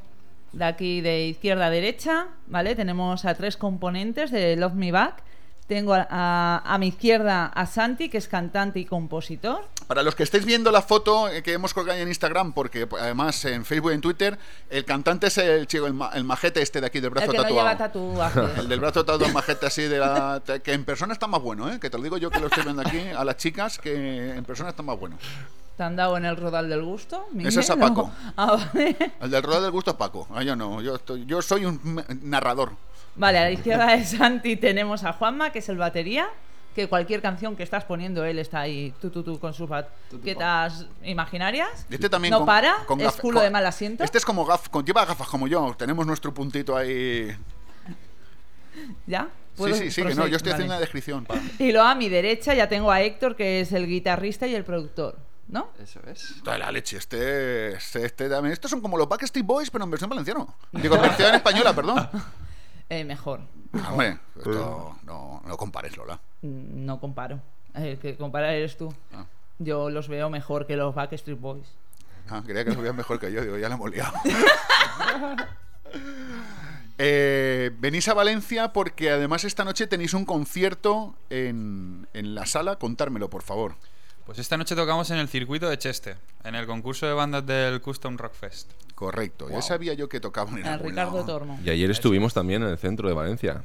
de 0.52 0.66
aquí 0.66 1.02
de 1.02 1.26
izquierda 1.26 1.66
a 1.66 1.70
derecha, 1.72 2.28
¿vale? 2.48 2.76
Tenemos 2.76 3.26
a 3.26 3.34
tres 3.34 3.58
componentes 3.58 4.32
de 4.32 4.56
Love 4.56 4.74
Me 4.74 4.92
Back. 4.92 5.24
Tengo 5.68 5.96
a, 5.96 6.06
a- 6.10 6.62
a 6.64 6.78
mi 6.78 6.90
izquierda 6.90 7.48
a 7.48 7.66
Santi, 7.66 8.08
que 8.10 8.20
es 8.20 8.28
cantante 8.28 8.80
y 8.80 8.86
compositor. 8.86 9.68
Para 9.88 10.04
los 10.04 10.14
que 10.14 10.22
estéis 10.24 10.46
viendo 10.46 10.72
la 10.72 10.82
foto 10.84 11.28
eh, 11.28 11.42
que 11.42 11.54
hemos 11.54 11.74
colgado 11.74 11.98
en 12.00 12.08
Instagram, 12.08 12.54
porque 12.54 12.86
pues, 12.86 13.02
además 13.02 13.44
en 13.46 13.66
Facebook 13.66 13.92
y 13.92 13.96
en 13.96 14.02
Twitter, 14.02 14.38
el 14.70 14.86
cantante 14.86 15.28
es 15.28 15.38
el 15.40 15.66
chico, 15.66 15.88
el, 15.88 15.94
ma- 15.96 16.12
el 16.14 16.24
majete 16.24 16.62
este 16.62 16.82
de 16.82 16.88
aquí 16.88 17.00
del 17.00 17.10
brazo 17.10 17.26
el 17.26 17.32
que 17.32 17.38
no 17.38 17.44
tatuado. 17.44 17.78
tatuaje. 17.78 18.60
El 18.60 18.70
del 18.70 18.80
brazo 18.80 19.04
tatuado, 19.06 19.32
majete 19.34 19.66
así 19.66 19.84
de 19.84 19.98
la. 19.98 20.42
Que 20.64 20.74
en 20.74 20.86
persona 20.86 21.14
está 21.14 21.26
más 21.28 21.42
bueno, 21.42 21.72
¿eh? 21.72 21.80
Que 21.80 21.90
te 21.90 21.98
lo 21.98 22.04
digo 22.04 22.18
yo 22.18 22.30
que 22.30 22.40
lo 22.40 22.48
estoy 22.48 22.64
viendo 22.64 22.84
aquí 22.84 23.00
a 23.00 23.24
las 23.26 23.38
chicas, 23.38 23.80
que 23.80 24.36
en 24.36 24.44
persona 24.46 24.70
está 24.70 24.84
más 24.84 25.00
bueno. 25.00 25.18
¿Te 25.78 25.84
han 25.84 25.96
dado 25.96 26.16
en 26.18 26.26
el 26.26 26.38
rodal 26.38 26.70
del 26.70 26.84
gusto? 26.84 27.26
Ese 27.40 27.60
es 27.60 27.70
a 27.72 27.76
Paco. 27.76 28.12
Ah, 28.38 28.56
vale. 28.74 28.96
El 29.20 29.30
del 29.32 29.42
rodar 29.44 29.62
del 29.64 29.72
gusto 29.72 29.92
es 29.92 29.98
Paco. 29.98 30.28
Ah, 30.34 30.42
yo 30.44 30.56
no, 30.56 30.82
yo, 30.82 30.96
estoy, 30.96 31.26
yo 31.26 31.42
soy 31.42 31.66
un 31.66 32.04
narrador. 32.22 32.72
Vale, 33.16 33.38
a 33.40 33.44
la 33.44 33.52
izquierda 33.52 33.88
de 33.96 34.04
Santi 34.06 34.56
tenemos 34.58 35.04
a 35.04 35.14
Juanma, 35.14 35.52
que 35.52 35.60
es 35.60 35.70
el 35.70 35.78
batería. 35.78 36.28
Que 36.76 36.90
cualquier 36.90 37.22
canción 37.22 37.56
que 37.56 37.64
estás 37.64 37.86
poniendo, 37.86 38.26
él 38.26 38.38
está 38.38 38.60
ahí, 38.60 38.94
tú, 39.00 39.10
tú, 39.10 39.24
tú, 39.24 39.40
con 39.40 39.54
sus 39.54 39.70
baquetas 39.70 40.86
imaginarias. 41.06 41.86
Este 41.90 42.10
también 42.10 42.34
no 42.34 42.40
con- 42.40 42.46
para, 42.48 42.76
con 42.86 43.00
es 43.00 43.14
culo 43.14 43.36
con- 43.40 43.46
de 43.46 43.50
mal 43.50 43.66
asiento. 43.66 44.04
Este 44.04 44.18
es 44.18 44.26
como 44.26 44.44
gaf, 44.46 44.68
con, 44.68 44.86
lleva 44.86 45.06
gafas 45.06 45.30
como 45.30 45.48
yo. 45.48 45.74
Tenemos 45.78 46.06
nuestro 46.06 46.34
puntito 46.34 46.76
ahí. 46.76 47.34
¿Ya? 49.08 49.24
Sí, 49.24 49.30
¿Puedo 49.56 49.76
sí, 49.76 49.90
sí, 49.90 50.04
que 50.04 50.16
no, 50.16 50.28
yo 50.28 50.36
estoy 50.36 50.52
Vale. 50.52 50.64
haciendo 50.64 50.74
una 50.74 50.80
descripción. 50.82 51.24
pa. 51.24 51.36
Y 51.60 51.72
luego 51.72 51.88
a 51.88 51.96
mi 51.96 52.10
derecha 52.10 52.54
ya 52.54 52.68
tengo 52.68 52.92
a 52.92 53.02
Héctor, 53.02 53.38
que 53.38 53.62
es 53.62 53.72
el 53.72 53.88
guitarrista 53.88 54.46
y 54.46 54.54
el 54.54 54.66
productor, 54.66 55.18
¿no? 55.48 55.70
Eso 55.82 56.02
es. 56.08 56.36
Toda 56.44 56.58
la 56.58 56.72
leche, 56.74 56.98
este, 56.98 57.74
este, 57.76 58.06
este 58.06 58.28
también. 58.28 58.52
Estos 58.52 58.70
son 58.70 58.82
como 58.82 58.98
los 58.98 59.08
Backstreet 59.08 59.46
Boys, 59.46 59.70
pero 59.72 59.86
en 59.86 59.92
versión 59.92 60.10
valenciano. 60.10 60.54
Digo, 60.74 60.96
en 60.98 61.02
versión 61.04 61.34
española, 61.34 61.74
perdón. 61.74 62.10
Eh, 62.90 63.04
mejor. 63.04 63.42
Ah, 63.74 63.90
Hombre, 63.92 64.20
esto 64.38 64.96
no, 65.04 65.42
no 65.46 65.58
compares, 65.58 65.96
Lola. 65.98 66.20
Mm, 66.42 66.86
No 66.86 67.00
comparo. 67.00 67.40
El 67.74 67.98
que 68.00 68.16
compara 68.16 68.54
eres 68.54 68.78
tú. 68.78 68.94
Ah. 69.14 69.26
Yo 69.60 69.90
los 69.90 70.08
veo 70.08 70.30
mejor 70.30 70.66
que 70.68 70.76
los 70.78 70.94
Backstreet 70.96 71.40
Boys. 71.40 71.68
Ah, 72.30 72.42
creía 72.46 72.64
que 72.66 72.72
lo 72.72 72.82
veías 72.82 72.96
mejor 72.96 73.20
que 73.20 73.32
yo, 73.32 73.42
digo, 73.42 73.58
ya 73.58 73.70
la 73.70 73.76
hemos 73.76 73.92
liado. 73.92 74.14
Eh, 76.98 77.72
venís 77.78 78.08
a 78.08 78.14
Valencia 78.14 78.72
porque 78.72 79.12
además 79.12 79.44
esta 79.44 79.66
noche 79.66 79.86
tenéis 79.86 80.14
un 80.14 80.24
concierto 80.26 81.14
en, 81.30 82.08
en 82.14 82.36
la 82.36 82.46
sala. 82.46 82.78
Contármelo, 82.78 83.30
por 83.30 83.44
favor. 83.44 83.76
Pues 84.26 84.40
esta 84.40 84.58
noche 84.58 84.76
tocamos 84.76 85.12
en 85.12 85.18
el 85.18 85.28
circuito 85.28 85.70
de 85.70 85.78
Cheste, 85.78 86.16
en 86.44 86.56
el 86.56 86.66
concurso 86.66 87.06
de 87.06 87.14
bandas 87.14 87.46
del 87.46 87.80
Custom 87.80 88.18
Rock 88.18 88.34
Fest. 88.34 88.72
Correcto, 88.96 89.50
ya 89.50 89.62
sabía 89.62 89.94
yo 89.94 90.10
que 90.10 90.20
tocaban 90.20 90.58
en 90.58 90.66
A 90.66 90.74
algún 90.74 90.90
Ricardo 90.90 91.18
lado. 91.18 91.26
Tormo. 91.26 91.60
Y 91.64 91.70
ayer 91.70 91.92
estuvimos 91.92 92.34
también 92.34 92.64
en 92.64 92.70
el 92.70 92.78
centro 92.80 93.08
de 93.08 93.14
Valencia. 93.14 93.64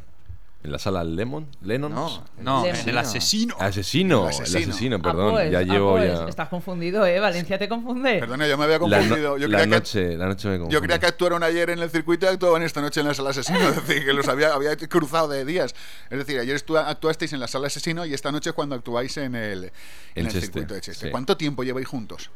En 0.63 0.73
la 0.73 0.79
sala 0.79 1.03
Lemon, 1.05 1.47
Lennon. 1.63 1.95
No, 1.95 2.23
no, 2.39 2.67
en 2.67 2.77
el 2.87 2.99
Asesino. 2.99 3.57
Asesino, 3.59 4.29
El 4.29 4.35
el 4.35 4.43
Asesino. 4.43 4.97
Ah, 4.97 5.03
perdón. 5.03 5.31
pues, 5.33 5.51
ya 5.51 5.59
ah, 5.61 5.63
llevo 5.63 5.93
pues, 5.93 6.19
ya. 6.19 6.29
Estás 6.29 6.49
confundido, 6.49 7.07
¿eh? 7.07 7.19
Valencia 7.19 7.57
te 7.59 7.67
confunde. 7.67 8.19
Perdona, 8.19 8.47
yo 8.47 8.59
me 8.59 8.65
había 8.65 8.79
no- 8.79 8.81
confundido. 8.85 9.39
yo, 9.39 9.49
la 9.49 9.57
creía 9.57 9.65
que, 9.65 9.67
noche, 9.71 10.17
la 10.19 10.27
noche 10.27 10.49
me 10.49 10.55
yo 10.57 10.61
confunde. 10.61 10.81
creía 10.87 10.99
que 11.01 11.07
actuaron 11.07 11.43
ayer 11.45 11.71
en 11.71 11.79
el 11.79 11.89
circuito 11.89 12.27
y 12.27 12.29
actuaban 12.29 12.63
esta 12.63 12.83
noche 12.83 13.01
en 13.01 13.07
la 13.07 13.15
sala 13.15 13.31
asesino. 13.31 13.59
Es 13.71 13.87
decir, 13.87 14.05
que 14.05 14.13
los 14.13 14.29
había, 14.29 14.53
había 14.53 14.77
cruzado 14.77 15.29
de 15.29 15.47
días. 15.47 15.75
Es 16.11 16.19
decir, 16.19 16.39
ayer 16.39 16.63
actuasteis 16.77 17.33
en 17.33 17.41
la 17.41 17.49
sala 17.49 17.69
asesino 17.69 18.05
y 18.05 18.13
esta 18.13 18.31
noche 18.31 18.53
cuando 18.53 18.75
actuáis 18.75 19.17
en 19.17 19.35
el, 19.35 19.65
en 19.65 19.71
En 20.15 20.27
el 20.27 20.33
Cheste, 20.33 20.41
circuito 20.47 20.75
de 20.75 20.81
Cheste. 20.83 21.07
sí. 21.07 21.11
¿Cuánto 21.11 21.39
tiempo 21.39 21.65
lleváis 21.65 21.89
juntos? 21.89 22.31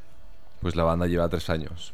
Pues 0.62 0.76
la 0.76 0.84
banda 0.84 1.06
lleva 1.06 1.28
tres 1.28 1.50
años. 1.50 1.92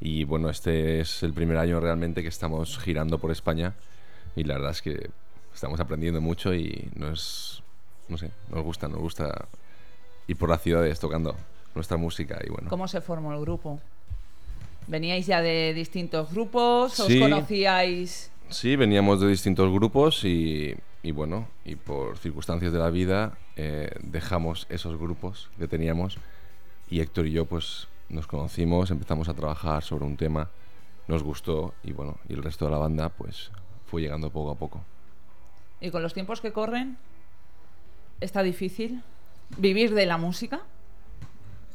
Y 0.00 0.24
bueno, 0.24 0.50
este 0.50 0.98
es 1.00 1.22
el 1.22 1.32
primer 1.32 1.58
año 1.58 1.78
realmente 1.78 2.22
que 2.22 2.28
estamos 2.28 2.76
girando 2.80 3.18
por 3.18 3.30
España. 3.30 3.74
Y 4.36 4.44
la 4.44 4.54
verdad 4.54 4.70
es 4.72 4.82
que 4.82 5.10
estamos 5.54 5.80
aprendiendo 5.80 6.20
mucho 6.20 6.54
y 6.54 6.88
nos, 6.94 7.62
no 8.08 8.18
sé, 8.18 8.30
nos 8.50 8.62
gusta, 8.62 8.86
nos 8.88 8.98
gusta 9.00 9.48
ir 10.28 10.36
por 10.36 10.50
las 10.50 10.62
ciudades 10.62 11.00
tocando 11.00 11.34
nuestra 11.74 11.96
música. 11.96 12.38
Y 12.46 12.50
bueno, 12.50 12.68
¿Cómo 12.68 12.86
se 12.86 13.00
formó 13.00 13.32
el 13.32 13.40
grupo? 13.40 13.80
¿Veníais 14.86 15.26
ya 15.26 15.42
de 15.42 15.74
distintos 15.74 16.30
grupos? 16.32 16.98
¿Os 17.00 17.06
Sí. 17.06 17.18
conocíais? 17.18 18.30
sí, 18.48 18.76
veníamos 18.76 19.20
de 19.20 19.26
distintos 19.28 19.72
grupos 19.72 20.22
y, 20.24 20.72
y 21.02 21.10
bueno, 21.10 21.48
y 21.64 21.74
por 21.74 22.16
circunstancias 22.18 22.72
de 22.72 22.78
la 22.78 22.90
vida 22.90 23.36
eh, 23.56 23.90
dejamos 24.02 24.66
esos 24.70 24.96
grupos 24.96 25.50
que 25.58 25.66
teníamos 25.66 26.18
y 26.88 27.00
Héctor 27.00 27.26
y 27.26 27.32
yo 27.32 27.46
pues 27.46 27.88
nos 28.08 28.28
conocimos, 28.28 28.92
empezamos 28.92 29.28
a 29.28 29.34
trabajar 29.34 29.82
sobre 29.82 30.04
un 30.04 30.16
tema, 30.16 30.48
nos 31.08 31.24
gustó 31.24 31.74
y 31.82 31.90
bueno, 31.92 32.18
y 32.28 32.34
el 32.34 32.42
resto 32.44 32.66
de 32.66 32.70
la 32.70 32.78
banda 32.78 33.08
pues 33.08 33.50
fue 33.86 34.02
llegando 34.02 34.30
poco 34.30 34.50
a 34.50 34.54
poco. 34.54 34.84
¿Y 35.80 35.90
con 35.90 36.02
los 36.02 36.14
tiempos 36.14 36.40
que 36.40 36.52
corren? 36.52 36.96
¿Está 38.20 38.42
difícil 38.42 39.02
vivir 39.58 39.94
de 39.94 40.06
la 40.06 40.16
música? 40.16 40.60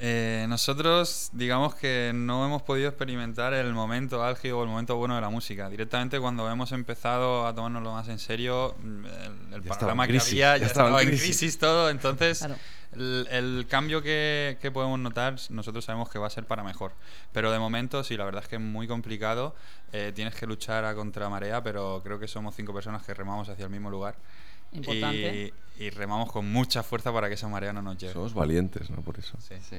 Eh, 0.04 0.48
nosotros, 0.50 1.30
digamos 1.34 1.76
que 1.76 2.12
no 2.16 2.44
hemos 2.44 2.64
podido 2.64 2.90
experimentar 2.90 3.54
el 3.54 3.72
momento 3.74 4.24
álgido 4.24 4.58
o 4.58 4.64
el 4.64 4.70
momento 4.70 4.96
bueno 4.96 5.14
de 5.14 5.22
la 5.22 5.30
música. 5.30 5.70
Directamente 5.70 6.20
cuando 6.20 6.50
hemos 6.50 6.72
empezado 6.72 7.46
a 7.46 7.54
tomárnoslo 7.54 7.92
más 7.92 8.08
en 8.08 8.18
serio, 8.18 8.76
mm, 8.82 9.06
el, 9.06 9.54
el 9.54 9.62
panorama 9.62 10.08
que 10.08 10.14
crisis, 10.14 10.30
había 10.32 10.58
ya 10.58 10.62
ya 10.62 10.66
estaba 10.66 10.88
en 10.90 10.94
estaba 10.96 11.02
en 11.04 11.08
crisis. 11.10 11.26
crisis 11.38 11.60
todo. 11.60 11.90
Entonces, 11.92 12.40
Claro. 12.40 12.56
El, 12.94 13.28
el 13.32 13.68
cambio 13.70 14.02
que, 14.02 14.58
que 14.62 14.72
podemos 14.72 15.00
notar, 15.00 15.36
nosotros 15.50 15.86
sabemos 15.86 16.10
que 16.10 16.20
va 16.20 16.28
a 16.28 16.30
ser 16.30 16.46
para 16.46 16.64
mejor. 16.64 16.94
Pero 17.32 17.52
de 17.52 17.60
momento, 17.60 18.04
sí, 18.04 18.18
la 18.18 18.26
verdad 18.26 18.44
es 18.44 18.50
que 18.50 18.58
es 18.58 18.62
muy 18.62 18.88
complicado. 18.88 19.56
Eh, 19.94 20.12
tienes 20.14 20.36
que 20.36 20.46
luchar 20.46 20.86
a 20.86 20.96
contramarea, 20.96 21.64
pero 21.64 22.02
creo 22.04 22.20
que 22.20 22.28
somos 22.28 22.56
cinco 22.56 22.74
personas 22.74 23.04
que 23.04 23.14
remamos 23.14 23.50
hacia 23.50 23.66
el 23.66 23.72
mismo 23.72 23.90
lugar. 23.90 24.16
Importante. 24.74 25.54
Y, 25.78 25.84
y 25.84 25.90
remamos 25.90 26.32
con 26.32 26.50
mucha 26.52 26.84
fuerza 26.84 27.12
para 27.12 27.28
que 27.28 27.34
esa 27.34 27.48
marea 27.48 27.74
no 27.74 27.82
nos 27.82 27.98
lleve. 27.98 28.14
Somos 28.14 28.34
valientes, 28.34 28.90
¿no? 28.90 29.02
Por 29.02 29.20
eso. 29.20 29.38
Sí. 29.40 29.56
Sí. 29.62 29.78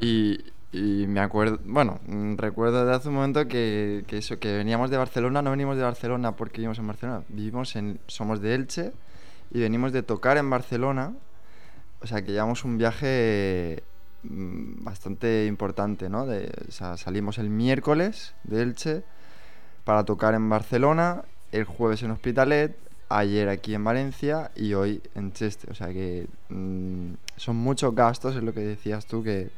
Y, 0.00 0.44
y 0.72 1.06
me 1.06 1.20
acuerdo, 1.20 1.58
bueno, 1.64 2.00
mm, 2.06 2.36
recuerdo 2.36 2.84
de 2.84 2.94
hace 2.94 3.08
un 3.08 3.14
momento 3.14 3.46
que, 3.48 4.04
que 4.06 4.18
eso, 4.18 4.38
que 4.38 4.56
veníamos 4.56 4.90
de 4.90 4.96
Barcelona, 4.96 5.40
no 5.40 5.50
venimos 5.50 5.76
de 5.76 5.82
Barcelona 5.82 6.36
porque 6.36 6.58
vivimos 6.58 6.78
en 6.78 6.86
Barcelona, 6.86 7.22
vivimos 7.28 7.74
en, 7.76 8.00
somos 8.06 8.40
de 8.40 8.54
Elche 8.54 8.92
y 9.50 9.60
venimos 9.60 9.92
de 9.92 10.02
tocar 10.02 10.36
en 10.36 10.50
Barcelona, 10.50 11.14
o 12.00 12.06
sea 12.06 12.22
que 12.22 12.32
llevamos 12.32 12.64
un 12.64 12.78
viaje 12.78 13.82
mm, 14.22 14.84
bastante 14.84 15.46
importante, 15.46 16.08
¿no? 16.08 16.26
De, 16.26 16.52
o 16.68 16.72
sea, 16.72 16.96
salimos 16.96 17.38
el 17.38 17.50
miércoles 17.50 18.34
de 18.44 18.62
Elche 18.62 19.02
para 19.84 20.04
tocar 20.04 20.34
en 20.34 20.48
Barcelona, 20.48 21.22
el 21.52 21.64
jueves 21.64 22.02
en 22.02 22.10
Hospitalet, 22.10 22.76
ayer 23.08 23.48
aquí 23.48 23.74
en 23.74 23.84
Valencia 23.84 24.50
y 24.54 24.74
hoy 24.74 25.02
en 25.14 25.32
Cheste. 25.32 25.70
O 25.70 25.74
sea 25.74 25.88
que 25.88 26.26
mm, 26.48 27.14
son 27.36 27.56
muchos 27.56 27.94
gastos, 27.94 28.36
es 28.36 28.42
lo 28.42 28.52
que 28.52 28.60
decías 28.60 29.06
tú, 29.06 29.22
que 29.22 29.50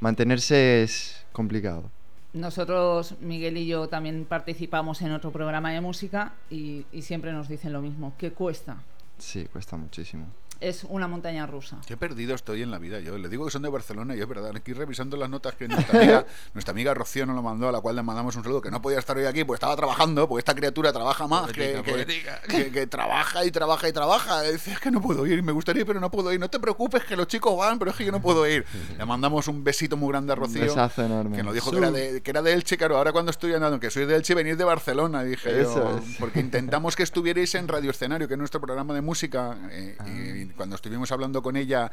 mantenerse 0.00 0.82
es 0.82 1.24
complicado. 1.32 1.90
Nosotros, 2.32 3.14
Miguel 3.20 3.56
y 3.56 3.66
yo, 3.66 3.88
también 3.88 4.24
participamos 4.24 5.00
en 5.02 5.12
otro 5.12 5.30
programa 5.30 5.70
de 5.70 5.80
música 5.80 6.32
y, 6.50 6.84
y 6.90 7.02
siempre 7.02 7.32
nos 7.32 7.48
dicen 7.48 7.72
lo 7.72 7.80
mismo, 7.80 8.14
que 8.18 8.32
cuesta. 8.32 8.78
Sí, 9.18 9.46
cuesta 9.52 9.76
muchísimo. 9.76 10.26
Es 10.68 10.84
una 10.84 11.06
montaña 11.08 11.46
rusa. 11.46 11.78
Qué 11.86 11.96
perdido 11.96 12.34
estoy 12.34 12.62
en 12.62 12.70
la 12.70 12.78
vida 12.78 13.00
yo. 13.00 13.16
Le 13.18 13.28
digo 13.28 13.44
que 13.44 13.50
son 13.50 13.62
de 13.62 13.68
Barcelona 13.68 14.14
y 14.16 14.20
es 14.20 14.28
verdad. 14.28 14.52
Aquí 14.54 14.72
revisando 14.72 15.16
las 15.16 15.28
notas 15.30 15.54
que 15.54 15.68
nuestra 15.68 15.98
amiga, 16.00 16.26
nuestra 16.54 16.72
amiga 16.72 16.94
Rocío 16.94 17.26
nos 17.26 17.36
lo 17.36 17.42
mandó, 17.42 17.68
a 17.68 17.72
la 17.72 17.80
cual 17.80 17.96
le 17.96 18.02
mandamos 18.02 18.36
un 18.36 18.42
saludo, 18.42 18.60
que 18.60 18.70
no 18.70 18.80
podía 18.82 18.98
estar 18.98 19.16
hoy 19.16 19.24
aquí, 19.26 19.44
pues 19.44 19.58
estaba 19.58 19.76
trabajando, 19.76 20.28
porque 20.28 20.40
esta 20.40 20.54
criatura 20.54 20.92
trabaja 20.92 21.26
más, 21.26 21.50
que, 21.52 21.74
Pobretica, 21.76 21.82
que- 21.82 21.90
pobretica. 21.90 22.40
que- 22.48 22.70
que 22.72 22.86
trabaja 22.86 23.44
y 23.44 23.50
trabaja 23.50 23.88
y 23.88 23.92
trabaja. 23.92 24.42
Dice, 24.42 24.72
es 24.72 24.80
que 24.80 24.90
no 24.90 25.00
puedo 25.00 25.26
ir, 25.26 25.42
me 25.42 25.52
gustaría 25.52 25.80
ir, 25.82 25.86
pero 25.86 26.00
no 26.00 26.10
puedo 26.10 26.32
ir. 26.32 26.40
No 26.40 26.48
te 26.50 26.58
preocupes, 26.58 27.04
que 27.04 27.16
los 27.16 27.26
chicos 27.28 27.56
van, 27.56 27.78
pero 27.78 27.90
es 27.90 27.96
que 27.96 28.04
yo 28.04 28.12
no 28.12 28.20
puedo 28.22 28.46
ir. 28.48 28.64
Le 28.98 29.04
mandamos 29.04 29.48
un 29.48 29.62
besito 29.64 29.96
muy 29.96 30.08
grande 30.10 30.32
a 30.32 30.36
Rocío. 30.36 30.62
besazo 30.62 31.04
enorme. 31.04 31.36
Que 31.36 31.42
nos 31.42 31.54
dijo 31.54 31.70
que 31.70 31.78
era, 31.78 31.90
de, 31.90 32.22
que 32.22 32.30
era 32.30 32.42
de 32.42 32.52
Elche, 32.52 32.76
claro. 32.76 32.96
Ahora 32.96 33.12
cuando 33.12 33.30
estoy 33.30 33.52
andando, 33.54 33.78
que 33.80 33.90
soy 33.90 34.06
de 34.06 34.16
Elche, 34.16 34.34
venir 34.34 34.56
de 34.56 34.64
Barcelona, 34.64 35.22
dije 35.24 35.62
yo. 35.62 36.00
Porque 36.18 36.40
intentamos 36.40 36.96
que 36.96 37.02
estuvierais 37.02 37.54
en 37.54 37.68
Radio 37.68 37.90
Escenario, 37.90 38.28
que 38.28 38.34
es 38.34 38.38
nuestro 38.38 38.60
programa 38.60 38.94
de 38.94 39.00
música. 39.02 39.56
eh, 39.70 39.96
Ah. 39.98 40.08
y 40.08 40.44
cuando 40.56 40.76
estuvimos 40.76 41.10
hablando 41.12 41.42
con 41.42 41.56
ella 41.56 41.90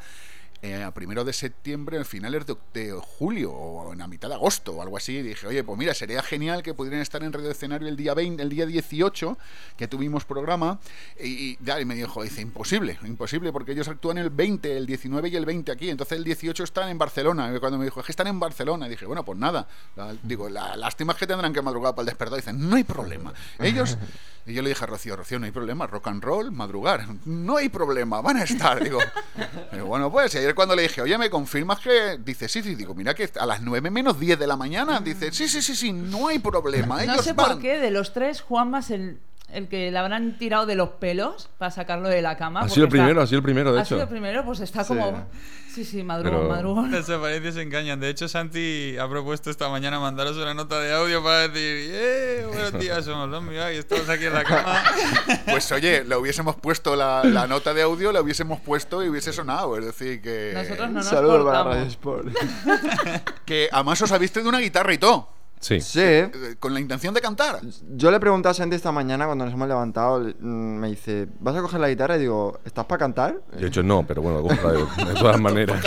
eh, 0.62 0.82
a 0.82 0.92
primero 0.94 1.24
de 1.24 1.32
septiembre, 1.32 1.98
a 1.98 2.04
finales 2.04 2.46
de, 2.46 2.56
de 2.72 2.92
julio 2.92 3.50
o 3.52 3.92
en 3.92 3.98
la 3.98 4.06
mitad 4.06 4.28
de 4.28 4.34
agosto 4.36 4.72
o 4.72 4.82
algo 4.82 4.96
así, 4.96 5.20
dije, 5.20 5.46
oye, 5.46 5.64
pues 5.64 5.76
mira, 5.76 5.92
sería 5.92 6.22
genial 6.22 6.62
que 6.62 6.72
pudieran 6.72 7.00
estar 7.00 7.22
en 7.24 7.32
Radio 7.32 7.50
Escenario 7.50 7.88
el 7.88 7.96
día 7.96 8.14
20, 8.14 8.42
el 8.42 8.48
día 8.48 8.64
18, 8.64 9.36
que 9.76 9.88
tuvimos 9.88 10.24
programa. 10.24 10.78
Y, 11.20 11.26
y, 11.52 11.58
y 11.80 11.84
me 11.84 11.94
dijo, 11.96 12.22
dice, 12.22 12.40
imposible, 12.42 12.98
imposible, 13.04 13.52
porque 13.52 13.72
ellos 13.72 13.88
actúan 13.88 14.18
el 14.18 14.30
20, 14.30 14.76
el 14.76 14.86
19 14.86 15.28
y 15.30 15.36
el 15.36 15.44
20 15.44 15.72
aquí. 15.72 15.90
Entonces 15.90 16.16
el 16.16 16.24
18 16.24 16.62
están 16.64 16.88
en 16.90 16.98
Barcelona. 16.98 17.52
Y 17.54 17.58
cuando 17.58 17.76
me 17.78 17.84
dijo, 17.84 17.98
es 18.00 18.06
que 18.06 18.12
están 18.12 18.28
en 18.28 18.38
Barcelona, 18.38 18.88
dije, 18.88 19.04
bueno, 19.04 19.24
pues 19.24 19.38
nada. 19.38 19.66
La- 19.96 20.14
digo, 20.22 20.48
la 20.48 20.76
lástima 20.76 21.12
es 21.12 21.18
que 21.18 21.26
tendrán 21.26 21.52
que 21.52 21.60
madrugar 21.62 21.94
para 21.94 22.02
el 22.02 22.06
despertar. 22.06 22.36
Dicen, 22.38 22.70
no 22.70 22.76
hay 22.76 22.84
problema. 22.84 23.32
Ellos. 23.58 23.98
Y 24.44 24.54
yo 24.54 24.62
le 24.62 24.70
dije 24.70 24.82
a 24.82 24.88
Rocío, 24.88 25.14
Rocío, 25.14 25.38
no 25.38 25.46
hay 25.46 25.52
problema, 25.52 25.86
rock 25.86 26.08
and 26.08 26.20
roll, 26.20 26.50
madrugar. 26.50 27.06
No 27.26 27.58
hay 27.58 27.68
problema, 27.68 28.20
van 28.20 28.38
a 28.38 28.42
estar. 28.42 28.82
Digo, 28.82 28.98
digo, 29.72 29.86
bueno, 29.86 30.10
pues 30.10 30.34
ayer 30.34 30.51
cuando 30.54 30.74
le 30.76 30.82
dije, 30.82 31.02
oye, 31.02 31.16
¿me 31.18 31.30
confirmas 31.30 31.78
que? 31.80 32.18
Dice, 32.24 32.48
sí, 32.48 32.62
sí, 32.62 32.74
digo, 32.74 32.94
mira 32.94 33.14
que 33.14 33.30
a 33.38 33.46
las 33.46 33.60
9 33.62 33.90
menos 33.90 34.18
10 34.18 34.38
de 34.38 34.46
la 34.46 34.56
mañana. 34.56 35.00
Dice, 35.00 35.32
sí, 35.32 35.48
sí, 35.48 35.62
sí, 35.62 35.74
sí, 35.76 35.92
no 35.92 36.28
hay 36.28 36.38
problema. 36.38 37.02
Ellos 37.02 37.16
No 37.16 37.22
sé 37.22 37.32
van. 37.32 37.52
por 37.52 37.58
qué, 37.60 37.78
de 37.78 37.90
los 37.90 38.12
tres, 38.12 38.40
Juanma 38.40 38.80
es 38.80 38.90
el, 38.90 39.18
el 39.52 39.68
que 39.68 39.90
le 39.90 39.98
habrán 39.98 40.38
tirado 40.38 40.66
de 40.66 40.74
los 40.74 40.88
pelos 40.90 41.48
para 41.58 41.70
sacarlo 41.70 42.08
de 42.08 42.22
la 42.22 42.36
cama. 42.36 42.60
Ha 42.60 42.68
sido 42.68 42.86
el 42.86 42.88
está- 42.88 43.02
primero, 43.04 43.22
ha 43.22 43.26
sido 43.26 43.38
el 43.38 43.44
primero, 43.44 43.72
de 43.72 43.78
ha 43.78 43.82
hecho. 43.82 43.94
sido 43.96 44.02
el 44.02 44.08
primero, 44.08 44.44
pues 44.44 44.60
está 44.60 44.82
Sí. 44.84 44.88
como... 44.88 45.26
Sí, 45.72 45.86
sí, 45.86 46.02
madrugo, 46.02 46.36
Pero- 46.36 46.48
madrugo. 46.50 46.86
Las 46.86 47.08
apariencias 47.08 47.56
engañan. 47.56 47.98
De 47.98 48.10
hecho, 48.10 48.28
Santi 48.28 48.94
ha 48.98 49.08
propuesto 49.08 49.48
esta 49.50 49.70
mañana 49.70 49.98
mandaros 49.98 50.36
una 50.36 50.52
nota 50.52 50.78
de 50.80 50.92
audio 50.92 51.22
para 51.22 51.48
decir, 51.48 51.90
¡eh! 51.94 52.44
Buenos 52.46 52.72
días, 52.78 53.04
somos 53.06 53.30
los 53.30 53.42
míos 53.42 53.64
y 53.72 53.76
estamos 53.78 54.06
aquí 54.10 54.26
en 54.26 54.34
la 54.34 54.44
cama. 54.44 54.82
Pues 55.50 55.72
oye, 55.72 56.04
le 56.04 56.14
hubiésemos 56.16 56.56
puesto 56.56 56.94
la, 56.94 57.24
la 57.24 57.46
nota 57.46 57.72
de 57.72 57.82
audio, 57.82 58.12
la 58.12 58.20
hubiésemos 58.20 58.60
puesto 58.60 59.02
y 59.02 59.08
hubiese 59.08 59.32
sonado. 59.32 59.78
Es 59.78 59.86
decir, 59.86 60.20
que. 60.20 60.52
Nosotros 60.54 60.88
no 60.88 60.94
nos 60.94 61.06
Saludos 61.06 61.44
para 61.50 61.82
Sport. 61.84 62.28
Que 63.46 63.68
además 63.72 64.00
os 64.02 64.12
habéis 64.12 64.30
traído 64.32 64.48
una 64.50 64.58
guitarra 64.60 64.92
y 64.92 64.98
todo. 64.98 65.28
Sí. 65.62 65.80
Sí. 65.80 66.00
eh, 66.02 66.56
Con 66.60 66.74
la 66.74 66.80
intención 66.80 67.14
de 67.14 67.20
cantar. 67.20 67.60
Yo 67.96 68.10
le 68.10 68.20
pregunté 68.20 68.48
a 68.48 68.54
Santi 68.54 68.76
esta 68.76 68.92
mañana 68.92 69.26
cuando 69.26 69.44
nos 69.46 69.54
hemos 69.54 69.68
levantado, 69.68 70.20
le- 70.20 70.34
mm, 70.34 70.78
me 70.80 70.88
dice, 70.90 71.28
¿vas 71.40 71.56
a 71.56 71.62
coger 71.62 71.80
la 71.80 71.88
guitarra? 71.88 72.16
Y 72.16 72.20
digo, 72.20 72.60
¿estás 72.64 72.84
para 72.84 72.98
cantar? 72.98 73.40
Yo 73.52 73.60
he 73.60 73.64
dicho 73.66 73.82
no, 73.82 74.04
pero 74.06 74.20
bueno, 74.22 74.42
de, 74.42 75.14
todas 75.14 75.40
maneras. 75.40 75.80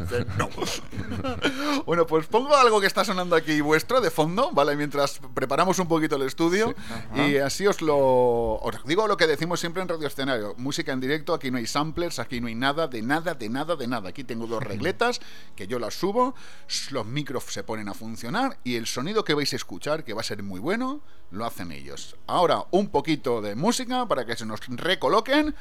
Dice, 0.00 0.24
no. 0.38 0.48
bueno, 1.86 2.06
pues 2.06 2.26
pongo 2.26 2.56
algo 2.56 2.80
que 2.80 2.86
está 2.86 3.04
sonando 3.04 3.36
aquí 3.36 3.60
vuestro 3.60 4.00
de 4.00 4.10
fondo, 4.10 4.50
¿vale? 4.52 4.76
Mientras 4.76 5.20
preparamos 5.34 5.78
un 5.78 5.88
poquito 5.88 6.16
el 6.16 6.22
estudio. 6.22 6.74
y 7.14 7.36
así 7.36 7.66
os 7.66 7.82
lo. 7.82 7.96
Os 7.98 8.74
digo 8.86 9.06
lo 9.06 9.16
que 9.16 9.26
decimos 9.26 9.60
siempre 9.60 9.82
en 9.82 9.88
Radio 9.88 10.06
Escenario: 10.06 10.54
música 10.56 10.92
en 10.92 11.00
directo, 11.00 11.34
aquí 11.34 11.50
no 11.50 11.58
hay 11.58 11.66
samplers, 11.66 12.18
aquí 12.18 12.40
no 12.40 12.46
hay 12.48 12.54
nada, 12.54 12.88
de 12.88 13.02
nada, 13.02 13.34
de 13.34 13.48
nada, 13.48 13.76
de 13.76 13.86
nada. 13.86 14.08
Aquí 14.08 14.24
tengo 14.24 14.46
dos 14.46 14.62
regletas 14.62 15.20
que 15.54 15.66
yo 15.66 15.78
las 15.78 15.94
subo, 15.94 16.34
los 16.90 17.06
micros 17.06 17.44
se 17.44 17.62
ponen 17.62 17.88
a 17.88 17.94
funcionar 17.94 18.58
y 18.64 18.76
el 18.76 18.86
sonido 18.86 19.17
que 19.24 19.34
vais 19.34 19.52
a 19.52 19.56
escuchar, 19.56 20.04
que 20.04 20.14
va 20.14 20.20
a 20.20 20.24
ser 20.24 20.42
muy 20.42 20.60
bueno, 20.60 21.00
lo 21.30 21.44
hacen 21.44 21.72
ellos. 21.72 22.16
Ahora, 22.26 22.64
un 22.70 22.88
poquito 22.88 23.40
de 23.40 23.54
música 23.54 24.06
para 24.06 24.24
que 24.24 24.36
se 24.36 24.46
nos 24.46 24.60
recoloquen. 24.66 25.54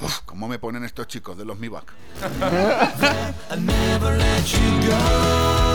Uf, 0.00 0.20
¿Cómo 0.24 0.48
me 0.48 0.58
ponen 0.58 0.84
estos 0.84 1.06
chicos 1.06 1.38
de 1.38 1.44
los 1.44 1.58
Mi 1.58 1.68
Back? 1.68 1.92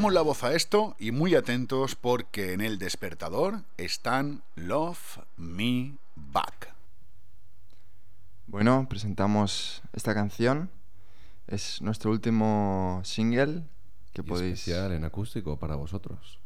Quitamos 0.00 0.14
la 0.14 0.22
voz 0.22 0.44
a 0.44 0.54
esto 0.54 0.96
y 0.98 1.10
muy 1.10 1.34
atentos 1.34 1.94
porque 1.94 2.54
en 2.54 2.62
el 2.62 2.78
despertador 2.78 3.64
están 3.76 4.42
Love 4.56 5.18
Me 5.36 5.98
Back. 6.16 6.74
Bueno, 8.46 8.86
presentamos 8.88 9.82
esta 9.92 10.14
canción. 10.14 10.70
Es 11.48 11.82
nuestro 11.82 12.12
último 12.12 13.02
single 13.04 13.64
que 14.14 14.22
Y 14.22 14.24
podéis, 14.24 14.60
especial 14.60 14.92
en 14.92 15.04
acústico 15.04 15.58
para 15.58 15.76
vosotros. 15.76 16.38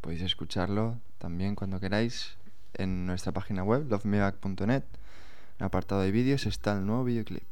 podéis 0.00 0.22
escucharlo 0.22 0.98
también 1.18 1.54
cuando 1.54 1.78
queráis 1.78 2.38
en 2.74 3.06
nuestra 3.06 3.30
página 3.30 3.62
web, 3.62 3.86
lovemeback.net. 3.88 4.82
En 4.82 5.60
el 5.60 5.66
apartado 5.66 6.00
de 6.00 6.10
vídeos 6.10 6.44
está 6.44 6.72
el 6.72 6.84
nuevo 6.84 7.04
videoclip. 7.04 7.44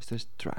Esto 0.00 0.16
es 0.16 0.28
Try. 0.36 0.52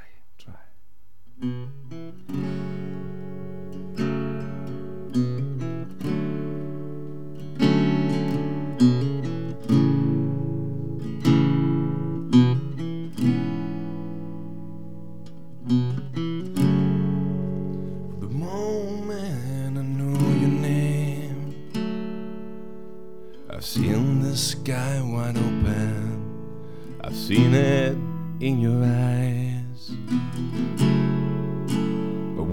Sky 24.36 25.02
wide 25.02 25.38
open. 25.38 26.98
I've 27.02 27.16
seen 27.16 27.54
it 27.54 27.96
in 28.42 28.60
your 28.60 28.84
eyes. 28.84 29.55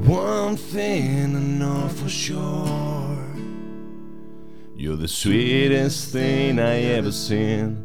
One 0.07 0.57
thing 0.57 1.37
I 1.37 1.39
know 1.39 1.89
for 1.89 2.09
sure 2.09 3.19
you're 4.75 4.97
the 4.97 5.07
sweetest 5.07 6.13
thing 6.13 6.59
I 6.59 6.81
ever 6.97 7.13
seen, 7.13 7.85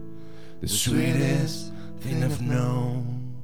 the 0.61 0.67
sweetest 0.67 1.71
thing 1.99 2.23
I've 2.23 2.41
known. 2.41 3.35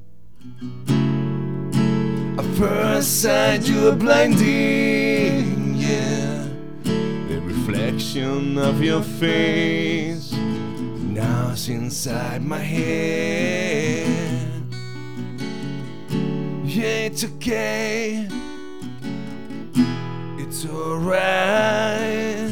At 2.36 2.44
first 2.56 3.22
sight, 3.22 3.68
you 3.68 3.82
were 3.82 3.94
blinding, 3.94 5.74
yeah. 5.76 6.48
The 6.82 7.40
reflection 7.44 8.58
of 8.58 8.82
your 8.82 9.02
face 9.02 10.32
now 11.14 11.50
it's 11.52 11.68
inside 11.68 12.42
my 12.42 12.58
head. 12.58 14.36
Yeah, 16.64 17.06
it's 17.06 17.22
okay. 17.22 18.26
It's 20.56 20.66
alright. 20.66 22.48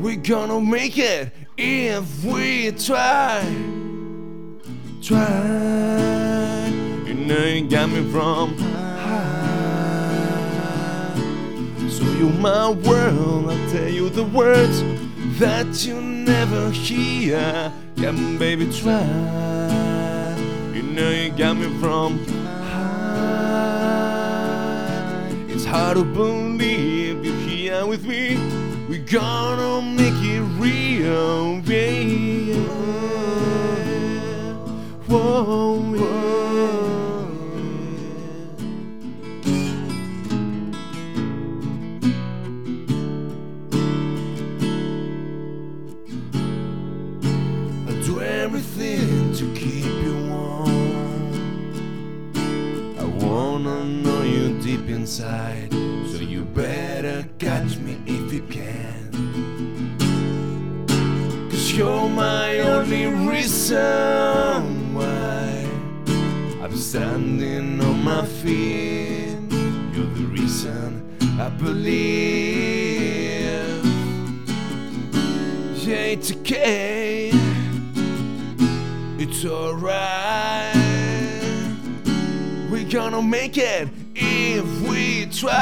We're 0.00 0.16
gonna 0.16 0.58
make 0.58 0.96
it 0.96 1.30
if 1.58 2.24
we 2.24 2.72
try. 2.72 3.44
Try. 5.02 6.68
You 7.04 7.12
know 7.12 7.44
you 7.44 7.68
got 7.68 7.90
me 7.90 8.10
from 8.10 8.56
high. 8.56 9.34
So 11.90 12.04
you 12.04 12.30
my 12.30 12.70
world, 12.70 13.50
I'll 13.50 13.70
tell 13.70 13.90
you 13.90 14.08
the 14.08 14.24
words 14.24 14.82
that 15.38 15.84
you 15.84 16.00
never 16.00 16.70
hear. 16.70 17.70
Baby, 17.96 18.72
try. 18.72 19.04
You 20.72 20.82
know 20.84 21.10
you 21.10 21.32
got 21.32 21.58
me 21.58 21.68
from 21.80 22.24
high. 22.24 22.55
Hard 25.66 25.96
to 25.96 26.04
believe 26.04 27.24
you're 27.24 27.34
here 27.48 27.86
with 27.86 28.04
me. 28.04 28.36
We're 28.88 29.04
gonna 29.04 29.82
make 29.82 30.14
it 30.22 30.42
real, 30.58 31.60
baby. 31.62 32.54
Whoa. 35.08 36.85
Inside, 55.06 55.70
so 56.10 56.18
you 56.18 56.44
better 56.44 57.24
catch 57.38 57.76
me 57.78 57.96
if 58.06 58.32
you 58.32 58.42
can. 58.50 59.08
Cause 61.48 61.72
you're 61.74 62.08
my 62.08 62.58
only 62.58 63.06
reason 63.06 64.94
why 64.96 65.64
I'm 66.60 66.76
standing 66.76 67.80
on 67.80 68.02
my 68.02 68.26
feet. 68.26 69.38
You're 69.94 70.12
the 70.18 70.26
reason 70.28 71.16
I 71.38 71.50
believe. 71.50 72.74
Yeah, 75.86 76.14
it's 76.14 76.32
okay. 76.32 77.30
It's 79.20 79.44
alright. 79.44 80.74
We're 82.68 82.90
gonna 82.90 83.22
make 83.22 83.56
it 83.56 83.88
we 85.42 85.50
you 85.50 85.56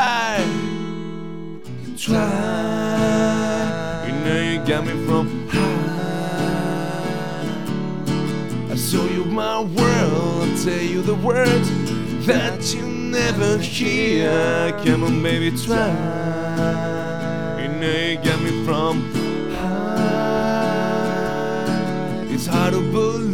Try. 1.96 4.04
You 4.06 4.12
know 4.24 4.40
you 4.50 4.58
got 4.66 4.84
me 4.84 4.92
from 5.06 5.24
high. 5.48 5.60
I 8.70 8.72
show 8.76 9.04
you 9.06 9.24
my 9.24 9.60
world. 9.60 10.48
I'll 10.48 10.58
tell 10.62 10.80
you 10.80 11.00
the 11.02 11.14
words 11.14 11.70
that 12.26 12.74
you 12.74 12.82
never 12.82 13.56
hear. 13.58 14.72
Come 14.84 15.04
on, 15.04 15.22
baby, 15.22 15.50
try. 15.56 15.88
You 17.62 17.68
know 17.68 17.90
you 17.90 18.16
got 18.16 18.40
me 18.42 18.50
from 18.64 19.00
high. 19.54 20.84
It's 22.28 22.46
hard 22.46 22.74
to 22.74 22.80
believe 22.92 23.33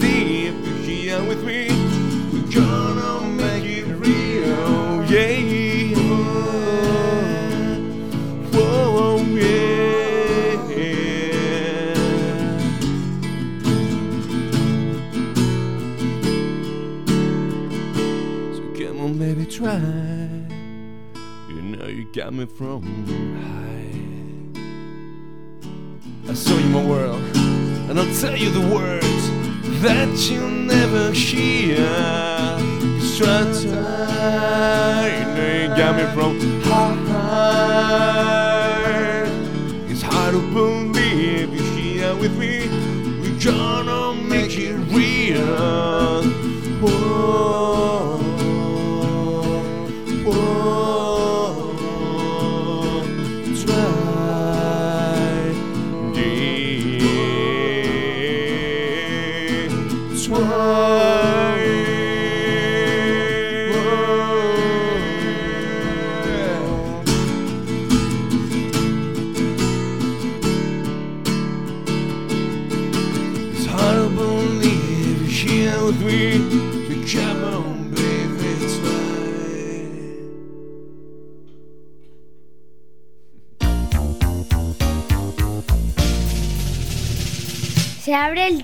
got 22.12 22.32
me 22.32 22.44
from 22.44 22.82
high. 23.40 23.92
I 26.28 26.34
show 26.34 26.58
you 26.58 26.68
my 26.70 26.84
world, 26.84 27.22
and 27.88 28.00
I'll 28.00 28.14
tell 28.16 28.36
you 28.36 28.50
the 28.50 28.74
words 28.74 29.30
that 29.80 30.08
you'll 30.28 30.50
never 30.50 31.12
hear. 31.12 31.76
Cause 33.20 33.64
you 33.64 33.70
you 33.70 33.76
got 35.76 35.94
me 35.96 36.04
from 36.14 36.40
high. 37.06 37.60
It's 39.88 40.02
hard 40.02 40.34
to 40.34 40.40
believe 40.52 41.54
you're 41.54 41.72
here 41.76 42.14
with 42.16 42.36
me. 42.36 42.68
We're 43.20 43.38
gonna 43.40 44.20
make 44.20 44.58
it 44.58 44.76
real. 44.90 46.24
Whoa, 46.80 46.90
whoa, 46.90 47.99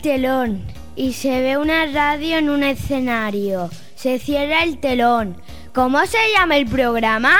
telón 0.06 0.62
y 0.94 1.14
se 1.14 1.40
ve 1.40 1.58
una 1.58 1.84
radio 1.86 2.38
en 2.38 2.48
un 2.48 2.62
escenario. 2.62 3.70
Se 3.96 4.20
cierra 4.20 4.62
el 4.62 4.78
telón. 4.78 5.36
¿Cómo 5.74 5.98
se 6.06 6.18
llama 6.32 6.56
el 6.56 6.66
programa? 6.66 7.36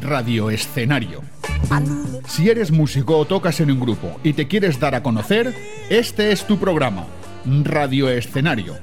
Radio 0.00 0.50
Escenario. 0.50 1.22
Si 2.26 2.50
eres 2.50 2.72
músico 2.72 3.16
o 3.16 3.24
tocas 3.26 3.60
en 3.60 3.70
un 3.70 3.78
grupo 3.78 4.18
y 4.24 4.32
te 4.32 4.48
quieres 4.48 4.80
dar 4.80 4.96
a 4.96 5.04
conocer, 5.04 5.54
este 5.88 6.32
es 6.32 6.44
tu 6.48 6.58
programa, 6.58 7.06
Radio 7.62 8.08
Escenario. 8.08 8.76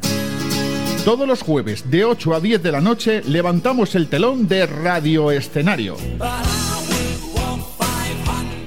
Todos 1.03 1.27
los 1.27 1.41
jueves 1.41 1.91
de 1.91 2.05
8 2.05 2.33
a 2.33 2.39
10 2.39 2.63
de 2.63 2.71
la 2.71 2.79
noche 2.79 3.21
levantamos 3.25 3.93
el 3.95 4.07
telón 4.07 4.47
de 4.47 4.65
Radio 4.65 5.31
Escenario. 5.31 5.97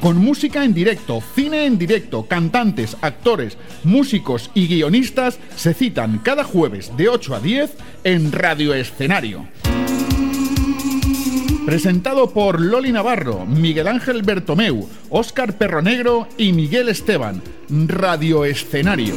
Con 0.00 0.16
música 0.16 0.64
en 0.64 0.72
directo, 0.72 1.22
cine 1.34 1.66
en 1.66 1.76
directo, 1.76 2.26
cantantes, 2.26 2.96
actores, 3.02 3.58
músicos 3.84 4.50
y 4.54 4.66
guionistas 4.66 5.38
se 5.56 5.74
citan 5.74 6.18
cada 6.18 6.42
jueves 6.42 6.96
de 6.96 7.10
8 7.10 7.34
a 7.34 7.40
10 7.40 7.70
en 8.04 8.32
Radio 8.32 8.72
Escenario. 8.72 9.46
Presentado 11.66 12.30
por 12.30 12.60
Loli 12.62 12.92
Navarro, 12.92 13.44
Miguel 13.44 13.88
Ángel 13.88 14.22
Bertomeu, 14.22 14.88
Óscar 15.10 15.58
Perronegro 15.58 16.26
y 16.38 16.54
Miguel 16.54 16.88
Esteban. 16.88 17.42
Radio 17.68 18.46
Escenario. 18.46 19.14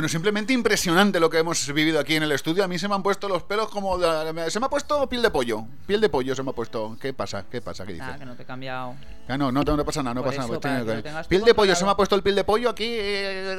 Bueno, 0.00 0.08
simplemente 0.08 0.54
impresionante 0.54 1.20
lo 1.20 1.28
que 1.28 1.36
hemos 1.40 1.70
vivido 1.74 2.00
aquí 2.00 2.14
en 2.16 2.22
el 2.22 2.32
estudio. 2.32 2.64
A 2.64 2.66
mí 2.68 2.78
se 2.78 2.88
me 2.88 2.94
han 2.94 3.02
puesto 3.02 3.28
los 3.28 3.42
pelos 3.42 3.68
como... 3.68 3.98
de- 3.98 4.50
se 4.50 4.58
me 4.58 4.64
ha 4.64 4.70
puesto 4.70 5.06
piel 5.10 5.20
de 5.20 5.28
pollo. 5.28 5.62
Piel 5.86 6.00
de 6.00 6.08
pollo 6.08 6.34
se 6.34 6.42
me 6.42 6.52
ha 6.52 6.52
puesto. 6.54 6.96
¿Qué 6.98 7.12
pasa? 7.12 7.44
¿Qué 7.50 7.60
pasa? 7.60 7.84
¿Qué 7.84 7.92
dices? 7.92 8.06
Nada, 8.06 8.18
que 8.18 8.24
no 8.24 8.34
te 8.34 8.44
he 8.44 8.46
cambiado. 8.46 8.94
Ah, 9.30 9.38
no, 9.38 9.52
no, 9.52 9.62
no 9.62 9.84
pasa 9.84 10.02
nada, 10.02 10.14
no 10.14 10.22
Por 10.22 10.34
pasa 10.34 10.42
eso, 10.44 10.60
nada. 10.62 10.84
pues 11.02 11.02
que 11.22 11.28
Piel 11.28 11.42
de 11.44 11.54
pollo, 11.54 11.74
se 11.76 11.84
me 11.84 11.90
ha 11.90 11.94
puesto 11.94 12.14
el 12.16 12.22
piel 12.22 12.34
de 12.34 12.44
pollo 12.44 12.70
aquí. 12.70 12.84
eh, 12.88 13.54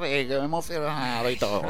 me 0.00 0.40
he 0.40 0.44
emocionado 0.44 1.30
y 1.30 1.36
todo. 1.36 1.62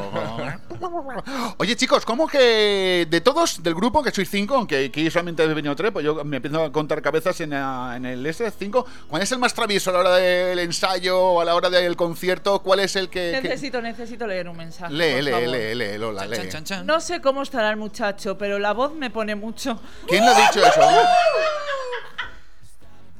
Oye, 1.57 1.75
chicos, 1.75 2.05
¿cómo 2.05 2.27
que 2.27 3.07
de 3.09 3.21
todos 3.21 3.61
del 3.61 3.75
grupo, 3.75 4.03
que 4.03 4.11
sois 4.11 4.29
cinco, 4.29 4.55
aunque 4.55 4.85
aquí 4.85 5.09
solamente 5.09 5.43
he 5.43 5.47
venido 5.47 5.75
tres, 5.75 5.91
pues 5.91 6.03
yo 6.05 6.23
me 6.23 6.37
empiezo 6.37 6.63
a 6.63 6.71
contar 6.71 7.01
cabezas 7.01 7.39
en, 7.41 7.51
la- 7.51 7.93
en 7.95 8.05
el 8.05 8.25
S5, 8.25 8.85
¿cuál 9.09 9.21
es 9.21 9.31
el 9.31 9.39
más 9.39 9.53
travieso 9.53 9.89
a 9.91 9.93
la 9.93 9.99
hora 9.99 10.15
del 10.15 10.59
ensayo 10.59 11.19
o 11.19 11.41
a 11.41 11.45
la 11.45 11.55
hora 11.55 11.69
del 11.69 11.95
concierto? 11.95 12.59
¿Cuál 12.59 12.79
es 12.79 12.95
el 12.95 13.09
que...? 13.09 13.39
que- 13.41 13.49
Necesito, 13.49 13.81
necesito 13.81 14.27
leer 14.27 14.49
un 14.49 14.57
mensaje. 14.57 14.93
Lee, 14.93 15.21
lee, 15.21 15.31
favor. 15.31 15.47
lee, 15.49 15.75
lee, 15.75 15.97
Lola, 15.97 16.25
lee. 16.25 16.37
No 16.83 16.99
sé 16.99 17.21
cómo 17.21 17.41
estará 17.43 17.69
el 17.69 17.77
muchacho, 17.77 18.37
pero 18.37 18.59
la 18.59 18.73
voz 18.73 18.93
me 18.93 19.09
pone 19.09 19.35
mucho. 19.35 19.79
¿Quién 20.07 20.25
lo 20.25 20.31
ha 20.31 20.35
dicho 20.35 20.65
eso? 20.65 20.81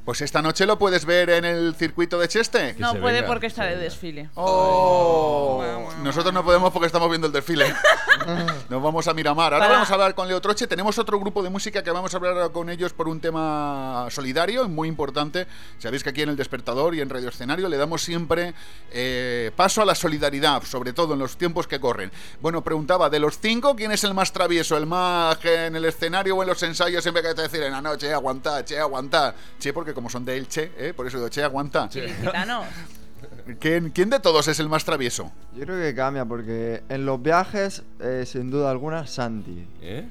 Pues 0.06 0.22
esta 0.22 0.40
noche 0.43 0.67
lo 0.67 0.77
puedes 0.77 1.03
ver 1.03 1.32
en 1.32 1.45
el 1.45 1.74
circuito 1.74 2.19
de 2.19 2.27
Cheste. 2.27 2.75
No 2.77 2.93
puede 2.93 3.24
porque 3.24 3.48
está 3.48 3.66
de 3.66 3.75
desfile. 3.75 4.30
Oh, 4.35 5.64
nosotros 6.03 6.32
no 6.32 6.45
podemos 6.45 6.72
porque 6.72 6.85
estamos 6.85 7.09
viendo 7.09 7.25
el 7.25 7.34
desfile. 7.34 7.74
Nos 8.69 8.84
vamos 8.84 9.08
a 9.08 9.16
Miramar. 9.16 9.53
Ahora 9.56 9.66
Para- 9.66 9.74
vamos 9.74 9.90
a 9.90 9.93
hablar 9.95 10.14
con 10.14 10.27
Leo 10.27 10.40
Troche. 10.40 10.67
Tenemos 10.67 11.00
otro 11.00 11.19
grupo 11.19 11.42
de 11.42 11.50
música 11.50 11.84
que 11.84 11.90
vamos 11.90 12.14
a 12.14 12.17
hablar 12.17 12.51
con 12.51 12.69
ellos 12.69 12.93
por 12.93 13.08
un 13.08 13.19
tema 13.19 14.06
solidario, 14.11 14.69
muy 14.69 14.88
importante. 14.88 15.48
Sabéis 15.80 16.03
que 16.03 16.11
aquí 16.11 16.22
en 16.22 16.30
el 16.30 16.35
Despertador 16.35 16.93
y 16.93 17.01
en 17.01 17.09
Radio 17.09 17.30
Escenario 17.30 17.67
le 17.67 17.77
damos 17.77 18.03
siempre 18.03 18.53
eh, 18.92 19.51
paso 19.56 19.82
a 19.82 19.85
la 19.85 19.95
solidaridad, 19.95 20.61
sobre 20.64 20.93
todo 20.93 21.14
en 21.14 21.19
los 21.19 21.35
tiempos 21.35 21.66
que 21.66 21.80
corren. 21.80 22.11
Bueno, 22.42 22.64
preguntaba, 22.64 23.09
de 23.09 23.19
los 23.19 23.40
cinco, 23.40 23.75
¿quién 23.75 23.92
es 23.92 24.03
el 24.03 24.14
más 24.14 24.32
travieso? 24.32 24.77
¿El 24.77 24.85
más 24.85 25.38
que 25.38 25.66
en 25.66 25.75
el 25.75 25.85
escenario 25.85 26.35
o 26.35 26.43
en 26.43 26.50
los 26.50 26.61
ensayos 26.61 27.01
siempre 27.01 27.24
que 27.24 27.34
te 27.34 27.42
decir 27.42 27.64
en 27.64 27.72
la 27.72 27.82
noche, 27.82 28.14
aguanta, 28.14 28.64
che, 28.64 28.77
aguanta? 28.80 29.34
Che, 29.59 29.74
porque 29.74 29.94
como 29.95 30.09
son 30.11 30.24
de 30.25 30.38
Elche, 30.38 30.72
¿eh? 30.77 30.93
por 30.93 31.07
eso 31.07 31.17
digo, 31.17 31.30
che, 31.30 31.41
aguanta. 31.43 31.90
¿Quién, 33.59 33.90
quién 33.91 34.09
de 34.09 34.19
todos 34.19 34.48
es 34.48 34.59
el 34.59 34.69
más 34.69 34.85
travieso? 34.85 35.32
Yo 35.56 35.64
creo 35.65 35.80
que 35.82 35.95
cambia 35.95 36.25
porque 36.25 36.83
en 36.90 37.06
los 37.06 37.22
viajes, 37.22 37.83
eh, 37.99 38.24
sin 38.27 38.49
duda 38.51 38.69
alguna, 38.72 39.07
Santi. 39.07 39.67
¿Eh? 39.82 40.07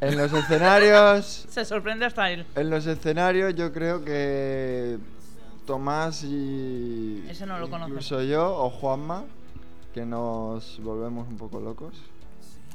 En 0.00 0.16
los 0.16 0.32
escenarios, 0.32 1.46
Se 1.50 1.64
sorprende 1.64 2.06
hasta 2.06 2.30
él. 2.30 2.44
en 2.54 2.70
los 2.70 2.86
escenarios 2.86 3.54
yo 3.54 3.72
creo 3.72 4.04
que 4.04 4.98
Tomás 5.66 6.22
y 6.24 7.24
Ese 7.28 7.46
no 7.46 7.58
lo 7.58 7.68
conozco. 7.70 7.90
incluso 7.90 8.22
yo 8.22 8.52
o 8.56 8.70
Juanma 8.70 9.24
que 9.94 10.04
nos 10.04 10.80
volvemos 10.82 11.28
un 11.28 11.36
poco 11.36 11.60
locos. 11.60 11.94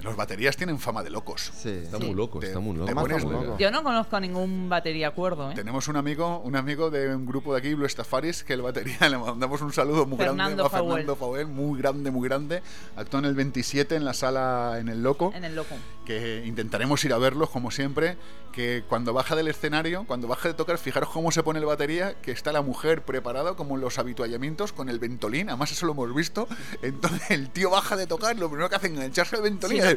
Los 0.02 0.16
baterías 0.16 0.58
tienen 0.58 0.80
fama 0.80 1.04
de 1.04 1.10
locos. 1.10 1.52
Sí. 1.56 1.70
Está 1.70 2.00
muy 2.00 2.14
loco, 2.14 2.42
está 2.42 2.60
muy 2.60 2.76
loco. 2.78 2.94
pones 2.94 3.24
loco. 3.24 3.58
Yo 3.58 3.72
no 3.72 3.84
conozco 3.84 4.16
a 4.16 4.20
ningún 4.20 4.68
batería 4.70 5.10
acuerdo, 5.10 5.52
¿eh? 5.52 5.56
Tenemos 5.56 5.88
un 5.88 5.96
amigo, 5.98 6.40
un 6.40 6.56
amigo 6.56 6.90
de 6.90 7.14
un 7.16 7.26
grupo 7.26 7.54
de 7.54 7.60
aquí, 7.60 7.74
Blue 7.74 7.86
Estafaris, 7.86 8.44
que 8.44 8.54
el 8.54 8.62
batería 8.62 8.98
le 9.10 9.18
mandamos 9.18 9.62
un 9.62 9.74
saludo 9.74 10.06
muy 10.06 10.18
Fernando 10.18 10.44
grande 10.44 10.64
a 10.64 10.70
Fauel. 10.70 10.90
Fernando 10.92 11.16
Fauel, 11.16 11.48
muy 11.48 11.80
grande, 11.80 12.12
muy 12.12 12.28
grande. 12.28 12.62
Actuó 12.96 13.20
en 13.20 13.26
el 13.26 13.36
27 13.36 13.96
en 13.96 14.06
la 14.06 14.14
sala 14.14 14.78
en 14.80 14.90
el 14.90 15.02
Loco, 15.04 15.32
En 15.36 15.44
el 15.46 15.56
loco. 15.56 15.76
que 16.06 16.44
intentaremos 16.46 17.04
ir 17.06 17.14
a 17.14 17.18
verlos 17.18 17.50
como 17.50 17.72
siempre, 17.72 18.18
que 18.52 18.84
cuando 18.90 19.14
baja 19.14 19.36
del 19.36 19.48
escenario, 19.48 20.04
cuando 20.08 20.28
baja 20.28 20.50
de 20.50 20.54
tocar, 20.54 20.78
fijaros 20.78 21.10
cómo 21.10 21.32
se 21.32 21.42
pone 21.42 21.60
el 21.60 21.66
batería, 21.66 22.16
que 22.22 22.32
está 22.32 22.52
la 22.52 22.62
mujer 22.62 23.04
preparada 23.04 23.54
como 23.56 23.76
en 23.76 23.82
los 23.82 23.98
habituallamientos 23.98 24.74
con 24.74 24.90
el 24.90 25.00
ventolín, 25.00 25.50
además 25.50 25.72
eso 25.72 25.86
lo 25.86 25.94
hemos 25.94 26.14
visto. 26.14 26.48
Entonces 26.82 27.32
el 27.32 27.50
tío 27.50 27.70
baja 27.70 27.96
de 27.96 28.08
tocar, 28.08 28.38
lo 28.38 28.50
primero 28.50 28.70
que 28.70 28.76
hace 28.76 28.88
es 28.88 28.94
engancharse 28.94 29.36
el 29.38 29.42
ventolín 29.44 29.82
Sí. 29.82 29.91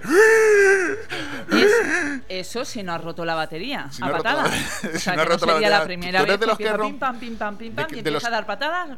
Y 1.50 1.54
hacer- 1.62 2.22
Es- 2.28 2.48
eso 2.48 2.64
si 2.64 2.82
no 2.82 2.92
ha 2.92 2.98
roto 2.98 3.24
la 3.24 3.34
batería 3.34 3.88
Si 3.90 4.02
a 4.02 4.06
no 4.06 4.12
patadas. 4.12 4.50
la- 4.50 4.88
o 4.88 4.92
si 4.92 4.98
sea, 4.98 5.14
no 5.16 5.22
ha 5.22 5.24
que 5.24 5.28
no 5.30 5.34
roto 5.34 5.46
la 5.46 5.52
sería 5.54 5.68
la 5.70 5.78
batería. 5.80 5.98
primera 5.98 6.18
¿Tú 6.18 6.24
eres 6.24 6.32
vez 6.34 6.40
de 6.40 6.44
que 6.44 6.64
los 6.70 6.86
pim 6.88 6.98
pam 6.98 7.18
pim 7.18 7.36
pam 7.36 7.56
pim 7.56 7.74
de 7.74 7.82
pam 7.82 7.90
que- 7.90 7.98
y 7.98 8.02
de 8.02 8.08
empieza 8.10 8.12
los- 8.12 8.24
a 8.24 8.30
dar 8.30 8.46
patadas. 8.46 8.88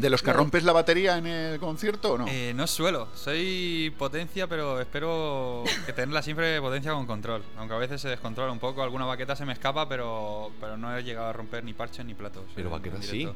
¿De 0.00 0.10
los 0.10 0.22
que 0.22 0.32
rompes 0.32 0.64
la 0.64 0.72
batería 0.72 1.18
en 1.18 1.26
el 1.26 1.60
concierto 1.60 2.12
o 2.14 2.18
no? 2.18 2.26
Eh, 2.28 2.52
no 2.54 2.66
suelo, 2.66 3.08
soy 3.14 3.94
potencia, 3.98 4.46
pero 4.46 4.80
espero 4.80 5.64
que 5.86 5.92
tenerla 5.92 6.22
siempre 6.22 6.60
potencia 6.60 6.92
con 6.92 7.06
control. 7.06 7.42
Aunque 7.58 7.74
a 7.74 7.78
veces 7.78 8.00
se 8.00 8.08
descontrola 8.08 8.50
un 8.52 8.58
poco, 8.58 8.82
alguna 8.82 9.04
baqueta 9.04 9.36
se 9.36 9.44
me 9.44 9.52
escapa, 9.52 9.88
pero, 9.88 10.50
pero 10.60 10.76
no 10.76 10.96
he 10.96 11.02
llegado 11.02 11.28
a 11.28 11.32
romper 11.32 11.64
ni 11.64 11.74
parches 11.74 12.04
ni 12.06 12.14
platos. 12.14 12.44
Pero 12.54 12.70
baquetas 12.70 13.04
sí. 13.04 13.28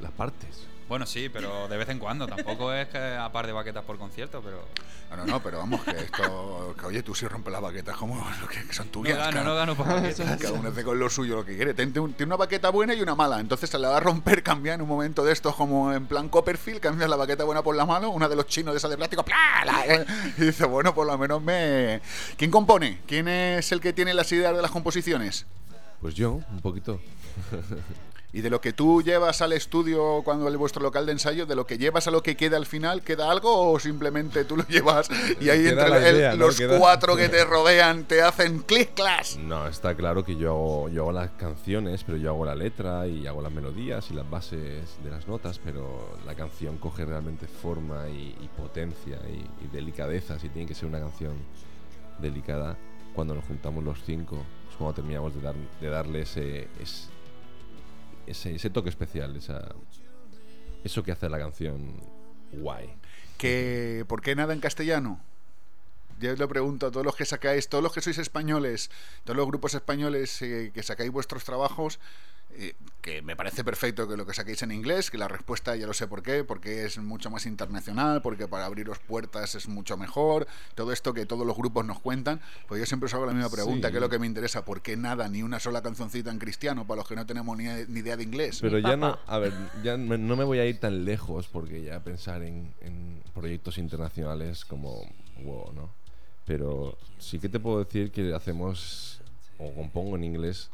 Las 0.00 0.10
partes. 0.12 0.66
Bueno, 0.88 1.06
sí, 1.06 1.30
pero 1.32 1.68
de 1.68 1.76
vez 1.78 1.88
en 1.88 1.98
cuando. 1.98 2.26
Tampoco 2.26 2.72
es 2.72 2.88
que 2.88 2.98
a 2.98 3.30
par 3.32 3.46
de 3.46 3.52
baquetas 3.52 3.84
por 3.84 3.96
concierto, 3.98 4.42
pero. 4.44 4.66
No, 5.10 5.16
no, 5.18 5.26
no, 5.26 5.42
pero 5.42 5.58
vamos, 5.58 5.80
que 5.84 5.90
esto. 5.92 6.74
Que, 6.78 6.86
oye, 6.86 7.02
tú 7.02 7.14
sí 7.14 7.26
rompes 7.28 7.52
las 7.52 7.62
baquetas 7.62 7.96
como 7.96 8.16
lo 8.42 8.48
que 8.48 8.72
son 8.74 8.88
tuyas. 8.88 9.16
gano, 9.16 9.30
cada- 9.32 9.44
no 9.44 9.54
gano 9.54 9.74
por 9.76 9.86
baquetas. 9.86 10.38
Cada 10.40 10.52
uno 10.54 10.68
hace 10.70 10.82
con 10.82 10.98
lo 10.98 11.08
suyo 11.08 11.36
lo 11.36 11.44
que 11.44 11.54
quiere. 11.56 11.72
Tiene, 11.72 11.98
un- 12.00 12.12
tiene 12.14 12.30
una 12.30 12.36
baqueta 12.36 12.68
buena 12.70 12.94
y 12.94 13.00
una 13.00 13.14
mala. 13.14 13.38
Entonces 13.40 13.70
se 13.70 13.78
la 13.78 13.88
va 13.90 13.98
a 13.98 14.00
romper, 14.00 14.42
cambia 14.42 14.74
en 14.74 14.82
un 14.82 14.88
momento 14.88 15.22
de 15.24 15.32
estos, 15.32 15.54
como 15.54 15.92
en 15.92 16.01
plan 16.06 16.28
Copperfield, 16.28 16.80
cambias 16.80 17.08
la 17.08 17.16
baqueta 17.16 17.44
buena 17.44 17.62
por 17.62 17.74
la 17.76 17.84
mala, 17.86 18.08
una 18.08 18.28
de 18.28 18.36
los 18.36 18.46
chinos 18.46 18.72
de 18.74 18.78
esa 18.78 18.88
de 18.88 18.96
plástico, 18.96 19.24
¡plá! 19.24 19.64
La- 19.64 20.04
y 20.38 20.42
dice, 20.46 20.64
bueno, 20.66 20.94
por 20.94 21.06
lo 21.06 21.16
menos 21.18 21.42
me. 21.42 22.00
¿Quién 22.36 22.50
compone? 22.50 23.00
¿Quién 23.06 23.28
es 23.28 23.72
el 23.72 23.80
que 23.80 23.92
tiene 23.92 24.14
las 24.14 24.30
ideas 24.32 24.54
de 24.54 24.62
las 24.62 24.70
composiciones? 24.70 25.46
Pues 26.00 26.14
yo, 26.14 26.32
un 26.50 26.60
poquito. 26.60 27.00
Y 28.34 28.40
de 28.40 28.48
lo 28.48 28.62
que 28.62 28.72
tú 28.72 29.02
llevas 29.02 29.42
al 29.42 29.52
estudio 29.52 30.22
cuando 30.24 30.48
el 30.48 30.56
vuestro 30.56 30.82
local 30.82 31.04
de 31.04 31.12
ensayo, 31.12 31.44
de 31.44 31.54
lo 31.54 31.66
que 31.66 31.76
llevas 31.76 32.06
a 32.08 32.10
lo 32.10 32.22
que 32.22 32.34
queda 32.34 32.56
al 32.56 32.64
final, 32.64 33.02
¿queda 33.02 33.30
algo 33.30 33.70
o 33.70 33.78
simplemente 33.78 34.46
tú 34.46 34.56
lo 34.56 34.66
llevas 34.68 35.10
y 35.38 35.50
ahí 35.50 35.64
Queda 35.64 35.86
entre 35.98 36.30
el- 36.30 36.38
los 36.38 36.56
Queda- 36.56 36.78
cuatro 36.78 37.14
que 37.14 37.28
te 37.28 37.44
rodean 37.44 38.04
te 38.04 38.22
hacen 38.22 38.60
clic 38.60 38.94
clas? 38.94 39.36
No, 39.36 39.66
está 39.68 39.94
claro 39.94 40.24
que 40.24 40.36
yo 40.36 40.48
hago, 40.52 40.88
yo 40.88 41.02
hago 41.02 41.12
las 41.12 41.30
canciones, 41.32 42.04
pero 42.04 42.16
yo 42.16 42.30
hago 42.30 42.46
la 42.46 42.54
letra 42.54 43.06
y 43.06 43.26
hago 43.26 43.42
las 43.42 43.52
melodías 43.52 44.10
y 44.10 44.14
las 44.14 44.28
bases 44.30 44.96
de 45.04 45.10
las 45.10 45.28
notas, 45.28 45.58
pero 45.62 46.16
la 46.24 46.34
canción 46.34 46.78
coge 46.78 47.04
realmente 47.04 47.46
forma 47.46 48.08
y, 48.08 48.34
y 48.40 48.48
potencia 48.56 49.18
y, 49.28 49.64
y 49.64 49.68
delicadeza. 49.70 50.38
Si 50.38 50.48
tiene 50.48 50.66
que 50.66 50.74
ser 50.74 50.86
una 50.88 51.00
canción 51.00 51.34
delicada, 52.18 52.78
cuando 53.12 53.34
nos 53.34 53.44
juntamos 53.44 53.84
los 53.84 53.98
cinco, 54.06 54.36
es 54.70 54.76
cuando 54.76 54.94
terminamos 54.94 55.34
de, 55.34 55.40
dar, 55.42 55.54
de 55.82 55.88
darle 55.90 56.22
ese, 56.22 56.68
es- 56.80 57.10
ese, 58.26 58.54
ese 58.54 58.70
toque 58.70 58.88
especial, 58.88 59.36
esa, 59.36 59.74
eso 60.84 61.02
que 61.02 61.12
hace 61.12 61.28
la 61.28 61.38
canción 61.38 62.00
guay. 62.52 62.94
¿Por 64.06 64.22
qué 64.22 64.34
nada 64.36 64.52
en 64.52 64.60
castellano? 64.60 65.20
Yo 66.20 66.36
lo 66.36 66.46
pregunto 66.46 66.86
a 66.86 66.90
todos 66.92 67.04
los 67.04 67.16
que 67.16 67.24
sacáis, 67.24 67.68
todos 67.68 67.82
los 67.82 67.92
que 67.92 68.00
sois 68.00 68.18
españoles, 68.18 68.90
todos 69.24 69.36
los 69.36 69.46
grupos 69.46 69.74
españoles 69.74 70.40
eh, 70.42 70.70
que 70.72 70.82
sacáis 70.84 71.10
vuestros 71.10 71.42
trabajos, 71.42 71.98
que 73.00 73.20
me 73.22 73.34
parece 73.34 73.64
perfecto 73.64 74.06
que 74.06 74.16
lo 74.16 74.24
que 74.26 74.32
saquéis 74.34 74.62
en 74.62 74.70
inglés, 74.70 75.10
que 75.10 75.18
la 75.18 75.26
respuesta 75.26 75.74
ya 75.74 75.86
lo 75.86 75.92
sé 75.94 76.06
por 76.06 76.22
qué, 76.22 76.44
porque 76.44 76.84
es 76.84 76.98
mucho 76.98 77.30
más 77.30 77.46
internacional, 77.46 78.22
porque 78.22 78.46
para 78.46 78.66
abriros 78.66 78.98
puertas 79.00 79.54
es 79.56 79.66
mucho 79.68 79.96
mejor, 79.96 80.46
todo 80.76 80.92
esto 80.92 81.12
que 81.12 81.26
todos 81.26 81.44
los 81.46 81.56
grupos 81.56 81.84
nos 81.84 81.98
cuentan, 81.98 82.40
pues 82.68 82.78
yo 82.78 82.86
siempre 82.86 83.06
os 83.06 83.14
hago 83.14 83.26
la 83.26 83.32
misma 83.32 83.50
pregunta, 83.50 83.88
Sí. 83.88 83.92
que 83.92 83.96
es 83.98 84.00
lo 84.02 84.08
que 84.08 84.18
me 84.20 84.26
interesa, 84.26 84.64
¿por 84.64 84.82
qué 84.82 84.96
nada, 84.96 85.28
ni 85.28 85.42
una 85.42 85.58
sola 85.58 85.82
cancioncita 85.82 86.30
en 86.30 86.38
cristiano 86.38 86.86
para 86.86 86.98
los 86.98 87.08
que 87.08 87.16
no 87.16 87.26
tenemos 87.26 87.56
ni, 87.58 87.64
ni 87.88 88.00
idea 88.00 88.16
de 88.16 88.22
inglés? 88.22 88.58
Pero 88.60 88.78
ya 88.78 88.96
no, 88.96 89.18
a 89.26 89.38
ver, 89.38 89.52
ya 89.82 89.96
me- 89.96 90.18
no 90.18 90.36
me 90.36 90.44
voy 90.44 90.60
a 90.60 90.66
ir 90.66 90.78
tan 90.78 91.04
lejos 91.04 91.48
porque 91.48 91.82
ya 91.82 91.98
pensar 92.04 92.42
en, 92.44 92.72
en 92.82 93.20
proyectos 93.34 93.78
internacionales 93.78 94.64
como 94.64 95.02
wow, 95.42 95.72
¿no? 95.72 95.90
Pero 96.44 96.96
sí 97.18 97.38
que 97.40 97.48
te 97.48 97.58
puedo 97.58 97.82
decir 97.82 98.12
que 98.12 98.32
hacemos 98.34 99.20
o 99.58 99.72
compongo 99.74 100.14
en 100.16 100.24
inglés 100.24 100.70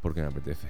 porque 0.00 0.20
me 0.20 0.26
apetece. 0.28 0.68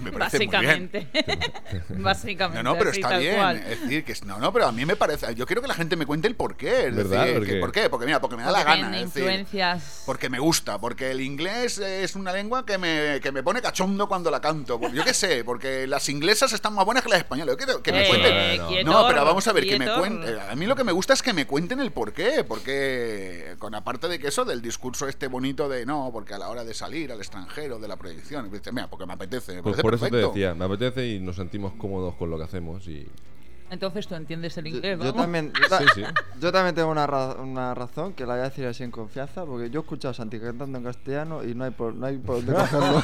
Me 0.00 0.12
parece 0.12 0.38
muy 0.38 0.46
bien. 0.48 0.90
Básicamente. 0.92 1.06
Básicamente. 1.90 2.62
No, 2.62 2.72
no, 2.72 2.78
pero 2.78 2.90
está 2.90 3.18
bien. 3.18 3.36
cual. 3.36 3.56
Es 3.58 3.80
decir, 3.82 4.04
que 4.04 4.12
es- 4.12 4.24
no, 4.24 4.38
no, 4.38 4.52
pero 4.52 4.66
a 4.66 4.72
mí 4.72 4.84
me 4.84 4.96
parece. 4.96 5.34
Yo 5.34 5.46
quiero 5.46 5.62
que 5.62 5.68
la 5.68 5.74
gente 5.74 5.96
me 5.96 6.06
cuente 6.06 6.28
el 6.28 6.34
porqué. 6.36 6.86
Es 6.88 6.94
¿Verdad? 6.96 7.24
decir, 7.26 7.34
¿Por 7.38 7.46
que 7.46 7.52
qué? 7.54 7.60
¿por 7.60 7.72
qué? 7.72 7.90
Porque 7.90 8.06
mira, 8.06 8.20
porque 8.20 8.36
me 8.36 8.42
da 8.42 8.48
Porque 8.50 8.64
la 8.64 8.74
gana. 8.76 8.88
decir, 8.90 9.02
influencias. 9.06 10.02
porque 10.06 10.28
me 10.30 10.38
gusta, 10.38 10.78
porque 10.78 11.10
el 11.10 11.20
inglés 11.20 11.78
es 11.78 12.14
una 12.16 12.32
lengua 12.32 12.64
que 12.66 12.78
me, 12.78 13.20
que 13.22 13.32
me 13.32 13.42
pone 13.42 13.60
cachondo 13.62 14.08
cuando 14.08 14.30
la 14.30 14.40
canto. 14.40 14.80
Porque 14.80 14.96
Yo 14.96 15.04
qué 15.04 15.14
sé, 15.14 15.44
porque 15.44 15.86
las 15.86 16.08
inglesas 16.08 16.52
están 16.52 16.74
más 16.74 16.84
buenas 16.84 17.02
que 17.02 17.10
las 17.10 17.18
españolas. 17.18 17.54
Yo 17.54 17.56
quiero 17.58 17.82
que 17.82 17.92
me 17.92 18.04
Eh, 18.04 18.08
cuenten. 18.08 18.86
no. 18.86 19.06
Pero 19.08 19.24
vamos 19.24 19.46
a 19.46 19.52
ver, 19.52 19.64
que 19.64 19.78
me 19.78 19.92
cuenten. 19.92 20.38
A 20.38 20.54
mí 20.54 20.66
lo 20.66 20.74
que 20.76 20.84
me 20.84 20.92
gusta 20.92 21.12
es 21.14 21.22
que 21.22 21.32
me 21.32 21.46
cuenten 21.46 21.80
el 21.80 21.92
porqué. 21.92 22.44
Porque, 22.44 23.54
con 23.58 23.74
aparte 23.74 24.08
de 24.08 24.18
que 24.18 24.28
eso, 24.28 24.44
del 24.44 24.62
discurso 24.62 25.08
este 25.08 25.26
bonito 25.26 25.68
de 25.68 25.84
no, 25.86 26.10
porque 26.12 26.34
a 26.34 26.38
la 26.38 26.48
hora 26.48 26.64
de 26.64 26.74
salir 26.74 27.12
al 27.12 27.18
extranjero, 27.18 27.78
de 27.78 27.88
la 27.88 27.96
proyección, 27.96 28.50
mira, 28.72 28.88
porque 28.88 29.06
me 29.06 29.12
apetece. 29.14 29.51
Me 29.56 29.62
Pues 29.62 29.76
parece 29.76 29.82
por 29.82 29.94
eso 29.94 30.08
te 30.08 30.16
decía, 30.16 30.54
me 30.54 30.64
apetece 30.64 31.06
y 31.08 31.20
nos 31.20 31.36
sentimos 31.36 31.72
cómodos 31.74 32.14
con 32.14 32.30
lo 32.30 32.38
que 32.38 32.44
hacemos 32.44 32.86
y 32.88 33.06
Entonces 33.70 34.06
tú 34.06 34.14
entiendes 34.14 34.56
el 34.58 34.66
inglés, 34.66 34.98
Yo 34.98 35.04
vamos. 35.06 35.22
también, 35.22 35.52
yo, 35.60 35.68
ta- 35.68 35.78
Sí, 35.78 35.84
sí. 35.94 36.02
yo 36.40 36.52
también 36.52 36.74
tengo 36.74 36.90
una, 36.90 37.06
ra- 37.06 37.34
una 37.36 37.74
razón 37.74 38.12
que 38.12 38.26
la 38.26 38.34
voy 38.34 38.40
a 38.40 38.44
decir 38.50 38.66
así 38.66 38.82
en 38.82 38.90
confianza, 38.90 39.44
porque 39.46 39.70
yo 39.70 39.80
he 39.80 39.82
escuchado 39.82 40.10
a 40.10 40.14
Santi 40.14 40.38
cantando 40.38 40.76
en 40.78 40.84
castellano 40.84 41.42
y 41.44 41.54
no 41.54 41.64
hay 41.64 41.70
por, 41.70 41.94
no 41.94 42.06
hay 42.06 42.18
por 42.18 42.44
dónde 42.44 42.52
cogerlo. 42.70 43.02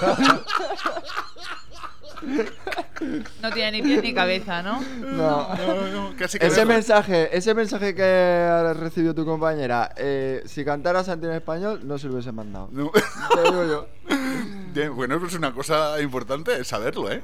No 3.43 3.53
tiene 3.53 3.73
ni 3.73 3.83
pie 3.83 4.03
ni 4.03 4.13
cabeza, 4.13 4.63
¿no? 4.63 4.81
No. 5.01 6.15
Casi 6.19 6.39
que 6.39 6.47
ese 6.47 6.63
mejor. 6.63 6.75
mensaje, 6.75 7.37
ese 7.37 7.55
mensaje 7.55 7.95
que 7.95 8.03
ha 8.03 8.73
recibido 8.75 9.15
tu 9.15 9.25
compañera, 9.25 9.93
eh, 9.97 10.43
si 10.47 10.65
cantara 10.65 11.05
Santi 11.05 11.27
en 11.27 11.33
español, 11.33 11.81
no 11.85 11.97
se 11.99 12.09
lo 12.09 12.15
hubiese 12.15 12.33
mandado. 12.33 12.69
No. 12.73 12.91
Te 12.91 13.43
digo 13.43 13.65
yo. 13.65 13.87
Bien, 14.75 14.95
bueno, 14.95 15.17
eso 15.17 15.27
es 15.27 15.35
una 15.35 15.53
cosa 15.53 16.01
importante 16.01 16.65
saberlo, 16.65 17.11
¿eh? 17.11 17.21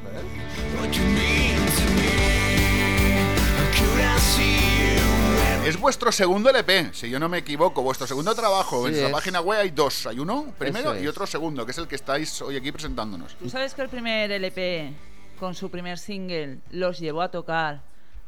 Es 5.64 5.80
vuestro 5.80 6.12
segundo 6.12 6.50
LP, 6.50 6.90
si 6.92 7.08
yo 7.08 7.18
no 7.18 7.28
me 7.28 7.38
equivoco, 7.38 7.82
vuestro 7.82 8.06
segundo 8.06 8.34
trabajo. 8.34 8.86
Sí, 8.88 8.98
en 8.98 9.04
la 9.04 9.10
página 9.10 9.40
web 9.40 9.60
hay 9.60 9.70
dos. 9.70 10.06
Hay 10.06 10.18
uno 10.18 10.52
primero 10.58 10.98
y 11.00 11.06
otro 11.06 11.26
segundo, 11.26 11.64
que 11.64 11.72
es 11.72 11.78
el 11.78 11.88
que 11.88 11.94
estáis 11.94 12.42
hoy 12.42 12.56
aquí 12.56 12.70
presentándonos. 12.70 13.34
¿Tú 13.36 13.48
sabes 13.48 13.74
que 13.74 13.82
el 13.82 13.88
primer 13.88 14.30
LP, 14.30 14.92
con 15.38 15.54
su 15.54 15.70
primer 15.70 15.98
single, 15.98 16.58
los 16.70 16.98
llevó 16.98 17.22
a 17.22 17.30
tocar 17.30 17.80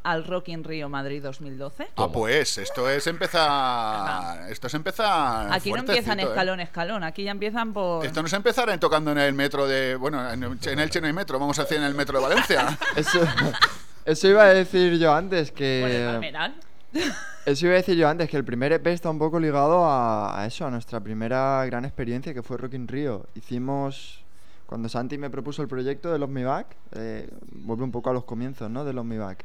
al 0.02 0.24
Rock 0.24 0.48
in 0.48 0.64
Rio 0.64 0.88
Madrid 0.88 1.22
2012? 1.22 1.88
Ah, 1.96 2.08
pues 2.10 2.56
esto 2.58 2.88
es 2.88 3.06
empezar. 3.06 4.50
Esto 4.50 4.68
es 4.68 4.74
empezar. 4.74 5.52
Aquí 5.52 5.72
no 5.72 5.78
empiezan 5.78 6.20
¿eh? 6.20 6.22
escalón, 6.22 6.60
escalón. 6.60 7.04
Aquí 7.04 7.24
ya 7.24 7.32
empiezan 7.32 7.72
por. 7.72 8.06
Esto 8.06 8.22
no 8.22 8.28
es 8.28 8.32
empezar 8.32 8.70
en 8.70 8.80
tocando 8.80 9.12
en 9.12 9.18
el 9.18 9.34
metro 9.34 9.66
de. 9.66 9.96
Bueno, 9.96 10.30
en, 10.30 10.42
en 10.42 10.78
Elche 10.78 11.00
no 11.00 11.06
hay 11.06 11.12
metro, 11.12 11.38
vamos 11.38 11.58
a 11.58 11.62
hacer 11.62 11.78
en 11.78 11.84
el 11.84 11.94
metro 11.94 12.18
de 12.18 12.28
Valencia. 12.28 12.78
Eso, 12.96 13.20
eso 14.06 14.28
iba 14.28 14.44
a 14.44 14.54
decir 14.54 14.98
yo 14.98 15.12
antes, 15.12 15.48
el 15.48 15.54
que... 15.54 16.06
Palmeral. 16.06 16.54
Eso 17.46 17.66
iba 17.66 17.74
a 17.74 17.76
decir 17.78 17.96
yo 17.96 18.08
antes, 18.08 18.28
que 18.28 18.36
el 18.36 18.44
primer 18.44 18.72
EP 18.72 18.86
está 18.88 19.10
un 19.10 19.18
poco 19.18 19.38
ligado 19.38 19.84
a, 19.84 20.40
a 20.40 20.46
eso, 20.46 20.66
a 20.66 20.70
nuestra 20.70 21.00
primera 21.00 21.64
gran 21.66 21.84
experiencia 21.84 22.34
que 22.34 22.42
fue 22.42 22.56
Rock 22.56 22.74
in 22.74 22.88
Rio. 22.88 23.26
Hicimos, 23.34 24.24
cuando 24.66 24.88
Santi 24.88 25.16
me 25.16 25.30
propuso 25.30 25.62
el 25.62 25.68
proyecto 25.68 26.12
de 26.12 26.18
Los 26.18 26.28
Me 26.28 26.44
Back, 26.44 26.76
eh, 26.92 27.28
vuelve 27.52 27.84
un 27.84 27.92
poco 27.92 28.10
a 28.10 28.12
los 28.12 28.24
comienzos, 28.24 28.68
¿no? 28.70 28.84
De 28.84 28.92
Los 28.92 29.04
Me 29.04 29.18
Back. 29.18 29.44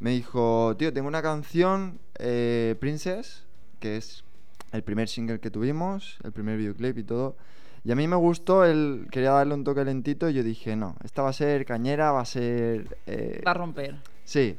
Me 0.00 0.10
dijo, 0.10 0.74
tío, 0.78 0.92
tengo 0.92 1.06
una 1.06 1.22
canción, 1.22 1.98
eh, 2.18 2.76
Princess, 2.80 3.44
que 3.78 3.96
es 3.98 4.24
el 4.72 4.82
primer 4.82 5.08
single 5.08 5.38
que 5.38 5.50
tuvimos, 5.50 6.18
el 6.24 6.32
primer 6.32 6.56
videoclip 6.56 6.96
y 6.98 7.04
todo. 7.04 7.36
Y 7.84 7.92
a 7.92 7.94
mí 7.94 8.08
me 8.08 8.16
gustó, 8.16 8.64
él 8.64 9.06
quería 9.10 9.32
darle 9.32 9.54
un 9.54 9.64
toque 9.64 9.84
lentito 9.84 10.28
y 10.30 10.34
yo 10.34 10.42
dije, 10.42 10.76
no, 10.76 10.96
esta 11.04 11.22
va 11.22 11.28
a 11.30 11.32
ser 11.34 11.66
cañera, 11.66 12.10
va 12.12 12.20
a 12.20 12.24
ser... 12.24 12.96
eh, 13.06 13.42
Va 13.46 13.50
a 13.50 13.54
romper. 13.54 13.96
Sí. 14.24 14.56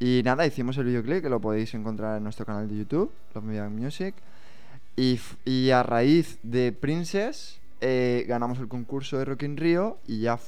Y 0.00 0.22
nada, 0.24 0.46
hicimos 0.46 0.76
el 0.78 0.84
videoclip 0.86 1.22
que 1.22 1.28
lo 1.30 1.40
podéis 1.40 1.72
encontrar 1.74 2.16
en 2.18 2.24
nuestro 2.24 2.44
canal 2.44 2.68
de 2.68 2.76
YouTube, 2.76 3.12
Los 3.34 3.44
Media 3.44 3.68
Music. 3.68 4.14
Y, 4.96 5.18
y 5.44 5.70
a 5.70 5.82
raíz 5.82 6.38
de 6.42 6.72
Princess 6.72 7.60
eh, 7.80 8.24
ganamos 8.28 8.58
el 8.58 8.68
concurso 8.68 9.18
de 9.18 9.24
Rock 9.24 9.42
in 9.42 9.56
Rio 9.56 9.98
y 10.06 10.20
ya 10.20 10.38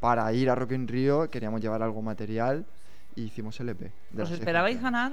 para 0.00 0.32
ir 0.32 0.50
a 0.50 0.54
Rock 0.54 0.72
in 0.72 0.88
Rio 0.88 1.30
queríamos 1.30 1.60
llevar 1.60 1.82
algo 1.82 2.02
material 2.02 2.66
y 3.14 3.22
hicimos 3.24 3.58
el 3.60 3.70
EP. 3.70 3.92
de 4.10 4.22
¿Os 4.22 4.30
esperabais 4.30 4.80
ganar? 4.80 5.12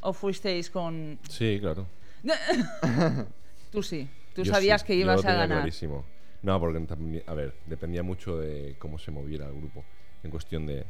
¿O 0.00 0.12
fuisteis 0.12 0.70
con.? 0.70 1.18
Sí, 1.28 1.58
claro. 1.60 1.86
Tú 3.72 3.82
sí. 3.82 4.08
Tú 4.34 4.42
Yo 4.42 4.52
sabías 4.52 4.82
sí, 4.82 4.86
que 4.86 4.96
yo 4.96 5.04
ibas 5.04 5.24
lo 5.24 5.30
a 5.30 5.32
ganar. 5.34 5.58
clarísimo. 5.58 6.04
No, 6.42 6.58
porque 6.60 7.22
a 7.26 7.34
ver, 7.34 7.54
dependía 7.66 8.02
mucho 8.02 8.38
de 8.38 8.76
cómo 8.78 8.98
se 8.98 9.10
moviera 9.10 9.46
el 9.46 9.54
grupo. 9.54 9.84
En 10.22 10.30
cuestión 10.30 10.66
de, 10.66 10.84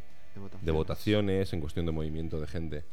de 0.63 0.71
votaciones, 0.73 1.53
en 1.53 1.61
cuestión 1.61 1.87
de 1.87 1.93
movimiento 1.93 2.41
de 2.41 2.47
gente. 2.47 2.85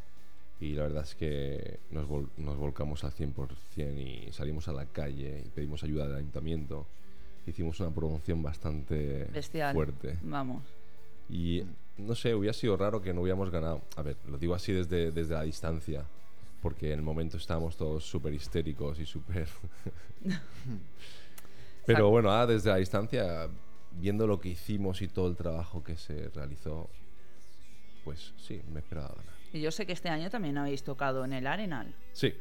Y 0.60 0.74
la 0.74 0.84
verdad 0.84 1.04
es 1.04 1.16
que 1.16 1.80
nos, 1.92 2.08
vol- 2.08 2.30
nos 2.38 2.56
volcamos 2.58 3.04
al 3.04 3.12
100% 3.12 4.28
y 4.28 4.32
salimos 4.32 4.68
a 4.68 4.74
la 4.74 4.86
calle 4.86 5.44
y 5.46 5.50
pedimos 5.50 5.84
ayuda 5.84 6.08
del 6.08 6.16
ayuntamiento. 6.18 6.86
Hicimos 7.46 7.80
una 7.82 7.92
promoción 7.92 8.42
bastante 8.42 9.26
Bestial. 9.34 9.74
fuerte. 9.74 10.18
Vamos. 10.24 10.64
Y 11.30 11.64
no 11.98 12.16
sé, 12.16 12.34
hubiera 12.34 12.54
sido 12.54 12.78
raro 12.78 13.02
que 13.02 13.14
no 13.14 13.22
hubiéramos 13.22 13.50
ganado. 13.52 13.82
A 13.98 14.02
ver, 14.02 14.16
lo 14.28 14.38
digo 14.38 14.56
así 14.56 14.72
desde, 14.72 15.12
desde 15.12 15.34
la 15.34 15.44
distancia, 15.44 16.06
porque 16.62 16.88
en 16.94 17.00
el 17.00 17.06
momento 17.06 17.38
estábamos 17.38 17.76
todos 17.76 18.04
súper 18.06 18.34
histéricos 18.34 19.00
y 19.00 19.06
súper... 19.06 19.48
Pero 21.86 22.10
bueno, 22.10 22.32
ahora 22.32 22.48
desde 22.48 22.70
la 22.72 22.78
distancia, 22.78 23.48
viendo 23.92 24.26
lo 24.26 24.40
que 24.40 24.50
hicimos 24.50 25.02
y 25.02 25.08
todo 25.08 25.28
el 25.28 25.36
trabajo 25.36 25.84
que 25.84 25.96
se 25.98 26.30
realizó, 26.30 26.90
pues 28.06 28.34
sí, 28.38 28.62
me 28.72 28.80
esperaba 28.80 29.10
ganar. 29.10 29.34
Y 29.52 29.62
yo 29.62 29.72
sé 29.72 29.86
que 29.86 29.94
este 29.94 30.10
año 30.10 30.30
también 30.30 30.58
habéis 30.58 30.84
tocado 30.84 31.26
en 31.26 31.34
el 31.34 31.48
Arenal. 31.48 31.94
Sí. 32.14 32.34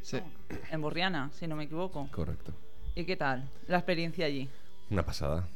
En 0.71 0.81
Burriana, 0.83 1.31
si 1.33 1.47
no 1.47 1.57
me 1.57 1.65
equivoco. 1.65 2.09
Correcto. 2.13 2.53
¿Y 2.95 3.05
qué 3.05 3.17
tal 3.17 3.49
la 3.67 3.79
experiencia 3.79 4.27
allí? 4.27 4.49
Una 4.91 5.05
pasada. 5.05 5.49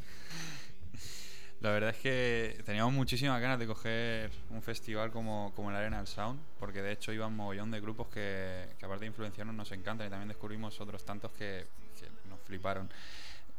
La 1.60 1.70
verdad 1.70 1.90
es 1.90 1.96
que 1.96 2.62
teníamos 2.64 2.94
muchísimas 2.94 3.40
ganas 3.40 3.58
de 3.58 3.66
coger 3.66 4.30
un 4.50 4.62
festival 4.62 5.10
como, 5.10 5.52
como 5.56 5.70
el 5.70 5.76
Arena 5.76 5.98
del 5.98 6.06
Sound, 6.06 6.40
porque 6.60 6.80
de 6.82 6.92
hecho 6.92 7.12
iban 7.12 7.34
mogollón 7.34 7.72
de 7.72 7.80
grupos 7.80 8.06
que, 8.08 8.68
que 8.78 8.86
aparte 8.86 9.00
de 9.00 9.08
influenciarnos 9.08 9.54
nos 9.54 9.70
encantan 9.72 10.06
y 10.06 10.10
también 10.10 10.28
descubrimos 10.28 10.80
otros 10.80 11.04
tantos 11.04 11.32
que, 11.32 11.66
que 11.98 12.28
nos 12.28 12.40
fliparon. 12.40 12.88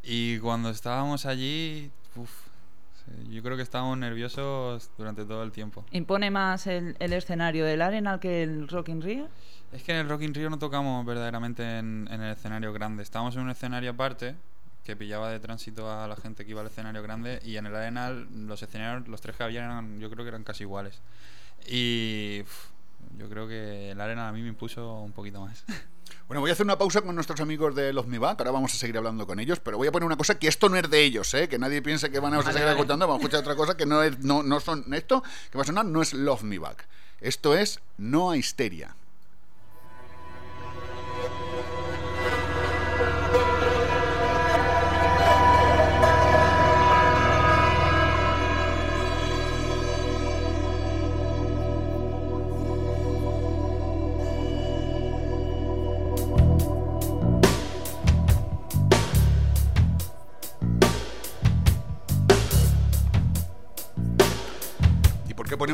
Y 0.02 0.40
cuando 0.40 0.70
estábamos 0.70 1.26
allí, 1.26 1.92
uf, 2.16 2.32
sí, 3.06 3.34
yo 3.34 3.44
creo 3.44 3.58
que 3.58 3.64
estábamos 3.64 3.98
nerviosos 3.98 4.90
durante 4.98 5.26
todo 5.26 5.44
el 5.44 5.52
tiempo. 5.52 5.86
¿Impone 5.92 6.32
más 6.32 6.68
el, 6.68 6.96
el 7.00 7.14
escenario 7.14 7.66
del 7.66 7.82
Arenal 7.82 8.20
que 8.20 8.44
el 8.44 8.68
Rock 8.68 8.90
in 8.90 9.02
Rio? 9.02 9.28
Es 9.72 9.84
que 9.84 9.92
en 9.92 10.00
el 10.00 10.10
Rock 10.10 10.24
in 10.24 10.34
Rio 10.34 10.50
no 10.50 10.58
tocamos 10.58 11.06
verdaderamente 11.06 11.80
en, 11.80 12.08
en 12.12 12.22
el 12.22 12.32
escenario 12.32 12.74
grande. 12.74 13.04
Estábamos 13.04 13.36
en 13.36 13.44
un 13.44 13.50
escenario 13.50 13.92
aparte 13.92 14.36
que 14.84 14.96
pillaba 14.96 15.30
de 15.30 15.40
tránsito 15.40 15.92
a 15.92 16.08
la 16.08 16.16
gente 16.16 16.46
que 16.46 16.52
iba 16.52 16.62
al 16.62 16.68
escenario 16.68 17.04
grande 17.04 17.40
y 17.44 17.58
en 17.58 17.68
el 17.68 17.76
Arenal 17.76 18.28
los 18.48 18.64
escenarios, 18.64 19.08
los 19.08 19.22
tres 19.22 19.36
que 19.36 19.44
había 19.44 19.64
eran, 19.64 20.00
yo 20.00 20.10
creo 20.10 20.24
que 20.24 20.30
eran 20.30 20.44
casi 20.44 20.64
iguales. 20.64 21.02
Y 21.68 22.42
yo 23.18 23.30
creo 23.30 23.48
que 23.48 23.92
el 23.92 24.02
Arenal 24.02 24.30
a 24.30 24.32
mí 24.32 24.42
me 24.42 24.50
impuso 24.50 25.02
un 25.02 25.12
poquito 25.12 25.42
más. 25.42 25.64
Bueno, 26.28 26.42
voy 26.42 26.50
a 26.50 26.54
hacer 26.54 26.66
una 26.66 26.78
pausa 26.78 27.02
con 27.02 27.16
nuestros 27.16 27.40
amigos 27.40 27.74
de 27.76 27.92
los 27.94 28.08
Mibac, 28.08 28.40
ahora 28.40 28.52
vamos 28.52 28.74
a 28.74 28.78
seguir 28.78 28.98
hablando 28.98 29.26
con 29.26 29.40
ellos, 29.40 29.60
pero 29.60 29.78
voy 29.78 29.88
a 29.88 29.92
poner 29.92 30.06
una 30.06 30.18
cosa 30.18 30.38
que 30.38 30.48
esto 30.48 30.70
no 30.70 30.78
es 30.78 30.90
de 30.90 31.04
ellos, 31.04 31.34
¿eh? 31.34 31.48
que 31.50 31.58
nadie 31.58 31.82
piense 31.82 32.12
que 32.12 32.20
van 32.20 32.34
a 32.34 32.38
Vale, 32.38 32.52
seguir 32.52 32.62
vale. 32.66 32.78
escuchando, 32.78 33.08
vamos 33.08 33.22
a 33.22 33.24
escuchar 33.24 33.40
otra 33.42 33.56
cosa 33.56 33.76
que 33.78 33.86
no 33.86 34.04
es, 34.04 34.20
no, 34.20 34.44
no 34.44 34.60
son 34.60 34.94
esto, 34.94 35.24
que 35.52 35.58
va 35.58 35.64
a 35.64 35.68
sonar, 35.68 35.86
no 35.86 36.02
es 36.02 36.14
Love 36.14 36.44
Me 36.44 36.60
Back. 36.60 36.88
Esto 37.22 37.56
es 37.58 37.80
No 37.98 38.32
a 38.32 38.38
Histeria. 38.38 38.96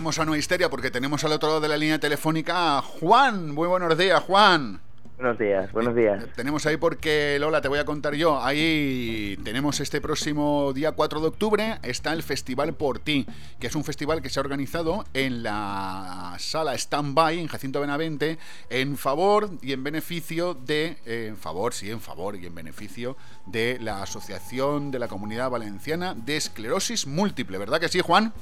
¿Y 0.06 0.08
por 0.08 0.14
qué 0.14 0.20
ponemos 0.20 0.20
a 0.20 0.26
No 0.26 0.36
Histeria? 0.36 0.70
Porque 0.70 0.92
tenemos 0.92 1.24
al 1.24 1.32
otro 1.32 1.50
lado 1.50 1.62
de 1.62 1.68
la 1.68 1.78
línea 1.78 2.00
telefónica 2.00 2.78
a 2.78 2.82
Juan. 2.84 3.50
Muy 3.50 3.68
buenos 3.68 3.98
días, 3.98 4.22
Juan. 4.22 4.80
Buenos 5.18 5.40
días, 5.40 5.72
buenos 5.72 5.96
días. 5.96 6.24
Tenemos 6.36 6.64
ahí 6.68 6.78
porque, 6.78 7.38
Lola, 7.40 7.60
te 7.60 7.70
voy 7.70 7.80
a 7.80 7.86
contar 7.86 8.14
yo. 8.14 8.40
Ahí 8.40 9.36
tenemos 9.44 9.80
este 9.80 10.02
próximo 10.02 10.74
día 10.74 10.92
4 10.92 11.22
de 11.22 11.28
octubre, 11.28 11.80
está 11.82 12.14
el 12.14 12.22
Festival 12.22 12.76
Por 12.76 13.00
Ti, 13.00 13.26
que 13.60 13.66
es 13.66 13.76
un 13.76 13.84
festival 13.84 14.22
que 14.22 14.30
se 14.30 14.40
ha 14.40 14.44
organizado 14.44 15.06
en 15.16 15.42
la 15.42 16.36
sala 16.38 16.78
Standby, 16.78 17.40
en 17.40 17.48
Jacinto 17.48 17.82
Benavente, 17.82 18.38
en 18.70 18.98
favor 18.98 19.50
y 19.64 19.74
en 19.74 19.84
beneficio 19.84 20.54
de, 20.54 20.98
eh, 21.08 21.28
en 21.30 21.38
favor, 21.38 21.74
sí, 21.74 21.90
en 21.90 22.02
favor 22.02 22.36
y 22.36 22.46
en 22.46 22.54
beneficio 22.54 23.18
de 23.48 23.80
la 23.82 24.04
Asociación 24.04 24.92
de 24.92 25.00
la 25.00 25.08
Comunidad 25.08 25.50
Valenciana 25.50 26.14
de 26.14 26.38
Esclerosis 26.38 27.08
Múltiple, 27.08 27.58
¿verdad 27.58 27.80
que 27.80 27.90
sí, 27.90 28.02
Juan? 28.02 28.34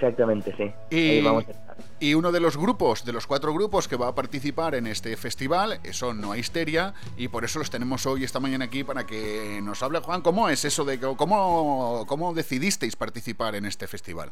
Exactamente, 0.00 0.54
sí. 0.56 0.72
Y, 0.90 1.10
Ahí 1.10 1.22
vamos 1.22 1.48
a 1.48 1.50
estar. 1.50 1.76
y 1.98 2.14
uno 2.14 2.30
de 2.30 2.38
los 2.38 2.56
grupos, 2.56 3.04
de 3.04 3.12
los 3.12 3.26
cuatro 3.26 3.52
grupos 3.52 3.88
que 3.88 3.96
va 3.96 4.06
a 4.06 4.14
participar 4.14 4.76
en 4.76 4.86
este 4.86 5.16
festival, 5.16 5.80
son 5.90 6.20
No 6.20 6.36
Histeria, 6.36 6.94
y 7.16 7.26
por 7.26 7.44
eso 7.44 7.58
los 7.58 7.68
tenemos 7.68 8.06
hoy, 8.06 8.22
esta 8.22 8.38
mañana 8.38 8.66
aquí, 8.66 8.84
para 8.84 9.04
que 9.04 9.60
nos 9.60 9.82
hable, 9.82 9.98
Juan, 9.98 10.22
¿cómo 10.22 10.48
es 10.48 10.64
eso 10.64 10.84
de 10.84 11.00
cómo, 11.00 12.04
cómo 12.06 12.32
decidisteis 12.32 12.94
participar 12.94 13.56
en 13.56 13.64
este 13.64 13.88
festival? 13.88 14.30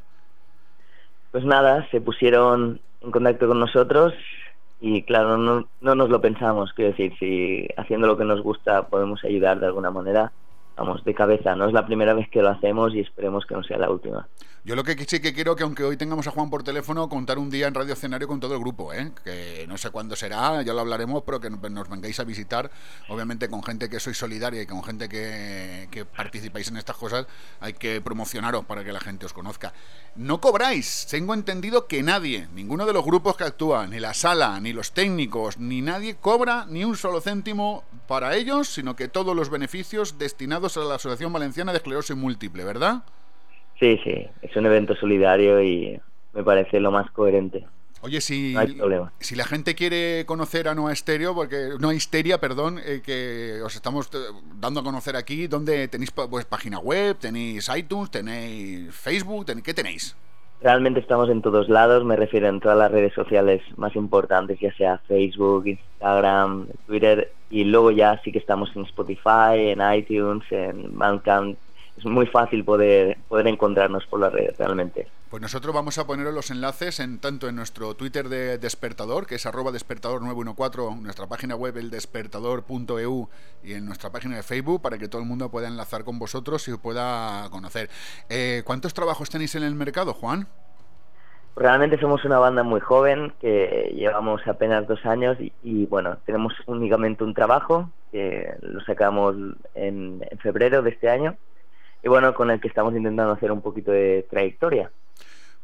Pues 1.32 1.44
nada, 1.44 1.88
se 1.90 2.00
pusieron 2.00 2.80
en 3.00 3.10
contacto 3.10 3.48
con 3.48 3.58
nosotros 3.58 4.14
y 4.80 5.02
claro, 5.02 5.36
no, 5.36 5.66
no 5.80 5.94
nos 5.96 6.10
lo 6.10 6.20
pensamos. 6.20 6.72
Quiero 6.74 6.92
decir, 6.92 7.12
si 7.18 7.66
haciendo 7.76 8.06
lo 8.06 8.16
que 8.16 8.24
nos 8.24 8.40
gusta 8.40 8.86
podemos 8.86 9.24
ayudar 9.24 9.58
de 9.58 9.66
alguna 9.66 9.90
manera, 9.90 10.30
vamos, 10.76 11.02
de 11.04 11.14
cabeza. 11.14 11.56
No 11.56 11.66
es 11.66 11.72
la 11.72 11.86
primera 11.86 12.14
vez 12.14 12.28
que 12.30 12.42
lo 12.42 12.50
hacemos 12.50 12.94
y 12.94 13.00
esperemos 13.00 13.46
que 13.46 13.54
no 13.54 13.64
sea 13.64 13.78
la 13.78 13.90
última. 13.90 14.28
Yo 14.66 14.74
lo 14.74 14.82
que 14.82 14.96
sí 15.06 15.20
que 15.20 15.32
quiero 15.32 15.54
que 15.54 15.62
aunque 15.62 15.84
hoy 15.84 15.96
tengamos 15.96 16.26
a 16.26 16.32
Juan 16.32 16.50
por 16.50 16.64
teléfono, 16.64 17.08
contar 17.08 17.38
un 17.38 17.50
día 17.50 17.68
en 17.68 17.74
Radio 17.74 17.92
Escenario 17.92 18.26
con 18.26 18.40
todo 18.40 18.54
el 18.54 18.58
grupo, 18.58 18.92
¿eh? 18.92 19.12
que 19.22 19.64
no 19.68 19.78
sé 19.78 19.90
cuándo 19.90 20.16
será, 20.16 20.60
ya 20.62 20.72
lo 20.72 20.80
hablaremos, 20.80 21.22
pero 21.24 21.38
que 21.38 21.48
nos 21.50 21.88
vengáis 21.88 22.18
a 22.18 22.24
visitar, 22.24 22.68
obviamente 23.08 23.48
con 23.48 23.62
gente 23.62 23.88
que 23.88 24.00
sois 24.00 24.18
solidaria 24.18 24.60
y 24.62 24.66
con 24.66 24.82
gente 24.82 25.08
que, 25.08 26.04
participáis 26.16 26.66
en 26.66 26.78
estas 26.78 26.96
cosas, 26.96 27.28
hay 27.60 27.74
que 27.74 28.00
promocionaros 28.00 28.64
para 28.64 28.82
que 28.82 28.92
la 28.92 28.98
gente 28.98 29.24
os 29.26 29.32
conozca. 29.32 29.72
No 30.16 30.40
cobráis, 30.40 31.06
tengo 31.08 31.32
entendido 31.32 31.86
que 31.86 32.02
nadie, 32.02 32.48
ninguno 32.52 32.86
de 32.86 32.92
los 32.92 33.04
grupos 33.04 33.36
que 33.36 33.44
actúan, 33.44 33.90
ni 33.90 34.00
la 34.00 34.14
sala, 34.14 34.58
ni 34.58 34.72
los 34.72 34.90
técnicos, 34.90 35.58
ni 35.58 35.80
nadie 35.80 36.16
cobra 36.16 36.66
ni 36.68 36.84
un 36.84 36.96
solo 36.96 37.20
céntimo 37.20 37.84
para 38.08 38.34
ellos, 38.34 38.66
sino 38.66 38.96
que 38.96 39.06
todos 39.06 39.36
los 39.36 39.48
beneficios 39.48 40.18
destinados 40.18 40.76
a 40.76 40.80
la 40.80 40.96
Asociación 40.96 41.32
Valenciana 41.32 41.70
de 41.70 41.78
Esclerosis 41.78 42.16
Múltiple, 42.16 42.64
¿verdad? 42.64 43.04
Sí, 43.78 44.00
sí, 44.02 44.26
es 44.42 44.56
un 44.56 44.66
evento 44.66 44.94
solidario 44.96 45.62
y 45.62 46.00
me 46.32 46.42
parece 46.42 46.80
lo 46.80 46.90
más 46.90 47.10
coherente. 47.10 47.66
Oye, 48.02 48.20
si, 48.20 48.52
No 48.52 48.60
hay 48.60 48.74
problema. 48.74 49.12
si 49.18 49.34
la 49.34 49.44
gente 49.44 49.74
quiere 49.74 50.24
conocer 50.26 50.68
a 50.68 50.74
Noa 50.74 50.92
Estéreo, 50.92 51.34
porque 51.34 51.70
Noa 51.80 51.94
Histeria, 51.94 52.38
perdón, 52.38 52.78
eh, 52.84 53.00
que 53.05 53.60
os 53.64 53.74
estamos 53.74 54.08
eh, 54.14 54.18
dando 54.60 54.80
a 54.80 54.84
conocer 54.84 55.16
aquí, 55.16 55.46
¿dónde 55.46 55.88
tenéis 55.88 56.10
pues, 56.10 56.44
página 56.44 56.78
web, 56.78 57.16
tenéis 57.18 57.70
iTunes, 57.74 58.10
tenéis 58.10 58.94
Facebook, 58.94 59.46
tenéis, 59.46 59.64
¿qué 59.64 59.74
tenéis? 59.74 60.16
realmente 60.60 61.00
estamos 61.00 61.28
en 61.28 61.42
todos 61.42 61.68
lados, 61.68 62.05
me 62.05 62.16
refiero 62.16 62.48
en 62.48 62.60
todas 62.60 62.78
las 62.78 62.90
redes 62.90 63.12
sociales 63.12 63.62
más 63.76 63.94
importantes, 63.96 64.58
ya 64.58 64.72
sea 64.74 64.98
Facebook, 65.06 65.66
Instagram, 65.66 66.68
Twitter, 66.86 67.32
y 67.50 67.64
luego 67.64 67.90
ya 67.90 68.20
sí 68.24 68.32
que 68.32 68.38
estamos 68.38 68.70
en 68.74 68.82
Spotify, 68.82 69.70
en 69.70 69.80
iTunes, 69.94 70.44
en 70.50 70.98
Bandcamp. 70.98 71.56
Es 71.97 72.05
muy 72.05 72.26
fácil 72.26 72.65
poder, 72.65 73.16
poder 73.28 73.47
encontrarnos 73.47 74.05
por 74.07 74.20
las 74.20 74.33
redes 74.33 74.57
realmente. 74.58 75.08
Pues 75.31 75.42
nosotros 75.42 75.75
vamos 75.75 75.99
a 75.99 76.07
poner 76.07 76.33
los 76.33 76.50
enlaces 76.50 77.00
en 77.00 77.18
tanto 77.18 77.49
en 77.49 77.57
nuestro 77.57 77.94
Twitter 77.94 78.28
de 78.28 78.58
Despertador, 78.58 79.26
que 79.26 79.34
es 79.34 79.47
arroba 79.47 79.73
despertador914, 79.73 81.00
nuestra 81.00 81.26
página 81.26 81.57
web 81.57 81.76
el 81.78 81.91
despertador.eu 81.91 83.28
y 83.65 83.73
en 83.73 83.86
nuestra 83.86 84.10
página 84.10 84.36
de 84.36 84.42
Facebook 84.42 84.83
para 84.83 84.99
que 84.99 85.08
todo 85.08 85.23
el 85.23 85.26
mundo 85.26 85.50
pueda 85.50 85.68
enlazar 85.68 86.05
con 86.05 86.18
vosotros 86.18 86.68
y 86.68 86.73
os 86.73 86.78
pueda 86.78 87.49
conocer. 87.50 87.91
Eh, 88.28 88.62
¿Cuántos 88.65 88.94
trabajos 88.94 89.28
tenéis 89.28 89.55
en 89.57 89.65
el 89.65 89.75
mercado, 89.75 90.12
Juan? 90.15 90.47
Realmente 91.57 91.99
somos 91.99 92.25
una 92.25 92.39
banda 92.39 92.62
muy 92.62 92.81
joven 92.81 93.33
que 93.41 93.92
llevamos 93.97 94.47
apenas 94.47 94.86
dos 94.86 95.05
años 95.07 95.41
y, 95.41 95.52
y, 95.62 95.86
bueno, 95.86 96.18
tenemos 96.26 96.52
únicamente 96.66 97.25
un 97.25 97.33
trabajo 97.33 97.91
que 98.12 98.55
lo 98.60 98.81
sacamos 98.84 99.34
en, 99.75 100.23
en 100.31 100.39
febrero 100.39 100.83
de 100.83 100.91
este 100.91 101.08
año 101.08 101.36
y 102.02 102.08
bueno, 102.08 102.34
con 102.34 102.50
el 102.50 102.60
que 102.60 102.68
estamos 102.68 102.94
intentando 102.94 103.33
hacer 103.33 103.50
un 103.50 103.62
poquito 103.62 103.91
de 103.91 104.26
trayectoria. 104.31 104.91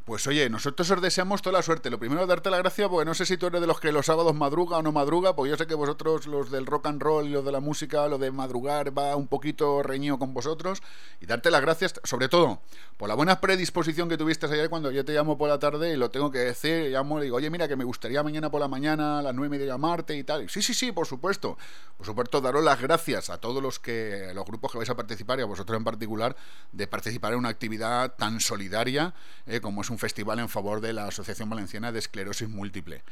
Pues 0.05 0.27
oye, 0.27 0.51
nosotros 0.51 0.91
os 0.91 1.01
deseamos 1.01 1.43
toda 1.43 1.59
la 1.59 1.63
suerte. 1.63 1.89
Lo 1.89 1.97
primero, 1.97 2.27
darte 2.27 2.51
la 2.51 2.59
gracia, 2.59 2.89
porque 2.89 3.05
no 3.05 3.15
sé 3.15 3.25
si 3.25 3.37
tú 3.37 3.47
eres 3.47 3.61
de 3.61 3.69
los 3.69 3.79
que 3.79 3.93
los 3.93 4.07
sábados 4.07 4.35
madruga 4.35 4.79
o 4.79 4.83
no 4.83 4.91
madruga, 4.91 5.37
pues 5.37 5.49
yo 5.49 5.57
sé 5.57 5.69
que 5.69 5.77
vosotros, 5.77 6.27
los 6.27 6.51
del 6.51 6.67
rock 6.67 6.87
and 6.87 7.01
roll 7.01 7.29
y 7.29 7.31
los 7.31 7.45
de 7.45 7.53
la 7.53 7.61
música, 7.61 8.09
lo 8.09 8.19
de 8.19 8.33
madrugar 8.33 8.97
va 8.99 9.15
un 9.15 9.29
poquito 9.29 9.81
reñido 9.85 10.19
con 10.19 10.35
vosotros. 10.35 10.83
Y 11.21 11.27
darte 11.27 11.53
las 11.53 11.61
gracias, 11.61 11.95
sobre 12.03 12.29
todo, 12.29 12.61
por 12.97 13.09
la 13.09 13.15
buena 13.15 13.41
predisposición 13.41 14.09
que 14.09 14.19
tuviste 14.19 14.47
ayer 14.47 14.69
cuando 14.69 14.91
yo 14.91 15.05
te 15.05 15.13
llamo 15.13 15.39
por 15.39 15.49
la 15.49 15.61
tarde 15.61 15.93
y 15.93 15.97
lo 15.97 16.11
tengo 16.11 16.33
que 16.33 16.41
decir. 16.41 16.91
Llamo 16.91 17.21
y 17.21 17.25
digo, 17.25 17.37
oye, 17.37 17.49
mira, 17.49 17.69
que 17.69 17.77
me 17.77 17.85
gustaría 17.85 18.25
mañana 18.25 18.51
por 18.51 18.61
la 18.61 18.67
mañana 18.67 19.21
a 19.21 19.23
las 19.23 19.33
nueve 19.33 19.55
y 19.55 19.59
media 19.61 19.73
llamarte 19.73 20.17
y 20.17 20.25
tal. 20.25 20.51
Sí, 20.51 20.63
sí, 20.63 20.75
sí, 20.75 20.91
por 20.91 21.07
supuesto. 21.07 21.57
Por 21.97 22.07
supuesto, 22.07 22.41
daros 22.41 22.65
las 22.65 22.81
gracias 22.81 23.31
a 23.31 23.39
todos 23.39 23.63
los 23.63 23.79
que, 23.79 24.33
los 24.35 24.45
grupos 24.47 24.73
que 24.73 24.79
vais 24.79 24.91
a 24.91 24.97
participar 24.97 25.39
y 25.39 25.43
a 25.43 25.47
vosotros 25.47 25.79
en 25.79 25.85
particular, 25.85 26.35
de 26.73 26.89
participar 26.89 27.35
en 27.35 27.39
una 27.39 27.51
actividad 27.51 28.17
tan 28.17 28.41
solidaria 28.41 29.15
eh, 29.47 29.61
como 29.61 29.83
es 29.83 29.92
un 29.93 29.99
festival 29.99 30.39
en 30.39 30.49
favor 30.49 30.81
de 30.81 30.93
la 30.93 31.07
Asociación 31.07 31.49
Valenciana 31.49 31.93
de 31.93 31.99
Esclerosis 31.99 32.49
Múltiple. 32.49 33.03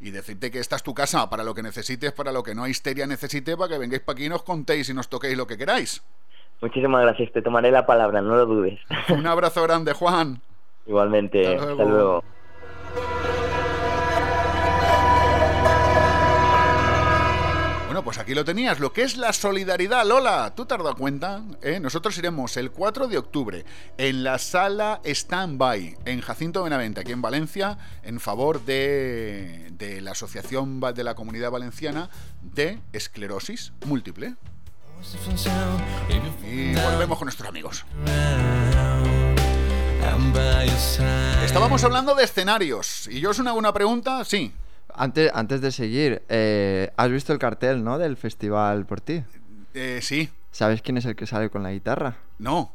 Y 0.00 0.10
decirte 0.10 0.50
que 0.50 0.58
esta 0.58 0.76
es 0.76 0.82
tu 0.82 0.94
casa 0.94 1.28
para 1.30 1.44
lo 1.44 1.54
que 1.54 1.62
necesites, 1.62 2.12
para 2.12 2.32
lo 2.32 2.42
que 2.42 2.54
no 2.54 2.66
histeria 2.66 3.06
necesite, 3.06 3.56
para 3.56 3.68
que 3.68 3.78
vengáis 3.78 4.02
para 4.02 4.14
aquí 4.14 4.24
y 4.24 4.28
nos 4.28 4.42
contéis 4.42 4.88
y 4.88 4.94
nos 4.94 5.08
toquéis 5.08 5.36
lo 5.36 5.46
que 5.46 5.58
queráis. 5.58 6.02
Muchísimas 6.62 7.02
gracias, 7.02 7.32
te 7.32 7.42
tomaré 7.42 7.70
la 7.70 7.86
palabra, 7.86 8.20
no 8.20 8.34
lo 8.34 8.46
dudes. 8.46 8.80
Un 9.08 9.26
abrazo 9.26 9.62
grande, 9.62 9.92
Juan. 9.92 10.40
Igualmente, 10.86 11.56
Hasta 11.56 11.70
hasta 11.70 11.84
luego. 11.84 12.24
Pues 18.10 18.18
aquí 18.18 18.34
lo 18.34 18.44
tenías, 18.44 18.80
lo 18.80 18.92
que 18.92 19.02
es 19.02 19.16
la 19.16 19.32
solidaridad, 19.32 20.04
Lola. 20.04 20.52
¿Tú 20.56 20.66
te 20.66 20.74
has 20.74 20.82
dado 20.82 20.96
cuenta? 20.96 21.44
¿Eh? 21.62 21.78
Nosotros 21.78 22.18
iremos 22.18 22.56
el 22.56 22.72
4 22.72 23.06
de 23.06 23.16
octubre 23.16 23.64
en 23.98 24.24
la 24.24 24.40
sala 24.40 25.00
Standby, 25.06 25.96
en 26.04 26.20
Jacinto 26.20 26.64
Benavente, 26.64 27.02
aquí 27.02 27.12
en 27.12 27.22
Valencia, 27.22 27.78
en 28.02 28.18
favor 28.18 28.64
de, 28.64 29.68
de 29.78 30.00
la 30.00 30.10
Asociación 30.10 30.80
de 30.80 31.04
la 31.04 31.14
Comunidad 31.14 31.52
Valenciana 31.52 32.10
de 32.42 32.80
Esclerosis 32.92 33.74
Múltiple. 33.86 34.34
Y 36.44 36.74
volvemos 36.74 37.16
con 37.16 37.26
nuestros 37.26 37.48
amigos. 37.48 37.84
Estábamos 41.44 41.84
hablando 41.84 42.16
de 42.16 42.24
escenarios. 42.24 43.06
Y 43.06 43.20
yo 43.20 43.30
os 43.30 43.38
una, 43.38 43.52
una 43.52 43.72
pregunta, 43.72 44.24
sí. 44.24 44.52
Antes, 45.02 45.30
antes 45.32 45.62
de 45.62 45.72
seguir, 45.72 46.20
eh, 46.28 46.90
¿has 46.96 47.10
visto 47.10 47.32
el 47.32 47.38
cartel, 47.38 47.82
no? 47.82 47.96
Del 47.96 48.18
festival 48.18 48.84
por 48.84 49.00
ti. 49.00 49.22
Eh, 49.72 50.00
sí. 50.02 50.28
¿Sabes 50.50 50.82
quién 50.82 50.98
es 50.98 51.06
el 51.06 51.16
que 51.16 51.26
sale 51.26 51.48
con 51.48 51.62
la 51.62 51.72
guitarra? 51.72 52.18
No. 52.38 52.70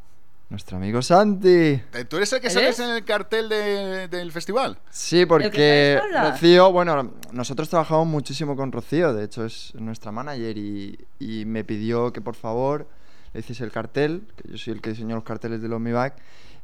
Nuestro 0.49 0.77
amigo 0.77 1.03
Santi. 1.03 1.79
¿Tú 2.09 2.17
eres 2.17 2.33
el 2.33 2.41
que 2.41 2.49
sales 2.49 2.79
en 2.79 2.89
el 2.89 3.03
cartel 3.05 3.47
de- 3.47 4.07
del 4.07 4.31
festival? 4.31 4.79
Sí, 4.89 5.27
porque? 5.27 5.99
Rocío, 6.19 6.71
bueno, 6.71 7.13
nosotros 7.31 7.69
trabajamos 7.69 8.07
muchísimo 8.07 8.55
con 8.55 8.71
Rocío, 8.71 9.13
de 9.13 9.25
hecho 9.25 9.45
es 9.45 9.73
nuestra 9.75 10.11
manager 10.11 10.57
y, 10.57 10.97
y 11.19 11.45
me 11.45 11.63
pidió 11.63 12.11
que 12.11 12.21
por 12.21 12.35
favor 12.35 12.87
le 13.33 13.41
hiciese 13.41 13.63
el 13.63 13.71
cartel, 13.71 14.23
que 14.35 14.49
yo 14.51 14.57
soy 14.57 14.73
el 14.73 14.81
que 14.81 14.91
diseñó 14.91 15.13
los 15.15 15.23
carteles 15.23 15.61
del 15.61 15.73
Omniback, 15.73 16.15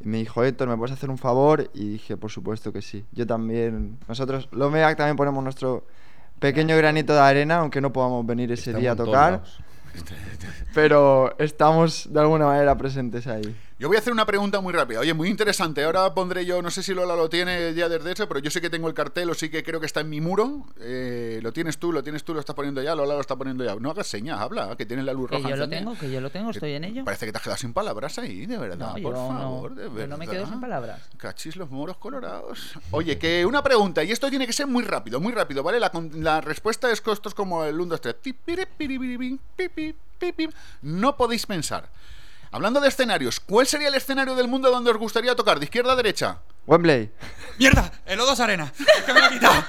y 0.04 0.08
me 0.08 0.18
dijo, 0.18 0.44
Héctor, 0.44 0.68
¿me 0.68 0.78
puedes 0.78 0.96
hacer 0.96 1.10
un 1.10 1.18
favor? 1.18 1.70
Y 1.74 1.90
dije, 1.90 2.18
por 2.18 2.32
supuesto 2.32 2.72
que 2.72 2.82
sí. 2.82 3.06
Yo 3.12 3.26
también, 3.28 3.98
nosotros, 4.08 4.50
los 4.52 4.68
Omniback 4.68 4.98
también 4.98 5.16
ponemos 5.16 5.44
nuestro 5.44 5.86
pequeño 6.40 6.76
granito 6.76 7.14
de 7.14 7.20
arena, 7.20 7.58
aunque 7.58 7.82
no 7.82 7.94
podamos 7.94 8.26
venir 8.26 8.52
ese 8.52 8.74
día 8.74 8.94
a 8.94 8.96
tocar, 8.96 9.44
pero 10.74 11.38
estamos 11.38 12.12
de 12.12 12.20
alguna 12.20 12.48
manera 12.48 12.76
presentes 12.78 13.28
ahí. 13.28 13.56
Yo 13.82 13.88
voy 13.88 13.98
a 13.98 14.00
hacer 14.00 14.14
una 14.14 14.28
pregunta 14.28 14.62
muy 14.62 14.74
rápida. 14.74 15.00
Oye, 15.00 15.12
muy 15.16 15.28
interesante. 15.28 15.84
Ahora 15.84 16.14
pondré 16.14 16.46
yo, 16.46 16.62
no 16.62 16.70
sé 16.70 16.84
si 16.84 16.94
Lola 16.94 17.16
lo 17.16 17.32
tiene 17.32 17.74
ya 17.74 17.90
desde 17.90 18.12
eso, 18.12 18.28
pero 18.28 18.40
yo 18.40 18.52
sé 18.52 18.62
que 18.62 18.70
tengo 18.70 18.88
el 18.88 18.94
cartel 18.94 19.28
o 19.32 19.34
sí 19.34 19.50
que 19.50 19.64
creo 19.64 19.80
que 19.80 19.88
está 19.88 20.02
en 20.02 20.10
mi 20.12 20.22
muro. 20.22 20.68
Eh, 20.80 21.40
lo 21.42 21.52
tienes 21.52 21.80
tú, 21.80 21.92
lo 21.92 22.04
tienes 22.04 22.24
tú, 22.24 22.36
lo 22.36 22.40
estás 22.42 22.56
poniendo 22.56 22.84
ya, 22.84 22.94
Lola 22.94 23.16
lo 23.16 23.22
está 23.22 23.36
poniendo 23.36 23.64
ya. 23.66 23.74
No 23.78 23.90
hagas 23.90 24.06
señas, 24.06 24.40
habla, 24.40 24.76
que 24.78 24.86
tienes 24.86 25.04
la 25.04 25.14
luz 25.14 25.32
Que 25.32 25.38
roja. 25.38 25.50
yo 25.50 25.56
lo 25.56 25.68
tengo, 25.68 25.98
que 25.98 26.12
yo 26.12 26.22
lo 26.22 26.30
tengo, 26.30 26.52
estoy 26.52 26.74
en 26.74 26.84
ello. 26.84 27.04
Parece 27.06 27.26
que 27.26 27.32
te 27.32 27.40
has 27.40 27.44
quedado 27.44 27.58
sin 27.58 27.74
palabras 27.74 28.20
ahí, 28.20 28.46
de 28.46 28.60
verdad. 28.60 28.78
No, 28.78 28.92
por 28.94 29.02
yo 29.02 29.12
no- 29.14 29.28
favor, 29.30 29.74
de 29.74 29.90
verdad. 29.90 30.08
no 30.10 30.18
me 30.20 30.28
quedo 30.28 30.46
sin 30.46 30.62
palabras. 30.62 31.02
Cachis 31.18 31.56
los 31.56 31.72
moros 31.72 31.98
colorados. 31.98 32.76
Oye, 32.92 33.18
que 33.18 33.48
una 33.48 33.64
pregunta, 33.64 34.04
y 34.04 34.12
esto 34.12 34.30
tiene 34.30 34.46
que 34.46 34.54
ser 34.54 34.68
muy 34.68 34.84
rápido, 34.84 35.20
muy 35.20 35.34
rápido, 35.34 35.64
¿vale? 35.64 35.80
La, 35.80 35.92
la 36.14 36.40
respuesta 36.40 36.92
es 36.92 37.02
que 37.02 37.12
es 37.14 37.20
como 37.34 37.64
el 37.64 37.80
1, 37.82 37.98
2, 37.98 38.00
3. 38.00 38.16
No 40.84 41.18
podéis 41.18 41.48
pensar. 41.48 41.90
Hablando 42.54 42.82
de 42.82 42.90
escenarios, 42.90 43.40
¿cuál 43.40 43.66
sería 43.66 43.88
el 43.88 43.96
escenario 43.96 44.36
del 44.36 44.48
mundo 44.50 44.70
donde 44.70 44.92
os 44.92 44.98
gustaría 44.98 45.34
tocar? 45.36 45.58
¿De 45.60 45.66
izquierda 45.66 45.94
a 45.94 45.96
derecha? 45.96 46.40
Wembley. 46.68 47.10
¡Mierda! 47.58 47.90
El 48.06 48.20
O2 48.20 48.40
Arena. 48.40 48.74
Es 48.78 49.04
que 49.04 49.14
me 49.14 49.20
lo 49.22 49.26
ha 49.26 49.30
quitado. 49.30 49.64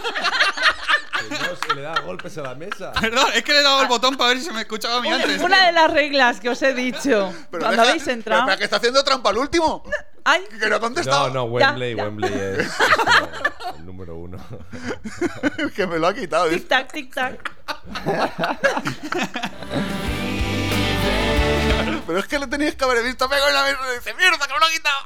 Se 1.69 1.75
le 1.77 1.83
da 1.83 2.01
golpes 2.01 2.37
a 2.39 2.43
la 2.43 2.55
mesa. 2.57 2.91
Perdón, 3.01 3.29
es 3.35 3.45
que 3.45 3.53
le 3.53 3.61
he 3.61 3.63
dado 3.63 3.83
el 3.83 3.89
botón 3.89 4.17
para 4.17 4.31
ver 4.31 4.39
si 4.41 4.47
se 4.47 4.53
me 4.53 4.63
escuchaba 4.63 4.99
a 4.99 5.01
mí 5.01 5.13
antes. 5.13 5.41
Una 5.41 5.65
de 5.67 5.73
las 5.73 5.93
reglas 5.93 6.41
que 6.41 6.49
os 6.51 6.61
he 6.63 6.75
dicho 6.75 7.33
Pero 7.51 7.61
cuando 7.63 7.83
deja- 7.83 7.91
habéis 7.91 8.09
entrado. 8.09 8.47
pero 8.47 8.59
que 8.59 8.65
está 8.65 8.77
haciendo 8.79 9.05
trampa 9.05 9.31
al 9.31 9.39
último. 9.39 9.85
Ay. 10.25 10.43
Que 10.59 10.69
no 10.69 10.77
ha 10.77 10.81
contestado. 10.81 11.29
No, 11.29 11.35
no, 11.35 11.45
Wembley, 11.45 11.95
Wembley 11.95 12.33
es, 12.33 12.59
es 12.67 12.73
como 12.77 13.77
el 13.77 13.87
número 13.87 14.17
uno. 14.17 14.39
que 15.77 15.87
me 15.87 15.99
lo 16.01 16.09
ha 16.09 16.15
quitado. 16.15 16.49
Tic 16.49 16.67
tac, 16.69 16.93
tic 16.93 17.15
tac. 17.15 17.53
Pero 22.07 22.19
es 22.19 22.27
que 22.27 22.39
lo 22.39 22.49
teníais 22.49 22.75
que 22.75 22.85
haber 22.85 23.03
visto 23.05 23.29
pego 23.29 23.49
en 23.49 23.55
la 23.55 23.63
mesa 23.63 23.79
y 23.93 23.95
dice, 23.99 24.15
¡mierda, 24.15 24.47
que 24.47 24.53
me 24.53 24.61
lo 24.61 24.67
ha 24.67 24.71
quitado! 24.71 24.99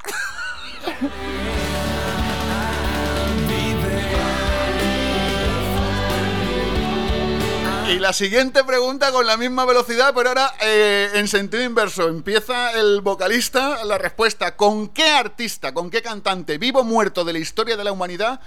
Y 7.89 7.99
la 7.99 8.11
siguiente 8.11 8.65
pregunta 8.65 9.13
con 9.13 9.25
la 9.25 9.37
misma 9.37 9.63
velocidad, 9.63 10.13
pero 10.13 10.27
ahora 10.29 10.53
eh, 10.59 11.09
en 11.13 11.27
sentido 11.29 11.63
inverso. 11.63 12.09
Empieza 12.09 12.77
el 12.77 12.99
vocalista 12.99 13.85
la 13.85 13.97
respuesta. 13.97 14.57
¿Con 14.57 14.89
qué 14.89 15.09
artista, 15.09 15.73
con 15.73 15.89
qué 15.89 16.01
cantante, 16.01 16.57
vivo 16.57 16.81
o 16.81 16.83
muerto 16.83 17.23
de 17.23 17.31
la 17.31 17.39
historia 17.39 17.77
de 17.77 17.85
la 17.85 17.93
humanidad, 17.93 18.41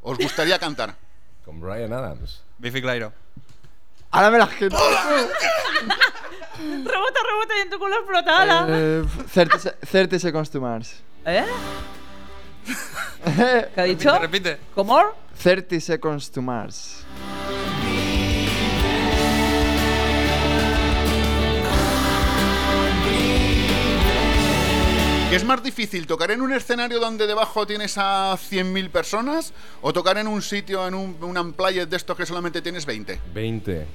os 0.00 0.16
gustaría 0.16 0.60
cantar? 0.60 0.94
Con 1.44 1.60
Brian 1.60 1.92
Adams. 1.92 2.42
Biffy 2.58 2.80
Clyro. 2.80 3.12
Ahora 4.12 4.30
me 4.30 4.38
la 4.38 4.46
gente. 4.46 4.76
Rebota, 6.58 7.20
rebota 7.28 7.54
y 7.58 7.62
en 7.62 7.70
tu 7.70 7.78
culo 7.78 7.96
explotada. 7.96 8.66
Eh, 8.68 9.04
30, 9.32 9.58
se- 9.58 9.70
30 9.90 10.18
seconds 10.18 10.50
to 10.50 10.60
Mars. 10.60 11.02
¿Eh? 11.26 11.44
¿Qué 13.74 13.80
ha 13.80 13.84
dicho? 13.84 14.18
repite. 14.18 14.58
¿Cómo? 14.74 15.00
30 15.42 15.80
seconds 15.80 16.30
to 16.30 16.42
Mars. 16.42 17.04
¿Qué 25.30 25.38
es 25.38 25.44
más 25.44 25.64
difícil, 25.64 26.06
tocar 26.06 26.30
en 26.30 26.40
un 26.42 26.52
escenario 26.52 27.00
donde 27.00 27.26
debajo 27.26 27.66
tienes 27.66 27.98
a 27.98 28.34
100.000 28.34 28.88
personas 28.90 29.52
o 29.82 29.92
tocar 29.92 30.16
en 30.18 30.28
un 30.28 30.40
sitio, 30.40 30.86
en 30.86 30.94
un, 30.94 31.16
un 31.20 31.36
de 31.90 31.96
estos 31.96 32.16
que 32.16 32.24
solamente 32.24 32.62
tienes 32.62 32.86
20? 32.86 33.18
20. 33.34 33.86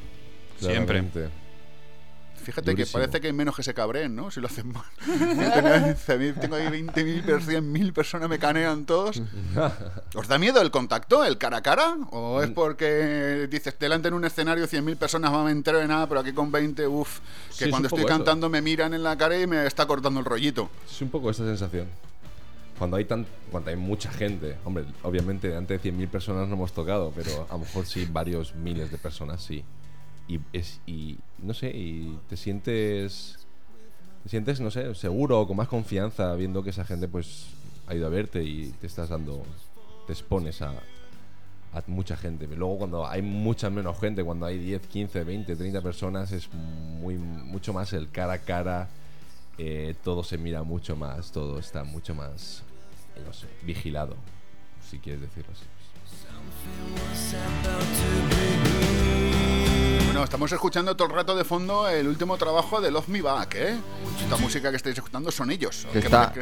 Siempre. 0.60 1.04
Fíjate 2.50 2.72
Durísimo. 2.72 3.00
que 3.00 3.06
parece 3.06 3.22
que 3.22 3.28
hay 3.28 3.34
menos 3.34 3.56
que 3.56 3.62
se 3.64 3.74
cabreen, 3.74 4.16
¿no? 4.16 4.32
Si 4.32 4.40
lo 4.42 4.48
hacen 4.48 4.72
mal. 4.72 4.86
Tengo 6.42 6.56
ahí 6.56 6.68
20.000, 6.68 7.24
per- 7.24 7.42
100.000 7.42 7.94
personas, 7.94 8.28
me 8.30 8.40
canean 8.40 8.86
todos. 8.86 9.22
¿Os 10.16 10.28
da 10.28 10.38
miedo 10.40 10.62
el 10.62 10.72
contacto, 10.72 11.24
el 11.24 11.38
cara 11.38 11.58
a 11.58 11.62
cara? 11.62 11.98
¿O 12.12 12.42
es 12.42 12.50
porque 12.50 13.48
dices, 13.50 13.78
delante 13.80 14.08
en 14.08 14.14
un 14.16 14.26
escenario 14.26 14.66
100.000 14.68 14.98
personas 14.98 15.32
no 15.32 15.44
me 15.44 15.52
entero 15.52 15.78
de 15.80 15.88
nada, 15.88 16.08
pero 16.08 16.22
aquí 16.22 16.34
con 16.34 16.52
20, 16.52 16.88
uff, 16.88 17.20
que 17.50 17.54
Sí, 17.54 17.64
es 17.66 17.70
cuando 17.70 17.78
un 17.78 17.86
estoy 17.86 18.00
poco 18.02 18.10
eso. 18.10 18.18
cantando 18.18 18.50
me 18.50 18.62
miran 18.62 18.94
en 18.94 19.04
la 19.04 19.18
cara 19.18 19.40
y 19.40 19.46
me 19.48 19.66
está 19.66 19.86
cortando 19.86 20.20
el 20.20 20.26
rollito? 20.26 20.70
Es 20.90 21.02
un 21.02 21.10
poco 21.10 21.30
esa 21.30 21.46
sensación. 21.46 21.88
cuando 22.78 22.98
hay 22.98 23.06
tan 23.06 23.26
cuando 23.52 23.70
hay 23.70 23.76
mucha 23.76 24.10
gente, 24.12 24.56
hombre, 24.64 24.86
obviamente 25.04 25.56
antes 25.56 25.82
de 25.84 25.92
100.000 25.94 26.08
personas 26.10 26.48
no 26.48 26.56
hemos 26.56 26.72
tocado, 26.74 27.12
pero 27.16 27.46
a 27.50 27.54
lo 27.54 27.60
mejor 27.60 27.86
sí 27.86 28.08
varios 28.12 28.56
miles 28.56 28.90
de 28.92 28.98
personas 28.98 29.44
sí. 29.44 29.64
Y 30.28 30.40
es 30.54 30.80
y 30.88 31.18
no 31.44 31.54
sé, 31.54 31.70
y 31.70 32.18
te 32.28 32.38
sientes 32.38 33.38
te 34.24 34.30
sientes, 34.30 34.60
no 34.60 34.70
sé, 34.70 34.94
seguro 34.96 35.48
con 35.48 35.56
más 35.56 35.68
confianza 35.68 36.36
viendo 36.36 36.62
que 36.62 36.72
esa 36.72 36.84
gente 36.84 37.08
pues 37.08 37.48
ha 37.88 37.96
ido 37.96 38.06
a 38.06 38.10
verte 38.10 38.44
y 38.44 38.74
te 38.80 38.88
estás 38.88 39.10
dando 39.10 39.44
te 40.06 40.14
expones 40.14 40.62
a 40.62 40.74
mucha 41.88 42.18
gente. 42.18 42.48
Pero 42.48 42.60
luego 42.60 42.78
cuando 42.80 43.08
hay 43.08 43.22
mucha 43.22 43.70
menos 43.70 44.00
gente, 44.00 44.24
cuando 44.24 44.46
hay 44.46 44.58
10, 44.58 44.88
15, 44.88 45.24
20, 45.24 45.56
30 45.56 45.82
personas, 45.82 46.32
es 46.32 46.52
muy 46.54 47.16
mucho 47.16 47.74
más 47.74 47.94
el 47.94 48.10
cara 48.10 48.34
a 48.34 48.40
cara. 48.40 48.90
eh, 49.58 49.96
todo 50.04 50.24
se 50.24 50.38
mira 50.38 50.64
mucho 50.64 50.96
más, 50.96 51.32
todo 51.32 51.60
está 51.60 51.84
mucho 51.84 52.16
más, 52.16 52.64
no 53.26 53.34
sé, 53.34 53.48
vigilado, 53.64 54.16
si 54.90 55.00
quieres 55.00 55.22
decirlo 55.22 55.52
así. 55.52 55.66
Bueno, 60.10 60.24
estamos 60.24 60.52
escuchando 60.52 60.96
todo 60.98 61.08
el 61.10 61.14
rato 61.14 61.36
de 61.36 61.44
fondo 61.44 61.88
el 61.88 62.08
último 62.08 62.36
trabajo 62.36 62.82
de 62.82 62.90
Love 62.90 63.10
Me 63.10 63.22
Back, 63.22 63.54
¿eh? 63.54 63.78
Esta 64.24 64.38
música 64.38 64.72
que 64.72 64.78
estáis 64.78 64.98
escuchando 64.98 65.30
son 65.30 65.52
ellos. 65.52 65.86
Está- 65.94 66.34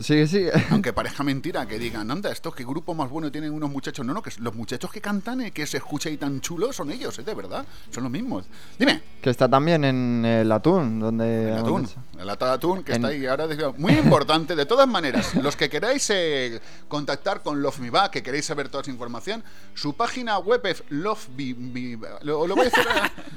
Sigue, 0.00 0.26
sigue. 0.26 0.50
Aunque 0.70 0.92
parezca 0.92 1.22
mentira 1.22 1.66
que 1.66 1.78
digan, 1.78 2.10
anda, 2.10 2.30
esto 2.32 2.52
qué 2.52 2.64
grupo 2.64 2.94
más 2.94 3.08
bueno 3.10 3.30
tienen 3.30 3.52
unos 3.52 3.70
muchachos. 3.70 4.04
No, 4.06 4.14
no, 4.14 4.22
que 4.22 4.30
los 4.38 4.54
muchachos 4.54 4.90
que 4.90 5.00
cantan 5.00 5.40
y 5.46 5.50
que 5.50 5.66
se 5.66 5.76
escucha 5.76 6.08
ahí 6.08 6.16
tan 6.16 6.40
chulo 6.40 6.72
son 6.72 6.90
ellos, 6.90 7.18
¿eh? 7.18 7.22
De 7.22 7.34
verdad. 7.34 7.64
Son 7.90 8.02
los 8.04 8.10
mismos. 8.12 8.46
Dime, 8.78 9.02
Que 9.20 9.30
está 9.30 9.48
también 9.48 9.84
en 9.84 10.24
el 10.24 10.50
atún, 10.52 10.98
donde... 11.00 11.50
el 11.52 11.58
atún. 11.58 11.88
El 12.18 12.26
lata 12.26 12.46
de 12.46 12.52
atún 12.52 12.82
que 12.84 12.92
En- 12.92 12.96
está 12.96 13.08
ahí 13.08 13.26
ahora. 13.26 13.46
Muy 13.78 13.92
importante, 13.92 14.54
de 14.56 14.66
todas 14.66 14.86
maneras, 14.88 15.34
los 15.42 15.56
que 15.56 15.68
queráis 15.68 16.08
eh, 16.10 16.60
contactar 16.88 17.42
con 17.42 17.62
Love 17.62 17.78
Me 17.80 17.90
Back, 17.90 18.10
que 18.12 18.22
queréis 18.22 18.44
saber 18.46 18.68
toda 18.68 18.82
esa 18.82 18.90
información, 18.90 19.42
su 19.74 19.94
página 19.94 20.38
web 20.38 20.64
es 20.66 20.82
Love 20.90 21.28
Me, 21.36 21.54
Me- 21.54 21.98
lo, 22.22 22.46
lo 22.46 22.54
voy 22.56 22.66
a 22.66 22.70
decir. 22.70 22.84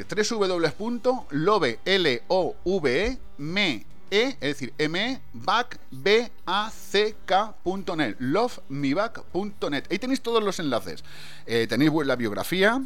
www.love, 0.09 1.79
L 1.85 2.23
O 2.29 2.55
V 2.65 3.07
E 3.07 3.19
me 3.39 3.87
es 4.11 4.39
decir, 4.41 4.73
m 4.79 5.21
back 5.33 5.81
b 5.91 6.31
a 6.47 6.71
c 6.71 7.17
k.net, 7.25 8.17
lovemeback.net. 8.19 9.85
Ahí 9.91 9.99
tenéis 9.99 10.21
todos 10.21 10.43
los 10.43 10.61
enlaces. 10.61 11.03
Eh, 11.47 11.67
tenéis 11.69 11.91
la 12.05 12.17
biografía, 12.17 12.81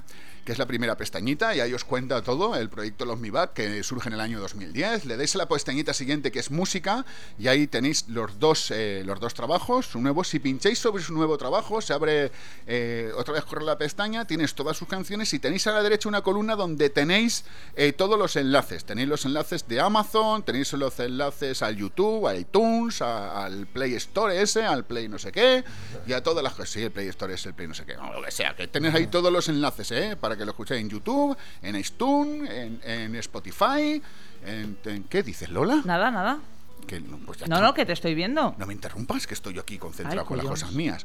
es 0.52 0.58
la 0.58 0.66
primera 0.66 0.96
pestañita, 0.96 1.54
y 1.54 1.60
ahí 1.60 1.72
os 1.72 1.84
cuenta 1.84 2.22
todo, 2.22 2.56
el 2.56 2.68
proyecto 2.68 3.04
Love 3.04 3.20
Me 3.20 3.30
Back, 3.30 3.52
que 3.54 3.82
surge 3.82 4.08
en 4.08 4.14
el 4.14 4.20
año 4.20 4.40
2010. 4.40 5.04
Le 5.04 5.16
dais 5.16 5.34
a 5.34 5.38
la 5.38 5.48
pestañita 5.48 5.94
siguiente, 5.94 6.30
que 6.32 6.38
es 6.38 6.50
música, 6.50 7.04
y 7.38 7.48
ahí 7.48 7.66
tenéis 7.66 8.06
los 8.08 8.38
dos, 8.38 8.70
eh, 8.70 9.02
los 9.04 9.20
dos 9.20 9.34
trabajos, 9.34 9.86
su 9.86 10.00
nuevo. 10.00 10.24
Si 10.24 10.38
pincháis 10.38 10.78
sobre 10.78 11.02
su 11.02 11.12
nuevo 11.12 11.38
trabajo, 11.38 11.80
se 11.80 11.92
abre 11.92 12.32
eh, 12.66 13.12
otra 13.16 13.34
vez 13.34 13.44
corre 13.44 13.64
la 13.64 13.78
pestaña, 13.78 14.26
tienes 14.26 14.54
todas 14.54 14.76
sus 14.76 14.88
canciones, 14.88 15.32
y 15.34 15.38
tenéis 15.38 15.66
a 15.66 15.72
la 15.72 15.82
derecha 15.82 16.08
una 16.08 16.22
columna 16.22 16.56
donde 16.56 16.90
tenéis 16.90 17.44
eh, 17.76 17.92
todos 17.92 18.18
los 18.18 18.36
enlaces. 18.36 18.84
Tenéis 18.84 19.08
los 19.08 19.24
enlaces 19.24 19.66
de 19.68 19.80
Amazon, 19.80 20.42
tenéis 20.42 20.72
los 20.72 20.98
enlaces 21.00 21.62
al 21.62 21.76
YouTube, 21.76 22.26
a 22.26 22.36
iTunes, 22.36 23.02
al 23.02 23.66
Play 23.66 23.94
Store 23.94 24.40
ese, 24.40 24.64
al 24.64 24.84
Play 24.84 25.08
no 25.08 25.18
sé 25.18 25.32
qué, 25.32 25.64
y 26.06 26.12
a 26.12 26.22
todas 26.22 26.42
las 26.42 26.54
cosas. 26.54 26.70
Sí, 26.70 26.82
el 26.82 26.90
Play 26.90 27.08
Store 27.08 27.34
es 27.34 27.46
el 27.46 27.54
Play 27.54 27.68
no 27.68 27.74
sé 27.74 27.84
qué, 27.84 27.96
o 27.96 28.12
lo 28.12 28.22
que 28.22 28.30
sea, 28.30 28.54
que 28.54 28.68
tenéis 28.68 28.94
ahí 28.94 29.06
todos 29.06 29.32
los 29.32 29.48
enlaces, 29.48 29.90
¿eh? 29.92 30.16
Para 30.20 30.36
que 30.36 30.39
lo 30.44 30.50
escuchéis 30.52 30.80
en 30.80 30.88
YouTube, 30.90 31.36
en 31.62 31.76
iTunes, 31.76 32.50
en, 32.50 32.80
en 32.84 33.14
Spotify, 33.16 34.00
en, 34.46 34.78
en- 34.84 35.04
¿Qué 35.04 35.22
dices, 35.22 35.48
Lola? 35.50 35.82
Nada, 35.84 36.10
nada. 36.10 36.38
Que, 36.86 37.00
no, 37.00 37.18
pues 37.18 37.38
ya 37.38 37.46
No, 37.46 37.56
está. 37.56 37.66
no, 37.66 37.74
que 37.74 37.84
te 37.86 37.92
estoy 37.92 38.14
viendo. 38.14 38.54
No 38.58 38.66
me 38.66 38.72
interrumpas, 38.72 39.26
que 39.26 39.34
estoy 39.34 39.54
yo 39.54 39.60
aquí 39.60 39.78
concentrado 39.78 40.22
Ay, 40.22 40.26
con 40.26 40.36
las 40.38 40.46
cosas 40.46 40.72
mías. 40.72 41.04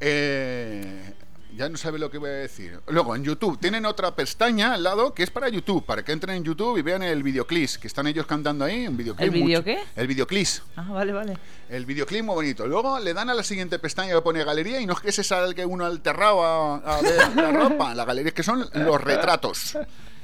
Eh, 0.00 1.14
ya 1.56 1.68
no 1.68 1.76
sabe 1.76 1.98
lo 1.98 2.10
que 2.10 2.18
voy 2.18 2.30
a 2.30 2.32
decir. 2.34 2.78
Luego, 2.88 3.14
en 3.16 3.24
YouTube 3.24 3.58
tienen 3.60 3.86
otra 3.86 4.14
pestaña 4.14 4.74
al 4.74 4.82
lado 4.82 5.14
que 5.14 5.22
es 5.22 5.30
para 5.30 5.48
YouTube, 5.48 5.84
para 5.84 6.04
que 6.04 6.12
entren 6.12 6.36
en 6.36 6.44
YouTube 6.44 6.76
y 6.78 6.82
vean 6.82 7.02
el 7.02 7.22
videoclip, 7.22 7.70
que 7.80 7.86
están 7.86 8.06
ellos 8.06 8.26
cantando 8.26 8.64
ahí. 8.64 8.86
Un 8.86 8.96
videoclip 8.96 9.24
¿El 9.24 9.30
video 9.30 9.46
mucho- 9.60 9.64
qué? 9.64 9.78
El 9.96 10.06
videoclip. 10.06 10.46
Ah, 10.76 10.86
vale, 10.90 11.12
vale. 11.12 11.38
El 11.68 11.86
videoclip 11.86 12.22
muy 12.24 12.34
bonito. 12.34 12.66
Luego 12.66 12.98
le 12.98 13.14
dan 13.14 13.30
a 13.30 13.34
la 13.34 13.42
siguiente 13.42 13.78
pestaña 13.78 14.14
que 14.14 14.20
pone 14.22 14.44
galería 14.44 14.80
y 14.80 14.86
no 14.86 14.92
es 14.94 15.00
que 15.00 15.12
se 15.12 15.24
salga 15.24 15.66
uno 15.66 15.84
alterrado 15.86 16.42
a, 16.44 16.76
a 16.76 17.00
ver 17.02 17.34
la 17.36 17.50
ropa. 17.52 17.94
La 17.94 18.04
galería 18.04 18.28
es 18.28 18.34
que 18.34 18.42
son 18.42 18.68
los 18.72 19.00
retratos. 19.00 19.76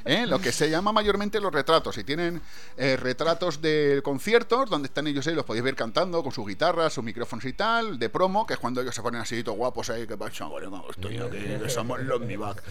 ¿Eh? 0.04 0.26
Lo 0.26 0.38
que 0.38 0.52
se 0.52 0.70
llama 0.70 0.92
mayormente 0.92 1.40
los 1.40 1.52
retratos. 1.52 1.96
Y 1.98 2.04
tienen 2.04 2.40
eh, 2.76 2.96
retratos 2.96 3.60
de 3.60 4.00
conciertos 4.02 4.70
donde 4.70 4.86
están 4.88 5.06
ellos 5.06 5.26
ahí, 5.26 5.34
los 5.34 5.44
podéis 5.44 5.64
ver 5.64 5.74
cantando 5.74 6.22
con 6.22 6.32
sus 6.32 6.46
guitarras, 6.46 6.92
sus 6.92 7.04
micrófonos 7.04 7.44
y 7.44 7.52
tal, 7.52 7.98
de 7.98 8.08
promo, 8.08 8.46
que 8.46 8.54
es 8.54 8.60
cuando 8.60 8.80
ellos 8.80 8.94
se 8.94 9.02
ponen 9.02 9.20
así 9.20 9.42
todos 9.42 9.58
guapos 9.58 9.90
ahí, 9.90 10.06
que 10.06 10.14
estoy 10.14 11.18
aquí, 11.18 11.38
que 11.62 11.68
somos 11.68 12.00
los 12.00 12.20
mi 12.20 12.36
back. 12.36 12.62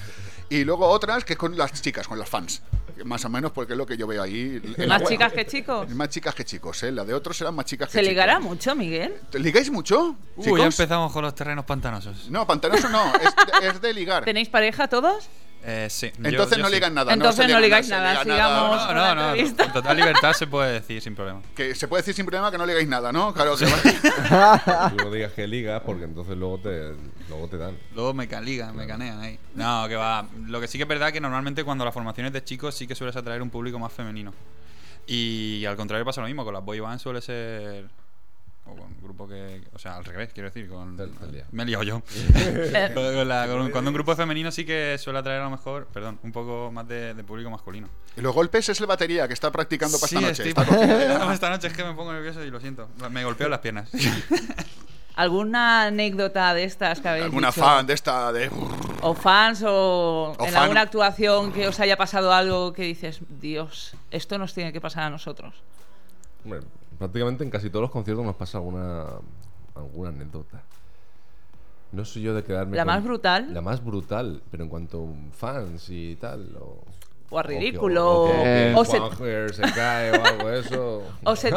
Y 0.50 0.64
luego 0.64 0.88
otras 0.88 1.24
que 1.24 1.34
es 1.34 1.40
con 1.40 1.58
las 1.58 1.82
chicas, 1.82 2.08
con 2.08 2.18
las 2.18 2.30
fans. 2.30 2.62
Más 3.06 3.24
o 3.24 3.30
menos 3.30 3.52
porque 3.52 3.74
es 3.74 3.78
lo 3.78 3.86
que 3.86 3.96
yo 3.96 4.08
veo 4.08 4.22
ahí. 4.22 4.62
Más 4.88 5.04
chicas 5.04 5.32
que 5.32 5.46
chicos. 5.46 5.90
Más 5.90 6.10
chicas 6.10 6.36
que 6.36 6.44
chicos, 6.44 6.84
¿eh? 6.84 6.92
La 6.92 7.06
de 7.06 7.14
otros 7.14 7.38
serán 7.38 7.56
más 7.56 7.66
chicas 7.66 7.88
que 7.88 7.94
¿Se 7.94 8.00
chicos. 8.00 8.10
ligará 8.10 8.40
mucho, 8.40 8.76
Miguel? 8.76 9.16
¿Te 9.30 9.40
ligáis 9.40 9.72
mucho? 9.72 10.16
Uy, 10.36 10.60
ya 10.60 10.66
empezamos 10.66 11.14
con 11.14 11.24
los 11.24 11.34
terrenos 11.34 11.66
pantanosos. 11.66 12.30
No, 12.30 12.46
pantanoso 12.46 12.90
no, 12.90 13.14
es 13.16 13.62
de, 13.62 13.68
es 13.68 13.82
de 13.82 13.94
ligar. 13.94 14.26
¿Tenéis 14.26 14.50
pareja 14.50 14.88
todos? 14.88 15.30
Eh, 15.64 15.88
sí. 15.90 16.12
Entonces 16.24 16.58
yo 16.58 16.64
no 16.64 16.70
sí. 16.70 16.76
ligan 16.76 16.94
nada. 16.94 17.14
Entonces 17.14 17.40
no 17.40 17.60
ligan, 17.60 17.64
ligáis 17.64 17.90
nada, 17.90 18.24
sigamos. 18.24 18.88
No, 18.88 19.16
no, 19.16 19.36
no, 19.36 19.56
con 19.58 19.74
total 19.74 19.98
libertad 19.98 20.34
se 20.34 20.48
puede 20.48 20.74
decir 20.74 21.02
sin 21.02 21.16
problema. 21.16 21.42
Que 21.56 21.76
se 21.76 21.88
puede 21.88 22.02
decir 22.02 22.14
sin 22.14 22.26
problema 22.26 22.50
que 22.50 22.58
no 22.58 22.66
ligáis 22.66 22.88
nada, 22.88 23.12
¿no? 23.12 23.34
Claro 23.34 23.56
que 23.58 23.66
Tú 23.66 25.04
no 25.04 25.12
digas 25.12 25.34
que 25.34 25.48
ligas 25.48 25.82
porque 25.86 26.06
entonces 26.06 26.38
luego 26.38 26.60
te, 26.60 26.94
luego 27.28 27.48
te 27.50 27.58
dan. 27.58 27.78
Luego 27.94 28.14
me 28.14 28.28
caligan, 28.28 28.76
me 28.76 28.88
canean 28.88 29.20
ahí. 29.20 29.38
No, 29.56 29.88
que 29.88 29.96
va. 29.96 30.26
Lo 30.46 30.62
que 30.62 30.68
sí 30.68 30.78
que 30.78 30.84
es 30.84 30.90
verdad 30.90 31.12
que 31.12 31.20
normalmente 31.20 31.64
cuando 31.64 31.84
las 31.84 31.94
formaciones 31.94 32.32
de 32.32 32.44
chicos 32.44 32.76
sí 32.76 32.88
que 32.88 32.96
sueles 32.96 33.16
atraer 33.16 33.42
un 33.42 33.50
público 33.50 33.78
más 33.80 33.92
femenino. 33.92 34.34
Y 35.08 35.66
al 35.66 35.76
contrario 35.76 36.06
pasa 36.06 36.22
lo 36.22 36.28
mismo, 36.28 36.46
con 36.46 36.54
las 36.54 36.64
boy 36.64 36.80
bands 36.80 37.02
suele 37.02 37.20
ser... 37.20 37.86
O 38.72 38.76
con 38.76 38.86
un 38.88 39.02
grupo 39.02 39.28
que... 39.28 39.62
O 39.74 39.80
sea, 39.80 39.96
al 39.98 40.06
revés, 40.06 40.30
quiero 40.34 40.50
decir, 40.50 40.70
con... 40.70 40.96
Me 41.52 41.64
he 41.64 41.66
liado 41.66 41.84
yo. 41.84 42.02
Con- 42.94 43.28
la- 43.28 43.48
con- 43.48 43.70
cuando 43.72 43.90
un 43.90 43.94
grupo 43.94 44.16
femenino 44.16 44.52
sí 44.52 44.66
que 44.66 44.98
suele 45.00 45.20
atraer 45.20 45.42
a 45.42 45.46
lo 45.46 45.50
mejor, 45.52 45.88
perdón, 45.94 46.20
un 46.24 46.32
poco 46.32 46.72
más 46.72 46.88
de, 46.88 47.14
de 47.14 47.24
público 47.24 47.50
masculino. 47.50 47.88
Y 48.18 48.22
los 48.22 48.34
golpes 48.34 48.70
es 48.70 48.80
el 48.80 48.88
batería 48.88 49.28
que 49.28 49.34
está 49.34 49.52
practicando 49.52 49.98
para 50.00 50.08
Sí, 50.10 50.16
esta 50.18 50.28
noche. 50.30 50.50
estoy 50.50 50.64
Está. 50.64 51.18
No, 51.26 51.32
esta 51.34 51.50
noche 51.50 51.68
es 51.68 51.74
que 51.74 51.84
me 51.84 51.94
pongo 51.94 52.14
nervioso 52.14 52.44
y 52.44 52.50
lo 52.52 52.60
siento. 52.60 52.88
Me 53.10 53.24
golpeo 53.24 53.50
las 53.50 53.60
piernas. 53.60 53.90
¿Alguna 55.16 55.84
anécdota 55.88 56.54
de 56.54 56.64
estas 56.64 57.02
que 57.02 57.10
habéis 57.10 57.26
Alguna 57.26 57.50
dicho? 57.50 57.62
fan 57.62 57.86
de 57.86 57.94
esta 57.94 58.32
de... 58.32 58.50
O 59.02 59.14
fans 59.14 59.64
o, 59.66 60.34
O 60.38 60.46
en 60.46 60.54
fan. 60.54 60.64
alguna 60.64 60.82
actuación 60.82 61.52
que 61.52 61.68
os 61.68 61.78
haya 61.82 61.98
pasado 61.98 62.32
algo 62.32 62.72
que 62.72 62.84
dices, 62.84 63.20
Dios, 63.28 63.96
esto 64.12 64.38
nos 64.38 64.54
tiene 64.54 64.72
que 64.72 64.80
pasar 64.80 65.04
a 65.04 65.10
nosotros. 65.10 65.56
Hombre, 66.46 66.62
prácticamente 67.00 67.44
en 67.44 67.50
casi 67.50 67.70
todos 67.72 67.82
los 67.84 67.92
conciertos 67.92 68.24
nos 68.26 68.36
pasa 68.36 68.60
alguna, 68.60 69.06
alguna 69.76 70.10
anécdota. 70.10 70.62
No 71.92 72.06
soy 72.06 72.22
yo 72.22 72.36
de 72.36 72.44
quedarme 72.44 72.78
¿La 72.78 72.84
con- 72.84 72.94
más 72.94 73.04
brutal? 73.04 73.54
La 73.54 73.62
más 73.62 73.84
brutal, 73.84 74.44
pero 74.52 74.64
en 74.64 74.70
cuanto 74.70 75.04
a 75.08 75.34
fans 75.36 75.90
y 75.90 76.16
tal. 76.18 76.56
O, 76.62 76.84
O 77.32 77.40
a 77.40 77.44
ridículo, 77.44 78.24
O, 78.24 78.26
que, 78.28 78.32
o 78.32 78.44
que 78.44 78.74
o 78.76 78.86
se- 78.86 79.00
Juanjer 79.00 79.54
se 79.56 79.62
cae 79.64 80.12
o 80.12 80.24
algo 80.24 80.48
de 80.50 80.60
eso. 80.60 81.04
O 81.24 81.36
se, 81.36 81.52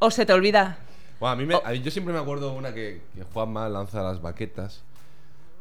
o 0.00 0.10
se 0.10 0.26
te 0.26 0.32
olvida. 0.32 0.78
Bueno, 1.20 1.32
a 1.32 1.36
mí 1.36 1.46
me- 1.46 1.54
a 1.62 1.70
mí- 1.70 1.82
yo 1.82 1.90
siempre 1.92 2.12
me 2.12 2.18
acuerdo 2.20 2.52
una 2.52 2.74
que, 2.74 3.02
que 3.14 3.22
Juanma 3.24 3.68
lanza 3.68 4.02
las 4.02 4.20
baquetas 4.20 4.82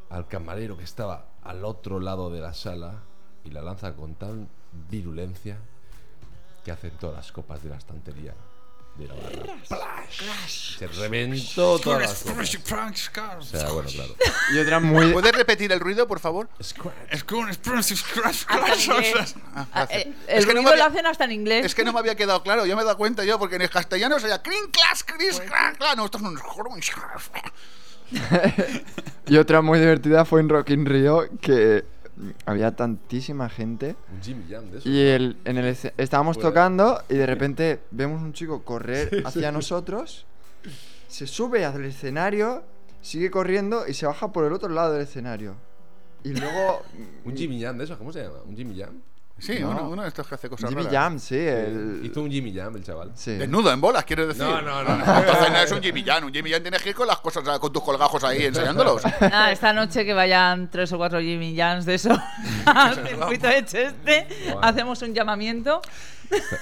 al 0.10 0.26
camarero 0.28 0.76
que 0.78 0.84
estaba 0.86 1.26
al 1.44 1.64
otro 1.66 2.00
lado 2.00 2.32
de 2.32 2.40
la 2.42 2.54
sala 2.54 2.96
y 3.44 3.52
la 3.52 3.62
lanza 3.62 3.94
con 3.96 4.16
tal 4.16 4.48
virulencia 4.90 5.58
que 6.66 6.72
hacen 6.72 6.92
todas 7.00 7.16
las 7.18 7.32
copas 7.32 7.62
de 7.64 7.70
la 7.70 7.76
estantería 7.78 8.34
de 9.00 9.08
la 9.08 9.14
barra. 9.16 9.56
¡Plash! 9.68 10.78
Se 10.78 10.88
reventó 10.88 11.80
todas 11.80 12.02
las 12.02 12.24
copas. 12.24 12.50
O 13.40 13.42
sea, 13.44 13.70
bueno, 13.70 13.90
claro. 13.90 14.16
Y 14.54 14.60
otra 14.60 14.80
muy... 14.80 15.08
¿Puedes 15.14 15.32
repetir 15.34 15.72
el 15.72 15.80
ruido, 15.80 16.08
por 16.08 16.20
favor? 16.20 16.50
Es 16.60 16.74
el 20.28 20.46
que 20.46 20.54
no 20.54 20.62
ruido 20.62 20.72
me 20.72 20.78
lo 20.78 20.84
había- 20.84 20.86
hacen 20.88 21.06
hasta 21.06 21.26
en 21.26 21.32
inglés. 21.32 21.66
Es 21.66 21.76
que 21.76 21.84
no 21.84 21.94
me 21.94 22.00
había 22.00 22.16
quedado 22.16 22.42
claro, 22.44 22.66
yo 22.66 22.76
me 22.76 22.82
he 22.82 22.86
dado 22.86 22.98
cuenta 22.98 23.24
yo, 23.24 23.40
porque 23.40 23.56
en 23.56 23.62
el 23.64 23.70
castellano 23.70 24.20
sería 24.20 24.42
crin, 24.42 24.68
clas, 24.72 25.04
cris, 25.04 25.40
cras, 25.40 25.78
clas. 25.78 25.96
No, 25.98 26.06
esto 26.06 26.18
es 26.18 26.24
un... 26.24 26.38
Y 29.28 29.38
otra 29.38 29.62
muy 29.62 29.80
divertida 29.80 30.26
fue 30.26 30.40
en 30.42 30.50
Rock 30.50 30.72
in 30.72 30.86
Rio 30.88 31.28
que 31.40 31.86
había 32.46 32.76
tantísima 32.76 33.50
gente. 33.50 33.96
Un 34.14 34.22
Jimmy 34.22 34.46
Jam 34.50 34.70
de 34.72 34.78
eso. 34.80 34.90
Y 34.90 35.00
el, 35.00 35.38
en 35.46 35.58
el, 35.58 35.66
estábamos 35.98 36.36
Fuera. 36.36 36.50
tocando 36.50 37.02
y 37.10 37.16
de 37.16 37.26
repente 37.26 37.80
vemos 37.92 38.22
un 38.22 38.34
chico 38.34 38.64
correr 38.64 39.10
Sí, 39.10 39.22
hacia 39.26 39.50
sí. 39.50 39.54
nosotros, 39.54 40.26
se 41.08 41.28
sube 41.28 41.66
al 41.66 41.84
escenario, 41.86 42.64
sigue 43.02 43.32
corriendo 43.32 43.88
y 43.88 43.94
se 43.94 44.06
baja 44.06 44.32
por 44.32 44.46
el 44.46 44.54
otro 44.54 44.70
lado 44.70 44.94
del 44.94 45.04
escenario. 45.04 45.56
Y 46.24 46.34
luego. 46.34 46.82
Un 47.26 47.36
Jimmy 47.38 47.62
Jam 47.62 47.78
de 47.78 47.86
esos, 47.86 47.98
¿cómo 47.98 48.12
se 48.12 48.22
llama? 48.24 48.40
¿Un 48.46 48.56
Jimmy 48.56 48.78
Jam? 48.78 49.02
Sí, 49.40 49.60
No. 49.60 49.70
uno, 49.72 49.90
uno 49.90 50.02
de 50.04 50.08
estos 50.10 50.28
que 50.28 50.36
hace 50.36 50.50
cosas 50.50 50.70
Jimmy 50.70 50.84
raras. 50.84 50.98
Jam, 50.98 51.20
sí. 51.20 51.38
El... 51.38 52.02
Hizo 52.04 52.22
un 52.22 52.30
Jimmy 52.32 52.54
Jam 52.54 52.76
el 52.76 52.84
chaval. 52.84 53.12
Sí. 53.16 53.32
Desnudo, 53.36 53.72
en 53.72 53.82
bolas, 53.82 54.04
quieres 54.06 54.28
decir. 54.28 54.44
No, 54.44 54.62
no, 54.62 54.84
no. 54.84 54.92
Entonces 55.20 55.52
no 55.52 55.58
es 55.58 55.72
un 55.72 55.82
Jimmy 55.82 56.04
Jam. 56.04 56.26
Un 56.26 56.34
Jimmy 56.34 56.52
Jam 56.52 56.62
tienes 56.62 56.82
que 56.82 56.90
ir 56.90 56.96
con 56.96 57.08
las 57.08 57.20
cosas, 57.20 57.44
con 57.60 57.72
tus 57.74 57.84
colgajos 57.84 58.24
ahí 58.24 58.46
enseñándolos. 58.46 59.02
Ah, 59.22 59.52
esta 59.52 59.74
noche 59.74 60.06
que 60.06 60.14
vayan 60.14 60.70
tres 60.70 60.92
o 60.94 60.98
cuatro 60.98 61.20
Jimmy 61.20 61.56
Jams 61.56 61.86
de 61.86 61.96
eso 61.96 62.10
al 62.66 63.08
circuito 63.08 63.48
de 63.48 63.66
Cheste, 63.66 64.28
hacemos 64.62 65.02
un 65.02 65.14
llamamiento. 65.14 65.82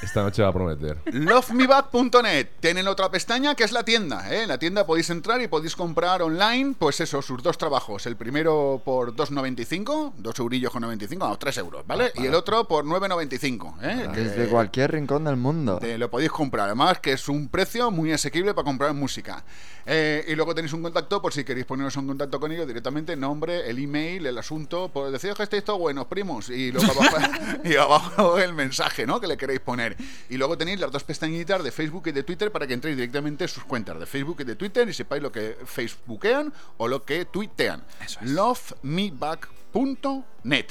Esta, 0.02 0.24
noche 0.24 0.42
va 0.42 0.50
a 0.50 0.54
prometer. 0.54 0.98
Lovemeback.net 1.06 2.48
tienen 2.60 2.88
otra 2.88 3.10
pestaña 3.12 3.56
que 3.56 3.64
es 3.64 3.72
la 3.72 3.84
tienda. 3.84 4.32
¿eh? 4.34 4.44
En 4.44 4.48
la 4.50 4.58
tienda 4.58 4.86
podéis 4.86 5.10
entrar 5.10 5.42
y 5.42 5.48
podéis 5.48 5.76
comprar 5.76 6.22
online, 6.22 6.76
pues 6.78 7.00
eso, 7.02 7.22
sus 7.22 7.42
dos 7.44 7.58
trabajos. 7.58 8.06
El 8.06 8.16
primero 8.16 8.82
por 8.84 9.16
2,95, 9.16 10.14
2 10.18 10.40
eurillos 10.40 10.72
con 10.72 10.82
95, 10.82 11.28
no, 11.28 11.38
3 11.38 11.58
euros, 11.58 11.86
¿vale? 11.86 12.12
Y 12.16 12.26
el 12.26 12.36
otro 12.36 12.68
por 12.68 12.86
9,95. 12.86 13.76
¿eh? 13.82 14.10
Que- 14.14 14.20
Desde 14.22 14.48
cualquier 14.48 14.92
rincón 14.92 15.24
del 15.26 15.38
mundo. 15.38 15.80
te 15.80 15.98
lo 15.98 16.10
podéis 16.10 16.32
comprar, 16.32 16.68
además 16.68 17.00
que 17.00 17.14
es 17.14 17.28
un 17.28 17.50
precio 17.50 17.92
muy 17.92 18.12
asequible 18.14 18.54
para 18.54 18.66
comprar 18.66 18.94
música. 18.94 19.44
Eh, 19.90 20.25
y 20.27 20.35
luego 20.35 20.53
tenéis 20.53 20.74
un 20.74 20.83
contacto 20.83 21.22
por 21.22 21.32
si 21.32 21.45
queréis 21.45 21.66
poneros 21.66 21.95
en 21.95 22.06
contacto 22.06 22.41
con 22.41 22.51
ellos 22.51 22.67
directamente, 22.67 23.16
nombre, 23.16 23.69
el 23.69 23.80
email, 23.80 24.25
el 24.25 24.38
asunto, 24.38 24.90
por 24.90 25.09
decir 25.09 25.33
que 25.33 25.43
estáis 25.43 25.64
todos 25.64 25.80
buenos, 25.80 26.07
primos, 26.07 26.49
y 26.49 26.74
luego 26.74 26.91
abajo, 26.91 27.17
y 27.64 27.77
abajo 27.77 28.38
el 28.38 28.53
mensaje 28.53 29.07
¿no? 29.07 29.22
que 29.22 29.27
le 29.27 29.38
queréis 29.38 29.61
poner. 29.61 29.95
Y 30.30 30.35
luego 30.35 30.57
tenéis 30.57 30.82
las 30.82 30.91
dos 30.91 31.06
pestañitas 31.06 31.64
de 31.64 31.72
Facebook 31.72 32.07
y 32.07 32.11
de 32.11 32.24
Twitter 32.24 32.51
para 32.51 32.67
que 32.67 32.74
entréis 32.74 32.98
directamente 32.98 33.45
en 33.45 33.48
sus 33.48 33.64
cuentas 33.64 33.98
de 33.98 34.06
Facebook 34.06 34.41
y 34.41 34.43
de 34.43 34.57
Twitter 34.57 34.90
y 34.90 34.93
sepáis 34.93 35.24
lo 35.24 35.32
que 35.32 35.56
facebookean 35.66 36.51
o 36.75 36.90
lo 36.90 37.06
que 37.06 37.24
tuitean. 37.24 37.82
Lovemeback.net. 38.22 40.66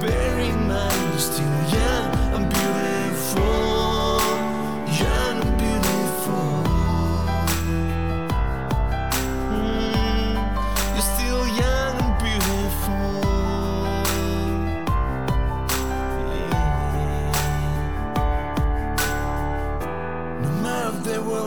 Bear 0.00 0.40
in 0.40 0.68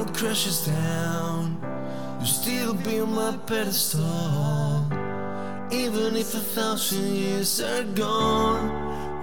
world 0.05 0.17
crashes 0.17 0.65
down, 0.65 1.57
you'll 2.17 2.25
still 2.25 2.73
be 2.73 2.99
on 2.99 3.13
my 3.13 3.37
pedestal. 3.45 4.85
Even 5.71 6.15
if 6.15 6.33
a 6.33 6.39
thousand 6.39 7.15
years 7.15 7.61
are 7.61 7.83
gone, 7.83 8.69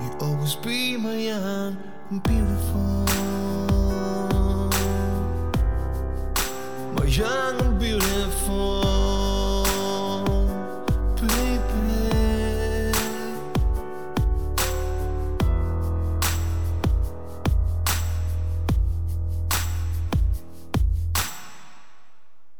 you'll 0.00 0.30
always 0.30 0.54
be 0.56 0.96
my 0.96 1.16
young 1.16 1.76
and 2.10 2.22
beautiful. 2.22 3.06
My 6.94 7.04
young 7.04 7.60
and 7.60 7.78
beautiful. 7.78 8.91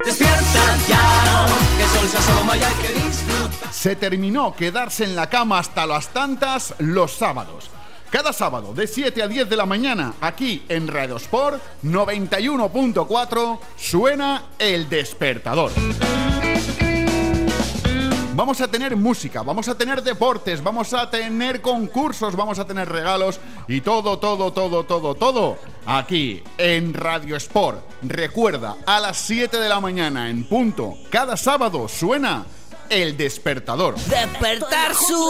Ya, 0.05 1.47
que 1.79 1.87
sol 1.87 2.09
se 2.09 2.19
asoma 2.19 2.55
que. 2.55 3.73
Se 3.73 3.97
terminó 3.97 4.55
quedarse 4.55 5.05
en 5.05 5.15
la 5.15 5.29
cama 5.29 5.59
hasta 5.59 5.87
las 5.87 6.09
tantas 6.09 6.75
los 6.79 7.13
sábados. 7.13 7.71
Cada 8.11 8.33
sábado 8.33 8.75
de 8.75 8.87
7 8.87 9.23
a 9.23 9.29
10 9.29 9.49
de 9.49 9.57
la 9.57 9.65
mañana, 9.65 10.15
aquí 10.21 10.65
en 10.69 10.89
Radio 10.89 11.17
Sport 11.17 11.63
91.4, 11.83 13.59
suena 13.77 14.45
el 14.59 14.89
despertador. 14.89 15.71
Vamos 18.35 18.63
a 18.63 18.69
tener 18.69 18.97
música, 18.97 19.43
vamos 19.43 19.69
a 19.69 19.75
tener 19.77 20.03
deportes, 20.03 20.63
vamos 20.63 20.95
a 20.95 21.11
tener 21.11 21.61
concursos, 21.61 22.35
vamos 22.35 22.59
a 22.59 22.67
tener 22.67 22.89
regalos 22.89 23.39
y 23.69 23.83
todo, 23.83 24.19
todo, 24.19 24.53
todo, 24.53 24.85
todo, 24.85 25.15
todo 25.15 25.59
aquí 25.85 26.43
en 26.57 26.95
Radio 26.95 27.37
Sport. 27.37 27.81
Recuerda, 28.03 28.77
a 28.87 29.01
las 29.01 29.19
7 29.19 29.59
de 29.59 29.69
la 29.69 29.81
mañana 29.81 30.31
en 30.31 30.45
punto, 30.45 30.95
cada 31.11 31.37
sábado 31.37 31.89
suena 31.89 32.47
el 32.89 33.19
despertador. 33.19 33.97
Despertar 33.97 34.95
su. 34.95 35.29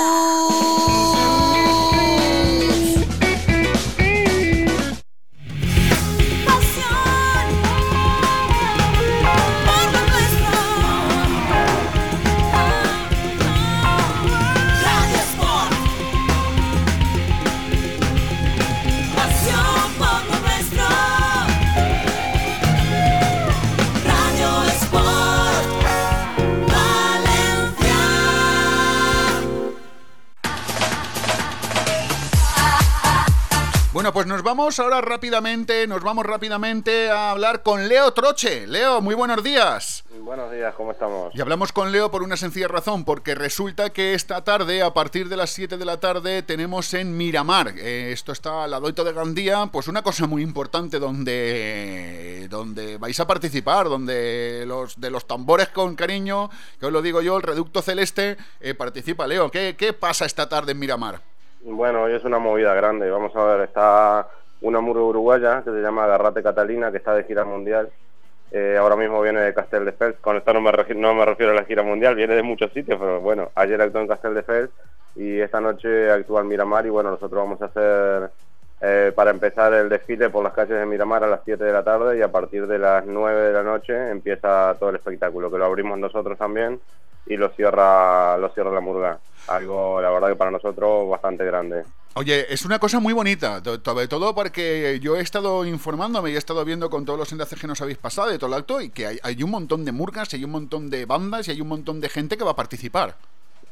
Bueno, 34.03 34.15
pues 34.15 34.27
nos 34.27 34.43
vamos 34.43 34.81
ahora 34.81 35.01
rápidamente, 35.01 35.87
nos 35.87 36.03
vamos 36.03 36.27
rápidamente 36.27 37.09
a 37.09 37.31
hablar 37.31 37.63
con 37.63 37.87
Leo 37.87 38.13
Troche. 38.13 38.67
Leo, 38.67 39.01
muy 39.01 39.15
buenos 39.15 39.45
días. 39.45 40.03
Buenos 40.19 40.51
días, 40.51 40.75
¿cómo 40.75 40.91
estamos? 40.91 41.33
Y 41.37 41.41
hablamos 41.41 41.71
con 41.71 41.93
Leo 41.93 42.11
por 42.11 42.25
una 42.25 42.37
sencilla 42.37 42.67
razón, 42.67 43.05
porque 43.05 43.37
resulta 43.37 43.91
que 43.91 44.15
esta 44.15 44.43
tarde, 44.43 44.83
a 44.83 44.93
partir 44.93 45.29
de 45.29 45.37
las 45.37 45.51
7 45.51 45.77
de 45.77 45.85
la 45.85 46.01
tarde, 46.01 46.43
tenemos 46.43 46.95
en 46.95 47.17
Miramar, 47.17 47.75
eh, 47.79 48.11
esto 48.11 48.33
está 48.33 48.65
al 48.65 48.73
ladoito 48.73 49.05
de 49.05 49.13
Gandía, 49.13 49.69
pues 49.71 49.87
una 49.87 50.03
cosa 50.03 50.27
muy 50.27 50.43
importante 50.43 50.99
donde, 50.99 52.49
donde 52.51 52.99
vais 52.99 53.21
a 53.21 53.29
participar, 53.29 53.89
donde 53.89 54.65
los 54.67 55.01
de 55.01 55.11
los 55.11 55.29
tambores 55.29 55.69
con 55.69 55.95
cariño, 55.95 56.51
que 56.81 56.87
os 56.87 56.93
lo 56.93 57.03
digo 57.03 57.23
yo, 57.23 57.37
el 57.37 57.45
Reducto 57.45 57.81
Celeste, 57.83 58.37
eh, 58.59 58.75
participa 58.75 59.29
Leo. 59.29 59.49
¿Qué, 59.53 59.77
¿Qué 59.79 59.93
pasa 59.93 60.27
esta 60.27 60.49
tarde 60.49 60.73
en 60.73 60.81
Miramar? 60.81 61.32
Bueno, 61.65 62.03
hoy 62.03 62.15
es 62.15 62.25
una 62.25 62.41
movida 62.41 62.75
grande. 62.75 63.09
Vamos 63.09 63.35
a 63.37 63.45
ver, 63.45 63.61
está 63.61 64.27
una 64.63 64.81
murga 64.81 65.03
uruguaya 65.03 65.63
que 65.63 65.71
se 65.71 65.81
llama 65.81 66.07
Garrate 66.09 66.43
Catalina, 66.43 66.91
que 66.91 66.97
está 66.97 67.15
de 67.15 67.23
gira 67.23 67.45
mundial. 67.45 67.89
Eh, 68.51 68.77
ahora 68.77 68.97
mismo 68.97 69.23
viene 69.23 69.41
de 69.41 69.55
Castel 69.55 69.85
de 69.85 69.93
Fels. 69.93 70.17
Con 70.21 70.37
esto 70.37 70.53
no 70.53 70.61
me, 70.61 70.73
no 70.73 71.15
me 71.15 71.25
refiero 71.25 71.53
a 71.53 71.55
la 71.55 71.65
gira 71.65 71.85
mundial, 71.85 72.17
viene 72.17 72.35
de 72.35 72.43
muchos 72.43 72.73
sitios, 72.73 72.99
pero 72.99 73.21
bueno, 73.21 73.51
ayer 73.55 73.81
actuó 73.81 74.01
en 74.01 74.09
Castel 74.09 74.35
de 74.35 74.43
Fels 74.43 74.71
y 75.15 75.39
esta 75.39 75.61
noche 75.61 76.11
actúa 76.11 76.41
en 76.41 76.49
Miramar. 76.49 76.85
Y 76.85 76.91
bueno, 76.91 77.11
nosotros 77.11 77.41
vamos 77.41 77.63
a 77.63 77.67
hacer, 77.67 78.31
eh, 78.81 79.13
para 79.15 79.31
empezar 79.31 79.73
el 79.73 79.89
desfile 79.89 80.31
por 80.31 80.43
las 80.43 80.55
calles 80.55 80.81
de 80.81 80.87
Miramar 80.87 81.23
a 81.23 81.29
las 81.29 81.43
7 81.45 81.63
de 81.63 81.73
la 81.73 81.85
tarde 81.85 82.19
y 82.19 82.23
a 82.23 82.33
partir 82.33 82.67
de 82.67 82.81
las 82.81 83.07
9 83.07 83.41
de 83.41 83.53
la 83.53 83.63
noche 83.63 84.11
empieza 84.11 84.75
todo 84.81 84.91
el 84.91 84.97
espectáculo, 84.97 85.49
que 85.49 85.59
lo 85.59 85.67
abrimos 85.67 85.97
nosotros 85.97 86.37
también 86.37 86.81
y 87.27 87.37
lo 87.37 87.49
cierra, 87.51 88.37
lo 88.39 88.49
cierra 88.51 88.71
la 88.73 88.81
murga. 88.81 89.19
Algo, 89.49 90.01
la 90.01 90.11
verdad, 90.11 90.29
que 90.29 90.37
para 90.37 90.51
nosotros 90.53 91.09
bastante 91.11 91.45
grande. 91.45 91.83
Oye, 92.15 92.53
es 92.53 92.65
una 92.65 92.79
cosa 92.79 93.01
muy 93.01 93.13
bonita, 93.15 93.61
sobre 93.83 94.07
todo 94.07 94.35
porque 94.35 95.01
yo 95.01 95.17
he 95.17 95.21
estado 95.21 95.65
informándome 95.65 96.31
y 96.31 96.35
he 96.35 96.39
estado 96.39 96.65
viendo 96.65 96.91
con 96.91 97.05
todos 97.07 97.19
los 97.19 97.33
enlaces 97.33 97.59
que 97.59 97.67
nos 97.67 97.81
habéis 97.81 97.97
pasado 97.99 98.29
de 98.29 98.39
todo 98.39 98.49
el 98.49 98.55
acto 98.61 98.81
y 98.81 98.91
que 98.91 99.07
hay, 99.07 99.19
hay 99.23 99.43
un 99.43 99.51
montón 99.51 99.85
de 99.85 99.93
murgas, 99.93 100.33
hay 100.35 100.45
un 100.45 100.51
montón 100.51 100.91
de 100.91 101.07
bandas 101.07 101.49
y 101.49 101.53
hay 101.53 101.61
un 101.61 101.69
montón 101.69 102.01
de 102.01 102.09
gente 102.11 102.37
que 102.37 102.45
va 102.45 102.51
a 102.53 102.57
participar. 102.57 103.15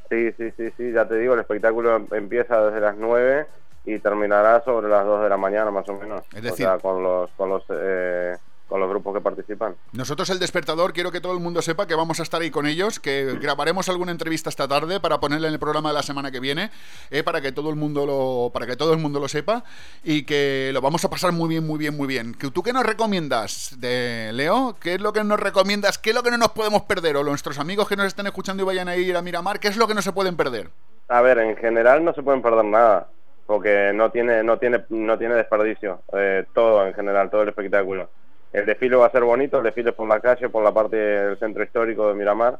Sí, 0.09 0.33
sí, 0.33 0.51
sí, 0.57 0.71
sí, 0.77 0.91
ya 0.93 1.07
te 1.07 1.17
digo, 1.19 1.35
el 1.35 1.41
espectáculo 1.41 1.95
em- 1.97 2.07
empieza 2.13 2.61
desde 2.65 2.81
las 2.81 2.97
9 2.97 3.47
y 3.85 3.99
terminará 3.99 4.65
sobre 4.65 4.89
las 4.89 5.05
2 5.05 5.23
de 5.23 5.29
la 5.29 5.37
mañana 5.37 5.71
más 5.71 5.89
o 5.89 5.93
menos. 5.95 6.23
Es 6.33 6.39
o 6.41 6.43
decir- 6.43 6.67
sea, 6.67 6.79
con 6.79 7.03
los, 7.03 7.31
con 7.37 7.49
los, 7.51 7.63
eh, 7.71 8.37
con 8.71 8.81
los 8.81 8.89
grupos 8.89 9.13
que 9.13 9.21
participan. 9.21 9.75
Nosotros 9.93 10.31
el 10.31 10.39
despertador 10.39 10.93
quiero 10.93 11.11
que 11.11 11.21
todo 11.21 11.33
el 11.35 11.41
mundo 11.41 11.61
sepa 11.61 11.87
que 11.87 11.95
vamos 11.97 12.21
a 12.21 12.23
estar 12.23 12.41
ahí 12.41 12.51
con 12.51 12.67
ellos, 12.67 13.01
que 13.01 13.37
grabaremos 13.41 13.89
alguna 13.89 14.13
entrevista 14.13 14.49
esta 14.49 14.69
tarde 14.69 15.01
para 15.01 15.19
ponerla 15.19 15.49
en 15.49 15.55
el 15.55 15.59
programa 15.59 15.91
de 15.91 15.97
la 15.97 16.03
semana 16.03 16.31
que 16.31 16.39
viene, 16.39 16.71
eh, 17.11 17.25
para 17.25 17.41
que 17.41 17.51
todo 17.51 17.69
el 17.69 17.77
mundo 17.77 18.07
lo, 18.07 18.51
para 18.53 18.67
que 18.67 18.77
todo 18.77 18.93
el 18.93 19.01
mundo 19.01 19.19
lo 19.19 19.27
sepa 19.29 19.65
y 20.05 20.23
que 20.23 20.71
lo 20.73 20.81
vamos 20.81 21.05
a 21.05 21.11
pasar 21.11 21.33
muy 21.33 21.49
bien, 21.49 21.67
muy 21.67 21.79
bien, 21.79 21.97
muy 21.97 22.07
bien. 22.07 22.33
¿Que 22.33 22.51
¿Tú 22.51 22.63
qué 22.63 22.73
nos 22.73 22.87
recomiendas, 22.87 23.75
de 23.79 24.31
Leo? 24.33 24.77
¿Qué 24.81 24.95
es 24.95 25.01
lo 25.01 25.13
que 25.13 25.25
nos 25.25 25.41
recomiendas? 25.41 25.99
¿Qué 25.99 26.11
es 26.11 26.17
lo 26.17 26.23
que 26.23 26.31
no 26.31 26.39
nos 26.39 26.53
podemos 26.53 26.83
perder? 26.83 27.17
O 27.17 27.25
nuestros 27.25 27.59
amigos 27.59 27.89
que 27.89 27.97
nos 27.97 28.07
estén 28.07 28.27
escuchando 28.29 28.63
y 28.63 28.67
vayan 28.67 28.89
a 28.89 28.97
ir 28.97 29.17
a 29.17 29.23
Miramar, 29.23 29.59
¿qué 29.59 29.67
es 29.69 29.77
lo 29.77 29.89
que 29.89 29.95
no 29.95 30.03
se 30.03 30.13
pueden 30.13 30.37
perder? 30.37 30.71
A 31.09 31.21
ver, 31.23 31.39
en 31.39 31.57
general 31.57 32.05
no 32.05 32.15
se 32.15 32.23
pueden 32.23 32.41
perder 32.41 32.65
nada, 32.65 33.09
porque 33.47 33.91
no 33.93 34.11
tiene, 34.13 34.45
no 34.45 34.59
tiene, 34.59 34.85
no 34.91 35.19
tiene 35.19 35.35
desperdicio. 35.35 36.03
eh, 36.13 36.45
todo 36.55 36.87
en 36.87 36.95
general, 36.95 37.29
todo 37.31 37.43
el 37.43 37.49
espectáculo. 37.49 38.09
El 38.53 38.67
desfile 38.67 38.97
va 38.97 39.07
a 39.07 39.11
ser 39.11 39.23
bonito, 39.23 39.59
el 39.59 39.65
desfile 39.65 39.93
por 39.93 40.09
la 40.09 40.21
calle, 40.21 40.49
por 40.49 40.65
la 40.65 40.73
parte 40.73 40.97
del 40.97 41.39
centro 41.39 41.63
histórico 41.63 42.09
de 42.09 42.15
Miramar. 42.15 42.59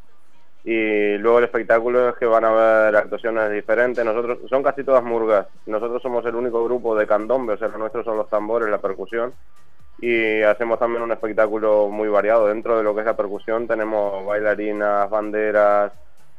y 0.65 1.17
luego 1.19 1.39
el 1.39 1.45
espectáculo 1.45 2.11
es 2.11 2.17
que 2.17 2.27
van 2.27 2.45
a 2.45 2.51
haber 2.51 2.97
actuaciones 2.97 3.51
diferentes. 3.51 4.05
Nosotros 4.05 4.39
son 4.49 4.63
casi 4.63 4.85
todas 4.85 5.03
murgas. 5.03 5.47
Nosotros 5.67 6.03
somos 6.03 6.25
el 6.27 6.35
único 6.35 6.63
grupo 6.65 6.97
de 6.97 7.07
candombe, 7.07 7.55
o 7.55 7.57
sea, 7.57 7.69
los 7.69 7.79
nuestros 7.79 8.05
son 8.05 8.17
los 8.19 8.29
tambores, 8.29 8.69
la 8.69 8.79
percusión 8.79 9.33
y 10.01 10.43
hacemos 10.43 10.79
también 10.79 11.03
un 11.03 11.13
espectáculo 11.13 11.89
muy 11.89 12.09
variado. 12.09 12.49
Dentro 12.49 12.77
de 12.77 12.83
lo 12.83 12.95
que 12.95 13.01
es 13.01 13.07
la 13.07 13.17
percusión 13.17 13.67
tenemos 13.67 14.25
bailarinas, 14.25 15.11
banderas, 15.11 15.93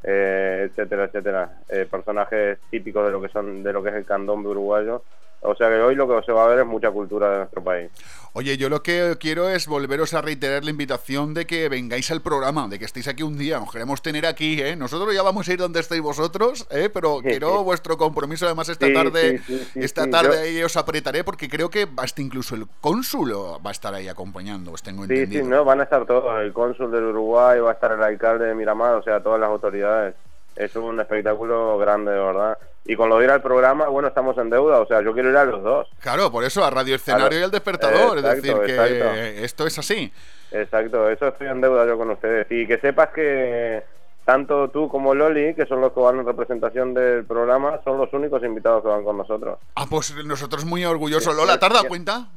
eh, 0.03 0.67
etcétera, 0.69 1.05
etcétera, 1.05 1.61
eh, 1.69 1.87
personajes 1.89 2.57
típicos 2.71 3.05
de 3.05 3.11
lo 3.11 3.21
que 3.21 3.29
son 3.29 3.61
de 3.61 3.71
lo 3.71 3.83
que 3.83 3.89
es 3.89 3.95
el 3.95 4.05
candombe 4.05 4.49
uruguayo. 4.49 5.03
O 5.43 5.55
sea 5.55 5.69
que 5.69 5.75
hoy 5.81 5.95
lo 5.95 6.07
que 6.07 6.23
se 6.25 6.31
va 6.31 6.45
a 6.45 6.47
ver 6.47 6.59
es 6.59 6.65
mucha 6.67 6.91
cultura 6.91 7.29
de 7.31 7.37
nuestro 7.39 7.63
país. 7.63 7.89
Oye, 8.33 8.55
yo 8.57 8.69
lo 8.69 8.81
que 8.83 9.17
quiero 9.19 9.49
es 9.49 9.67
volveros 9.67 10.13
a 10.13 10.21
reiterar 10.21 10.63
la 10.63 10.69
invitación 10.71 11.33
de 11.33 11.45
que 11.45 11.67
vengáis 11.67 12.11
al 12.11 12.21
programa, 12.21 12.67
de 12.69 12.79
que 12.79 12.85
estéis 12.85 13.07
aquí 13.09 13.23
un 13.23 13.37
día. 13.37 13.59
Os 13.59 13.71
queremos 13.71 14.01
tener 14.01 14.25
aquí, 14.25 14.61
¿eh? 14.61 14.75
Nosotros 14.77 15.13
ya 15.13 15.21
vamos 15.23 15.49
a 15.49 15.53
ir 15.53 15.59
donde 15.59 15.79
estéis 15.81 16.01
vosotros, 16.01 16.65
¿eh? 16.69 16.89
Pero 16.93 17.19
quiero 17.21 17.63
vuestro 17.63 17.97
compromiso 17.97 18.45
además 18.45 18.69
esta 18.69 18.85
Sí, 18.87 18.93
tarde. 18.93 19.39
sí, 19.39 19.43
sí, 19.57 19.67
sí, 19.73 19.79
esta 19.81 20.03
sí, 20.05 20.11
tarde 20.11 20.35
yo- 20.35 20.41
ahí 20.43 20.63
os 20.63 20.77
apretaré 20.77 21.23
porque 21.25 21.49
creo 21.49 21.69
que 21.69 21.87
hasta 21.97 22.21
incluso 22.21 22.55
el 22.55 22.67
cónsul 22.79 23.33
va 23.33 23.69
a 23.69 23.71
estar 23.71 23.93
ahí 23.93 24.07
acompañando, 24.07 24.71
os 24.71 24.81
tengo 24.83 25.05
Sí, 25.07 25.13
entendido. 25.13 25.43
sí, 25.43 25.49
no, 25.49 25.65
van 25.65 25.81
a 25.81 25.83
estar 25.83 26.05
todos. 26.05 26.39
El 26.41 26.53
cónsul 26.53 26.91
del 26.91 27.03
Uruguay, 27.05 27.59
va 27.59 27.71
a 27.71 27.73
estar 27.73 27.91
el 27.91 28.01
alcalde 28.03 28.45
de 28.45 28.55
Miramar, 28.55 28.93
o 28.95 29.03
sea, 29.03 29.21
todas 29.21 29.39
las 29.41 29.49
autoridades. 29.49 30.15
Es 30.55 30.75
un 30.75 30.99
espectáculo 30.99 31.77
grande, 31.77 32.11
de 32.11 32.19
verdad. 32.19 32.57
Y 32.85 32.95
con 32.95 33.09
lo 33.09 33.19
de 33.19 33.25
ir 33.25 33.31
al 33.31 33.41
programa, 33.41 33.87
bueno, 33.87 34.07
estamos 34.07 34.37
en 34.37 34.49
deuda, 34.49 34.79
o 34.79 34.87
sea, 34.87 35.01
yo 35.01 35.13
quiero 35.13 35.29
ir 35.29 35.37
a 35.37 35.45
los 35.45 35.61
dos. 35.63 35.87
Claro, 35.99 36.31
por 36.31 36.43
eso 36.43 36.63
a 36.65 36.69
Radio 36.69 36.95
Escenario 36.95 37.27
Claro. 37.27 37.39
y 37.41 37.43
al 37.43 37.51
Despertador, 37.51 38.17
Exacto, 38.17 38.37
es 38.37 38.41
decir, 38.41 38.61
que 38.65 39.43
esto 39.43 39.67
es 39.67 39.77
así. 39.79 40.11
Exacto, 40.51 41.09
eso 41.09 41.27
estoy 41.27 41.47
en 41.47 41.61
deuda 41.61 41.85
yo 41.85 41.97
con 41.97 42.09
ustedes. 42.09 42.47
Y 42.49 42.65
que 42.67 42.79
sepas 42.79 43.09
que 43.09 43.83
tanto 44.25 44.69
tú 44.69 44.89
como 44.89 45.13
Loli, 45.13 45.53
que 45.53 45.65
son 45.65 45.79
los 45.81 45.93
que 45.93 45.99
van 45.99 46.19
en 46.19 46.25
representación 46.25 46.93
del 46.93 47.23
programa, 47.25 47.79
son 47.83 47.97
los 47.97 48.11
únicos 48.13 48.43
invitados 48.43 48.81
que 48.81 48.89
van 48.89 49.03
con 49.03 49.17
nosotros. 49.17 49.59
Ah, 49.75 49.85
pues 49.89 50.13
nosotros 50.25 50.65
muy 50.65 50.83
orgullosos. 50.83 51.35
Lola, 51.35 51.59
¿te 51.59 51.65
has 51.65 51.71
dado 51.71 51.83
sí. 51.83 51.87
cuenta? 51.89 52.27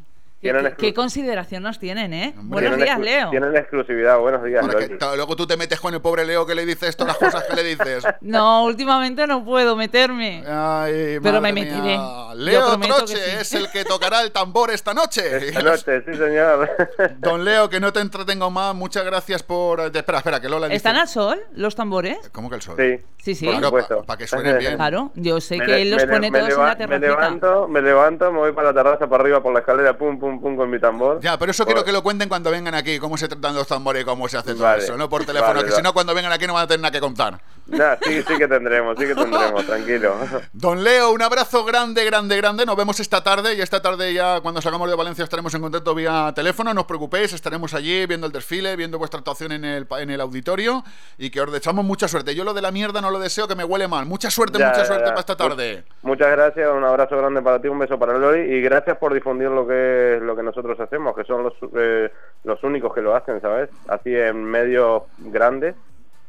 ¿Qué, 0.44 0.50
Tienen 0.52 0.62
qué- 0.64 0.70
exclu- 0.73 0.76
qué 0.76 0.92
consideración 0.94 1.62
nos 1.62 1.78
tienen, 1.78 2.12
eh? 2.12 2.34
Buenos 2.36 2.76
días, 2.76 2.98
Leo. 3.00 3.31
Tienen 3.31 3.56
exclusividad, 3.56 4.18
buenos 4.18 4.44
días, 4.44 4.62
que 4.76 4.89
ta- 4.90 5.16
luego 5.16 5.34
tú 5.36 5.47
te 5.47 5.56
metes 5.56 5.81
con 5.81 5.94
el 5.94 6.02
pobre 6.02 6.26
Leo 6.26 6.44
que 6.44 6.55
le 6.55 6.66
dices 6.66 6.94
todas 6.98 7.18
las 7.18 7.32
cosas 7.32 7.48
que 7.48 7.56
le 7.56 7.62
dices. 7.64 8.05
No, 8.20 8.64
últimamente 8.64 9.26
no 9.26 9.42
puedo 9.42 9.74
meterme. 9.74 10.44
Ay, 10.47 11.18
Pero 11.23 11.40
me 11.40 11.50
meteré. 11.52 11.81
mía. 11.81 11.97
Yo 11.97 12.34
Leo 12.34 12.78
Troche 12.78 13.16
sí. 13.16 13.36
es 13.40 13.55
el 13.55 13.70
que 13.70 13.84
tocará 13.86 14.20
el 14.20 14.32
tambor 14.32 14.70
esta 14.70 14.92
noche. 14.92 15.48
Esta 15.48 15.62
noche, 15.62 16.02
sí, 16.05 16.12
señor. 16.14 16.68
Don 17.20 17.42
Leo, 17.42 17.70
que 17.70 17.81
no 17.81 17.90
te 17.94 18.00
entretengo 18.00 18.50
más, 18.50 18.74
muchas 18.74 19.05
gracias 19.06 19.42
por... 19.42 19.81
eh, 19.81 19.90
Espera, 19.94 20.18
espera, 20.18 20.40
que 20.40 20.48
Lola 20.50 20.66
dice... 20.66 20.76
¿Están 20.76 20.97
al 20.97 21.08
sol 21.08 21.40
los 21.52 21.74
tambores? 21.74 22.18
¿Cómo 22.32 22.50
que 22.50 22.56
el 22.56 22.62
sol? 22.62 22.76
Sí. 22.78 23.00
Sí, 23.16 23.34
sí. 23.34 23.44
Por 23.47 23.55
Claro, 23.55 23.66
supuesto. 23.68 24.02
para 24.05 24.18
que 24.18 24.26
suenen 24.26 24.58
bien. 24.58 24.76
Claro, 24.76 25.10
yo 25.14 25.40
sé 25.40 25.56
Me 25.56 25.64
que 25.64 25.81
él 25.82 25.90
los 25.90 26.05
me 26.05 26.12
pone 26.12 26.31
me 26.31 26.39
todos 26.40 26.52
en 26.52 26.58
la 26.58 26.64
Me 26.70 26.76
terracita. 26.76 27.06
levanto, 27.08 27.68
me 27.68 27.81
levanto, 27.82 28.32
me 28.32 28.39
voy 28.40 28.52
para 28.52 28.68
la 28.73 28.74
terraza, 28.82 29.06
para 29.08 29.23
arriba, 29.23 29.42
por 29.42 29.52
la 29.55 29.60
escalera, 29.60 29.97
pum, 29.97 30.18
pum, 30.18 30.33
pum, 30.40 30.56
con 30.56 30.70
mi 30.70 30.78
tambor. 30.78 31.20
Ya, 31.20 31.38
pero 31.38 31.50
eso 31.50 31.64
quiero 31.64 31.84
que 31.84 31.92
lo 31.92 32.02
cuenten 32.02 32.28
cuando 32.28 32.50
vengan 32.50 32.74
aquí, 32.74 32.98
cómo 32.98 33.16
se 33.16 33.28
tratan 33.28 33.54
los 33.54 33.66
tambores 33.66 34.02
y 34.02 34.04
cómo 34.04 34.28
se 34.28 34.36
hace 34.38 34.54
todo 34.54 34.64
Vale, 34.64 34.84
eso, 34.84 34.96
no 34.96 35.08
por 35.08 35.24
teléfono, 35.24 35.54
vale, 35.54 35.66
que 35.68 35.72
si 35.72 35.82
no 35.82 35.92
cuando 35.92 36.14
vengan 36.14 36.32
aquí 36.32 36.46
no 36.46 36.54
van 36.54 36.64
a 36.64 36.66
tener 36.66 36.80
nada 36.80 36.92
que 36.92 37.00
contar. 37.00 37.40
Nah, 37.66 37.96
sí, 38.02 38.22
sí 38.22 38.36
que 38.36 38.46
tendremos, 38.46 38.94
sí 38.98 39.06
que 39.06 39.14
tendremos, 39.14 39.64
tranquilo. 39.66 40.14
Don 40.52 40.84
Leo, 40.84 41.12
un 41.12 41.22
abrazo 41.22 41.64
grande, 41.64 42.04
grande, 42.04 42.36
grande. 42.36 42.66
Nos 42.66 42.76
vemos 42.76 43.00
esta 43.00 43.22
tarde 43.24 43.54
y 43.54 43.60
esta 43.62 43.80
tarde 43.80 44.12
ya 44.12 44.40
cuando 44.40 44.60
salgamos 44.60 44.88
de 44.90 44.96
Valencia 44.96 45.24
estaremos 45.24 45.54
en 45.54 45.62
contacto 45.62 45.94
vía 45.94 46.30
teléfono. 46.34 46.74
No 46.74 46.82
os 46.82 46.86
preocupéis, 46.86 47.32
estaremos 47.32 47.72
allí 47.72 48.04
viendo 48.06 48.26
el 48.26 48.32
desfile, 48.32 48.76
viendo 48.76 48.98
vuestra 48.98 49.18
actuación 49.18 49.52
en 49.52 49.64
el, 49.64 49.86
en 49.98 50.10
el 50.10 50.20
auditorio 50.20 50.84
y 51.16 51.30
que 51.30 51.40
os 51.40 51.50
deseamos 51.50 51.84
mucha 51.86 52.06
suerte. 52.06 52.34
Yo 52.34 52.44
lo 52.44 52.52
de 52.52 52.60
la 52.60 52.70
mierda 52.70 53.00
no 53.00 53.10
lo 53.10 53.18
deseo, 53.18 53.48
que 53.48 53.54
me 53.54 53.64
huele 53.64 53.88
mal. 53.88 54.04
Mucha 54.04 54.30
suerte, 54.30 54.58
Ya, 54.58 54.68
mucha 54.68 54.80
ya, 54.80 54.84
suerte 54.86 55.04
ya. 55.04 55.10
para 55.10 55.20
esta 55.20 55.36
tarde. 55.36 55.84
Muchas 56.02 56.30
gracias, 56.30 56.68
un 56.70 56.84
abrazo 56.84 57.16
grande 57.16 57.40
para 57.40 57.62
ti, 57.62 57.68
un 57.68 57.78
beso 57.78 57.98
para 57.98 58.18
Lori 58.18 58.40
y 58.42 58.60
gracias 58.60 58.98
por 58.98 59.14
difundir 59.14 59.48
lo 59.48 59.66
que 59.66 60.14
es 60.15 60.23
lo 60.23 60.34
que 60.36 60.43
nosotros 60.43 60.78
hacemos, 60.81 61.15
que 61.17 61.25
son 61.25 61.43
los, 61.43 61.55
eh, 61.76 62.10
los 62.44 62.62
únicos 62.65 62.94
que 62.94 63.01
lo 63.02 63.15
hacen, 63.15 63.41
¿sabes? 63.41 63.70
Así 63.89 64.15
en 64.15 64.44
medios 64.44 65.02
grandes, 65.18 65.75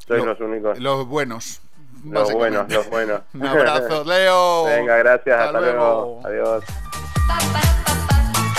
sois 0.07 0.21
Lo- 0.23 0.27
los 0.31 0.39
únicos. 0.41 0.79
Los 0.79 1.07
buenos. 1.07 1.61
Los 2.07 2.31
buenos, 2.33 2.71
los 2.71 2.89
buenos. 2.89 3.21
Un 3.33 3.45
abrazo, 3.47 4.03
Leo. 4.07 4.65
Venga, 4.65 4.97
gracias, 4.97 5.35
Hasta 5.39 5.45
hasta, 5.57 5.59
luego. 5.61 6.21
luego. 6.23 6.27
Adiós. 6.27 7.74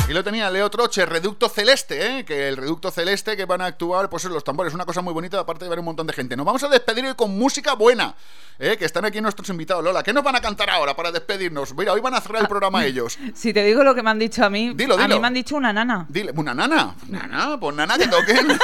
Y 0.08 0.12
lo 0.12 0.22
tenía 0.22 0.48
Leo 0.50 0.70
Troche, 0.70 1.04
Reducto 1.04 1.48
Celeste, 1.48 2.18
¿eh? 2.20 2.24
que 2.24 2.46
el 2.48 2.56
Reducto 2.56 2.92
Celeste 2.92 3.36
que 3.36 3.44
van 3.44 3.60
a 3.60 3.66
actuar 3.66 4.08
pues 4.08 4.22
los 4.26 4.44
tambores, 4.44 4.72
una 4.72 4.84
cosa 4.84 5.02
muy 5.02 5.12
bonita, 5.12 5.40
aparte 5.40 5.64
de 5.64 5.68
ver 5.68 5.80
un 5.80 5.84
montón 5.84 6.06
de 6.06 6.12
gente. 6.12 6.36
Nos 6.36 6.46
vamos 6.46 6.62
a 6.62 6.68
despedir 6.68 7.04
hoy 7.06 7.14
con 7.14 7.36
música 7.36 7.74
buena, 7.74 8.14
¿eh? 8.60 8.76
que 8.78 8.84
están 8.84 9.04
aquí 9.04 9.20
nuestros 9.20 9.48
invitados. 9.48 9.82
Lola, 9.82 10.04
¿qué 10.04 10.12
nos 10.12 10.22
van 10.22 10.36
a 10.36 10.40
cantar 10.40 10.70
ahora 10.70 10.94
para 10.94 11.10
despedirnos? 11.10 11.74
Mira, 11.74 11.92
hoy 11.92 12.00
van 12.00 12.14
a 12.14 12.20
cerrar 12.20 12.42
el 12.42 12.48
programa 12.48 12.84
ellos. 12.86 13.18
Si 13.34 13.52
te 13.52 13.64
digo 13.64 13.82
lo 13.82 13.96
que 13.96 14.02
me 14.04 14.10
han 14.10 14.20
dicho 14.20 14.44
a 14.44 14.48
mí, 14.50 14.74
Dilo, 14.76 14.94
a 14.94 15.02
dilo. 15.02 15.16
mí 15.16 15.20
me 15.20 15.26
han 15.26 15.34
dicho 15.34 15.56
una 15.56 15.72
nana. 15.72 16.06
Dile, 16.08 16.32
¿una 16.36 16.54
nana? 16.54 16.94
¿Nana? 17.08 17.58
Pues 17.58 17.74
nana 17.74 17.98
que 17.98 18.06
toquen. 18.06 18.46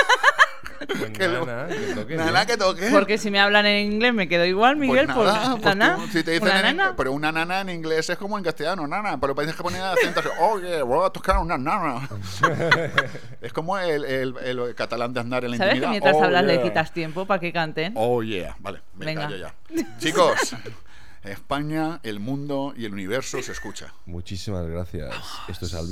Que 0.86 1.28
lo- 1.28 1.46
nana, 1.46 1.68
que 1.68 1.94
toque, 1.94 2.16
Nana 2.16 2.46
que 2.46 2.56
toque. 2.56 2.88
Porque 2.90 3.18
si 3.18 3.30
me 3.30 3.38
hablan 3.40 3.66
en 3.66 3.92
inglés 3.92 4.12
me 4.14 4.28
quedo 4.28 4.44
igual, 4.44 4.76
Miguel. 4.76 5.06
Pues 5.06 5.16
Pues, 5.16 5.26
nada, 5.34 5.56
pues 5.56 5.76
nana, 5.76 5.96
tú, 5.96 6.06
si 6.08 6.22
te 6.24 6.30
dicen 6.32 6.48
una 6.48 6.70
en- 6.70 6.76
nana. 6.76 6.94
pero 6.96 7.12
una 7.12 7.32
nana 7.32 7.60
en 7.60 7.68
inglés 7.70 8.08
es 8.10 8.16
como 8.18 8.36
en 8.38 8.44
castellano, 8.44 8.86
nana, 8.86 9.18
pero 9.20 9.34
tienes 9.34 9.54
que 9.54 9.62
poner 9.62 9.82
acento 9.82 10.20
así, 10.20 10.28
oye, 10.40 10.82
voy 10.82 11.06
a 11.06 11.10
tocar 11.10 11.38
una 11.38 11.56
nana. 11.58 12.08
es 13.40 13.52
como 13.52 13.78
el, 13.78 14.04
el- 14.04 14.34
el 14.42 14.74
catalán 14.74 15.12
de 15.12 15.20
andar 15.20 15.44
en 15.44 15.52
la 15.52 15.56
¿Sabes 15.58 15.70
que 15.72 15.76
intimidad. 15.78 15.90
mientras 15.90 16.16
Oh, 16.16 16.24
hablas 16.24 16.44
le 16.44 16.54
yeah. 16.54 16.62
quitas 16.62 16.92
tiempo 16.92 17.26
para 17.26 17.40
que 17.40 17.52
canten? 17.52 17.92
Oh 17.96 18.22
yeah, 18.22 18.56
vale, 18.60 18.80
me 18.94 19.06
Venga. 19.06 19.22
callo 19.22 19.36
ya. 19.36 19.54
Chicos, 19.98 20.54
España, 21.24 22.00
el 22.02 22.18
mundo 22.20 22.74
y 22.76 22.84
el 22.84 22.92
universo 22.92 23.40
se 23.42 23.52
escucha. 23.52 23.92
Muchísimas 24.06 24.66
gracias. 24.66 25.14
Esto 25.48 25.66
es 25.66 25.72
I'll 25.74 25.88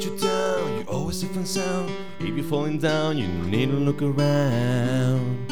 let 0.00 0.08
you 0.10 0.16
down, 0.16 0.78
you're 0.78 0.88
always 0.88 1.22
and 1.22 1.46
sound. 1.46 1.92
If 2.20 2.34
you're 2.34 2.42
falling 2.44 2.78
down, 2.78 3.18
you 3.18 3.28
need 3.28 3.66
to 3.66 3.76
look 3.76 4.00
around. 4.00 5.46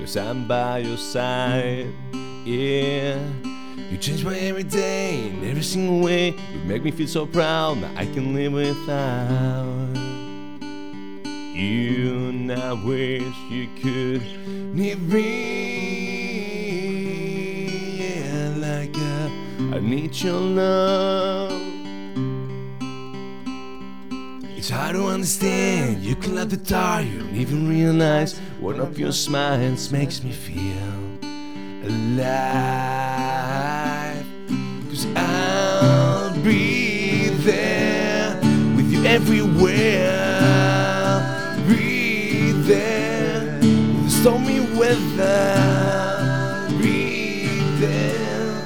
Cause 0.00 0.16
I'm 0.16 0.48
by 0.48 0.78
your 0.78 0.96
side, 0.96 1.86
yeah. 2.44 3.16
You 3.90 3.96
change 3.98 4.24
my 4.24 4.36
every 4.36 4.64
day, 4.64 5.28
in 5.28 5.48
every 5.48 5.62
single 5.62 6.00
way. 6.00 6.30
You 6.30 6.58
make 6.64 6.82
me 6.82 6.90
feel 6.90 7.06
so 7.06 7.26
proud 7.26 7.80
that 7.82 7.96
I 7.96 8.06
can 8.06 8.34
live 8.34 8.54
without 8.54 9.94
you. 11.54 12.30
And 12.30 12.50
I 12.50 12.72
wish 12.72 13.22
you 13.50 13.68
could 13.80 14.22
need 14.74 15.00
me, 15.00 15.22
yeah, 18.00 18.54
like 18.56 18.96
I, 18.96 19.76
I 19.76 19.78
need 19.78 20.20
your 20.20 20.40
love. 20.40 21.81
It's 24.62 24.70
hard 24.70 24.94
to 24.94 25.06
understand. 25.06 26.04
You 26.04 26.14
can 26.14 26.36
let 26.36 26.48
the 26.48 26.56
dark, 26.56 27.04
you 27.04 27.18
don't 27.18 27.34
even 27.34 27.68
realize 27.68 28.38
one 28.60 28.78
of 28.78 28.96
your 28.96 29.10
smiles 29.10 29.90
makes 29.90 30.22
me 30.22 30.30
feel 30.30 30.62
alive. 31.82 32.22
Cause 34.88 35.04
I'll 35.16 36.32
be 36.44 37.30
there 37.42 38.38
with 38.76 38.92
you 38.92 39.04
everywhere. 39.04 39.66
Be 41.66 42.52
there 42.52 43.58
with 43.58 44.04
the 44.04 44.10
stormy 44.10 44.60
weather. 44.78 45.58
Be 46.80 47.48
there. 47.80 48.62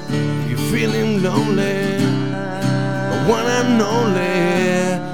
You're 0.47 0.59
feeling 0.69 1.23
lonely, 1.23 1.97
one 3.27 3.47
and 3.47 3.81
only. 3.81 5.06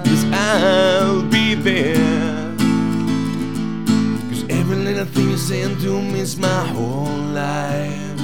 I'll 0.56 1.24
be 1.24 1.56
there. 1.56 1.96
Cause 4.30 4.46
every 4.50 4.76
little 4.76 5.06
thing 5.06 5.32
you 5.32 5.38
say 5.38 5.64
and 5.64 5.80
do 5.82 6.00
means 6.00 6.38
my 6.38 6.66
whole 6.68 7.08
life. 7.34 8.20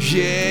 Yeah. 0.00 0.46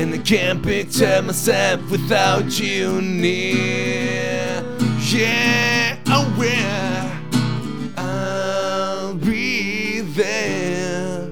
And 0.00 0.12
I 0.12 0.18
can't 0.18 0.60
picture 0.60 1.22
myself 1.22 1.88
without 1.88 2.58
you 2.58 3.00
near. 3.00 4.64
Yeah, 5.12 5.98
I 6.06 6.18
will. 6.36 7.94
I'll 7.96 9.14
be 9.14 10.00
there, 10.00 11.28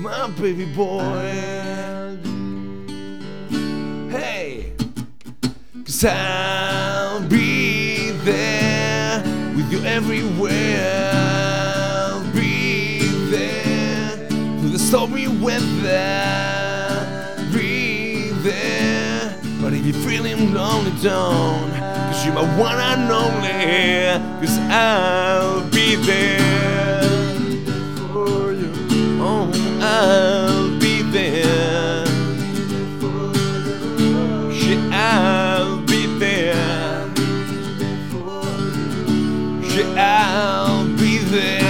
my 0.00 0.30
baby 0.30 0.64
boy. 0.74 1.55
Cause 5.96 6.12
I'll 6.12 7.26
be 7.26 8.10
there 8.10 9.22
with 9.54 9.72
you 9.72 9.82
everywhere. 9.84 11.10
I'll 11.14 12.32
be 12.34 12.98
there. 13.30 14.28
Through 14.28 14.70
the 14.70 14.78
stormy 14.78 15.26
weather. 15.26 15.70
Be 17.50 18.30
there. 18.42 19.38
But 19.62 19.72
if 19.72 19.86
you're 19.86 19.94
feeling 19.94 20.52
lonely, 20.52 20.92
don't. 21.02 21.70
Cause 21.70 22.26
you're 22.26 22.34
my 22.34 22.58
one 22.58 22.78
and 22.78 23.10
only. 23.10 24.46
Cause 24.46 24.58
I'll 24.70 25.62
be 25.70 25.96
there 25.96 27.00
for 28.12 28.52
you. 28.52 28.70
Oh, 29.22 29.50
I'll 29.80 30.55
I'll 39.84 40.86
be 40.96 41.18
there. 41.18 41.65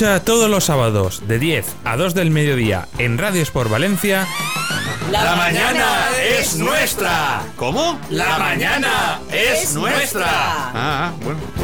Escucha 0.00 0.24
todos 0.24 0.48
los 0.48 0.64
sábados 0.64 1.22
de 1.28 1.38
10 1.38 1.76
a 1.84 1.94
2 1.98 2.14
del 2.14 2.30
mediodía 2.30 2.88
en 2.96 3.18
Radio 3.18 3.42
Sport 3.42 3.70
Valencia. 3.70 4.26
La 5.10 5.36
mañana 5.36 6.08
es 6.38 6.56
nuestra. 6.56 7.42
¿Cómo? 7.56 8.00
La 8.08 8.38
mañana 8.38 9.20
es 9.30 9.74
nuestra. 9.74 10.24
Ah, 10.26 11.12
bueno. 11.22 11.59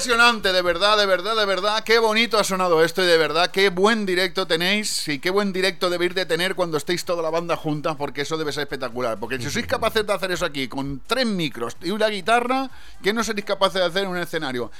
Impresionante, 0.00 0.54
de 0.54 0.62
verdad, 0.62 0.96
de 0.96 1.04
verdad, 1.04 1.36
de 1.36 1.44
verdad. 1.44 1.84
Qué 1.84 1.98
bonito 1.98 2.38
ha 2.38 2.44
sonado 2.44 2.82
esto 2.82 3.04
y 3.04 3.06
de 3.06 3.18
verdad, 3.18 3.50
qué 3.50 3.68
buen 3.68 4.06
directo 4.06 4.46
tenéis 4.46 5.06
y 5.08 5.18
qué 5.18 5.28
buen 5.28 5.52
directo 5.52 5.90
debéis 5.90 6.14
de 6.14 6.24
tener 6.24 6.54
cuando 6.54 6.78
estéis 6.78 7.04
toda 7.04 7.22
la 7.22 7.28
banda 7.28 7.54
juntas 7.54 7.96
porque 7.98 8.22
eso 8.22 8.38
debe 8.38 8.50
ser 8.50 8.62
espectacular. 8.62 9.20
Porque 9.20 9.38
si 9.38 9.50
sois 9.50 9.66
capaces 9.66 10.06
de 10.06 10.12
hacer 10.14 10.32
eso 10.32 10.46
aquí 10.46 10.68
con 10.68 11.02
tres 11.06 11.26
micros 11.26 11.76
y 11.82 11.90
una 11.90 12.08
guitarra, 12.08 12.70
¿qué 13.02 13.12
no 13.12 13.22
seréis 13.22 13.44
capaces 13.44 13.74
de 13.74 13.88
hacer 13.88 14.04
en 14.04 14.08
un 14.08 14.16
escenario? 14.16 14.70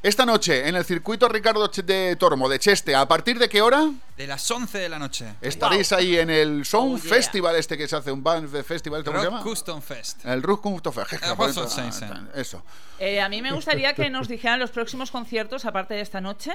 Esta 0.00 0.24
noche 0.24 0.68
en 0.68 0.76
el 0.76 0.84
circuito 0.84 1.28
Ricardo 1.28 1.66
de 1.66 2.14
Tormo 2.14 2.48
de 2.48 2.60
Cheste, 2.60 2.94
¿a 2.94 3.08
partir 3.08 3.36
de 3.40 3.48
qué 3.48 3.62
hora? 3.62 3.90
De 4.16 4.28
las 4.28 4.48
11 4.48 4.78
de 4.78 4.88
la 4.88 4.96
noche. 4.96 5.34
Estaréis 5.40 5.90
ahí 5.90 6.16
en 6.16 6.30
el 6.30 6.64
Sound 6.64 7.00
Oh, 7.00 7.02
yeah. 7.02 7.14
Festival 7.14 7.56
este 7.56 7.76
que 7.76 7.88
se 7.88 7.96
hace, 7.96 8.12
un 8.12 8.22
band 8.22 8.48
de 8.50 8.62
festival, 8.62 9.02
¿cómo 9.02 9.18
se 9.18 9.24
Rock 9.24 9.32
llama? 9.34 9.42
Custom 9.42 9.82
Fest. 9.82 10.24
El 10.24 10.40
Rock 10.44 10.62
Custom 10.62 10.94
Fest. 10.94 11.68
Sensen. 11.68 12.30
Eso. 12.32 12.62
Eh, 13.00 13.20
a 13.20 13.28
mí 13.28 13.42
me 13.42 13.52
gustaría 13.52 13.92
que 13.94 14.08
nos 14.08 14.28
dijeran 14.28 14.60
los 14.60 14.70
próximos 14.70 15.10
conciertos, 15.10 15.64
aparte 15.64 15.94
de 15.94 16.02
esta 16.02 16.20
noche, 16.20 16.52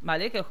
¿vale? 0.00 0.32
Que 0.32 0.46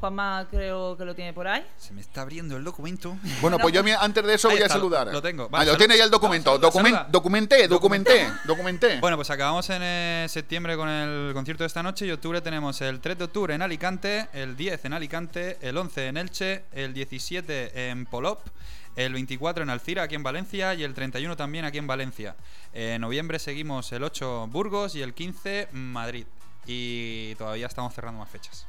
Juanma 0.00 0.46
creo 0.50 0.96
que 0.96 1.04
lo 1.04 1.14
tiene 1.14 1.32
por 1.34 1.46
ahí. 1.46 1.64
Se 1.76 1.92
me 1.92 2.00
está 2.00 2.22
abriendo 2.22 2.56
el 2.56 2.64
documento. 2.64 3.16
Bueno, 3.40 3.58
pues 3.58 3.74
yo 3.74 3.82
antes 4.00 4.24
de 4.24 4.34
eso 4.34 4.48
Ahí 4.48 4.56
voy 4.56 4.64
a 4.64 4.68
saludar. 4.68 5.08
Lo 5.08 5.20
tengo. 5.20 5.48
Ah, 5.52 5.64
lo 5.64 5.76
tiene 5.76 5.96
ya 5.98 6.04
el 6.04 6.10
documento. 6.10 6.58
Documen- 6.58 6.92
saluda. 6.92 7.08
documenté, 7.10 7.68
documenté, 7.68 8.30
documenté. 8.44 8.98
Bueno, 9.00 9.16
pues 9.16 9.28
acabamos 9.30 9.68
en 9.70 9.82
eh, 9.82 10.26
septiembre 10.28 10.76
con 10.76 10.88
el 10.88 11.34
concierto 11.34 11.62
de 11.64 11.68
esta 11.68 11.82
noche 11.82 12.06
y 12.06 12.10
octubre 12.10 12.40
tenemos 12.40 12.80
el 12.80 13.00
3 13.00 13.18
de 13.18 13.24
octubre 13.24 13.54
en 13.54 13.60
Alicante, 13.62 14.28
el 14.32 14.56
10 14.56 14.86
en 14.86 14.92
Alicante, 14.94 15.58
el 15.60 15.76
11 15.76 16.06
en 16.08 16.16
Elche, 16.16 16.64
el 16.72 16.94
17 16.94 17.90
en 17.90 18.06
Polop, 18.06 18.40
el 18.96 19.12
24 19.12 19.62
en 19.62 19.70
Alcira 19.70 20.04
aquí 20.04 20.14
en 20.14 20.22
Valencia 20.22 20.74
y 20.74 20.82
el 20.82 20.94
31 20.94 21.36
también 21.36 21.64
aquí 21.66 21.78
en 21.78 21.86
Valencia. 21.86 22.36
En 22.72 23.02
noviembre 23.02 23.38
seguimos 23.38 23.92
el 23.92 24.02
8 24.02 24.46
Burgos 24.48 24.94
y 24.94 25.02
el 25.02 25.12
15 25.12 25.68
Madrid. 25.72 26.26
Y 26.66 27.34
todavía 27.36 27.66
estamos 27.66 27.94
cerrando 27.94 28.20
más 28.20 28.28
fechas. 28.30 28.66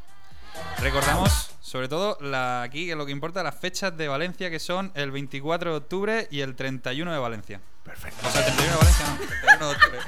Recordamos, 0.79 1.51
sobre 1.61 1.87
todo, 1.87 2.17
la, 2.21 2.63
aquí 2.63 2.87
que 2.87 2.95
lo 2.95 3.05
que 3.05 3.11
importa, 3.11 3.43
las 3.43 3.55
fechas 3.55 3.95
de 3.95 4.07
Valencia, 4.07 4.49
que 4.49 4.59
son 4.59 4.91
el 4.95 5.11
24 5.11 5.71
de 5.71 5.77
octubre 5.77 6.27
y 6.31 6.41
el 6.41 6.55
31 6.55 7.11
de 7.13 7.19
Valencia. 7.19 7.61
Perfecto. 7.83 8.27
O 8.27 8.31
sea, 8.31 8.41
el 8.47 8.55
31 8.55 8.71
de 8.71 8.77
Valencia 8.77 9.05
no, 9.07 9.13
el 9.21 9.27
31 9.27 9.67
de 9.67 9.73
octubre. 9.75 9.99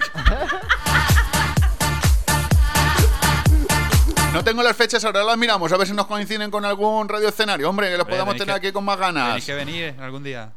No 4.34 4.44
tengo 4.44 4.64
las 4.64 4.76
fechas, 4.76 5.06
ahora 5.06 5.24
las 5.24 5.38
miramos, 5.38 5.72
a 5.72 5.78
ver 5.78 5.86
si 5.88 5.94
nos 5.94 6.08
coinciden 6.08 6.50
con 6.50 6.66
algún 6.66 7.08
radio 7.08 7.30
escenario. 7.30 7.70
Hombre, 7.70 7.88
que 7.88 7.94
los 7.98 8.02
Hombre, 8.02 8.16
podamos 8.16 8.34
tener 8.36 8.60
que- 8.60 8.68
aquí 8.68 8.74
con 8.74 8.84
más 8.84 8.98
ganas. 8.98 9.28
Tenéis 9.28 9.46
que 9.46 9.54
venir 9.54 9.96
algún 10.00 10.24
día. 10.24 10.52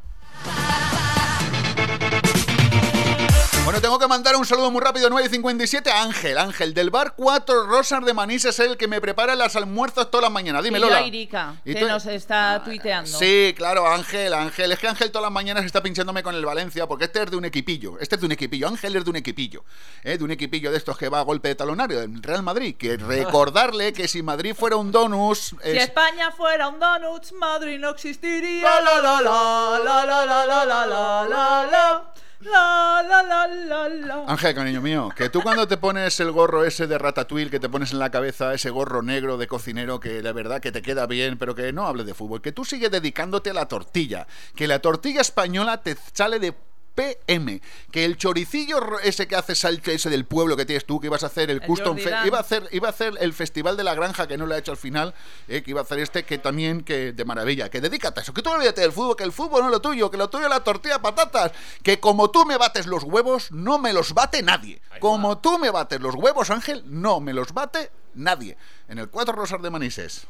Bueno, 3.67 3.81
tengo 3.81 3.99
que 3.99 4.07
mandar 4.07 4.33
un 4.37 4.45
saludo 4.45 4.71
muy 4.71 4.79
rápido, 4.81 5.09
9.57, 5.09 5.89
a 5.89 6.01
Ángel, 6.03 6.37
Ángel, 6.37 6.73
del 6.73 6.89
bar 6.89 7.15
Cuatro 7.17 7.65
Rosas 7.65 8.05
de 8.05 8.13
Manís, 8.13 8.45
es 8.45 8.57
el 8.59 8.77
que 8.77 8.87
me 8.87 9.01
prepara 9.01 9.35
las 9.35 9.57
almuerzos 9.57 10.09
todas 10.09 10.21
las 10.23 10.31
mañanas. 10.31 10.63
Dime, 10.63 10.77
y 10.77 10.81
Lola. 10.81 10.99
a 10.99 11.01
Irika, 11.01 11.55
¿Y 11.65 11.73
que 11.73 11.81
tú? 11.81 11.87
nos 11.89 12.05
está 12.05 12.61
tuiteando. 12.63 13.19
Sí, 13.19 13.53
claro, 13.57 13.85
Ángel, 13.85 14.33
Ángel. 14.33 14.71
Es 14.71 14.79
que 14.79 14.87
Ángel 14.87 15.11
todas 15.11 15.23
las 15.23 15.33
mañanas 15.33 15.65
está 15.65 15.83
pinchándome 15.83 16.23
con 16.23 16.33
el 16.33 16.45
Valencia, 16.45 16.87
porque 16.87 17.05
este 17.05 17.23
es 17.23 17.29
de 17.29 17.35
un 17.35 17.43
equipillo. 17.43 17.99
Este 17.99 18.15
es 18.15 18.21
de 18.21 18.27
un 18.27 18.31
equipillo. 18.31 18.69
Ángel 18.69 18.95
es 18.95 19.03
de 19.03 19.09
un 19.09 19.17
equipillo. 19.17 19.65
¿eh? 20.05 20.17
De 20.17 20.23
un 20.23 20.31
equipillo 20.31 20.71
de 20.71 20.77
estos 20.77 20.97
que 20.97 21.09
va 21.09 21.19
a 21.19 21.23
golpe 21.23 21.49
de 21.49 21.55
talonario, 21.55 21.99
del 21.99 22.23
Real 22.23 22.43
Madrid. 22.43 22.77
Que 22.77 22.95
recordarle 22.97 23.91
que 23.91 24.07
si 24.07 24.23
Madrid 24.23 24.55
fuera 24.57 24.77
un 24.77 24.93
donus. 24.93 25.39
Si 25.39 25.55
es- 25.63 25.83
España 25.83 26.31
fuera 26.31 26.69
un 26.69 26.79
donuts, 26.79 27.33
Madrid 27.33 27.79
no 27.79 27.89
existiría. 27.89 28.63
La 28.63 28.79
la 28.79 29.01
la 29.01 29.21
la 29.21 29.79
la 29.83 30.05
la 30.05 30.25
la 30.25 30.45
la 30.45 30.85
la 30.85 31.25
la 31.27 31.65
la 31.69 32.13
la 32.51 33.03
la 33.07 33.23
la 33.23 33.47
la 33.47 33.89
la. 33.89 34.23
Ángel, 34.27 34.55
cariño 34.55 34.81
mío, 34.81 35.09
que 35.15 35.29
tú 35.29 35.41
cuando 35.41 35.67
te 35.67 35.77
pones 35.77 36.19
el 36.19 36.31
gorro 36.31 36.63
ese 36.63 36.87
de 36.87 36.97
ratatouille 36.97 37.49
que 37.49 37.59
te 37.59 37.69
pones 37.69 37.91
en 37.91 37.99
la 37.99 38.11
cabeza, 38.11 38.53
ese 38.53 38.69
gorro 38.69 39.01
negro 39.01 39.37
de 39.37 39.47
cocinero 39.47 39.99
que 39.99 40.21
la 40.21 40.31
verdad 40.33 40.61
que 40.61 40.71
te 40.71 40.81
queda 40.81 41.07
bien, 41.07 41.37
pero 41.37 41.55
que 41.55 41.71
no 41.73 41.85
hables 41.87 42.05
de 42.05 42.13
fútbol, 42.13 42.41
que 42.41 42.51
tú 42.51 42.65
sigues 42.65 42.91
dedicándote 42.91 43.51
a 43.51 43.53
la 43.53 43.67
tortilla, 43.67 44.27
que 44.55 44.67
la 44.67 44.79
tortilla 44.79 45.21
española 45.21 45.81
te 45.81 45.97
sale 46.13 46.39
de 46.39 46.53
PM, 46.97 47.61
que 47.91 48.05
el 48.05 48.17
choricillo 48.17 48.97
ese 49.03 49.27
que 49.27 49.35
haces 49.35 49.63
al- 49.65 49.79
ese 49.85 50.09
del 50.09 50.25
pueblo 50.25 50.57
que 50.57 50.65
tienes 50.65 50.83
tú, 50.85 50.99
que 50.99 51.05
ibas 51.07 51.21
a 51.23 51.27
hacer 51.27 51.51
el, 51.51 51.57
El 51.57 51.61
custom 51.67 51.95
iba 52.25 52.37
a 52.39 52.41
hacer 52.41 52.67
iba 52.71 52.87
a 52.87 52.91
hacer 52.91 53.13
el 53.19 53.33
festival 53.33 53.77
de 53.77 53.83
la 53.83 53.93
granja 53.93 54.27
que 54.27 54.35
no 54.35 54.47
lo 54.47 54.55
ha 54.55 54.57
hecho 54.57 54.71
al 54.71 54.77
final, 54.77 55.13
eh, 55.47 55.61
que 55.61 55.69
iba 55.71 55.81
a 55.81 55.83
hacer 55.83 55.99
este 55.99 56.23
que 56.23 56.39
también 56.39 56.81
que 56.83 57.13
de 57.13 57.23
maravilla, 57.25 57.69
que 57.69 57.81
dedícate 57.81 58.19
a 58.19 58.23
eso, 58.23 58.33
que 58.33 58.41
tú 58.41 58.49
olvídate 58.49 58.81
del 58.81 58.91
fútbol, 58.91 59.15
que 59.15 59.23
el 59.23 59.31
fútbol 59.31 59.61
no 59.61 59.67
es 59.67 59.71
lo 59.73 59.79
tuyo, 59.81 60.09
que 60.09 60.17
lo 60.17 60.27
tuyo 60.29 60.45
es 60.45 60.49
la 60.49 60.63
tortilla 60.63 60.95
de 60.95 61.01
patatas, 61.01 61.51
que 61.83 61.99
como 61.99 62.31
tú 62.31 62.45
me 62.45 62.57
bates 62.57 62.87
los 62.87 63.03
huevos, 63.03 63.51
no 63.51 63.77
me 63.77 63.93
los 63.93 64.13
bate 64.15 64.41
nadie. 64.41 64.81
Como 64.99 65.37
tú 65.37 65.59
me 65.59 65.69
bates 65.69 66.01
los 66.01 66.15
huevos, 66.15 66.49
Ángel, 66.49 66.81
no 66.87 67.19
me 67.19 67.31
los 67.33 67.53
bate 67.53 67.91
nadie. 68.15 68.57
En 68.89 68.97
el 68.97 69.09
Cuatro 69.09 69.33
Rosas 69.35 69.61
de 69.61 69.69
Manises. 69.69 70.25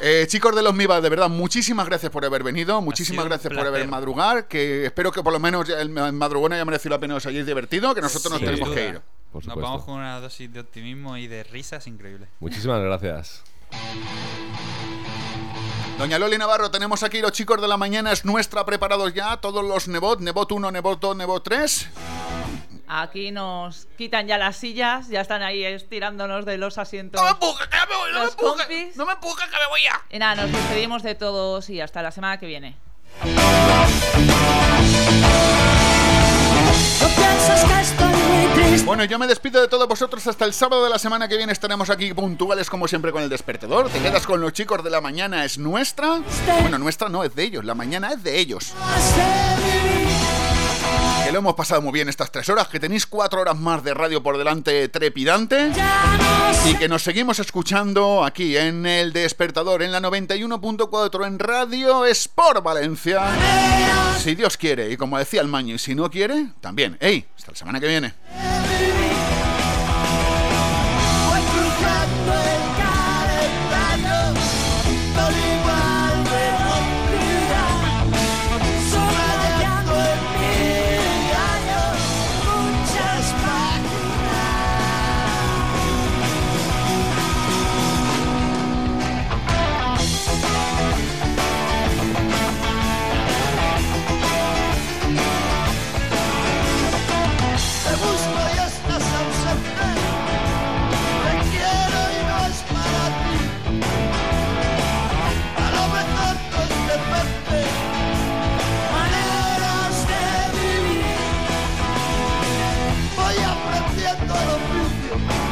Eh, 0.00 0.26
chicos 0.28 0.54
de 0.54 0.62
los 0.62 0.74
MIBA, 0.74 1.00
de 1.00 1.08
verdad, 1.08 1.28
muchísimas 1.28 1.86
gracias 1.86 2.12
por 2.12 2.24
haber 2.24 2.42
venido, 2.42 2.80
muchísimas 2.82 3.24
gracias 3.24 3.52
por 3.52 3.66
haber 3.66 3.88
madrugar, 3.88 4.46
que 4.46 4.86
espero 4.86 5.10
que 5.10 5.22
por 5.22 5.32
lo 5.32 5.40
menos 5.40 5.68
el 5.68 5.90
madrugón 5.90 6.52
haya 6.52 6.64
merecido 6.64 6.96
la 6.96 7.00
pena 7.00 7.14
os 7.14 7.26
hayáis 7.26 7.46
divertido, 7.46 7.94
que 7.94 8.00
nosotros 8.00 8.32
nos 8.32 8.40
tenemos 8.40 8.70
que 8.70 8.88
ir. 8.88 9.00
Nos 9.32 9.46
vamos 9.46 9.84
con 9.84 9.94
una 9.94 10.20
dosis 10.20 10.52
de 10.52 10.60
optimismo 10.60 11.16
y 11.16 11.26
de 11.26 11.44
risas 11.44 11.86
increíble. 11.86 12.28
Muchísimas 12.40 12.80
gracias. 12.80 13.42
Doña 15.98 16.18
Loli 16.18 16.36
Navarro, 16.36 16.70
tenemos 16.70 17.02
aquí 17.02 17.20
los 17.20 17.32
chicos 17.32 17.60
de 17.60 17.68
la 17.68 17.78
mañana, 17.78 18.12
es 18.12 18.24
nuestra, 18.24 18.66
preparados 18.66 19.14
ya, 19.14 19.38
todos 19.38 19.64
los 19.64 19.88
Nebot, 19.88 20.20
Nebot 20.20 20.52
1, 20.52 20.70
Nebot 20.70 21.00
2, 21.00 21.16
Nebot 21.16 21.42
3. 21.42 21.88
Aquí 22.88 23.32
nos 23.32 23.86
quitan 23.98 24.28
ya 24.28 24.38
las 24.38 24.56
sillas, 24.56 25.08
ya 25.08 25.20
están 25.20 25.42
ahí 25.42 25.64
estirándonos 25.64 26.44
de 26.44 26.56
los 26.56 26.78
asientos. 26.78 27.20
¡No 27.20 27.26
me 27.26 27.32
empujes, 27.32 27.66
que 27.66 27.76
me 27.76 27.96
voy! 27.96 28.12
¡No 28.12 28.18
me 28.20 28.24
empujes! 28.26 28.96
¡No 28.96 29.06
me 29.06 29.12
empujes, 29.12 29.46
que 29.46 29.56
me 29.56 29.66
voy 29.68 29.82
ya! 29.82 30.02
Y 30.10 30.18
nada, 30.18 30.42
nos 30.42 30.52
despedimos 30.52 31.02
de 31.02 31.14
todos 31.14 31.68
y 31.68 31.80
hasta 31.80 32.02
la 32.02 32.12
semana 32.12 32.38
que 32.38 32.46
viene. 32.46 32.76
Bueno, 38.84 39.04
yo 39.04 39.18
me 39.18 39.26
despido 39.26 39.60
de 39.60 39.68
todos 39.68 39.88
vosotros 39.88 40.24
hasta 40.26 40.44
el 40.44 40.52
sábado 40.52 40.84
de 40.84 40.90
la 40.90 40.98
semana 40.98 41.28
que 41.28 41.36
viene. 41.36 41.52
Estaremos 41.52 41.90
aquí 41.90 42.14
puntuales 42.14 42.70
como 42.70 42.86
siempre 42.86 43.10
con 43.10 43.22
el 43.22 43.28
despertador. 43.28 43.90
Te 43.90 44.00
quedas 44.00 44.26
con 44.26 44.40
los 44.40 44.52
chicos 44.52 44.84
de 44.84 44.90
la 44.90 45.00
mañana, 45.00 45.44
es 45.44 45.58
nuestra. 45.58 46.20
Bueno, 46.60 46.78
nuestra 46.78 47.08
no, 47.08 47.24
es 47.24 47.34
de 47.34 47.42
ellos. 47.42 47.64
La 47.64 47.74
mañana 47.74 48.12
es 48.12 48.22
de 48.22 48.38
ellos. 48.38 48.74
Que 51.26 51.32
lo 51.32 51.40
hemos 51.40 51.56
pasado 51.56 51.82
muy 51.82 51.90
bien 51.90 52.08
estas 52.08 52.30
tres 52.30 52.48
horas, 52.50 52.68
que 52.68 52.78
tenéis 52.78 53.04
cuatro 53.04 53.40
horas 53.40 53.58
más 53.58 53.82
de 53.82 53.92
radio 53.94 54.22
por 54.22 54.38
delante 54.38 54.88
trepidante. 54.88 55.72
Y 56.64 56.74
que 56.76 56.88
nos 56.88 57.02
seguimos 57.02 57.40
escuchando 57.40 58.24
aquí 58.24 58.56
en 58.56 58.86
el 58.86 59.12
despertador, 59.12 59.82
en 59.82 59.90
la 59.90 60.00
91.4 60.00 61.26
en 61.26 61.40
Radio 61.40 62.06
Sport 62.06 62.62
Valencia. 62.62 63.24
Si 64.22 64.36
Dios 64.36 64.56
quiere, 64.56 64.92
y 64.92 64.96
como 64.96 65.18
decía 65.18 65.40
el 65.40 65.48
Maño, 65.48 65.74
y 65.74 65.78
si 65.78 65.96
no 65.96 66.08
quiere, 66.08 66.50
también. 66.60 66.96
¡Ey! 67.00 67.26
Hasta 67.36 67.50
la 67.50 67.56
semana 67.56 67.80
que 67.80 67.88
viene. 67.88 68.14